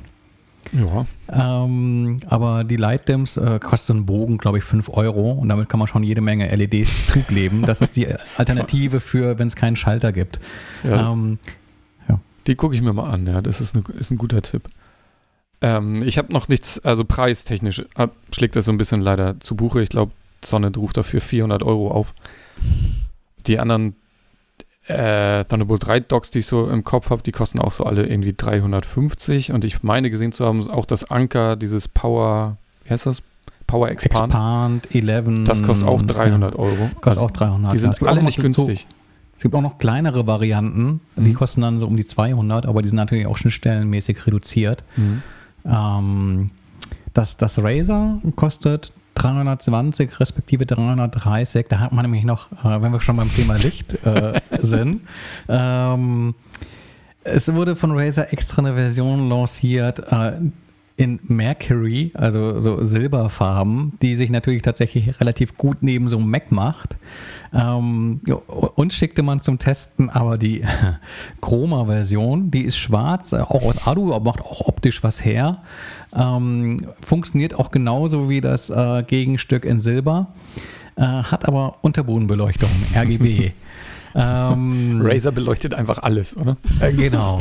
Ja. 0.72 1.06
Ähm, 1.32 2.20
aber 2.28 2.64
die 2.64 2.76
Lightdims 2.76 3.38
äh, 3.38 3.60
kosten 3.60 3.94
einen 3.94 4.06
Bogen, 4.06 4.38
glaube 4.38 4.58
ich, 4.58 4.64
5 4.64 4.90
Euro 4.90 5.32
und 5.32 5.50
damit 5.50 5.70
kann 5.70 5.80
man 5.80 5.88
schon 5.88 6.04
jede 6.04 6.22
Menge 6.22 6.54
LEDs 6.54 7.08
zukleben. 7.08 7.64
Das 7.64 7.82
ist 7.82 7.96
die 7.96 8.08
Alternative 8.38 9.00
für, 9.00 9.40
wenn 9.40 9.48
es 9.48 9.56
keinen 9.56 9.76
Schalter 9.76 10.12
gibt. 10.12 10.40
ja 10.84 11.12
Ähm, 11.12 11.40
die 12.50 12.56
gucke 12.56 12.74
ich 12.74 12.82
mir 12.82 12.94
mal 12.94 13.10
an, 13.10 13.28
ja. 13.28 13.42
Das 13.42 13.62
ist, 13.62 13.76
eine, 13.76 13.84
ist 14.00 14.10
ein 14.12 14.18
guter 14.18 14.42
Tipp. 14.42 14.64
Ähm, 15.62 16.02
ich 16.02 16.18
habe 16.18 16.34
noch 16.34 16.48
nichts, 16.48 16.80
also 16.80 17.06
preistechnisch 17.06 17.84
ab, 17.94 18.16
schlägt 18.34 18.56
das 18.56 18.66
so 18.66 18.72
ein 18.72 18.78
bisschen 18.78 19.02
leider 19.02 19.40
zu 19.40 19.56
Buche. 19.56 19.82
Ich 19.82 19.90
glaube, 19.90 20.14
Sonnet 20.44 20.78
ruft 20.78 20.98
dafür 20.98 21.22
400 21.22 21.64
Euro 21.64 21.92
auf. 21.92 22.14
Die 23.46 23.60
anderen 23.60 23.96
äh, 24.90 25.44
Thunderbolt 25.46 25.86
3 25.88 26.00
Docks, 26.02 26.32
die 26.32 26.40
ich 26.40 26.48
so 26.48 26.68
im 26.70 26.84
Kopf 26.84 27.10
habe, 27.10 27.22
die 27.22 27.32
kosten 27.32 27.60
auch 27.60 27.74
so 27.74 27.84
alle 27.86 28.06
irgendwie 28.06 28.34
350. 28.36 29.52
Und 29.52 29.64
ich 29.66 29.84
meine 29.84 30.10
gesehen 30.10 30.32
zu 30.32 30.46
haben, 30.46 30.68
auch 30.70 30.86
das 30.86 31.10
Anker, 31.10 31.56
dieses 31.56 31.88
Power, 31.88 32.58
wie 32.86 32.90
heißt 32.92 33.06
das? 33.06 33.22
Power 33.68 33.90
Expand. 33.90 34.34
Expand, 34.34 34.96
11. 34.96 35.44
Das 35.46 35.62
kostet 35.62 35.88
auch 35.88 36.02
300 36.02 36.56
Euro. 36.58 36.72
Ja, 36.72 36.90
kostet 37.02 37.24
auch 37.24 37.30
300. 37.32 37.72
Die 37.74 37.78
sind 37.78 38.02
alle 38.04 38.24
nicht 38.24 38.38
so- 38.38 38.42
günstig. 38.42 38.88
Es 39.38 39.44
gibt 39.44 39.56
auch 39.56 39.62
noch 39.62 39.78
kleinere 39.78 40.28
Varianten, 40.28 41.00
die 41.16 41.30
Mhm. 41.30 41.34
kosten 41.36 41.62
dann 41.62 41.80
so 41.80 41.86
um 41.88 41.96
die 41.96 42.06
200, 42.06 42.66
aber 42.66 42.82
die 42.82 42.90
sind 42.90 42.98
natürlich 42.98 43.26
auch 43.28 43.38
schnittstellenmäßig 43.38 44.26
reduziert. 44.28 44.84
Mhm. 44.98 45.22
Ähm, 45.66 46.50
das, 47.14 47.38
das 47.38 47.62
Razer 47.64 48.20
kostet 48.36 48.92
320 49.20 50.20
respektive 50.20 50.66
330. 50.66 51.68
Da 51.70 51.80
hat 51.80 51.92
man 51.92 52.04
nämlich 52.06 52.24
noch, 52.24 52.52
äh, 52.64 52.82
wenn 52.82 52.92
wir 52.92 53.02
schon 53.02 53.18
beim 53.18 53.34
Thema 53.34 53.58
Licht 53.58 53.94
äh, 54.06 54.40
sind, 54.62 55.02
ähm, 55.48 56.36
es 57.24 57.54
wurde 57.54 57.76
von 57.76 57.92
Razer 57.92 58.32
extra 58.32 58.62
eine 58.62 58.74
Version 58.74 59.30
lanciert 59.30 60.00
äh, 60.12 60.34
in 61.00 61.20
Mercury, 61.24 62.12
also 62.14 62.60
so 62.62 62.84
Silberfarben, 62.84 63.94
die 64.02 64.18
sich 64.18 64.30
natürlich 64.30 64.64
tatsächlich 64.64 65.22
relativ 65.22 65.58
gut 65.58 65.78
neben 65.82 66.10
so 66.10 66.18
einem 66.18 66.30
Mac 66.30 66.52
macht. 66.52 66.98
Ähm, 67.54 68.20
uns 68.76 68.96
schickte 68.96 69.24
man 69.24 69.40
zum 69.40 69.60
Testen 69.60 70.10
aber 70.10 70.38
die 70.38 70.62
Chroma-Version, 71.42 72.52
die 72.52 72.64
ist 72.64 72.78
schwarz, 72.78 73.32
äh, 73.32 73.38
auch 73.38 73.64
aus 73.64 73.88
Alu, 73.88 74.14
aber 74.14 74.32
macht 74.32 74.42
auch 74.42 74.68
optisch 74.68 75.02
was 75.02 75.24
her. 75.24 75.62
Ähm, 76.14 76.78
funktioniert 77.02 77.54
auch 77.54 77.72
genauso 77.72 78.30
wie 78.30 78.42
das 78.42 78.70
äh, 78.70 79.04
Gegenstück 79.04 79.66
in 79.66 79.80
Silber, 79.80 80.28
äh, 80.96 81.02
hat 81.04 81.48
aber 81.48 81.76
Unterbodenbeleuchtung, 81.82 82.70
RGB. 82.96 83.52
ähm, 84.16 85.02
Razer 85.04 85.32
beleuchtet 85.32 85.74
einfach 85.74 86.00
alles, 86.00 86.36
oder? 86.36 86.58
äh, 86.80 86.92
genau. 86.92 87.40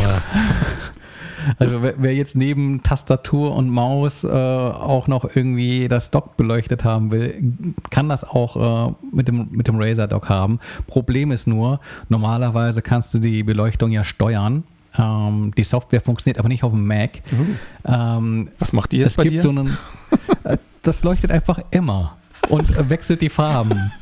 Also 1.59 1.83
wer, 1.83 1.95
wer 1.99 2.15
jetzt 2.15 2.37
neben 2.37 2.83
Tastatur 2.83 3.55
und 3.55 3.71
Maus 3.71 4.25
äh, 4.25 4.29
auch 4.29 5.07
noch 5.07 5.25
irgendwie 5.35 5.89
das 5.89 6.11
Dock 6.11 6.37
beleuchtet 6.37 6.85
haben 6.85 7.11
will, 7.11 7.55
kann 7.91 8.09
das 8.09 8.25
auch 8.25 8.89
äh, 8.89 8.95
mit 9.13 9.29
dem, 9.29 9.49
mit 9.51 9.69
dem 9.69 9.81
Razer 9.81 10.09
Dock 10.09 10.29
haben. 10.29 10.59
Problem 10.87 11.31
ist 11.31 11.47
nur, 11.47 11.81
normalerweise 12.09 12.83
kannst 12.83 13.15
du 13.15 13.19
die 13.19 13.43
Beleuchtung 13.43 13.91
ja 13.91 14.05
steuern. 14.05 14.65
Ähm, 14.97 15.53
die 15.57 15.65
Software 15.65 16.01
funktioniert 16.01 16.39
aber 16.39 16.49
nicht 16.49 16.65
auf 16.65 16.73
dem 16.73 16.87
Mac. 16.87 17.23
Ähm, 17.85 18.51
Was 18.59 18.73
macht 18.73 18.93
die 18.93 18.99
jetzt 18.99 19.13
es 19.13 19.17
bei 19.17 19.25
gibt 19.25 19.37
dir? 19.37 19.43
so 19.43 19.51
einen, 19.51 19.77
äh, 20.45 20.57
das 20.83 21.05
leuchtet 21.05 21.31
einfach 21.31 21.61
immer 21.71 22.17
und 22.49 22.89
wechselt 22.89 23.21
die 23.21 23.29
Farben. 23.29 23.93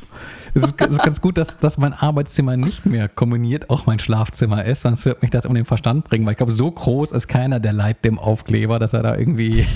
Es 0.53 0.63
ist, 0.63 0.81
es 0.81 0.89
ist 0.89 1.03
ganz 1.03 1.21
gut, 1.21 1.37
dass, 1.37 1.59
dass 1.59 1.77
mein 1.77 1.93
Arbeitszimmer 1.93 2.57
nicht 2.57 2.85
mehr 2.85 3.07
kombiniert 3.09 3.69
auch 3.69 3.85
mein 3.85 3.99
Schlafzimmer 3.99 4.65
ist, 4.65 4.81
sonst 4.81 5.05
wird 5.05 5.21
mich 5.21 5.29
das 5.29 5.45
um 5.45 5.53
den 5.53 5.65
Verstand 5.65 6.05
bringen, 6.05 6.25
weil 6.25 6.31
ich 6.31 6.37
glaube, 6.37 6.51
so 6.51 6.71
groß 6.71 7.11
ist 7.11 7.27
keiner 7.27 7.59
der 7.59 7.73
Light 7.73 8.03
dem 8.03 8.17
Aufkleber, 8.17 8.79
dass 8.79 8.93
er 8.93 9.03
da 9.03 9.15
irgendwie. 9.15 9.67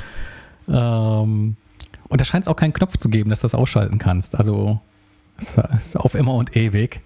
ähm, 0.68 1.56
und 2.08 2.20
da 2.20 2.24
scheint 2.24 2.44
es 2.44 2.48
auch 2.48 2.56
keinen 2.56 2.72
Knopf 2.72 2.96
zu 2.96 3.10
geben, 3.10 3.28
dass 3.28 3.40
du 3.40 3.44
das 3.44 3.54
ausschalten 3.54 3.98
kannst. 3.98 4.34
Also 4.36 4.80
es 5.36 5.58
ist 5.74 5.96
auf 5.96 6.14
immer 6.14 6.34
und 6.34 6.56
ewig. 6.56 7.00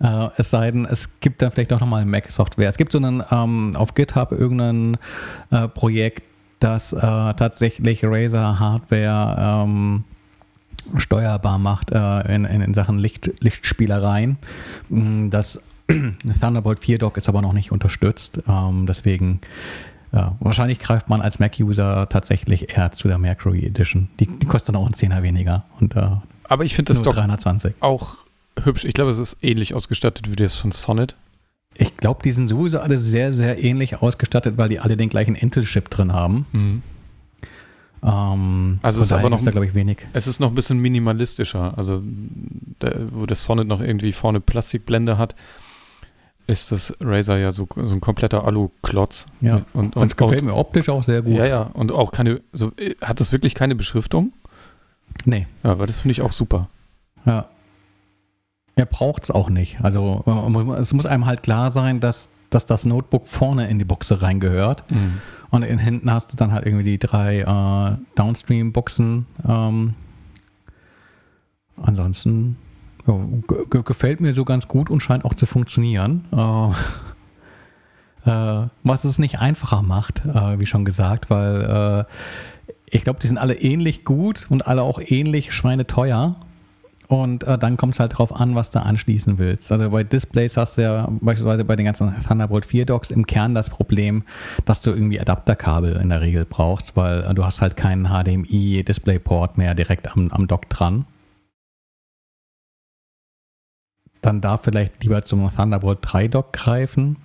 Äh, 0.00 0.28
es 0.36 0.50
sei 0.50 0.70
denn, 0.70 0.84
es 0.84 1.20
gibt 1.20 1.42
da 1.42 1.50
vielleicht 1.50 1.72
auch 1.72 1.80
nochmal 1.80 2.02
eine 2.02 2.10
Mac-Software. 2.10 2.68
Es 2.68 2.76
gibt 2.76 2.92
so 2.92 2.98
einen 2.98 3.22
ähm, 3.30 3.72
auf 3.76 3.94
GitHub 3.94 4.32
irgendein 4.32 4.96
äh, 5.50 5.68
Projekt, 5.68 6.22
das 6.60 6.92
äh, 6.92 7.00
tatsächlich 7.00 8.00
Razer 8.04 8.58
Hardware 8.58 9.64
ähm, 9.64 10.04
steuerbar 10.96 11.58
macht 11.58 11.90
äh, 11.92 12.34
in, 12.34 12.44
in, 12.44 12.60
in 12.60 12.74
Sachen 12.74 12.98
Licht, 12.98 13.30
Lichtspielereien. 13.40 14.38
Mm, 14.88 15.30
Das 15.30 15.60
Thunderbolt 16.40 16.80
4 16.80 16.98
Dock 16.98 17.16
ist 17.16 17.28
aber 17.28 17.42
noch 17.42 17.52
nicht 17.52 17.72
unterstützt. 17.72 18.40
Ähm, 18.48 18.86
deswegen 18.86 19.40
ja, 20.12 20.36
wahrscheinlich 20.40 20.78
greift 20.78 21.08
man 21.08 21.20
als 21.20 21.38
Mac-User 21.38 22.08
tatsächlich 22.08 22.76
eher 22.76 22.92
zu 22.92 23.08
der 23.08 23.18
Mercury 23.18 23.64
Edition. 23.66 24.08
Die, 24.20 24.26
die 24.26 24.46
kostet 24.46 24.74
dann 24.74 24.80
auch 24.80 24.86
einen 24.86 24.94
Zehner 24.94 25.22
weniger 25.22 25.64
und 25.80 25.96
äh, 25.96 26.08
Aber 26.44 26.64
ich 26.64 26.74
finde 26.74 26.92
das 26.92 27.02
doch 27.02 27.14
320. 27.14 27.74
auch 27.80 28.16
hübsch. 28.64 28.84
Ich 28.84 28.94
glaube, 28.94 29.10
es 29.10 29.18
ist 29.18 29.36
ähnlich 29.42 29.74
ausgestattet 29.74 30.30
wie 30.30 30.36
das 30.36 30.54
von 30.54 30.70
Sonnet. 30.72 31.16
Ich 31.74 31.96
glaube, 31.96 32.22
die 32.24 32.32
sind 32.32 32.48
sowieso 32.48 32.80
alle 32.80 32.96
sehr, 32.96 33.32
sehr 33.32 33.62
ähnlich 33.62 34.02
ausgestattet, 34.02 34.58
weil 34.58 34.68
die 34.68 34.80
alle 34.80 34.96
den 34.96 35.08
gleichen 35.08 35.34
Intel-Chip 35.36 35.88
drin 35.90 36.12
haben. 36.12 36.46
Ähm, 38.02 38.78
Also 38.82 39.00
es 39.02 39.08
ist 39.08 39.12
aber 39.12 39.30
noch- 39.30 39.42
da, 39.42 39.50
glaube 39.50 39.66
ich, 39.66 39.74
wenig. 39.74 39.98
Es 40.12 40.26
ist 40.26 40.40
noch 40.40 40.48
ein 40.50 40.54
bisschen 40.54 40.78
minimalistischer. 40.78 41.76
Also, 41.76 42.02
der, 42.80 43.12
wo 43.12 43.26
das 43.26 43.44
Sonnet 43.44 43.66
noch 43.68 43.80
irgendwie 43.80 44.12
vorne 44.12 44.40
Plastikblende 44.40 45.18
hat, 45.18 45.34
ist 46.46 46.72
das 46.72 46.94
Razer 47.00 47.36
ja 47.38 47.50
so, 47.52 47.68
so 47.74 47.94
ein 47.94 48.00
kompletter 48.00 48.44
Alu-Klotz. 48.44 49.26
Ja. 49.40 49.62
Und, 49.74 49.96
Und 49.96 50.06
es 50.06 50.16
gefällt 50.16 50.42
mir 50.42 50.54
optisch 50.54 50.88
auch 50.88 51.02
sehr 51.02 51.22
gut. 51.22 51.36
Ja, 51.36 51.46
ja. 51.46 51.62
Und 51.74 51.92
auch 51.92 52.10
keine, 52.12 52.40
so, 52.52 52.72
äh, 52.76 52.94
hat 53.02 53.20
das 53.20 53.32
wirklich 53.32 53.54
keine 53.54 53.74
Beschriftung? 53.74 54.32
Nee, 55.24 55.46
Ja, 55.64 55.72
aber 55.72 55.86
das 55.86 56.00
finde 56.00 56.12
ich 56.12 56.22
auch 56.22 56.32
super. 56.32 56.68
ja. 57.26 57.48
Er 58.78 58.86
braucht 58.86 59.24
es 59.24 59.30
auch 59.30 59.50
nicht. 59.50 59.78
Also 59.82 60.22
muss- 60.26 60.78
es 60.78 60.92
muss 60.94 61.04
einem 61.06 61.26
halt 61.26 61.42
klar 61.42 61.70
sein, 61.72 61.98
dass, 62.00 62.30
dass 62.50 62.64
das 62.64 62.84
Notebook 62.84 63.26
vorne 63.26 63.68
in 63.68 63.78
die 63.78 63.84
Buchse 63.84 64.22
reingehört. 64.22 64.84
Und 65.50 65.62
in 65.64 65.78
hinten 65.78 66.10
hast 66.12 66.32
du 66.32 66.36
dann 66.36 66.52
halt 66.52 66.64
irgendwie 66.66 66.84
die 66.84 66.98
drei 66.98 67.40
äh, 67.40 67.96
Downstream-Buchsen. 68.14 69.26
Ähm, 69.48 69.94
ansonsten 71.82 72.56
ja, 73.06 73.18
gefällt 73.82 74.20
mir 74.20 74.32
so 74.34 74.44
ganz 74.44 74.68
gut 74.68 74.90
und 74.90 75.00
scheint 75.00 75.24
auch 75.24 75.34
zu 75.34 75.46
funktionieren. 75.46 76.24
Äh, 78.24 78.30
äh, 78.30 78.66
was 78.84 79.04
es 79.04 79.18
nicht 79.18 79.38
einfacher 79.40 79.82
macht, 79.82 80.24
äh, 80.26 80.60
wie 80.60 80.66
schon 80.66 80.84
gesagt, 80.84 81.30
weil 81.30 82.06
äh, 82.06 82.12
ich 82.90 83.04
glaube, 83.04 83.18
die 83.20 83.26
sind 83.26 83.38
alle 83.38 83.54
ähnlich 83.54 84.04
gut 84.04 84.46
und 84.50 84.66
alle 84.66 84.82
auch 84.82 85.00
ähnlich 85.04 85.52
schweineteuer. 85.52 86.36
Und 87.08 87.44
äh, 87.44 87.56
dann 87.56 87.78
kommt 87.78 87.94
es 87.94 88.00
halt 88.00 88.18
drauf 88.18 88.38
an, 88.38 88.54
was 88.54 88.70
du 88.70 88.82
anschließen 88.82 89.38
willst. 89.38 89.72
Also 89.72 89.88
bei 89.88 90.04
Displays 90.04 90.58
hast 90.58 90.76
du 90.76 90.82
ja 90.82 91.08
beispielsweise 91.22 91.64
bei 91.64 91.74
den 91.74 91.86
ganzen 91.86 92.14
Thunderbolt 92.22 92.66
4 92.66 92.84
Docks 92.84 93.10
im 93.10 93.26
Kern 93.26 93.54
das 93.54 93.70
Problem, 93.70 94.24
dass 94.66 94.82
du 94.82 94.90
irgendwie 94.90 95.18
Adapterkabel 95.18 95.96
in 95.96 96.10
der 96.10 96.20
Regel 96.20 96.44
brauchst, 96.44 96.96
weil 96.96 97.22
äh, 97.22 97.32
du 97.32 97.46
hast 97.46 97.62
halt 97.62 97.76
keinen 97.76 98.08
HDMI 98.08 98.84
Displayport 98.84 99.56
mehr 99.56 99.74
direkt 99.74 100.14
am, 100.14 100.30
am 100.30 100.46
Dock 100.46 100.68
dran. 100.68 101.06
Dann 104.20 104.42
darf 104.42 104.64
vielleicht 104.64 105.02
lieber 105.02 105.22
zum 105.22 105.50
Thunderbolt 105.50 106.00
3 106.02 106.28
Dock 106.28 106.52
greifen. 106.52 107.16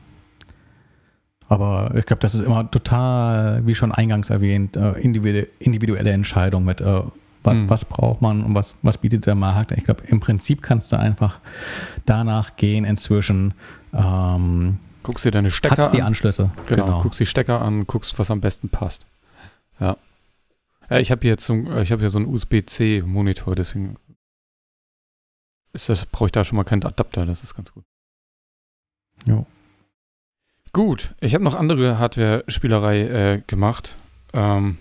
Aber 1.49 1.93
ich 1.95 2.05
glaube, 2.05 2.21
das 2.21 2.35
ist 2.35 2.41
immer 2.41 2.71
total, 2.71 3.67
wie 3.67 3.75
schon 3.75 3.91
eingangs 3.91 4.29
erwähnt, 4.29 4.77
äh, 4.77 4.93
individuelle 4.93 6.11
Entscheidung 6.11 6.63
mit 6.63 6.79
äh, 6.79 7.01
was, 7.43 7.53
hm. 7.53 7.69
was, 7.69 7.85
braucht 7.85 8.21
man 8.21 8.43
und 8.43 8.55
was, 8.55 8.75
was 8.81 8.97
bietet 8.97 9.25
der 9.25 9.35
Markt? 9.35 9.71
Ich 9.71 9.83
glaube, 9.83 10.03
im 10.07 10.19
Prinzip 10.19 10.61
kannst 10.61 10.91
du 10.91 10.99
einfach 10.99 11.39
danach 12.05 12.55
gehen 12.55 12.85
inzwischen. 12.85 13.53
Ähm, 13.93 14.79
guckst 15.03 15.25
dir 15.25 15.31
deine 15.31 15.51
Stecker 15.51 15.85
an. 15.85 15.91
die 15.91 16.01
Anschlüsse. 16.01 16.51
Genau, 16.67 16.85
genau, 16.85 17.01
guckst 17.01 17.19
die 17.19 17.25
Stecker 17.25 17.61
an, 17.61 17.85
guckst, 17.85 18.17
was 18.17 18.31
am 18.31 18.41
besten 18.41 18.69
passt. 18.69 19.05
Ja. 19.79 19.97
ja 20.89 20.99
ich 20.99 21.11
habe 21.11 21.21
hier, 21.21 21.37
ich 21.37 21.91
hab 21.91 21.99
hier 21.99 22.09
so 22.09 22.19
einen 22.19 22.27
USB-C-Monitor, 22.27 23.55
deswegen 23.55 23.97
brauche 26.11 26.27
ich 26.27 26.31
da 26.31 26.43
schon 26.43 26.55
mal 26.55 26.63
keinen 26.63 26.85
Adapter, 26.85 27.25
das 27.25 27.43
ist 27.43 27.55
ganz 27.55 27.73
gut. 27.73 27.83
Jo. 29.25 29.45
Gut, 30.71 31.13
ich 31.19 31.35
habe 31.35 31.43
noch 31.43 31.55
andere 31.55 31.99
Hardware-Spielerei 31.99 33.01
äh, 33.01 33.41
gemacht. 33.45 33.95
Ähm, 34.33 34.77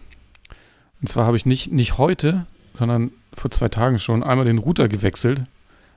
und 1.03 1.09
zwar 1.09 1.27
habe 1.27 1.37
ich 1.37 1.45
nicht, 1.47 1.73
nicht 1.73 1.99
heute, 1.99 2.47
sondern 2.75 3.11
vor 3.35 3.51
zwei 3.51 3.69
Tagen 3.69 3.99
schon 3.99 4.23
einmal 4.23 4.47
den 4.47 4.59
Router 4.59 4.89
gewechselt. 4.89 5.43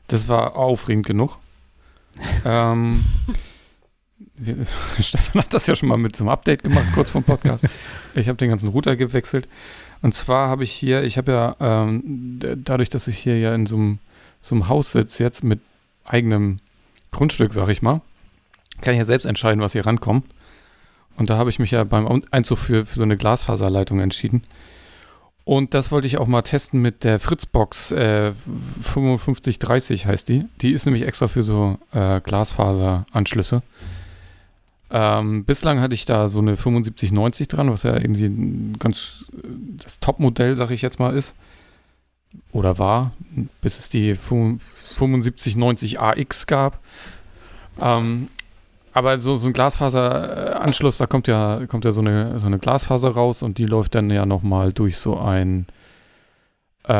Das 0.08 0.28
war 0.28 0.56
aufregend 0.56 1.06
genug. 1.06 1.38
ähm, 2.46 3.06
wir, 4.36 4.66
Stefan 5.00 5.44
hat 5.44 5.54
das 5.54 5.68
ja 5.68 5.76
schon 5.76 5.90
mal 5.90 5.98
mit 5.98 6.16
zum 6.16 6.28
Update 6.28 6.64
gemacht, 6.64 6.86
kurz 6.94 7.12
vor 7.12 7.22
dem 7.22 7.26
Podcast. 7.26 7.64
Ich 8.18 8.30
habe 8.30 8.38
den 8.38 8.48
ganzen 8.48 8.70
Router 8.70 8.96
gewechselt. 8.96 9.46
Und 10.02 10.16
zwar 10.16 10.48
habe 10.48 10.64
ich 10.64 10.72
hier, 10.72 11.04
ich 11.04 11.18
habe 11.18 11.34
ja, 11.34 11.56
ähm, 11.60 12.40
dadurch, 12.64 12.88
dass 12.90 13.10
ich 13.10 13.18
hier 13.18 13.38
ja 13.38 13.54
in 13.54 13.66
so 13.66 13.76
einem, 13.76 14.00
so 14.40 14.56
einem 14.56 14.70
Haus 14.70 14.94
sitze, 14.94 15.22
jetzt 15.22 15.44
mit 15.44 15.60
eigenem 16.06 16.60
Grundstück, 17.12 17.54
sag 17.54 17.68
ich 17.68 17.82
mal, 17.82 18.00
kann 18.80 18.94
ich 18.94 19.00
ja 19.00 19.04
selbst 19.04 19.26
entscheiden, 19.26 19.60
was 19.60 19.74
hier 19.74 19.86
rankommt. 19.86 20.26
Und 21.18 21.30
da 21.30 21.38
habe 21.38 21.50
ich 21.50 21.60
mich 21.60 21.72
ja 21.72 21.84
beim 21.84 22.24
Einzug 22.32 22.58
für, 22.58 22.86
für 22.86 22.96
so 22.96 23.04
eine 23.04 23.18
Glasfaserleitung 23.18 24.00
entschieden. 24.00 24.44
Und 25.46 25.76
das 25.76 25.92
wollte 25.92 26.08
ich 26.08 26.18
auch 26.18 26.26
mal 26.26 26.42
testen 26.42 26.82
mit 26.82 27.04
der 27.04 27.20
Fritzbox 27.20 27.92
äh, 27.92 28.34
5530 28.82 30.08
heißt 30.08 30.28
die. 30.28 30.46
Die 30.62 30.72
ist 30.72 30.86
nämlich 30.86 31.04
extra 31.04 31.28
für 31.28 31.44
so 31.44 31.78
äh, 31.94 32.20
Glasfaseranschlüsse. 32.20 33.62
Ähm, 34.90 35.46
bislang 35.46 35.82
hatte 35.82 35.94
ich 35.94 36.06
da 36.06 36.30
so 36.30 36.40
eine 36.40 36.56
7590 36.56 37.48
dran, 37.48 37.72
was 37.72 37.84
ja 37.84 37.96
irgendwie 37.96 38.76
ganz 38.80 39.26
das 39.84 40.00
Top-Modell, 40.00 40.56
sag 40.56 40.72
ich 40.72 40.82
jetzt 40.82 41.00
mal, 41.00 41.16
ist. 41.16 41.36
Oder 42.52 42.80
war, 42.80 43.12
bis 43.62 43.78
es 43.78 43.88
die 43.90 44.16
7590 44.16 46.00
AX 46.00 46.48
gab. 46.48 46.80
Ähm, 47.80 48.30
aber 48.96 49.20
so, 49.20 49.36
so 49.36 49.48
ein 49.48 49.54
Glasfaseranschluss, 49.54 51.00
da 51.00 51.06
kommt 51.06 51.28
ja, 51.28 51.66
kommt 51.68 51.84
ja 51.84 51.92
so 51.92 52.00
eine, 52.00 52.40
so 52.40 52.48
eine 52.48 52.60
Glasfaser 52.60 53.10
raus 53.10 53.44
und 53.44 53.58
die 53.58 53.66
läuft 53.66 53.94
dann 53.94 54.10
ja 54.10 54.26
nochmal 54.26 54.72
durch 54.72 54.98
so 54.98 55.18
ein, 55.18 55.66
äh, 56.86 56.94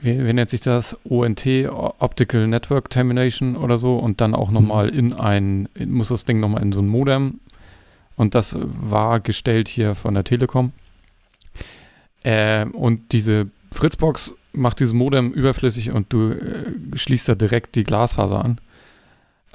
wie, 0.00 0.24
wie, 0.24 0.32
nennt 0.32 0.48
sich 0.48 0.62
das? 0.62 0.98
ONT, 1.04 1.46
Optical 1.68 2.46
Network 2.46 2.88
Termination 2.88 3.54
oder 3.54 3.76
so 3.76 3.98
und 3.98 4.22
dann 4.22 4.34
auch 4.34 4.50
nochmal 4.50 4.90
mhm. 4.90 4.98
in 4.98 5.12
ein, 5.12 5.68
muss 5.84 6.08
das 6.08 6.24
Ding 6.24 6.40
nochmal 6.40 6.62
in 6.62 6.72
so 6.72 6.80
ein 6.80 6.88
Modem 6.88 7.38
und 8.16 8.34
das 8.34 8.56
war 8.62 9.20
gestellt 9.20 9.68
hier 9.68 9.94
von 9.94 10.14
der 10.14 10.24
Telekom. 10.24 10.72
Äh, 12.22 12.64
und 12.64 13.12
diese 13.12 13.48
Fritzbox 13.74 14.36
macht 14.54 14.80
dieses 14.80 14.94
Modem 14.94 15.32
überflüssig 15.32 15.90
und 15.90 16.10
du 16.14 16.30
äh, 16.30 16.72
schließt 16.96 17.28
da 17.28 17.34
direkt 17.34 17.74
die 17.74 17.84
Glasfaser 17.84 18.42
an. 18.42 18.58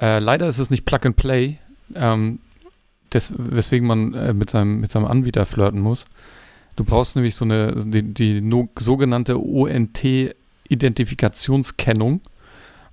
Äh, 0.00 0.18
leider 0.18 0.46
ist 0.46 0.58
es 0.58 0.70
nicht 0.70 0.86
Plug 0.86 1.00
and 1.04 1.16
Play, 1.16 1.58
ähm, 1.94 2.38
des, 3.12 3.34
weswegen 3.36 3.86
man 3.86 4.14
äh, 4.14 4.32
mit, 4.32 4.48
seinem, 4.50 4.80
mit 4.80 4.90
seinem 4.90 5.04
Anbieter 5.06 5.44
flirten 5.44 5.80
muss. 5.80 6.06
Du 6.76 6.84
brauchst 6.84 7.16
nämlich 7.16 7.34
so 7.34 7.44
eine, 7.44 7.84
die, 7.84 8.02
die 8.02 8.40
no, 8.40 8.70
sogenannte 8.78 9.38
ONT-Identifikationskennung 9.38 12.22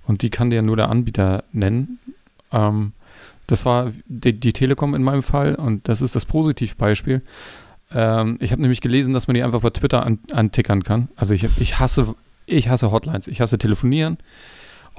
und 0.06 0.20
die 0.22 0.30
kann 0.30 0.50
dir 0.50 0.62
nur 0.62 0.76
der 0.76 0.90
Anbieter 0.90 1.44
nennen. 1.52 1.98
Ähm, 2.52 2.92
das 3.46 3.64
war 3.64 3.92
die, 4.06 4.38
die, 4.38 4.52
Telekom 4.52 4.94
in 4.94 5.02
meinem 5.02 5.22
Fall 5.22 5.54
und 5.54 5.88
das 5.88 6.02
ist 6.02 6.14
das 6.14 6.26
Positivbeispiel. 6.26 7.22
Ähm, 7.92 8.36
ich 8.40 8.52
habe 8.52 8.60
nämlich 8.60 8.82
gelesen, 8.82 9.14
dass 9.14 9.26
man 9.26 9.34
die 9.34 9.42
einfach 9.42 9.62
bei 9.62 9.70
Twitter 9.70 10.04
an, 10.04 10.18
antickern 10.32 10.82
kann. 10.82 11.08
Also 11.16 11.32
ich, 11.32 11.48
ich 11.58 11.78
hasse, 11.78 12.14
ich 12.44 12.68
hasse 12.68 12.90
Hotlines, 12.90 13.26
ich 13.26 13.40
hasse 13.40 13.56
Telefonieren. 13.56 14.18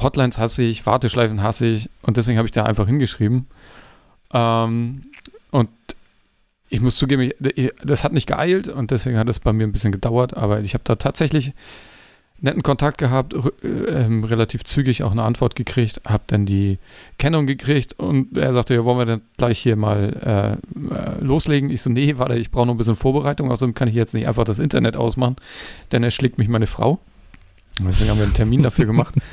Hotlines 0.01 0.37
hasse 0.37 0.63
ich, 0.63 0.85
Warteschleifen 0.85 1.41
hasse 1.41 1.67
ich 1.67 1.89
und 2.01 2.17
deswegen 2.17 2.37
habe 2.37 2.47
ich 2.47 2.51
da 2.51 2.63
einfach 2.63 2.87
hingeschrieben. 2.87 3.47
Ähm, 4.33 5.03
und 5.51 5.69
ich 6.69 6.81
muss 6.81 6.97
zugeben, 6.97 7.23
ich, 7.23 7.35
ich, 7.55 7.71
das 7.83 8.03
hat 8.03 8.13
nicht 8.13 8.27
geeilt 8.27 8.67
und 8.67 8.91
deswegen 8.91 9.17
hat 9.17 9.29
es 9.29 9.39
bei 9.39 9.53
mir 9.53 9.65
ein 9.65 9.71
bisschen 9.71 9.91
gedauert, 9.91 10.37
aber 10.37 10.61
ich 10.61 10.73
habe 10.73 10.83
da 10.83 10.95
tatsächlich 10.95 11.53
netten 12.41 12.63
Kontakt 12.63 12.97
gehabt, 12.99 13.33
äh, 13.33 13.67
relativ 13.67 14.63
zügig 14.63 15.03
auch 15.03 15.11
eine 15.11 15.23
Antwort 15.23 15.55
gekriegt, 15.55 16.01
habe 16.07 16.23
dann 16.27 16.45
die 16.45 16.77
Kennung 17.17 17.47
gekriegt 17.47 17.99
und 17.99 18.37
er 18.37 18.53
sagte, 18.53 18.75
ja, 18.75 18.85
wollen 18.85 18.99
wir 18.99 19.05
dann 19.05 19.21
gleich 19.37 19.59
hier 19.59 19.75
mal 19.75 20.59
äh, 20.81 20.95
äh 20.95 21.23
loslegen? 21.23 21.69
Ich 21.69 21.81
so, 21.81 21.89
nee, 21.89 22.17
warte, 22.17 22.35
ich 22.35 22.51
brauche 22.51 22.67
noch 22.67 22.75
ein 22.75 22.77
bisschen 22.77 22.95
Vorbereitung, 22.95 23.51
außerdem 23.51 23.73
kann 23.73 23.89
ich 23.89 23.95
jetzt 23.95 24.13
nicht 24.13 24.27
einfach 24.27 24.45
das 24.45 24.59
Internet 24.59 24.95
ausmachen, 24.95 25.35
denn 25.91 26.03
er 26.03 26.11
schlägt 26.11 26.37
mich 26.37 26.47
meine 26.47 26.67
Frau. 26.67 26.99
Deswegen 27.79 28.09
haben 28.09 28.17
wir 28.17 28.25
einen 28.25 28.33
Termin 28.33 28.63
dafür 28.63 28.85
gemacht. 28.85 29.15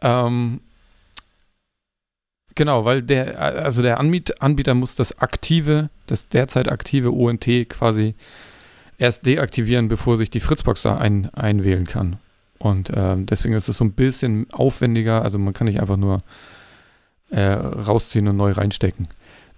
Ähm, 0.00 0.60
genau, 2.54 2.84
weil 2.84 3.02
der, 3.02 3.40
also 3.40 3.82
der 3.82 4.00
Anbiet 4.00 4.42
Anbieter 4.42 4.74
muss 4.74 4.94
das 4.94 5.18
aktive, 5.18 5.90
das 6.06 6.28
derzeit 6.28 6.70
aktive 6.70 7.12
ONT 7.12 7.46
quasi 7.68 8.14
erst 8.98 9.26
deaktivieren, 9.26 9.88
bevor 9.88 10.16
sich 10.16 10.30
die 10.30 10.40
Fritzbox 10.40 10.82
da 10.82 10.96
ein, 10.96 11.32
einwählen 11.34 11.86
kann. 11.86 12.16
Und 12.58 12.90
ähm, 12.94 13.26
deswegen 13.26 13.54
ist 13.54 13.68
es 13.68 13.78
so 13.78 13.84
ein 13.84 13.92
bisschen 13.92 14.46
aufwendiger. 14.52 15.22
Also 15.22 15.38
man 15.38 15.54
kann 15.54 15.66
nicht 15.66 15.80
einfach 15.80 15.96
nur 15.96 16.22
äh, 17.30 17.52
rausziehen 17.52 18.28
und 18.28 18.36
neu 18.36 18.52
reinstecken. 18.52 19.08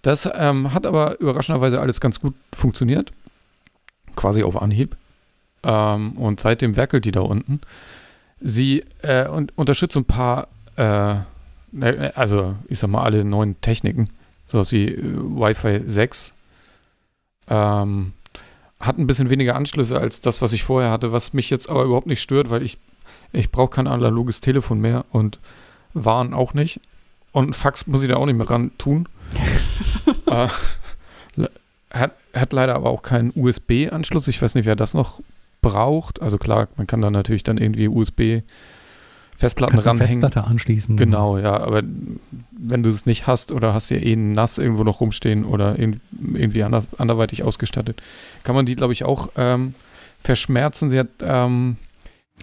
Das 0.03 0.29
ähm, 0.33 0.73
hat 0.75 0.87
aber 0.87 1.21
überraschenderweise 1.21 1.81
alles 1.81 2.01
ganz 2.01 2.21
gut 2.21 2.35
funktioniert. 2.53 3.13
Quasi 4.17 4.43
auf 4.43 4.61
Anhieb. 4.61 4.97
Ähm, 5.63 6.13
und 6.13 6.41
seitdem 6.41 6.77
werkelt 6.77 7.05
die 7.05 7.13
da 7.13 7.21
unten. 7.21 7.61
Sie 8.41 8.85
äh, 9.03 9.27
und, 9.29 9.57
unterstützt 9.57 9.97
ein 9.97 10.05
paar, 10.05 10.49
äh, 10.77 11.17
ne, 11.73 12.13
also 12.15 12.55
ich 12.69 12.79
sag 12.79 12.91
mal, 12.91 13.03
alle 13.03 13.25
neuen 13.25 13.61
Techniken, 13.61 14.11
sowas 14.47 14.73
wie 14.73 14.89
äh, 14.89 15.03
Wi-Fi 15.03 15.83
6. 15.87 16.33
Ähm, 17.49 18.13
hat 18.81 18.99
ein 18.99 19.07
bisschen 19.07 19.31
weniger 19.31 19.57
Anschlüsse 19.57 19.99
als 19.99 20.21
das, 20.21 20.41
was 20.41 20.53
ich 20.53 20.63
vorher 20.63 20.91
hatte, 20.91 21.13
was 21.13 21.33
mich 21.33 21.51
jetzt 21.51 21.69
aber 21.69 21.85
überhaupt 21.85 22.07
nicht 22.07 22.23
stört, 22.23 22.51
weil 22.51 22.63
ich, 22.63 22.79
ich 23.33 23.51
brauche 23.51 23.71
kein 23.71 23.89
analoges 23.89 24.41
Telefon 24.41 24.81
mehr 24.81 25.05
und 25.11 25.39
Waren 25.95 26.35
auch 26.35 26.55
nicht. 26.55 26.81
Und 27.33 27.55
Fax 27.57 27.87
muss 27.87 28.03
ich 28.03 28.09
da 28.09 28.17
auch 28.17 28.27
nicht 28.27 28.37
mehr 28.37 28.49
ran 28.49 28.71
tun. 28.79 29.09
äh, 30.27 30.49
hat, 31.91 32.13
hat 32.35 32.53
leider 32.53 32.75
aber 32.75 32.91
auch 32.91 33.03
keinen 33.03 33.33
USB-Anschluss. 33.35 34.29
Ich 34.29 34.41
weiß 34.41 34.55
nicht, 34.55 34.67
wer 34.67 34.77
das 34.77 34.95
noch 34.95 35.21
braucht. 35.61 36.23
Also 36.23 36.39
klar, 36.39 36.69
man 36.77 36.87
kann 36.87 37.01
da 37.01 37.11
natürlich 37.11 37.43
dann 37.43 37.59
irgendwie 37.59 37.89
USB 37.89 38.43
Festplatten 39.39 39.75
Kannst 39.75 39.87
ranhängen. 39.87 40.21
Festplatte 40.21 40.49
anschließen. 40.49 40.97
Genau, 40.97 41.39
ja, 41.39 41.57
aber 41.61 41.83
wenn 42.59 42.83
du 42.83 42.91
es 42.91 43.07
nicht 43.07 43.29
hast 43.29 43.53
oder 43.53 43.73
hast 43.73 43.89
ja 43.89 43.97
eh 43.97 44.17
nass 44.17 44.59
irgendwo 44.59 44.83
noch 44.83 45.01
rumstehen 45.01 45.45
oder 45.45 45.79
irgendwie 45.79 46.65
anders, 46.65 46.89
anderweitig 46.99 47.45
ausgestattet, 47.45 48.03
kann 48.43 48.57
man 48.57 48.67
die, 48.67 48.75
glaube 48.75 48.93
ich, 48.93 49.05
auch 49.05 49.29
ähm, 49.37 49.75
verschmerzen. 50.19 50.91
Sie 50.91 50.99
hat, 50.99 51.09
ähm, 51.21 51.77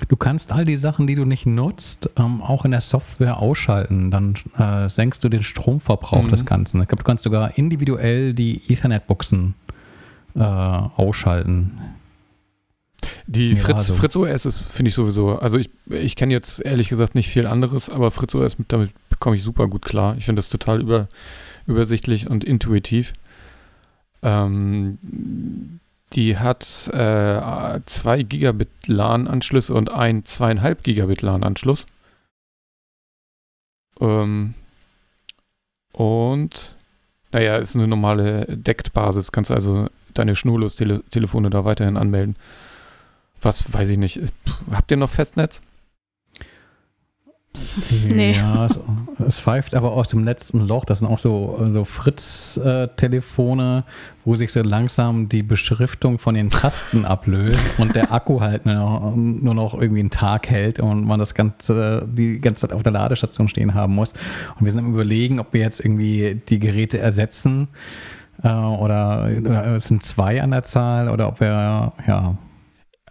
Du 0.09 0.17
kannst 0.17 0.51
all 0.51 0.65
die 0.65 0.75
Sachen, 0.75 1.07
die 1.07 1.15
du 1.15 1.23
nicht 1.23 1.45
nutzt, 1.45 2.09
ähm, 2.17 2.41
auch 2.41 2.65
in 2.65 2.71
der 2.71 2.81
Software 2.81 3.39
ausschalten. 3.39 4.11
Dann 4.11 4.35
äh, 4.57 4.89
senkst 4.89 5.23
du 5.23 5.29
den 5.29 5.41
Stromverbrauch 5.41 6.23
mhm. 6.23 6.27
des 6.27 6.45
Ganzen. 6.45 6.81
Ich 6.81 6.89
glaube, 6.89 7.03
du 7.03 7.07
kannst 7.07 7.23
sogar 7.23 7.57
individuell 7.57 8.33
die 8.33 8.61
Ethernet-Buchsen 8.67 9.55
äh, 10.35 10.41
ausschalten. 10.41 11.79
Die 13.27 13.51
Ja, 13.53 13.57
Fritz, 13.57 13.77
also- 13.77 13.95
Fritz 13.95 14.15
OS 14.15 14.45
ist, 14.45 14.71
finde 14.71 14.89
ich 14.89 14.95
sowieso, 14.95 15.37
also 15.39 15.57
ich, 15.57 15.69
ich 15.89 16.15
kenne 16.15 16.33
jetzt 16.33 16.59
ehrlich 16.63 16.89
gesagt 16.89 17.15
nicht 17.15 17.29
viel 17.29 17.47
anderes, 17.47 17.89
aber 17.89 18.11
Fritz 18.11 18.33
OS, 18.35 18.57
mit- 18.59 18.71
damit 18.71 18.91
komme 19.19 19.35
ich 19.35 19.43
super 19.43 19.67
gut 19.67 19.83
klar. 19.83 20.15
Ich 20.17 20.25
finde 20.25 20.39
das 20.39 20.49
total 20.49 20.81
über, 20.81 21.07
übersichtlich 21.67 22.29
und 22.29 22.43
intuitiv. 22.43 23.13
Ähm, 24.23 25.79
die 26.13 26.37
hat 26.37 26.89
äh, 26.93 27.79
2 27.85 28.23
Gigabit 28.23 28.69
LAN-Anschlüsse 28.87 29.73
und 29.73 29.91
ein 29.91 30.23
2,5 30.23 30.77
Gigabit 30.83 31.21
LAN-Anschluss. 31.21 31.85
Ähm, 33.99 34.53
und 35.93 36.77
naja, 37.31 37.57
ist 37.57 37.75
eine 37.75 37.87
normale 37.87 38.45
Deckt-Basis, 38.47 39.31
kannst 39.31 39.51
also 39.51 39.87
deine 40.13 40.35
Schnurlos-Telefone 40.35 41.49
da 41.49 41.65
weiterhin 41.65 41.97
anmelden. 41.97 42.35
Was 43.41 43.73
weiß 43.73 43.89
ich 43.89 43.97
nicht. 43.97 44.21
Habt 44.71 44.91
ihr 44.91 44.97
noch 44.97 45.09
Festnetz? 45.09 45.61
Nee. 48.13 48.35
Ja, 48.35 48.65
es, 48.65 48.79
es 49.25 49.39
pfeift 49.39 49.75
aber 49.75 49.93
aus 49.93 50.09
dem 50.09 50.23
letzten 50.23 50.61
Loch. 50.61 50.85
Das 50.85 50.99
sind 50.99 51.07
auch 51.07 51.19
so, 51.19 51.59
so 51.71 51.83
Fritz-Telefone, 51.83 53.83
wo 54.23 54.35
sich 54.35 54.51
so 54.51 54.61
langsam 54.61 55.29
die 55.29 55.43
Beschriftung 55.43 56.19
von 56.19 56.35
den 56.35 56.49
Tasten 56.49 57.05
ablöst 57.05 57.63
und 57.77 57.95
der 57.95 58.11
Akku 58.11 58.41
halt 58.41 58.65
nur 58.65 58.75
noch, 58.75 59.15
nur 59.15 59.53
noch 59.53 59.73
irgendwie 59.73 60.01
einen 60.01 60.09
Tag 60.09 60.49
hält 60.49 60.79
und 60.79 61.05
man 61.05 61.19
das 61.19 61.33
Ganze 61.33 62.07
die 62.11 62.39
ganze 62.39 62.67
Zeit 62.67 62.73
auf 62.73 62.83
der 62.83 62.91
Ladestation 62.91 63.49
stehen 63.49 63.73
haben 63.73 63.95
muss. 63.95 64.13
Und 64.59 64.65
wir 64.65 64.71
sind 64.71 64.85
am 64.85 64.93
überlegen, 64.93 65.39
ob 65.39 65.53
wir 65.53 65.61
jetzt 65.61 65.79
irgendwie 65.79 66.41
die 66.47 66.59
Geräte 66.59 66.99
ersetzen 66.99 67.67
äh, 68.43 68.49
oder, 68.49 69.29
oder 69.39 69.75
es 69.75 69.85
sind 69.85 70.03
zwei 70.03 70.41
an 70.41 70.51
der 70.51 70.63
Zahl 70.63 71.09
oder 71.09 71.27
ob 71.27 71.39
wir, 71.39 71.93
ja, 72.07 72.37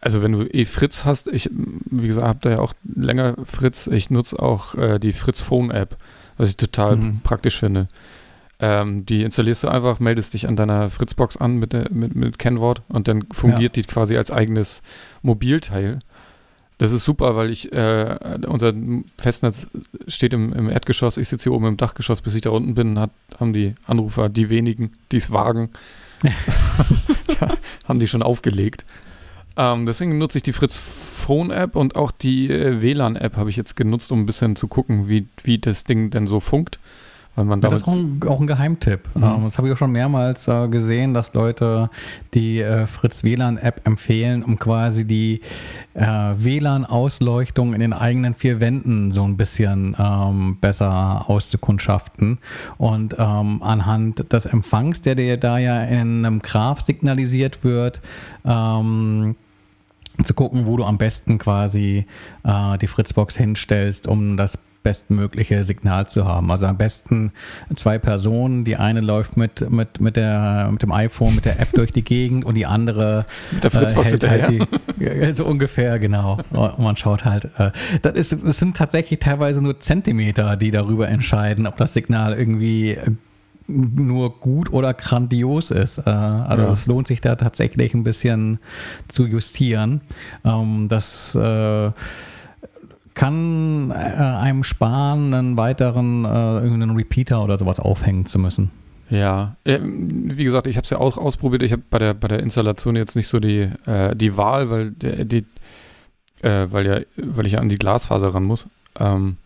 Also 0.05 0.23
wenn 0.23 0.33
du 0.33 0.43
eh 0.45 0.67
Fritz 0.67 1.07
hast, 1.07 1.29
ich, 1.29 1.49
wie 1.53 2.07
gesagt, 2.07 2.27
habe 2.27 2.39
da 2.43 2.51
ja 2.51 2.59
auch 2.59 2.75
länger 2.85 3.37
Fritz. 3.45 3.87
Ich 3.87 4.11
nutze 4.11 4.39
auch 4.39 4.75
äh, 4.75 4.99
die 4.99 5.13
Fritz 5.15 5.41
Phone 5.41 5.71
App, 5.71 5.97
was 6.37 6.51
ich 6.51 6.59
total 6.59 6.97
Mhm. 6.97 7.21
praktisch 7.23 7.59
finde. 7.59 7.89
Ähm, 8.61 9.07
die 9.07 9.23
installierst 9.23 9.65
du 9.65 9.69
einfach, 9.69 10.01
meldest 10.01 10.35
dich 10.35 10.47
an 10.47 10.57
deiner 10.57 10.91
Fritzbox 10.91 11.39
an 11.39 11.57
mit, 11.57 11.73
der, 11.73 11.91
mit, 11.91 12.15
mit 12.15 12.39
Kennwort 12.39 12.83
und 12.89 13.09
dann 13.09 13.25
fungiert 13.33 13.77
die 13.77 13.83
quasi 13.83 14.17
als 14.19 14.31
eigenes 14.31 14.83
Mobilteil. 15.23 16.01
Das 16.77 16.93
ist 16.93 17.05
super, 17.05 17.35
weil 17.35 17.51
ich, 17.51 17.73
äh, 17.73 18.39
unser 18.47 18.75
Festnetz 19.19 19.69
steht 20.07 20.35
im, 20.35 20.53
im 20.53 20.69
Erdgeschoss, 20.69 21.17
ich 21.17 21.29
sitze 21.31 21.45
hier 21.45 21.55
oben 21.55 21.67
im 21.67 21.77
Dachgeschoss, 21.79 22.21
bis 22.21 22.35
ich 22.35 22.43
da 22.43 22.51
unten 22.51 22.75
bin, 22.75 22.99
hat, 22.99 23.11
haben 23.41 23.55
die 23.55 23.75
Anrufer, 23.87 24.29
die 24.29 24.51
wenigen, 24.51 24.93
die 25.13 25.17
es 25.17 25.33
wagen, 25.33 25.71
ja, 27.41 27.49
haben 27.89 28.01
die 28.01 28.09
schon 28.09 28.23
aufgelegt. 28.23 28.85
Ähm, 29.57 29.87
deswegen 29.87 30.19
nutze 30.19 30.39
ich 30.39 30.43
die 30.43 30.53
Fritz 30.53 30.77
Phone 30.77 31.51
App 31.51 31.77
und 31.77 31.97
auch 31.97 32.11
die 32.11 32.51
äh, 32.51 32.83
WLAN 32.83 33.17
App 33.17 33.37
habe 33.37 33.51
ich 33.51 33.57
jetzt 33.57 33.77
genutzt, 33.77 34.13
um 34.13 34.21
ein 34.21 34.27
bisschen 34.27 34.57
zu 34.57 34.69
gucken, 34.69 35.09
wie, 35.09 35.27
wie 35.43 35.59
das 35.59 35.85
Ding 35.85 36.11
denn 36.11 36.27
so 36.27 36.41
funkt. 36.41 36.79
Weil 37.37 37.47
man 37.47 37.61
Ja, 37.63 37.69
das 37.69 37.83
ist 37.83 37.89
auch 37.89 37.95
ein, 37.95 38.21
auch 38.29 38.41
ein 38.41 38.47
Geheimtipp. 38.47 39.09
Mhm. 39.15 39.25
Ähm, 39.25 39.45
das 39.45 39.59
habe 39.59 39.67
ich 39.67 39.75
auch 39.75 39.77
schon 39.77 39.91
mehrmals 39.91 40.47
äh, 40.47 40.69
gesehen, 40.69 41.15
dass 41.15 41.35
Leute 41.35 41.91
die 42.33 42.61
äh, 42.61 42.87
Fritz 42.87 43.25
WLAN-App 43.25 43.81
empfehlen, 43.85 44.45
um 44.45 44.59
quasi 44.59 45.05
die 45.05 45.41
äh, 45.95 46.05
WLAN-Ausleuchtung 46.05 47.75
in 47.75 47.81
den 47.81 47.93
eigenen 47.93 48.35
vier 48.35 48.61
Wänden 48.61 49.11
so 49.11 49.25
ein 49.25 49.37
bisschen 49.37 49.97
ähm, 49.99 50.59
besser 50.61 51.29
auszukundschaften. 51.29 52.39
Und 52.79 53.17
ähm, 53.19 53.63
anhand 53.63 54.33
des 54.33 54.47
Empfangs, 54.47 55.01
der 55.01 55.17
dir 55.17 55.37
da 55.37 55.59
ja 55.59 55.83
in 55.83 56.25
einem 56.25 56.41
Graph 56.41 56.83
signalisiert 56.83 57.65
wird, 57.65 58.01
ähm, 58.45 59.35
zu 60.23 60.35
gucken, 60.35 60.67
wo 60.67 60.77
du 60.77 60.85
am 60.85 60.99
besten 60.99 61.39
quasi 61.39 62.07
äh, 62.45 62.79
die 62.79 62.87
Fritzbox 62.87 63.37
hinstellst, 63.37 64.07
um 64.07 64.37
das 64.37 64.59
bestmögliche 64.85 65.65
Signal 65.65 66.07
zu 66.07 66.27
haben. 66.27 66.53
Also 66.53 66.67
am 66.67 66.77
besten 66.77 67.33
zwei 67.75 67.99
Personen. 67.99 68.65
Die 68.65 68.77
eine 68.77 69.01
läuft 69.01 69.37
mit, 69.37 69.69
mit, 69.71 70.01
mit, 70.01 70.15
der, 70.15 70.69
mit 70.71 70.83
dem 70.83 70.93
iPhone, 70.93 71.35
mit 71.35 71.47
der 71.47 71.59
App 71.59 71.73
durch 71.73 71.93
die 71.93 72.05
Gegend 72.05 72.45
und 72.45 72.55
die 72.55 72.67
andere 72.67 73.27
mit 73.51 73.65
der 73.65 73.71
Fritzbox 73.73 74.13
äh, 74.13 74.29
hält 74.29 74.29
halt 74.29 74.49
die, 74.51 75.33
so 75.33 75.47
ungefähr, 75.47 75.99
genau. 75.99 76.39
Und 76.51 76.79
man 76.79 76.97
schaut 76.97 77.25
halt, 77.25 77.47
äh, 77.59 77.73
das, 78.03 78.15
ist, 78.15 78.45
das 78.45 78.59
sind 78.59 78.77
tatsächlich 78.77 79.19
teilweise 79.19 79.63
nur 79.63 79.81
Zentimeter, 79.81 80.57
die 80.57 80.71
darüber 80.71 81.09
entscheiden, 81.09 81.67
ob 81.67 81.77
das 81.79 81.95
Signal 81.95 82.35
irgendwie 82.35 82.99
nur 83.67 84.39
gut 84.41 84.73
oder 84.73 84.93
grandios 84.95 85.71
ist. 85.71 85.99
Äh, 85.99 86.03
also 86.11 86.65
Ja. 86.65 86.71
es 86.71 86.87
lohnt 86.87 87.07
sich 87.07 87.21
da 87.21 87.37
tatsächlich 87.37 87.95
ein 87.95 88.05
bisschen 88.05 88.59
zu 89.09 89.27
justieren. 89.27 90.01
Ähm, 90.45 90.89
das 90.89 91.35
äh, 91.35 91.91
kann 93.15 93.91
äh, 93.91 93.95
einem 93.95 94.65
sparen, 94.65 95.33
einen 95.33 95.57
weiteren 95.57 96.25
irgendeinen 96.25 96.97
Repeater 96.97 97.43
oder 97.45 97.59
sowas 97.59 97.79
aufhängen 97.81 98.27
zu 98.27 98.39
müssen. 98.39 98.71
Ja, 99.11 99.57
ähm, 99.65 100.31
wie 100.37 100.45
gesagt, 100.45 100.67
ich 100.67 100.77
habe 100.77 100.85
es 100.85 100.91
ja 100.91 100.99
auch 100.99 101.17
ausprobiert. 101.19 101.63
Ich 101.63 101.73
habe 101.73 101.83
bei 101.89 101.99
der, 101.99 102.15
bei 102.15 102.27
der 102.27 102.41
Installation 102.41 102.97
jetzt 102.97 103.15
nicht 103.17 103.29
so 103.29 103.39
die, 103.39 103.71
die 104.15 104.37
Wahl, 104.37 104.71
weil, 104.71 104.91
der, 104.93 105.25
die, 105.27 105.45
weil, 106.41 106.87
ja, 106.87 107.01
weil 107.17 107.47
ich 107.47 107.53
ja 107.53 107.59
an 107.61 107.69
die 107.69 107.77
Glasfaser 107.79 108.35
ran 108.35 108.45
muss. 108.45 108.67
Ähm, 108.99 109.37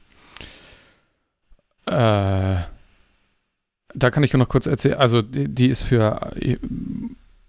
äh, 1.87 2.57
da 3.95 4.11
kann 4.11 4.23
ich 4.23 4.33
noch 4.33 4.49
kurz 4.49 4.67
erzählen. 4.67 4.99
Also, 4.99 5.23
die, 5.23 5.49
die 5.49 5.69
ist 5.69 5.83
für, 5.83 6.33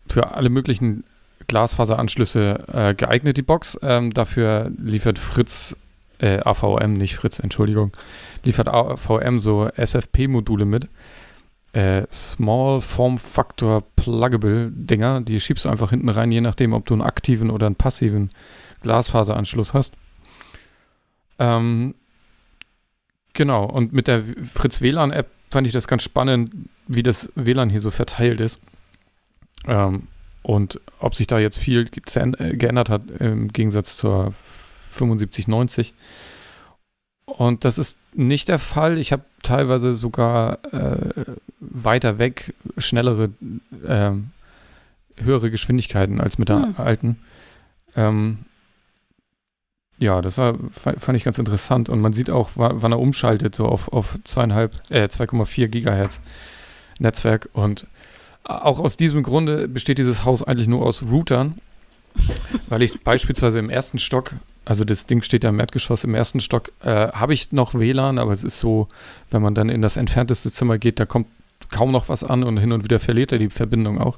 für 0.07 0.31
alle 0.33 0.49
möglichen 0.49 1.03
Glasfaseranschlüsse 1.47 2.65
äh, 2.71 2.93
geeignet, 2.93 3.37
die 3.37 3.41
Box. 3.41 3.77
Ähm, 3.81 4.13
dafür 4.13 4.71
liefert 4.77 5.19
Fritz, 5.19 5.75
äh, 6.19 6.39
AVM, 6.39 6.93
nicht 6.93 7.15
Fritz, 7.15 7.39
Entschuldigung, 7.39 7.91
liefert 8.43 8.67
AVM 8.67 9.39
so 9.39 9.67
SFP-Module 9.67 10.65
mit 10.65 10.87
äh, 11.73 12.03
Small 12.11 12.81
Form 12.81 13.17
Factor 13.17 13.83
Pluggable 13.95 14.71
Dinger. 14.71 15.21
Die 15.21 15.39
schiebst 15.39 15.65
du 15.65 15.69
einfach 15.69 15.89
hinten 15.89 16.09
rein, 16.09 16.31
je 16.31 16.41
nachdem, 16.41 16.73
ob 16.73 16.85
du 16.85 16.93
einen 16.93 17.01
aktiven 17.01 17.49
oder 17.49 17.65
einen 17.65 17.75
passiven 17.75 18.31
Glasfaseranschluss 18.81 19.73
hast. 19.73 19.93
Ähm, 21.37 21.95
genau, 23.33 23.65
und 23.65 23.93
mit 23.93 24.07
der 24.07 24.23
Fritz 24.43 24.81
WLAN 24.81 25.11
App 25.11 25.27
fand 25.49 25.67
ich 25.67 25.73
das 25.73 25.87
ganz 25.87 26.03
spannend, 26.03 26.51
wie 26.87 27.03
das 27.03 27.31
WLAN 27.35 27.69
hier 27.69 27.81
so 27.81 27.91
verteilt 27.91 28.39
ist. 28.39 28.59
Ähm, 29.65 30.07
und 30.41 30.79
ob 30.99 31.15
sich 31.15 31.27
da 31.27 31.39
jetzt 31.39 31.57
viel 31.57 31.89
äh, 31.93 32.55
geändert 32.55 32.89
hat 32.89 33.03
im 33.19 33.49
Gegensatz 33.49 33.97
zur 33.97 34.33
7590. 34.91 35.93
Und 37.25 37.65
das 37.65 37.77
ist 37.77 37.97
nicht 38.13 38.49
der 38.49 38.59
Fall. 38.59 38.97
Ich 38.97 39.11
habe 39.11 39.23
teilweise 39.43 39.93
sogar 39.93 40.59
äh, 40.73 41.25
weiter 41.59 42.17
weg 42.17 42.53
schnellere, 42.77 43.29
ähm, 43.85 44.31
höhere 45.17 45.51
Geschwindigkeiten 45.51 46.21
als 46.21 46.37
mit 46.37 46.49
der 46.49 46.63
Hm. 46.63 46.75
alten. 46.77 47.19
Ähm, 47.95 48.39
ja, 49.99 50.21
das 50.21 50.37
war, 50.37 50.55
fa- 50.69 50.95
fand 50.97 51.17
ich 51.17 51.23
ganz 51.23 51.37
interessant. 51.39 51.89
Und 51.89 51.99
man 52.01 52.13
sieht 52.13 52.29
auch, 52.29 52.51
wa- 52.55 52.71
wann 52.75 52.91
er 52.93 52.99
umschaltet, 52.99 53.55
so 53.55 53.65
auf, 53.65 53.91
auf 53.91 54.17
zweieinhalb, 54.23 54.73
äh, 54.89 55.07
2,4 55.09 55.67
Gigahertz 55.67 56.21
Netzwerk. 56.99 57.49
Und 57.53 57.85
auch 58.43 58.79
aus 58.79 58.97
diesem 58.97 59.23
Grunde 59.23 59.67
besteht 59.67 59.97
dieses 59.97 60.23
Haus 60.25 60.41
eigentlich 60.43 60.67
nur 60.67 60.85
aus 60.85 61.03
Routern, 61.03 61.55
weil 62.69 62.81
ich 62.81 63.01
beispielsweise 63.03 63.59
im 63.59 63.69
ersten 63.69 63.99
Stock, 63.99 64.33
also 64.65 64.83
das 64.83 65.05
Ding 65.05 65.21
steht 65.21 65.43
ja 65.43 65.49
im 65.49 65.59
Erdgeschoss, 65.59 66.03
im 66.03 66.15
ersten 66.15 66.41
Stock 66.41 66.71
äh, 66.81 67.09
habe 67.11 67.33
ich 67.33 67.51
noch 67.51 67.73
WLAN, 67.73 68.17
aber 68.17 68.33
es 68.33 68.43
ist 68.43 68.59
so, 68.59 68.87
wenn 69.31 69.41
man 69.41 69.53
dann 69.55 69.69
in 69.69 69.81
das 69.81 69.97
entfernteste 69.97 70.51
Zimmer 70.51 70.77
geht, 70.77 70.99
da 70.99 71.05
kommt 71.05 71.27
kaum 71.71 71.91
noch 71.91 72.09
was 72.09 72.23
an 72.23 72.43
und 72.43 72.57
hin 72.57 72.71
und 72.71 72.83
wieder 72.83 72.99
verliert 72.99 73.31
er 73.31 73.37
die 73.37 73.49
Verbindung 73.49 73.99
auch. 74.01 74.17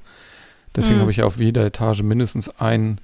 Deswegen 0.75 0.97
Mhm. 0.97 1.01
habe 1.01 1.11
ich 1.11 1.17
ja 1.17 1.25
auf 1.25 1.37
jeder 1.39 1.65
Etage 1.65 2.01
mindestens 2.03 2.47
einen 2.59 2.99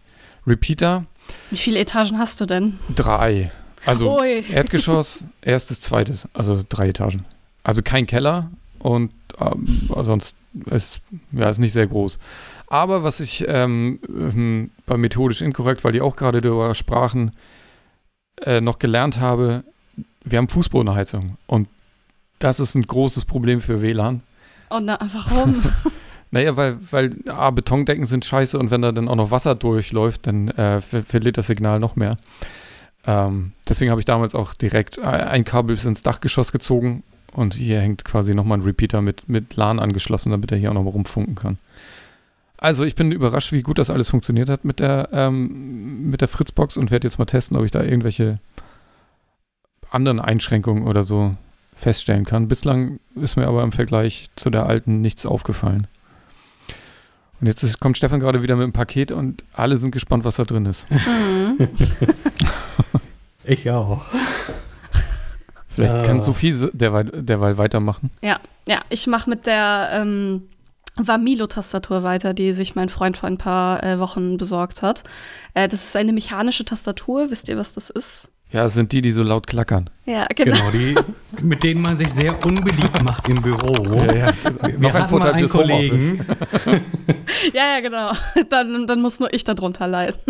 Repeater. 0.46 1.06
Wie 1.50 1.58
viele 1.58 1.80
Etagen 1.80 2.18
hast 2.18 2.42
du 2.42 2.46
denn? 2.46 2.80
Drei. 2.94 3.52
Also 3.86 4.20
Ui. 4.20 4.44
Erdgeschoss, 4.50 5.24
erstes, 5.42 5.82
zweites, 5.82 6.28
also 6.34 6.62
drei 6.68 6.90
Etagen. 6.90 7.26
Also 7.64 7.82
kein 7.82 8.06
Keller 8.06 8.52
und 8.80 9.12
ähm, 9.40 9.90
sonst 10.02 10.34
ist 10.66 11.00
ja 11.32 11.50
ist 11.50 11.60
nicht 11.60 11.74
sehr 11.74 11.88
groß. 11.88 12.20
Aber 12.68 13.04
was 13.04 13.20
ich 13.20 13.46
ähm, 13.48 14.00
ähm, 14.08 14.72
bei 14.86 14.98
methodisch 14.98 15.42
inkorrekt, 15.42 15.84
weil 15.84 15.94
die 15.94 16.02
auch 16.02 16.16
gerade 16.16 16.42
darüber 16.42 16.76
sprachen, 16.76 17.32
äh, 18.42 18.62
noch 18.62 18.80
gelernt 18.80 19.20
habe, 19.20 19.64
wir 20.24 20.38
haben 20.38 20.50
Fußbodenheizung 20.50 21.38
und 21.48 21.70
das 22.40 22.60
ist 22.60 22.76
ein 22.76 22.84
großes 22.84 23.26
Problem 23.26 23.62
für 23.62 23.82
WLAN. 23.82 24.22
Oh, 24.70 24.80
na, 24.82 25.00
warum? 25.14 25.64
Naja, 26.32 26.58
weil, 26.58 26.78
weil 26.92 27.16
A, 27.28 27.52
Betondecken 27.52 28.06
sind 28.06 28.26
scheiße 28.26 28.60
und 28.60 28.70
wenn 28.72 28.82
da 28.82 28.92
dann 28.92 29.08
auch 29.08 29.16
noch 29.16 29.32
Wasser 29.32 29.56
durchläuft, 29.56 30.28
dann 30.28 30.50
äh, 30.50 30.82
ver 30.82 31.04
verliert 31.04 31.38
das 31.38 31.48
Signal 31.48 31.80
noch 31.80 31.96
mehr. 31.96 32.18
Ähm, 33.06 33.54
deswegen 33.68 33.92
habe 33.92 34.02
ich 34.02 34.06
damals 34.06 34.36
auch 34.36 34.54
direkt 34.54 35.00
ein 35.00 35.46
Kabel 35.46 35.76
bis 35.76 35.86
ins 35.86 36.04
Dachgeschoss 36.04 36.52
gezogen 36.52 37.04
und 37.34 37.54
hier 37.54 37.80
hängt 37.80 38.04
quasi 38.04 38.36
nochmal 38.36 38.58
ein 38.58 38.64
Repeater 38.64 39.02
mit, 39.02 39.30
mit 39.30 39.56
LAN 39.56 39.80
angeschlossen, 39.80 40.32
damit 40.32 40.52
er 40.52 40.58
hier 40.58 40.70
auch 40.70 40.76
nochmal 40.76 40.94
rumfunken 40.94 41.36
kann. 41.36 41.58
Also 42.58 42.84
ich 42.84 42.96
bin 42.96 43.12
überrascht, 43.12 43.52
wie 43.52 43.62
gut 43.62 43.78
das 43.78 43.90
alles 43.90 44.10
funktioniert 44.10 44.50
hat 44.50 44.66
mit 44.66 44.80
der, 44.80 45.10
ähm, 45.14 46.10
mit 46.10 46.22
der 46.22 46.28
Fritzbox 46.28 46.76
und 46.76 46.92
werde 46.92 47.08
jetzt 47.08 47.20
mal 47.20 47.26
testen, 47.26 47.56
ob 47.56 47.64
ich 47.64 47.72
da 47.72 47.84
irgendwelche 47.84 48.40
anderen 49.92 50.20
Einschränkungen 50.20 50.88
oder 50.88 51.04
so 51.04 51.36
feststellen 51.76 52.26
kann. 52.26 52.48
Bislang 52.48 53.00
ist 53.16 53.38
mir 53.38 53.48
aber 53.48 53.64
im 53.64 53.72
Vergleich 53.72 54.30
zu 54.36 54.50
der 54.50 54.66
alten 54.66 55.02
nichts 55.02 55.26
aufgefallen. 55.26 55.88
Und 57.40 57.48
jetzt 57.48 57.64
ist, 57.64 57.80
kommt 57.80 57.98
Stefan 57.98 58.20
gerade 58.20 58.42
wieder 58.42 58.56
mit 58.56 58.64
dem 58.64 58.74
Paket 58.74 59.12
und 59.12 59.44
alle 59.54 59.78
sind 59.78 59.92
gespannt, 59.92 60.26
was 60.26 60.38
da 60.38 60.44
drin 60.44 60.66
ist. 60.66 60.88
Mhm. 60.90 61.70
ich 63.44 63.70
auch. 63.70 64.06
Vielleicht 65.68 65.94
äh. 65.94 66.04
kann 66.04 66.22
Sophie 66.22 66.56
derweil, 66.74 67.06
derweil 67.06 67.58
weitermachen. 67.60 68.10
Ja, 68.22 68.40
ja, 68.68 68.82
ich 68.90 69.06
mache 69.06 69.30
mit 69.30 69.46
der 69.46 69.90
ähm, 69.94 70.50
Vamilo-Tastatur 70.96 72.02
weiter, 72.02 72.34
die 72.34 72.52
sich 72.54 72.76
mein 72.76 72.90
Freund 72.90 73.18
vor 73.18 73.28
ein 73.28 73.38
paar 73.38 73.84
äh, 73.84 74.00
Wochen 74.00 74.38
besorgt 74.38 74.82
hat. 74.82 75.04
Äh, 75.54 75.68
das 75.68 75.84
ist 75.84 75.96
eine 75.96 76.14
mechanische 76.14 76.66
Tastatur. 76.66 77.30
Wisst 77.30 77.50
ihr, 77.50 77.58
was 77.58 77.74
das 77.74 77.92
ist? 77.92 78.28
Ja, 78.52 78.66
es 78.66 78.76
sind 78.76 78.94
die, 78.94 79.02
die 79.02 79.12
so 79.12 79.24
laut 79.24 79.46
klackern. 79.46 79.90
Ja, 80.06 80.26
genau. 80.28 80.56
genau 80.58 80.72
die, 80.72 80.96
mit 81.42 81.64
denen 81.64 81.82
man 81.82 81.98
sich 81.98 82.14
sehr 82.14 82.34
unbeliebt 82.46 83.04
macht 83.04 83.28
im 83.28 83.42
Büro. 83.42 83.74
Ja, 84.00 84.16
ja. 84.16 84.34
Wir 84.62 84.80
Noch 84.80 84.96
ein 84.96 85.10
Vorteil 85.10 85.34
einen 85.34 85.50
Kollegen. 85.50 86.26
ja, 87.54 87.76
ja, 87.76 87.80
genau. 87.82 88.14
Dann, 88.50 88.88
dann 88.88 89.02
muss 89.02 89.20
nur 89.20 89.34
ich 89.34 89.44
darunter 89.44 89.86
leiden. 89.86 90.18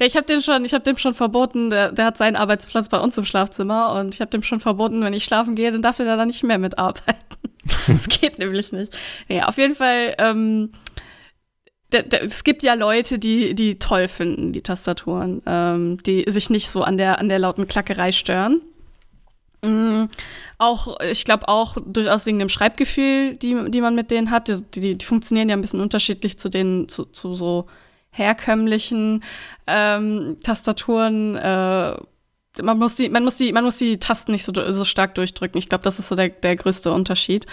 ja, 0.00 0.06
ich 0.06 0.16
habe 0.16 0.26
den 0.26 0.42
schon, 0.42 0.64
ich 0.64 0.74
habe 0.74 0.82
dem 0.82 0.98
schon 0.98 1.14
verboten, 1.14 1.70
der, 1.70 1.92
der, 1.92 2.06
hat 2.06 2.16
seinen 2.16 2.34
Arbeitsplatz 2.34 2.88
bei 2.88 2.98
uns 2.98 3.16
im 3.16 3.24
Schlafzimmer 3.24 3.92
und 3.94 4.12
ich 4.14 4.20
habe 4.20 4.32
dem 4.32 4.42
schon 4.42 4.58
verboten, 4.58 5.00
wenn 5.02 5.12
ich 5.12 5.24
schlafen 5.24 5.54
gehe, 5.54 5.70
dann 5.70 5.82
darf 5.82 5.96
der 5.96 6.16
da 6.16 6.26
nicht 6.26 6.42
mehr 6.42 6.58
mitarbeiten. 6.58 7.22
das 7.86 8.08
geht 8.08 8.40
nämlich 8.40 8.72
nicht. 8.72 8.96
Ja, 9.28 9.46
auf 9.46 9.58
jeden 9.58 9.76
Fall 9.76 10.14
ähm, 10.18 10.72
es 11.90 12.44
gibt 12.44 12.62
ja 12.62 12.74
Leute, 12.74 13.18
die, 13.18 13.54
die 13.54 13.78
toll 13.78 14.08
finden, 14.08 14.52
die 14.52 14.62
Tastaturen, 14.62 15.42
ähm, 15.46 15.98
die 16.04 16.24
sich 16.28 16.50
nicht 16.50 16.70
so 16.70 16.82
an 16.82 16.96
der, 16.96 17.18
an 17.18 17.28
der 17.28 17.38
lauten 17.38 17.66
Klackerei 17.66 18.12
stören. 18.12 18.60
Mhm. 19.64 20.08
Auch, 20.58 21.00
ich 21.00 21.24
glaube 21.24 21.48
auch 21.48 21.76
durchaus 21.84 22.26
wegen 22.26 22.38
dem 22.38 22.48
Schreibgefühl, 22.48 23.34
die, 23.34 23.56
die 23.70 23.80
man 23.80 23.94
mit 23.94 24.10
denen 24.10 24.30
hat. 24.30 24.48
Die, 24.48 24.62
die, 24.74 24.98
die 24.98 25.04
funktionieren 25.04 25.48
ja 25.48 25.56
ein 25.56 25.60
bisschen 25.60 25.80
unterschiedlich 25.80 26.38
zu 26.38 26.48
den, 26.48 26.88
zu, 26.88 27.06
zu 27.06 27.34
so 27.34 27.66
herkömmlichen 28.10 29.24
ähm, 29.66 30.36
Tastaturen. 30.44 31.36
Äh, 31.36 31.96
man 32.62 32.78
muss 32.78 32.96
die, 32.96 33.08
man 33.08 33.24
muss 33.24 33.36
die, 33.36 33.52
man 33.52 33.64
muss 33.64 33.78
die 33.78 33.98
Tasten 33.98 34.32
nicht 34.32 34.44
so, 34.44 34.52
so 34.52 34.84
stark 34.84 35.14
durchdrücken. 35.14 35.58
Ich 35.58 35.68
glaube, 35.68 35.84
das 35.84 35.98
ist 35.98 36.08
so 36.08 36.16
der, 36.16 36.28
der 36.28 36.56
größte 36.56 36.92
Unterschied. 36.92 37.46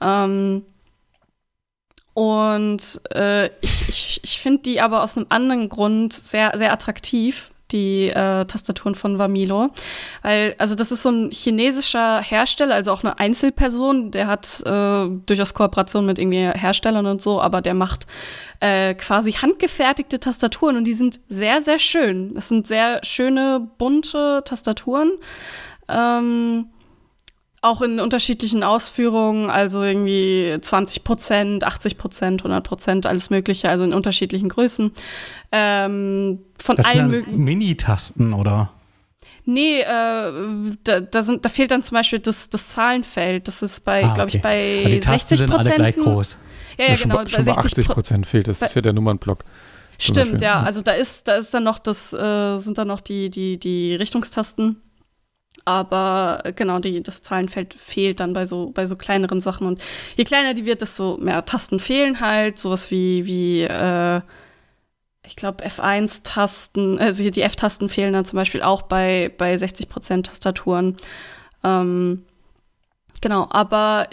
Ähm, 0.00 0.64
und 2.14 3.00
äh, 3.14 3.46
ich, 3.60 3.88
ich, 3.88 4.20
ich 4.22 4.40
finde 4.40 4.62
die 4.62 4.80
aber 4.80 5.02
aus 5.02 5.16
einem 5.16 5.26
anderen 5.28 5.68
Grund 5.68 6.12
sehr, 6.12 6.52
sehr 6.56 6.72
attraktiv, 6.72 7.50
die 7.72 8.08
äh, 8.08 8.44
Tastaturen 8.44 8.94
von 8.94 9.18
Vamilo. 9.18 9.70
Weil, 10.22 10.54
also 10.58 10.74
das 10.74 10.90
ist 10.90 11.02
so 11.02 11.10
ein 11.10 11.30
chinesischer 11.30 12.20
Hersteller, 12.20 12.74
also 12.74 12.92
auch 12.92 13.04
eine 13.04 13.18
Einzelperson, 13.18 14.10
der 14.10 14.26
hat 14.26 14.62
äh, 14.66 15.08
durchaus 15.26 15.54
Kooperation 15.54 16.06
mit 16.06 16.18
irgendwie 16.18 16.48
Herstellern 16.48 17.06
und 17.06 17.22
so, 17.22 17.40
aber 17.40 17.60
der 17.60 17.74
macht 17.74 18.06
äh, 18.60 18.94
quasi 18.94 19.32
handgefertigte 19.32 20.20
Tastaturen 20.20 20.76
und 20.76 20.84
die 20.84 20.94
sind 20.94 21.20
sehr, 21.28 21.62
sehr 21.62 21.78
schön. 21.78 22.34
Das 22.34 22.48
sind 22.48 22.66
sehr 22.66 23.00
schöne, 23.04 23.68
bunte 23.78 24.42
Tastaturen. 24.44 25.12
Ähm, 25.88 26.66
auch 27.62 27.82
in 27.82 28.00
unterschiedlichen 28.00 28.62
Ausführungen, 28.62 29.50
also 29.50 29.82
irgendwie 29.82 30.56
20 30.60 31.04
Prozent, 31.04 31.64
80 31.64 31.98
Prozent, 31.98 32.40
100 32.40 32.66
Prozent, 32.66 33.06
alles 33.06 33.30
Mögliche, 33.30 33.68
also 33.68 33.84
in 33.84 33.92
unterschiedlichen 33.92 34.48
Größen. 34.48 34.92
Ähm, 35.52 36.40
von 36.58 36.76
das 36.76 36.86
allen 36.86 37.10
möglichen. 37.10 37.44
Mini-Tasten, 37.44 38.32
oder? 38.32 38.70
Nee, 39.44 39.80
äh, 39.80 40.76
da, 40.84 41.00
da, 41.00 41.22
sind, 41.22 41.44
da 41.44 41.48
fehlt 41.48 41.70
dann 41.70 41.82
zum 41.82 41.96
Beispiel 41.96 42.18
das, 42.18 42.48
das 42.48 42.70
Zahlenfeld. 42.70 43.48
Das 43.48 43.62
ist 43.62 43.84
bei, 43.84 44.04
ah, 44.04 44.14
glaube 44.14 44.30
ich, 44.30 44.40
bei 44.40 44.84
die 44.86 45.00
60 45.00 45.40
Prozent. 45.40 45.54
alle 45.54 45.70
gleich 45.74 45.96
groß. 45.96 46.36
Ja, 46.78 46.86
ja, 46.86 46.96
genau. 46.96 47.16
Schon, 47.20 47.28
schon 47.28 47.44
bei 47.44 47.52
80 47.52 47.88
Prozent 47.88 48.26
fehlt 48.26 48.48
es 48.48 48.64
für 48.64 48.80
der 48.80 48.92
Nummernblock. 48.92 49.44
Stimmt, 49.98 50.40
ja. 50.40 50.62
Also 50.62 50.80
da 50.80 50.92
ist, 50.92 51.28
da 51.28 51.34
ist 51.34 51.52
dann 51.52 51.64
noch 51.64 51.78
das, 51.78 52.12
äh, 52.12 52.58
sind 52.58 52.78
dann 52.78 52.88
noch 52.88 53.00
die, 53.00 53.28
die, 53.28 53.58
die 53.58 53.94
Richtungstasten 53.94 54.80
aber 55.64 56.40
äh, 56.44 56.52
genau, 56.52 56.78
die, 56.78 57.02
das 57.02 57.22
Zahlenfeld 57.22 57.74
fehlt 57.74 58.20
dann 58.20 58.32
bei 58.32 58.46
so, 58.46 58.70
bei 58.70 58.86
so 58.86 58.96
kleineren 58.96 59.40
Sachen. 59.40 59.66
Und 59.66 59.82
je 60.16 60.24
kleiner 60.24 60.54
die 60.54 60.66
wird, 60.66 60.82
desto 60.82 61.16
mehr 61.18 61.44
Tasten 61.44 61.80
fehlen 61.80 62.20
halt. 62.20 62.58
Sowas 62.58 62.90
wie, 62.90 63.26
wie 63.26 63.62
äh, 63.62 64.20
ich 65.26 65.36
glaube, 65.36 65.64
F1-Tasten, 65.64 66.98
also 66.98 67.28
die 67.28 67.42
F-Tasten 67.42 67.88
fehlen 67.88 68.12
dann 68.12 68.24
zum 68.24 68.36
Beispiel 68.36 68.62
auch 68.62 68.82
bei, 68.82 69.32
bei 69.36 69.54
60% 69.54 70.24
Tastaturen. 70.24 70.96
Ähm, 71.62 72.24
genau, 73.20 73.46
aber 73.50 74.08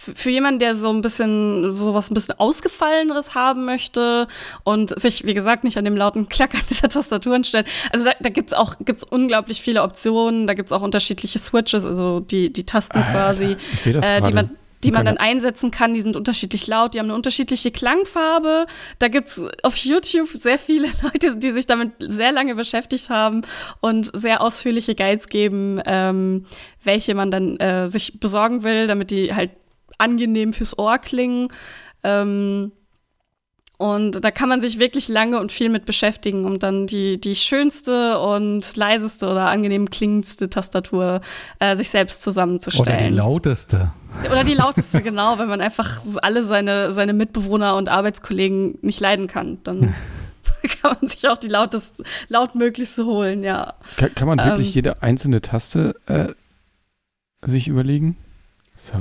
für 0.00 0.30
jemanden, 0.30 0.60
der 0.60 0.74
so 0.74 0.90
ein 0.90 1.00
bisschen 1.00 1.74
sowas 1.74 2.10
ein 2.10 2.14
bisschen 2.14 2.38
ausgefalleneres 2.38 3.34
haben 3.34 3.64
möchte 3.64 4.26
und 4.64 4.98
sich, 4.98 5.26
wie 5.26 5.34
gesagt, 5.34 5.64
nicht 5.64 5.76
an 5.76 5.84
dem 5.84 5.96
lauten 5.96 6.28
Klackern 6.28 6.62
dieser 6.70 6.88
Tastaturen 6.88 7.44
stellt. 7.44 7.66
Also 7.92 8.06
da, 8.06 8.12
da 8.20 8.30
gibt 8.30 8.50
es 8.50 8.56
auch 8.56 8.76
gibt's 8.80 9.04
unglaublich 9.04 9.60
viele 9.60 9.82
Optionen, 9.82 10.46
da 10.46 10.54
gibt 10.54 10.68
es 10.68 10.72
auch 10.72 10.82
unterschiedliche 10.82 11.38
Switches, 11.38 11.84
also 11.84 12.20
die, 12.20 12.52
die 12.52 12.64
Tasten 12.64 12.98
ah, 12.98 13.10
quasi, 13.10 13.56
äh, 13.84 14.22
die 14.22 14.32
man 14.32 14.50
die 14.82 14.90
man 14.90 15.04
dann 15.04 15.18
einsetzen 15.18 15.70
kann. 15.70 15.94
Die 15.94 16.02
sind 16.02 16.16
unterschiedlich 16.16 16.66
laut, 16.66 16.94
die 16.94 16.98
haben 16.98 17.06
eine 17.06 17.14
unterschiedliche 17.14 17.70
Klangfarbe. 17.70 18.66
Da 18.98 19.08
gibt's 19.08 19.40
auf 19.62 19.76
YouTube 19.76 20.28
sehr 20.30 20.58
viele 20.58 20.88
Leute, 21.02 21.36
die 21.36 21.52
sich 21.52 21.66
damit 21.66 21.92
sehr 21.98 22.32
lange 22.32 22.54
beschäftigt 22.54 23.10
haben 23.10 23.42
und 23.80 24.10
sehr 24.14 24.40
ausführliche 24.40 24.94
Guides 24.94 25.28
geben, 25.28 25.80
ähm, 25.84 26.46
welche 26.82 27.14
man 27.14 27.30
dann 27.30 27.56
äh, 27.58 27.88
sich 27.88 28.20
besorgen 28.20 28.62
will, 28.62 28.86
damit 28.86 29.10
die 29.10 29.34
halt 29.34 29.50
angenehm 30.00 30.52
fürs 30.52 30.78
Ohr 30.78 30.98
klingen. 30.98 31.48
Ähm, 32.02 32.72
und 33.80 34.22
da 34.22 34.30
kann 34.30 34.50
man 34.50 34.60
sich 34.60 34.78
wirklich 34.78 35.08
lange 35.08 35.40
und 35.40 35.52
viel 35.52 35.70
mit 35.70 35.86
beschäftigen, 35.86 36.44
um 36.44 36.58
dann 36.58 36.86
die, 36.86 37.18
die 37.18 37.34
schönste 37.34 38.18
und 38.18 38.76
leiseste 38.76 39.26
oder 39.26 39.48
angenehm 39.48 39.88
klingendste 39.88 40.50
Tastatur 40.50 41.22
äh, 41.60 41.76
sich 41.76 41.88
selbst 41.88 42.22
zusammenzustellen. 42.22 42.98
Oder 42.98 43.08
die 43.08 43.14
lauteste. 43.14 43.92
Oder 44.30 44.44
die 44.44 44.52
lauteste, 44.52 45.00
genau, 45.02 45.38
wenn 45.38 45.48
man 45.48 45.62
einfach 45.62 46.02
alle 46.20 46.44
seine, 46.44 46.92
seine 46.92 47.14
Mitbewohner 47.14 47.74
und 47.76 47.88
Arbeitskollegen 47.88 48.76
nicht 48.82 49.00
leiden 49.00 49.28
kann. 49.28 49.56
Dann 49.64 49.94
kann 50.82 50.98
man 51.00 51.08
sich 51.08 51.26
auch 51.26 51.38
die 51.38 51.48
lautest, 51.48 52.02
lautmöglichste 52.28 53.06
holen, 53.06 53.42
ja. 53.42 53.72
Kann, 53.96 54.14
kann 54.14 54.28
man 54.28 54.38
wirklich 54.40 54.68
ähm, 54.68 54.74
jede 54.74 55.02
einzelne 55.02 55.40
Taste 55.40 55.94
äh, 56.04 56.34
sich 57.48 57.66
überlegen? 57.66 58.18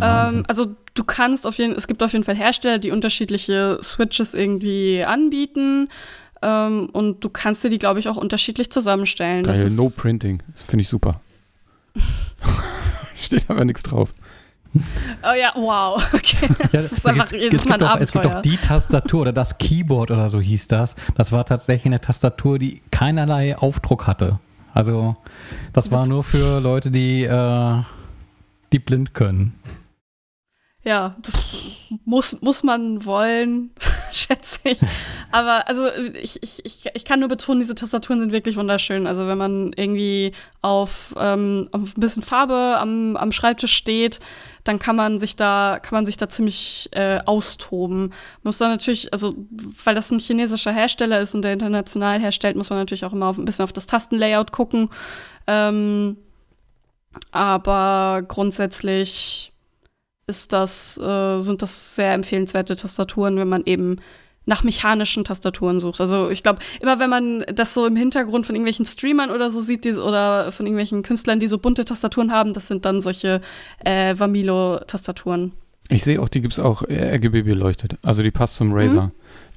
Ähm, 0.01 0.45
also 0.47 0.75
du 0.93 1.03
kannst 1.03 1.45
auf 1.47 1.57
jeden 1.57 1.73
es 1.73 1.87
gibt 1.87 2.03
auf 2.03 2.13
jeden 2.13 2.23
Fall 2.23 2.35
Hersteller, 2.35 2.79
die 2.79 2.91
unterschiedliche 2.91 3.79
Switches 3.81 4.33
irgendwie 4.33 5.03
anbieten. 5.03 5.89
Ähm, 6.41 6.89
und 6.91 7.23
du 7.23 7.29
kannst 7.29 7.63
dir 7.63 7.69
die, 7.69 7.79
glaube 7.79 7.99
ich, 7.99 8.07
auch 8.07 8.17
unterschiedlich 8.17 8.71
zusammenstellen. 8.71 9.43
Geil, 9.43 9.69
No 9.71 9.89
Printing. 9.89 10.41
Das 10.53 10.63
finde 10.63 10.83
ich 10.83 10.89
super. 10.89 11.19
Steht 13.15 13.49
aber 13.49 13.65
nichts 13.65 13.83
drauf. 13.83 14.13
Oh 14.73 15.33
ja, 15.33 15.51
wow. 15.55 16.01
Okay. 16.13 16.49
Das 16.71 16.91
ja, 16.91 16.97
ist 16.97 17.07
einfach 17.07 17.27
gibt, 17.27 17.41
jedes 17.41 17.65
Mal 17.65 17.75
ein 17.75 17.79
doch, 17.79 17.99
Es 17.99 18.11
gibt 18.11 18.25
doch 18.25 18.41
die 18.41 18.57
Tastatur 18.57 19.21
oder 19.21 19.33
das 19.33 19.57
Keyboard 19.57 20.11
oder 20.11 20.29
so 20.29 20.39
hieß 20.39 20.67
das. 20.67 20.95
Das 21.15 21.31
war 21.31 21.45
tatsächlich 21.45 21.87
eine 21.87 22.01
Tastatur, 22.01 22.59
die 22.59 22.81
keinerlei 22.91 23.57
Aufdruck 23.57 24.07
hatte. 24.07 24.39
Also 24.73 25.15
das 25.73 25.91
war 25.91 26.05
nur 26.05 26.23
für 26.23 26.59
Leute, 26.59 26.91
die 26.91 27.23
äh, 27.23 27.81
die 28.71 28.79
blind 28.79 29.13
können. 29.13 29.55
Ja, 30.85 31.17
das 31.21 31.57
muss, 32.05 32.41
muss 32.41 32.63
man 32.63 33.03
wollen, 33.03 33.71
schätze 34.13 34.59
ich. 34.63 34.77
Aber 35.29 35.67
also 35.67 35.87
ich, 36.21 36.41
ich, 36.41 36.65
ich, 36.65 36.85
ich 36.93 37.03
kann 37.03 37.19
nur 37.19 37.27
betonen, 37.27 37.59
diese 37.59 37.75
Tastaturen 37.75 38.21
sind 38.21 38.31
wirklich 38.31 38.55
wunderschön. 38.55 39.05
Also 39.05 39.27
wenn 39.27 39.37
man 39.37 39.73
irgendwie 39.75 40.31
auf, 40.61 41.13
ähm, 41.19 41.67
auf 41.73 41.81
ein 41.81 41.99
bisschen 41.99 42.23
Farbe 42.23 42.77
am, 42.79 43.17
am 43.17 43.33
Schreibtisch 43.33 43.73
steht, 43.73 44.21
dann 44.63 44.79
kann 44.79 44.95
man 44.95 45.19
sich 45.19 45.35
da, 45.35 45.79
kann 45.81 45.97
man 45.97 46.05
sich 46.05 46.15
da 46.15 46.29
ziemlich 46.29 46.87
äh, 46.91 47.19
austoben. 47.25 48.13
Muss 48.43 48.57
dann 48.57 48.71
natürlich, 48.71 49.11
also 49.11 49.35
weil 49.83 49.95
das 49.95 50.11
ein 50.11 50.19
chinesischer 50.19 50.71
Hersteller 50.71 51.19
ist 51.19 51.35
und 51.35 51.41
der 51.41 51.53
international 51.53 52.21
herstellt, 52.21 52.55
muss 52.55 52.69
man 52.69 52.79
natürlich 52.79 53.03
auch 53.03 53.13
immer 53.13 53.27
auf, 53.27 53.37
ein 53.37 53.43
bisschen 53.43 53.63
auf 53.63 53.73
das 53.73 53.85
Tastenlayout 53.85 54.53
gucken. 54.53 54.89
Ähm, 55.45 56.15
aber 57.31 58.23
grundsätzlich 58.25 59.51
ist 60.29 60.53
das, 60.53 60.97
äh, 60.97 61.39
sind 61.41 61.61
das 61.61 61.95
sehr 61.95 62.13
empfehlenswerte 62.13 62.75
Tastaturen, 62.75 63.37
wenn 63.37 63.49
man 63.49 63.63
eben 63.65 63.97
nach 64.45 64.63
mechanischen 64.63 65.23
Tastaturen 65.23 65.79
sucht. 65.79 66.01
Also 66.01 66.29
ich 66.29 66.43
glaube, 66.43 66.59
immer 66.81 66.99
wenn 66.99 67.09
man 67.09 67.45
das 67.53 67.73
so 67.73 67.85
im 67.85 67.95
Hintergrund 67.95 68.45
von 68.45 68.55
irgendwelchen 68.55 68.85
Streamern 68.85 69.29
oder 69.31 69.51
so 69.51 69.61
sieht, 69.61 69.85
die, 69.85 69.93
oder 69.93 70.51
von 70.51 70.65
irgendwelchen 70.65 71.03
Künstlern, 71.03 71.39
die 71.39 71.47
so 71.47 71.59
bunte 71.59 71.85
Tastaturen 71.85 72.31
haben, 72.31 72.53
das 72.53 72.67
sind 72.67 72.83
dann 72.85 73.01
solche 73.01 73.41
äh, 73.85 74.15
Vamilo-Tastaturen. 74.17 75.53
Ich 75.89 76.03
sehe 76.03 76.21
auch, 76.21 76.29
die 76.29 76.41
gibt 76.41 76.53
es 76.53 76.59
auch 76.59 76.83
RGB 76.83 77.43
beleuchtet. 77.43 77.97
Also 78.01 78.21
die 78.21 78.31
passt 78.31 78.55
zum 78.55 78.73
Razer. 78.73 79.03
Mhm. 79.03 79.11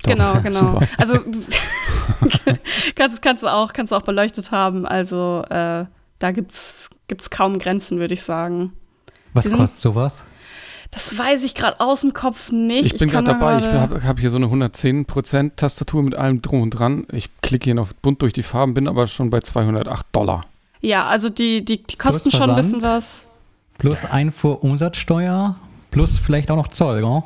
Genau, 0.05 0.41
genau. 0.43 0.61
Super. 0.61 0.89
Also 0.99 1.19
kannst, 2.95 3.23
kannst, 3.23 3.43
du 3.43 3.49
auch, 3.49 3.73
kannst 3.73 3.93
du 3.93 3.97
auch 3.97 4.03
beleuchtet 4.03 4.51
haben. 4.51 4.87
Also 4.87 5.45
äh, 5.49 5.87
da 6.19 6.31
gibt 6.31 6.53
es 6.53 7.31
kaum 7.31 7.59
Grenzen, 7.59 7.99
würde 7.99 8.15
ich 8.15 8.23
sagen. 8.23 8.73
Was 9.35 9.51
kostet 9.51 9.81
sowas? 9.81 10.25
Das 10.93 11.17
weiß 11.17 11.43
ich 11.43 11.55
gerade 11.55 11.81
aus 11.81 12.03
dem 12.03 12.13
Kopf 12.13 12.53
nicht. 12.53 12.93
Ich 12.93 12.99
bin 12.99 13.09
gerade 13.09 13.27
dabei. 13.27 13.59
Ich 13.59 13.67
habe 13.67 14.05
hab 14.05 14.21
hier 14.21 14.31
so 14.31 14.37
eine 14.37 14.47
110% 14.47 15.57
Tastatur 15.57 16.03
mit 16.03 16.17
allem 16.19 16.43
drum 16.43 16.61
und 16.61 16.71
dran. 16.71 17.07
Ich 17.11 17.31
klicke 17.41 17.65
hier 17.65 17.75
noch 17.75 17.93
bunt 17.95 18.21
durch 18.21 18.35
die 18.35 18.43
Farben, 18.43 18.75
bin 18.75 18.87
aber 18.87 19.07
schon 19.07 19.31
bei 19.31 19.41
208 19.41 20.07
Dollar. 20.13 20.43
Ja, 20.83 21.07
also 21.07 21.31
die, 21.31 21.65
die, 21.65 21.83
die 21.83 21.97
kosten 21.97 22.31
schon 22.31 22.51
ein 22.51 22.57
bisschen 22.57 22.83
was. 22.83 23.27
Plus 23.79 24.05
Einfuhrumsatzsteuer, 24.05 25.57
plus 25.91 26.19
vielleicht 26.19 26.51
auch 26.51 26.57
noch 26.57 26.69
Zoll, 26.69 27.03
ja? 27.03 27.25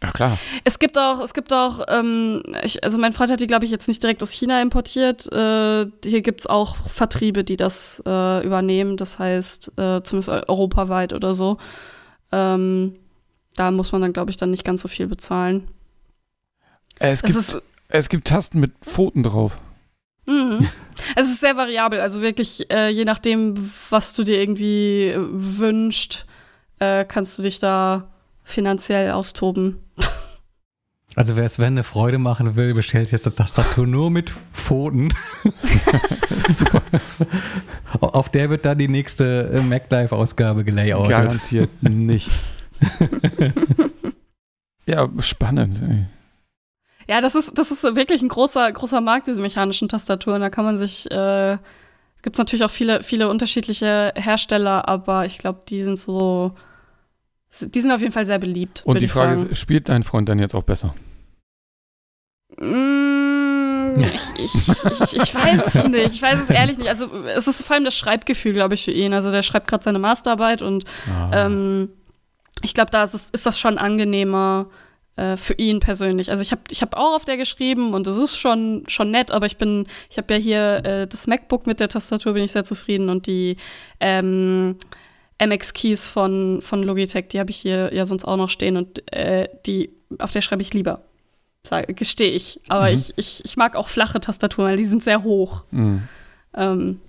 Ja, 0.00 0.12
klar. 0.12 0.38
Es 0.62 0.78
gibt 0.78 0.96
auch, 0.96 1.20
es 1.20 1.34
gibt 1.34 1.52
auch, 1.52 1.80
ähm, 1.88 2.44
ich, 2.62 2.84
also 2.84 2.98
mein 2.98 3.12
Freund 3.12 3.32
hat 3.32 3.40
die, 3.40 3.48
glaube 3.48 3.64
ich, 3.64 3.72
jetzt 3.72 3.88
nicht 3.88 4.00
direkt 4.00 4.22
aus 4.22 4.30
China 4.30 4.62
importiert. 4.62 5.26
Äh, 5.32 5.86
hier 6.04 6.22
gibt 6.22 6.42
es 6.42 6.46
auch 6.46 6.76
Vertriebe, 6.86 7.42
die 7.42 7.56
das 7.56 8.00
äh, 8.06 8.46
übernehmen, 8.46 8.96
das 8.96 9.18
heißt, 9.18 9.72
äh, 9.76 10.02
zumindest 10.04 10.48
europaweit 10.48 11.12
oder 11.12 11.34
so. 11.34 11.58
Ähm, 12.32 12.94
da 13.54 13.70
muss 13.70 13.92
man 13.92 14.02
dann, 14.02 14.12
glaube 14.12 14.30
ich, 14.30 14.36
dann 14.36 14.50
nicht 14.50 14.64
ganz 14.64 14.82
so 14.82 14.88
viel 14.88 15.06
bezahlen. 15.06 15.68
Es 16.98 17.22
gibt, 17.22 17.36
es, 17.36 17.54
ist, 17.54 17.62
es 17.88 18.08
gibt 18.08 18.26
Tasten 18.28 18.60
mit 18.60 18.72
Pfoten 18.82 19.22
drauf. 19.22 19.58
Mhm. 20.26 20.68
es 21.16 21.28
ist 21.28 21.40
sehr 21.40 21.56
variabel, 21.56 22.00
also 22.00 22.20
wirklich, 22.20 22.70
äh, 22.70 22.90
je 22.90 23.04
nachdem, 23.04 23.70
was 23.88 24.12
du 24.12 24.24
dir 24.24 24.38
irgendwie 24.38 25.14
wünscht, 25.16 26.26
äh, 26.80 27.04
kannst 27.04 27.38
du 27.38 27.42
dich 27.42 27.58
da 27.58 28.10
finanziell 28.44 29.10
austoben. 29.10 29.78
Also 31.18 31.36
wer 31.36 31.48
Sven 31.48 31.66
eine 31.66 31.82
Freude 31.82 32.18
machen 32.18 32.54
will, 32.54 32.74
bestellt 32.74 33.10
jetzt 33.10 33.26
das 33.26 33.34
Tastatur 33.34 33.88
nur 33.88 34.08
mit 34.08 34.32
Pfoten. 34.52 35.12
Super. 36.48 36.80
Auf 37.98 38.28
der 38.28 38.50
wird 38.50 38.64
dann 38.64 38.78
die 38.78 38.86
nächste 38.86 39.50
äh, 39.52 39.60
MacLife-Ausgabe 39.60 40.62
gelayoutet. 40.62 41.10
Garantiert 41.10 41.70
nicht. 41.82 42.30
ja, 44.86 45.08
spannend. 45.18 45.82
Ey. 45.82 46.06
Ja, 47.12 47.20
das 47.20 47.34
ist, 47.34 47.58
das 47.58 47.72
ist 47.72 47.82
wirklich 47.96 48.22
ein 48.22 48.28
großer, 48.28 48.70
großer 48.70 49.00
Markt, 49.00 49.26
diese 49.26 49.40
mechanischen 49.40 49.88
Tastaturen. 49.88 50.40
Da 50.40 50.50
kann 50.50 50.64
man 50.64 50.78
sich, 50.78 51.10
äh, 51.10 51.58
gibt 52.22 52.36
es 52.36 52.38
natürlich 52.38 52.64
auch 52.64 52.70
viele, 52.70 53.02
viele 53.02 53.28
unterschiedliche 53.28 54.12
Hersteller, 54.14 54.86
aber 54.86 55.26
ich 55.26 55.38
glaube, 55.38 55.62
die 55.66 55.80
sind 55.80 55.98
so 55.98 56.54
die 57.60 57.80
sind 57.80 57.90
auf 57.90 58.00
jeden 58.00 58.12
Fall 58.12 58.26
sehr 58.26 58.38
beliebt. 58.38 58.82
Und 58.84 59.00
die 59.00 59.08
Frage 59.08 59.46
ist, 59.46 59.58
spielt 59.58 59.88
dein 59.88 60.02
Freund 60.02 60.28
dann 60.28 60.38
jetzt 60.38 60.54
auch 60.54 60.62
besser? 60.62 60.94
Mm, 62.60 63.94
ich, 64.00 64.44
ich, 64.44 64.54
ich, 64.54 65.16
ich, 65.16 65.34
weiß 65.34 65.74
es 65.74 65.84
nicht. 65.84 66.14
Ich 66.14 66.22
weiß 66.22 66.40
es 66.42 66.50
ehrlich 66.50 66.78
nicht. 66.78 66.88
Also 66.88 67.06
es 67.24 67.46
ist 67.46 67.66
vor 67.66 67.74
allem 67.74 67.84
das 67.84 67.96
Schreibgefühl, 67.96 68.52
glaube 68.52 68.74
ich, 68.74 68.84
für 68.84 68.90
ihn. 68.90 69.14
Also 69.14 69.30
der 69.30 69.42
schreibt 69.42 69.68
gerade 69.68 69.84
seine 69.84 69.98
Masterarbeit 69.98 70.62
und 70.62 70.84
ah. 71.08 71.46
ähm, 71.46 71.90
ich 72.62 72.74
glaube, 72.74 72.90
da 72.90 73.04
ist, 73.04 73.14
es, 73.14 73.30
ist, 73.30 73.46
das 73.46 73.58
schon 73.58 73.78
angenehmer 73.78 74.66
äh, 75.16 75.36
für 75.36 75.54
ihn 75.54 75.78
persönlich. 75.78 76.30
Also 76.30 76.42
ich 76.42 76.50
habe 76.50 76.62
ich 76.70 76.82
hab 76.82 76.96
auch 76.96 77.14
auf 77.14 77.24
der 77.24 77.36
geschrieben 77.36 77.94
und 77.94 78.06
es 78.06 78.16
ist 78.16 78.36
schon, 78.36 78.82
schon 78.88 79.10
nett, 79.10 79.30
aber 79.30 79.46
ich 79.46 79.56
bin, 79.56 79.86
ich 80.10 80.18
habe 80.18 80.34
ja 80.34 80.40
hier 80.40 80.84
äh, 80.84 81.06
das 81.06 81.26
MacBook 81.26 81.66
mit 81.66 81.78
der 81.78 81.88
Tastatur, 81.88 82.32
bin 82.32 82.42
ich 82.42 82.52
sehr 82.52 82.64
zufrieden 82.64 83.08
und 83.08 83.26
die 83.26 83.56
ähm, 84.00 84.76
MX-Keys 85.40 86.08
von, 86.08 86.60
von 86.60 86.82
Logitech, 86.82 87.28
die 87.28 87.38
habe 87.38 87.50
ich 87.50 87.56
hier 87.56 87.94
ja 87.94 88.06
sonst 88.06 88.24
auch 88.24 88.36
noch 88.36 88.50
stehen 88.50 88.76
und 88.76 89.12
äh, 89.12 89.48
die, 89.66 89.90
auf 90.18 90.32
der 90.32 90.42
schreibe 90.42 90.62
ich 90.62 90.74
lieber. 90.74 91.07
Gestehe 91.88 92.32
ich. 92.32 92.60
Aber 92.68 92.88
mhm. 92.88 92.94
ich, 92.94 93.12
ich, 93.16 93.44
ich 93.44 93.56
mag 93.56 93.76
auch 93.76 93.88
flache 93.88 94.20
Tastaturen, 94.20 94.70
weil 94.70 94.76
die 94.76 94.86
sind 94.86 95.02
sehr 95.02 95.22
hoch. 95.22 95.64
Mhm. 95.70 96.08
Ähm, 96.54 97.00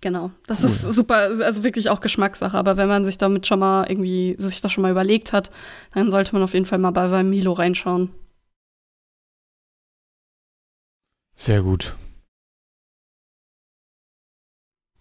genau. 0.00 0.30
Das 0.46 0.60
cool. 0.60 0.66
ist 0.66 0.82
super, 0.82 1.16
also 1.16 1.64
wirklich 1.64 1.90
auch 1.90 2.00
Geschmackssache. 2.00 2.56
Aber 2.56 2.76
wenn 2.76 2.88
man 2.88 3.04
sich 3.04 3.18
damit 3.18 3.46
schon 3.46 3.58
mal 3.58 3.86
irgendwie, 3.88 4.36
sich 4.38 4.60
das 4.60 4.72
schon 4.72 4.82
mal 4.82 4.90
überlegt 4.90 5.32
hat, 5.32 5.50
dann 5.92 6.10
sollte 6.10 6.32
man 6.32 6.42
auf 6.42 6.54
jeden 6.54 6.66
Fall 6.66 6.78
mal 6.78 6.90
bei 6.90 7.08
seinem 7.08 7.30
Milo 7.30 7.52
reinschauen. 7.52 8.10
Sehr 11.34 11.62
gut. 11.62 11.94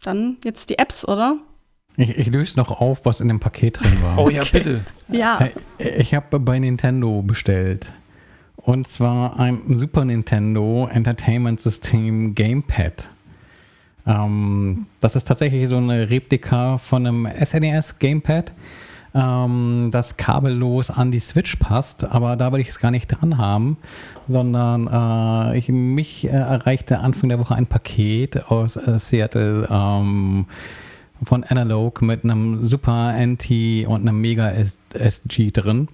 Dann 0.01 0.37
jetzt 0.43 0.69
die 0.69 0.77
Apps, 0.77 1.07
oder? 1.07 1.39
Ich, 1.97 2.09
ich 2.09 2.27
löse 2.27 2.57
noch 2.57 2.71
auf, 2.71 3.05
was 3.05 3.21
in 3.21 3.29
dem 3.29 3.39
Paket 3.39 3.79
drin 3.79 4.03
war. 4.03 4.17
Oh 4.17 4.29
ja, 4.29 4.41
okay. 4.41 4.59
bitte. 4.59 4.85
Ja. 5.07 5.49
Äh, 5.79 6.01
ich 6.01 6.13
habe 6.13 6.39
bei 6.39 6.59
Nintendo 6.59 7.21
bestellt. 7.21 7.93
Und 8.65 8.87
zwar 8.87 9.39
ein 9.39 9.61
Super 9.77 10.05
Nintendo 10.05 10.89
Entertainment 10.91 11.61
System 11.61 12.33
Gamepad. 12.33 13.09
Ähm, 14.07 14.87
das 14.99 15.15
ist 15.15 15.25
tatsächlich 15.25 15.69
so 15.69 15.77
eine 15.77 16.09
Replika 16.09 16.79
von 16.79 17.05
einem 17.05 17.27
SNES 17.27 17.91
e 17.91 17.95
Gamepad, 17.99 18.53
ähm, 19.13 19.89
das 19.91 20.17
kabellos 20.17 20.89
an 20.89 21.11
die 21.11 21.19
Switch 21.19 21.57
passt. 21.57 22.05
Aber 22.05 22.35
da 22.35 22.51
will 22.51 22.59
ich 22.59 22.69
es 22.69 22.79
gar 22.79 22.89
nicht 22.89 23.07
dran 23.07 23.37
haben, 23.37 23.77
sondern 24.27 24.87
äh, 24.87 25.59
ich, 25.59 25.69
mich 25.69 26.25
äh, 26.25 26.29
erreichte 26.29 27.01
Anfang 27.01 27.29
der 27.29 27.37
Woche 27.37 27.53
ein 27.53 27.67
Paket 27.67 28.47
aus 28.49 28.77
äh, 28.77 28.97
Seattle. 28.97 29.67
Ähm, 29.69 30.47
von 31.23 31.43
Analog 31.45 32.01
mit 32.01 32.23
einem 32.23 32.65
Super 32.65 33.13
NT 33.17 33.87
und 33.87 34.01
einem 34.01 34.19
Mega 34.19 34.51
SG 34.93 35.51
drin. 35.51 35.87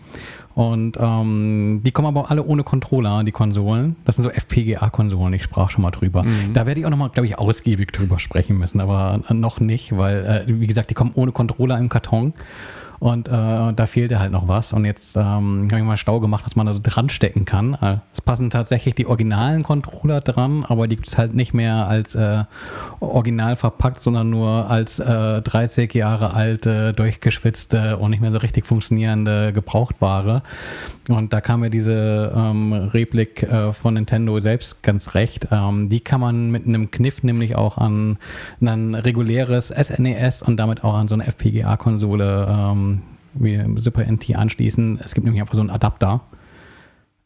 Und 0.53 0.97
ähm, 0.99 1.81
die 1.85 1.91
kommen 1.91 2.07
aber 2.07 2.29
alle 2.29 2.43
ohne 2.43 2.63
Controller, 2.63 3.23
die 3.23 3.31
Konsolen. 3.31 3.95
Das 4.05 4.15
sind 4.15 4.23
so 4.23 4.29
FPGA-Konsolen, 4.29 5.33
ich 5.33 5.43
sprach 5.43 5.71
schon 5.71 5.81
mal 5.81 5.91
drüber. 5.91 6.23
Mhm. 6.23 6.53
Da 6.53 6.65
werde 6.65 6.79
ich 6.79 6.85
auch 6.85 6.89
nochmal, 6.89 7.09
glaube 7.09 7.27
ich, 7.27 7.37
ausgiebig 7.37 7.91
drüber 7.91 8.19
sprechen 8.19 8.57
müssen, 8.57 8.81
aber 8.81 9.21
noch 9.29 9.59
nicht, 9.59 9.95
weil, 9.95 10.45
äh, 10.47 10.59
wie 10.59 10.67
gesagt, 10.67 10.89
die 10.89 10.93
kommen 10.93 11.11
ohne 11.15 11.31
Controller 11.31 11.77
im 11.77 11.89
Karton. 11.89 12.33
Und 13.01 13.29
äh, 13.29 13.31
da 13.31 13.85
fehlte 13.87 14.19
halt 14.19 14.31
noch 14.31 14.47
was. 14.47 14.73
Und 14.73 14.85
jetzt 14.85 15.15
ähm, 15.15 15.67
habe 15.71 15.79
ich 15.79 15.83
mal 15.83 15.97
Stau 15.97 16.19
gemacht, 16.19 16.45
dass 16.45 16.55
man 16.55 16.67
da 16.67 16.73
so 16.73 16.79
dran 16.83 17.09
stecken 17.09 17.45
kann. 17.45 17.73
Äh, 17.81 17.97
es 18.13 18.21
passen 18.21 18.51
tatsächlich 18.51 18.93
die 18.93 19.07
originalen 19.07 19.63
Controller 19.63 20.21
dran, 20.21 20.63
aber 20.67 20.87
die 20.87 20.97
gibt 20.97 21.07
es 21.07 21.17
halt 21.17 21.33
nicht 21.33 21.51
mehr 21.51 21.87
als 21.87 22.13
äh, 22.13 22.43
original 22.99 23.55
verpackt, 23.55 24.03
sondern 24.03 24.29
nur 24.29 24.69
als 24.69 24.99
äh, 24.99 25.41
30 25.41 25.91
Jahre 25.95 26.35
alte, 26.35 26.93
durchgeschwitzte 26.93 27.97
und 27.97 28.11
nicht 28.11 28.21
mehr 28.21 28.31
so 28.31 28.37
richtig 28.37 28.67
funktionierende 28.67 29.51
Gebrauchtware. 29.51 30.43
Und 31.09 31.33
da 31.33 31.41
kam 31.41 31.61
mir 31.61 31.71
diese 31.71 32.31
ähm, 32.35 32.71
Replik 32.71 33.41
äh, 33.41 33.73
von 33.73 33.95
Nintendo 33.95 34.39
selbst 34.39 34.83
ganz 34.83 35.15
recht. 35.15 35.47
Ähm, 35.51 35.89
die 35.89 36.01
kann 36.01 36.21
man 36.21 36.51
mit 36.51 36.67
einem 36.67 36.91
Kniff 36.91 37.23
nämlich 37.23 37.55
auch 37.55 37.79
an 37.79 38.19
ein 38.61 38.93
reguläres 38.93 39.69
SNES 39.69 40.41
e 40.43 40.45
und 40.45 40.57
damit 40.57 40.83
auch 40.83 40.93
an 40.93 41.07
so 41.07 41.15
eine 41.15 41.25
FPGA-Konsole 41.25 42.47
ähm, 42.47 42.90
wie 43.33 43.63
Super 43.77 44.05
NT 44.09 44.35
anschließen. 44.35 44.99
Es 45.03 45.13
gibt 45.13 45.25
nämlich 45.25 45.41
einfach 45.41 45.55
so 45.55 45.61
einen 45.61 45.69
Adapter. 45.69 46.21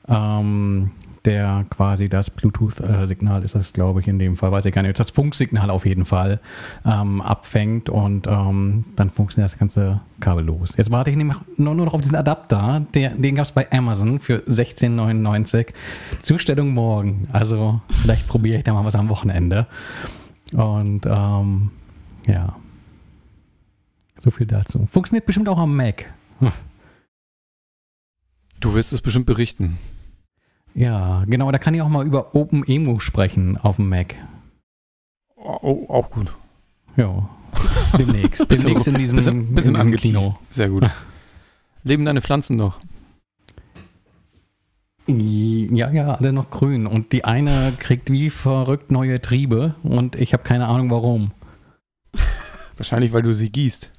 Ähm, 0.08 0.92
der 1.26 1.66
quasi 1.70 2.08
das 2.08 2.30
Bluetooth-Signal 2.30 3.44
ist 3.44 3.56
das, 3.56 3.74
glaube 3.74 4.00
ich, 4.00 4.08
in 4.08 4.20
dem 4.20 4.38
Fall, 4.38 4.52
weiß 4.52 4.66
ich 4.66 4.74
gar 4.74 4.84
nicht, 4.84 5.00
das 5.00 5.10
Funksignal 5.10 5.70
auf 5.70 5.86
jeden 5.86 6.06
Fall 6.06 6.40
ähm, 6.86 7.22
abfängt 7.22 7.90
und 7.90 8.28
ähm, 8.28 8.86
dann 8.96 9.10
funktioniert 9.10 9.52
das 9.52 9.58
ganze 9.58 10.02
kabellos. 10.20 10.76
Jetzt 10.78 10.92
warte 10.92 11.10
ich 11.10 11.16
nämlich 11.16 11.38
nur, 11.58 11.76
nur 11.76 11.86
noch 11.86 11.94
auf 11.94 12.02
diesen 12.02 12.16
Adapter, 12.16 12.86
der, 12.94 13.10
den 13.12 13.36
gab 13.36 13.46
es 13.46 13.52
bei 13.52 13.70
Amazon 13.72 14.20
für 14.20 14.38
16,99. 14.48 15.74
Zustellung 16.22 16.74
morgen. 16.74 17.28
Also 17.34 17.82
vielleicht 18.02 18.28
probiere 18.28 18.60
ich 18.60 18.64
da 18.64 18.74
mal 18.74 18.86
was 18.86 18.96
am 18.96 19.10
Wochenende. 19.10 19.66
Und 20.54 21.06
ähm, 21.06 21.72
ja. 22.28 22.56
So 24.20 24.32
viel 24.32 24.48
dazu. 24.48 24.88
Funktioniert 24.92 25.26
bestimmt 25.26 25.50
auch 25.50 25.58
am 25.58 25.76
Mac. 25.76 26.14
Du 28.60 28.74
wirst 28.74 28.94
es 28.94 29.02
bestimmt 29.02 29.26
berichten. 29.26 29.78
Ja, 30.74 31.24
genau, 31.28 31.52
da 31.52 31.58
kann 31.58 31.74
ich 31.74 31.82
auch 31.82 31.90
mal 31.90 32.06
über 32.06 32.36
OpenEMU 32.36 33.00
sprechen 33.00 33.58
auf 33.58 33.78
dem 33.78 33.90
Mac. 33.90 34.16
Oh, 35.36 35.86
auch 35.90 36.10
gut. 36.10 36.34
Ja, 36.98 37.30
demnächst. 37.98 38.50
demnächst 38.52 38.88
in 38.88 38.96
diesem, 38.96 39.16
bisschen, 39.16 39.54
bisschen 39.54 39.76
in 39.76 39.92
diesem 39.92 39.96
Kino. 39.96 40.36
Sehr 40.50 40.70
gut. 40.70 40.90
Leben 41.84 42.06
deine 42.06 42.22
Pflanzen 42.22 42.58
noch? 42.58 42.80
Ja, 45.08 45.92
ja, 45.92 46.16
alle 46.16 46.34
noch 46.34 46.50
grün. 46.50 46.88
Und 46.88 47.14
die 47.14 47.26
eine 47.26 47.74
kriegt 47.78 48.10
wie 48.10 48.30
verrückt 48.30 48.92
neue 48.92 49.22
Triebe 49.22 49.76
und 49.84 50.16
ich 50.16 50.34
habe 50.34 50.44
keine 50.44 50.68
Ahnung 50.68 50.90
warum. 50.90 51.32
Wahrscheinlich, 52.78 53.14
weil 53.14 53.22
du 53.22 53.34
sie 53.34 53.52
gießt. 53.52 53.92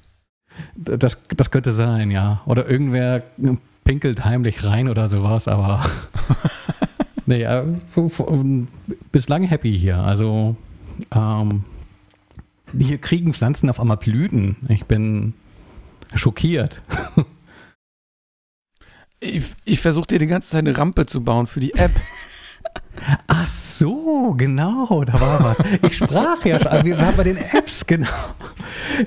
Das, 0.75 1.17
das 1.35 1.51
könnte 1.51 1.71
sein, 1.71 2.11
ja. 2.11 2.41
Oder 2.45 2.69
irgendwer 2.69 3.23
pinkelt 3.83 4.25
heimlich 4.25 4.63
rein 4.63 4.89
oder 4.89 5.09
sowas, 5.09 5.47
aber 5.47 5.85
nee, 7.25 7.43
äh, 7.43 7.63
bislang 9.11 9.43
happy 9.43 9.77
hier. 9.77 9.99
Also 9.99 10.55
ähm, 11.11 11.63
hier 12.77 12.97
kriegen 12.97 13.33
Pflanzen 13.33 13.69
auf 13.69 13.79
einmal 13.79 13.97
Blüten. 13.97 14.57
Ich 14.67 14.85
bin 14.85 15.33
schockiert. 16.13 16.81
Ich, 19.19 19.55
ich 19.65 19.79
versuche 19.79 20.05
dir 20.05 20.19
die 20.19 20.27
ganze 20.27 20.51
Zeit 20.51 20.59
eine 20.59 20.77
Rampe 20.77 21.07
zu 21.07 21.23
bauen 21.23 21.47
für 21.47 21.59
die 21.59 21.73
App. 21.73 21.91
Ach 23.27 23.47
so, 23.47 24.33
genau, 24.37 25.03
da 25.03 25.19
war 25.19 25.43
was. 25.43 25.57
Ich 25.83 25.97
sprach 25.97 26.43
ja 26.45 26.59
schon, 26.59 26.85
wir 26.85 26.97
haben 26.97 27.17
bei 27.17 27.23
den 27.23 27.37
Apps, 27.37 27.85
genau. 27.85 28.07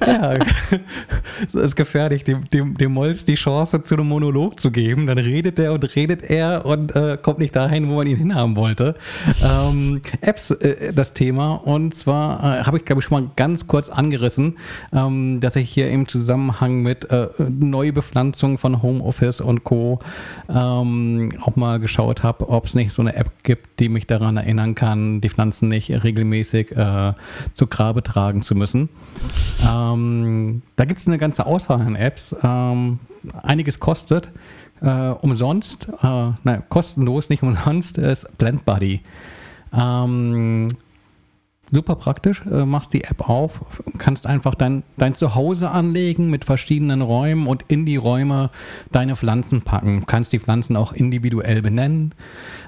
Ja, 0.00 0.38
das 1.52 1.54
ist 1.54 1.76
gefährlich, 1.76 2.24
dem, 2.24 2.48
dem, 2.50 2.76
dem 2.76 2.92
Molz 2.92 3.24
die 3.24 3.34
Chance 3.34 3.82
zu 3.82 3.94
einem 3.94 4.08
Monolog 4.08 4.60
zu 4.60 4.70
geben. 4.70 5.06
Dann 5.06 5.18
redet 5.18 5.58
er 5.58 5.72
und 5.72 5.96
redet 5.96 6.28
er 6.30 6.64
und 6.64 6.94
äh, 6.94 7.18
kommt 7.20 7.38
nicht 7.38 7.56
dahin, 7.56 7.88
wo 7.88 7.96
man 7.96 8.06
ihn 8.06 8.16
hinhaben 8.16 8.56
wollte. 8.56 8.94
Ähm, 9.42 10.00
Apps, 10.20 10.50
äh, 10.50 10.92
das 10.92 11.14
Thema. 11.14 11.54
Und 11.54 11.94
zwar 11.94 12.40
äh, 12.40 12.64
habe 12.64 12.78
ich, 12.78 12.84
glaube 12.84 13.00
ich, 13.00 13.06
schon 13.06 13.24
mal 13.24 13.30
ganz 13.36 13.66
kurz 13.66 13.88
angerissen, 13.88 14.58
ähm, 14.92 15.40
dass 15.40 15.56
ich 15.56 15.70
hier 15.70 15.90
im 15.90 16.08
Zusammenhang 16.08 16.82
mit 16.82 17.10
äh, 17.10 17.28
Neubepflanzung 17.38 18.58
von 18.58 18.82
Homeoffice 18.82 19.40
und 19.40 19.64
Co. 19.64 20.00
Ähm, 20.48 21.30
auch 21.40 21.56
mal 21.56 21.78
geschaut 21.80 22.22
habe, 22.22 22.48
ob 22.48 22.66
es 22.66 22.74
nicht 22.74 22.92
so 22.92 23.02
eine 23.02 23.14
App 23.16 23.30
gibt, 23.42 23.79
die 23.80 23.88
mich 23.88 24.06
daran 24.06 24.36
erinnern 24.36 24.74
kann, 24.74 25.20
die 25.20 25.28
Pflanzen 25.28 25.68
nicht 25.68 25.90
regelmäßig 25.90 26.72
äh, 26.76 27.14
zu 27.52 27.66
Grabe 27.66 28.02
tragen 28.02 28.42
zu 28.42 28.54
müssen. 28.54 28.88
Ähm, 29.68 30.62
da 30.76 30.84
gibt 30.84 31.00
es 31.00 31.06
eine 31.06 31.18
ganze 31.18 31.46
Auswahl 31.46 31.80
an 31.80 31.96
Apps. 31.96 32.36
Ähm, 32.42 33.00
einiges 33.42 33.80
kostet. 33.80 34.30
Äh, 34.82 35.10
umsonst, 35.10 35.88
äh, 36.02 36.30
nein, 36.42 36.62
kostenlos, 36.68 37.28
nicht 37.28 37.42
umsonst, 37.42 37.98
ist 37.98 38.38
Blend 38.38 38.64
Buddy. 38.64 39.00
Ähm, 39.74 40.68
super 41.70 41.96
praktisch. 41.96 42.42
Äh, 42.50 42.64
machst 42.64 42.92
die 42.92 43.04
App 43.04 43.28
auf, 43.28 43.60
kannst 43.98 44.26
einfach 44.26 44.54
dein, 44.54 44.82
dein 44.96 45.14
Zuhause 45.14 45.70
anlegen 45.70 46.30
mit 46.30 46.44
verschiedenen 46.44 47.02
Räumen 47.02 47.46
und 47.46 47.64
in 47.68 47.84
die 47.84 47.96
Räume 47.96 48.50
deine 48.90 49.16
Pflanzen 49.16 49.62
packen. 49.62 50.06
Kannst 50.06 50.32
die 50.32 50.38
Pflanzen 50.38 50.76
auch 50.76 50.92
individuell 50.92 51.62
benennen. 51.62 52.14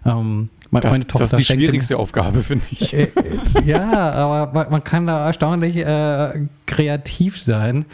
Ähm, 0.04 0.50
meine, 0.72 1.04
das, 1.04 1.06
Tochter 1.06 1.18
das 1.18 1.32
ist 1.32 1.50
die 1.50 1.54
schwierigste 1.54 1.98
Aufgabe, 1.98 2.42
finde 2.42 2.64
ich. 2.70 2.94
Äh, 2.94 3.04
äh, 3.04 3.10
ja, 3.64 4.12
aber 4.12 4.68
man 4.70 4.82
kann 4.82 5.06
da 5.06 5.26
erstaunlich 5.26 5.76
äh, 5.76 6.46
kreativ 6.66 7.40
sein, 7.40 7.84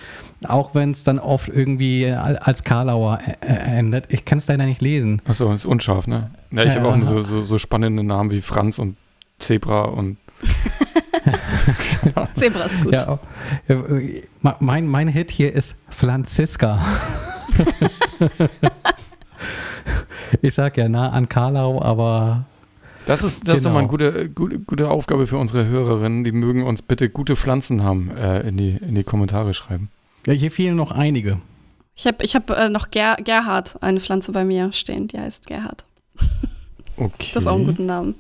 auch 0.47 0.75
wenn 0.75 0.93
es 0.93 1.03
dann 1.03 1.19
oft 1.19 1.49
irgendwie 1.49 2.07
als 2.07 2.65
Karlauer 2.65 3.19
äh, 3.41 3.47
endet. 3.47 4.07
Ich 4.11 4.25
kann 4.25 4.39
es 4.39 4.47
leider 4.47 4.65
nicht 4.65 4.81
lesen. 4.81 5.21
Achso, 5.27 5.53
ist 5.53 5.67
unscharf, 5.67 6.07
ne? 6.07 6.31
Ja, 6.53 6.65
ich 6.65 6.77
habe 6.77 6.89
auch 6.89 7.03
so, 7.03 7.23
so, 7.23 7.43
so 7.43 7.59
spannende 7.59 8.05
Namen 8.05 8.31
wie 8.31 8.41
Franz 8.41 8.79
und 8.79 8.97
Zebra 9.39 9.83
und 9.83 10.17
Zebra 12.37 12.65
ist 12.65 12.83
gut. 12.83 12.93
Ja, 12.93 13.19
mein, 14.61 14.87
mein 14.87 15.09
Hit 15.09 15.33
hier 15.33 15.53
ist 15.53 15.77
Franziska. 15.91 16.81
ich 20.43 20.55
sag 20.55 20.77
ja 20.77 20.89
nah 20.89 21.11
an 21.11 21.29
Karlau, 21.29 21.83
aber 21.83 22.47
das 23.09 23.25
ist, 23.25 23.49
das 23.49 23.57
genau. 23.57 23.71
ist 23.71 23.75
mal 23.75 23.79
eine 23.81 23.89
gute, 23.89 24.29
gute, 24.29 24.59
gute 24.59 24.91
Aufgabe 24.91 25.27
für 25.27 25.39
unsere 25.39 25.67
Hörerinnen. 25.67 26.25
Die 26.25 26.33
mögen 26.33 26.63
uns 26.63 26.83
bitte 26.83 27.09
gute 27.09 27.37
Pflanzen 27.37 27.83
haben, 27.83 28.11
äh, 28.17 28.41
in, 28.47 28.57
die, 28.57 28.77
in 28.77 28.95
die 28.95 29.03
Kommentare 29.05 29.55
schreiben. 29.55 29.91
Ja, 30.27 30.35
hier 30.35 30.51
fehlen 30.51 30.77
noch 30.77 30.93
einige. 30.93 31.39
Ich 31.97 32.07
habe 32.07 32.23
ich 32.23 32.35
hab, 32.35 32.51
äh, 32.51 32.69
noch 32.69 32.91
Ger 32.91 33.17
Gerhard, 33.17 33.83
eine 33.83 34.01
Pflanze 34.01 34.33
bei 34.33 34.45
mir 34.45 34.73
stehen, 34.73 35.09
die 35.09 35.19
heißt 35.19 35.47
Gerhard. 35.47 35.85
Okay. 36.97 37.31
Das 37.33 37.45
ist 37.45 37.47
auch 37.47 37.57
ein 37.57 37.65
guter 37.65 37.83
Name. 37.83 38.15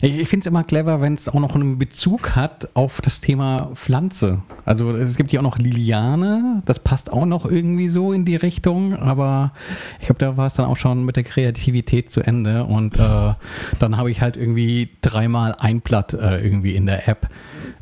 Ich, 0.00 0.28
finde 0.28 0.44
es 0.44 0.46
immer 0.46 0.62
clever, 0.62 1.00
wenn 1.00 1.14
es 1.14 1.28
auch 1.28 1.40
noch 1.40 1.56
einen 1.56 1.76
Bezug 1.76 2.36
hat 2.36 2.68
auf 2.74 3.00
das 3.00 3.18
Thema 3.18 3.70
Pflanze. 3.74 4.42
Also 4.64 4.92
es 4.92 5.16
gibt 5.16 5.32
ja 5.32 5.40
auch 5.40 5.44
noch 5.44 5.58
Liliane, 5.58 6.62
das 6.66 6.78
passt 6.78 7.12
auch 7.12 7.26
noch 7.26 7.44
irgendwie 7.44 7.88
so 7.88 8.12
in 8.12 8.24
die 8.24 8.36
Richtung, 8.36 8.94
aber 8.94 9.52
ich 9.98 10.06
glaube, 10.06 10.20
da 10.20 10.36
war 10.36 10.46
es 10.46 10.54
dann 10.54 10.66
auch 10.66 10.76
schon 10.76 11.04
mit 11.04 11.16
der 11.16 11.24
Kreativität 11.24 12.12
zu 12.12 12.20
Ende 12.20 12.64
und 12.64 12.96
äh, 12.96 13.34
dann 13.80 13.96
habe 13.96 14.10
ich 14.12 14.20
halt 14.20 14.36
irgendwie 14.36 14.90
dreimal 15.00 15.56
ein 15.58 15.80
Blatt 15.80 16.14
äh, 16.14 16.44
irgendwie 16.44 16.76
in 16.76 16.86
der 16.86 17.08
App. 17.08 17.28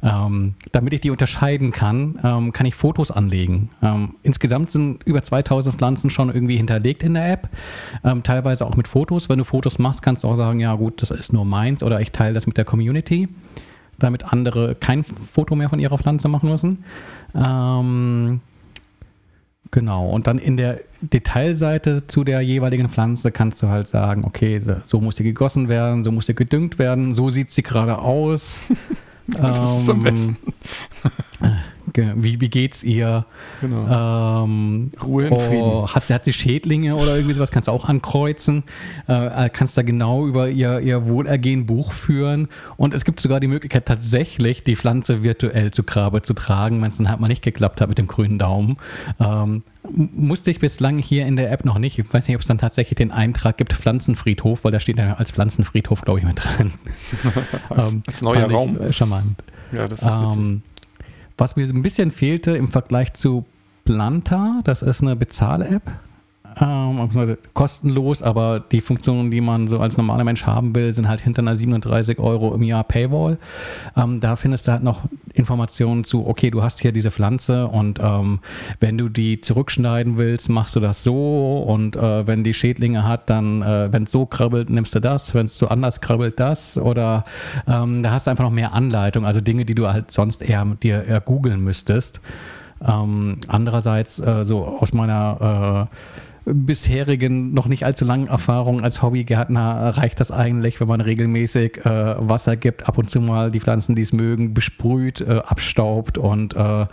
Ähm, 0.02 0.54
damit 0.72 0.92
ich 0.92 1.00
die 1.00 1.10
unterscheiden 1.10 1.72
kann, 1.72 2.18
ähm, 2.22 2.52
kann 2.52 2.66
ich 2.66 2.74
Fotos 2.74 3.10
anlegen. 3.10 3.70
Ähm, 3.82 4.14
insgesamt 4.22 4.70
sind 4.70 5.02
über 5.04 5.22
2000 5.22 5.76
Pflanzen 5.76 6.10
schon 6.10 6.28
irgendwie 6.28 6.56
hinterlegt 6.56 7.02
in 7.02 7.14
der 7.14 7.32
App, 7.32 7.48
ähm, 8.04 8.22
teilweise 8.22 8.66
auch 8.66 8.76
mit 8.76 8.88
Fotos. 8.88 9.28
Wenn 9.28 9.38
du 9.38 9.44
Fotos 9.44 9.78
machst, 9.78 10.02
kannst 10.02 10.24
du 10.24 10.28
auch 10.28 10.36
sagen, 10.36 10.60
ja 10.60 10.74
gut, 10.74 11.02
das 11.02 11.10
ist 11.10 11.32
nur 11.32 11.44
meins 11.44 11.82
oder 11.82 12.00
ich 12.00 12.12
teile 12.12 12.34
das 12.34 12.46
mit 12.46 12.56
der 12.56 12.64
Community, 12.64 13.28
damit 13.98 14.32
andere 14.32 14.74
kein 14.74 15.04
Foto 15.04 15.54
mehr 15.56 15.68
von 15.68 15.78
ihrer 15.78 15.98
Pflanze 15.98 16.28
machen 16.28 16.50
müssen. 16.50 16.84
Ähm, 17.34 18.40
Genau, 19.70 20.08
und 20.08 20.26
dann 20.26 20.38
in 20.38 20.56
der 20.56 20.80
Detailseite 21.00 22.06
zu 22.06 22.24
der 22.24 22.40
jeweiligen 22.40 22.88
Pflanze 22.88 23.32
kannst 23.32 23.62
du 23.62 23.68
halt 23.68 23.88
sagen, 23.88 24.24
okay, 24.24 24.60
so 24.84 25.00
muss 25.00 25.16
die 25.16 25.24
gegossen 25.24 25.68
werden, 25.68 26.04
so 26.04 26.12
muss 26.12 26.26
die 26.26 26.34
gedüngt 26.34 26.78
werden, 26.78 27.14
so 27.14 27.30
sieht 27.30 27.50
sie 27.50 27.62
gerade 27.62 27.98
aus. 27.98 28.60
das 29.40 29.82
ist 29.82 29.88
am 29.88 30.02
besten. 30.02 30.36
Wie, 31.94 32.40
wie 32.40 32.48
geht's 32.48 32.82
ihr? 32.82 33.26
Genau. 33.60 34.44
Ähm, 34.44 34.90
Ruhe 35.02 35.26
in 35.26 35.32
oh, 35.32 35.40
Frieden. 35.40 35.94
Hat 35.94 36.06
sie, 36.06 36.14
hat 36.14 36.24
sie 36.24 36.32
Schädlinge 36.32 36.96
oder 36.96 37.14
irgendwie 37.14 37.34
sowas? 37.34 37.50
Kannst 37.50 37.68
du 37.68 37.72
auch 37.72 37.84
ankreuzen. 37.84 38.64
Äh, 39.06 39.48
kannst 39.50 39.78
da 39.78 39.82
genau 39.82 40.26
über 40.26 40.48
ihr, 40.48 40.80
ihr 40.80 41.06
Wohlergehen 41.06 41.66
Buch 41.66 41.92
führen. 41.92 42.48
Und 42.76 42.94
es 42.94 43.04
gibt 43.04 43.20
sogar 43.20 43.40
die 43.40 43.46
Möglichkeit, 43.46 43.86
tatsächlich 43.86 44.64
die 44.64 44.76
Pflanze 44.76 45.22
virtuell 45.22 45.70
zu 45.70 45.84
Grabe 45.84 46.22
zu 46.22 46.34
tragen, 46.34 46.82
wenn 46.82 46.88
es 46.88 46.96
dann 46.96 47.08
halt 47.08 47.20
mal 47.20 47.28
nicht 47.28 47.42
geklappt 47.42 47.80
hat 47.80 47.88
mit 47.88 47.98
dem 47.98 48.06
grünen 48.06 48.38
Daumen. 48.38 48.76
Ähm, 49.20 49.62
musste 49.90 50.50
ich 50.50 50.58
bislang 50.58 50.98
hier 50.98 51.26
in 51.26 51.36
der 51.36 51.50
App 51.52 51.64
noch 51.64 51.78
nicht. 51.78 51.98
Ich 51.98 52.12
weiß 52.12 52.26
nicht, 52.26 52.36
ob 52.36 52.40
es 52.40 52.48
dann 52.48 52.58
tatsächlich 52.58 52.96
den 52.96 53.12
Eintrag 53.12 53.56
gibt, 53.56 53.72
Pflanzenfriedhof, 53.72 54.64
weil 54.64 54.72
da 54.72 54.80
steht 54.80 54.98
ja 54.98 55.14
als 55.14 55.30
Pflanzenfriedhof, 55.30 56.02
glaube 56.02 56.20
ich, 56.20 56.24
mit 56.24 56.42
drin. 56.42 56.72
als, 57.68 57.92
ähm, 57.92 58.02
als 58.06 58.22
neuer 58.22 58.50
Raum. 58.50 58.76
Ich, 58.80 58.86
äh, 58.86 58.92
charmant. 58.92 59.42
Ja, 59.72 59.88
das 59.88 60.02
ist 60.02 60.08
ähm, 60.36 60.62
was 61.38 61.56
mir 61.56 61.66
so 61.66 61.74
ein 61.74 61.82
bisschen 61.82 62.10
fehlte 62.10 62.56
im 62.56 62.68
Vergleich 62.68 63.12
zu 63.14 63.44
Planta, 63.84 64.60
das 64.64 64.82
ist 64.82 65.02
eine 65.02 65.16
Bezahl-App, 65.16 65.82
ähm, 66.58 67.36
kostenlos, 67.52 68.22
aber 68.22 68.60
die 68.60 68.80
Funktionen, 68.80 69.30
die 69.30 69.40
man 69.40 69.68
so 69.68 69.78
als 69.78 69.96
normaler 69.96 70.24
Mensch 70.24 70.46
haben 70.46 70.74
will, 70.74 70.92
sind 70.92 71.08
halt 71.08 71.20
hinter 71.20 71.42
einer 71.42 71.56
37 71.56 72.18
Euro 72.18 72.54
im 72.54 72.62
Jahr 72.62 72.84
Paywall. 72.84 73.38
Ähm, 73.96 74.20
da 74.20 74.36
findest 74.36 74.66
du 74.66 74.72
halt 74.72 74.82
noch 74.82 75.02
Informationen 75.34 76.04
zu, 76.04 76.26
okay, 76.26 76.50
du 76.50 76.62
hast 76.62 76.80
hier 76.80 76.92
diese 76.92 77.10
Pflanze 77.10 77.68
und 77.68 77.98
ähm, 78.02 78.40
wenn 78.80 78.96
du 78.96 79.10
die 79.10 79.40
zurückschneiden 79.40 80.16
willst, 80.16 80.48
machst 80.48 80.74
du 80.76 80.80
das 80.80 81.02
so 81.02 81.62
und 81.62 81.96
äh, 81.96 82.26
wenn 82.26 82.42
die 82.42 82.54
Schädlinge 82.54 83.04
hat, 83.04 83.28
dann, 83.28 83.60
äh, 83.60 83.92
wenn 83.92 84.04
es 84.04 84.12
so 84.12 84.24
krabbelt, 84.24 84.70
nimmst 84.70 84.94
du 84.94 85.00
das, 85.00 85.34
wenn 85.34 85.46
es 85.46 85.58
so 85.58 85.68
anders 85.68 86.00
krabbelt, 86.00 86.40
das 86.40 86.78
oder 86.78 87.24
ähm, 87.68 88.02
da 88.02 88.12
hast 88.12 88.26
du 88.26 88.30
einfach 88.30 88.44
noch 88.44 88.50
mehr 88.50 88.72
Anleitung, 88.72 89.26
also 89.26 89.40
Dinge, 89.40 89.66
die 89.66 89.74
du 89.74 89.88
halt 89.88 90.10
sonst 90.10 90.42
eher 90.42 90.64
dir 90.82 91.04
eher 91.04 91.20
googeln 91.20 91.62
müsstest. 91.62 92.20
Ähm, 92.86 93.38
andererseits, 93.48 94.18
äh, 94.20 94.44
so 94.44 94.64
aus 94.64 94.92
meiner 94.92 95.88
äh, 95.90 95.96
bisherigen, 96.46 97.52
noch 97.54 97.66
nicht 97.66 97.84
allzu 97.84 98.04
langen 98.04 98.28
Erfahrung 98.28 98.80
als 98.80 99.02
Hobbygärtner 99.02 99.98
reicht 99.98 100.20
das 100.20 100.30
eigentlich, 100.30 100.80
wenn 100.80 100.86
man 100.86 101.00
regelmäßig 101.00 101.84
äh, 101.84 102.14
Wasser 102.18 102.56
gibt, 102.56 102.88
ab 102.88 102.98
und 102.98 103.10
zu 103.10 103.20
mal 103.20 103.50
die 103.50 103.58
Pflanzen, 103.58 103.96
die 103.96 104.02
es 104.02 104.12
mögen, 104.12 104.54
besprüht, 104.54 105.20
äh, 105.20 105.42
abstaubt 105.44 106.18
und 106.18 106.54
äh, 106.54 106.86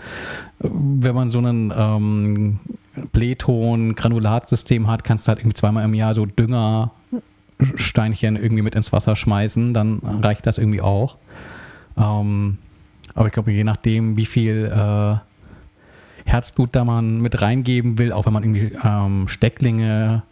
wenn 0.60 1.16
man 1.16 1.30
so 1.30 1.38
einen 1.38 1.72
ähm, 1.76 2.60
Blähton-Granulatsystem 3.12 4.88
hat, 4.88 5.04
kannst 5.04 5.28
du 5.28 5.30
halt 5.30 5.38
irgendwie 5.40 5.56
zweimal 5.56 5.86
im 5.86 5.94
Jahr 5.94 6.16
so 6.16 6.26
Düngersteinchen 6.26 8.36
irgendwie 8.36 8.64
mit 8.64 8.74
ins 8.74 8.92
Wasser 8.92 9.16
schmeißen, 9.16 9.76
dann 9.76 10.00
reicht 10.00 10.48
das 10.48 10.58
irgendwie 10.58 10.82
auch. 10.82 11.18
Ähm, 11.96 12.58
aber 13.14 13.28
ich 13.28 13.34
glaube, 13.34 13.52
je 13.52 13.64
nachdem, 13.64 14.18
wie 14.18 14.26
viel 14.26 14.72
äh, 14.74 15.18
Herzblut 16.26 16.70
da 16.74 16.86
man 16.86 17.22
mit 17.22 17.42
reingeben 17.42 17.98
will, 17.98 18.12
auch 18.12 18.26
wenn 18.26 18.34
man 18.34 18.44
irgendwie 18.44 18.76
ähm, 18.84 19.28
Stecklinge 19.28 20.24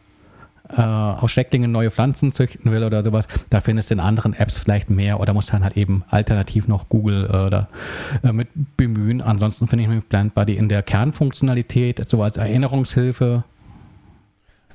äh, 0.76 0.82
aus 0.82 1.32
Stecklingen 1.32 1.72
neue 1.72 1.92
Pflanzen 1.92 2.32
züchten 2.32 2.72
will 2.72 2.84
oder 2.84 3.04
sowas, 3.04 3.28
da 3.50 3.62
findest 3.62 3.90
du 3.90 3.96
in 3.96 4.00
anderen 4.00 4.34
Apps 4.34 4.58
vielleicht 4.58 4.90
mehr 4.90 5.20
oder 5.20 5.34
musst 5.34 5.52
dann 5.54 5.64
halt 5.64 5.78
eben 5.78 6.04
alternativ 6.10 6.68
noch 6.68 6.90
Google 6.90 7.26
äh, 7.26 7.50
da, 7.50 7.68
äh, 8.24 8.32
mit 8.32 8.48
bemühen. 8.78 9.22
Ansonsten 9.22 9.68
finde 9.68 9.84
ich 9.84 9.90
mit 9.90 10.08
Plant 10.10 10.34
Buddy 10.34 10.56
in 10.56 10.70
der 10.70 10.84
Kernfunktionalität, 10.84 12.08
so 12.08 12.24
als 12.24 12.38
Erinnerungshilfe, 12.38 13.44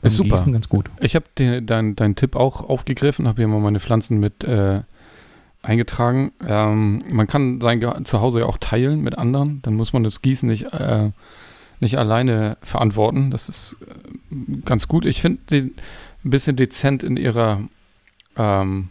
ist 0.03 0.17
super. 0.17 0.45
ganz 0.51 0.69
gut. 0.69 0.91
Ich 1.01 1.17
habe 1.17 1.27
deinen 1.63 1.97
dein 1.97 2.15
Tipp 2.15 2.37
auch 2.37 2.69
aufgegriffen, 2.69 3.27
habe 3.27 3.43
hier 3.43 3.49
mal 3.49 3.61
meine 3.61 3.81
Pflanzen 3.81 4.21
mit 4.21 4.45
äh, 4.45 4.83
eingetragen. 5.67 6.33
Ähm, 6.47 7.03
man 7.09 7.27
kann 7.27 7.61
sein 7.61 8.05
Zuhause 8.05 8.41
ja 8.41 8.47
auch 8.47 8.59
teilen 8.59 9.01
mit 9.01 9.19
anderen. 9.19 9.61
Dann 9.63 9.75
muss 9.75 9.93
man 9.93 10.05
das 10.05 10.23
Gießen 10.23 10.49
nicht, 10.49 10.73
äh, 10.73 11.11
nicht 11.81 11.99
alleine 11.99 12.57
verantworten. 12.63 13.31
Das 13.31 13.49
ist 13.49 13.77
äh, 13.83 14.61
ganz 14.65 14.89
gut. 14.89 15.07
Ich 15.07 15.21
finde 15.21 15.41
sie 15.51 15.75
ein 16.25 16.31
bisschen 16.31 16.57
dezent 16.57 17.03
in 17.03 17.17
ihrer 17.17 17.61
ähm, 18.37 18.91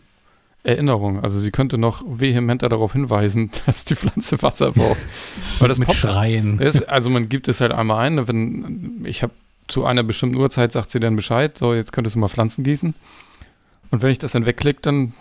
Erinnerung. 0.64 1.24
Also 1.24 1.40
sie 1.40 1.52
könnte 1.52 1.78
noch 1.78 2.04
vehementer 2.06 2.70
darauf 2.70 2.94
hinweisen, 2.94 3.52
dass 3.66 3.86
die 3.86 3.96
Pflanze 3.96 4.42
Wasser 4.42 4.72
braucht. 4.72 5.00
Weil 5.60 5.70
das 5.70 5.80
mit 5.80 5.94
Schreien. 5.94 6.60
Ist, 6.60 6.90
also 6.90 7.10
man 7.10 7.30
gibt 7.30 7.48
es 7.48 7.62
halt 7.62 7.72
einmal 7.72 8.06
ein. 8.06 8.28
Wenn, 8.28 9.06
ich 9.06 9.24
habe 9.24 9.34
zu 9.68 9.86
einer 9.86 10.04
bestimmten 10.04 10.38
Uhrzeit 10.38 10.72
sagt 10.72 10.92
sie 10.92 11.00
dann 11.00 11.16
Bescheid, 11.16 11.58
so 11.58 11.74
jetzt 11.74 11.94
könntest 11.94 12.16
du 12.16 12.20
mal 12.20 12.28
Pflanzen 12.28 12.64
gießen. 12.64 12.94
Und 13.92 14.02
wenn 14.02 14.12
ich 14.12 14.20
das 14.20 14.34
dann 14.34 14.46
wegklicke, 14.46 14.82
dann 14.82 15.14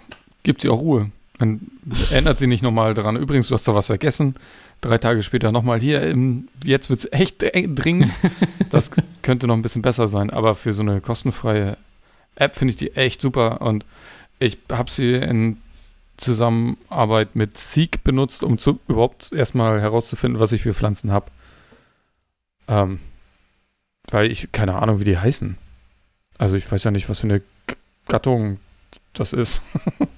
gibt 0.43 0.63
sie 0.63 0.69
auch 0.69 0.81
Ruhe. 0.81 1.11
Dann 1.39 1.61
erinnert 2.11 2.39
sie 2.39 2.47
nicht 2.47 2.63
nochmal 2.63 2.95
daran. 2.95 3.17
Übrigens, 3.17 3.49
du 3.49 3.55
hast 3.55 3.67
da 3.67 3.75
was 3.75 3.87
vergessen. 3.87 4.37
Drei 4.81 4.99
Tage 4.99 5.23
später 5.23 5.51
nochmal 5.51 5.81
hier. 5.81 6.03
Im, 6.03 6.49
jetzt 6.65 6.91
wird 6.91 7.01
es 7.01 7.13
echt 7.13 7.43
dringend. 7.43 8.13
Das 8.71 8.91
könnte 9.23 9.47
noch 9.47 9.55
ein 9.55 9.63
bisschen 9.63 9.83
besser 9.83 10.09
sein. 10.09 10.31
Aber 10.31 10.57
für 10.57 10.73
so 10.73 10.83
eine 10.83 11.01
kostenfreie 11.01 11.77
App 12.35 12.57
finde 12.57 12.73
ich 12.73 12.77
die 12.77 12.97
echt 12.97 13.21
super. 13.21 13.61
Und 13.61 13.85
ich 14.41 14.59
habe 14.71 14.91
sie 14.91 15.15
in 15.15 15.59
Zusammenarbeit 16.17 17.37
mit 17.37 17.57
Seek 17.57 18.03
benutzt, 18.05 18.43
um 18.43 18.59
zu, 18.59 18.79
überhaupt 18.89 19.33
erstmal 19.33 19.81
herauszufinden, 19.81 20.41
was 20.41 20.53
ich 20.53 20.63
für 20.63 20.75
Pflanzen 20.75 21.13
habe. 21.13 21.31
Ähm, 22.69 22.99
weil 24.11 24.31
ich 24.31 24.51
keine 24.53 24.77
Ahnung, 24.77 25.01
wie 25.01 25.05
die 25.05 25.19
heißen. 25.19 25.57
Also 26.39 26.57
ich 26.57 26.71
weiß 26.71 26.85
ja 26.85 26.91
nicht, 26.91 27.09
was 27.09 27.21
für 27.21 27.29
eine 27.29 27.43
Gattung 28.07 28.59
das 29.13 29.33
ist. 29.33 29.63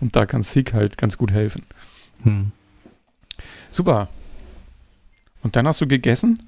Und 0.00 0.16
da 0.16 0.26
kann 0.26 0.42
Seek 0.42 0.72
halt 0.72 0.98
ganz 0.98 1.18
gut 1.18 1.32
helfen. 1.32 1.62
Hm. 2.22 2.52
Super. 3.70 4.08
Und 5.42 5.56
dann 5.56 5.66
hast 5.66 5.80
du 5.80 5.86
gegessen? 5.86 6.42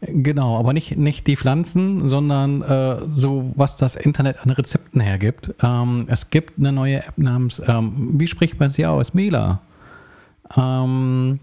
Genau, 0.00 0.58
aber 0.58 0.72
nicht, 0.72 0.96
nicht 0.96 1.26
die 1.26 1.36
Pflanzen, 1.36 2.08
sondern 2.08 2.62
äh, 2.62 3.00
so, 3.14 3.52
was 3.54 3.76
das 3.76 3.96
Internet 3.96 4.38
an 4.42 4.50
Rezepten 4.50 5.00
hergibt. 5.00 5.54
Ähm, 5.62 6.06
es 6.08 6.30
gibt 6.30 6.58
eine 6.58 6.72
neue 6.72 7.04
App 7.04 7.18
namens, 7.18 7.60
ähm, 7.66 8.18
wie 8.18 8.26
spricht 8.26 8.58
man 8.58 8.70
sie 8.70 8.86
aus? 8.86 9.12
Mela. 9.12 9.60
Ähm, 10.56 11.38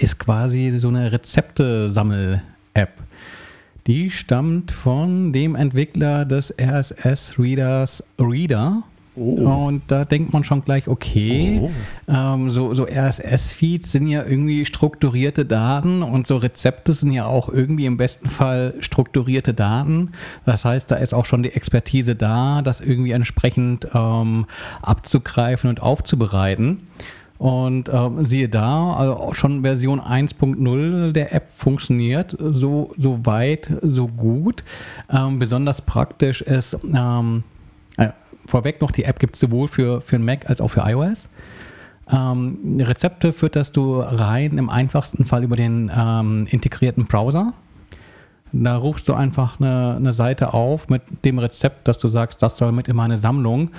ist 0.00 0.18
quasi 0.18 0.72
so 0.78 0.88
eine 0.88 1.12
Rezepte-Sammel-App. 1.12 2.92
Die 3.86 4.10
stammt 4.10 4.72
von 4.72 5.32
dem 5.32 5.54
Entwickler 5.54 6.24
des 6.24 6.52
RSS-Readers 6.58 8.02
Reader. 8.18 8.82
Oh. 9.16 9.66
Und 9.66 9.82
da 9.88 10.04
denkt 10.04 10.32
man 10.32 10.42
schon 10.42 10.64
gleich, 10.64 10.88
okay, 10.88 11.60
oh. 11.62 11.70
ähm, 12.08 12.50
so, 12.50 12.74
so 12.74 12.84
RSS-Feeds 12.84 13.92
sind 13.92 14.08
ja 14.08 14.24
irgendwie 14.24 14.64
strukturierte 14.64 15.44
Daten 15.44 16.02
und 16.02 16.26
so 16.26 16.36
Rezepte 16.36 16.92
sind 16.92 17.12
ja 17.12 17.26
auch 17.26 17.48
irgendwie 17.48 17.86
im 17.86 17.96
besten 17.96 18.28
Fall 18.28 18.74
strukturierte 18.80 19.54
Daten. 19.54 20.10
Das 20.46 20.64
heißt, 20.64 20.90
da 20.90 20.96
ist 20.96 21.14
auch 21.14 21.26
schon 21.26 21.44
die 21.44 21.52
Expertise 21.52 22.16
da, 22.16 22.62
das 22.62 22.80
irgendwie 22.80 23.12
entsprechend 23.12 23.86
ähm, 23.94 24.46
abzugreifen 24.82 25.70
und 25.70 25.80
aufzubereiten. 25.80 26.88
Und 27.38 27.90
ähm, 27.92 28.24
siehe 28.24 28.48
da, 28.48 28.94
also 28.94 29.34
schon 29.34 29.62
Version 29.62 30.00
1.0 30.00 31.12
der 31.12 31.34
App 31.34 31.50
funktioniert 31.54 32.36
so, 32.38 32.92
so 32.96 33.26
weit, 33.26 33.70
so 33.82 34.06
gut. 34.08 34.64
Ähm, 35.10 35.38
besonders 35.38 35.82
praktisch 35.82 36.42
ist, 36.42 36.74
äh, 36.74 38.08
vorweg 38.46 38.80
noch, 38.80 38.90
die 38.90 39.04
App 39.04 39.18
gibt 39.18 39.34
es 39.34 39.40
sowohl 39.40 39.68
für, 39.68 40.00
für 40.00 40.18
Mac 40.18 40.48
als 40.48 40.60
auch 40.60 40.68
für 40.68 40.80
iOS. 40.80 41.28
Ähm, 42.10 42.78
Rezepte 42.80 43.32
fütterst 43.32 43.76
du 43.76 44.00
rein 44.00 44.58
im 44.58 44.68
einfachsten 44.68 45.24
Fall 45.24 45.42
über 45.42 45.56
den 45.56 45.90
ähm, 45.96 46.46
integrierten 46.50 47.06
Browser. 47.06 47.54
Da 48.52 48.76
rufst 48.76 49.08
du 49.08 49.14
einfach 49.14 49.58
eine, 49.58 49.96
eine, 49.96 50.12
Seite 50.12 50.54
auf 50.54 50.88
mit 50.88 51.02
dem 51.24 51.38
Rezept, 51.38 51.88
dass 51.88 51.98
du 51.98 52.06
sagst, 52.06 52.40
das 52.40 52.56
soll 52.56 52.72
mit 52.72 52.88
in 52.88 52.94
meine 52.94 53.16
Sammlung. 53.16 53.70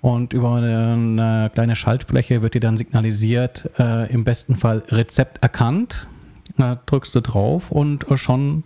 Und 0.00 0.32
über 0.32 0.56
eine, 0.56 0.92
eine 0.92 1.50
kleine 1.52 1.76
Schaltfläche 1.76 2.42
wird 2.42 2.54
dir 2.54 2.60
dann 2.60 2.76
signalisiert, 2.76 3.70
äh, 3.78 4.12
im 4.12 4.24
besten 4.24 4.56
Fall 4.56 4.82
Rezept 4.88 5.42
erkannt. 5.42 6.08
Da 6.58 6.78
drückst 6.86 7.14
du 7.14 7.20
drauf 7.20 7.70
und 7.70 8.06
schon 8.14 8.64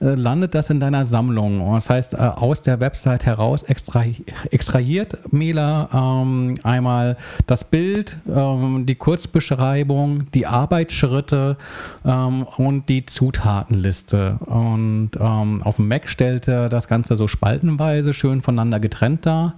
äh, 0.00 0.14
landet 0.14 0.54
das 0.54 0.70
in 0.70 0.80
deiner 0.80 1.04
Sammlung. 1.04 1.74
Das 1.74 1.90
heißt, 1.90 2.14
äh, 2.14 2.16
aus 2.16 2.62
der 2.62 2.80
Website 2.80 3.26
heraus 3.26 3.62
extrahi 3.64 4.24
extrahiert 4.50 5.18
Mela 5.30 5.88
ähm, 5.92 6.54
einmal 6.62 7.16
das 7.46 7.64
Bild, 7.64 8.16
ähm, 8.34 8.86
die 8.86 8.94
Kurzbeschreibung, 8.94 10.30
die 10.32 10.46
Arbeitsschritte 10.46 11.56
ähm, 12.04 12.46
und 12.56 12.88
die 12.88 13.04
Zutatenliste. 13.04 14.38
Und 14.46 15.10
ähm, 15.20 15.62
auf 15.62 15.76
dem 15.76 15.88
Mac 15.88 16.08
stellt 16.08 16.48
er 16.48 16.68
das 16.68 16.88
Ganze 16.88 17.16
so 17.16 17.28
spaltenweise 17.28 18.14
schön 18.14 18.40
voneinander 18.40 18.80
getrennt 18.80 19.26
dar. 19.26 19.54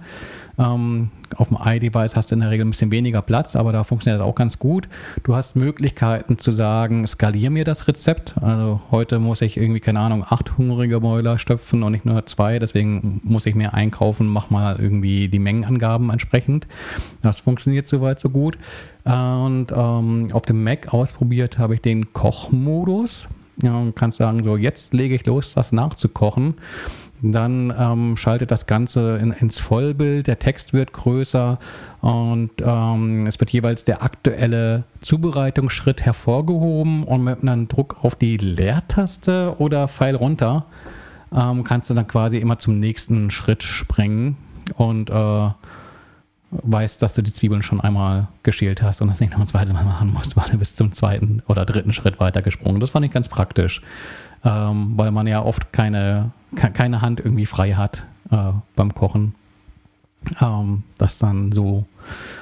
Ähm, 0.61 1.09
auf 1.37 1.47
dem 1.47 1.57
iDevice 1.63 2.15
hast 2.15 2.29
du 2.29 2.35
in 2.35 2.41
der 2.41 2.51
Regel 2.51 2.65
ein 2.65 2.71
bisschen 2.71 2.91
weniger 2.91 3.21
Platz, 3.21 3.55
aber 3.55 3.71
da 3.71 3.83
funktioniert 3.83 4.19
das 4.19 4.27
auch 4.27 4.35
ganz 4.35 4.59
gut. 4.59 4.87
Du 5.23 5.35
hast 5.35 5.55
Möglichkeiten 5.55 6.37
zu 6.37 6.51
sagen, 6.51 7.07
skalier 7.07 7.49
mir 7.49 7.63
das 7.63 7.87
Rezept. 7.87 8.35
Also 8.41 8.81
heute 8.91 9.19
muss 9.19 9.41
ich 9.41 9.57
irgendwie, 9.57 9.79
keine 9.79 9.99
Ahnung, 9.99 10.25
acht 10.27 10.57
hungrige 10.57 10.99
Mäuler 10.99 11.39
stöpfen 11.39 11.83
und 11.83 11.93
nicht 11.93 12.05
nur 12.05 12.25
zwei, 12.25 12.59
deswegen 12.59 13.21
muss 13.23 13.45
ich 13.45 13.55
mehr 13.55 13.73
einkaufen, 13.73 14.27
mach 14.27 14.49
mal 14.49 14.77
irgendwie 14.79 15.29
die 15.29 15.39
Mengenangaben 15.39 16.09
entsprechend. 16.09 16.67
Das 17.21 17.39
funktioniert 17.39 17.87
soweit 17.87 18.19
so 18.19 18.29
gut. 18.29 18.57
Und 19.03 19.67
ähm, 19.75 20.29
auf 20.31 20.43
dem 20.43 20.63
Mac 20.63 20.93
ausprobiert 20.93 21.57
habe 21.57 21.73
ich 21.75 21.81
den 21.81 22.13
Kochmodus. 22.13 23.29
Ja, 23.63 23.77
und 23.77 23.95
kannst 23.95 24.17
sagen, 24.17 24.43
so 24.43 24.57
jetzt 24.57 24.93
lege 24.93 25.13
ich 25.15 25.25
los, 25.25 25.53
das 25.53 25.71
nachzukochen. 25.71 26.55
Dann 27.21 27.73
ähm, 27.77 28.17
schaltet 28.17 28.49
das 28.49 28.65
Ganze 28.65 29.17
in, 29.17 29.31
ins 29.31 29.59
Vollbild, 29.59 30.27
der 30.27 30.39
Text 30.39 30.73
wird 30.73 30.91
größer 30.91 31.59
und 32.01 32.49
ähm, 32.63 33.27
es 33.27 33.39
wird 33.39 33.51
jeweils 33.51 33.83
der 33.83 34.01
aktuelle 34.01 34.85
Zubereitungsschritt 35.01 36.01
hervorgehoben 36.01 37.03
und 37.03 37.23
mit 37.23 37.41
einem 37.43 37.67
Druck 37.67 37.97
auf 38.01 38.15
die 38.15 38.37
Leertaste 38.37 39.55
oder 39.59 39.87
Pfeil 39.87 40.15
runter 40.15 40.65
ähm, 41.31 41.63
kannst 41.63 41.89
du 41.89 41.93
dann 41.93 42.07
quasi 42.07 42.37
immer 42.37 42.57
zum 42.57 42.79
nächsten 42.79 43.29
Schritt 43.29 43.61
springen 43.61 44.37
und 44.77 45.11
äh, 45.11 45.49
weißt, 46.49 47.01
dass 47.01 47.13
du 47.13 47.21
die 47.21 47.31
Zwiebeln 47.31 47.61
schon 47.61 47.79
einmal 47.79 48.29
geschält 48.43 48.81
hast 48.81 49.01
und 49.01 49.07
das 49.09 49.19
nicht 49.19 49.31
noch 49.31 49.39
ein 49.39 49.47
zweites 49.47 49.73
Mal 49.73 49.85
machen 49.85 50.11
musst, 50.11 50.35
weil 50.35 50.49
du 50.49 50.57
bis 50.57 50.75
zum 50.75 50.91
zweiten 50.91 51.43
oder 51.47 51.65
dritten 51.65 51.93
Schritt 51.93 52.19
weitergesprungen. 52.19 52.81
Das 52.81 52.89
fand 52.89 53.05
ich 53.05 53.11
ganz 53.11 53.29
praktisch 53.29 53.81
ähm, 54.43 54.93
weil 54.95 55.11
man 55.11 55.27
ja 55.27 55.43
oft 55.43 55.71
keine, 55.71 56.31
keine 56.55 57.01
Hand 57.01 57.19
irgendwie 57.19 57.45
frei 57.45 57.73
hat 57.73 58.05
äh, 58.31 58.51
beim 58.75 58.93
Kochen, 58.93 59.35
ähm, 60.41 60.83
das 60.97 61.17
dann 61.17 61.51
so 61.51 61.85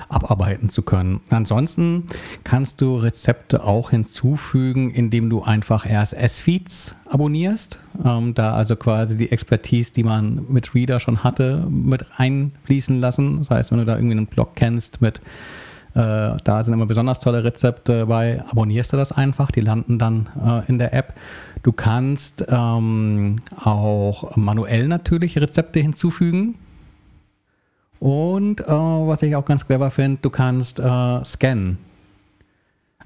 abarbeiten 0.09 0.69
zu 0.69 0.81
können. 0.81 1.21
Ansonsten 1.29 2.07
kannst 2.43 2.81
du 2.81 2.95
Rezepte 2.97 3.63
auch 3.63 3.91
hinzufügen, 3.91 4.91
indem 4.91 5.29
du 5.29 5.43
einfach 5.43 5.85
RSS-Feeds 5.85 6.95
abonnierst, 7.09 7.79
ähm, 8.03 8.33
da 8.33 8.53
also 8.53 8.75
quasi 8.75 9.17
die 9.17 9.31
Expertise, 9.31 9.93
die 9.93 10.03
man 10.03 10.45
mit 10.49 10.73
Reader 10.73 10.99
schon 10.99 11.23
hatte, 11.23 11.65
mit 11.69 12.05
einfließen 12.17 12.99
lassen. 12.99 13.39
Das 13.39 13.51
heißt, 13.51 13.71
wenn 13.71 13.79
du 13.79 13.85
da 13.85 13.95
irgendwie 13.95 14.17
einen 14.17 14.27
Blog 14.27 14.55
kennst 14.55 15.01
mit 15.01 15.21
äh, 15.95 16.37
da 16.43 16.63
sind 16.63 16.73
immer 16.73 16.85
besonders 16.85 17.19
tolle 17.19 17.43
Rezepte 17.43 18.05
bei. 18.05 18.43
Abonnierst 18.47 18.93
du 18.93 18.97
das 18.97 19.11
einfach, 19.11 19.51
die 19.51 19.61
landen 19.61 19.97
dann 19.97 20.29
äh, 20.45 20.69
in 20.69 20.77
der 20.77 20.93
App. 20.93 21.13
Du 21.63 21.71
kannst 21.71 22.45
ähm, 22.47 23.35
auch 23.61 24.35
manuell 24.35 24.87
natürlich 24.87 25.37
Rezepte 25.39 25.79
hinzufügen. 25.79 26.55
Und 27.99 28.61
äh, 28.61 28.65
was 28.67 29.21
ich 29.23 29.35
auch 29.35 29.45
ganz 29.45 29.67
clever 29.67 29.91
finde, 29.91 30.19
du 30.21 30.29
kannst 30.29 30.79
äh, 30.79 31.23
scannen. 31.23 31.77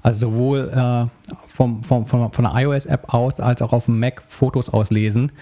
Also 0.02 0.28
sowohl 0.28 0.70
äh, 0.70 1.34
vom, 1.48 1.82
vom, 1.82 2.06
von, 2.06 2.30
von 2.30 2.44
der 2.44 2.54
iOS-App 2.54 3.12
aus 3.12 3.40
als 3.40 3.62
auch 3.62 3.72
auf 3.72 3.86
dem 3.86 3.98
Mac 3.98 4.22
Fotos 4.28 4.70
auslesen. 4.70 5.32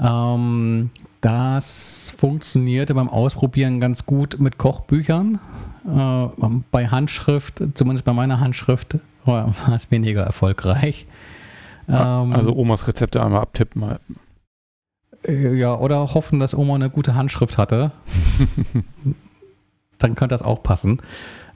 Ähm, 0.00 0.90
das 1.20 2.14
funktionierte 2.16 2.94
beim 2.94 3.08
Ausprobieren 3.08 3.80
ganz 3.80 4.06
gut 4.06 4.38
mit 4.38 4.58
Kochbüchern. 4.58 5.40
Äh, 5.84 6.28
bei 6.70 6.88
Handschrift, 6.88 7.62
zumindest 7.74 8.04
bei 8.04 8.12
meiner 8.12 8.40
Handschrift, 8.40 8.98
war 9.24 9.52
es 9.74 9.90
weniger 9.90 10.22
erfolgreich. 10.22 11.06
Ähm, 11.88 12.32
also 12.32 12.54
Omas 12.54 12.86
Rezepte 12.88 13.22
einmal 13.22 13.42
abtippen. 13.42 13.80
Mal. 13.80 14.00
Äh, 15.26 15.54
ja, 15.54 15.76
oder 15.78 16.14
hoffen, 16.14 16.40
dass 16.40 16.54
Oma 16.54 16.74
eine 16.74 16.90
gute 16.90 17.14
Handschrift 17.14 17.58
hatte. 17.58 17.92
Dann 19.98 20.14
könnte 20.14 20.34
das 20.34 20.42
auch 20.42 20.62
passen. 20.62 21.00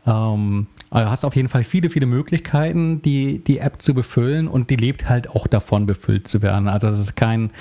Ähm, 0.06 0.66
also 0.90 1.08
hast 1.08 1.24
auf 1.24 1.36
jeden 1.36 1.48
Fall 1.48 1.62
viele, 1.62 1.88
viele 1.88 2.06
Möglichkeiten, 2.06 3.00
die, 3.00 3.44
die 3.44 3.58
App 3.58 3.80
zu 3.80 3.94
befüllen 3.94 4.48
und 4.48 4.70
die 4.70 4.76
lebt 4.76 5.08
halt 5.08 5.30
auch 5.30 5.46
davon, 5.46 5.86
befüllt 5.86 6.26
zu 6.26 6.42
werden. 6.42 6.66
Also 6.66 6.88
es 6.88 6.98
ist 6.98 7.14
kein, 7.14 7.52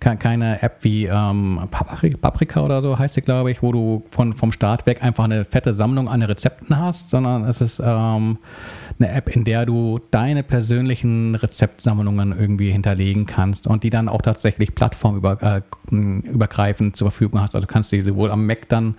kein 0.00 0.18
keine 0.18 0.62
App 0.62 0.78
wie 0.80 1.04
ähm, 1.04 1.68
Paprika 1.70 2.62
oder 2.62 2.80
so 2.80 2.98
heißt 2.98 3.14
sie, 3.14 3.20
glaube 3.20 3.50
ich, 3.50 3.62
wo 3.62 3.72
du 3.72 4.04
von, 4.10 4.32
vom 4.32 4.52
Start 4.52 4.86
weg 4.86 5.02
einfach 5.02 5.24
eine 5.24 5.44
fette 5.44 5.74
Sammlung 5.74 6.08
an 6.08 6.22
Rezepten 6.22 6.78
hast, 6.78 7.10
sondern 7.10 7.44
es 7.44 7.60
ist 7.60 7.82
ähm, 7.84 8.38
eine 8.98 9.12
App, 9.12 9.28
in 9.28 9.44
der 9.44 9.66
du 9.66 10.00
deine 10.10 10.42
persönlichen 10.42 11.34
Rezeptsammlungen 11.34 12.34
irgendwie 12.38 12.72
hinterlegen 12.72 13.26
kannst 13.26 13.66
und 13.66 13.84
die 13.84 13.90
dann 13.90 14.08
auch 14.08 14.22
tatsächlich 14.22 14.74
plattformübergreifend 14.74 16.94
äh, 16.94 16.96
zur 16.96 17.10
Verfügung 17.10 17.38
hast. 17.40 17.54
Also 17.54 17.66
kannst 17.66 17.92
du 17.92 17.96
die 17.96 18.02
sowohl 18.02 18.30
am 18.30 18.46
Mac 18.46 18.66
dann 18.70 18.94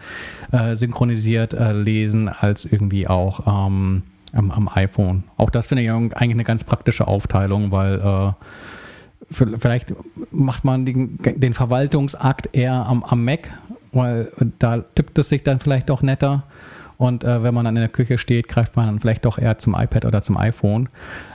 äh, 0.51 0.75
synchronisiert 0.75 1.55
äh, 1.55 1.73
lesen, 1.73 2.29
als 2.29 2.65
irgendwie 2.65 3.07
auch 3.07 3.67
ähm, 3.67 3.78
am, 4.33 4.51
am, 4.51 4.69
iPhone. 4.73 5.23
Auch 5.37 5.49
das 5.49 5.65
finde 5.65 5.83
ich 5.83 5.89
eigentlich 5.89 6.31
eine 6.31 6.43
ganz 6.43 6.63
praktische 6.63 7.07
Aufteilung, 7.07 7.71
weil 7.71 7.99
äh, 7.99 8.31
vielleicht 9.31 9.93
macht 10.31 10.63
man 10.63 10.85
den, 10.85 11.17
den 11.21 11.53
Verwaltungsakt 11.53 12.49
eher 12.53 12.85
am, 12.85 13.03
am 13.03 13.23
Mac, 13.23 13.49
weil 13.91 14.31
da 14.59 14.79
tippt 14.79 15.17
es 15.17 15.29
sich 15.29 15.43
dann 15.43 15.59
vielleicht 15.59 15.89
doch 15.89 16.01
netter. 16.01 16.43
Und 16.99 17.23
äh, 17.23 17.43
wenn 17.43 17.53
man 17.53 17.63
dann 17.63 17.77
in 17.77 17.81
der 17.81 17.87
Küche 17.89 18.17
steht, 18.17 18.49
greift 18.49 18.75
man 18.75 18.87
dann 18.87 18.99
vielleicht 18.99 19.23
doch 19.23 19.37
eher 19.37 19.57
zum 19.57 19.73
iPad 19.73 20.03
oder 20.03 20.21
zum 20.21 20.35
iPhone. 20.35 20.89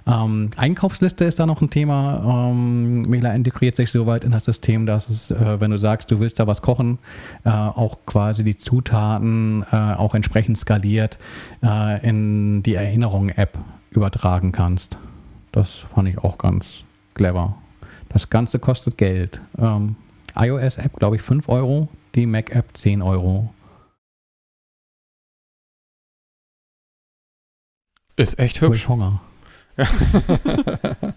Ähm, 0.06 0.50
Einkaufsliste 0.58 1.24
ist 1.24 1.40
da 1.40 1.46
noch 1.46 1.62
ein 1.62 1.70
Thema. 1.70 2.50
Ähm, 2.50 3.00
Mela 3.08 3.32
integriert 3.32 3.74
sich 3.74 3.90
so 3.90 4.06
weit 4.06 4.24
in 4.24 4.30
das 4.30 4.44
System, 4.44 4.84
dass 4.84 5.08
es, 5.08 5.30
äh, 5.30 5.60
wenn 5.60 5.70
du 5.70 5.78
sagst, 5.78 6.10
du 6.10 6.20
willst 6.20 6.38
da 6.38 6.46
was 6.46 6.60
kochen, 6.60 6.98
äh, 7.46 7.48
auch 7.48 7.96
quasi 8.04 8.44
die 8.44 8.56
Zutaten 8.56 9.64
äh, 9.72 9.74
auch 9.74 10.14
entsprechend 10.14 10.58
skaliert 10.58 11.16
äh, 11.62 12.06
in 12.06 12.62
die 12.62 12.74
Erinnerung-App 12.74 13.56
übertragen 13.88 14.52
kannst. 14.52 14.98
Das 15.50 15.86
fand 15.94 16.10
ich 16.10 16.18
auch 16.18 16.36
ganz 16.36 16.84
clever. 17.14 17.56
Das 18.10 18.28
Ganze 18.28 18.58
kostet 18.58 18.98
Geld. 18.98 19.40
Ähm, 19.58 19.96
iOS-App, 20.36 20.98
glaube 20.98 21.16
ich, 21.16 21.22
5 21.22 21.48
Euro, 21.48 21.88
die 22.14 22.26
Mac-App 22.26 22.66
10 22.74 23.00
Euro. 23.00 23.48
Ist 28.16 28.38
echt 28.38 28.60
hübsch. 28.60 28.82
Ich 28.82 28.88
Hunger. 28.88 29.20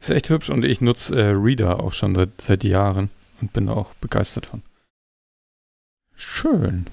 ist 0.00 0.10
echt 0.10 0.30
hübsch 0.30 0.48
und 0.50 0.64
ich 0.64 0.80
nutze 0.80 1.14
äh, 1.14 1.30
Reader 1.32 1.80
auch 1.80 1.92
schon 1.92 2.14
seit, 2.14 2.40
seit 2.40 2.64
Jahren 2.64 3.10
und 3.40 3.52
bin 3.52 3.68
auch 3.68 3.92
begeistert 3.94 4.46
von. 4.46 4.62
Schön. 6.16 6.86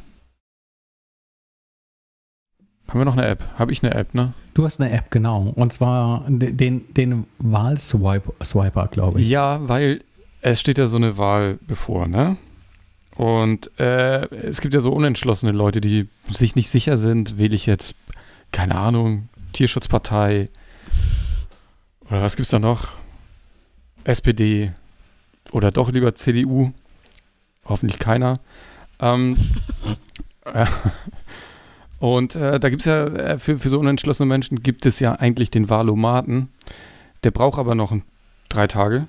Haben 2.89 2.99
wir 2.99 3.05
noch 3.05 3.15
eine 3.15 3.25
App? 3.25 3.41
Habe 3.57 3.71
ich 3.71 3.81
eine 3.83 3.93
App, 3.93 4.13
ne? 4.13 4.33
Du 4.53 4.65
hast 4.65 4.81
eine 4.81 4.91
App, 4.91 5.11
genau. 5.11 5.53
Und 5.55 5.71
zwar 5.71 6.25
den, 6.27 6.93
den 6.93 7.25
Wahlswiper, 7.39 8.87
glaube 8.87 9.21
ich. 9.21 9.29
Ja, 9.29 9.65
weil 9.69 10.03
es 10.41 10.59
steht 10.59 10.77
ja 10.77 10.87
so 10.87 10.97
eine 10.97 11.17
Wahl 11.17 11.57
bevor, 11.67 12.07
ne? 12.07 12.35
Und 13.15 13.71
äh, 13.79 14.25
es 14.35 14.59
gibt 14.59 14.73
ja 14.73 14.81
so 14.81 14.91
unentschlossene 14.91 15.53
Leute, 15.53 15.79
die 15.79 16.09
sich 16.27 16.55
nicht 16.55 16.69
sicher 16.69 16.97
sind, 16.97 17.37
wähle 17.37 17.55
ich 17.55 17.65
jetzt 17.65 17.95
keine 18.51 18.75
Ahnung, 18.75 19.29
Tierschutzpartei 19.53 20.49
oder 22.11 22.21
was 22.21 22.35
gibt 22.35 22.45
es 22.45 22.51
da 22.51 22.59
noch? 22.59 22.89
SPD 24.03 24.71
oder 25.51 25.71
doch 25.71 25.91
lieber 25.91 26.13
CDU? 26.13 26.71
Hoffentlich 27.65 27.99
keiner. 27.99 28.39
Ähm, 28.99 29.37
äh, 30.45 30.65
und 31.99 32.35
äh, 32.35 32.59
da 32.59 32.69
gibt 32.69 32.81
es 32.81 32.85
ja, 32.85 33.05
äh, 33.05 33.39
für, 33.39 33.59
für 33.59 33.69
so 33.69 33.79
unentschlossene 33.79 34.27
Menschen 34.27 34.61
gibt 34.61 34.85
es 34.85 34.99
ja 34.99 35.13
eigentlich 35.13 35.51
den 35.51 35.69
Wahlomaten. 35.69 36.49
Der 37.23 37.31
braucht 37.31 37.59
aber 37.59 37.75
noch 37.75 37.91
ein, 37.91 38.03
drei 38.49 38.67
Tage. 38.67 39.07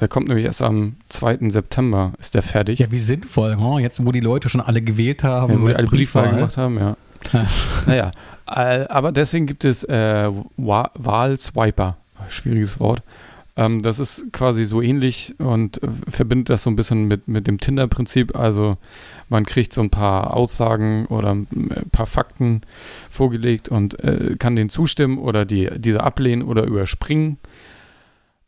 Der 0.00 0.06
kommt 0.06 0.28
nämlich 0.28 0.44
erst 0.44 0.62
am 0.62 0.96
2. 1.08 1.50
September, 1.50 2.12
ist 2.20 2.36
der 2.36 2.42
fertig. 2.42 2.78
Ja, 2.78 2.92
wie 2.92 3.00
sinnvoll, 3.00 3.56
huh? 3.56 3.80
jetzt 3.80 4.04
wo 4.06 4.12
die 4.12 4.20
Leute 4.20 4.48
schon 4.48 4.60
alle 4.60 4.80
gewählt 4.80 5.24
haben. 5.24 5.54
Ja, 5.54 5.60
wo 5.60 5.66
die 5.66 5.74
alle 5.74 5.88
Briefwahl 5.88 6.30
gemacht 6.30 6.56
haben, 6.56 6.78
ja. 6.78 6.96
naja, 7.86 8.12
aber 8.48 9.12
deswegen 9.12 9.46
gibt 9.46 9.64
es 9.64 9.84
äh, 9.84 10.30
Wahlswiper. 10.56 11.96
Schwieriges 12.28 12.80
Wort. 12.80 13.02
Ähm, 13.56 13.82
das 13.82 13.98
ist 13.98 14.32
quasi 14.32 14.64
so 14.64 14.80
ähnlich 14.80 15.34
und 15.38 15.82
äh, 15.82 15.88
verbindet 16.08 16.50
das 16.50 16.62
so 16.62 16.70
ein 16.70 16.76
bisschen 16.76 17.06
mit, 17.06 17.28
mit 17.28 17.46
dem 17.46 17.58
Tinder-Prinzip. 17.58 18.36
Also 18.36 18.76
man 19.28 19.44
kriegt 19.44 19.72
so 19.72 19.80
ein 19.80 19.90
paar 19.90 20.34
Aussagen 20.34 21.06
oder 21.06 21.34
ein 21.34 21.46
paar 21.92 22.06
Fakten 22.06 22.62
vorgelegt 23.10 23.68
und 23.68 24.02
äh, 24.02 24.36
kann 24.38 24.56
denen 24.56 24.70
zustimmen 24.70 25.18
oder 25.18 25.44
die, 25.44 25.70
diese 25.76 26.02
ablehnen 26.02 26.42
oder 26.42 26.64
überspringen. 26.64 27.38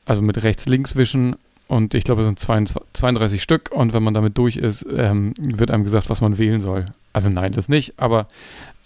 Also 0.07 0.23
mit 0.23 0.43
rechts-links 0.43 0.97
wischen 0.97 1.37
und 1.71 1.95
ich 1.95 2.03
glaube, 2.03 2.23
es 2.23 2.27
sind 2.27 2.37
22, 2.37 2.93
32 2.95 3.41
Stück. 3.41 3.71
Und 3.71 3.95
wenn 3.95 4.03
man 4.03 4.13
damit 4.13 4.37
durch 4.37 4.57
ist, 4.57 4.85
ähm, 4.93 5.35
wird 5.41 5.71
einem 5.71 5.85
gesagt, 5.85 6.11
was 6.11 6.21
man 6.21 6.37
wählen 6.37 6.61
soll. 6.61 6.87
Also 7.13 7.31
nein, 7.31 7.53
das 7.53 7.69
nicht. 7.69 7.95
Aber 7.97 8.27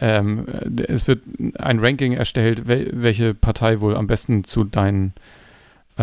ähm, 0.05 0.47
es 0.86 1.06
wird 1.06 1.22
ein 1.59 1.78
Ranking 1.78 2.12
erstellt, 2.12 2.66
wel 2.66 2.90
welche 2.94 3.35
Partei 3.35 3.81
wohl 3.81 3.97
am 3.97 4.06
besten 4.06 4.44
zu, 4.44 4.64
deinen, 4.64 5.14
äh, 5.97 6.02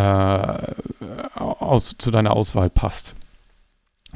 aus, 1.36 1.96
zu 1.98 2.12
deiner 2.12 2.32
Auswahl 2.32 2.70
passt. 2.70 3.16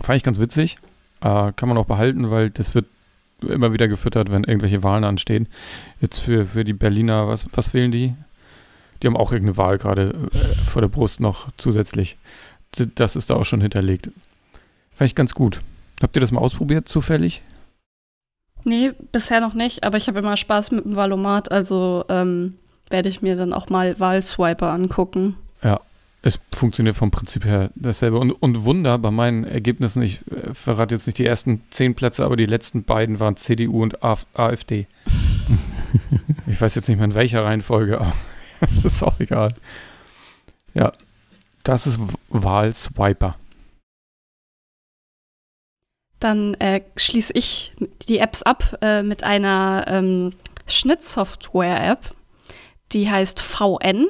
Fand 0.02 0.18
ich 0.18 0.24
ganz 0.24 0.40
witzig. 0.40 0.78
Äh, 1.22 1.52
kann 1.56 1.70
man 1.70 1.78
auch 1.78 1.86
behalten, 1.86 2.30
weil 2.30 2.50
das 2.50 2.76
wird 2.76 2.86
immer 3.42 3.74
wieder 3.74 3.88
gefüttert, 3.88 4.32
wenn 4.32 4.44
irgendwelche 4.44 4.84
Wahlen 4.84 5.04
anstehen. 5.04 5.48
Jetzt 6.02 6.20
für, 6.20 6.46
für 6.46 6.64
die 6.64 6.74
Berliner, 6.74 7.28
was, 7.28 7.48
was 7.54 7.74
wählen 7.74 7.92
die? 7.92 8.14
Die 9.02 9.08
haben 9.08 9.18
auch 9.18 9.32
irgendeine 9.32 9.58
Wahl 9.58 9.78
gerade 9.78 10.16
äh, 10.34 10.38
vor 10.66 10.82
der 10.82 10.90
Brust 10.90 11.20
noch 11.20 11.50
zusätzlich 11.58 12.18
das 12.76 13.16
ist 13.16 13.30
da 13.30 13.36
auch 13.36 13.46
schon 13.46 13.62
hinterlegt. 13.62 14.10
Fand 14.94 15.10
ich 15.10 15.16
ganz 15.16 15.34
gut. 15.34 15.62
Habt 16.02 16.16
ihr 16.18 16.22
das 16.22 16.32
mal 16.32 16.42
ausprobiert, 16.42 16.88
zufällig? 16.88 17.42
Nee, 18.66 18.94
bisher 19.12 19.40
noch 19.40 19.54
nicht, 19.54 19.84
aber 19.84 19.98
ich 19.98 20.08
habe 20.08 20.20
immer 20.20 20.36
Spaß 20.36 20.72
mit 20.72 20.86
dem 20.86 20.96
Valomat, 20.96 21.52
also 21.52 22.04
ähm, 22.10 22.56
werde 22.90 23.10
ich 23.10 23.22
mir 23.22 23.36
dann 23.36 23.54
auch 23.54 23.70
mal 23.70 24.00
Wahlswiper 24.00 24.72
angucken. 24.72 25.36
Ja, 25.64 25.82
es 26.24 26.40
funktioniert 26.56 26.96
vom 26.96 27.12
Prinzip 27.12 27.46
her 27.46 27.70
dasselbe. 27.76 28.18
Und, 28.18 28.32
und 28.32 28.66
Wunder 28.66 28.98
bei 28.98 29.12
meinen 29.12 29.44
Ergebnissen, 29.44 30.02
ich 30.02 30.20
äh, 30.32 30.52
verrate 30.56 30.96
jetzt 30.96 31.06
nicht 31.06 31.20
die 31.20 31.26
ersten 31.26 31.62
zehn 31.70 31.94
Plätze, 31.94 32.26
aber 32.26 32.36
die 32.36 32.46
letzten 32.46 32.84
beiden 32.84 33.20
waren 33.20 33.38
CDU 33.38 33.84
und 33.84 34.04
Af 34.04 34.26
AfD. 34.34 34.88
ich 36.48 36.60
weiß 36.60 36.74
jetzt 36.74 36.90
nicht 36.90 36.98
mehr 36.98 37.06
in 37.06 37.14
welcher 37.14 37.44
Reihenfolge, 37.44 38.02
aber 38.02 38.14
das 38.82 38.86
ist 38.96 39.04
auch 39.04 39.20
egal. 39.20 39.54
Ja, 40.74 40.92
das 41.62 41.86
ist 41.86 42.00
Wahlswiper. 42.30 43.36
Dann 46.20 46.54
äh, 46.56 46.82
schließe 46.96 47.34
ich 47.34 47.74
die 48.08 48.20
Apps 48.20 48.42
ab 48.42 48.78
äh, 48.82 49.04
mit 49.04 49.24
einer 49.24 49.86
ähm, 49.88 50.34
Schnittsoftware-App, 50.68 52.14
die 52.92 53.10
heißt 53.10 53.42
VN. 53.42 54.08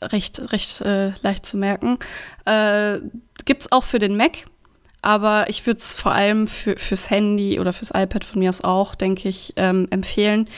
Recht, 0.00 0.52
recht 0.52 0.80
äh, 0.80 1.12
leicht 1.22 1.46
zu 1.46 1.56
merken. 1.56 1.98
Äh, 2.44 2.98
Gibt 3.44 3.62
es 3.62 3.72
auch 3.72 3.84
für 3.84 4.00
den 4.00 4.16
Mac, 4.16 4.46
aber 5.00 5.48
ich 5.48 5.64
würde 5.64 5.78
es 5.78 5.94
vor 5.94 6.12
allem 6.12 6.48
für, 6.48 6.76
fürs 6.76 7.08
Handy 7.08 7.60
oder 7.60 7.72
fürs 7.72 7.90
iPad 7.90 8.24
von 8.24 8.40
mir 8.40 8.48
aus 8.48 8.62
auch, 8.62 8.96
denke 8.96 9.28
ich, 9.28 9.52
ähm, 9.56 9.86
empfehlen. 9.90 10.48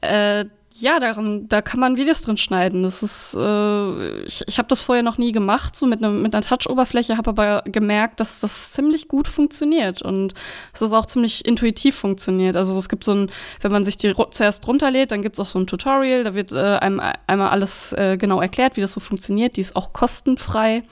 Äh, 0.00 0.46
ja, 0.76 0.98
darin, 0.98 1.48
da 1.48 1.62
kann 1.62 1.78
man 1.78 1.96
Videos 1.96 2.22
drin 2.22 2.36
schneiden. 2.36 2.82
Das 2.82 3.04
ist, 3.04 3.36
äh, 3.38 4.22
ich, 4.24 4.42
ich 4.48 4.58
habe 4.58 4.66
das 4.66 4.80
vorher 4.80 5.04
noch 5.04 5.18
nie 5.18 5.30
gemacht, 5.30 5.76
so 5.76 5.86
mit, 5.86 6.00
ne, 6.00 6.10
mit 6.10 6.34
einer 6.34 6.42
Touch-Oberfläche, 6.42 7.16
habe 7.16 7.30
aber 7.30 7.62
gemerkt, 7.64 8.18
dass 8.18 8.40
das 8.40 8.72
ziemlich 8.72 9.06
gut 9.06 9.28
funktioniert 9.28 10.02
und 10.02 10.34
dass 10.72 10.80
das 10.80 10.92
auch 10.92 11.06
ziemlich 11.06 11.46
intuitiv 11.46 11.94
funktioniert. 11.94 12.56
Also 12.56 12.76
es 12.76 12.88
gibt 12.88 13.04
so 13.04 13.14
ein, 13.14 13.30
wenn 13.60 13.70
man 13.70 13.84
sich 13.84 13.96
die 13.96 14.14
zuerst 14.30 14.66
runterlädt, 14.66 15.12
dann 15.12 15.22
gibt 15.22 15.36
es 15.36 15.40
auch 15.40 15.48
so 15.48 15.60
ein 15.60 15.68
Tutorial, 15.68 16.24
da 16.24 16.34
wird 16.34 16.50
äh, 16.50 16.78
einem 16.78 17.00
einmal 17.28 17.50
alles 17.50 17.92
äh, 17.92 18.16
genau 18.16 18.40
erklärt, 18.40 18.76
wie 18.76 18.80
das 18.80 18.92
so 18.92 19.00
funktioniert. 19.00 19.56
Die 19.56 19.60
ist 19.60 19.76
auch 19.76 19.92
kostenfrei 19.92 20.82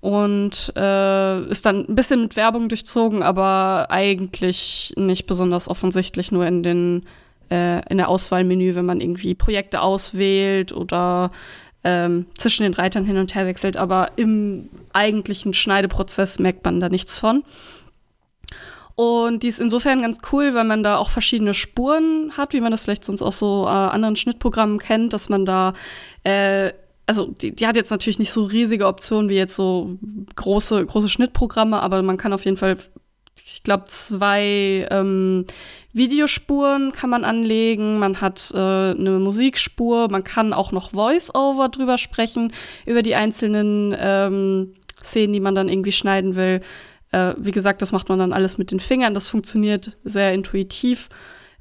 und 0.00 0.72
äh, 0.76 1.40
ist 1.50 1.66
dann 1.66 1.86
ein 1.88 1.96
bisschen 1.96 2.22
mit 2.22 2.36
Werbung 2.36 2.68
durchzogen, 2.68 3.24
aber 3.24 3.88
eigentlich 3.90 4.94
nicht 4.96 5.26
besonders 5.26 5.66
offensichtlich, 5.66 6.30
nur 6.30 6.46
in 6.46 6.62
den 6.62 7.04
äh, 7.50 7.80
in 7.88 7.98
der 7.98 8.08
Auswahlmenü, 8.08 8.74
wenn 8.74 8.86
man 8.86 9.00
irgendwie 9.00 9.34
Projekte 9.34 9.80
auswählt 9.80 10.72
oder 10.72 11.30
ähm, 11.84 12.26
zwischen 12.36 12.64
den 12.64 12.74
Reitern 12.74 13.04
hin 13.04 13.18
und 13.18 13.34
her 13.34 13.46
wechselt, 13.46 13.76
aber 13.76 14.12
im 14.16 14.68
eigentlichen 14.92 15.54
Schneideprozess 15.54 16.38
merkt 16.38 16.64
man 16.64 16.80
da 16.80 16.88
nichts 16.88 17.18
von. 17.18 17.44
Und 18.94 19.44
die 19.44 19.48
ist 19.48 19.60
insofern 19.60 20.02
ganz 20.02 20.18
cool, 20.32 20.54
weil 20.54 20.64
man 20.64 20.82
da 20.82 20.96
auch 20.96 21.10
verschiedene 21.10 21.54
Spuren 21.54 22.32
hat, 22.36 22.52
wie 22.52 22.60
man 22.60 22.72
das 22.72 22.82
vielleicht 22.82 23.04
sonst 23.04 23.22
auch 23.22 23.32
so 23.32 23.64
äh, 23.66 23.68
anderen 23.68 24.16
Schnittprogrammen 24.16 24.78
kennt, 24.78 25.12
dass 25.12 25.28
man 25.28 25.46
da 25.46 25.74
äh, 26.24 26.72
also 27.08 27.24
die, 27.24 27.54
die, 27.54 27.66
hat 27.66 27.74
jetzt 27.74 27.90
natürlich 27.90 28.18
nicht 28.18 28.32
so 28.32 28.44
riesige 28.44 28.86
Optionen 28.86 29.30
wie 29.30 29.36
jetzt 29.36 29.56
so 29.56 29.96
große, 30.36 30.84
große 30.84 31.08
Schnittprogramme, 31.08 31.80
aber 31.80 32.02
man 32.02 32.18
kann 32.18 32.34
auf 32.34 32.44
jeden 32.44 32.58
Fall 32.58 32.76
ich 33.44 33.62
glaube, 33.62 33.86
zwei 33.86 34.86
ähm, 34.90 35.46
Videospuren 35.92 36.92
kann 36.92 37.10
man 37.10 37.24
anlegen. 37.24 37.98
Man 37.98 38.20
hat 38.20 38.50
äh, 38.54 38.56
eine 38.56 39.18
Musikspur. 39.18 40.08
Man 40.10 40.24
kann 40.24 40.52
auch 40.52 40.72
noch 40.72 40.90
Voice-Over 40.92 41.68
drüber 41.68 41.98
sprechen, 41.98 42.52
über 42.86 43.02
die 43.02 43.14
einzelnen 43.14 43.96
ähm, 43.98 44.74
Szenen, 45.02 45.32
die 45.32 45.40
man 45.40 45.54
dann 45.54 45.68
irgendwie 45.68 45.92
schneiden 45.92 46.36
will. 46.36 46.60
Äh, 47.12 47.34
wie 47.38 47.52
gesagt, 47.52 47.82
das 47.82 47.92
macht 47.92 48.08
man 48.08 48.18
dann 48.18 48.32
alles 48.32 48.58
mit 48.58 48.70
den 48.70 48.80
Fingern. 48.80 49.14
Das 49.14 49.28
funktioniert 49.28 49.96
sehr 50.04 50.32
intuitiv. 50.34 51.08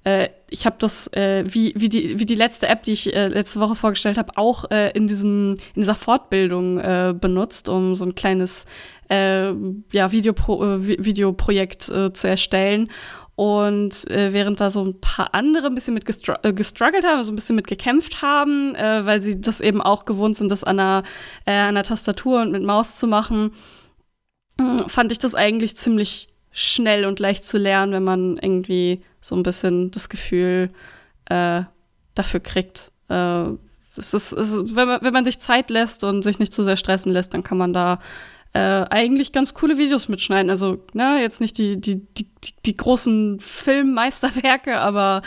Äh, 0.03 0.29
ich 0.49 0.65
habe 0.65 0.77
das, 0.79 1.11
äh, 1.13 1.43
wie, 1.45 1.73
wie, 1.75 1.89
die, 1.89 2.17
wie 2.17 2.25
die 2.25 2.35
letzte 2.35 2.67
App, 2.67 2.83
die 2.83 2.93
ich 2.93 3.13
äh, 3.13 3.27
letzte 3.27 3.59
Woche 3.59 3.75
vorgestellt 3.75 4.17
habe, 4.17 4.37
auch 4.37 4.71
äh, 4.71 4.91
in, 4.91 5.07
diesem, 5.07 5.57
in 5.75 5.81
dieser 5.81 5.95
Fortbildung 5.95 6.77
benutzt, 7.19 7.69
um 7.69 7.95
so 7.95 8.05
ein 8.05 8.15
kleines 8.15 8.65
äh, 9.09 9.51
ja, 9.91 10.11
Videopro 10.11 10.75
äh, 10.75 10.87
Videoprojekt 11.03 11.89
äh, 11.89 12.13
zu 12.13 12.27
erstellen. 12.27 12.89
Und 13.35 14.09
äh, 14.09 14.33
während 14.33 14.59
da 14.59 14.71
so 14.71 14.83
ein 14.83 14.99
paar 14.99 15.35
andere 15.35 15.67
ein 15.67 15.75
bisschen 15.75 15.93
mit 15.93 16.05
gestr 16.05 16.39
äh, 16.41 16.53
gestruggelt 16.53 17.05
haben, 17.05 17.23
so 17.23 17.31
ein 17.31 17.35
bisschen 17.35 17.55
mit 17.55 17.67
gekämpft 17.67 18.23
haben, 18.23 18.73
äh, 18.73 19.05
weil 19.05 19.21
sie 19.21 19.39
das 19.39 19.61
eben 19.61 19.79
auch 19.79 20.05
gewohnt 20.05 20.35
sind, 20.35 20.49
das 20.49 20.63
an 20.63 20.79
einer, 20.79 21.03
äh, 21.45 21.51
einer 21.51 21.83
Tastatur 21.83 22.41
und 22.41 22.51
mit 22.51 22.63
Maus 22.63 22.97
zu 22.97 23.05
machen, 23.05 23.51
hm, 24.59 24.89
fand 24.89 25.11
ich 25.11 25.19
das 25.19 25.35
eigentlich 25.35 25.77
ziemlich 25.77 26.29
schnell 26.51 27.05
und 27.05 27.19
leicht 27.19 27.47
zu 27.47 27.59
lernen, 27.59 27.93
wenn 27.93 28.03
man 28.03 28.37
irgendwie 28.37 29.03
so 29.21 29.35
ein 29.35 29.43
bisschen 29.43 29.91
das 29.91 30.09
Gefühl 30.09 30.71
äh, 31.25 31.61
dafür 32.15 32.39
kriegt. 32.39 32.91
Äh, 33.09 33.49
es 33.97 34.15
ist, 34.15 34.31
es 34.31 34.51
ist, 34.53 34.75
wenn, 34.75 34.87
man, 34.87 35.01
wenn 35.03 35.13
man 35.13 35.25
sich 35.25 35.37
Zeit 35.37 35.69
lässt 35.69 36.03
und 36.03 36.23
sich 36.23 36.39
nicht 36.39 36.53
zu 36.53 36.63
sehr 36.63 36.77
stressen 36.77 37.11
lässt, 37.11 37.35
dann 37.35 37.43
kann 37.43 37.59
man 37.59 37.73
da 37.73 37.99
äh, 38.57 38.87
eigentlich 38.89 39.33
ganz 39.33 39.53
coole 39.53 39.77
Videos 39.77 40.09
mitschneiden. 40.09 40.49
Also, 40.49 40.83
ne, 40.93 41.19
jetzt 41.21 41.41
nicht 41.41 41.59
die, 41.59 41.79
die, 41.79 41.97
die, 42.15 42.27
die, 42.43 42.53
die 42.65 42.75
großen 42.75 43.39
Filmmeisterwerke, 43.39 44.79
aber 44.79 45.21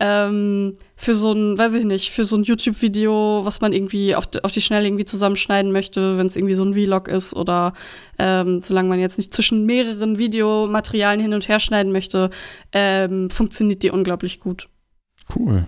ähm, 0.00 0.76
für 0.94 1.14
so 1.14 1.32
ein, 1.32 1.56
weiß 1.56 1.72
ich 1.74 1.84
nicht, 1.84 2.10
für 2.10 2.26
so 2.26 2.36
ein 2.36 2.42
YouTube-Video, 2.42 3.40
was 3.44 3.62
man 3.62 3.72
irgendwie 3.72 4.14
auf, 4.14 4.28
auf 4.42 4.52
die 4.52 4.60
Schnelle 4.60 4.86
irgendwie 4.86 5.06
zusammenschneiden 5.06 5.72
möchte, 5.72 6.18
wenn 6.18 6.26
es 6.26 6.36
irgendwie 6.36 6.54
so 6.54 6.62
ein 6.62 6.74
Vlog 6.74 7.08
ist 7.08 7.34
oder 7.34 7.72
ähm, 8.18 8.60
solange 8.60 8.90
man 8.90 9.00
jetzt 9.00 9.16
nicht 9.16 9.32
zwischen 9.32 9.64
mehreren 9.64 10.18
Videomaterialien 10.18 11.22
hin 11.22 11.32
und 11.32 11.48
her 11.48 11.60
schneiden 11.60 11.90
möchte, 11.90 12.28
ähm, 12.72 13.30
funktioniert 13.30 13.82
die 13.82 13.90
unglaublich 13.92 14.40
gut. 14.40 14.68
Cool. 15.34 15.64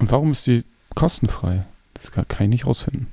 Und 0.00 0.10
warum 0.10 0.32
ist 0.32 0.48
die 0.48 0.64
kostenfrei? 0.96 1.64
Das 1.94 2.10
kann, 2.10 2.26
kann 2.26 2.46
ich 2.46 2.50
nicht 2.50 2.66
rausfinden. 2.66 3.06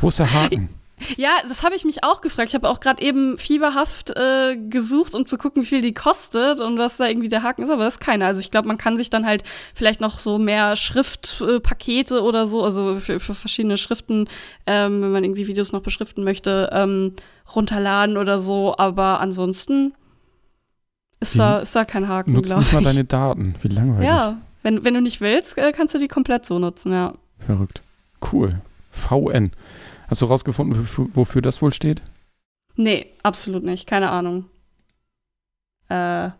Wo 0.00 0.08
ist 0.08 0.18
der 0.18 0.34
Haken? 0.34 0.68
Ja, 1.16 1.30
das 1.46 1.62
habe 1.62 1.74
ich 1.74 1.84
mich 1.84 2.04
auch 2.04 2.20
gefragt. 2.20 2.48
Ich 2.48 2.54
habe 2.54 2.68
auch 2.68 2.80
gerade 2.80 3.02
eben 3.02 3.38
fieberhaft 3.38 4.10
äh, 4.16 4.56
gesucht, 4.56 5.14
um 5.14 5.26
zu 5.26 5.38
gucken, 5.38 5.62
wie 5.62 5.66
viel 5.66 5.82
die 5.82 5.94
kostet 5.94 6.60
und 6.60 6.78
was 6.78 6.96
da 6.96 7.06
irgendwie 7.06 7.28
der 7.28 7.42
Haken 7.42 7.62
ist, 7.62 7.70
aber 7.70 7.84
das 7.84 7.94
ist 7.94 8.00
keiner. 8.00 8.26
Also 8.26 8.40
ich 8.40 8.50
glaube, 8.50 8.68
man 8.68 8.78
kann 8.78 8.96
sich 8.96 9.10
dann 9.10 9.26
halt 9.26 9.44
vielleicht 9.74 10.00
noch 10.00 10.18
so 10.18 10.38
mehr 10.38 10.76
Schriftpakete 10.76 12.16
äh, 12.16 12.20
oder 12.20 12.46
so, 12.46 12.64
also 12.64 12.98
für, 13.00 13.20
für 13.20 13.34
verschiedene 13.34 13.78
Schriften, 13.78 14.28
ähm, 14.66 15.02
wenn 15.02 15.12
man 15.12 15.24
irgendwie 15.24 15.46
Videos 15.46 15.72
noch 15.72 15.82
beschriften 15.82 16.24
möchte, 16.24 16.70
ähm, 16.72 17.14
runterladen 17.54 18.16
oder 18.16 18.38
so. 18.40 18.74
Aber 18.76 19.20
ansonsten 19.20 19.94
ist, 21.20 21.38
da, 21.38 21.58
ist 21.58 21.74
da 21.74 21.84
kein 21.84 22.08
Haken, 22.08 22.30
glaube 22.32 22.46
ich. 22.46 22.52
Nutzt 22.52 22.64
nicht 22.64 22.72
mal 22.72 22.84
deine 22.84 23.04
Daten. 23.04 23.54
Wie 23.62 23.68
langweilig. 23.68 24.06
Ja, 24.06 24.38
wenn, 24.62 24.84
wenn 24.84 24.94
du 24.94 25.00
nicht 25.00 25.20
willst, 25.20 25.56
äh, 25.58 25.72
kannst 25.72 25.94
du 25.94 25.98
die 25.98 26.08
komplett 26.08 26.46
so 26.46 26.58
nutzen, 26.58 26.92
ja. 26.92 27.14
Verrückt. 27.38 27.82
Cool. 28.32 28.60
VN. 28.90 29.52
Hast 30.08 30.22
du 30.22 30.26
rausgefunden, 30.26 30.88
wofür, 31.14 31.42
das 31.42 31.60
wohl 31.60 31.72
steht? 31.72 32.02
Nee, 32.76 33.06
absolut 33.22 33.62
nicht. 33.62 33.86
Keine 33.86 34.10
Ahnung. 34.10 34.46
Äh, 35.88 36.30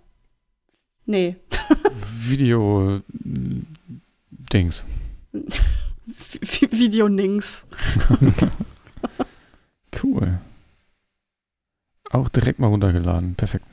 nee. 1.05 1.36
Video 2.20 3.01
Dings. 3.11 4.86
Video 6.70 7.09
Nings. 7.09 7.66
cool. 10.03 10.39
Auch 12.11 12.31
direkt 12.31 12.59
mal 12.59 12.69
runtergeladen. 12.69 13.35
Perfekt. 13.35 13.66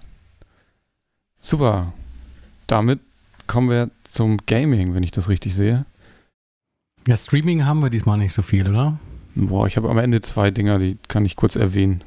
Super. 1.39 1.93
Damit 2.67 2.99
kommen 3.47 3.69
wir 3.69 3.89
zum 4.11 4.37
Gaming, 4.45 4.93
wenn 4.93 5.03
ich 5.03 5.11
das 5.11 5.29
richtig 5.29 5.55
sehe. 5.55 5.85
Ja, 7.07 7.15
Streaming 7.15 7.65
haben 7.65 7.81
wir 7.81 7.89
diesmal 7.89 8.17
nicht 8.17 8.33
so 8.33 8.41
viel, 8.41 8.67
oder? 8.67 8.99
Boah, 9.35 9.67
ich 9.67 9.75
habe 9.75 9.89
am 9.89 9.97
Ende 9.97 10.21
zwei 10.21 10.49
Dinger, 10.49 10.79
die 10.79 10.97
kann 11.07 11.25
ich 11.25 11.35
kurz 11.35 11.55
erwähnen. 11.55 12.03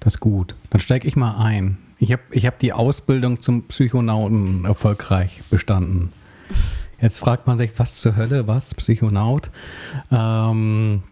Das 0.00 0.14
ist 0.14 0.20
gut. 0.20 0.56
Dann 0.70 0.80
steige 0.80 1.06
ich 1.06 1.14
mal 1.14 1.36
ein. 1.36 1.78
Ich 1.98 2.10
habe 2.12 2.22
ich 2.32 2.46
hab 2.46 2.58
die 2.58 2.72
Ausbildung 2.72 3.40
zum 3.40 3.62
Psychonauten 3.68 4.64
erfolgreich 4.64 5.40
bestanden. 5.50 6.12
Jetzt 7.00 7.20
fragt 7.20 7.46
man 7.46 7.56
sich, 7.56 7.70
was 7.76 7.96
zur 7.96 8.16
Hölle, 8.16 8.48
was, 8.48 8.74
Psychonaut? 8.74 9.50
Ähm, 10.10 11.04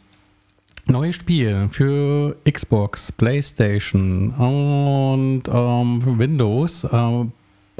neues 0.86 1.14
Spiel 1.14 1.68
für 1.70 2.36
Xbox, 2.50 3.12
PlayStation 3.12 4.30
und 4.30 5.42
ähm, 5.48 6.18
Windows. 6.18 6.84
Äh, 6.84 7.26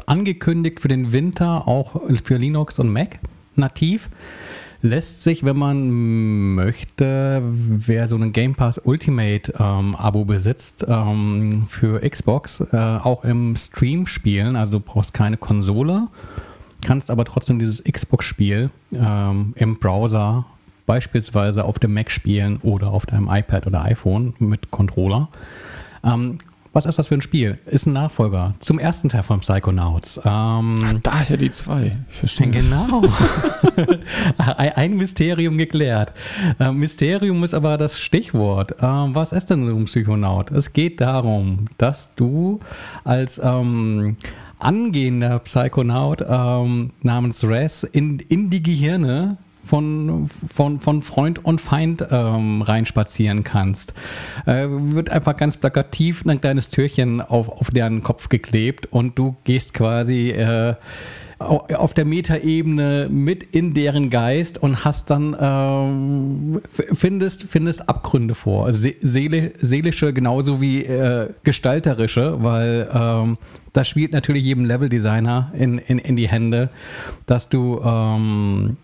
angekündigt 0.06 0.80
für 0.80 0.88
den 0.88 1.12
Winter, 1.12 1.66
auch 1.66 2.00
für 2.24 2.36
Linux 2.36 2.78
und 2.78 2.92
Mac 2.92 3.18
nativ 3.56 4.08
lässt 4.82 5.22
sich, 5.22 5.44
wenn 5.44 5.56
man 5.56 6.54
möchte, 6.54 7.40
wer 7.42 8.06
so 8.09 8.16
einen 8.16 8.32
Game 8.32 8.54
Pass 8.54 8.78
Ultimate 8.84 9.54
ähm, 9.59 9.94
Abo 9.94 10.24
besitzt, 10.24 10.84
ähm, 10.88 11.66
für 11.68 12.00
Xbox 12.09 12.60
äh, 12.72 12.76
auch 12.76 13.24
im 13.24 13.54
Stream 13.56 14.06
spielen. 14.06 14.56
Also 14.56 14.72
du 14.72 14.80
brauchst 14.80 15.14
keine 15.14 15.36
Konsole, 15.36 16.09
kannst 16.84 17.10
aber 17.10 17.24
trotzdem 17.24 17.60
dieses 17.60 17.82
Xbox-Spiel 17.84 18.70
ähm, 18.92 19.52
im 19.56 19.78
Browser 19.78 20.46
beispielsweise 20.84 21.64
auf 21.64 21.78
dem 21.78 21.94
Mac 21.94 22.10
spielen 22.10 22.59
oder 22.62 22.88
auf 22.88 23.06
deinem 23.06 23.28
iPad 23.30 23.68
oder 23.68 23.84
iPhone 23.84 24.34
mit 24.40 24.72
Controller. 24.72 25.28
Ähm, 26.04 26.38
was 26.73 26.86
ist 26.86 26.99
das 26.99 27.09
für 27.09 27.15
ein 27.15 27.23
Spiel? 27.23 27.59
Ist 27.66 27.86
ein 27.86 27.93
Nachfolger 27.93 28.55
zum 28.61 28.78
ersten 28.78 29.09
Teil 29.09 29.23
von 29.23 29.40
Psychonauts. 29.40 30.19
Ähm, 30.24 30.85
Ach, 30.85 30.94
daher 31.03 31.36
die 31.36 31.51
zwei. 31.51 31.93
Ich 32.11 32.16
verstehe. 32.16 32.49
Genau. 32.49 33.03
ein 34.39 34.97
Mysterium 34.97 35.59
geklärt. 35.59 36.12
Äh, 36.59 36.73
Mysterium 36.73 37.44
ist 37.44 37.55
aber 37.55 37.77
das 37.77 38.01
Stichwort. 38.01 38.73
Äh, 38.81 38.86
was 38.86 39.32
ist 39.32 39.51
denn 39.51 39.66
so 39.66 39.77
ein 39.77 39.85
Psychonaut? 39.85 40.51
Es 40.51 40.73
geht 40.73 41.01
darum, 41.01 41.66
dass 41.77 42.15
du 42.15 42.61
als 43.05 43.40
ähm, 43.43 44.16
angehender 44.59 45.40
Psychonaut 45.40 46.24
ähm, 46.27 46.93
namens 47.03 47.44
Res 47.44 47.85
in, 47.85 48.19
in 48.19 48.49
die 48.49 48.62
Gehirne 48.62 49.36
von, 49.64 50.28
von, 50.52 50.80
von 50.80 51.02
Freund 51.02 51.44
und 51.44 51.60
Feind 51.60 52.06
ähm, 52.10 52.62
reinspazieren 52.62 53.44
kannst. 53.44 53.94
Äh, 54.47 54.66
wird 54.68 55.10
einfach 55.10 55.36
ganz 55.36 55.56
plakativ 55.56 56.24
ein 56.26 56.40
kleines 56.40 56.68
Türchen 56.70 57.20
auf, 57.20 57.48
auf 57.48 57.70
deren 57.70 58.02
Kopf 58.02 58.28
geklebt 58.28 58.86
und 58.90 59.18
du 59.18 59.36
gehst 59.44 59.74
quasi 59.74 60.30
äh, 60.30 60.74
auf 61.43 61.94
der 61.94 62.05
Metaebene 62.05 63.09
mit 63.10 63.43
in 63.43 63.74
deren 63.74 64.10
Geist 64.10 64.62
und 64.62 64.84
hast 64.84 65.10
dann 65.10 65.36
ähm, 65.40 66.60
findest, 66.72 67.44
findest 67.44 67.89
Abgründe 67.89 68.34
vor. 68.34 68.66
Also 68.66 68.89
Seele, 69.01 69.52
seelische 69.60 70.12
genauso 70.12 70.60
wie 70.60 70.84
äh, 70.84 71.30
gestalterische, 71.43 72.43
weil 72.43 72.89
ähm, 72.94 73.39
das 73.72 73.89
spielt 73.89 74.12
natürlich 74.12 74.44
jedem 74.44 74.64
Leveldesigner 74.64 75.52
in, 75.56 75.78
in, 75.78 75.98
in 75.98 76.16
die 76.16 76.28
Hände, 76.28 76.70
dass 77.26 77.48
du 77.48 77.80
ähm, 77.84 78.76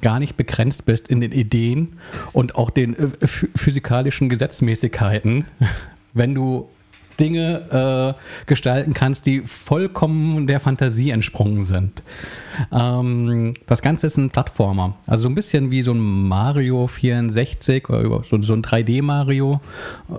gar 0.00 0.18
nicht 0.18 0.36
begrenzt 0.36 0.86
bist 0.86 1.08
in 1.08 1.20
den 1.20 1.32
Ideen 1.32 1.94
und 2.32 2.56
auch 2.56 2.70
den 2.70 2.94
äh, 2.98 3.26
physikalischen 3.26 4.28
Gesetzmäßigkeiten, 4.28 5.44
wenn 6.14 6.34
du 6.34 6.68
Dinge 7.18 8.14
äh, 8.16 8.46
gestalten 8.46 8.94
kannst, 8.94 9.26
die 9.26 9.40
vollkommen 9.40 10.46
der 10.46 10.60
Fantasie 10.60 11.10
entsprungen 11.10 11.64
sind. 11.64 12.02
Ähm, 12.72 13.54
das 13.66 13.82
Ganze 13.82 14.06
ist 14.06 14.16
ein 14.16 14.30
Plattformer, 14.30 14.96
also 15.06 15.24
so 15.24 15.28
ein 15.28 15.34
bisschen 15.34 15.70
wie 15.70 15.82
so 15.82 15.92
ein 15.92 16.00
Mario 16.00 16.86
64 16.86 17.88
oder 17.88 18.24
so, 18.24 18.40
so 18.42 18.52
ein 18.52 18.62
3D-Mario. 18.62 19.60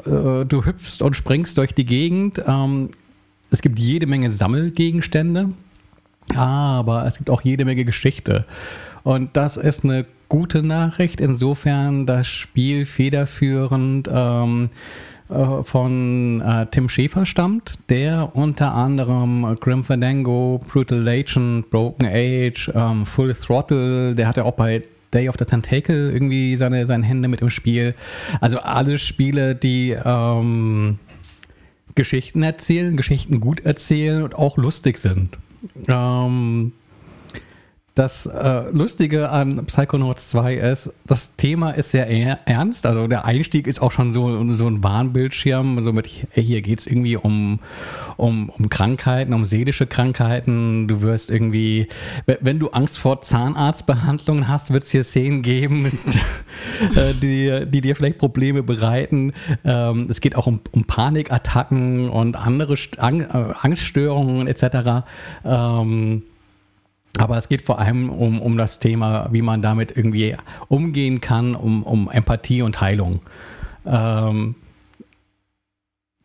Äh, 0.06 0.45
du 0.45 0.65
hüpfst 0.65 1.02
und 1.02 1.15
springst 1.15 1.57
durch 1.57 1.73
die 1.73 1.85
Gegend. 1.85 2.41
Ähm, 2.45 2.91
es 3.52 3.61
gibt 3.61 3.80
jede 3.80 4.07
Menge 4.07 4.30
Sammelgegenstände, 4.31 5.49
aber 6.34 7.06
es 7.06 7.18
gibt 7.18 7.30
auch 7.30 7.41
jede 7.41 7.65
Menge 7.65 7.85
Geschichte. 7.85 8.45
Und 9.06 9.38
das 9.38 9.56
ist 9.56 9.84
eine 9.84 10.06
gute 10.30 10.64
Nachricht, 10.64 11.22
insofern 11.22 12.07
das 12.07 12.26
Spiel 12.26 12.88
federführend 12.88 14.10
ähm, 14.11 14.69
äh, 15.30 15.64
von 15.64 16.41
äh, 16.41 16.65
Tim 16.72 16.90
Schäfer 16.90 17.27
stammt, 17.27 17.76
der 17.90 18.36
unter 18.36 18.73
anderem 18.73 19.56
Grim 19.60 19.84
Fandango, 19.84 20.60
Brutal 20.68 20.99
Legend, 21.02 21.69
Broken 21.69 22.07
Age, 22.07 22.72
ähm, 22.73 23.06
Full 23.06 23.36
Throttle, 23.36 24.15
der 24.15 24.27
hat 24.27 24.38
ja 24.38 24.44
auch 24.44 24.56
bei 24.56 24.82
Day 25.14 25.30
of 25.30 25.36
the 25.38 25.45
Tentacle 25.45 26.11
irgendwie 26.11 26.56
seine, 26.56 26.88
seine 26.88 27.06
Hände 27.06 27.27
mit 27.27 27.41
im 27.41 27.52
Spiel. 27.52 27.94
Also 28.41 28.57
alle 28.57 28.98
Spiele, 28.98 29.53
die 29.53 29.95
ähm, 30.03 30.98
Geschichten 31.94 32.41
erzählen, 32.41 32.98
Geschichten 32.98 33.40
gut 33.40 33.60
erzählen 33.60 34.23
und 34.23 34.34
auch 34.34 34.57
lustig 34.57 34.98
sind. 34.98 35.38
Ähm, 35.88 36.72
das 37.95 38.26
äh, 38.26 38.69
Lustige 38.72 39.30
an 39.30 39.65
Psychonauts 39.67 40.27
2 40.27 40.55
ist, 40.55 40.93
das 41.07 41.34
Thema 41.38 41.72
ist 41.72 41.91
sehr 41.91 42.09
ernst. 42.45 42.85
Also 42.85 43.07
der 43.07 43.23
Einstieg 43.23 43.67
ist 43.67 43.81
auch 43.81 43.93
schon 43.93 44.11
so, 44.11 44.49
so 44.51 44.67
ein 44.67 44.84
Warnbildschirm. 44.84 45.80
So 45.80 45.93
mit, 45.93 46.07
hier 46.34 46.61
geht 46.61 46.80
es 46.80 46.88
irgendwie 46.88 47.15
um, 47.15 47.59
um, 48.17 48.49
um 48.49 48.69
Krankheiten, 48.69 49.34
um 49.34 49.45
seelische 49.45 49.88
Krankheiten. 49.88 50.89
Du 50.89 51.01
wirst 51.01 51.31
irgendwie, 51.31 51.88
wenn 52.26 52.59
du 52.59 52.67
Angst 52.72 52.99
vor 52.99 53.22
Zahnarztbehandlungen 53.22 54.49
hast, 54.49 54.73
wird 54.73 54.84
es 54.84 54.91
hier 54.91 55.05
Szenen 55.05 55.41
geben, 55.41 55.85
äh, 56.95 57.13
die, 57.13 57.65
die 57.65 57.80
dir 57.80 57.95
vielleicht 57.95 58.17
Probleme 58.17 58.61
bereiten. 58.61 59.31
Ähm, 59.63 60.07
es 60.09 60.19
geht 60.19 60.35
auch 60.35 60.47
um, 60.47 60.59
um 60.72 60.84
Panikattacken 60.84 62.09
und 62.09 62.35
andere 62.35 62.73
äh, 62.73 63.53
Angststörungen 63.61 64.47
etc. 64.47 65.05
Ähm, 65.45 66.23
aber 67.18 67.38
es 67.38 67.50
geht 67.50 67.62
vor 67.62 67.80
allem 67.80 68.10
um, 68.10 68.42
um 68.42 68.58
das 68.58 68.80
Thema, 68.80 69.30
wie 69.32 69.42
man 69.42 69.62
damit 69.62 69.96
irgendwie 69.96 70.36
umgehen 70.68 71.22
kann, 71.22 71.56
um, 71.56 71.84
um 71.84 72.10
Empathie 72.10 72.62
und 72.62 72.82
Heilung. 72.82 73.22
Ähm, 73.86 74.56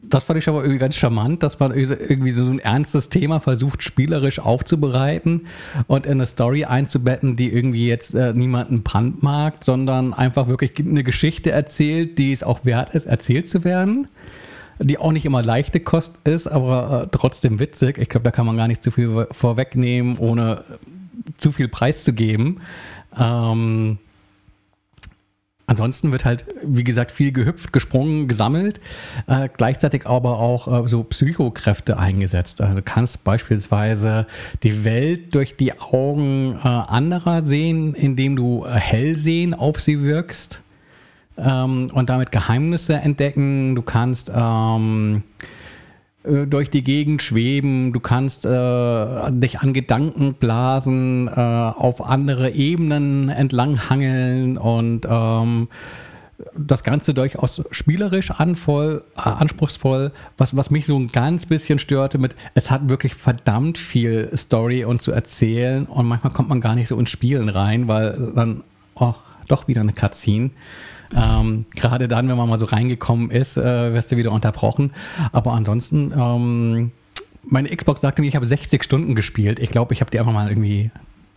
das 0.02 0.24
fand 0.24 0.38
ich 0.38 0.48
aber 0.48 0.62
irgendwie 0.62 0.78
ganz 0.78 0.96
charmant, 0.96 1.42
dass 1.42 1.60
man 1.60 1.72
irgendwie 1.72 2.30
so 2.30 2.44
ein 2.46 2.58
ernstes 2.58 3.10
Thema 3.10 3.38
versucht, 3.38 3.82
spielerisch 3.82 4.38
aufzubereiten 4.38 5.46
und 5.88 6.06
in 6.06 6.12
eine 6.12 6.26
Story 6.26 6.64
einzubetten, 6.64 7.36
die 7.36 7.52
irgendwie 7.52 7.86
jetzt 7.86 8.14
äh, 8.14 8.32
niemanden 8.32 8.82
brandmarkt, 8.82 9.62
sondern 9.62 10.14
einfach 10.14 10.48
wirklich 10.48 10.72
eine 10.78 11.04
Geschichte 11.04 11.50
erzählt, 11.50 12.16
die 12.18 12.32
es 12.32 12.42
auch 12.42 12.64
wert 12.64 12.94
ist, 12.94 13.06
erzählt 13.06 13.50
zu 13.50 13.62
werden 13.62 14.08
die 14.80 14.98
auch 14.98 15.12
nicht 15.12 15.26
immer 15.26 15.42
leichte 15.42 15.80
Kost 15.80 16.18
ist, 16.24 16.46
aber 16.46 17.04
äh, 17.04 17.08
trotzdem 17.12 17.58
witzig. 17.60 17.98
Ich 17.98 18.08
glaube, 18.08 18.24
da 18.24 18.30
kann 18.30 18.46
man 18.46 18.56
gar 18.56 18.68
nicht 18.68 18.82
zu 18.82 18.90
viel 18.90 19.26
vorwegnehmen, 19.30 20.18
ohne 20.18 20.64
zu 21.38 21.52
viel 21.52 21.68
Preis 21.68 22.02
zu 22.04 22.12
geben. 22.12 22.60
Ähm, 23.18 23.98
Ansonsten 25.70 26.10
wird 26.10 26.24
halt, 26.24 26.46
wie 26.64 26.82
gesagt, 26.82 27.12
viel 27.12 27.30
gehüpft, 27.30 27.72
gesprungen, 27.72 28.26
gesammelt, 28.26 28.80
äh, 29.28 29.48
gleichzeitig 29.56 30.04
aber 30.04 30.40
auch 30.40 30.66
äh, 30.66 30.88
so 30.88 31.04
Psychokräfte 31.04 31.96
eingesetzt. 31.96 32.60
Also 32.60 32.74
du 32.74 32.82
kannst 32.82 33.22
beispielsweise 33.22 34.26
die 34.64 34.84
Welt 34.84 35.32
durch 35.32 35.56
die 35.56 35.78
Augen 35.78 36.58
äh, 36.60 36.66
anderer 36.66 37.42
sehen, 37.42 37.94
indem 37.94 38.34
du 38.34 38.64
äh, 38.64 38.70
Hellsehen 38.70 39.54
auf 39.54 39.78
sie 39.78 40.02
wirkst 40.02 40.60
ähm, 41.42 41.90
und 41.92 42.10
damit 42.10 42.32
Geheimnisse 42.32 42.94
entdecken. 42.94 43.74
Du 43.74 43.82
kannst 43.82 44.30
ähm, 44.34 45.22
äh, 46.24 46.46
durch 46.46 46.70
die 46.70 46.82
Gegend 46.82 47.22
schweben, 47.22 47.92
du 47.92 48.00
kannst 48.00 48.44
äh, 48.44 49.30
dich 49.30 49.60
an 49.60 49.72
Gedanken 49.72 50.34
blasen, 50.34 51.28
äh, 51.28 51.40
auf 51.40 52.04
andere 52.04 52.50
Ebenen 52.50 53.28
entlanghangeln 53.28 54.58
und 54.58 55.06
ähm, 55.08 55.68
das 56.56 56.84
Ganze 56.84 57.14
durchaus 57.14 57.62
spielerisch 57.70 58.30
anvoll, 58.30 59.04
äh, 59.16 59.20
anspruchsvoll, 59.20 60.12
was, 60.36 60.56
was 60.56 60.70
mich 60.70 60.86
so 60.86 60.98
ein 60.98 61.08
ganz 61.08 61.46
bisschen 61.46 61.78
störte 61.78 62.18
mit, 62.18 62.34
es 62.54 62.70
hat 62.70 62.88
wirklich 62.88 63.14
verdammt 63.14 63.78
viel 63.78 64.30
Story 64.36 64.84
und 64.84 65.02
zu 65.02 65.12
erzählen 65.12 65.86
und 65.86 66.06
manchmal 66.06 66.32
kommt 66.32 66.48
man 66.48 66.60
gar 66.60 66.74
nicht 66.74 66.88
so 66.88 66.98
ins 66.98 67.10
Spielen 67.10 67.48
rein, 67.48 67.88
weil 67.88 68.32
dann, 68.34 68.62
oh, 68.94 69.14
doch 69.48 69.68
wieder 69.68 69.80
eine 69.80 69.92
Cutscene. 69.92 70.50
Ähm, 71.14 71.66
Gerade 71.74 72.08
dann, 72.08 72.28
wenn 72.28 72.36
man 72.36 72.48
mal 72.48 72.58
so 72.58 72.66
reingekommen 72.66 73.30
ist, 73.30 73.56
äh, 73.56 73.92
wirst 73.92 74.12
du 74.12 74.16
wieder 74.16 74.32
unterbrochen. 74.32 74.92
Aber 75.32 75.52
ansonsten, 75.52 76.12
ähm, 76.16 76.92
meine 77.42 77.74
Xbox 77.74 78.00
sagte 78.00 78.22
mir, 78.22 78.28
ich 78.28 78.36
habe 78.36 78.46
60 78.46 78.82
Stunden 78.84 79.14
gespielt. 79.14 79.58
Ich 79.58 79.70
glaube, 79.70 79.94
ich 79.94 80.00
habe 80.00 80.10
die 80.10 80.18
einfach 80.18 80.32
mal 80.32 80.48
irgendwie 80.48 80.90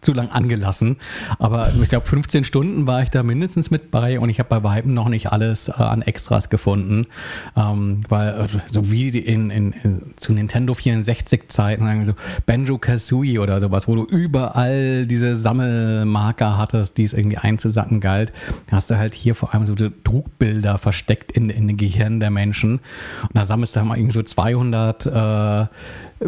zu 0.04 0.14
lang 0.14 0.30
angelassen. 0.30 0.98
Aber 1.40 1.72
ich 1.82 1.90
glaube, 1.90 2.08
15 2.08 2.44
Stunden 2.44 2.88
war 2.88 3.02
ich 3.02 3.10
da 3.10 3.24
mindestens 3.24 3.72
mit 3.72 3.92
bei 3.92 4.20
und 4.20 4.30
ich 4.30 4.40
habe 4.40 4.50
bei 4.50 4.64
Weitem 4.64 4.94
noch 4.94 5.10
nicht 5.10 5.32
alles 5.32 5.68
äh, 5.68 5.74
an 5.74 6.02
Extras 6.02 6.50
gefunden. 6.50 7.08
Ähm, 7.56 8.02
weil, 8.10 8.30
äh, 8.30 8.48
so 8.72 8.92
wie 8.92 9.10
in, 9.10 9.50
in, 9.50 9.72
in, 9.84 10.14
zu 10.18 10.34
Nintendo 10.34 10.74
64-Zeiten, 10.74 12.06
so 12.06 12.14
Banjo 12.46 12.78
Kazooie 12.78 13.40
oder 13.40 13.60
sowas, 13.60 13.88
wo 13.88 13.96
du 13.96 14.04
überall 14.04 15.06
diese 15.06 15.36
Sammelmarker 15.36 16.58
hattest, 16.58 16.98
die 16.98 17.04
es 17.04 17.14
irgendwie 17.14 17.38
einzusacken 17.38 18.00
galt, 18.00 18.34
hast 18.72 18.90
du 18.90 18.98
halt 18.98 19.14
hier 19.14 19.36
vor 19.36 19.54
allem 19.54 19.66
so 19.66 19.76
Trugbilder 19.76 20.78
versteckt 20.78 21.32
in, 21.32 21.50
in 21.50 21.68
den 21.68 21.78
Gehirnen 21.78 22.20
der 22.20 22.32
Menschen. 22.32 22.80
Und 23.22 23.36
da 23.36 23.46
sammelst 23.46 23.76
du 23.76 23.80
halt 23.80 23.90
mal 23.90 23.98
irgendwie 23.98 24.14
so 24.14 24.24
200 24.24 25.06
äh, 25.06 25.66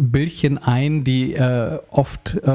Bildchen 0.00 0.58
ein, 0.58 1.04
die 1.04 1.34
äh, 1.34 1.78
oft 1.90 2.34
äh, 2.42 2.50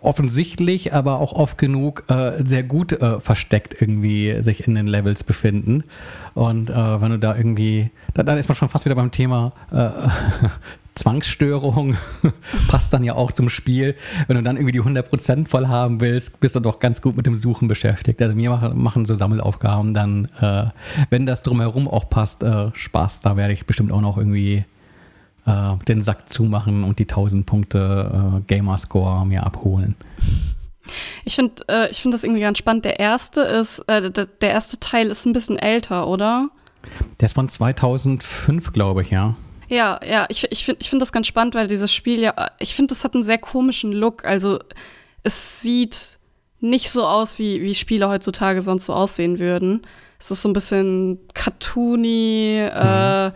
offensichtlich, 0.00 0.92
aber 0.94 1.20
auch 1.20 1.32
oft 1.32 1.58
genug 1.58 2.04
äh, 2.08 2.44
sehr 2.44 2.62
gut 2.62 2.92
äh, 2.92 3.20
versteckt 3.20 3.80
irgendwie 3.80 4.40
sich 4.40 4.66
in 4.66 4.74
den 4.74 4.86
Levels 4.86 5.24
befinden. 5.24 5.84
Und 6.34 6.70
äh, 6.70 7.00
wenn 7.00 7.10
du 7.10 7.18
da 7.18 7.36
irgendwie, 7.36 7.90
da, 8.14 8.22
dann 8.22 8.38
ist 8.38 8.48
man 8.48 8.56
schon 8.56 8.68
fast 8.68 8.84
wieder 8.84 8.94
beim 8.94 9.10
Thema 9.10 9.52
äh, 9.70 9.90
Zwangsstörung, 10.94 11.96
passt 12.68 12.92
dann 12.92 13.04
ja 13.04 13.14
auch 13.14 13.32
zum 13.32 13.50
Spiel. 13.50 13.94
Wenn 14.26 14.36
du 14.36 14.42
dann 14.42 14.56
irgendwie 14.56 14.72
die 14.72 14.82
100% 14.82 15.46
voll 15.46 15.68
haben 15.68 16.00
willst, 16.00 16.40
bist 16.40 16.56
du 16.56 16.60
doch 16.60 16.78
ganz 16.78 17.02
gut 17.02 17.16
mit 17.16 17.26
dem 17.26 17.36
Suchen 17.36 17.68
beschäftigt. 17.68 18.20
Also 18.22 18.34
mir 18.34 18.50
machen, 18.50 18.82
machen 18.82 19.04
so 19.04 19.14
Sammelaufgaben 19.14 19.92
dann, 19.92 20.28
wenn 21.10 21.26
das 21.26 21.42
drumherum 21.42 21.86
auch 21.86 22.08
passt, 22.08 22.42
Spaß. 22.72 23.20
Da 23.20 23.36
werde 23.36 23.52
ich 23.52 23.66
bestimmt 23.66 23.92
auch 23.92 24.00
noch 24.00 24.16
irgendwie 24.16 24.64
äh, 25.46 25.76
den 25.88 26.02
Sack 26.02 26.28
zumachen 26.28 26.84
und 26.84 26.98
die 26.98 27.04
1000 27.04 27.46
Punkte 27.46 28.38
äh, 28.38 28.40
Gamerscore 28.46 29.26
mir 29.26 29.44
abholen. 29.44 29.96
Ich 31.24 31.34
finde 31.34 31.66
äh, 31.68 31.92
find 31.92 32.14
das 32.14 32.22
irgendwie 32.22 32.42
ganz 32.42 32.58
spannend. 32.58 32.84
Der 32.84 33.00
erste 33.00 33.40
ist, 33.40 33.80
äh, 33.88 34.10
der 34.10 34.50
erste 34.50 34.78
Teil 34.78 35.08
ist 35.08 35.26
ein 35.26 35.32
bisschen 35.32 35.58
älter, 35.58 36.06
oder? 36.06 36.50
Der 37.20 37.26
ist 37.26 37.34
von 37.34 37.48
2005, 37.48 38.72
glaube 38.72 39.02
ich, 39.02 39.10
ja. 39.10 39.34
Ja, 39.68 39.98
ja, 40.08 40.26
ich, 40.28 40.50
ich 40.52 40.64
finde 40.64 40.80
ich 40.80 40.90
find 40.90 41.02
das 41.02 41.10
ganz 41.10 41.26
spannend, 41.26 41.56
weil 41.56 41.66
dieses 41.66 41.92
Spiel 41.92 42.20
ja, 42.20 42.34
ich 42.60 42.74
finde, 42.74 42.94
das 42.94 43.02
hat 43.02 43.14
einen 43.14 43.24
sehr 43.24 43.38
komischen 43.38 43.92
Look. 43.92 44.24
Also, 44.24 44.60
es 45.24 45.60
sieht 45.60 46.18
nicht 46.60 46.90
so 46.90 47.06
aus, 47.06 47.38
wie, 47.38 47.62
wie 47.62 47.74
Spiele 47.74 48.08
heutzutage 48.08 48.62
sonst 48.62 48.86
so 48.86 48.94
aussehen 48.94 49.40
würden. 49.40 49.82
Es 50.18 50.30
ist 50.30 50.42
so 50.42 50.48
ein 50.48 50.52
bisschen 50.52 51.18
cartoony, 51.34 52.60
mhm. 52.62 52.78
äh, 52.78 53.32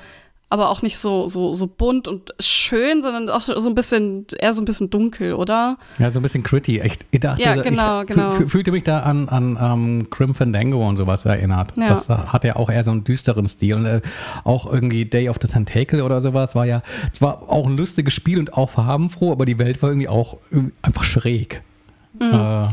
aber 0.50 0.68
auch 0.68 0.82
nicht 0.82 0.98
so, 0.98 1.28
so, 1.28 1.54
so 1.54 1.68
bunt 1.68 2.08
und 2.08 2.34
schön, 2.40 3.02
sondern 3.02 3.30
auch 3.30 3.40
so 3.40 3.68
ein 3.68 3.74
bisschen, 3.76 4.26
eher 4.36 4.52
so 4.52 4.60
ein 4.60 4.64
bisschen 4.64 4.90
dunkel, 4.90 5.34
oder? 5.34 5.78
Ja, 6.00 6.10
so 6.10 6.18
ein 6.18 6.22
bisschen 6.24 6.42
gritty. 6.42 6.80
Ich, 6.80 6.98
ich 7.12 7.20
dachte, 7.20 7.40
ja, 7.40 7.54
genau, 7.54 8.00
ich 8.00 8.08
genau. 8.08 8.32
fühlte 8.32 8.72
mich 8.72 8.82
da 8.82 9.00
an, 9.00 9.28
an 9.28 9.56
um, 9.56 9.62
ähm, 9.62 10.10
Crim 10.10 10.34
Fandango 10.34 10.86
und 10.86 10.96
sowas 10.96 11.24
erinnert. 11.24 11.76
Ja. 11.76 11.90
Das 11.90 12.08
hat 12.08 12.42
ja 12.42 12.56
auch 12.56 12.68
eher 12.68 12.82
so 12.82 12.90
einen 12.90 13.04
düsteren 13.04 13.46
Stil. 13.46 13.76
Und 13.76 13.86
äh, 13.86 14.00
auch 14.42 14.70
irgendwie 14.70 15.04
Day 15.04 15.28
of 15.28 15.38
the 15.40 15.46
Tentacle 15.46 16.02
oder 16.02 16.20
sowas 16.20 16.56
war 16.56 16.66
ja, 16.66 16.82
es 17.12 17.22
war 17.22 17.48
auch 17.48 17.68
ein 17.68 17.76
lustiges 17.76 18.12
Spiel 18.12 18.40
und 18.40 18.52
auch 18.54 18.70
farbenfroh, 18.70 19.30
aber 19.30 19.44
die 19.44 19.58
Welt 19.58 19.80
war 19.82 19.90
irgendwie 19.90 20.08
auch 20.08 20.38
irgendwie 20.50 20.74
einfach 20.82 21.04
schräg. 21.04 21.62
Mhm. 22.18 22.34
Äh, 22.34 22.68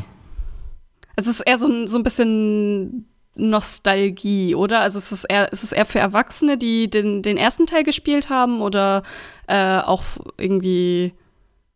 es 1.16 1.28
ist 1.28 1.42
eher 1.42 1.60
so 1.60 1.68
ein, 1.68 1.88
so 1.88 1.98
ein 2.00 2.04
bisschen 2.04 3.06
Nostalgie, 3.38 4.56
oder? 4.56 4.82
Also 4.82 4.98
ist 4.98 5.12
es 5.12 5.24
eher, 5.24 5.52
ist 5.52 5.64
es 5.64 5.72
eher 5.72 5.86
für 5.86 6.00
Erwachsene, 6.00 6.58
die 6.58 6.90
den, 6.90 7.22
den 7.22 7.38
ersten 7.38 7.66
Teil 7.66 7.84
gespielt 7.84 8.30
haben 8.30 8.62
oder 8.62 9.04
äh, 9.48 9.80
auch 9.80 10.04
irgendwie 10.38 11.14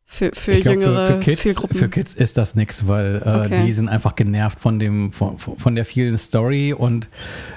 für, 0.05 0.31
für 0.33 0.57
glaub, 0.57 0.75
jüngere 0.75 1.05
für, 1.05 1.13
für 1.13 1.19
Kids, 1.19 1.41
Zielgruppen? 1.41 1.77
Für 1.77 1.89
Kids 1.89 2.13
ist 2.13 2.37
das 2.37 2.55
nichts, 2.55 2.87
weil 2.87 3.21
äh, 3.25 3.45
okay. 3.45 3.65
die 3.65 3.71
sind 3.71 3.87
einfach 3.87 4.15
genervt 4.15 4.59
von 4.59 4.77
dem, 4.79 5.13
von, 5.13 5.37
von 5.37 5.75
der 5.75 5.85
vielen 5.85 6.17
Story 6.17 6.73
und 6.73 7.07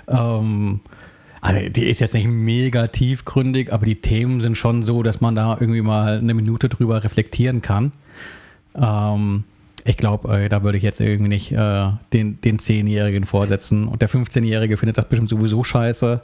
ähm, 0.06 0.80
also 1.40 1.68
die 1.68 1.84
ist 1.84 2.00
jetzt 2.00 2.14
nicht 2.14 2.28
mega 2.28 2.86
tiefgründig, 2.86 3.72
aber 3.72 3.84
die 3.86 4.00
Themen 4.00 4.40
sind 4.40 4.56
schon 4.56 4.82
so, 4.82 5.02
dass 5.02 5.20
man 5.20 5.34
da 5.34 5.56
irgendwie 5.60 5.82
mal 5.82 6.18
eine 6.18 6.32
Minute 6.32 6.68
drüber 6.68 7.04
reflektieren 7.04 7.60
kann. 7.60 7.92
Ähm, 8.74 9.44
ich 9.84 9.96
glaube, 9.96 10.44
äh, 10.44 10.48
da 10.48 10.62
würde 10.62 10.78
ich 10.78 10.82
jetzt 10.82 11.00
irgendwie 11.00 11.28
nicht 11.28 11.52
äh, 11.52 11.90
den, 12.12 12.40
den 12.40 12.58
10-Jährigen 12.58 13.24
vorsetzen. 13.24 13.86
Und 13.86 14.00
der 14.00 14.08
15-Jährige 14.08 14.76
findet 14.76 14.96
das 14.96 15.08
bestimmt 15.08 15.28
sowieso 15.28 15.62
scheiße. 15.62 16.22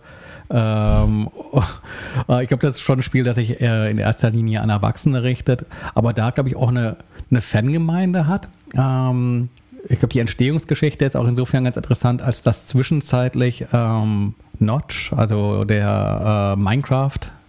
Ähm, 0.50 1.28
ich 2.40 2.48
glaube, 2.48 2.62
das 2.62 2.76
ist 2.76 2.80
schon 2.80 3.00
ein 3.00 3.02
Spiel, 3.02 3.22
das 3.22 3.36
sich 3.36 3.60
äh, 3.60 3.90
in 3.90 3.98
erster 3.98 4.30
Linie 4.30 4.62
an 4.62 4.70
Erwachsene 4.70 5.22
richtet. 5.22 5.66
Aber 5.94 6.14
da, 6.14 6.30
glaube 6.30 6.48
ich, 6.48 6.56
auch 6.56 6.68
eine, 6.68 6.96
eine 7.30 7.42
Fangemeinde 7.42 8.26
hat. 8.26 8.48
Ähm, 8.74 9.50
ich 9.88 9.98
glaube, 9.98 10.12
die 10.12 10.20
Entstehungsgeschichte 10.20 11.04
ist 11.04 11.16
auch 11.16 11.28
insofern 11.28 11.64
ganz 11.64 11.76
interessant, 11.76 12.22
als 12.22 12.42
dass 12.42 12.66
zwischenzeitlich 12.66 13.66
ähm, 13.72 14.34
Notch, 14.58 15.12
also 15.12 15.64
der 15.64 16.54
äh, 16.56 16.60
Minecraft 16.60 17.18
äh, 17.24 17.39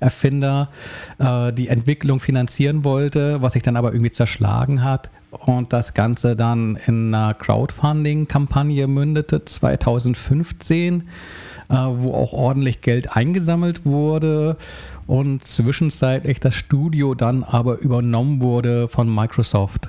Erfinder 0.00 0.68
äh, 1.18 1.52
die 1.52 1.68
Entwicklung 1.68 2.20
finanzieren 2.20 2.84
wollte, 2.84 3.42
was 3.42 3.54
sich 3.54 3.62
dann 3.62 3.76
aber 3.76 3.92
irgendwie 3.92 4.12
zerschlagen 4.12 4.84
hat 4.84 5.10
und 5.30 5.72
das 5.72 5.94
Ganze 5.94 6.36
dann 6.36 6.78
in 6.86 7.14
einer 7.14 7.34
Crowdfunding-Kampagne 7.34 8.86
mündete 8.86 9.44
2015, 9.44 11.08
äh, 11.68 11.74
wo 11.74 12.14
auch 12.14 12.32
ordentlich 12.32 12.80
Geld 12.80 13.14
eingesammelt 13.16 13.84
wurde 13.84 14.56
und 15.06 15.44
zwischenzeitlich 15.44 16.40
das 16.40 16.54
Studio 16.54 17.14
dann 17.14 17.44
aber 17.44 17.78
übernommen 17.78 18.40
wurde 18.40 18.88
von 18.88 19.12
Microsoft. 19.12 19.88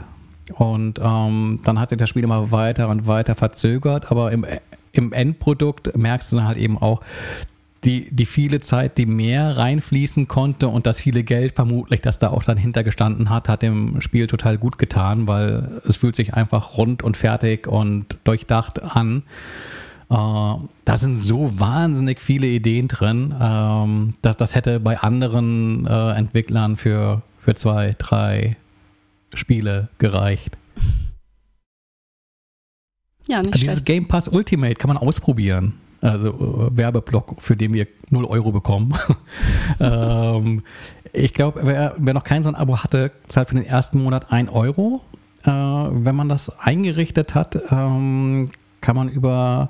Und 0.54 1.00
ähm, 1.02 1.60
dann 1.64 1.80
hat 1.80 1.90
sich 1.90 1.98
das 1.98 2.10
Spiel 2.10 2.24
immer 2.24 2.52
weiter 2.52 2.90
und 2.90 3.08
weiter 3.08 3.36
verzögert, 3.36 4.12
aber 4.12 4.32
im, 4.32 4.46
im 4.92 5.14
Endprodukt 5.14 5.96
merkst 5.96 6.32
du 6.32 6.38
dann 6.38 6.48
halt 6.48 6.58
eben 6.58 6.78
auch, 6.78 7.02
die, 7.86 8.10
die 8.12 8.26
viele 8.26 8.60
Zeit, 8.60 8.98
die 8.98 9.06
mehr 9.06 9.58
reinfließen 9.58 10.28
konnte 10.28 10.68
und 10.68 10.86
das 10.86 11.00
viele 11.00 11.24
Geld 11.24 11.56
vermutlich, 11.56 12.02
das 12.02 12.20
da 12.20 12.30
auch 12.30 12.44
dann 12.44 12.58
hintergestanden 12.58 13.30
hat, 13.30 13.48
hat 13.48 13.62
dem 13.62 14.02
Spiel 14.02 14.28
total 14.28 14.58
gut 14.58 14.78
getan, 14.78 15.28
weil 15.28 15.82
es 15.88 15.98
fühlt 15.98 16.16
sich 16.16 16.34
einfach 16.34 16.78
rund 16.78 17.04
und 17.04 17.16
fertig 17.16 17.68
und 17.68 18.18
durchdacht 18.26 18.82
an. 18.82 19.24
Äh, 20.10 20.16
da 20.16 20.98
sind 20.98 21.16
so 21.16 21.58
wahnsinnig 21.60 22.20
viele 22.20 22.48
Ideen 22.48 22.88
drin. 22.88 23.34
Ähm, 23.40 24.16
das, 24.22 24.38
das 24.38 24.56
hätte 24.56 24.80
bei 24.80 25.00
anderen 25.00 25.86
äh, 25.86 26.12
Entwicklern 26.12 26.76
für, 26.76 27.22
für 27.38 27.56
zwei, 27.56 27.96
drei 27.98 28.58
Spiele 29.34 29.90
gereicht. 30.00 30.58
Ja, 33.28 33.40
nicht 33.40 33.54
also 33.54 33.60
Dieses 33.60 33.84
Game 33.86 34.08
Pass 34.08 34.28
Ultimate 34.28 34.76
kann 34.76 34.90
man 34.90 34.98
ausprobieren. 34.98 35.76
Also 36.02 36.30
äh, 36.30 36.78
Werbeblock, 36.78 37.36
für 37.40 37.56
den 37.56 37.74
wir 37.74 37.88
0 38.10 38.26
Euro 38.26 38.52
bekommen. 38.52 38.94
ähm, 39.80 40.64
ich 41.12 41.34
glaube, 41.34 41.62
wer, 41.64 41.96
wer, 41.98 42.14
noch 42.14 42.24
kein 42.24 42.44
so 42.44 42.50
ein 42.50 42.56
Abo 42.56 42.78
hatte, 42.78 43.12
zahlt 43.28 43.50
für 43.50 43.56
den 43.56 43.66
ersten 43.66 44.02
Monat 44.02 44.32
1 44.32 44.50
Euro. 44.52 45.02
Äh, 45.44 45.50
wenn 45.50 46.16
man 46.16 46.30
das 46.30 46.58
eingerichtet 46.60 47.36
hat, 47.36 47.60
ähm, 47.72 48.50
kann 48.82 48.96
man 48.96 49.10
über 49.10 49.70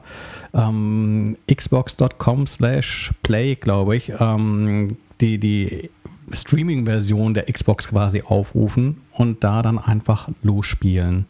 ähm, 0.54 1.38
xbox.com 1.52 2.48
slash 2.48 3.12
play, 3.24 3.56
glaube 3.56 3.96
ich, 3.96 4.14
ähm, 4.20 4.98
die, 5.22 5.40
die 5.40 5.90
Streaming-Version 6.32 7.34
der 7.34 7.52
Xbox 7.52 7.88
quasi 7.88 8.22
aufrufen 8.22 9.02
und 9.14 9.44
da 9.44 9.62
dann 9.62 9.80
einfach 9.80 10.30
losspielen. 10.44 11.26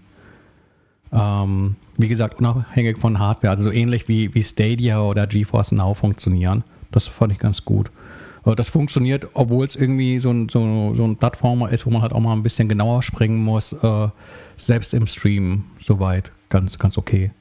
Ähm, 1.11 1.75
wie 1.99 2.07
gesagt, 2.07 2.39
unabhängig 2.39 2.97
von 2.97 3.19
Hardware, 3.19 3.51
also 3.51 3.65
so 3.65 3.71
ähnlich 3.71 4.07
wie, 4.07 4.33
wie 4.33 4.43
Stadia 4.43 5.01
oder 5.01 5.27
GeForce 5.27 5.73
Now 5.73 5.93
funktionieren. 5.93 6.63
Das 6.91 7.07
fand 7.07 7.33
ich 7.33 7.39
ganz 7.39 7.65
gut. 7.65 7.91
Das 8.55 8.69
funktioniert, 8.69 9.27
obwohl 9.33 9.65
es 9.65 9.75
irgendwie 9.75 10.17
so 10.19 10.31
ein, 10.31 10.47
so, 10.47 10.93
so 10.95 11.03
ein 11.03 11.17
Plattformer 11.17 11.69
ist, 11.71 11.85
wo 11.85 11.89
man 11.89 12.01
halt 12.01 12.13
auch 12.13 12.21
mal 12.21 12.33
ein 12.33 12.41
bisschen 12.41 12.69
genauer 12.69 13.03
springen 13.03 13.43
muss. 13.43 13.73
Äh, 13.73 14.07
selbst 14.55 14.93
im 14.93 15.07
Stream 15.07 15.65
soweit 15.81 16.31
ganz, 16.47 16.79
ganz 16.79 16.97
okay. 16.97 17.31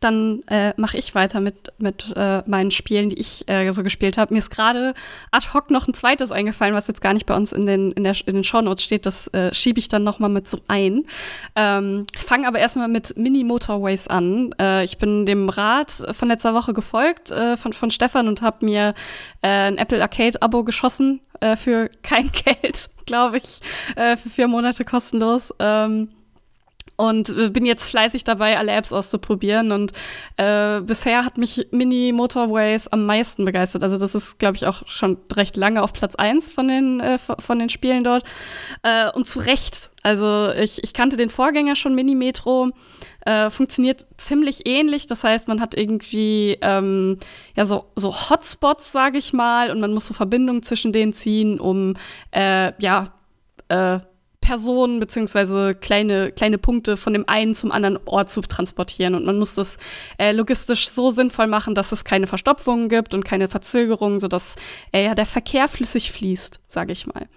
Dann 0.00 0.42
äh, 0.46 0.72
mache 0.76 0.96
ich 0.96 1.14
weiter 1.14 1.40
mit, 1.40 1.72
mit 1.78 2.12
äh, 2.16 2.42
meinen 2.46 2.70
Spielen, 2.70 3.10
die 3.10 3.18
ich 3.18 3.48
äh, 3.48 3.70
so 3.72 3.82
gespielt 3.82 4.16
habe. 4.16 4.32
Mir 4.32 4.38
ist 4.38 4.50
gerade 4.50 4.94
ad 5.30 5.48
hoc 5.52 5.70
noch 5.70 5.88
ein 5.88 5.94
zweites 5.94 6.30
eingefallen, 6.30 6.74
was 6.74 6.86
jetzt 6.86 7.00
gar 7.00 7.14
nicht 7.14 7.26
bei 7.26 7.34
uns 7.34 7.52
in 7.52 7.66
den, 7.66 7.90
in 7.92 8.04
der, 8.04 8.14
in 8.26 8.34
den 8.34 8.44
Shownotes 8.44 8.84
steht. 8.84 9.06
Das 9.06 9.28
äh, 9.28 9.52
schiebe 9.52 9.78
ich 9.78 9.88
dann 9.88 10.04
noch 10.04 10.18
mal 10.18 10.28
mit 10.28 10.48
so 10.48 10.58
ein. 10.68 11.04
Ähm, 11.56 12.06
fange 12.16 12.46
aber 12.46 12.58
erstmal 12.58 12.88
mit 12.88 13.16
Mini 13.16 13.44
Motorways 13.44 14.08
an. 14.08 14.54
Äh, 14.60 14.84
ich 14.84 14.98
bin 14.98 15.26
dem 15.26 15.48
Rat 15.48 16.02
von 16.12 16.28
letzter 16.28 16.54
Woche 16.54 16.72
gefolgt 16.72 17.30
äh, 17.30 17.56
von, 17.56 17.72
von 17.72 17.90
Stefan 17.90 18.28
und 18.28 18.42
habe 18.42 18.64
mir 18.64 18.94
äh, 19.42 19.48
ein 19.48 19.78
Apple 19.78 20.00
Arcade-Abo 20.00 20.64
geschossen 20.64 21.20
äh, 21.40 21.56
für 21.56 21.90
kein 22.02 22.30
Geld, 22.44 22.88
glaube 23.06 23.38
ich, 23.38 23.60
äh, 23.96 24.16
für 24.16 24.28
vier 24.28 24.48
Monate 24.48 24.84
kostenlos. 24.84 25.52
Ähm, 25.58 26.10
und 26.98 27.30
äh, 27.30 27.48
bin 27.48 27.64
jetzt 27.64 27.88
fleißig 27.88 28.24
dabei, 28.24 28.58
alle 28.58 28.72
Apps 28.72 28.92
auszuprobieren. 28.92 29.70
Und 29.70 29.92
äh, 30.36 30.80
bisher 30.80 31.24
hat 31.24 31.38
mich 31.38 31.68
Mini 31.70 32.12
Motorways 32.12 32.88
am 32.88 33.06
meisten 33.06 33.44
begeistert. 33.44 33.84
Also 33.84 33.98
das 33.98 34.16
ist, 34.16 34.40
glaube 34.40 34.56
ich, 34.56 34.66
auch 34.66 34.82
schon 34.86 35.16
recht 35.32 35.56
lange 35.56 35.82
auf 35.82 35.92
Platz 35.92 36.16
eins 36.16 36.50
von 36.50 36.66
den, 36.66 36.98
äh, 36.98 37.18
von 37.18 37.58
den 37.60 37.68
Spielen 37.68 38.02
dort. 38.02 38.24
Äh, 38.82 39.12
und 39.12 39.28
zu 39.28 39.38
Recht. 39.38 39.90
Also 40.02 40.50
ich, 40.50 40.82
ich 40.82 40.92
kannte 40.92 41.16
den 41.16 41.28
Vorgänger 41.28 41.76
schon, 41.76 41.94
Mini 41.94 42.16
Metro. 42.16 42.70
Äh, 43.24 43.50
funktioniert 43.50 44.04
ziemlich 44.16 44.66
ähnlich. 44.66 45.06
Das 45.06 45.22
heißt, 45.22 45.46
man 45.46 45.60
hat 45.60 45.76
irgendwie 45.76 46.58
ähm, 46.62 47.18
ja 47.54 47.64
so, 47.64 47.92
so 47.94 48.12
Hotspots, 48.28 48.90
sage 48.90 49.18
ich 49.18 49.32
mal, 49.32 49.70
und 49.70 49.78
man 49.78 49.94
muss 49.94 50.08
so 50.08 50.14
Verbindungen 50.14 50.64
zwischen 50.64 50.92
denen 50.92 51.12
ziehen, 51.12 51.60
um 51.60 51.94
äh, 52.32 52.72
ja 52.82 53.12
äh, 53.68 54.00
Personen 54.48 54.98
beziehungsweise 54.98 55.74
kleine, 55.74 56.32
kleine 56.32 56.56
Punkte 56.56 56.96
von 56.96 57.12
dem 57.12 57.28
einen 57.28 57.54
zum 57.54 57.70
anderen 57.70 57.98
Ort 58.06 58.32
zu 58.32 58.40
transportieren. 58.40 59.14
Und 59.14 59.26
man 59.26 59.38
muss 59.38 59.54
das 59.54 59.76
äh, 60.16 60.32
logistisch 60.32 60.88
so 60.88 61.10
sinnvoll 61.10 61.48
machen, 61.48 61.74
dass 61.74 61.92
es 61.92 62.02
keine 62.02 62.26
Verstopfungen 62.26 62.88
gibt 62.88 63.12
und 63.12 63.26
keine 63.26 63.48
Verzögerungen, 63.48 64.20
sodass 64.20 64.56
äh, 64.90 65.04
ja, 65.04 65.14
der 65.14 65.26
Verkehr 65.26 65.68
flüssig 65.68 66.12
fließt, 66.12 66.60
sage 66.66 66.92
ich 66.92 67.06
mal. 67.06 67.28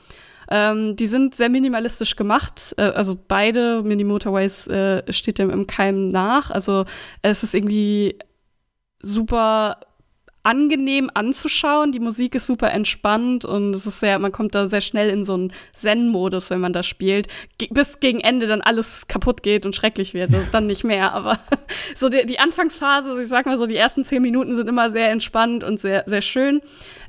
Ähm, 0.50 0.96
die 0.96 1.06
sind 1.06 1.36
sehr 1.36 1.50
minimalistisch 1.50 2.16
gemacht. 2.16 2.74
Äh, 2.78 2.84
also 2.84 3.18
beide 3.28 3.84
Mini 3.84 4.06
Motorways 4.06 4.68
äh, 4.68 5.04
steht 5.12 5.38
dem 5.38 5.50
im 5.50 5.68
Keim 5.68 6.08
nach. 6.08 6.50
Also 6.50 6.86
es 7.22 7.44
ist 7.44 7.54
irgendwie 7.54 8.20
super 9.02 9.82
angenehm 10.44 11.10
anzuschauen. 11.14 11.92
Die 11.92 12.00
Musik 12.00 12.36
ist 12.36 12.48
super 12.48 12.72
entspannt 12.72 13.46
und 13.46 13.76
es 13.76 13.86
ist 13.86 14.00
sehr, 14.00 14.20
man 14.20 14.32
kommt 14.32 14.56
da 14.56 14.68
sehr 14.68 14.82
schnell 14.82 15.10
in 15.10 15.24
so 15.24 15.34
einen 15.34 15.54
Zen-Modus, 15.74 16.50
wenn 16.50 16.60
man 16.60 16.74
das 16.74 16.88
spielt. 16.88 17.28
Ge 17.58 17.70
bis 17.72 18.00
gegen 18.00 18.20
Ende 18.20 18.48
dann 18.48 18.62
alles 18.62 19.08
kaputt 19.08 19.44
geht 19.44 19.66
und 19.66 19.76
schrecklich 19.76 20.14
wird. 20.14 20.34
Das 20.34 20.46
ist 20.46 20.54
dann 20.54 20.66
nicht 20.66 20.84
mehr. 20.84 21.14
Aber 21.14 21.40
so 21.96 22.10
die, 22.10 22.26
die 22.26 22.40
Anfangsphase, 22.40 23.22
ich 23.22 23.28
sag 23.28 23.46
mal 23.46 23.58
so, 23.58 23.66
die 23.66 23.76
ersten 23.76 24.04
zehn 24.04 24.22
Minuten 24.22 24.56
sind 24.56 24.68
immer 24.68 24.92
sehr 24.92 25.12
entspannt 25.12 25.64
und 25.64 25.80
sehr, 25.80 26.04
sehr 26.08 26.22
schön. 26.22 26.62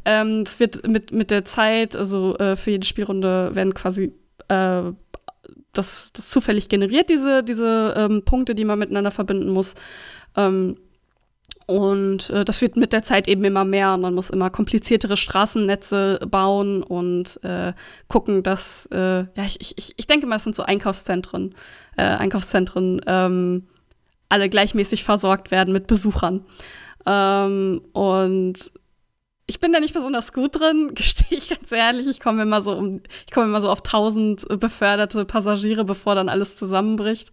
Ähm, 0.05 0.45
es 0.47 0.61
wird 0.61 0.87
mit, 0.87 1.13
mit 1.13 1.31
der 1.31 1.45
Zeit, 1.45 1.97
also 1.97 2.37
äh, 2.39 2.57
für 2.57 2.73
jede 2.73 2.87
Spielrunde 2.87 3.55
werden 3.55 3.73
quasi 3.73 4.13
äh, 4.49 4.83
das, 5.73 6.13
das 6.13 6.31
zufällig 6.31 6.69
generiert, 6.69 7.09
diese, 7.09 7.43
diese 7.43 7.95
ähm, 7.97 8.25
Punkte, 8.25 8.55
die 8.55 8.65
man 8.65 8.79
miteinander 8.79 9.11
verbinden 9.11 9.49
muss. 9.49 9.75
Ähm, 10.37 10.77
und 11.67 12.31
äh, 12.31 12.45
das 12.45 12.61
wird 12.61 12.77
mit 12.77 12.93
der 12.93 13.03
Zeit 13.03 13.29
eben 13.29 13.45
immer 13.45 13.65
mehr. 13.65 13.97
Man 13.97 14.15
muss 14.15 14.31
immer 14.31 14.51
kompliziertere 14.51 15.17
Straßennetze 15.17 16.21
bauen 16.29 16.83
und 16.83 17.43
äh, 17.45 17.73
gucken, 18.09 18.43
dass, 18.43 18.87
äh, 18.93 19.25
ja, 19.25 19.45
ich, 19.47 19.77
ich, 19.77 19.95
ich 19.97 20.07
denke 20.07 20.27
mal, 20.27 20.37
es 20.37 20.45
sind 20.45 20.57
so 20.57 20.65
Einkaufszentren, 20.65 21.55
äh, 21.97 22.03
Einkaufszentren, 22.03 23.01
ähm, 23.07 23.67
alle 24.29 24.49
gleichmäßig 24.49 25.05
versorgt 25.05 25.51
werden 25.51 25.73
mit 25.73 25.87
Besuchern. 25.87 26.45
Ähm, 27.07 27.83
und 27.93 28.73
ich 29.47 29.61
bin 29.61 29.73
da 29.73 29.81
nicht 29.81 29.95
besonders 29.95 30.33
gut 30.33 30.59
drin, 30.59 30.91
gestehe 30.95 31.39
ich 31.39 31.49
ganz 31.49 31.71
ehrlich. 31.71 32.09
Ich 32.09 32.21
komme 32.21 32.43
immer 32.43 32.63
so 32.63 32.73
um, 32.73 33.03
ich 33.27 33.33
komme 33.33 33.47
immer 33.47 33.61
so 33.61 33.71
auf 33.71 33.83
tausend 33.83 34.47
beförderte 34.59 35.25
Passagiere, 35.25 35.85
bevor 35.85 36.15
dann 36.15 36.29
alles 36.29 36.57
zusammenbricht. 36.57 37.31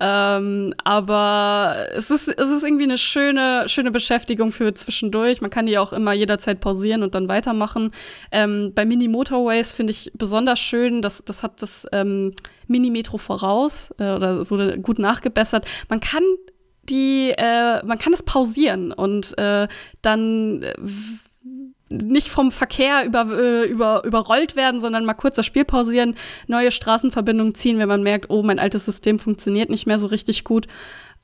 Ähm, 0.00 0.74
aber 0.82 1.88
es 1.94 2.10
ist, 2.10 2.28
es 2.28 2.48
ist 2.48 2.62
irgendwie 2.62 2.84
eine 2.84 2.98
schöne, 2.98 3.68
schöne 3.68 3.90
Beschäftigung 3.90 4.52
für 4.52 4.74
zwischendurch. 4.74 5.40
Man 5.40 5.50
kann 5.50 5.66
die 5.66 5.78
auch 5.78 5.92
immer 5.92 6.12
jederzeit 6.12 6.60
pausieren 6.60 7.02
und 7.02 7.14
dann 7.14 7.28
weitermachen. 7.28 7.92
Ähm, 8.30 8.72
bei 8.74 8.84
Mini 8.84 9.08
Motorways 9.08 9.72
finde 9.72 9.92
ich 9.92 10.10
besonders 10.14 10.58
schön, 10.58 11.02
dass 11.02 11.24
das 11.24 11.42
hat 11.42 11.62
das 11.62 11.86
ähm, 11.92 12.32
Mini-Metro 12.66 13.18
voraus 13.18 13.92
äh, 13.98 14.14
oder 14.14 14.50
wurde 14.50 14.78
gut 14.78 14.98
nachgebessert. 14.98 15.66
Man 15.88 16.00
kann 16.00 16.22
die, 16.88 17.32
äh, 17.36 17.84
man 17.84 17.98
kann 17.98 18.12
es 18.12 18.22
pausieren 18.22 18.92
und 18.92 19.36
äh, 19.38 19.68
dann 20.02 20.62
äh, 20.62 20.74
nicht 21.92 22.28
vom 22.28 22.50
Verkehr 22.50 23.04
über, 23.04 23.26
äh, 23.30 23.64
über, 23.64 24.04
überrollt 24.04 24.56
werden, 24.56 24.80
sondern 24.80 25.04
mal 25.04 25.14
kurz 25.14 25.36
das 25.36 25.46
Spiel 25.46 25.64
pausieren, 25.64 26.16
neue 26.46 26.70
Straßenverbindungen 26.70 27.54
ziehen, 27.54 27.78
wenn 27.78 27.88
man 27.88 28.02
merkt, 28.02 28.30
oh, 28.30 28.42
mein 28.42 28.58
altes 28.58 28.84
System 28.84 29.18
funktioniert 29.18 29.70
nicht 29.70 29.86
mehr 29.86 29.98
so 29.98 30.06
richtig 30.06 30.44
gut. 30.44 30.66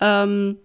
Ähm, 0.01 0.59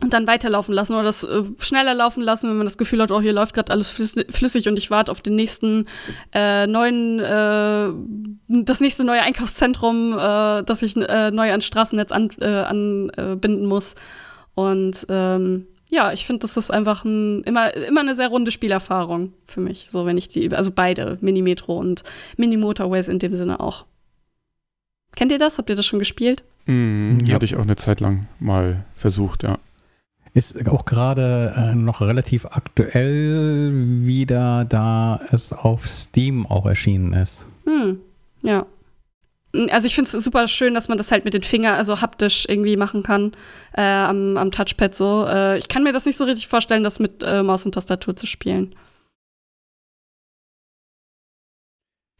und 0.00 0.12
dann 0.12 0.28
weiterlaufen 0.28 0.74
lassen 0.74 0.92
oder 0.92 1.02
das 1.02 1.24
äh, 1.24 1.42
schneller 1.58 1.92
laufen 1.92 2.22
lassen, 2.22 2.48
wenn 2.48 2.56
man 2.56 2.66
das 2.66 2.78
Gefühl 2.78 3.02
hat, 3.02 3.10
oh, 3.10 3.20
hier 3.20 3.32
läuft 3.32 3.54
gerade 3.54 3.72
alles 3.72 3.90
flüssig 3.90 4.68
und 4.68 4.78
ich 4.78 4.90
warte 4.90 5.10
auf 5.10 5.20
den 5.20 5.34
nächsten 5.34 5.86
äh, 6.32 6.68
neuen, 6.68 7.18
äh, 7.18 8.62
das 8.62 8.78
nächste 8.80 9.02
neue 9.02 9.22
Einkaufszentrum, 9.22 10.12
äh, 10.12 10.62
das 10.62 10.82
ich 10.82 10.96
äh, 10.96 11.32
neu 11.32 11.50
ans 11.50 11.64
Straßennetz 11.64 12.12
anbinden 12.12 12.44
an, 12.44 13.10
äh, 13.16 13.22
anbinden 13.22 13.66
muss. 13.66 13.96
Und 14.54 15.06
ähm, 15.08 15.66
ja, 15.90 16.12
ich 16.12 16.26
finde, 16.26 16.40
das 16.40 16.56
ist 16.56 16.70
einfach 16.70 17.04
ein, 17.04 17.42
immer, 17.44 17.74
immer 17.74 18.00
eine 18.00 18.14
sehr 18.14 18.28
runde 18.28 18.50
Spielerfahrung 18.50 19.32
für 19.46 19.60
mich. 19.60 19.88
So, 19.90 20.06
wenn 20.06 20.16
ich 20.16 20.28
die, 20.28 20.54
also 20.54 20.70
beide, 20.70 21.18
Mini-Metro 21.20 21.78
und 21.78 22.02
Mini-Motorways 22.36 23.08
in 23.08 23.18
dem 23.18 23.34
Sinne 23.34 23.60
auch. 23.60 23.86
Kennt 25.16 25.32
ihr 25.32 25.38
das? 25.38 25.58
Habt 25.58 25.70
ihr 25.70 25.76
das 25.76 25.86
schon 25.86 25.98
gespielt? 25.98 26.44
Mm, 26.66 27.18
ja. 27.24 27.34
Hatte 27.34 27.46
ich 27.46 27.56
auch 27.56 27.62
eine 27.62 27.76
Zeit 27.76 28.00
lang 28.00 28.28
mal 28.38 28.84
versucht, 28.94 29.42
ja. 29.42 29.58
Ist 30.34 30.68
auch 30.68 30.84
gerade 30.84 31.54
äh, 31.56 31.74
noch 31.74 32.02
relativ 32.02 32.44
aktuell 32.44 33.72
wieder, 34.04 34.66
da 34.66 35.20
es 35.32 35.52
auf 35.52 35.88
Steam 35.88 36.46
auch 36.46 36.66
erschienen 36.66 37.14
ist. 37.14 37.46
Hm, 37.64 37.98
ja 38.42 38.66
also 39.70 39.86
ich 39.86 39.94
finde 39.94 40.14
es 40.14 40.24
super 40.24 40.46
schön, 40.46 40.74
dass 40.74 40.88
man 40.88 40.98
das 40.98 41.10
halt 41.10 41.24
mit 41.24 41.34
den 41.34 41.42
Fingern, 41.42 41.74
also 41.74 42.00
haptisch 42.00 42.46
irgendwie 42.48 42.76
machen 42.76 43.02
kann 43.02 43.32
äh, 43.72 43.82
am, 43.82 44.36
am, 44.36 44.50
Touchpad 44.50 44.94
so. 44.94 45.26
Äh, 45.26 45.58
ich 45.58 45.68
kann 45.68 45.82
mir 45.82 45.92
das 45.92 46.04
nicht 46.04 46.18
so 46.18 46.24
richtig 46.24 46.48
vorstellen, 46.48 46.84
das 46.84 46.98
mit 46.98 47.22
äh, 47.22 47.42
Maus 47.42 47.64
und 47.64 47.72
Tastatur 47.72 48.14
zu 48.16 48.26
spielen. 48.26 48.74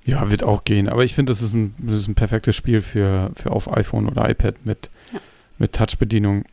Ja, 0.04 0.30
wird 0.30 0.42
auch 0.42 0.64
gehen. 0.64 0.88
Aber 0.88 1.04
ich 1.04 1.14
finde, 1.14 1.30
das, 1.32 1.42
ist 1.42 1.52
ein, 1.52 1.74
das 1.76 1.98
ist 1.98 2.08
ein 2.08 2.14
perfektes 2.14 2.56
Spiel 2.56 2.80
für, 2.80 3.30
für 3.36 3.50
auf 3.50 3.70
iPhone 3.70 4.08
oder 4.08 4.28
iPad 4.28 4.64
mit, 4.64 4.88
Ja. 5.12 5.20
mit 5.58 5.74
Touch-Bedienung. 5.74 6.46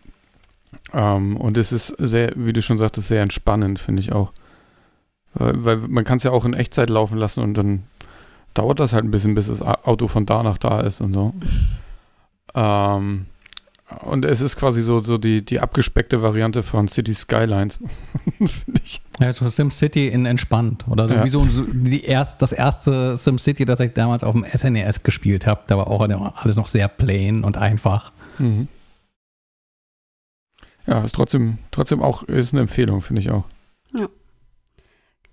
Ähm, 0.92 1.38
und 1.38 1.58
es 1.58 1.72
ist 1.72 1.88
sehr, 2.00 2.34
wie 2.36 2.52
du 2.52 2.62
schon 2.62 2.78
sagtest, 2.78 3.08
sehr 3.08 3.22
entspannend, 3.22 3.80
finde 3.80 4.02
ich 4.02 4.12
auch. 4.12 4.34
Weil, 5.34 5.64
weil 5.64 5.78
man 5.78 6.04
kann 6.04 6.18
es 6.18 6.24
ja 6.24 6.32
auch 6.32 6.44
in 6.44 6.54
Echtzeit 6.54 6.90
laufen 6.90 7.18
lassen 7.18 7.42
und 7.42 7.54
dann 7.54 7.84
dauert 8.56 8.80
das 8.80 8.92
halt 8.94 9.04
ein 9.06 9.12
bisschen, 9.12 9.36
bis 9.36 9.48
das 9.48 9.62
Auto 9.62 10.08
von 10.08 10.26
da 10.26 10.42
nach 10.42 10.58
da 10.58 10.82
ist 10.82 11.02
und 11.02 11.14
so. 11.14 11.34
Ähm, 12.58 13.26
und 14.06 14.24
es 14.24 14.40
ist 14.40 14.56
quasi 14.56 14.82
so, 14.82 15.00
so 15.02 15.18
die, 15.18 15.44
die 15.44 15.60
abgespeckte 15.60 16.22
Variante 16.22 16.64
von 16.64 16.88
City 16.88 17.14
Skylines, 17.14 17.80
finde 18.38 18.82
ich. 18.82 19.02
Ja, 19.20 19.34
so 19.34 19.46
SimCity 19.48 20.08
in 20.08 20.26
entspannt. 20.26 20.86
Oder 20.88 21.10
so 21.10 21.16
Ja. 21.16 21.24
wie 21.26 21.30
so, 21.30 21.44
so 21.44 21.66
die 21.70 22.06
erst, 22.06 22.42
das 22.42 22.54
erste 22.54 23.18
SimCity, 23.18 23.66
das 23.66 23.82
ich 23.82 23.92
damals 23.92 24.24
auf 24.24 24.32
dem 24.34 24.46
SNES 24.46 25.04
gespielt 25.04 25.46
habe. 25.46 25.64
Da 25.68 25.78
war 25.78 25.88
auch 25.88 26.00
alles 26.38 26.56
noch 26.56 26.68
sehr 26.68 26.88
plain 26.88 27.44
und 27.44 27.58
einfach. 27.58 28.14
Mhm. 28.40 28.70
Ja, 30.88 31.02
ist 31.02 31.14
trotzdem, 31.16 31.58
trotzdem 31.72 32.02
auch, 32.02 32.24
ist 32.24 32.54
eine 32.54 32.62
Empfehlung, 32.62 33.02
finde 33.02 33.22
ich 33.22 33.32
auch. 33.32 33.44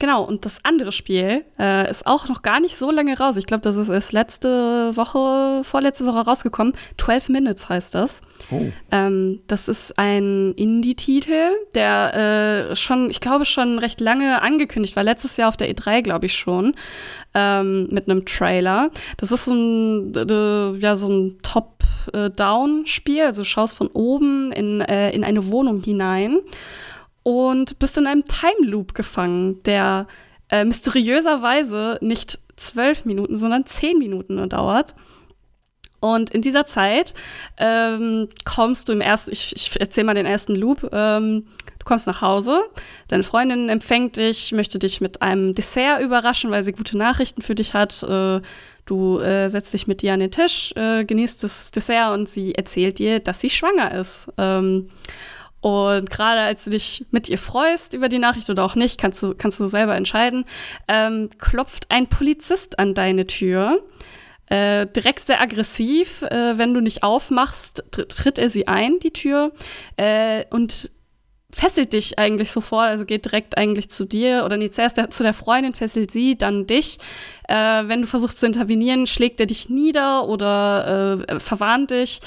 Genau, 0.02 0.24
und 0.24 0.44
das 0.44 0.56
andere 0.64 0.90
Spiel 0.90 1.44
äh, 1.60 1.88
ist 1.88 2.08
auch 2.08 2.28
noch 2.28 2.42
gar 2.42 2.58
nicht 2.58 2.76
so 2.76 2.90
lange 2.90 3.16
raus. 3.16 3.36
Ich 3.36 3.46
glaube, 3.46 3.60
das 3.60 3.76
ist 3.76 3.88
erst 3.88 4.10
letzte 4.10 4.96
Woche, 4.96 5.62
vorletzte 5.62 6.04
Woche 6.04 6.18
rausgekommen. 6.18 6.72
12 6.98 7.28
Minutes 7.28 7.68
heißt 7.68 7.94
das. 7.94 8.20
Oh. 8.50 8.62
Ähm, 8.90 9.42
das 9.46 9.68
ist 9.68 9.96
ein 10.00 10.54
Indie-Titel, 10.56 11.50
der 11.76 12.70
äh, 12.72 12.74
schon, 12.74 13.10
ich 13.10 13.20
glaube, 13.20 13.44
schon 13.44 13.78
recht 13.78 14.00
lange 14.00 14.42
angekündigt 14.42 14.96
war. 14.96 15.04
Letztes 15.04 15.36
Jahr 15.36 15.48
auf 15.48 15.56
der 15.56 15.72
E3, 15.72 16.02
glaube 16.02 16.26
ich 16.26 16.34
schon, 16.34 16.74
ähm, 17.34 17.86
mit 17.92 18.10
einem 18.10 18.26
Trailer. 18.26 18.90
Das 19.18 19.30
ist 19.30 19.44
so 19.44 19.54
ein, 19.54 20.14
äh, 20.16 20.78
ja, 20.80 20.96
so 20.96 21.06
ein 21.12 21.38
Top-Down-Spiel. 21.44 23.22
Also 23.22 23.42
du 23.42 23.44
schaust 23.46 23.76
von 23.76 23.86
oben 23.86 24.50
in, 24.50 24.80
äh, 24.80 25.12
in 25.12 25.22
eine 25.22 25.46
Wohnung 25.46 25.80
hinein 25.80 26.40
und 27.22 27.78
bist 27.78 27.96
in 27.98 28.06
einem 28.06 28.24
Time 28.24 28.68
Loop 28.68 28.94
gefangen, 28.94 29.62
der 29.64 30.06
äh, 30.50 30.64
mysteriöserweise 30.64 31.98
nicht 32.00 32.38
zwölf 32.56 33.04
Minuten, 33.04 33.38
sondern 33.38 33.66
zehn 33.66 33.98
Minuten 33.98 34.48
dauert. 34.48 34.94
Und 36.02 36.30
in 36.30 36.42
dieser 36.42 36.66
Zeit 36.66 37.14
ähm, 37.58 38.28
kommst 38.44 38.88
du 38.88 38.92
im 38.92 39.00
ersten, 39.00 39.30
ich, 39.30 39.54
ich 39.54 39.80
erzähle 39.80 40.06
mal 40.06 40.14
den 40.14 40.26
ersten 40.26 40.56
Loop, 40.56 40.88
ähm, 40.92 41.46
du 41.78 41.84
kommst 41.84 42.08
nach 42.08 42.20
Hause, 42.20 42.60
deine 43.06 43.22
Freundin 43.22 43.68
empfängt 43.68 44.16
dich, 44.16 44.50
möchte 44.50 44.80
dich 44.80 45.00
mit 45.00 45.22
einem 45.22 45.54
Dessert 45.54 46.02
überraschen, 46.02 46.50
weil 46.50 46.64
sie 46.64 46.72
gute 46.72 46.98
Nachrichten 46.98 47.40
für 47.40 47.54
dich 47.54 47.72
hat. 47.72 48.02
Äh, 48.02 48.40
du 48.84 49.20
äh, 49.20 49.48
setzt 49.48 49.72
dich 49.72 49.86
mit 49.86 50.02
ihr 50.02 50.12
an 50.12 50.18
den 50.20 50.32
Tisch, 50.32 50.72
äh, 50.74 51.04
genießt 51.04 51.44
das 51.44 51.70
Dessert 51.70 52.14
und 52.14 52.28
sie 52.28 52.56
erzählt 52.56 52.98
dir, 52.98 53.20
dass 53.20 53.40
sie 53.40 53.50
schwanger 53.50 53.94
ist. 53.94 54.28
Ähm, 54.38 54.90
und 55.62 56.10
gerade 56.10 56.40
als 56.40 56.64
du 56.64 56.70
dich 56.70 57.06
mit 57.12 57.28
ihr 57.28 57.38
freust 57.38 57.94
über 57.94 58.08
die 58.08 58.18
Nachricht 58.18 58.50
oder 58.50 58.64
auch 58.64 58.74
nicht, 58.74 59.00
kannst 59.00 59.22
du, 59.22 59.32
kannst 59.34 59.60
du 59.60 59.68
selber 59.68 59.94
entscheiden, 59.94 60.44
ähm, 60.88 61.30
klopft 61.38 61.86
ein 61.88 62.08
Polizist 62.08 62.80
an 62.80 62.94
deine 62.94 63.28
Tür. 63.28 63.80
Äh, 64.46 64.88
direkt 64.88 65.24
sehr 65.24 65.40
aggressiv. 65.40 66.22
Äh, 66.22 66.58
wenn 66.58 66.74
du 66.74 66.80
nicht 66.80 67.04
aufmachst, 67.04 67.84
tr 67.92 68.08
tritt 68.08 68.40
er 68.40 68.50
sie 68.50 68.66
ein, 68.66 68.98
die 68.98 69.12
Tür, 69.12 69.52
äh, 69.96 70.44
und 70.50 70.90
fesselt 71.54 71.92
dich 71.92 72.18
eigentlich 72.18 72.50
sofort, 72.50 72.88
also 72.88 73.04
geht 73.04 73.26
direkt 73.26 73.56
eigentlich 73.56 73.88
zu 73.88 74.04
dir 74.04 74.42
oder 74.44 74.56
nee, 74.56 74.70
zuerst 74.70 74.96
der, 74.96 75.10
zu 75.10 75.22
der 75.22 75.34
Freundin, 75.34 75.74
fesselt 75.74 76.10
sie, 76.10 76.36
dann 76.36 76.66
dich. 76.66 76.98
Äh, 77.46 77.54
wenn 77.86 78.02
du 78.02 78.08
versuchst 78.08 78.40
zu 78.40 78.46
intervenieren, 78.46 79.06
schlägt 79.06 79.38
er 79.38 79.46
dich 79.46 79.68
nieder 79.68 80.26
oder 80.26 81.24
äh, 81.28 81.38
verwarnt 81.38 81.92
dich. 81.92 82.20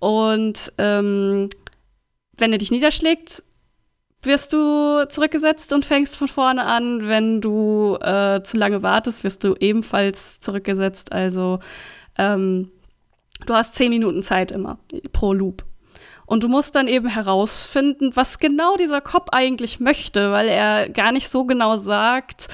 Und 0.00 0.72
ähm, 0.78 1.48
wenn 2.42 2.52
er 2.52 2.58
dich 2.58 2.72
niederschlägt, 2.72 3.44
wirst 4.22 4.52
du 4.52 5.06
zurückgesetzt 5.08 5.72
und 5.72 5.86
fängst 5.86 6.16
von 6.16 6.26
vorne 6.26 6.64
an. 6.64 7.08
Wenn 7.08 7.40
du 7.40 7.96
äh, 8.00 8.42
zu 8.42 8.56
lange 8.56 8.82
wartest, 8.82 9.22
wirst 9.22 9.44
du 9.44 9.54
ebenfalls 9.58 10.40
zurückgesetzt. 10.40 11.12
Also 11.12 11.60
ähm, 12.18 12.70
du 13.46 13.54
hast 13.54 13.76
zehn 13.76 13.90
Minuten 13.90 14.22
Zeit 14.22 14.50
immer 14.50 14.78
pro 15.12 15.32
Loop. 15.32 15.64
Und 16.26 16.42
du 16.42 16.48
musst 16.48 16.74
dann 16.74 16.88
eben 16.88 17.08
herausfinden, 17.08 18.10
was 18.14 18.38
genau 18.38 18.76
dieser 18.76 19.00
Cop 19.00 19.30
eigentlich 19.32 19.78
möchte, 19.78 20.32
weil 20.32 20.48
er 20.48 20.88
gar 20.88 21.12
nicht 21.12 21.28
so 21.28 21.44
genau 21.44 21.78
sagt, 21.78 22.48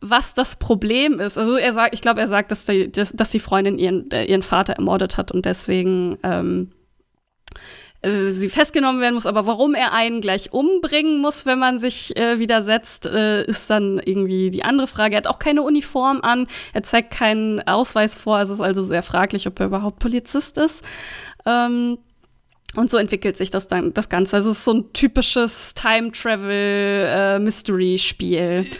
was 0.00 0.34
das 0.34 0.56
Problem 0.56 1.20
ist. 1.20 1.38
Also 1.38 1.56
er 1.56 1.72
sagt, 1.72 1.94
ich 1.94 2.02
glaube, 2.02 2.20
er 2.20 2.28
sagt, 2.28 2.50
dass 2.50 2.66
die, 2.66 2.90
dass, 2.92 3.30
die 3.30 3.38
Freundin 3.40 3.78
ihren, 3.78 4.10
äh, 4.10 4.24
ihren 4.24 4.42
Vater 4.42 4.74
ermordet 4.74 5.16
hat 5.16 5.32
und 5.32 5.46
deswegen 5.46 6.18
ähm, 6.22 6.72
äh, 8.02 8.30
sie 8.30 8.48
festgenommen 8.48 9.00
werden 9.00 9.14
muss, 9.14 9.26
aber 9.26 9.46
warum 9.46 9.74
er 9.74 9.92
einen 9.92 10.20
gleich 10.20 10.52
umbringen 10.52 11.20
muss, 11.20 11.46
wenn 11.46 11.58
man 11.58 11.78
sich 11.78 12.16
äh, 12.16 12.38
widersetzt, 12.38 13.06
äh, 13.06 13.44
ist 13.44 13.70
dann 13.70 13.98
irgendwie 14.04 14.50
die 14.50 14.64
andere 14.64 14.86
Frage. 14.86 15.14
Er 15.14 15.18
hat 15.18 15.26
auch 15.26 15.38
keine 15.38 15.62
Uniform 15.62 16.20
an, 16.22 16.46
er 16.72 16.82
zeigt 16.82 17.12
keinen 17.12 17.60
Ausweis 17.66 18.18
vor, 18.18 18.40
es 18.40 18.50
ist 18.50 18.60
also 18.60 18.82
sehr 18.82 19.02
fraglich, 19.02 19.46
ob 19.46 19.58
er 19.60 19.66
überhaupt 19.66 19.98
Polizist 20.00 20.58
ist. 20.58 20.82
Ähm, 21.46 21.98
und 22.74 22.90
so 22.90 22.96
entwickelt 22.96 23.36
sich 23.36 23.50
das 23.50 23.68
dann 23.68 23.92
das 23.92 24.08
Ganze. 24.08 24.36
Also 24.36 24.50
es 24.50 24.58
ist 24.58 24.64
so 24.64 24.72
ein 24.72 24.92
typisches 24.94 25.74
Time 25.74 26.10
Travel 26.10 27.38
äh. 27.38 27.38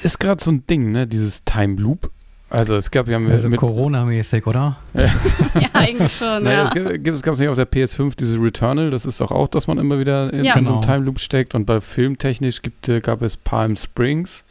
Ist 0.03 0.19
gerade 0.19 0.43
so 0.43 0.51
ein 0.51 0.67
Ding, 0.67 0.93
ne? 0.93 1.07
Dieses 1.07 1.45
Time 1.45 1.81
Loop. 1.81 2.11
Also 2.53 2.77
es 2.77 2.91
gab 2.91 3.09
ja 3.09 3.19
mit, 3.19 3.33
Also 3.33 3.49
mit 3.49 3.59
Corona-mäßig, 3.59 4.47
oder? 4.47 4.77
ja, 4.95 5.09
eigentlich 5.73 6.15
schon. 6.17 6.43
Naja, 6.43 6.65
ja. 6.65 6.65
es 6.65 6.71
gibt 7.03 7.09
es 7.09 7.23
gab's 7.23 7.39
nicht 7.39 7.49
auf 7.49 7.57
der 7.57 7.71
PS5 7.71 8.15
diese 8.17 8.37
Returnal, 8.39 8.91
das 8.91 9.07
ist 9.07 9.21
doch 9.21 9.31
auch, 9.31 9.49
dass 9.49 9.67
man 9.67 9.79
immer 9.79 9.99
wieder 9.99 10.33
in, 10.33 10.45
Ja. 10.45 10.55
in 10.57 10.67
so 10.67 10.73
einem 10.75 10.81
Genau. 10.83 10.95
Time 10.95 11.05
Loop 11.07 11.19
steckt 11.19 11.55
und 11.55 11.65
bei 11.65 11.81
filmtechnisch 11.81 12.61
gibt, 12.63 12.89
äh, 12.89 13.01
gab 13.01 13.23
es 13.23 13.37
Palm 13.37 13.77
Springs. 13.77 14.45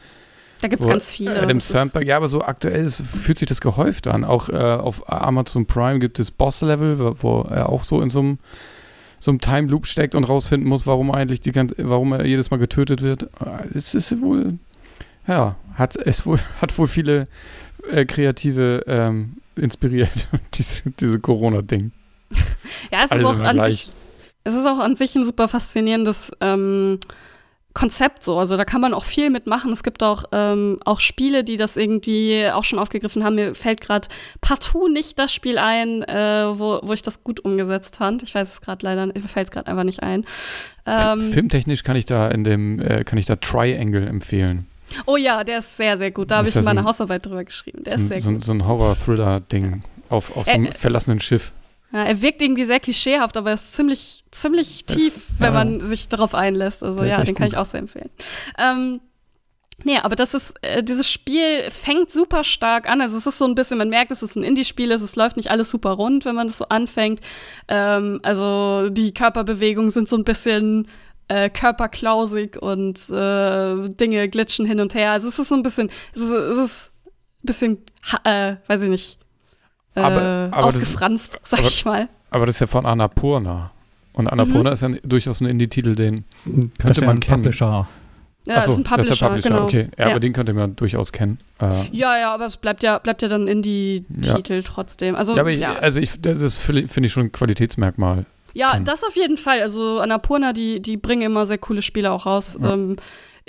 Da 0.61 0.67
gibt 0.67 0.83
es 0.83 0.89
ganz 0.89 1.11
viele. 1.11 1.41
Adam 1.41 1.59
Sandberg, 1.59 2.05
ja, 2.05 2.17
aber 2.17 2.27
so 2.27 2.41
aktuell 2.43 2.85
ist, 2.85 3.01
fühlt 3.01 3.37
sich 3.39 3.47
das 3.47 3.61
gehäuft 3.61 4.07
an. 4.07 4.23
Auch 4.23 4.47
äh, 4.49 4.53
auf 4.55 5.11
Amazon 5.11 5.65
Prime 5.65 5.99
gibt 5.99 6.19
es 6.19 6.29
Boss-Level, 6.31 6.99
wo, 6.99 7.15
wo 7.21 7.41
er 7.49 7.69
auch 7.69 7.83
so 7.83 8.01
in 8.01 8.09
so 8.11 8.19
einem 8.19 8.37
so 9.19 9.29
einem 9.29 9.39
Time 9.39 9.67
Loop 9.67 9.85
steckt 9.85 10.15
und 10.15 10.23
rausfinden 10.23 10.67
muss, 10.67 10.87
warum 10.87 11.11
eigentlich 11.11 11.41
die 11.41 11.51
ganze, 11.51 11.75
warum 11.77 12.11
er 12.13 12.25
jedes 12.25 12.49
Mal 12.49 12.57
getötet 12.57 13.03
wird. 13.03 13.23
Äh, 13.23 13.67
Es 13.75 13.93
ist 13.93 14.19
wohl, 14.19 14.55
ja, 15.27 15.55
hat 15.75 15.95
es 15.95 16.25
wohl, 16.25 16.39
hat 16.61 16.75
wohl 16.79 16.87
viele 16.87 17.27
äh, 17.89 18.05
Kreative 18.05 18.83
ähm, 18.87 19.37
inspiriert, 19.55 20.29
diese, 20.53 20.83
diese 20.99 21.19
Corona-Ding. 21.19 21.91
Ja, 22.91 23.05
es 23.05 23.11
ist 23.11 23.25
auch 23.25 23.39
an 23.39 23.55
gleich. 23.55 23.85
sich, 23.85 23.93
es 24.43 24.53
ist 24.53 24.65
auch 24.65 24.79
an 24.79 24.95
sich 24.95 25.15
ein 25.15 25.25
super 25.25 25.47
faszinierendes 25.47 26.31
ähm, 26.39 26.99
Konzept 27.73 28.23
so. 28.23 28.37
Also 28.37 28.57
da 28.57 28.65
kann 28.65 28.81
man 28.81 28.93
auch 28.93 29.05
viel 29.05 29.29
mitmachen. 29.29 29.71
Es 29.71 29.83
gibt 29.83 30.03
auch, 30.03 30.25
ähm, 30.31 30.79
auch 30.83 30.99
Spiele, 30.99 31.43
die 31.43 31.57
das 31.57 31.77
irgendwie 31.77 32.49
auch 32.51 32.63
schon 32.63 32.79
aufgegriffen 32.79 33.23
haben. 33.23 33.35
Mir 33.35 33.55
fällt 33.55 33.81
gerade 33.81 34.07
partout 34.41 34.89
nicht 34.89 35.17
das 35.19 35.33
Spiel 35.33 35.57
ein, 35.57 36.03
äh, 36.03 36.47
wo, 36.53 36.79
wo 36.83 36.93
ich 36.93 37.01
das 37.01 37.23
gut 37.23 37.39
umgesetzt 37.39 37.97
fand. 37.97 38.23
Ich 38.23 38.35
weiß 38.35 38.53
es 38.53 38.61
gerade 38.61 38.85
leider, 38.85 39.05
mir 39.05 39.21
fällt 39.21 39.47
es 39.47 39.51
gerade 39.51 39.67
einfach 39.67 39.83
nicht 39.83 40.03
ein. 40.03 40.25
Ähm, 40.85 41.31
Filmtechnisch 41.31 41.83
kann 41.83 41.95
ich 41.95 42.05
da 42.05 42.27
in 42.29 42.43
dem, 42.43 42.79
äh, 42.79 43.03
kann 43.03 43.17
ich 43.17 43.25
da 43.25 43.37
Triangle 43.37 44.05
empfehlen. 44.07 44.67
Oh 45.05 45.17
ja, 45.17 45.43
der 45.43 45.59
ist 45.59 45.77
sehr, 45.77 45.97
sehr 45.97 46.11
gut. 46.11 46.31
Da 46.31 46.37
habe 46.37 46.47
Ist 46.47 46.51
ich 46.53 46.55
ja 46.57 46.61
so 46.61 46.65
meine 46.67 46.81
ein- 46.81 46.85
Hausarbeit 46.85 47.25
drüber 47.25 47.43
geschrieben. 47.43 47.83
Der 47.83 47.97
so, 47.97 47.99
ist 47.99 48.03
ein- 48.03 48.07
sehr 48.09 48.21
so, 48.21 48.31
gut. 48.31 48.43
so 48.43 48.51
ein 48.53 48.65
Horror-Thriller-Ding 48.67 49.83
auf, 50.09 50.35
auf 50.35 50.45
so 50.45 50.51
einem 50.51 50.65
Äh, 50.65 50.71
verlassenen 50.73 51.19
Schiff. 51.21 51.51
Ja, 51.93 52.03
er 52.05 52.21
wirkt 52.21 52.41
irgendwie 52.41 52.63
sehr 52.65 52.79
klischeehaft, 52.79 53.35
aber 53.35 53.49
er 53.51 53.55
ist 53.55 53.73
ziemlich, 53.73 54.23
ziemlich 54.31 54.85
tief, 54.85 55.13
wenn 55.39 55.53
ja. 55.53 55.63
man 55.63 55.79
sich 55.81 56.07
darauf 56.07 56.33
einlässt. 56.33 56.83
Also 56.83 57.03
ist 57.03 57.09
ja, 57.11 57.23
den 57.23 57.35
kann 57.35 57.47
gut. 57.47 57.53
ich 57.53 57.57
auch 57.59 57.65
sehr 57.65 57.81
empfehlen. 57.81 58.09
Ähm, 58.57 59.01
nee, 59.83 59.97
aber 59.97 60.15
das 60.15 60.33
ist, 60.33 60.53
äh, 60.61 60.83
dieses 60.83 61.09
Spiel 61.11 61.69
fängt 61.69 62.09
super 62.09 62.45
stark 62.45 62.87
an. 62.89 63.01
Also 63.01 63.17
es 63.17 63.25
ist 63.27 63.37
so 63.37 63.43
ein 63.45 63.55
bisschen, 63.55 63.77
man 63.77 63.89
merkt, 63.89 64.11
es 64.11 64.23
ist 64.23 64.37
ein 64.37 64.43
Indie-Spiel, 64.43 64.89
es 64.93 65.01
ist- 65.01 65.17
läuft 65.17 65.35
nicht 65.35 65.51
alles 65.51 65.69
super 65.69 65.89
rund, 65.91 66.23
wenn 66.23 66.35
man 66.35 66.47
das 66.47 66.59
so 66.59 66.65
anfängt. 66.69 67.19
Ähm, 67.67 68.21
also 68.23 68.89
die 68.89 69.13
Körperbewegungen 69.13 69.91
sind 69.91 70.07
so 70.07 70.15
ein 70.15 70.23
bisschen 70.23 70.87
äh, 71.31 71.49
körperklausig 71.49 72.61
und 72.61 72.99
äh, 73.09 73.89
Dinge 73.89 74.27
glitschen 74.29 74.65
hin 74.65 74.79
und 74.79 74.93
her. 74.93 75.11
Also 75.11 75.27
es 75.29 75.39
ist 75.39 75.49
so 75.49 75.55
ein 75.55 75.63
bisschen, 75.63 75.89
es 76.13 76.21
ist, 76.21 76.29
es 76.31 76.57
ist 76.57 76.91
ein 77.07 77.11
bisschen, 77.43 77.77
ha- 78.11 78.21
äh, 78.49 78.55
weiß 78.67 78.81
ich 78.81 78.89
nicht, 78.89 79.17
äh, 79.95 80.01
Aber- 80.01 80.49
aber 80.51 80.67
das- 80.67 80.75
ausgefranst, 80.75 81.39
sag 81.43 81.59
aber- 81.59 81.67
ich 81.69 81.85
mal. 81.85 82.07
Aber 82.31 82.45
das 82.45 82.55
ist 82.55 82.59
ja 82.61 82.67
von 82.67 82.85
Annapurna. 82.85 83.71
Und 84.13 84.27
Annapurna 84.27 84.69
Mhm. 84.69 84.73
ist 84.73 84.81
ja 84.81 84.89
durchaus 85.03 85.39
ein 85.41 85.47
Indie-Titel, 85.47 85.95
den 85.95 86.25
Das 86.79 86.91
ist 86.91 86.97
ja 87.01 87.07
man 87.07 87.17
ein 87.17 87.19
kennen. 87.21 87.43
Publisher. 87.43 87.87
Ja, 88.47 88.55
Achso, 88.57 88.71
ist 88.71 88.77
ein 88.79 88.83
Publisher, 88.83 88.97
das 88.97 89.09
ist 89.11 89.21
der 89.21 89.27
Publisher, 89.27 89.49
genau. 89.49 89.63
okay. 89.63 89.87
Ja, 89.97 90.05
Ja. 90.05 90.11
aber 90.11 90.19
den 90.19 90.33
könnte 90.33 90.53
man 90.53 90.75
durchaus 90.75 91.11
kennen. 91.11 91.37
Äh, 91.61 91.85
Ja, 91.91 92.17
ja, 92.17 92.33
aber 92.33 92.47
es 92.47 92.57
bleibt 92.57 92.83
ja, 92.83 92.97
bleibt 92.97 93.21
ja 93.21 93.27
dann 93.29 93.47
Indie-Titel 93.47 94.63
trotzdem. 94.63 95.15
Also, 95.15 95.31
ja, 95.33 95.37
ja, 95.37 95.41
aber 95.41 95.51
ich, 95.51 95.59
ja. 95.59 95.75
also 95.75 95.99
ich, 95.99 96.19
das 96.19 96.57
finde 96.57 97.05
ich 97.05 97.11
schon 97.11 97.25
ein 97.27 97.31
Qualitätsmerkmal. 97.31 98.25
Dann. 98.73 98.85
das 98.85 99.03
auf 99.03 99.15
jeden 99.15 99.37
Fall. 99.37 99.61
Also 99.61 99.99
Annapurna, 99.99 100.53
die, 100.53 100.81
die 100.81 100.97
bringen 100.97 101.23
immer 101.23 101.45
sehr 101.47 101.57
coole 101.57 101.81
Spiele 101.81 102.11
auch 102.11 102.25
raus. 102.25 102.57
Ja. 102.61 102.73
Ähm, 102.73 102.95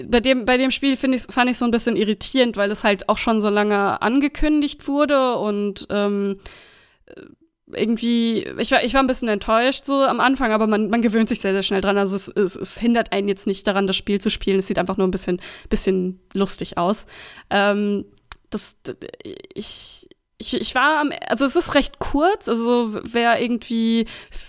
bei 0.04 0.20
dem, 0.20 0.44
bei 0.44 0.56
dem 0.56 0.70
Spiel 0.70 0.92
ich, 0.92 1.22
fand 1.22 1.50
ich 1.50 1.58
so 1.58 1.64
ein 1.64 1.70
bisschen 1.70 1.96
irritierend, 1.96 2.56
weil 2.56 2.70
es 2.70 2.82
halt 2.82 3.08
auch 3.08 3.18
schon 3.18 3.40
so 3.40 3.48
lange 3.48 4.00
angekündigt 4.00 4.88
wurde 4.88 5.36
und 5.36 5.86
ähm, 5.90 6.40
irgendwie, 7.74 8.46
ich 8.58 8.70
war, 8.70 8.84
ich 8.84 8.94
war 8.94 9.02
ein 9.02 9.06
bisschen 9.06 9.28
enttäuscht 9.28 9.84
so 9.84 10.02
am 10.02 10.20
Anfang, 10.20 10.52
aber 10.52 10.66
man, 10.66 10.88
man 10.88 11.02
gewöhnt 11.02 11.28
sich 11.28 11.40
sehr, 11.40 11.52
sehr 11.52 11.62
schnell 11.62 11.80
dran. 11.80 11.98
Also 11.98 12.16
es, 12.16 12.28
es, 12.28 12.56
es 12.56 12.78
hindert 12.78 13.12
einen 13.12 13.28
jetzt 13.28 13.46
nicht 13.46 13.66
daran, 13.66 13.86
das 13.86 13.96
Spiel 13.96 14.20
zu 14.20 14.30
spielen. 14.30 14.58
Es 14.58 14.66
sieht 14.66 14.78
einfach 14.78 14.96
nur 14.96 15.06
ein 15.06 15.10
bisschen, 15.12 15.40
bisschen 15.68 16.20
lustig 16.34 16.78
aus. 16.78 17.06
Ähm, 17.50 18.04
das, 18.50 18.76
ich, 19.54 20.01
ich, 20.42 20.60
ich 20.60 20.74
war 20.74 21.00
am, 21.00 21.12
also 21.28 21.44
es 21.44 21.54
ist 21.54 21.74
recht 21.74 22.00
kurz, 22.00 22.48
also 22.48 23.00
wer 23.04 23.40
irgendwie 23.40 24.06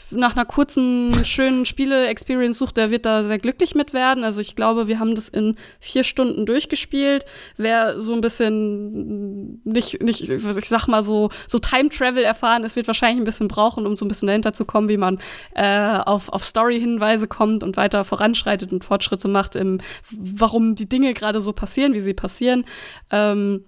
nach 0.09 0.35
einer 0.35 0.45
kurzen, 0.45 1.23
schönen 1.23 1.65
Spiele-Experience 1.65 2.57
sucht, 2.57 2.77
der 2.77 2.89
wird 2.89 3.05
da 3.05 3.23
sehr 3.23 3.37
glücklich 3.37 3.75
mit 3.75 3.93
werden. 3.93 4.23
Also 4.23 4.41
ich 4.41 4.55
glaube, 4.55 4.87
wir 4.87 4.99
haben 4.99 5.13
das 5.13 5.29
in 5.29 5.55
vier 5.79 6.03
Stunden 6.03 6.47
durchgespielt. 6.47 7.25
Wer 7.57 7.99
so 7.99 8.13
ein 8.13 8.21
bisschen 8.21 9.61
nicht, 9.63 10.01
nicht, 10.01 10.29
ich 10.29 10.69
sag 10.69 10.87
mal 10.87 11.03
so, 11.03 11.29
so 11.47 11.59
Time-Travel 11.59 12.23
erfahren 12.23 12.63
ist, 12.63 12.75
wird 12.75 12.87
wahrscheinlich 12.87 13.21
ein 13.21 13.25
bisschen 13.25 13.47
brauchen, 13.47 13.85
um 13.85 13.95
so 13.95 14.05
ein 14.05 14.07
bisschen 14.07 14.27
dahinter 14.27 14.53
zu 14.53 14.65
kommen, 14.65 14.89
wie 14.89 14.97
man 14.97 15.19
äh, 15.53 15.97
auf, 15.97 16.29
auf 16.29 16.43
Story-Hinweise 16.43 17.27
kommt 17.27 17.63
und 17.63 17.77
weiter 17.77 18.03
voranschreitet 18.03 18.73
und 18.73 18.83
Fortschritte 18.83 19.27
macht, 19.27 19.55
im, 19.55 19.79
warum 20.11 20.73
die 20.73 20.89
Dinge 20.89 21.13
gerade 21.13 21.39
so 21.41 21.53
passieren, 21.53 21.93
wie 21.93 22.01
sie 22.01 22.15
passieren. 22.15 22.65
Ähm, 23.11 23.65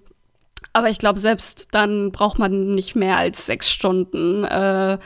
aber 0.76 0.90
ich 0.90 0.98
glaube, 0.98 1.18
selbst 1.18 1.68
dann 1.70 2.12
braucht 2.12 2.38
man 2.38 2.74
nicht 2.74 2.94
mehr 2.96 3.16
als 3.16 3.46
sechs 3.46 3.70
Stunden. 3.70 4.44
Äh, 4.44 4.98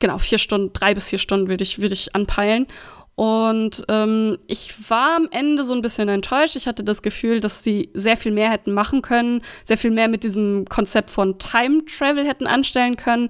genau, 0.00 0.16
vier 0.16 0.38
Stunden, 0.38 0.72
drei 0.72 0.94
bis 0.94 1.10
vier 1.10 1.18
Stunden 1.18 1.50
würde 1.50 1.62
ich, 1.62 1.82
würde 1.82 1.92
ich 1.92 2.14
anpeilen. 2.14 2.66
Und 3.14 3.84
ähm, 3.90 4.38
ich 4.46 4.88
war 4.88 5.16
am 5.16 5.28
Ende 5.30 5.64
so 5.64 5.74
ein 5.74 5.82
bisschen 5.82 6.08
enttäuscht. 6.08 6.56
Ich 6.56 6.66
hatte 6.66 6.84
das 6.84 7.02
Gefühl, 7.02 7.40
dass 7.40 7.62
sie 7.62 7.90
sehr 7.92 8.16
viel 8.16 8.32
mehr 8.32 8.50
hätten 8.50 8.72
machen 8.72 9.02
können, 9.02 9.42
sehr 9.64 9.76
viel 9.76 9.90
mehr 9.90 10.08
mit 10.08 10.24
diesem 10.24 10.64
Konzept 10.64 11.10
von 11.10 11.38
Time 11.38 11.84
Travel 11.84 12.26
hätten 12.26 12.46
anstellen 12.46 12.96
können. 12.96 13.28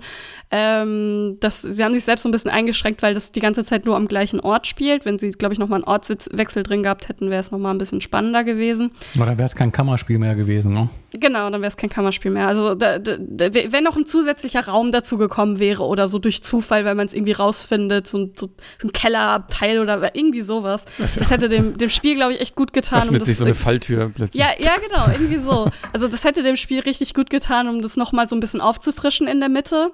Ähm, 0.52 1.38
das, 1.40 1.62
sie 1.62 1.82
haben 1.82 1.94
sich 1.94 2.04
selbst 2.04 2.22
so 2.22 2.28
ein 2.28 2.32
bisschen 2.32 2.52
eingeschränkt, 2.52 3.02
weil 3.02 3.14
das 3.14 3.32
die 3.32 3.40
ganze 3.40 3.64
Zeit 3.64 3.84
nur 3.84 3.96
am 3.96 4.06
gleichen 4.06 4.38
Ort 4.38 4.68
spielt. 4.68 5.04
Wenn 5.04 5.18
sie, 5.18 5.32
glaube 5.32 5.54
ich, 5.54 5.58
noch 5.58 5.68
mal 5.68 5.76
einen 5.76 5.84
Ortswechsel 5.84 6.62
drin 6.62 6.84
gehabt 6.84 7.08
hätten, 7.08 7.30
wäre 7.30 7.40
es 7.40 7.50
noch 7.50 7.58
mal 7.58 7.72
ein 7.72 7.78
bisschen 7.78 8.00
spannender 8.00 8.44
gewesen. 8.44 8.92
Oder 9.16 9.36
wäre 9.36 9.46
es 9.46 9.56
kein 9.56 9.72
Kammerspiel 9.72 10.20
mehr 10.20 10.36
gewesen, 10.36 10.72
ne? 10.72 10.88
Genau, 11.14 11.50
dann 11.50 11.60
wäre 11.60 11.68
es 11.68 11.76
kein 11.76 11.90
Kammerspiel 11.90 12.30
mehr. 12.30 12.46
Also 12.46 12.74
da, 12.74 12.98
da, 12.98 13.16
wenn 13.18 13.84
noch 13.84 13.96
ein 13.96 14.06
zusätzlicher 14.06 14.66
Raum 14.66 14.92
dazu 14.92 15.18
gekommen 15.18 15.58
wäre 15.58 15.84
oder 15.84 16.08
so 16.08 16.18
durch 16.18 16.42
Zufall, 16.42 16.84
weil 16.86 16.94
man 16.94 17.06
es 17.06 17.12
irgendwie 17.12 17.32
rausfindet, 17.32 18.06
so, 18.06 18.30
so, 18.34 18.48
so 18.80 18.88
ein 18.88 18.92
Kellerabteil 18.92 19.78
oder 19.80 20.14
irgendwie 20.14 20.40
sowas. 20.40 20.84
Das 21.16 21.30
hätte 21.30 21.50
dem, 21.50 21.76
dem 21.76 21.90
Spiel, 21.90 22.14
glaube 22.14 22.32
ich, 22.32 22.40
echt 22.40 22.56
gut 22.56 22.72
getan. 22.72 23.02
Öffnet 23.02 23.20
um 23.22 23.26
sich 23.26 23.34
das, 23.34 23.38
so 23.38 23.44
eine 23.44 23.54
Falltür 23.62 24.10
plötzlich. 24.14 24.42
Ja, 24.42 24.50
ja, 24.58 24.76
genau, 24.76 25.06
irgendwie 25.12 25.38
so. 25.38 25.70
Also 25.92 26.08
das 26.08 26.24
hätte 26.24 26.42
dem 26.42 26.56
Spiel 26.56 26.80
richtig 26.80 27.12
gut 27.12 27.28
getan, 27.28 27.68
um 27.68 27.82
das 27.82 27.96
noch 27.96 28.12
mal 28.12 28.28
so 28.28 28.34
ein 28.34 28.40
bisschen 28.40 28.62
aufzufrischen 28.62 29.26
in 29.26 29.40
der 29.40 29.50
Mitte. 29.50 29.92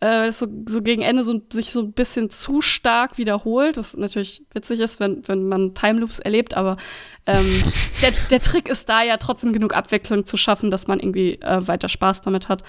Äh, 0.00 0.30
so, 0.30 0.46
so 0.68 0.82
gegen 0.82 1.00
Ende 1.00 1.24
so, 1.24 1.40
sich 1.50 1.72
so 1.72 1.80
ein 1.80 1.92
bisschen 1.92 2.28
zu 2.28 2.60
stark 2.60 3.16
wiederholt, 3.16 3.78
was 3.78 3.96
natürlich 3.96 4.42
witzig 4.52 4.80
ist, 4.80 5.00
wenn, 5.00 5.26
wenn 5.26 5.48
man 5.48 5.72
Time 5.72 6.00
Loops 6.00 6.18
erlebt, 6.18 6.54
aber 6.54 6.76
ähm, 7.24 7.62
der, 8.02 8.12
der 8.30 8.40
Trick 8.40 8.68
ist 8.68 8.90
da 8.90 9.02
ja 9.02 9.16
trotzdem 9.16 9.54
genug 9.54 9.74
Abwechslung 9.74 10.26
zu 10.26 10.36
schaffen, 10.36 10.70
dass 10.70 10.86
man 10.86 11.00
irgendwie 11.00 11.40
äh, 11.40 11.66
weiter 11.66 11.88
Spaß 11.88 12.20
damit 12.20 12.50
hat. 12.50 12.62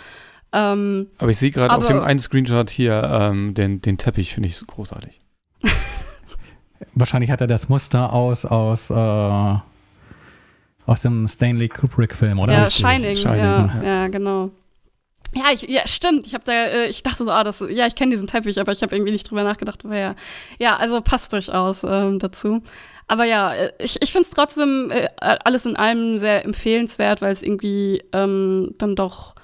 Ähm, 0.54 1.08
Aber 1.18 1.30
ich 1.30 1.38
sehe 1.38 1.52
gerade 1.52 1.76
auf 1.76 1.86
dem 1.86 2.00
einen 2.00 2.20
Screenshot 2.20 2.70
hier 2.70 3.04
ähm, 3.04 3.54
den, 3.54 3.82
den 3.82 3.98
Teppich, 3.98 4.34
finde 4.34 4.48
ich 4.48 4.56
so 4.56 4.66
großartig. 4.66 5.20
Wahrscheinlich 6.94 7.30
hat 7.30 7.42
er 7.42 7.48
das 7.48 7.68
Muster 7.68 8.14
aus, 8.14 8.46
aus, 8.46 8.90
äh, 8.90 9.56
aus 10.86 11.02
dem 11.02 11.28
Stanley 11.28 11.68
Kubrick-Film, 11.68 12.40
oder? 12.40 12.54
ja, 12.54 12.72
Shining, 12.72 13.18
Shining, 13.18 13.38
ja, 13.40 13.82
ja. 13.82 13.84
ja, 13.84 14.08
genau. 14.08 14.52
Ja, 15.34 15.46
ich, 15.54 15.64
ja, 15.64 15.86
stimmt. 15.86 16.26
Ich 16.26 16.34
habe 16.34 16.44
da, 16.46 16.54
äh, 16.54 16.88
ich 16.88 17.04
dachte 17.04 17.24
so, 17.24 17.32
ah, 17.32 17.44
das, 17.44 17.64
ja, 17.70 17.88
ich 17.88 17.96
kenne 17.96 18.12
diesen 18.12 18.28
Teppich, 18.28 18.60
aber 18.60 18.72
ich 18.72 18.82
habe 18.82 18.96
irgendwie 18.96 19.12
nicht 19.12 19.30
drüber 19.30 19.44
nachgedacht, 19.44 19.84
woher. 19.84 20.16
Ja, 20.58 20.78
also 20.78 21.02
passt 21.02 21.34
durchaus 21.34 21.84
ähm, 21.84 22.20
dazu. 22.20 22.62
Aber 23.08 23.26
ja, 23.26 23.54
äh, 23.54 23.72
ich, 23.80 24.02
ich 24.02 24.12
finde 24.12 24.28
es 24.28 24.34
trotzdem 24.34 24.92
äh, 24.92 25.08
alles 25.20 25.66
in 25.66 25.76
allem 25.76 26.18
sehr 26.18 26.46
empfehlenswert, 26.46 27.22
weil 27.22 27.34
es 27.34 27.44
irgendwie 27.44 28.04
ähm, 28.14 28.74
dann 28.78 28.96
doch 28.96 29.36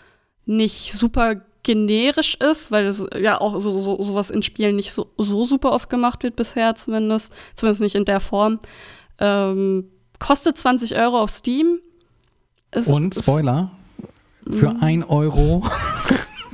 nicht 0.46 0.94
super 0.94 1.42
generisch 1.64 2.36
ist, 2.36 2.72
weil 2.72 2.86
es 2.86 3.06
ja 3.18 3.40
auch 3.40 3.58
so, 3.60 3.80
so 3.80 4.04
sowas 4.04 4.30
in 4.30 4.44
Spielen 4.44 4.76
nicht 4.76 4.92
so, 4.92 5.08
so 5.18 5.46
super 5.46 5.72
oft 5.72 5.90
gemacht 5.90 6.24
wird 6.24 6.36
bisher 6.36 6.76
zumindest. 6.76 7.34
Zumindest 7.56 7.82
nicht 7.82 7.96
in 7.96 8.06
der 8.06 8.20
Form. 8.20 8.60
Ähm, 9.20 9.90
kostet 10.20 10.58
20 10.58 10.98
Euro 10.98 11.22
auf 11.22 11.30
Steam. 11.30 11.80
Ist, 12.72 12.90
Und 12.90 13.16
Spoiler, 13.16 13.72
für 14.52 14.76
ein 14.82 15.04
Euro 15.04 15.64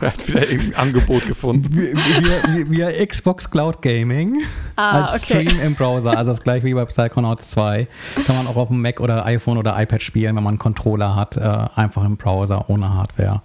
Er 0.01 0.13
hat 0.13 0.27
wieder 0.29 0.49
irgendein 0.49 0.75
Angebot 0.75 1.27
gefunden. 1.27 1.67
via, 1.75 1.93
via, 1.93 2.89
via 2.89 3.05
Xbox 3.05 3.51
Cloud 3.51 3.81
Gaming 3.81 4.41
Ah, 4.77 5.01
als 5.01 5.23
okay. 5.23 5.45
Stream 5.45 5.59
im 5.61 5.75
Browser, 5.75 6.17
also 6.17 6.31
das 6.31 6.41
gleiche 6.41 6.65
wie 6.65 6.73
bei 6.73 6.85
Psychonauts 6.85 7.49
2. 7.51 7.85
Kann 8.25 8.35
man 8.37 8.47
auch 8.47 8.55
auf 8.55 8.69
dem 8.69 8.81
Mac 8.81 9.01
oder 9.01 9.25
iPhone 9.25 9.57
oder 9.57 9.77
iPad 9.77 10.01
spielen, 10.01 10.37
wenn 10.37 10.43
man 10.43 10.51
einen 10.51 10.57
Controller 10.59 11.15
hat, 11.17 11.35
äh, 11.35 11.41
einfach 11.41 12.05
im 12.05 12.15
Browser 12.15 12.69
ohne 12.69 12.93
Hardware. 12.93 13.41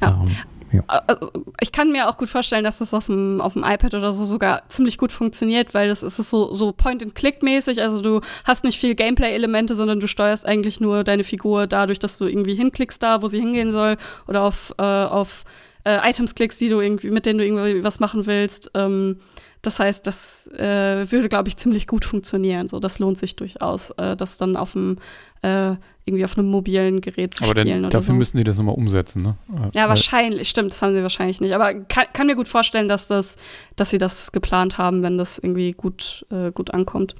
Ja. 0.00 0.08
Ähm, 0.22 0.36
ja. 0.72 0.82
Also, 0.86 1.30
ich 1.60 1.72
kann 1.72 1.90
mir 1.90 2.08
auch 2.08 2.16
gut 2.16 2.28
vorstellen, 2.28 2.64
dass 2.64 2.78
das 2.78 2.94
auf 2.94 3.06
dem, 3.06 3.40
auf 3.40 3.54
dem 3.54 3.64
iPad 3.64 3.94
oder 3.94 4.12
so 4.12 4.24
sogar 4.24 4.68
ziemlich 4.68 4.98
gut 4.98 5.12
funktioniert, 5.12 5.74
weil 5.74 5.88
das 5.88 6.02
ist 6.02 6.16
so, 6.16 6.52
so 6.52 6.72
Point-and-Click-mäßig. 6.72 7.82
Also 7.82 8.00
du 8.00 8.20
hast 8.44 8.64
nicht 8.64 8.78
viel 8.78 8.94
Gameplay-Elemente, 8.94 9.74
sondern 9.74 10.00
du 10.00 10.06
steuerst 10.06 10.46
eigentlich 10.46 10.80
nur 10.80 11.04
deine 11.04 11.24
Figur 11.24 11.66
dadurch, 11.66 11.98
dass 11.98 12.18
du 12.18 12.26
irgendwie 12.26 12.54
hinklickst 12.54 13.02
da, 13.02 13.22
wo 13.22 13.28
sie 13.28 13.40
hingehen 13.40 13.72
soll, 13.72 13.96
oder 14.28 14.42
auf, 14.42 14.74
äh, 14.78 14.82
auf 14.82 15.44
äh, 15.84 16.08
Items 16.08 16.34
klickst, 16.34 16.60
die 16.60 16.68
du 16.68 16.80
irgendwie, 16.80 17.10
mit 17.10 17.26
denen 17.26 17.38
du 17.38 17.44
irgendwie 17.44 17.84
was 17.84 18.00
machen 18.00 18.26
willst. 18.26 18.70
Ähm, 18.74 19.18
das 19.62 19.78
heißt, 19.78 20.06
das 20.06 20.46
äh, 20.48 21.10
würde, 21.10 21.28
glaube 21.28 21.48
ich, 21.48 21.56
ziemlich 21.56 21.86
gut 21.86 22.04
funktionieren. 22.04 22.68
So, 22.68 22.80
das 22.80 22.98
lohnt 22.98 23.18
sich 23.18 23.36
durchaus, 23.36 23.90
äh, 23.92 24.16
das 24.16 24.38
dann 24.38 24.56
auf 24.56 24.72
dem 24.72 24.96
äh, 25.42 25.74
irgendwie 26.04 26.24
auf 26.24 26.36
einem 26.38 26.48
mobilen 26.48 27.00
Gerät 27.00 27.34
zu 27.34 27.44
Aber 27.44 27.60
spielen 27.60 27.80
oder 27.80 27.90
dafür 27.90 28.06
so. 28.06 28.12
müssen 28.14 28.38
die 28.38 28.44
das 28.44 28.56
nochmal 28.56 28.74
umsetzen, 28.74 29.22
ne? 29.22 29.36
Ja, 29.72 29.82
weil- 29.82 29.90
wahrscheinlich, 29.90 30.48
stimmt, 30.48 30.72
das 30.72 30.82
haben 30.82 30.94
sie 30.94 31.02
wahrscheinlich 31.02 31.40
nicht. 31.40 31.54
Aber 31.54 31.74
kann, 31.74 32.06
kann 32.12 32.26
mir 32.26 32.36
gut 32.36 32.48
vorstellen, 32.48 32.88
dass, 32.88 33.06
das, 33.08 33.36
dass 33.76 33.90
sie 33.90 33.98
das 33.98 34.32
geplant 34.32 34.78
haben, 34.78 35.02
wenn 35.02 35.18
das 35.18 35.38
irgendwie 35.38 35.72
gut, 35.72 36.26
äh, 36.30 36.50
gut 36.52 36.72
ankommt. 36.72 37.14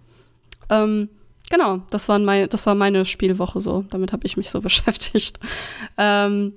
Ähm, 0.71 1.09
genau, 1.51 1.83
das, 1.91 2.09
waren 2.09 2.25
mein, 2.25 2.49
das 2.49 2.67
war 2.67 2.75
meine 2.75 3.05
Spielwoche 3.05 3.61
so. 3.61 3.85
Damit 3.91 4.13
habe 4.13 4.27
ich 4.27 4.37
mich 4.37 4.51
so 4.51 4.61
beschäftigt. 4.63 5.39
Ähm, 5.99 6.55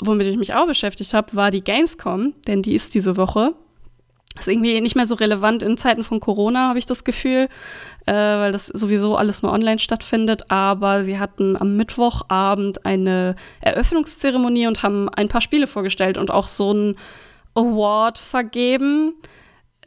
womit 0.00 0.26
ich 0.28 0.36
mich 0.36 0.54
auch 0.54 0.66
beschäftigt 0.66 1.12
habe, 1.14 1.34
war 1.34 1.50
die 1.50 1.62
Gamescom, 1.62 2.34
denn 2.46 2.62
die 2.62 2.74
ist 2.74 2.94
diese 2.94 3.16
Woche. 3.16 3.54
Ist 4.38 4.48
irgendwie 4.48 4.80
nicht 4.80 4.96
mehr 4.96 5.06
so 5.06 5.14
relevant 5.14 5.62
in 5.62 5.76
Zeiten 5.76 6.04
von 6.04 6.20
Corona, 6.20 6.68
habe 6.68 6.78
ich 6.78 6.86
das 6.86 7.04
Gefühl, 7.04 7.48
äh, 8.06 8.12
weil 8.12 8.52
das 8.52 8.66
sowieso 8.66 9.16
alles 9.16 9.42
nur 9.42 9.52
online 9.52 9.78
stattfindet. 9.78 10.50
Aber 10.50 11.04
sie 11.04 11.18
hatten 11.18 11.56
am 11.56 11.76
Mittwochabend 11.76 12.84
eine 12.84 13.34
Eröffnungszeremonie 13.60 14.66
und 14.66 14.82
haben 14.82 15.08
ein 15.08 15.28
paar 15.28 15.40
Spiele 15.40 15.66
vorgestellt 15.66 16.18
und 16.18 16.30
auch 16.30 16.48
so 16.48 16.70
einen 16.70 16.96
Award 17.54 18.18
vergeben, 18.18 19.14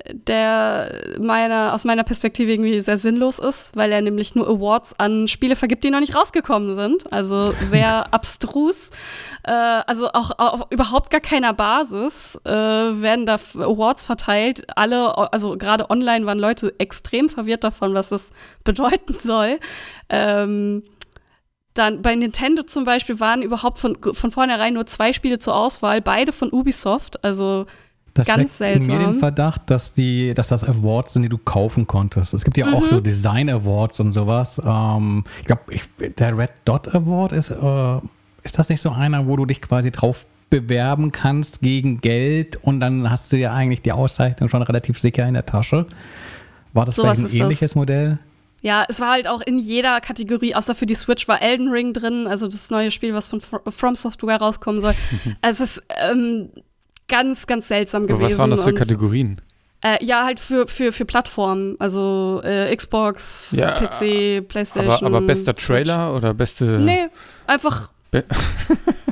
der 0.08 1.18
meiner, 1.20 1.74
aus 1.74 1.84
meiner 1.84 2.04
Perspektive 2.04 2.52
irgendwie 2.52 2.80
sehr 2.82 2.98
sinnlos 2.98 3.38
ist, 3.38 3.76
weil 3.76 3.92
er 3.92 4.02
nämlich 4.02 4.34
nur 4.34 4.48
Awards 4.48 4.96
an 4.98 5.28
Spiele 5.28 5.56
vergibt, 5.56 5.84
die 5.84 5.92
noch 5.92 6.00
nicht 6.00 6.16
rausgekommen 6.16 6.76
sind. 6.76 7.12
Also 7.12 7.52
sehr 7.70 8.14
abstrus. 8.14 8.92
Äh, 9.44 9.52
also 9.52 10.10
auch 10.10 10.32
auf 10.38 10.68
überhaupt 10.70 11.10
gar 11.10 11.22
keiner 11.22 11.54
Basis 11.54 12.40
äh, 12.46 12.52
werden 12.52 13.26
da 13.26 13.36
Awards 13.56 14.06
verteilt. 14.06 14.66
Alle, 14.76 15.18
also 15.34 15.58
gerade 15.58 15.90
online 15.90 16.26
waren 16.26 16.40
Leute 16.40 16.74
extrem 16.80 17.28
verwirrt 17.30 17.64
davon, 17.64 17.94
was 17.94 18.10
das 18.10 18.32
bedeuten 18.64 19.16
soll. 19.22 19.60
Ähm, 20.10 20.84
dann 21.74 22.02
bei 22.02 22.16
Nintendo 22.16 22.64
zum 22.64 22.84
Beispiel 22.84 23.20
waren 23.20 23.42
überhaupt 23.42 23.80
von, 23.80 23.98
von 24.14 24.32
vornherein 24.32 24.74
nur 24.74 24.86
zwei 24.86 25.14
Spiele 25.14 25.40
zur 25.40 25.56
Auswahl, 25.56 26.02
beide 26.02 26.32
von 26.32 26.52
Ubisoft. 26.52 27.24
Also 27.24 27.68
Das 28.20 28.28
Ganz 28.28 28.40
in 28.40 28.46
mir 28.46 28.86
seltsam. 28.86 29.00
den 29.00 29.20
Verdacht, 29.20 29.62
dass, 29.68 29.94
die, 29.94 30.34
dass 30.34 30.48
das 30.50 30.64
Awards 30.64 31.14
sind, 31.14 31.24
die 31.24 31.30
du 31.30 31.38
kaufen 31.38 31.88
konntest. 31.88 32.34
Es 32.34 32.44
gibt 32.44 32.58
ja 32.58 32.68
auch 32.74 32.82
Mhm. 32.84 32.88
so 32.88 33.00
Design 33.02 33.50
Awards 33.50 34.00
und 34.00 34.12
sowas. 34.12 34.62
Ähm, 34.64 35.24
ich 35.42 35.48
glaube, 35.48 35.64
der 36.18 36.38
Red 36.38 36.52
Dot 36.66 36.94
Award 36.94 37.32
ist, 37.32 37.50
äh, 37.50 37.98
ist 38.44 38.58
das 38.60 38.70
nicht 38.70 38.82
so 38.82 38.92
einer, 38.92 39.28
wo 39.28 39.36
du 39.36 39.46
dich 39.46 39.62
quasi 39.62 39.92
drauf 39.92 40.26
bewerben 40.50 41.12
kannst 41.12 41.62
gegen 41.62 42.02
Geld 42.02 42.56
und 42.64 42.80
dann 42.80 43.10
hast 43.12 43.32
du 43.32 43.38
ja 43.38 43.54
eigentlich 43.54 43.82
die 43.84 43.92
Auszeichnung 43.92 44.50
schon 44.50 44.62
relativ 44.64 44.98
sicher 45.00 45.28
in 45.28 45.36
der 45.36 45.46
Tasche. 45.46 45.86
War 46.74 46.86
das 46.86 46.96
Sowas 46.96 47.18
vielleicht 47.18 47.20
ein 47.20 47.26
ist 47.26 47.34
das. 47.34 47.42
ähnliches 47.42 47.76
Modell? 47.76 48.20
Ja, 48.62 48.84
es 48.90 49.00
war 49.00 49.12
halt 49.12 49.28
auch 49.28 49.42
in 49.42 49.58
jeder 49.58 50.02
Kategorie, 50.02 50.54
außer 50.54 50.76
für 50.76 50.86
die 50.86 50.96
Switch 50.96 51.28
war 51.30 51.42
Elden 51.42 51.70
Ring 51.70 51.94
drin, 51.94 52.28
also 52.28 52.46
das 52.46 52.70
neue 52.72 52.92
Spiel, 52.92 53.14
was 53.14 53.28
von 53.30 53.40
Fr- 53.40 53.72
From 53.72 53.96
Software 53.96 54.38
rauskommen 54.38 54.82
soll. 54.82 54.96
also 55.42 55.64
es 55.64 55.78
ist 55.78 55.84
ähm, 56.12 56.50
ganz, 57.10 57.46
ganz 57.48 57.68
seltsam 57.68 58.04
Aber 58.04 58.14
gewesen. 58.14 58.32
was 58.32 58.38
waren 58.38 58.50
das 58.52 58.62
für 58.62 58.70
und- 58.70 58.76
Kategorien? 58.76 59.42
Äh, 59.82 60.04
ja, 60.04 60.26
halt 60.26 60.40
für, 60.42 60.68
für, 60.68 60.92
für 60.92 61.06
Plattformen, 61.06 61.78
also 61.80 62.42
äh, 62.44 62.76
Xbox, 62.76 63.54
Ja, 63.58 63.76
PC, 63.76 64.46
Playstation. 64.46 64.94
Aber, 65.08 65.18
aber 65.18 65.22
bester 65.22 65.56
Trailer 65.56 66.14
oder 66.16 66.34
beste. 66.34 66.66
Nee, 66.80 67.08
einfach 67.48 67.92
Be 68.12 68.26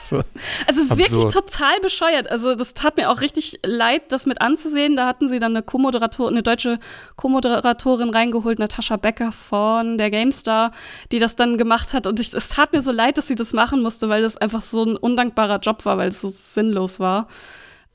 so. 0.00 0.22
Also 0.66 0.88
wirklich 0.88 1.12
Absurd. 1.12 1.32
total 1.32 1.80
bescheuert. 1.80 2.30
Also 2.30 2.54
das 2.54 2.74
tat 2.74 2.96
mir 2.96 3.10
auch 3.10 3.20
richtig 3.20 3.58
leid, 3.64 4.10
das 4.10 4.26
mit 4.26 4.40
anzusehen. 4.40 4.96
Da 4.96 5.06
hatten 5.06 5.28
sie 5.28 5.38
dann 5.38 5.52
eine 5.52 5.62
Co-Moderator, 5.62 6.28
eine 6.28 6.42
deutsche 6.42 6.78
Co-Moderatorin 7.16 8.10
reingeholt, 8.10 8.58
Natascha 8.58 8.96
Becker 8.96 9.32
von 9.32 9.98
der 9.98 10.10
GameStar, 10.10 10.72
die 11.12 11.18
das 11.18 11.36
dann 11.36 11.58
gemacht 11.58 11.92
hat. 11.92 12.06
Und 12.06 12.20
ich, 12.20 12.32
es 12.32 12.48
tat 12.48 12.72
mir 12.72 12.82
so 12.82 12.92
leid, 12.92 13.18
dass 13.18 13.26
sie 13.26 13.34
das 13.34 13.52
machen 13.52 13.82
musste, 13.82 14.08
weil 14.08 14.22
das 14.22 14.36
einfach 14.36 14.62
so 14.62 14.84
ein 14.84 14.96
undankbarer 14.96 15.58
Job 15.58 15.84
war, 15.84 15.98
weil 15.98 16.08
es 16.08 16.20
so 16.20 16.28
sinnlos 16.28 17.00
war. 17.00 17.28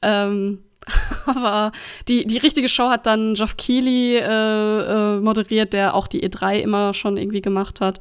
Ähm, 0.01 0.59
aber 1.25 1.71
die, 2.07 2.25
die 2.25 2.37
richtige 2.37 2.69
Show 2.69 2.89
hat 2.89 3.05
dann 3.05 3.33
Geoff 3.33 3.57
Keighley 3.57 4.17
äh, 4.17 4.23
äh, 4.23 5.19
moderiert, 5.19 5.73
der 5.73 5.93
auch 5.93 6.07
die 6.07 6.27
E3 6.27 6.59
immer 6.59 6.93
schon 6.93 7.17
irgendwie 7.17 7.41
gemacht 7.41 7.81
hat. 7.81 7.99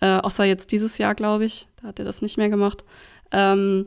Äh, 0.00 0.18
außer 0.18 0.44
jetzt 0.44 0.72
dieses 0.72 0.98
Jahr, 0.98 1.14
glaube 1.14 1.44
ich. 1.44 1.68
Da 1.80 1.88
hat 1.88 1.98
er 1.98 2.04
das 2.04 2.22
nicht 2.22 2.36
mehr 2.38 2.48
gemacht. 2.48 2.84
Ähm, 3.32 3.86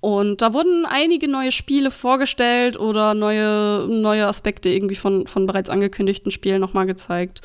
und 0.00 0.42
da 0.42 0.52
wurden 0.52 0.86
einige 0.86 1.26
neue 1.26 1.52
Spiele 1.52 1.90
vorgestellt 1.90 2.78
oder 2.78 3.14
neue, 3.14 3.88
neue 3.88 4.26
Aspekte 4.26 4.68
irgendwie 4.68 4.94
von, 4.94 5.26
von 5.26 5.46
bereits 5.46 5.70
angekündigten 5.70 6.30
Spielen 6.30 6.60
nochmal 6.60 6.86
gezeigt. 6.86 7.40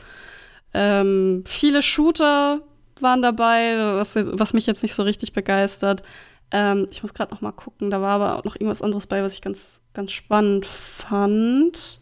Ähm, 0.74 1.44
viele 1.48 1.82
Shooter 1.82 2.62
waren 3.00 3.22
dabei, 3.22 3.76
was, 3.96 4.16
was 4.16 4.54
mich 4.54 4.68
jetzt 4.68 4.84
nicht 4.84 4.94
so 4.94 5.04
richtig 5.04 5.34
begeistert. 5.34 6.04
Ähm, 6.52 6.88
ich 6.92 7.02
muss 7.02 7.14
gerade 7.14 7.34
noch 7.34 7.42
mal 7.42 7.52
gucken, 7.52 7.90
da 7.90 8.02
war 8.02 8.12
aber 8.12 8.38
auch 8.38 8.44
noch 8.44 8.56
irgendwas 8.56 8.82
anderes 8.82 9.08
bei, 9.08 9.24
was 9.24 9.34
ich 9.34 9.42
ganz, 9.42 9.82
ganz 9.94 10.12
spannend 10.12 10.66
fand. 10.66 12.00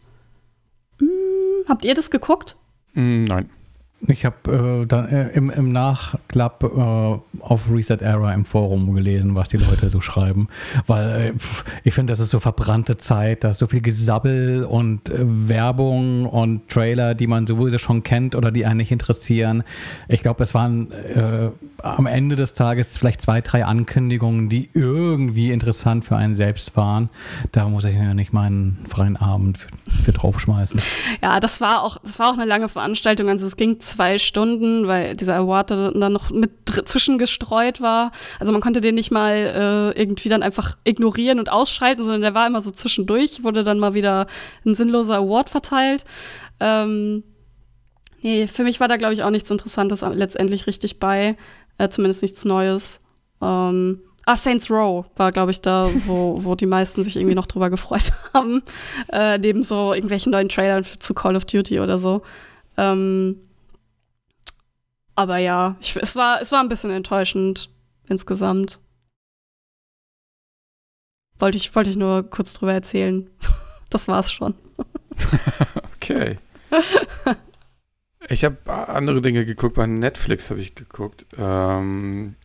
Hm, 0.98 1.08
habt 1.68 1.84
ihr 1.84 1.94
das 1.94 2.10
geguckt? 2.10 2.56
Mm, 2.92 3.24
Nein. 3.24 3.50
Ich 4.06 4.24
habe 4.24 4.82
äh, 4.82 4.86
dann 4.86 5.08
äh, 5.08 5.28
im, 5.28 5.50
im 5.50 5.70
Nachklapp 5.70 6.64
äh, 6.64 7.42
auf 7.42 7.70
Reset 7.70 7.98
Era 8.00 8.32
im 8.32 8.44
Forum 8.46 8.94
gelesen, 8.94 9.34
was 9.34 9.48
die 9.48 9.58
Leute 9.58 9.90
so 9.90 10.00
schreiben. 10.00 10.48
Weil 10.86 11.10
äh, 11.10 11.32
pf, 11.38 11.64
ich 11.84 11.92
finde, 11.92 12.12
das 12.12 12.20
ist 12.20 12.30
so 12.30 12.40
verbrannte 12.40 12.96
Zeit, 12.96 13.44
da 13.44 13.50
ist 13.50 13.58
so 13.58 13.66
viel 13.66 13.82
Gesabbel 13.82 14.64
und 14.64 15.10
äh, 15.10 15.18
Werbung 15.20 16.26
und 16.26 16.68
Trailer, 16.68 17.14
die 17.14 17.26
man 17.26 17.46
sowieso 17.46 17.76
schon 17.78 18.02
kennt 18.02 18.34
oder 18.34 18.50
die 18.50 18.64
einen 18.64 18.78
nicht 18.78 18.90
interessieren. 18.90 19.64
Ich 20.08 20.22
glaube, 20.22 20.42
es 20.42 20.54
waren 20.54 20.90
äh, 20.92 21.50
am 21.82 22.06
Ende 22.06 22.36
des 22.36 22.54
Tages 22.54 22.96
vielleicht 22.96 23.20
zwei, 23.20 23.42
drei 23.42 23.66
Ankündigungen, 23.66 24.48
die 24.48 24.70
irgendwie 24.72 25.52
interessant 25.52 26.06
für 26.06 26.16
einen 26.16 26.34
selbst 26.34 26.74
waren. 26.76 27.10
Da 27.52 27.68
muss 27.68 27.84
ich 27.84 27.94
ja 27.94 28.14
nicht 28.14 28.32
meinen 28.32 28.78
freien 28.88 29.16
Abend 29.16 29.58
für, 29.58 29.68
für 30.04 30.12
draufschmeißen. 30.12 30.80
Ja, 31.22 31.38
das 31.38 31.60
war 31.60 31.82
auch, 31.82 31.98
das 31.98 32.18
war 32.18 32.30
auch 32.30 32.34
eine 32.34 32.46
lange 32.46 32.68
Veranstaltung. 32.68 33.28
Also 33.28 33.46
es 33.46 33.56
ging 33.56 33.78
zwei 33.90 34.18
Stunden, 34.18 34.86
weil 34.86 35.16
dieser 35.16 35.36
Award 35.36 35.70
da- 35.70 35.90
dann 35.90 36.12
noch 36.12 36.30
mit 36.30 36.50
zwischengestreut 36.84 37.80
war. 37.80 38.12
Also 38.38 38.52
man 38.52 38.60
konnte 38.60 38.80
den 38.80 38.94
nicht 38.94 39.10
mal 39.10 39.92
äh, 39.94 40.00
irgendwie 40.00 40.28
dann 40.28 40.42
einfach 40.42 40.76
ignorieren 40.84 41.38
und 41.38 41.50
ausschalten, 41.50 42.02
sondern 42.02 42.22
der 42.22 42.34
war 42.34 42.46
immer 42.46 42.62
so 42.62 42.70
zwischendurch, 42.70 43.42
wurde 43.44 43.64
dann 43.64 43.78
mal 43.78 43.94
wieder 43.94 44.26
ein 44.64 44.74
sinnloser 44.74 45.16
Award 45.16 45.50
verteilt. 45.50 46.04
Ähm, 46.60 47.22
nee, 48.22 48.46
für 48.46 48.62
mich 48.64 48.80
war 48.80 48.88
da, 48.88 48.96
glaube 48.96 49.14
ich, 49.14 49.22
auch 49.22 49.30
nichts 49.30 49.50
Interessantes 49.50 50.02
letztendlich 50.12 50.66
richtig 50.66 50.98
bei. 50.98 51.36
Äh, 51.78 51.88
zumindest 51.88 52.22
nichts 52.22 52.44
Neues. 52.44 53.00
Ähm, 53.42 54.00
Ah, 54.26 54.36
Saints 54.36 54.70
Row 54.70 55.06
war, 55.16 55.32
glaube 55.32 55.50
ich, 55.50 55.62
da, 55.62 55.88
wo, 56.06 56.38
wo 56.44 56.54
die 56.54 56.66
meisten 56.66 57.02
sich 57.02 57.16
irgendwie 57.16 57.34
noch 57.34 57.46
drüber 57.46 57.70
gefreut 57.70 58.12
haben. 58.34 58.62
Äh, 59.10 59.38
neben 59.38 59.62
so 59.62 59.94
irgendwelchen 59.94 60.30
neuen 60.30 60.50
Trailern 60.50 60.84
zu 60.98 61.14
Call 61.14 61.34
of 61.36 61.46
Duty 61.46 61.80
oder 61.80 61.96
so. 61.98 62.20
Ähm, 62.76 63.36
aber 65.20 65.36
ja, 65.36 65.76
ich, 65.80 65.94
es, 65.96 66.16
war, 66.16 66.40
es 66.40 66.50
war 66.50 66.60
ein 66.60 66.70
bisschen 66.70 66.90
enttäuschend 66.90 67.68
insgesamt. 68.08 68.80
Wollte 71.38 71.58
ich, 71.58 71.74
wollte 71.74 71.90
ich 71.90 71.96
nur 71.96 72.22
kurz 72.22 72.54
drüber 72.54 72.72
erzählen. 72.72 73.28
Das 73.92 74.06
war's 74.06 74.30
schon. 74.30 74.54
Okay. 75.96 76.38
Ich 78.28 78.44
habe 78.44 78.56
andere 78.72 79.20
Dinge 79.20 79.44
geguckt. 79.44 79.74
Bei 79.74 79.86
Netflix 79.86 80.48
habe 80.50 80.60
ich 80.60 80.74
geguckt. 80.76 81.26
Ähm, 81.36 82.36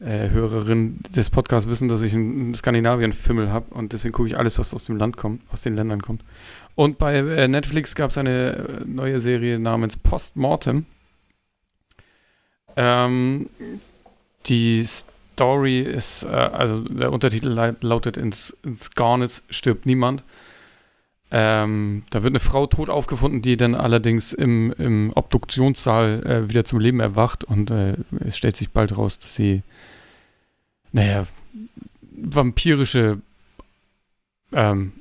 äh, 0.00 0.28
Hörerinnen 0.30 1.00
des 1.16 1.30
Podcasts 1.30 1.68
wissen, 1.68 1.88
dass 1.88 2.02
ich 2.02 2.12
einen 2.12 2.52
Skandinavien-Fimmel 2.54 3.50
habe 3.50 3.72
und 3.72 3.92
deswegen 3.92 4.12
gucke 4.12 4.28
ich 4.28 4.36
alles, 4.36 4.58
was 4.58 4.74
aus 4.74 4.84
dem 4.84 4.96
Land 4.96 5.16
kommt, 5.16 5.42
aus 5.52 5.62
den 5.62 5.74
Ländern 5.74 6.02
kommt. 6.02 6.22
Und 6.74 6.98
bei 6.98 7.16
äh, 7.16 7.48
Netflix 7.48 7.94
gab 7.94 8.10
es 8.10 8.18
eine 8.18 8.82
neue 8.84 9.20
Serie 9.20 9.58
namens 9.58 9.96
Postmortem. 9.96 10.84
Ähm, 12.76 13.48
die 14.46 14.84
Story 14.84 15.80
ist, 15.80 16.24
äh, 16.24 16.28
also 16.28 16.80
der 16.80 17.12
Untertitel 17.12 17.48
lautet 17.80 18.16
ins, 18.16 18.56
ins 18.62 18.90
Garnis 18.92 19.42
stirbt 19.50 19.86
niemand. 19.86 20.22
Ähm, 21.30 22.04
da 22.10 22.22
wird 22.22 22.30
eine 22.32 22.40
Frau 22.40 22.66
tot 22.66 22.90
aufgefunden, 22.90 23.42
die 23.42 23.56
dann 23.56 23.74
allerdings 23.74 24.32
im, 24.32 24.72
im 24.78 25.10
Obduktionssaal 25.14 26.22
äh, 26.24 26.48
wieder 26.48 26.64
zum 26.64 26.78
Leben 26.78 27.00
erwacht 27.00 27.42
und 27.42 27.70
äh, 27.72 27.96
es 28.20 28.36
stellt 28.36 28.56
sich 28.56 28.70
bald 28.70 28.96
raus, 28.96 29.18
dass 29.18 29.34
sie, 29.34 29.62
naja, 30.92 31.24
vampirische 32.12 33.18
ähm, 34.52 34.92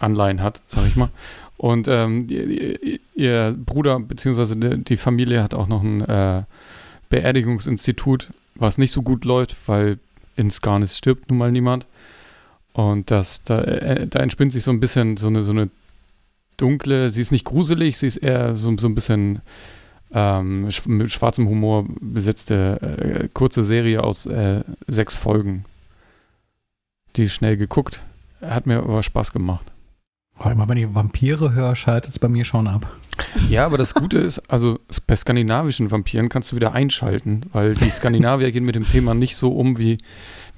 Anleihen 0.00 0.42
hat, 0.42 0.62
sag 0.66 0.86
ich 0.88 0.96
mal. 0.96 1.10
Und 1.56 1.86
ähm, 1.88 2.26
ihr, 2.28 3.00
ihr- 3.14 3.52
Bruder 3.52 4.00
bzw. 4.00 4.76
die, 4.78 4.96
Familie 4.96 5.42
hat 5.42 5.54
auch 5.54 5.68
noch 5.68 5.82
ein 5.82 6.00
äh, 6.02 6.42
Beerdigungsinstitut, 7.08 8.30
was 8.54 8.78
nicht 8.78 8.92
so 8.92 9.02
gut 9.02 9.24
läuft, 9.24 9.56
weil 9.66 9.98
in 10.36 10.50
Skarnis 10.50 10.96
stirbt 10.96 11.30
nun 11.30 11.38
mal 11.38 11.52
niemand. 11.52 11.86
Und 12.72 13.10
das, 13.10 13.42
da, 13.44 13.58
äh, 13.62 14.06
da 14.06 14.20
entspinnt 14.20 14.52
sich 14.52 14.64
so 14.64 14.70
ein 14.70 14.80
bisschen 14.80 15.16
so 15.16 15.28
eine, 15.28 15.42
so 15.42 15.52
eine 15.52 15.70
dunkle, 16.56 17.10
sie 17.10 17.22
ist 17.22 17.32
nicht 17.32 17.44
gruselig, 17.44 17.98
sie 17.98 18.06
ist 18.06 18.18
eher 18.18 18.56
so, 18.56 18.76
so 18.76 18.86
ein 18.86 18.94
bisschen 18.94 19.40
ähm, 20.12 20.70
sch 20.70 20.86
mit 20.86 21.10
schwarzem 21.10 21.48
Humor 21.48 21.86
besetzte 22.00 23.24
äh, 23.24 23.28
kurze 23.32 23.64
Serie 23.64 24.04
aus 24.04 24.26
äh, 24.26 24.62
sechs 24.86 25.16
Folgen. 25.16 25.64
Die 27.16 27.28
schnell 27.28 27.56
geguckt. 27.56 28.02
Hat 28.42 28.66
mir 28.66 28.78
aber 28.78 29.02
Spaß 29.02 29.32
gemacht. 29.32 29.72
Immer 30.44 30.68
wenn 30.68 30.76
ich 30.76 30.94
Vampire 30.94 31.54
höre, 31.54 31.74
schaltet 31.74 32.10
es 32.10 32.18
bei 32.18 32.28
mir 32.28 32.44
schon 32.44 32.68
ab. 32.68 32.86
Ja, 33.48 33.64
aber 33.66 33.78
das 33.78 33.94
Gute 33.94 34.18
ist, 34.18 34.38
also 34.50 34.78
bei 35.06 35.16
skandinavischen 35.16 35.90
Vampiren 35.90 36.28
kannst 36.28 36.52
du 36.52 36.56
wieder 36.56 36.72
einschalten, 36.72 37.42
weil 37.52 37.74
die 37.74 37.90
Skandinavier 37.90 38.52
gehen 38.52 38.64
mit 38.64 38.76
dem 38.76 38.88
Thema 38.88 39.14
nicht 39.14 39.36
so 39.36 39.52
um, 39.52 39.78
wie, 39.78 39.98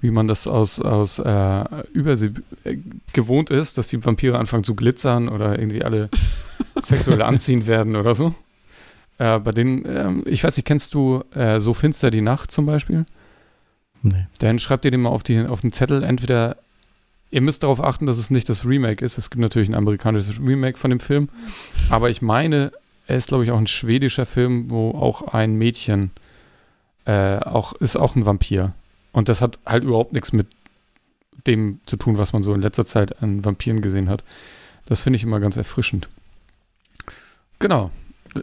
wie 0.00 0.10
man 0.10 0.28
das 0.28 0.46
aus, 0.46 0.80
aus 0.80 1.18
äh, 1.18 1.64
Übersee 1.92 2.32
äh, 2.64 2.76
gewohnt 3.12 3.50
ist, 3.50 3.78
dass 3.78 3.88
die 3.88 4.04
Vampire 4.04 4.38
anfangen 4.38 4.64
zu 4.64 4.74
glitzern 4.74 5.28
oder 5.28 5.58
irgendwie 5.58 5.84
alle 5.84 6.08
sexuell 6.80 7.22
anziehend 7.22 7.66
werden 7.66 7.96
oder 7.96 8.14
so. 8.14 8.34
Äh, 9.18 9.40
bei 9.40 9.52
denen, 9.52 9.84
ähm, 9.86 10.24
ich 10.26 10.44
weiß 10.44 10.56
nicht, 10.56 10.66
kennst 10.66 10.94
du 10.94 11.24
äh, 11.34 11.60
So 11.60 11.74
finster 11.74 12.10
die 12.10 12.20
Nacht 12.20 12.50
zum 12.50 12.66
Beispiel? 12.66 13.04
Nee. 14.02 14.26
Dann 14.38 14.58
schreibt 14.58 14.84
ihr 14.84 14.92
den 14.92 15.02
mal 15.02 15.10
auf, 15.10 15.24
die, 15.24 15.44
auf 15.44 15.60
den 15.60 15.72
Zettel. 15.72 16.04
Entweder, 16.04 16.56
ihr 17.30 17.40
müsst 17.40 17.62
darauf 17.62 17.82
achten, 17.82 18.06
dass 18.06 18.18
es 18.18 18.30
nicht 18.30 18.48
das 18.48 18.64
Remake 18.64 19.04
ist. 19.04 19.18
Es 19.18 19.30
gibt 19.30 19.40
natürlich 19.40 19.68
ein 19.68 19.74
amerikanisches 19.74 20.40
Remake 20.40 20.78
von 20.78 20.90
dem 20.90 21.00
Film. 21.00 21.28
Aber 21.90 22.10
ich 22.10 22.22
meine, 22.22 22.72
er 23.06 23.16
ist, 23.16 23.28
glaube 23.28 23.44
ich, 23.44 23.50
auch 23.50 23.58
ein 23.58 23.66
schwedischer 23.66 24.26
Film, 24.26 24.70
wo 24.70 24.90
auch 24.90 25.34
ein 25.34 25.54
Mädchen 25.54 26.10
äh, 27.04 27.38
auch, 27.38 27.72
ist 27.74 27.96
auch 27.96 28.16
ein 28.16 28.26
Vampir. 28.26 28.74
Und 29.12 29.28
das 29.28 29.40
hat 29.40 29.58
halt 29.66 29.84
überhaupt 29.84 30.12
nichts 30.12 30.32
mit 30.32 30.46
dem 31.46 31.80
zu 31.86 31.96
tun, 31.96 32.18
was 32.18 32.32
man 32.32 32.42
so 32.42 32.52
in 32.54 32.60
letzter 32.60 32.84
Zeit 32.84 33.22
an 33.22 33.44
Vampiren 33.44 33.80
gesehen 33.80 34.08
hat. 34.08 34.24
Das 34.86 35.02
finde 35.02 35.16
ich 35.16 35.22
immer 35.22 35.40
ganz 35.40 35.56
erfrischend. 35.56 36.08
Genau. 37.58 37.90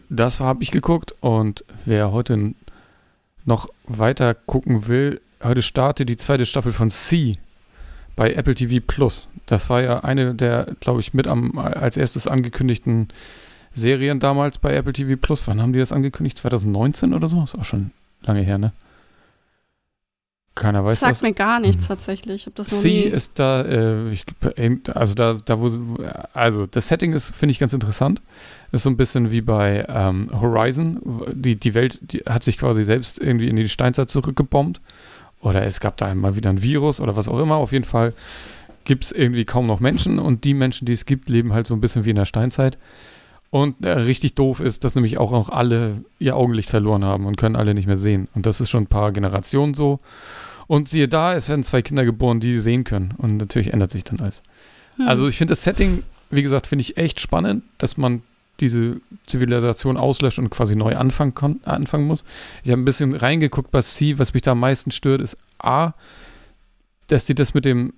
Das 0.08 0.40
habe 0.40 0.62
ich 0.62 0.72
geguckt 0.72 1.14
und 1.20 1.64
wer 1.84 2.12
heute 2.12 2.54
noch 3.44 3.68
weiter 3.84 4.34
gucken 4.34 4.88
will, 4.88 5.20
heute 5.42 5.62
startet 5.62 6.08
die 6.08 6.16
zweite 6.16 6.44
Staffel 6.44 6.72
von 6.72 6.90
C 6.90 7.38
bei 8.16 8.32
Apple 8.32 8.54
TV 8.54 8.82
Plus. 8.84 9.28
Das 9.46 9.70
war 9.70 9.82
ja 9.82 10.00
eine 10.00 10.34
der, 10.34 10.74
glaube 10.80 11.00
ich, 11.00 11.14
mit 11.14 11.26
am 11.28 11.58
als 11.58 11.96
erstes 11.96 12.26
angekündigten 12.26 13.08
Serien 13.72 14.18
damals 14.20 14.58
bei 14.58 14.74
Apple 14.74 14.94
TV 14.94 15.16
Plus. 15.20 15.46
Wann 15.46 15.60
haben 15.60 15.72
die 15.72 15.78
das 15.78 15.92
angekündigt? 15.92 16.38
2019 16.38 17.14
oder 17.14 17.28
so? 17.28 17.42
Ist 17.44 17.56
auch 17.58 17.64
schon 17.64 17.90
lange 18.22 18.40
her, 18.40 18.58
ne? 18.58 18.72
Keiner 20.54 20.82
weiß 20.86 21.00
Sagt 21.00 21.16
das. 21.16 21.22
mir 21.22 21.34
gar 21.34 21.60
nichts 21.60 21.84
Hm. 21.84 21.88
tatsächlich. 21.88 22.46
Ich 22.46 22.54
das 22.54 22.72
noch 22.72 22.78
Sie 22.78 23.00
ist 23.00 23.38
da, 23.38 23.60
äh, 23.60 24.08
ich, 24.08 24.24
ähm, 24.56 24.80
also 24.94 25.14
da, 25.14 25.34
da 25.34 25.60
wo, 25.60 25.68
also 26.32 26.66
das 26.66 26.88
Setting 26.88 27.12
ist, 27.12 27.36
finde 27.36 27.50
ich, 27.50 27.58
ganz 27.58 27.74
interessant. 27.74 28.22
Ist 28.72 28.84
so 28.84 28.90
ein 28.90 28.96
bisschen 28.96 29.30
wie 29.30 29.42
bei 29.42 29.84
ähm, 29.86 30.30
Horizon. 30.32 30.98
Die, 31.34 31.56
die 31.56 31.74
Welt 31.74 31.98
die 32.10 32.20
hat 32.20 32.42
sich 32.42 32.56
quasi 32.56 32.84
selbst 32.84 33.18
irgendwie 33.20 33.48
in 33.48 33.56
die 33.56 33.68
Steinzeit 33.68 34.08
zurückgebombt. 34.08 34.80
Oder 35.40 35.64
es 35.64 35.80
gab 35.80 35.96
da 35.96 36.14
mal 36.14 36.36
wieder 36.36 36.50
ein 36.50 36.62
Virus 36.62 37.00
oder 37.00 37.16
was 37.16 37.28
auch 37.28 37.38
immer. 37.38 37.56
Auf 37.56 37.72
jeden 37.72 37.84
Fall 37.84 38.12
gibt 38.84 39.04
es 39.04 39.12
irgendwie 39.12 39.44
kaum 39.44 39.66
noch 39.66 39.80
Menschen 39.80 40.18
und 40.18 40.44
die 40.44 40.54
Menschen, 40.54 40.86
die 40.86 40.92
es 40.92 41.06
gibt, 41.06 41.28
leben 41.28 41.52
halt 41.52 41.66
so 41.66 41.74
ein 41.74 41.80
bisschen 41.80 42.04
wie 42.04 42.10
in 42.10 42.16
der 42.16 42.24
Steinzeit. 42.24 42.78
Und 43.50 43.84
äh, 43.84 43.90
richtig 43.90 44.34
doof 44.34 44.60
ist, 44.60 44.84
dass 44.84 44.94
nämlich 44.94 45.18
auch 45.18 45.30
noch 45.30 45.48
alle 45.50 46.04
ihr 46.18 46.36
Augenlicht 46.36 46.70
verloren 46.70 47.04
haben 47.04 47.26
und 47.26 47.36
können 47.36 47.56
alle 47.56 47.74
nicht 47.74 47.86
mehr 47.86 47.96
sehen. 47.96 48.28
Und 48.34 48.46
das 48.46 48.60
ist 48.60 48.70
schon 48.70 48.84
ein 48.84 48.88
paar 48.88 49.12
Generationen 49.12 49.74
so. 49.74 49.98
Und 50.66 50.88
siehe 50.88 51.08
da, 51.08 51.34
es 51.34 51.48
werden 51.48 51.62
zwei 51.62 51.80
Kinder 51.80 52.04
geboren, 52.04 52.40
die 52.40 52.58
sehen 52.58 52.84
können. 52.84 53.14
Und 53.18 53.36
natürlich 53.36 53.72
ändert 53.72 53.92
sich 53.92 54.04
dann 54.04 54.20
alles. 54.20 54.42
Hm. 54.96 55.06
Also 55.06 55.28
ich 55.28 55.38
finde 55.38 55.52
das 55.52 55.62
Setting, 55.62 56.02
wie 56.30 56.42
gesagt, 56.42 56.66
finde 56.66 56.82
ich 56.82 56.96
echt 56.96 57.20
spannend, 57.20 57.62
dass 57.78 57.96
man 57.96 58.22
diese 58.60 59.00
Zivilisation 59.26 59.96
auslöscht 59.96 60.38
und 60.38 60.50
quasi 60.50 60.76
neu 60.76 60.96
anfangen, 60.96 61.60
anfangen 61.64 62.06
muss. 62.06 62.24
Ich 62.64 62.70
habe 62.70 62.80
ein 62.80 62.84
bisschen 62.84 63.14
reingeguckt 63.14 63.70
bei 63.70 63.82
C, 63.82 64.18
was 64.18 64.34
mich 64.34 64.42
da 64.42 64.52
am 64.52 64.60
meisten 64.60 64.90
stört, 64.90 65.20
ist 65.20 65.36
A, 65.58 65.92
dass 67.08 67.24
die 67.24 67.34
das 67.34 67.54
mit 67.54 67.64
dem, 67.64 67.92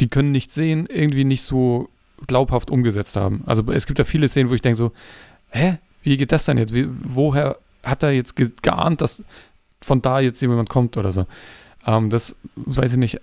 die 0.00 0.08
können 0.08 0.32
nicht 0.32 0.52
sehen, 0.52 0.86
irgendwie 0.86 1.24
nicht 1.24 1.42
so 1.42 1.88
glaubhaft 2.26 2.70
umgesetzt 2.70 3.16
haben. 3.16 3.42
Also 3.46 3.70
es 3.72 3.86
gibt 3.86 3.98
da 3.98 4.04
viele 4.04 4.28
Szenen, 4.28 4.50
wo 4.50 4.54
ich 4.54 4.62
denke 4.62 4.76
so, 4.76 4.92
hä, 5.50 5.78
wie 6.02 6.16
geht 6.16 6.32
das 6.32 6.44
denn 6.44 6.58
jetzt? 6.58 6.74
Wie, 6.74 6.86
woher 6.88 7.56
hat 7.82 8.02
er 8.02 8.10
jetzt 8.10 8.36
ge 8.36 8.50
geahnt, 8.62 9.00
dass 9.00 9.22
von 9.80 10.02
da 10.02 10.20
jetzt 10.20 10.40
jemand 10.40 10.68
kommt 10.68 10.96
oder 10.96 11.12
so? 11.12 11.26
Ähm, 11.86 12.10
das 12.10 12.36
weiß 12.56 12.92
ich 12.92 12.98
nicht. 12.98 13.20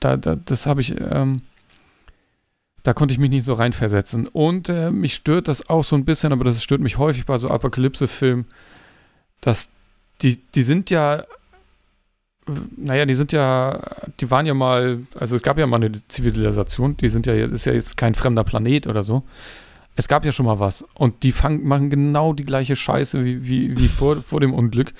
Da, 0.00 0.16
da 0.16 0.36
das 0.36 0.66
habe 0.66 0.80
ich, 0.80 0.94
ähm, 1.00 1.42
da 2.86 2.94
konnte 2.94 3.12
ich 3.12 3.18
mich 3.18 3.30
nicht 3.30 3.44
so 3.44 3.54
reinversetzen. 3.54 4.28
Und 4.28 4.68
äh, 4.68 4.92
mich 4.92 5.14
stört 5.14 5.48
das 5.48 5.68
auch 5.68 5.82
so 5.82 5.96
ein 5.96 6.04
bisschen, 6.04 6.32
aber 6.32 6.44
das 6.44 6.62
stört 6.62 6.80
mich 6.80 6.98
häufig 6.98 7.26
bei 7.26 7.36
so 7.36 7.50
Apokalypse-Filmen, 7.50 8.44
dass 9.40 9.70
die, 10.22 10.40
die 10.54 10.62
sind 10.62 10.90
ja 10.90 11.24
naja, 12.76 13.06
die 13.06 13.16
sind 13.16 13.32
ja, 13.32 13.80
die 14.20 14.30
waren 14.30 14.46
ja 14.46 14.54
mal, 14.54 15.00
also 15.18 15.34
es 15.34 15.42
gab 15.42 15.58
ja 15.58 15.66
mal 15.66 15.82
eine 15.82 15.90
Zivilisation, 16.06 16.96
die 16.96 17.08
sind 17.08 17.26
ja, 17.26 17.34
ist 17.34 17.64
ja 17.64 17.72
jetzt 17.72 17.96
kein 17.96 18.14
fremder 18.14 18.44
Planet 18.44 18.86
oder 18.86 19.02
so. 19.02 19.24
Es 19.96 20.06
gab 20.06 20.24
ja 20.24 20.30
schon 20.30 20.46
mal 20.46 20.60
was 20.60 20.84
und 20.94 21.24
die 21.24 21.32
fang, 21.32 21.64
machen 21.64 21.90
genau 21.90 22.34
die 22.34 22.44
gleiche 22.44 22.76
Scheiße 22.76 23.24
wie, 23.24 23.48
wie, 23.48 23.76
wie 23.76 23.88
vor, 23.88 24.22
vor 24.22 24.38
dem 24.38 24.54
Unglück. 24.54 24.92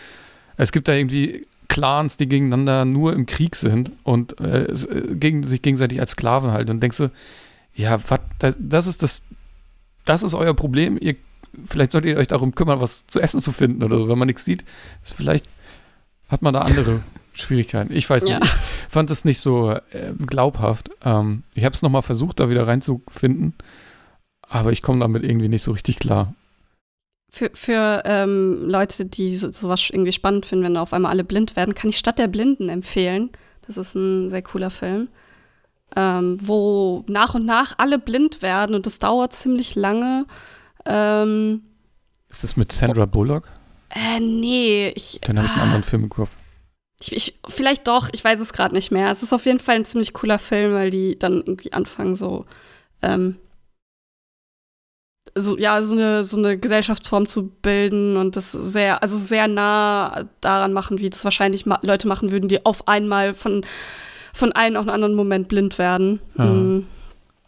Es 0.56 0.72
gibt 0.72 0.88
da 0.88 0.94
irgendwie 0.94 1.46
Clans, 1.68 2.16
die 2.16 2.26
gegeneinander 2.26 2.84
nur 2.84 3.12
im 3.12 3.26
Krieg 3.26 3.54
sind 3.54 3.92
und 4.02 4.40
äh, 4.40 4.64
äh 4.64 5.14
gegen, 5.14 5.44
sich 5.44 5.62
gegenseitig 5.62 6.00
als 6.00 6.12
Sklaven 6.12 6.50
halten 6.50 6.72
und 6.72 6.82
denkst 6.82 6.98
du, 6.98 7.10
ja, 7.76 7.98
was, 8.08 8.20
das, 8.38 8.56
das 8.58 8.86
ist 8.86 9.02
das, 9.02 9.22
das 10.04 10.22
ist 10.22 10.34
euer 10.34 10.54
Problem. 10.54 10.98
Ihr, 11.00 11.16
vielleicht 11.62 11.92
solltet 11.92 12.12
ihr 12.12 12.16
euch 12.16 12.26
darum 12.26 12.54
kümmern, 12.54 12.80
was 12.80 13.06
zu 13.06 13.20
essen 13.20 13.40
zu 13.40 13.52
finden 13.52 13.84
oder 13.84 13.98
so. 13.98 14.08
Wenn 14.08 14.18
man 14.18 14.26
nichts 14.26 14.44
sieht, 14.44 14.64
ist 15.02 15.14
vielleicht 15.14 15.46
hat 16.28 16.42
man 16.42 16.54
da 16.54 16.62
andere 16.62 17.02
Schwierigkeiten. 17.34 17.92
Ich 17.92 18.08
weiß 18.08 18.24
ja. 18.24 18.40
nicht. 18.40 18.52
Ich 18.52 18.92
fand 18.92 19.10
es 19.10 19.24
nicht 19.24 19.40
so 19.40 19.70
äh, 19.70 20.12
glaubhaft. 20.26 20.90
Ähm, 21.04 21.42
ich 21.54 21.64
habe 21.64 21.74
es 21.74 21.82
nochmal 21.82 22.02
versucht, 22.02 22.40
da 22.40 22.50
wieder 22.50 22.66
reinzufinden, 22.66 23.54
aber 24.40 24.72
ich 24.72 24.80
komme 24.80 25.00
damit 25.00 25.22
irgendwie 25.22 25.48
nicht 25.48 25.62
so 25.62 25.72
richtig 25.72 25.98
klar. 25.98 26.34
Für, 27.30 27.50
für 27.52 28.02
ähm, 28.06 28.68
Leute, 28.68 29.04
die 29.04 29.36
so, 29.36 29.52
sowas 29.52 29.90
irgendwie 29.90 30.12
spannend 30.12 30.46
finden, 30.46 30.64
wenn 30.64 30.76
auf 30.78 30.94
einmal 30.94 31.10
alle 31.10 31.24
blind 31.24 31.56
werden, 31.56 31.74
kann 31.74 31.90
ich 31.90 31.98
Stadt 31.98 32.18
der 32.18 32.28
Blinden 32.28 32.70
empfehlen. 32.70 33.30
Das 33.66 33.76
ist 33.76 33.94
ein 33.94 34.30
sehr 34.30 34.42
cooler 34.42 34.70
Film, 34.70 35.08
ähm, 35.94 36.38
wo 36.42 37.04
nach 37.06 37.34
und 37.34 37.44
nach 37.46 37.74
alle 37.78 37.98
blind 37.98 38.42
werden 38.42 38.74
und 38.74 38.86
das 38.86 38.98
dauert 38.98 39.34
ziemlich 39.34 39.74
lange. 39.74 40.26
Ähm, 40.84 41.62
ist 42.28 42.42
das 42.42 42.56
mit 42.56 42.72
Sandra 42.72 43.06
Bullock? 43.06 43.48
Äh, 43.90 44.20
nee. 44.20 44.92
Ich, 44.94 45.20
Dann 45.22 45.38
habe 45.38 45.46
ich 45.46 45.52
einen 45.52 45.62
anderen 45.62 45.82
Film 45.84 46.04
im 46.04 46.08
Kopf. 46.08 46.30
Ich, 47.00 47.14
ich, 47.14 47.38
vielleicht 47.48 47.86
doch, 47.88 48.08
ich 48.12 48.24
weiß 48.24 48.40
es 48.40 48.52
gerade 48.52 48.74
nicht 48.74 48.90
mehr. 48.90 49.10
Es 49.10 49.22
ist 49.22 49.32
auf 49.32 49.44
jeden 49.44 49.58
Fall 49.58 49.76
ein 49.76 49.84
ziemlich 49.84 50.12
cooler 50.12 50.38
Film, 50.38 50.72
weil 50.72 50.90
die 50.90 51.18
dann 51.18 51.42
irgendwie 51.44 51.72
anfangen, 51.72 52.16
so, 52.16 52.46
ähm, 53.02 53.36
so 55.34 55.58
ja, 55.58 55.82
so 55.82 55.94
eine, 55.94 56.24
so 56.24 56.38
eine 56.38 56.58
Gesellschaftsform 56.58 57.26
zu 57.26 57.48
bilden 57.48 58.16
und 58.16 58.36
das 58.36 58.52
sehr, 58.52 59.02
also 59.02 59.16
sehr 59.18 59.48
nah 59.48 60.24
daran 60.40 60.72
machen, 60.72 60.98
wie 60.98 61.10
das 61.10 61.24
wahrscheinlich 61.24 61.66
ma 61.66 61.78
Leute 61.82 62.08
machen 62.08 62.30
würden, 62.30 62.48
die 62.48 62.64
auf 62.64 62.88
einmal 62.88 63.34
von, 63.34 63.64
von 64.36 64.52
einem 64.52 64.76
auf 64.76 64.82
einen 64.82 64.90
anderen 64.90 65.14
Moment 65.14 65.48
blind 65.48 65.78
werden. 65.78 66.20
Ja. 66.36 66.44
Mhm. 66.44 66.86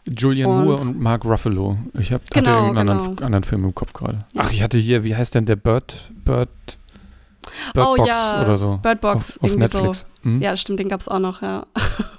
Julian 0.05 0.49
und 0.49 0.65
Moore 0.65 0.81
und 0.81 0.99
Mark 0.99 1.23
Ruffalo. 1.23 1.77
Ich 1.93 2.11
habe 2.11 2.23
genau, 2.31 2.49
hatte 2.49 2.59
irgendeinen 2.59 2.87
genau. 2.87 2.99
anderen, 2.99 3.25
anderen 3.25 3.43
Film 3.43 3.63
im 3.65 3.75
Kopf 3.75 3.93
gerade. 3.93 4.25
Ja. 4.33 4.41
Ach, 4.43 4.51
ich 4.51 4.63
hatte 4.63 4.77
hier, 4.77 5.03
wie 5.03 5.15
heißt 5.15 5.35
denn 5.35 5.45
der 5.45 5.55
Bird? 5.55 6.09
Bird 6.25 6.49
Bird 7.73 7.87
oh 7.87 7.95
Box 7.95 8.09
ja, 8.09 8.41
oder 8.41 8.57
so. 8.57 8.77
Bird 8.77 9.01
Box. 9.01 9.37
Auf, 9.37 9.51
auf 9.51 9.57
Netflix. 9.57 9.99
So. 9.99 10.29
Mhm. 10.29 10.41
Ja, 10.41 10.57
stimmt, 10.57 10.79
den 10.79 10.89
gab 10.89 11.01
es 11.01 11.07
auch 11.07 11.19
noch, 11.19 11.41
ja. 11.41 11.67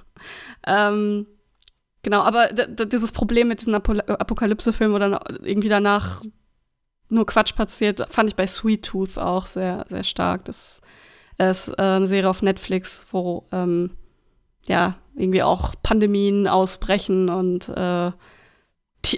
ähm, 0.67 1.27
genau, 2.03 2.23
aber 2.23 2.49
dieses 2.49 3.13
Problem 3.13 3.49
mit 3.49 3.61
diesen 3.61 3.75
Apo 3.75 3.93
Apokalypse-Filmen, 3.93 4.95
wo 4.95 4.99
dann 4.99 5.19
irgendwie 5.43 5.69
danach 5.69 6.23
nur 7.09 7.27
Quatsch 7.27 7.57
passiert, 7.57 8.07
fand 8.09 8.29
ich 8.29 8.37
bei 8.37 8.47
Sweet 8.47 8.85
Tooth 8.85 9.19
auch 9.19 9.47
sehr, 9.47 9.85
sehr 9.89 10.05
stark. 10.05 10.45
Das 10.45 10.81
ist 11.39 11.69
äh, 11.71 11.83
eine 11.83 12.07
Serie 12.07 12.31
auf 12.31 12.43
Netflix, 12.43 13.05
wo 13.11 13.47
ähm, 13.51 13.91
ja 14.65 14.97
irgendwie 15.15 15.43
auch 15.43 15.75
Pandemien 15.83 16.49
ausbrechen 16.49 17.29
und 17.29 17.69
äh, 17.69 18.11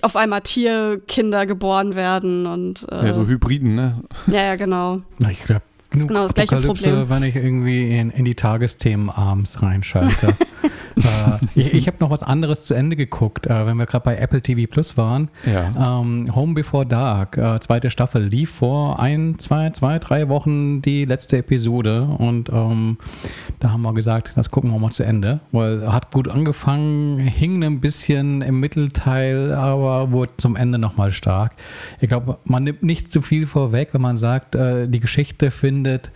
auf 0.03 0.17
einmal 0.17 0.43
Tierkinder 0.43 1.47
geboren 1.47 1.95
werden 1.95 2.47
und 2.47 2.87
äh, 2.91 3.07
ja 3.07 3.13
so 3.13 3.27
Hybriden, 3.27 3.75
ne? 3.75 4.03
Ja, 4.29 4.43
ja, 4.43 4.57
genau. 4.57 5.03
Ich 5.29 5.43
glaube, 5.43 5.63
genug 5.91 6.09
genau 6.09 6.23
das 6.23 6.35
gleiche 6.35 6.61
Problem. 6.61 7.09
wenn 7.09 7.23
ich 7.25 7.37
irgendwie 7.37 7.97
in, 7.97 8.11
in 8.11 8.25
die 8.25 8.35
Tagesthemen 8.35 9.11
abends 9.11 9.63
reinschalte. 9.63 10.35
äh, 10.97 11.39
ich 11.55 11.83
ich 11.83 11.87
habe 11.89 11.97
noch 12.01 12.11
was 12.11 12.23
anderes 12.23 12.65
zu 12.65 12.75
Ende 12.75 12.95
geguckt, 12.97 13.49
äh, 13.49 13.67
wenn 13.67 13.77
wir 13.77 13.87
gerade 13.87 14.05
bei 14.05 14.17
Apple 14.17 14.41
TV 14.41 14.71
Plus 14.71 14.97
waren. 14.97 15.29
Ja. 15.45 16.01
Ähm, 16.01 16.33
Home 16.35 16.55
Before 16.55 16.87
Dark, 16.87 17.37
äh, 17.37 17.59
zweite 17.61 17.91
Staffel, 17.91 18.23
lief 18.23 18.51
vor 18.51 19.01
ein, 19.01 19.39
zwei, 19.39 19.71
zwei, 19.71 19.99
drei 19.99 20.29
Wochen 20.29 20.81
die 20.81 21.05
letzte 21.05 21.39
Episode 21.39 22.05
und 22.05 22.51
ähm, 22.51 22.99
da 23.59 23.71
haben 23.71 23.83
wir 23.83 23.95
gesagt, 23.95 24.33
das 24.37 24.51
gucken 24.51 24.71
wir 24.71 24.79
mal 24.79 24.93
zu 24.93 25.03
Ende, 25.03 25.41
weil 25.51 25.93
hat 25.93 26.13
gut 26.13 26.29
angefangen, 26.29 27.19
hing 27.19 27.65
ein 27.65 27.81
bisschen 27.81 28.43
im 28.43 28.61
Mittelteil, 28.61 29.53
aber 29.53 30.13
wurde 30.13 30.33
zum 30.37 30.57
Ende 30.57 30.79
nochmal 30.79 31.11
stark. 31.13 31.53
Ich 32.01 32.09
glaube, 32.09 32.39
man 32.45 32.65
nimmt 32.65 32.83
nicht 32.83 33.11
zu 33.11 33.23
viel 33.23 33.47
vorweg, 33.47 33.89
wenn 33.93 34.01
man 34.01 34.17
sagt, 34.17 34.55
äh, 34.55 34.89
die 34.89 35.01
Geschichte 35.01 35.51
findet 35.51 36.11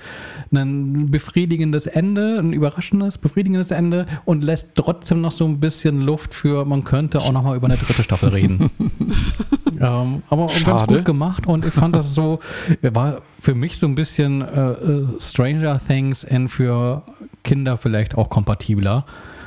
ein 0.53 1.11
befriedigendes 1.11 1.87
Ende, 1.87 2.39
ein 2.39 2.53
überraschendes, 2.53 3.19
befriedigendes 3.19 3.71
Ende 3.71 4.07
und 4.25 4.36
lässt 4.43 4.75
trotzdem 4.75 5.21
noch 5.21 5.33
so 5.33 5.45
ein 5.45 5.61
bisschen 5.61 6.01
Luft 6.03 6.35
für, 6.35 6.65
man 6.65 6.85
könnte 6.85 7.21
auch 7.21 7.33
nochmal 7.33 7.57
über 7.57 7.67
eine 7.67 7.77
dritte 7.77 8.03
Staffel 8.03 8.31
reden. 8.31 8.71
ähm, 9.81 10.23
aber 10.29 10.49
Schade. 10.49 10.65
ganz 10.65 10.87
gut 10.87 11.05
gemacht 11.05 11.47
und 11.47 11.65
ich 11.65 11.75
fand 11.75 11.97
das 11.97 12.15
so, 12.15 12.41
war 12.83 13.23
für 13.41 13.55
mich 13.55 13.79
so 13.79 13.87
ein 13.87 13.95
bisschen 13.95 14.43
äh, 14.43 14.71
äh 14.73 15.07
Stranger 15.21 15.81
Things 15.85 16.25
und 16.25 16.49
für 16.49 17.03
Kinder 17.45 17.77
vielleicht 17.77 18.17
auch 18.17 18.31
kompatibler. 18.31 19.05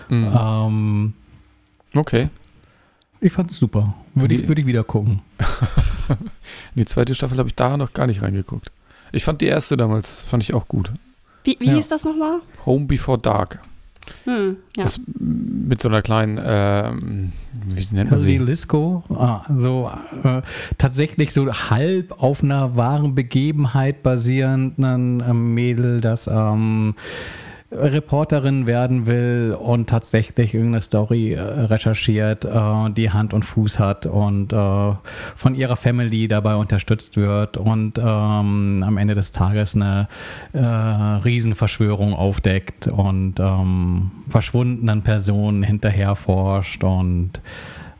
Mhm. 0.09 0.31
Ähm, 0.33 1.13
okay. 1.95 2.29
Ich 3.21 3.33
fand 3.33 3.51
es 3.51 3.57
super. 3.57 3.95
Würde 4.15 4.35
ich, 4.35 4.47
würd 4.47 4.59
ich 4.59 4.65
wieder 4.65 4.83
gucken. 4.83 5.21
die 6.75 6.85
zweite 6.85 7.13
Staffel 7.15 7.37
habe 7.37 7.49
ich 7.49 7.55
da 7.55 7.77
noch 7.77 7.93
gar 7.93 8.07
nicht 8.07 8.21
reingeguckt. 8.21 8.71
Ich 9.11 9.25
fand 9.25 9.41
die 9.41 9.47
erste 9.47 9.75
damals, 9.75 10.21
fand 10.21 10.43
ich 10.43 10.53
auch 10.53 10.67
gut. 10.67 10.91
Wie, 11.43 11.57
wie 11.59 11.67
ja. 11.67 11.73
hieß 11.75 11.87
das 11.87 12.03
nochmal? 12.03 12.39
Home 12.65 12.85
Before 12.85 13.17
Dark. 13.17 13.59
Hm, 14.25 14.57
ja. 14.75 14.83
Das 14.83 14.99
mit 15.19 15.81
so 15.81 15.89
einer 15.89 16.01
kleinen, 16.01 16.39
ähm, 16.43 17.31
wie 17.67 17.87
nennt 17.95 18.11
man 18.11 18.19
sie? 18.19 18.37
Lisco, 18.37 19.03
ah, 19.09 19.41
so 19.57 19.91
äh, 20.23 20.41
tatsächlich 20.77 21.33
so 21.33 21.47
halb 21.47 22.21
auf 22.21 22.43
einer 22.43 22.75
wahren 22.75 23.15
Begebenheit 23.15 24.03
basierenden 24.03 25.21
äh, 25.21 25.33
Mädel, 25.33 26.01
das 26.01 26.27
ähm, 26.27 26.95
Reporterin 27.71 28.65
werden 28.65 29.05
will 29.05 29.55
und 29.59 29.87
tatsächlich 29.89 30.55
irgendeine 30.55 30.81
Story 30.81 31.33
äh, 31.33 31.39
recherchiert, 31.39 32.45
äh, 32.45 32.89
die 32.89 33.11
Hand 33.11 33.33
und 33.33 33.43
Fuß 33.43 33.77
hat 33.77 34.07
und 34.07 34.53
äh, 34.53 34.93
von 35.35 35.53
ihrer 35.53 35.75
Family 35.75 36.27
dabei 36.27 36.55
unterstützt 36.55 37.15
wird 37.15 37.57
und 37.57 37.99
ähm, 37.99 38.83
am 38.85 38.97
Ende 38.97 39.13
des 39.13 39.31
Tages 39.31 39.75
eine 39.75 40.07
Riesenverschwörung 40.53 42.13
aufdeckt 42.13 42.87
und 42.87 43.39
ähm, 43.39 44.11
verschwundenen 44.29 45.03
Personen 45.03 45.63
hinterher 45.63 46.15
forscht 46.15 46.83
und 46.83 47.39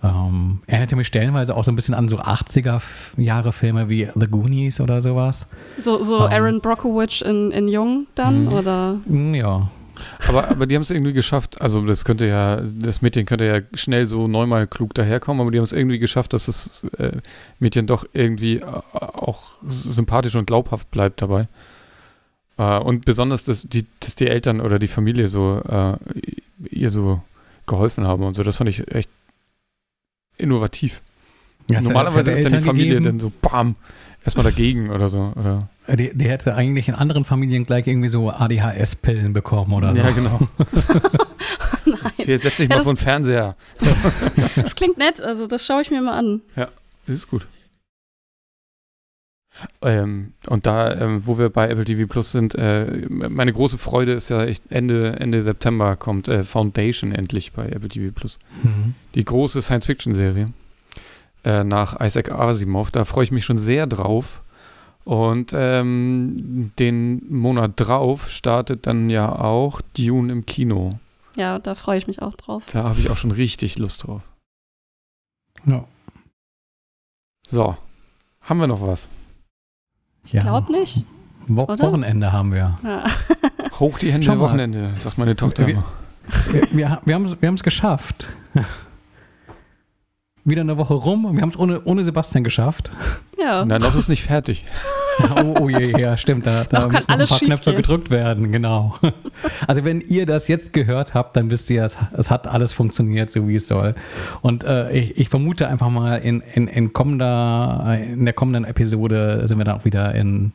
ähm, 0.02 0.61
erinnerte 0.66 0.95
mich 0.95 1.08
stellenweise 1.08 1.56
auch 1.56 1.64
so 1.64 1.72
ein 1.72 1.76
bisschen 1.76 1.94
an 1.94 2.08
so 2.08 2.18
80er-Jahre-Filme 2.19 3.90
wie 3.90 4.08
The 4.16 4.28
Goonies 4.28 4.80
oder 4.80 5.02
sowas. 5.02 5.48
So, 5.78 6.02
so 6.02 6.26
ähm, 6.26 6.32
Aaron 6.32 6.61
Brockovich 6.61 7.24
in, 7.24 7.52
in 7.52 7.68
Jung 7.68 8.08
dann, 8.16 8.45
mh. 8.45 8.58
oder? 8.58 9.00
Mm, 9.06 9.34
ja. 9.34 9.69
Aber, 10.30 10.48
aber 10.50 10.66
die 10.66 10.76
haben 10.76 10.84
es 10.84 10.92
irgendwie 10.92 11.11
geschafft, 11.11 11.60
also 11.60 11.86
das 11.86 12.06
könnte 12.06 12.26
ja, 12.26 12.61
das 12.61 13.02
Mädchen 13.02 13.26
könnte 13.26 13.45
ja 13.45 13.60
schnell 13.74 14.06
so 14.06 14.30
neunmal 14.30 14.66
klug 14.66 14.94
daherkommen, 14.94 15.42
aber 15.42 15.52
die 15.52 15.58
haben 15.58 15.66
es 15.66 15.74
irgendwie 15.74 16.00
geschafft, 16.00 16.32
dass 16.32 16.45
das 16.45 16.84
äh, 16.98 17.18
Mädchen 17.60 17.86
doch 17.86 18.06
irgendwie 18.14 18.58
äh, 18.60 18.64
auch 18.94 19.52
sympathisch 19.68 20.36
und 20.36 20.45
glaubhaft 20.45 20.90
bleibt 20.92 21.22
dabei. 21.22 21.50
Äh, 22.58 22.80
und 22.80 23.03
besonders, 23.03 23.44
dass 23.44 23.64
die, 23.64 23.88
dass 24.00 24.16
die 24.16 24.28
Eltern 24.28 24.61
oder 24.61 24.80
die 24.80 24.88
Familie 24.88 25.28
so 25.28 25.61
äh, 25.68 25.98
ihr 26.69 26.90
so 26.90 27.22
geholfen 27.66 28.08
haben 28.08 28.24
und 28.24 28.36
so. 28.36 28.44
Das 28.44 28.58
fand 28.58 28.69
ich 28.69 28.90
echt 28.94 29.10
innovativ. 30.40 31.01
Ja, 31.69 31.82
Normalerweise 31.82 32.32
ist 32.32 32.43
dann 32.45 32.53
die 32.53 32.66
Familie 32.66 32.95
gegeben, 32.95 33.06
dann 33.06 33.19
so 33.19 33.32
bam, 33.42 33.76
erstmal 34.26 34.43
dagegen 34.43 34.90
oder 34.90 35.08
so. 35.08 35.34
Oder? 35.35 35.69
Die, 35.88 36.11
die 36.16 36.27
hätte 36.27 36.56
eigentlich 36.56 36.88
in 36.88 36.95
anderen 36.95 37.26
Familien 37.26 37.66
gleich 37.66 37.85
irgendwie 37.88 38.09
so 38.09 38.30
ADHS-Pillen 38.32 39.34
bekommen 39.34 39.74
oder 39.74 39.95
so. 39.95 40.01
Ja, 40.01 40.09
genau. 40.11 40.40
Nein. 41.85 41.98
Hier 42.16 42.40
setz 42.40 42.58
dich 42.58 42.69
Ja, 42.69 42.69
mal 42.69 42.76
das- 42.77 42.84
vor 42.85 42.93
den 42.93 42.98
Fernseher. 43.00 43.56
Das 44.56 44.76
klingt 44.76 44.98
nett, 44.98 45.22
also 45.22 45.48
das 45.48 45.66
schaue 45.66 45.82
ich 45.82 45.92
mir 45.92 46.01
mal 46.01 46.18
an. 46.18 46.42
Das 46.56 46.69
ist 47.08 47.27
gut. 47.30 47.48
Ähm, 49.81 50.33
und 50.47 50.65
da, 50.65 50.93
ähm, 50.93 51.25
wo 51.25 51.38
wir 51.38 51.49
bei 51.49 51.69
Apple 51.69 51.85
TV 51.85 52.07
Plus 52.07 52.31
sind, 52.31 52.55
äh, 52.55 53.07
meine 53.09 53.53
große 53.53 53.77
Freude 53.77 54.13
ist 54.13 54.29
ja 54.29 54.43
echt 54.43 54.63
Ende, 54.69 55.19
Ende 55.19 55.41
September 55.43 55.95
kommt 55.95 56.27
äh, 56.27 56.43
Foundation 56.43 57.11
endlich 57.11 57.51
bei 57.53 57.67
Apple 57.67 57.89
TV 57.89 58.13
Plus. 58.13 58.39
Mhm. 58.63 58.95
Die 59.15 59.25
große 59.25 59.61
Science-Fiction-Serie 59.61 60.53
äh, 61.43 61.63
nach 61.63 61.99
Isaac 61.99 62.31
Asimov. 62.31 62.91
Da 62.91 63.05
freue 63.05 63.23
ich 63.23 63.31
mich 63.31 63.45
schon 63.45 63.57
sehr 63.57 63.88
drauf. 63.88 64.41
Und 65.05 65.53
ähm, 65.55 66.71
den 66.77 67.33
Monat 67.33 67.71
drauf 67.77 68.29
startet 68.29 68.85
dann 68.85 69.09
ja 69.09 69.33
auch 69.33 69.81
Dune 69.97 70.31
im 70.31 70.45
Kino. 70.45 70.99
Ja, 71.35 71.57
da 71.57 71.73
freue 71.73 71.97
ich 71.97 72.07
mich 72.07 72.21
auch 72.21 72.33
drauf. 72.33 72.63
Da 72.71 72.83
habe 72.83 72.99
ich 72.99 73.09
auch 73.09 73.17
schon 73.17 73.31
richtig 73.31 73.79
Lust 73.79 74.05
drauf. 74.05 74.21
Ja. 75.65 75.85
So, 77.47 77.75
haben 78.41 78.59
wir 78.59 78.67
noch 78.67 78.81
was? 78.81 79.09
Ja. 80.32 80.41
Glaub 80.41 80.69
nicht. 80.69 81.06
Wo 81.48 81.64
oder? 81.64 81.80
Wochenende 81.80 82.32
haben 82.32 82.51
wir. 82.53 82.77
Ja. 82.83 83.03
Hoch 83.80 83.98
die 83.98 84.11
Hände. 84.11 84.40
Wochenende, 84.40 84.91
sagt 84.98 85.17
meine 85.17 85.35
Tochter 85.35 85.66
Wir- 85.67 85.74
immer. 85.75 85.85
Wir, 86.51 86.67
wir, 86.72 87.01
wir 87.40 87.48
haben 87.48 87.56
es 87.56 87.64
geschafft. 87.64 88.30
Wieder 90.50 90.61
eine 90.61 90.78
Woche 90.78 90.94
rum 90.94 91.26
und 91.26 91.36
wir 91.36 91.42
haben 91.42 91.50
es 91.50 91.58
ohne, 91.60 91.82
ohne 91.84 92.03
Sebastian 92.06 92.44
geschafft. 92.44 92.92
ja. 93.40 93.64
Na, 93.66 93.78
noch 93.80 93.95
ist 93.95 94.10
nicht 94.10 94.24
fertig. 94.24 94.66
Oh, 95.36 95.53
oh 95.60 95.69
je, 95.69 96.00
ja, 96.00 96.16
stimmt. 96.16 96.45
Da, 96.45 96.64
da 96.64 96.78
Noch 96.80 96.86
kann 96.86 96.94
müssen 96.94 97.08
noch 97.08 97.10
ein 97.10 97.19
alles 97.19 97.30
paar 97.30 97.40
Knöpfe 97.40 97.56
schiefgehen. 97.72 97.76
gedrückt 97.76 98.10
werden, 98.10 98.53
genau. 98.53 98.95
Also 99.68 99.84
wenn 99.84 100.00
ihr 100.00 100.26
das 100.26 100.48
jetzt 100.48 100.72
gehört 100.72 101.14
habt, 101.14 101.36
dann 101.36 101.52
wisst 101.52 101.69
ihr, 101.69 101.84
es, 101.84 101.98
es 102.14 102.32
hat 102.32 102.48
alles 102.48 102.72
funktioniert, 102.72 103.30
so 103.30 103.45
wie 103.45 103.56
es 103.56 103.68
soll. 103.68 103.95
Und 104.42 104.64
äh, 104.64 104.90
ich, 104.94 105.18
ich 105.18 105.28
vermute 105.28 105.68
einfach 105.68 105.90
mal, 105.90 106.16
in, 106.19 106.40
in, 106.53 106.69
in, 106.69 106.94
kommender, 106.94 108.00
in 108.02 108.24
der 108.24 108.34
kommenden 108.34 108.64
Episode 108.64 109.45
sind 109.45 109.58
wir 109.58 109.66
dann 109.66 109.78
auch 109.78 109.84
wieder 109.84 110.16
in, 110.16 110.53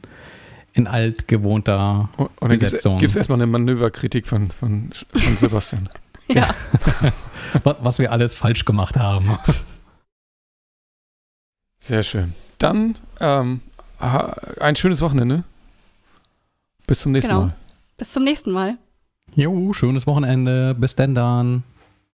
in 0.73 0.87
altgewohnter 0.87 2.09
Und 2.17 2.27
und 2.27 2.33
dann 2.41 2.49
gibt 2.53 2.63
Besetzung. 2.63 3.05
es 3.05 3.17
erstmal 3.17 3.37
eine 3.37 3.47
Manöverkritik 3.47 4.27
von, 4.27 4.51
von, 4.51 4.89
von 5.13 5.37
Sebastian. 5.37 5.91
ja. 6.29 6.49
wa- 7.65 7.77
was 7.83 7.99
wir 7.99 8.11
alles 8.13 8.35
falsch 8.35 8.65
gemacht 8.65 8.97
haben. 8.97 9.37
Sehr 11.85 12.03
schön. 12.03 12.33
Dann 12.59 12.97
ähm, 13.21 13.61
ein 14.59 14.75
schönes 14.75 15.03
Wochenende. 15.03 15.45
Bis 16.87 17.01
zum 17.01 17.13
nächsten 17.13 17.29
Genau. 17.31 17.43
Mal. 17.43 17.55
Bis 17.99 18.11
zum 18.11 18.25
nächsten 18.25 18.53
Mal. 18.53 18.79
Jo, 19.35 19.75
schönes 19.75 20.07
Wochenende. 20.07 20.75
Bis 20.75 20.97
denn 20.97 21.15
dann. 21.15 21.63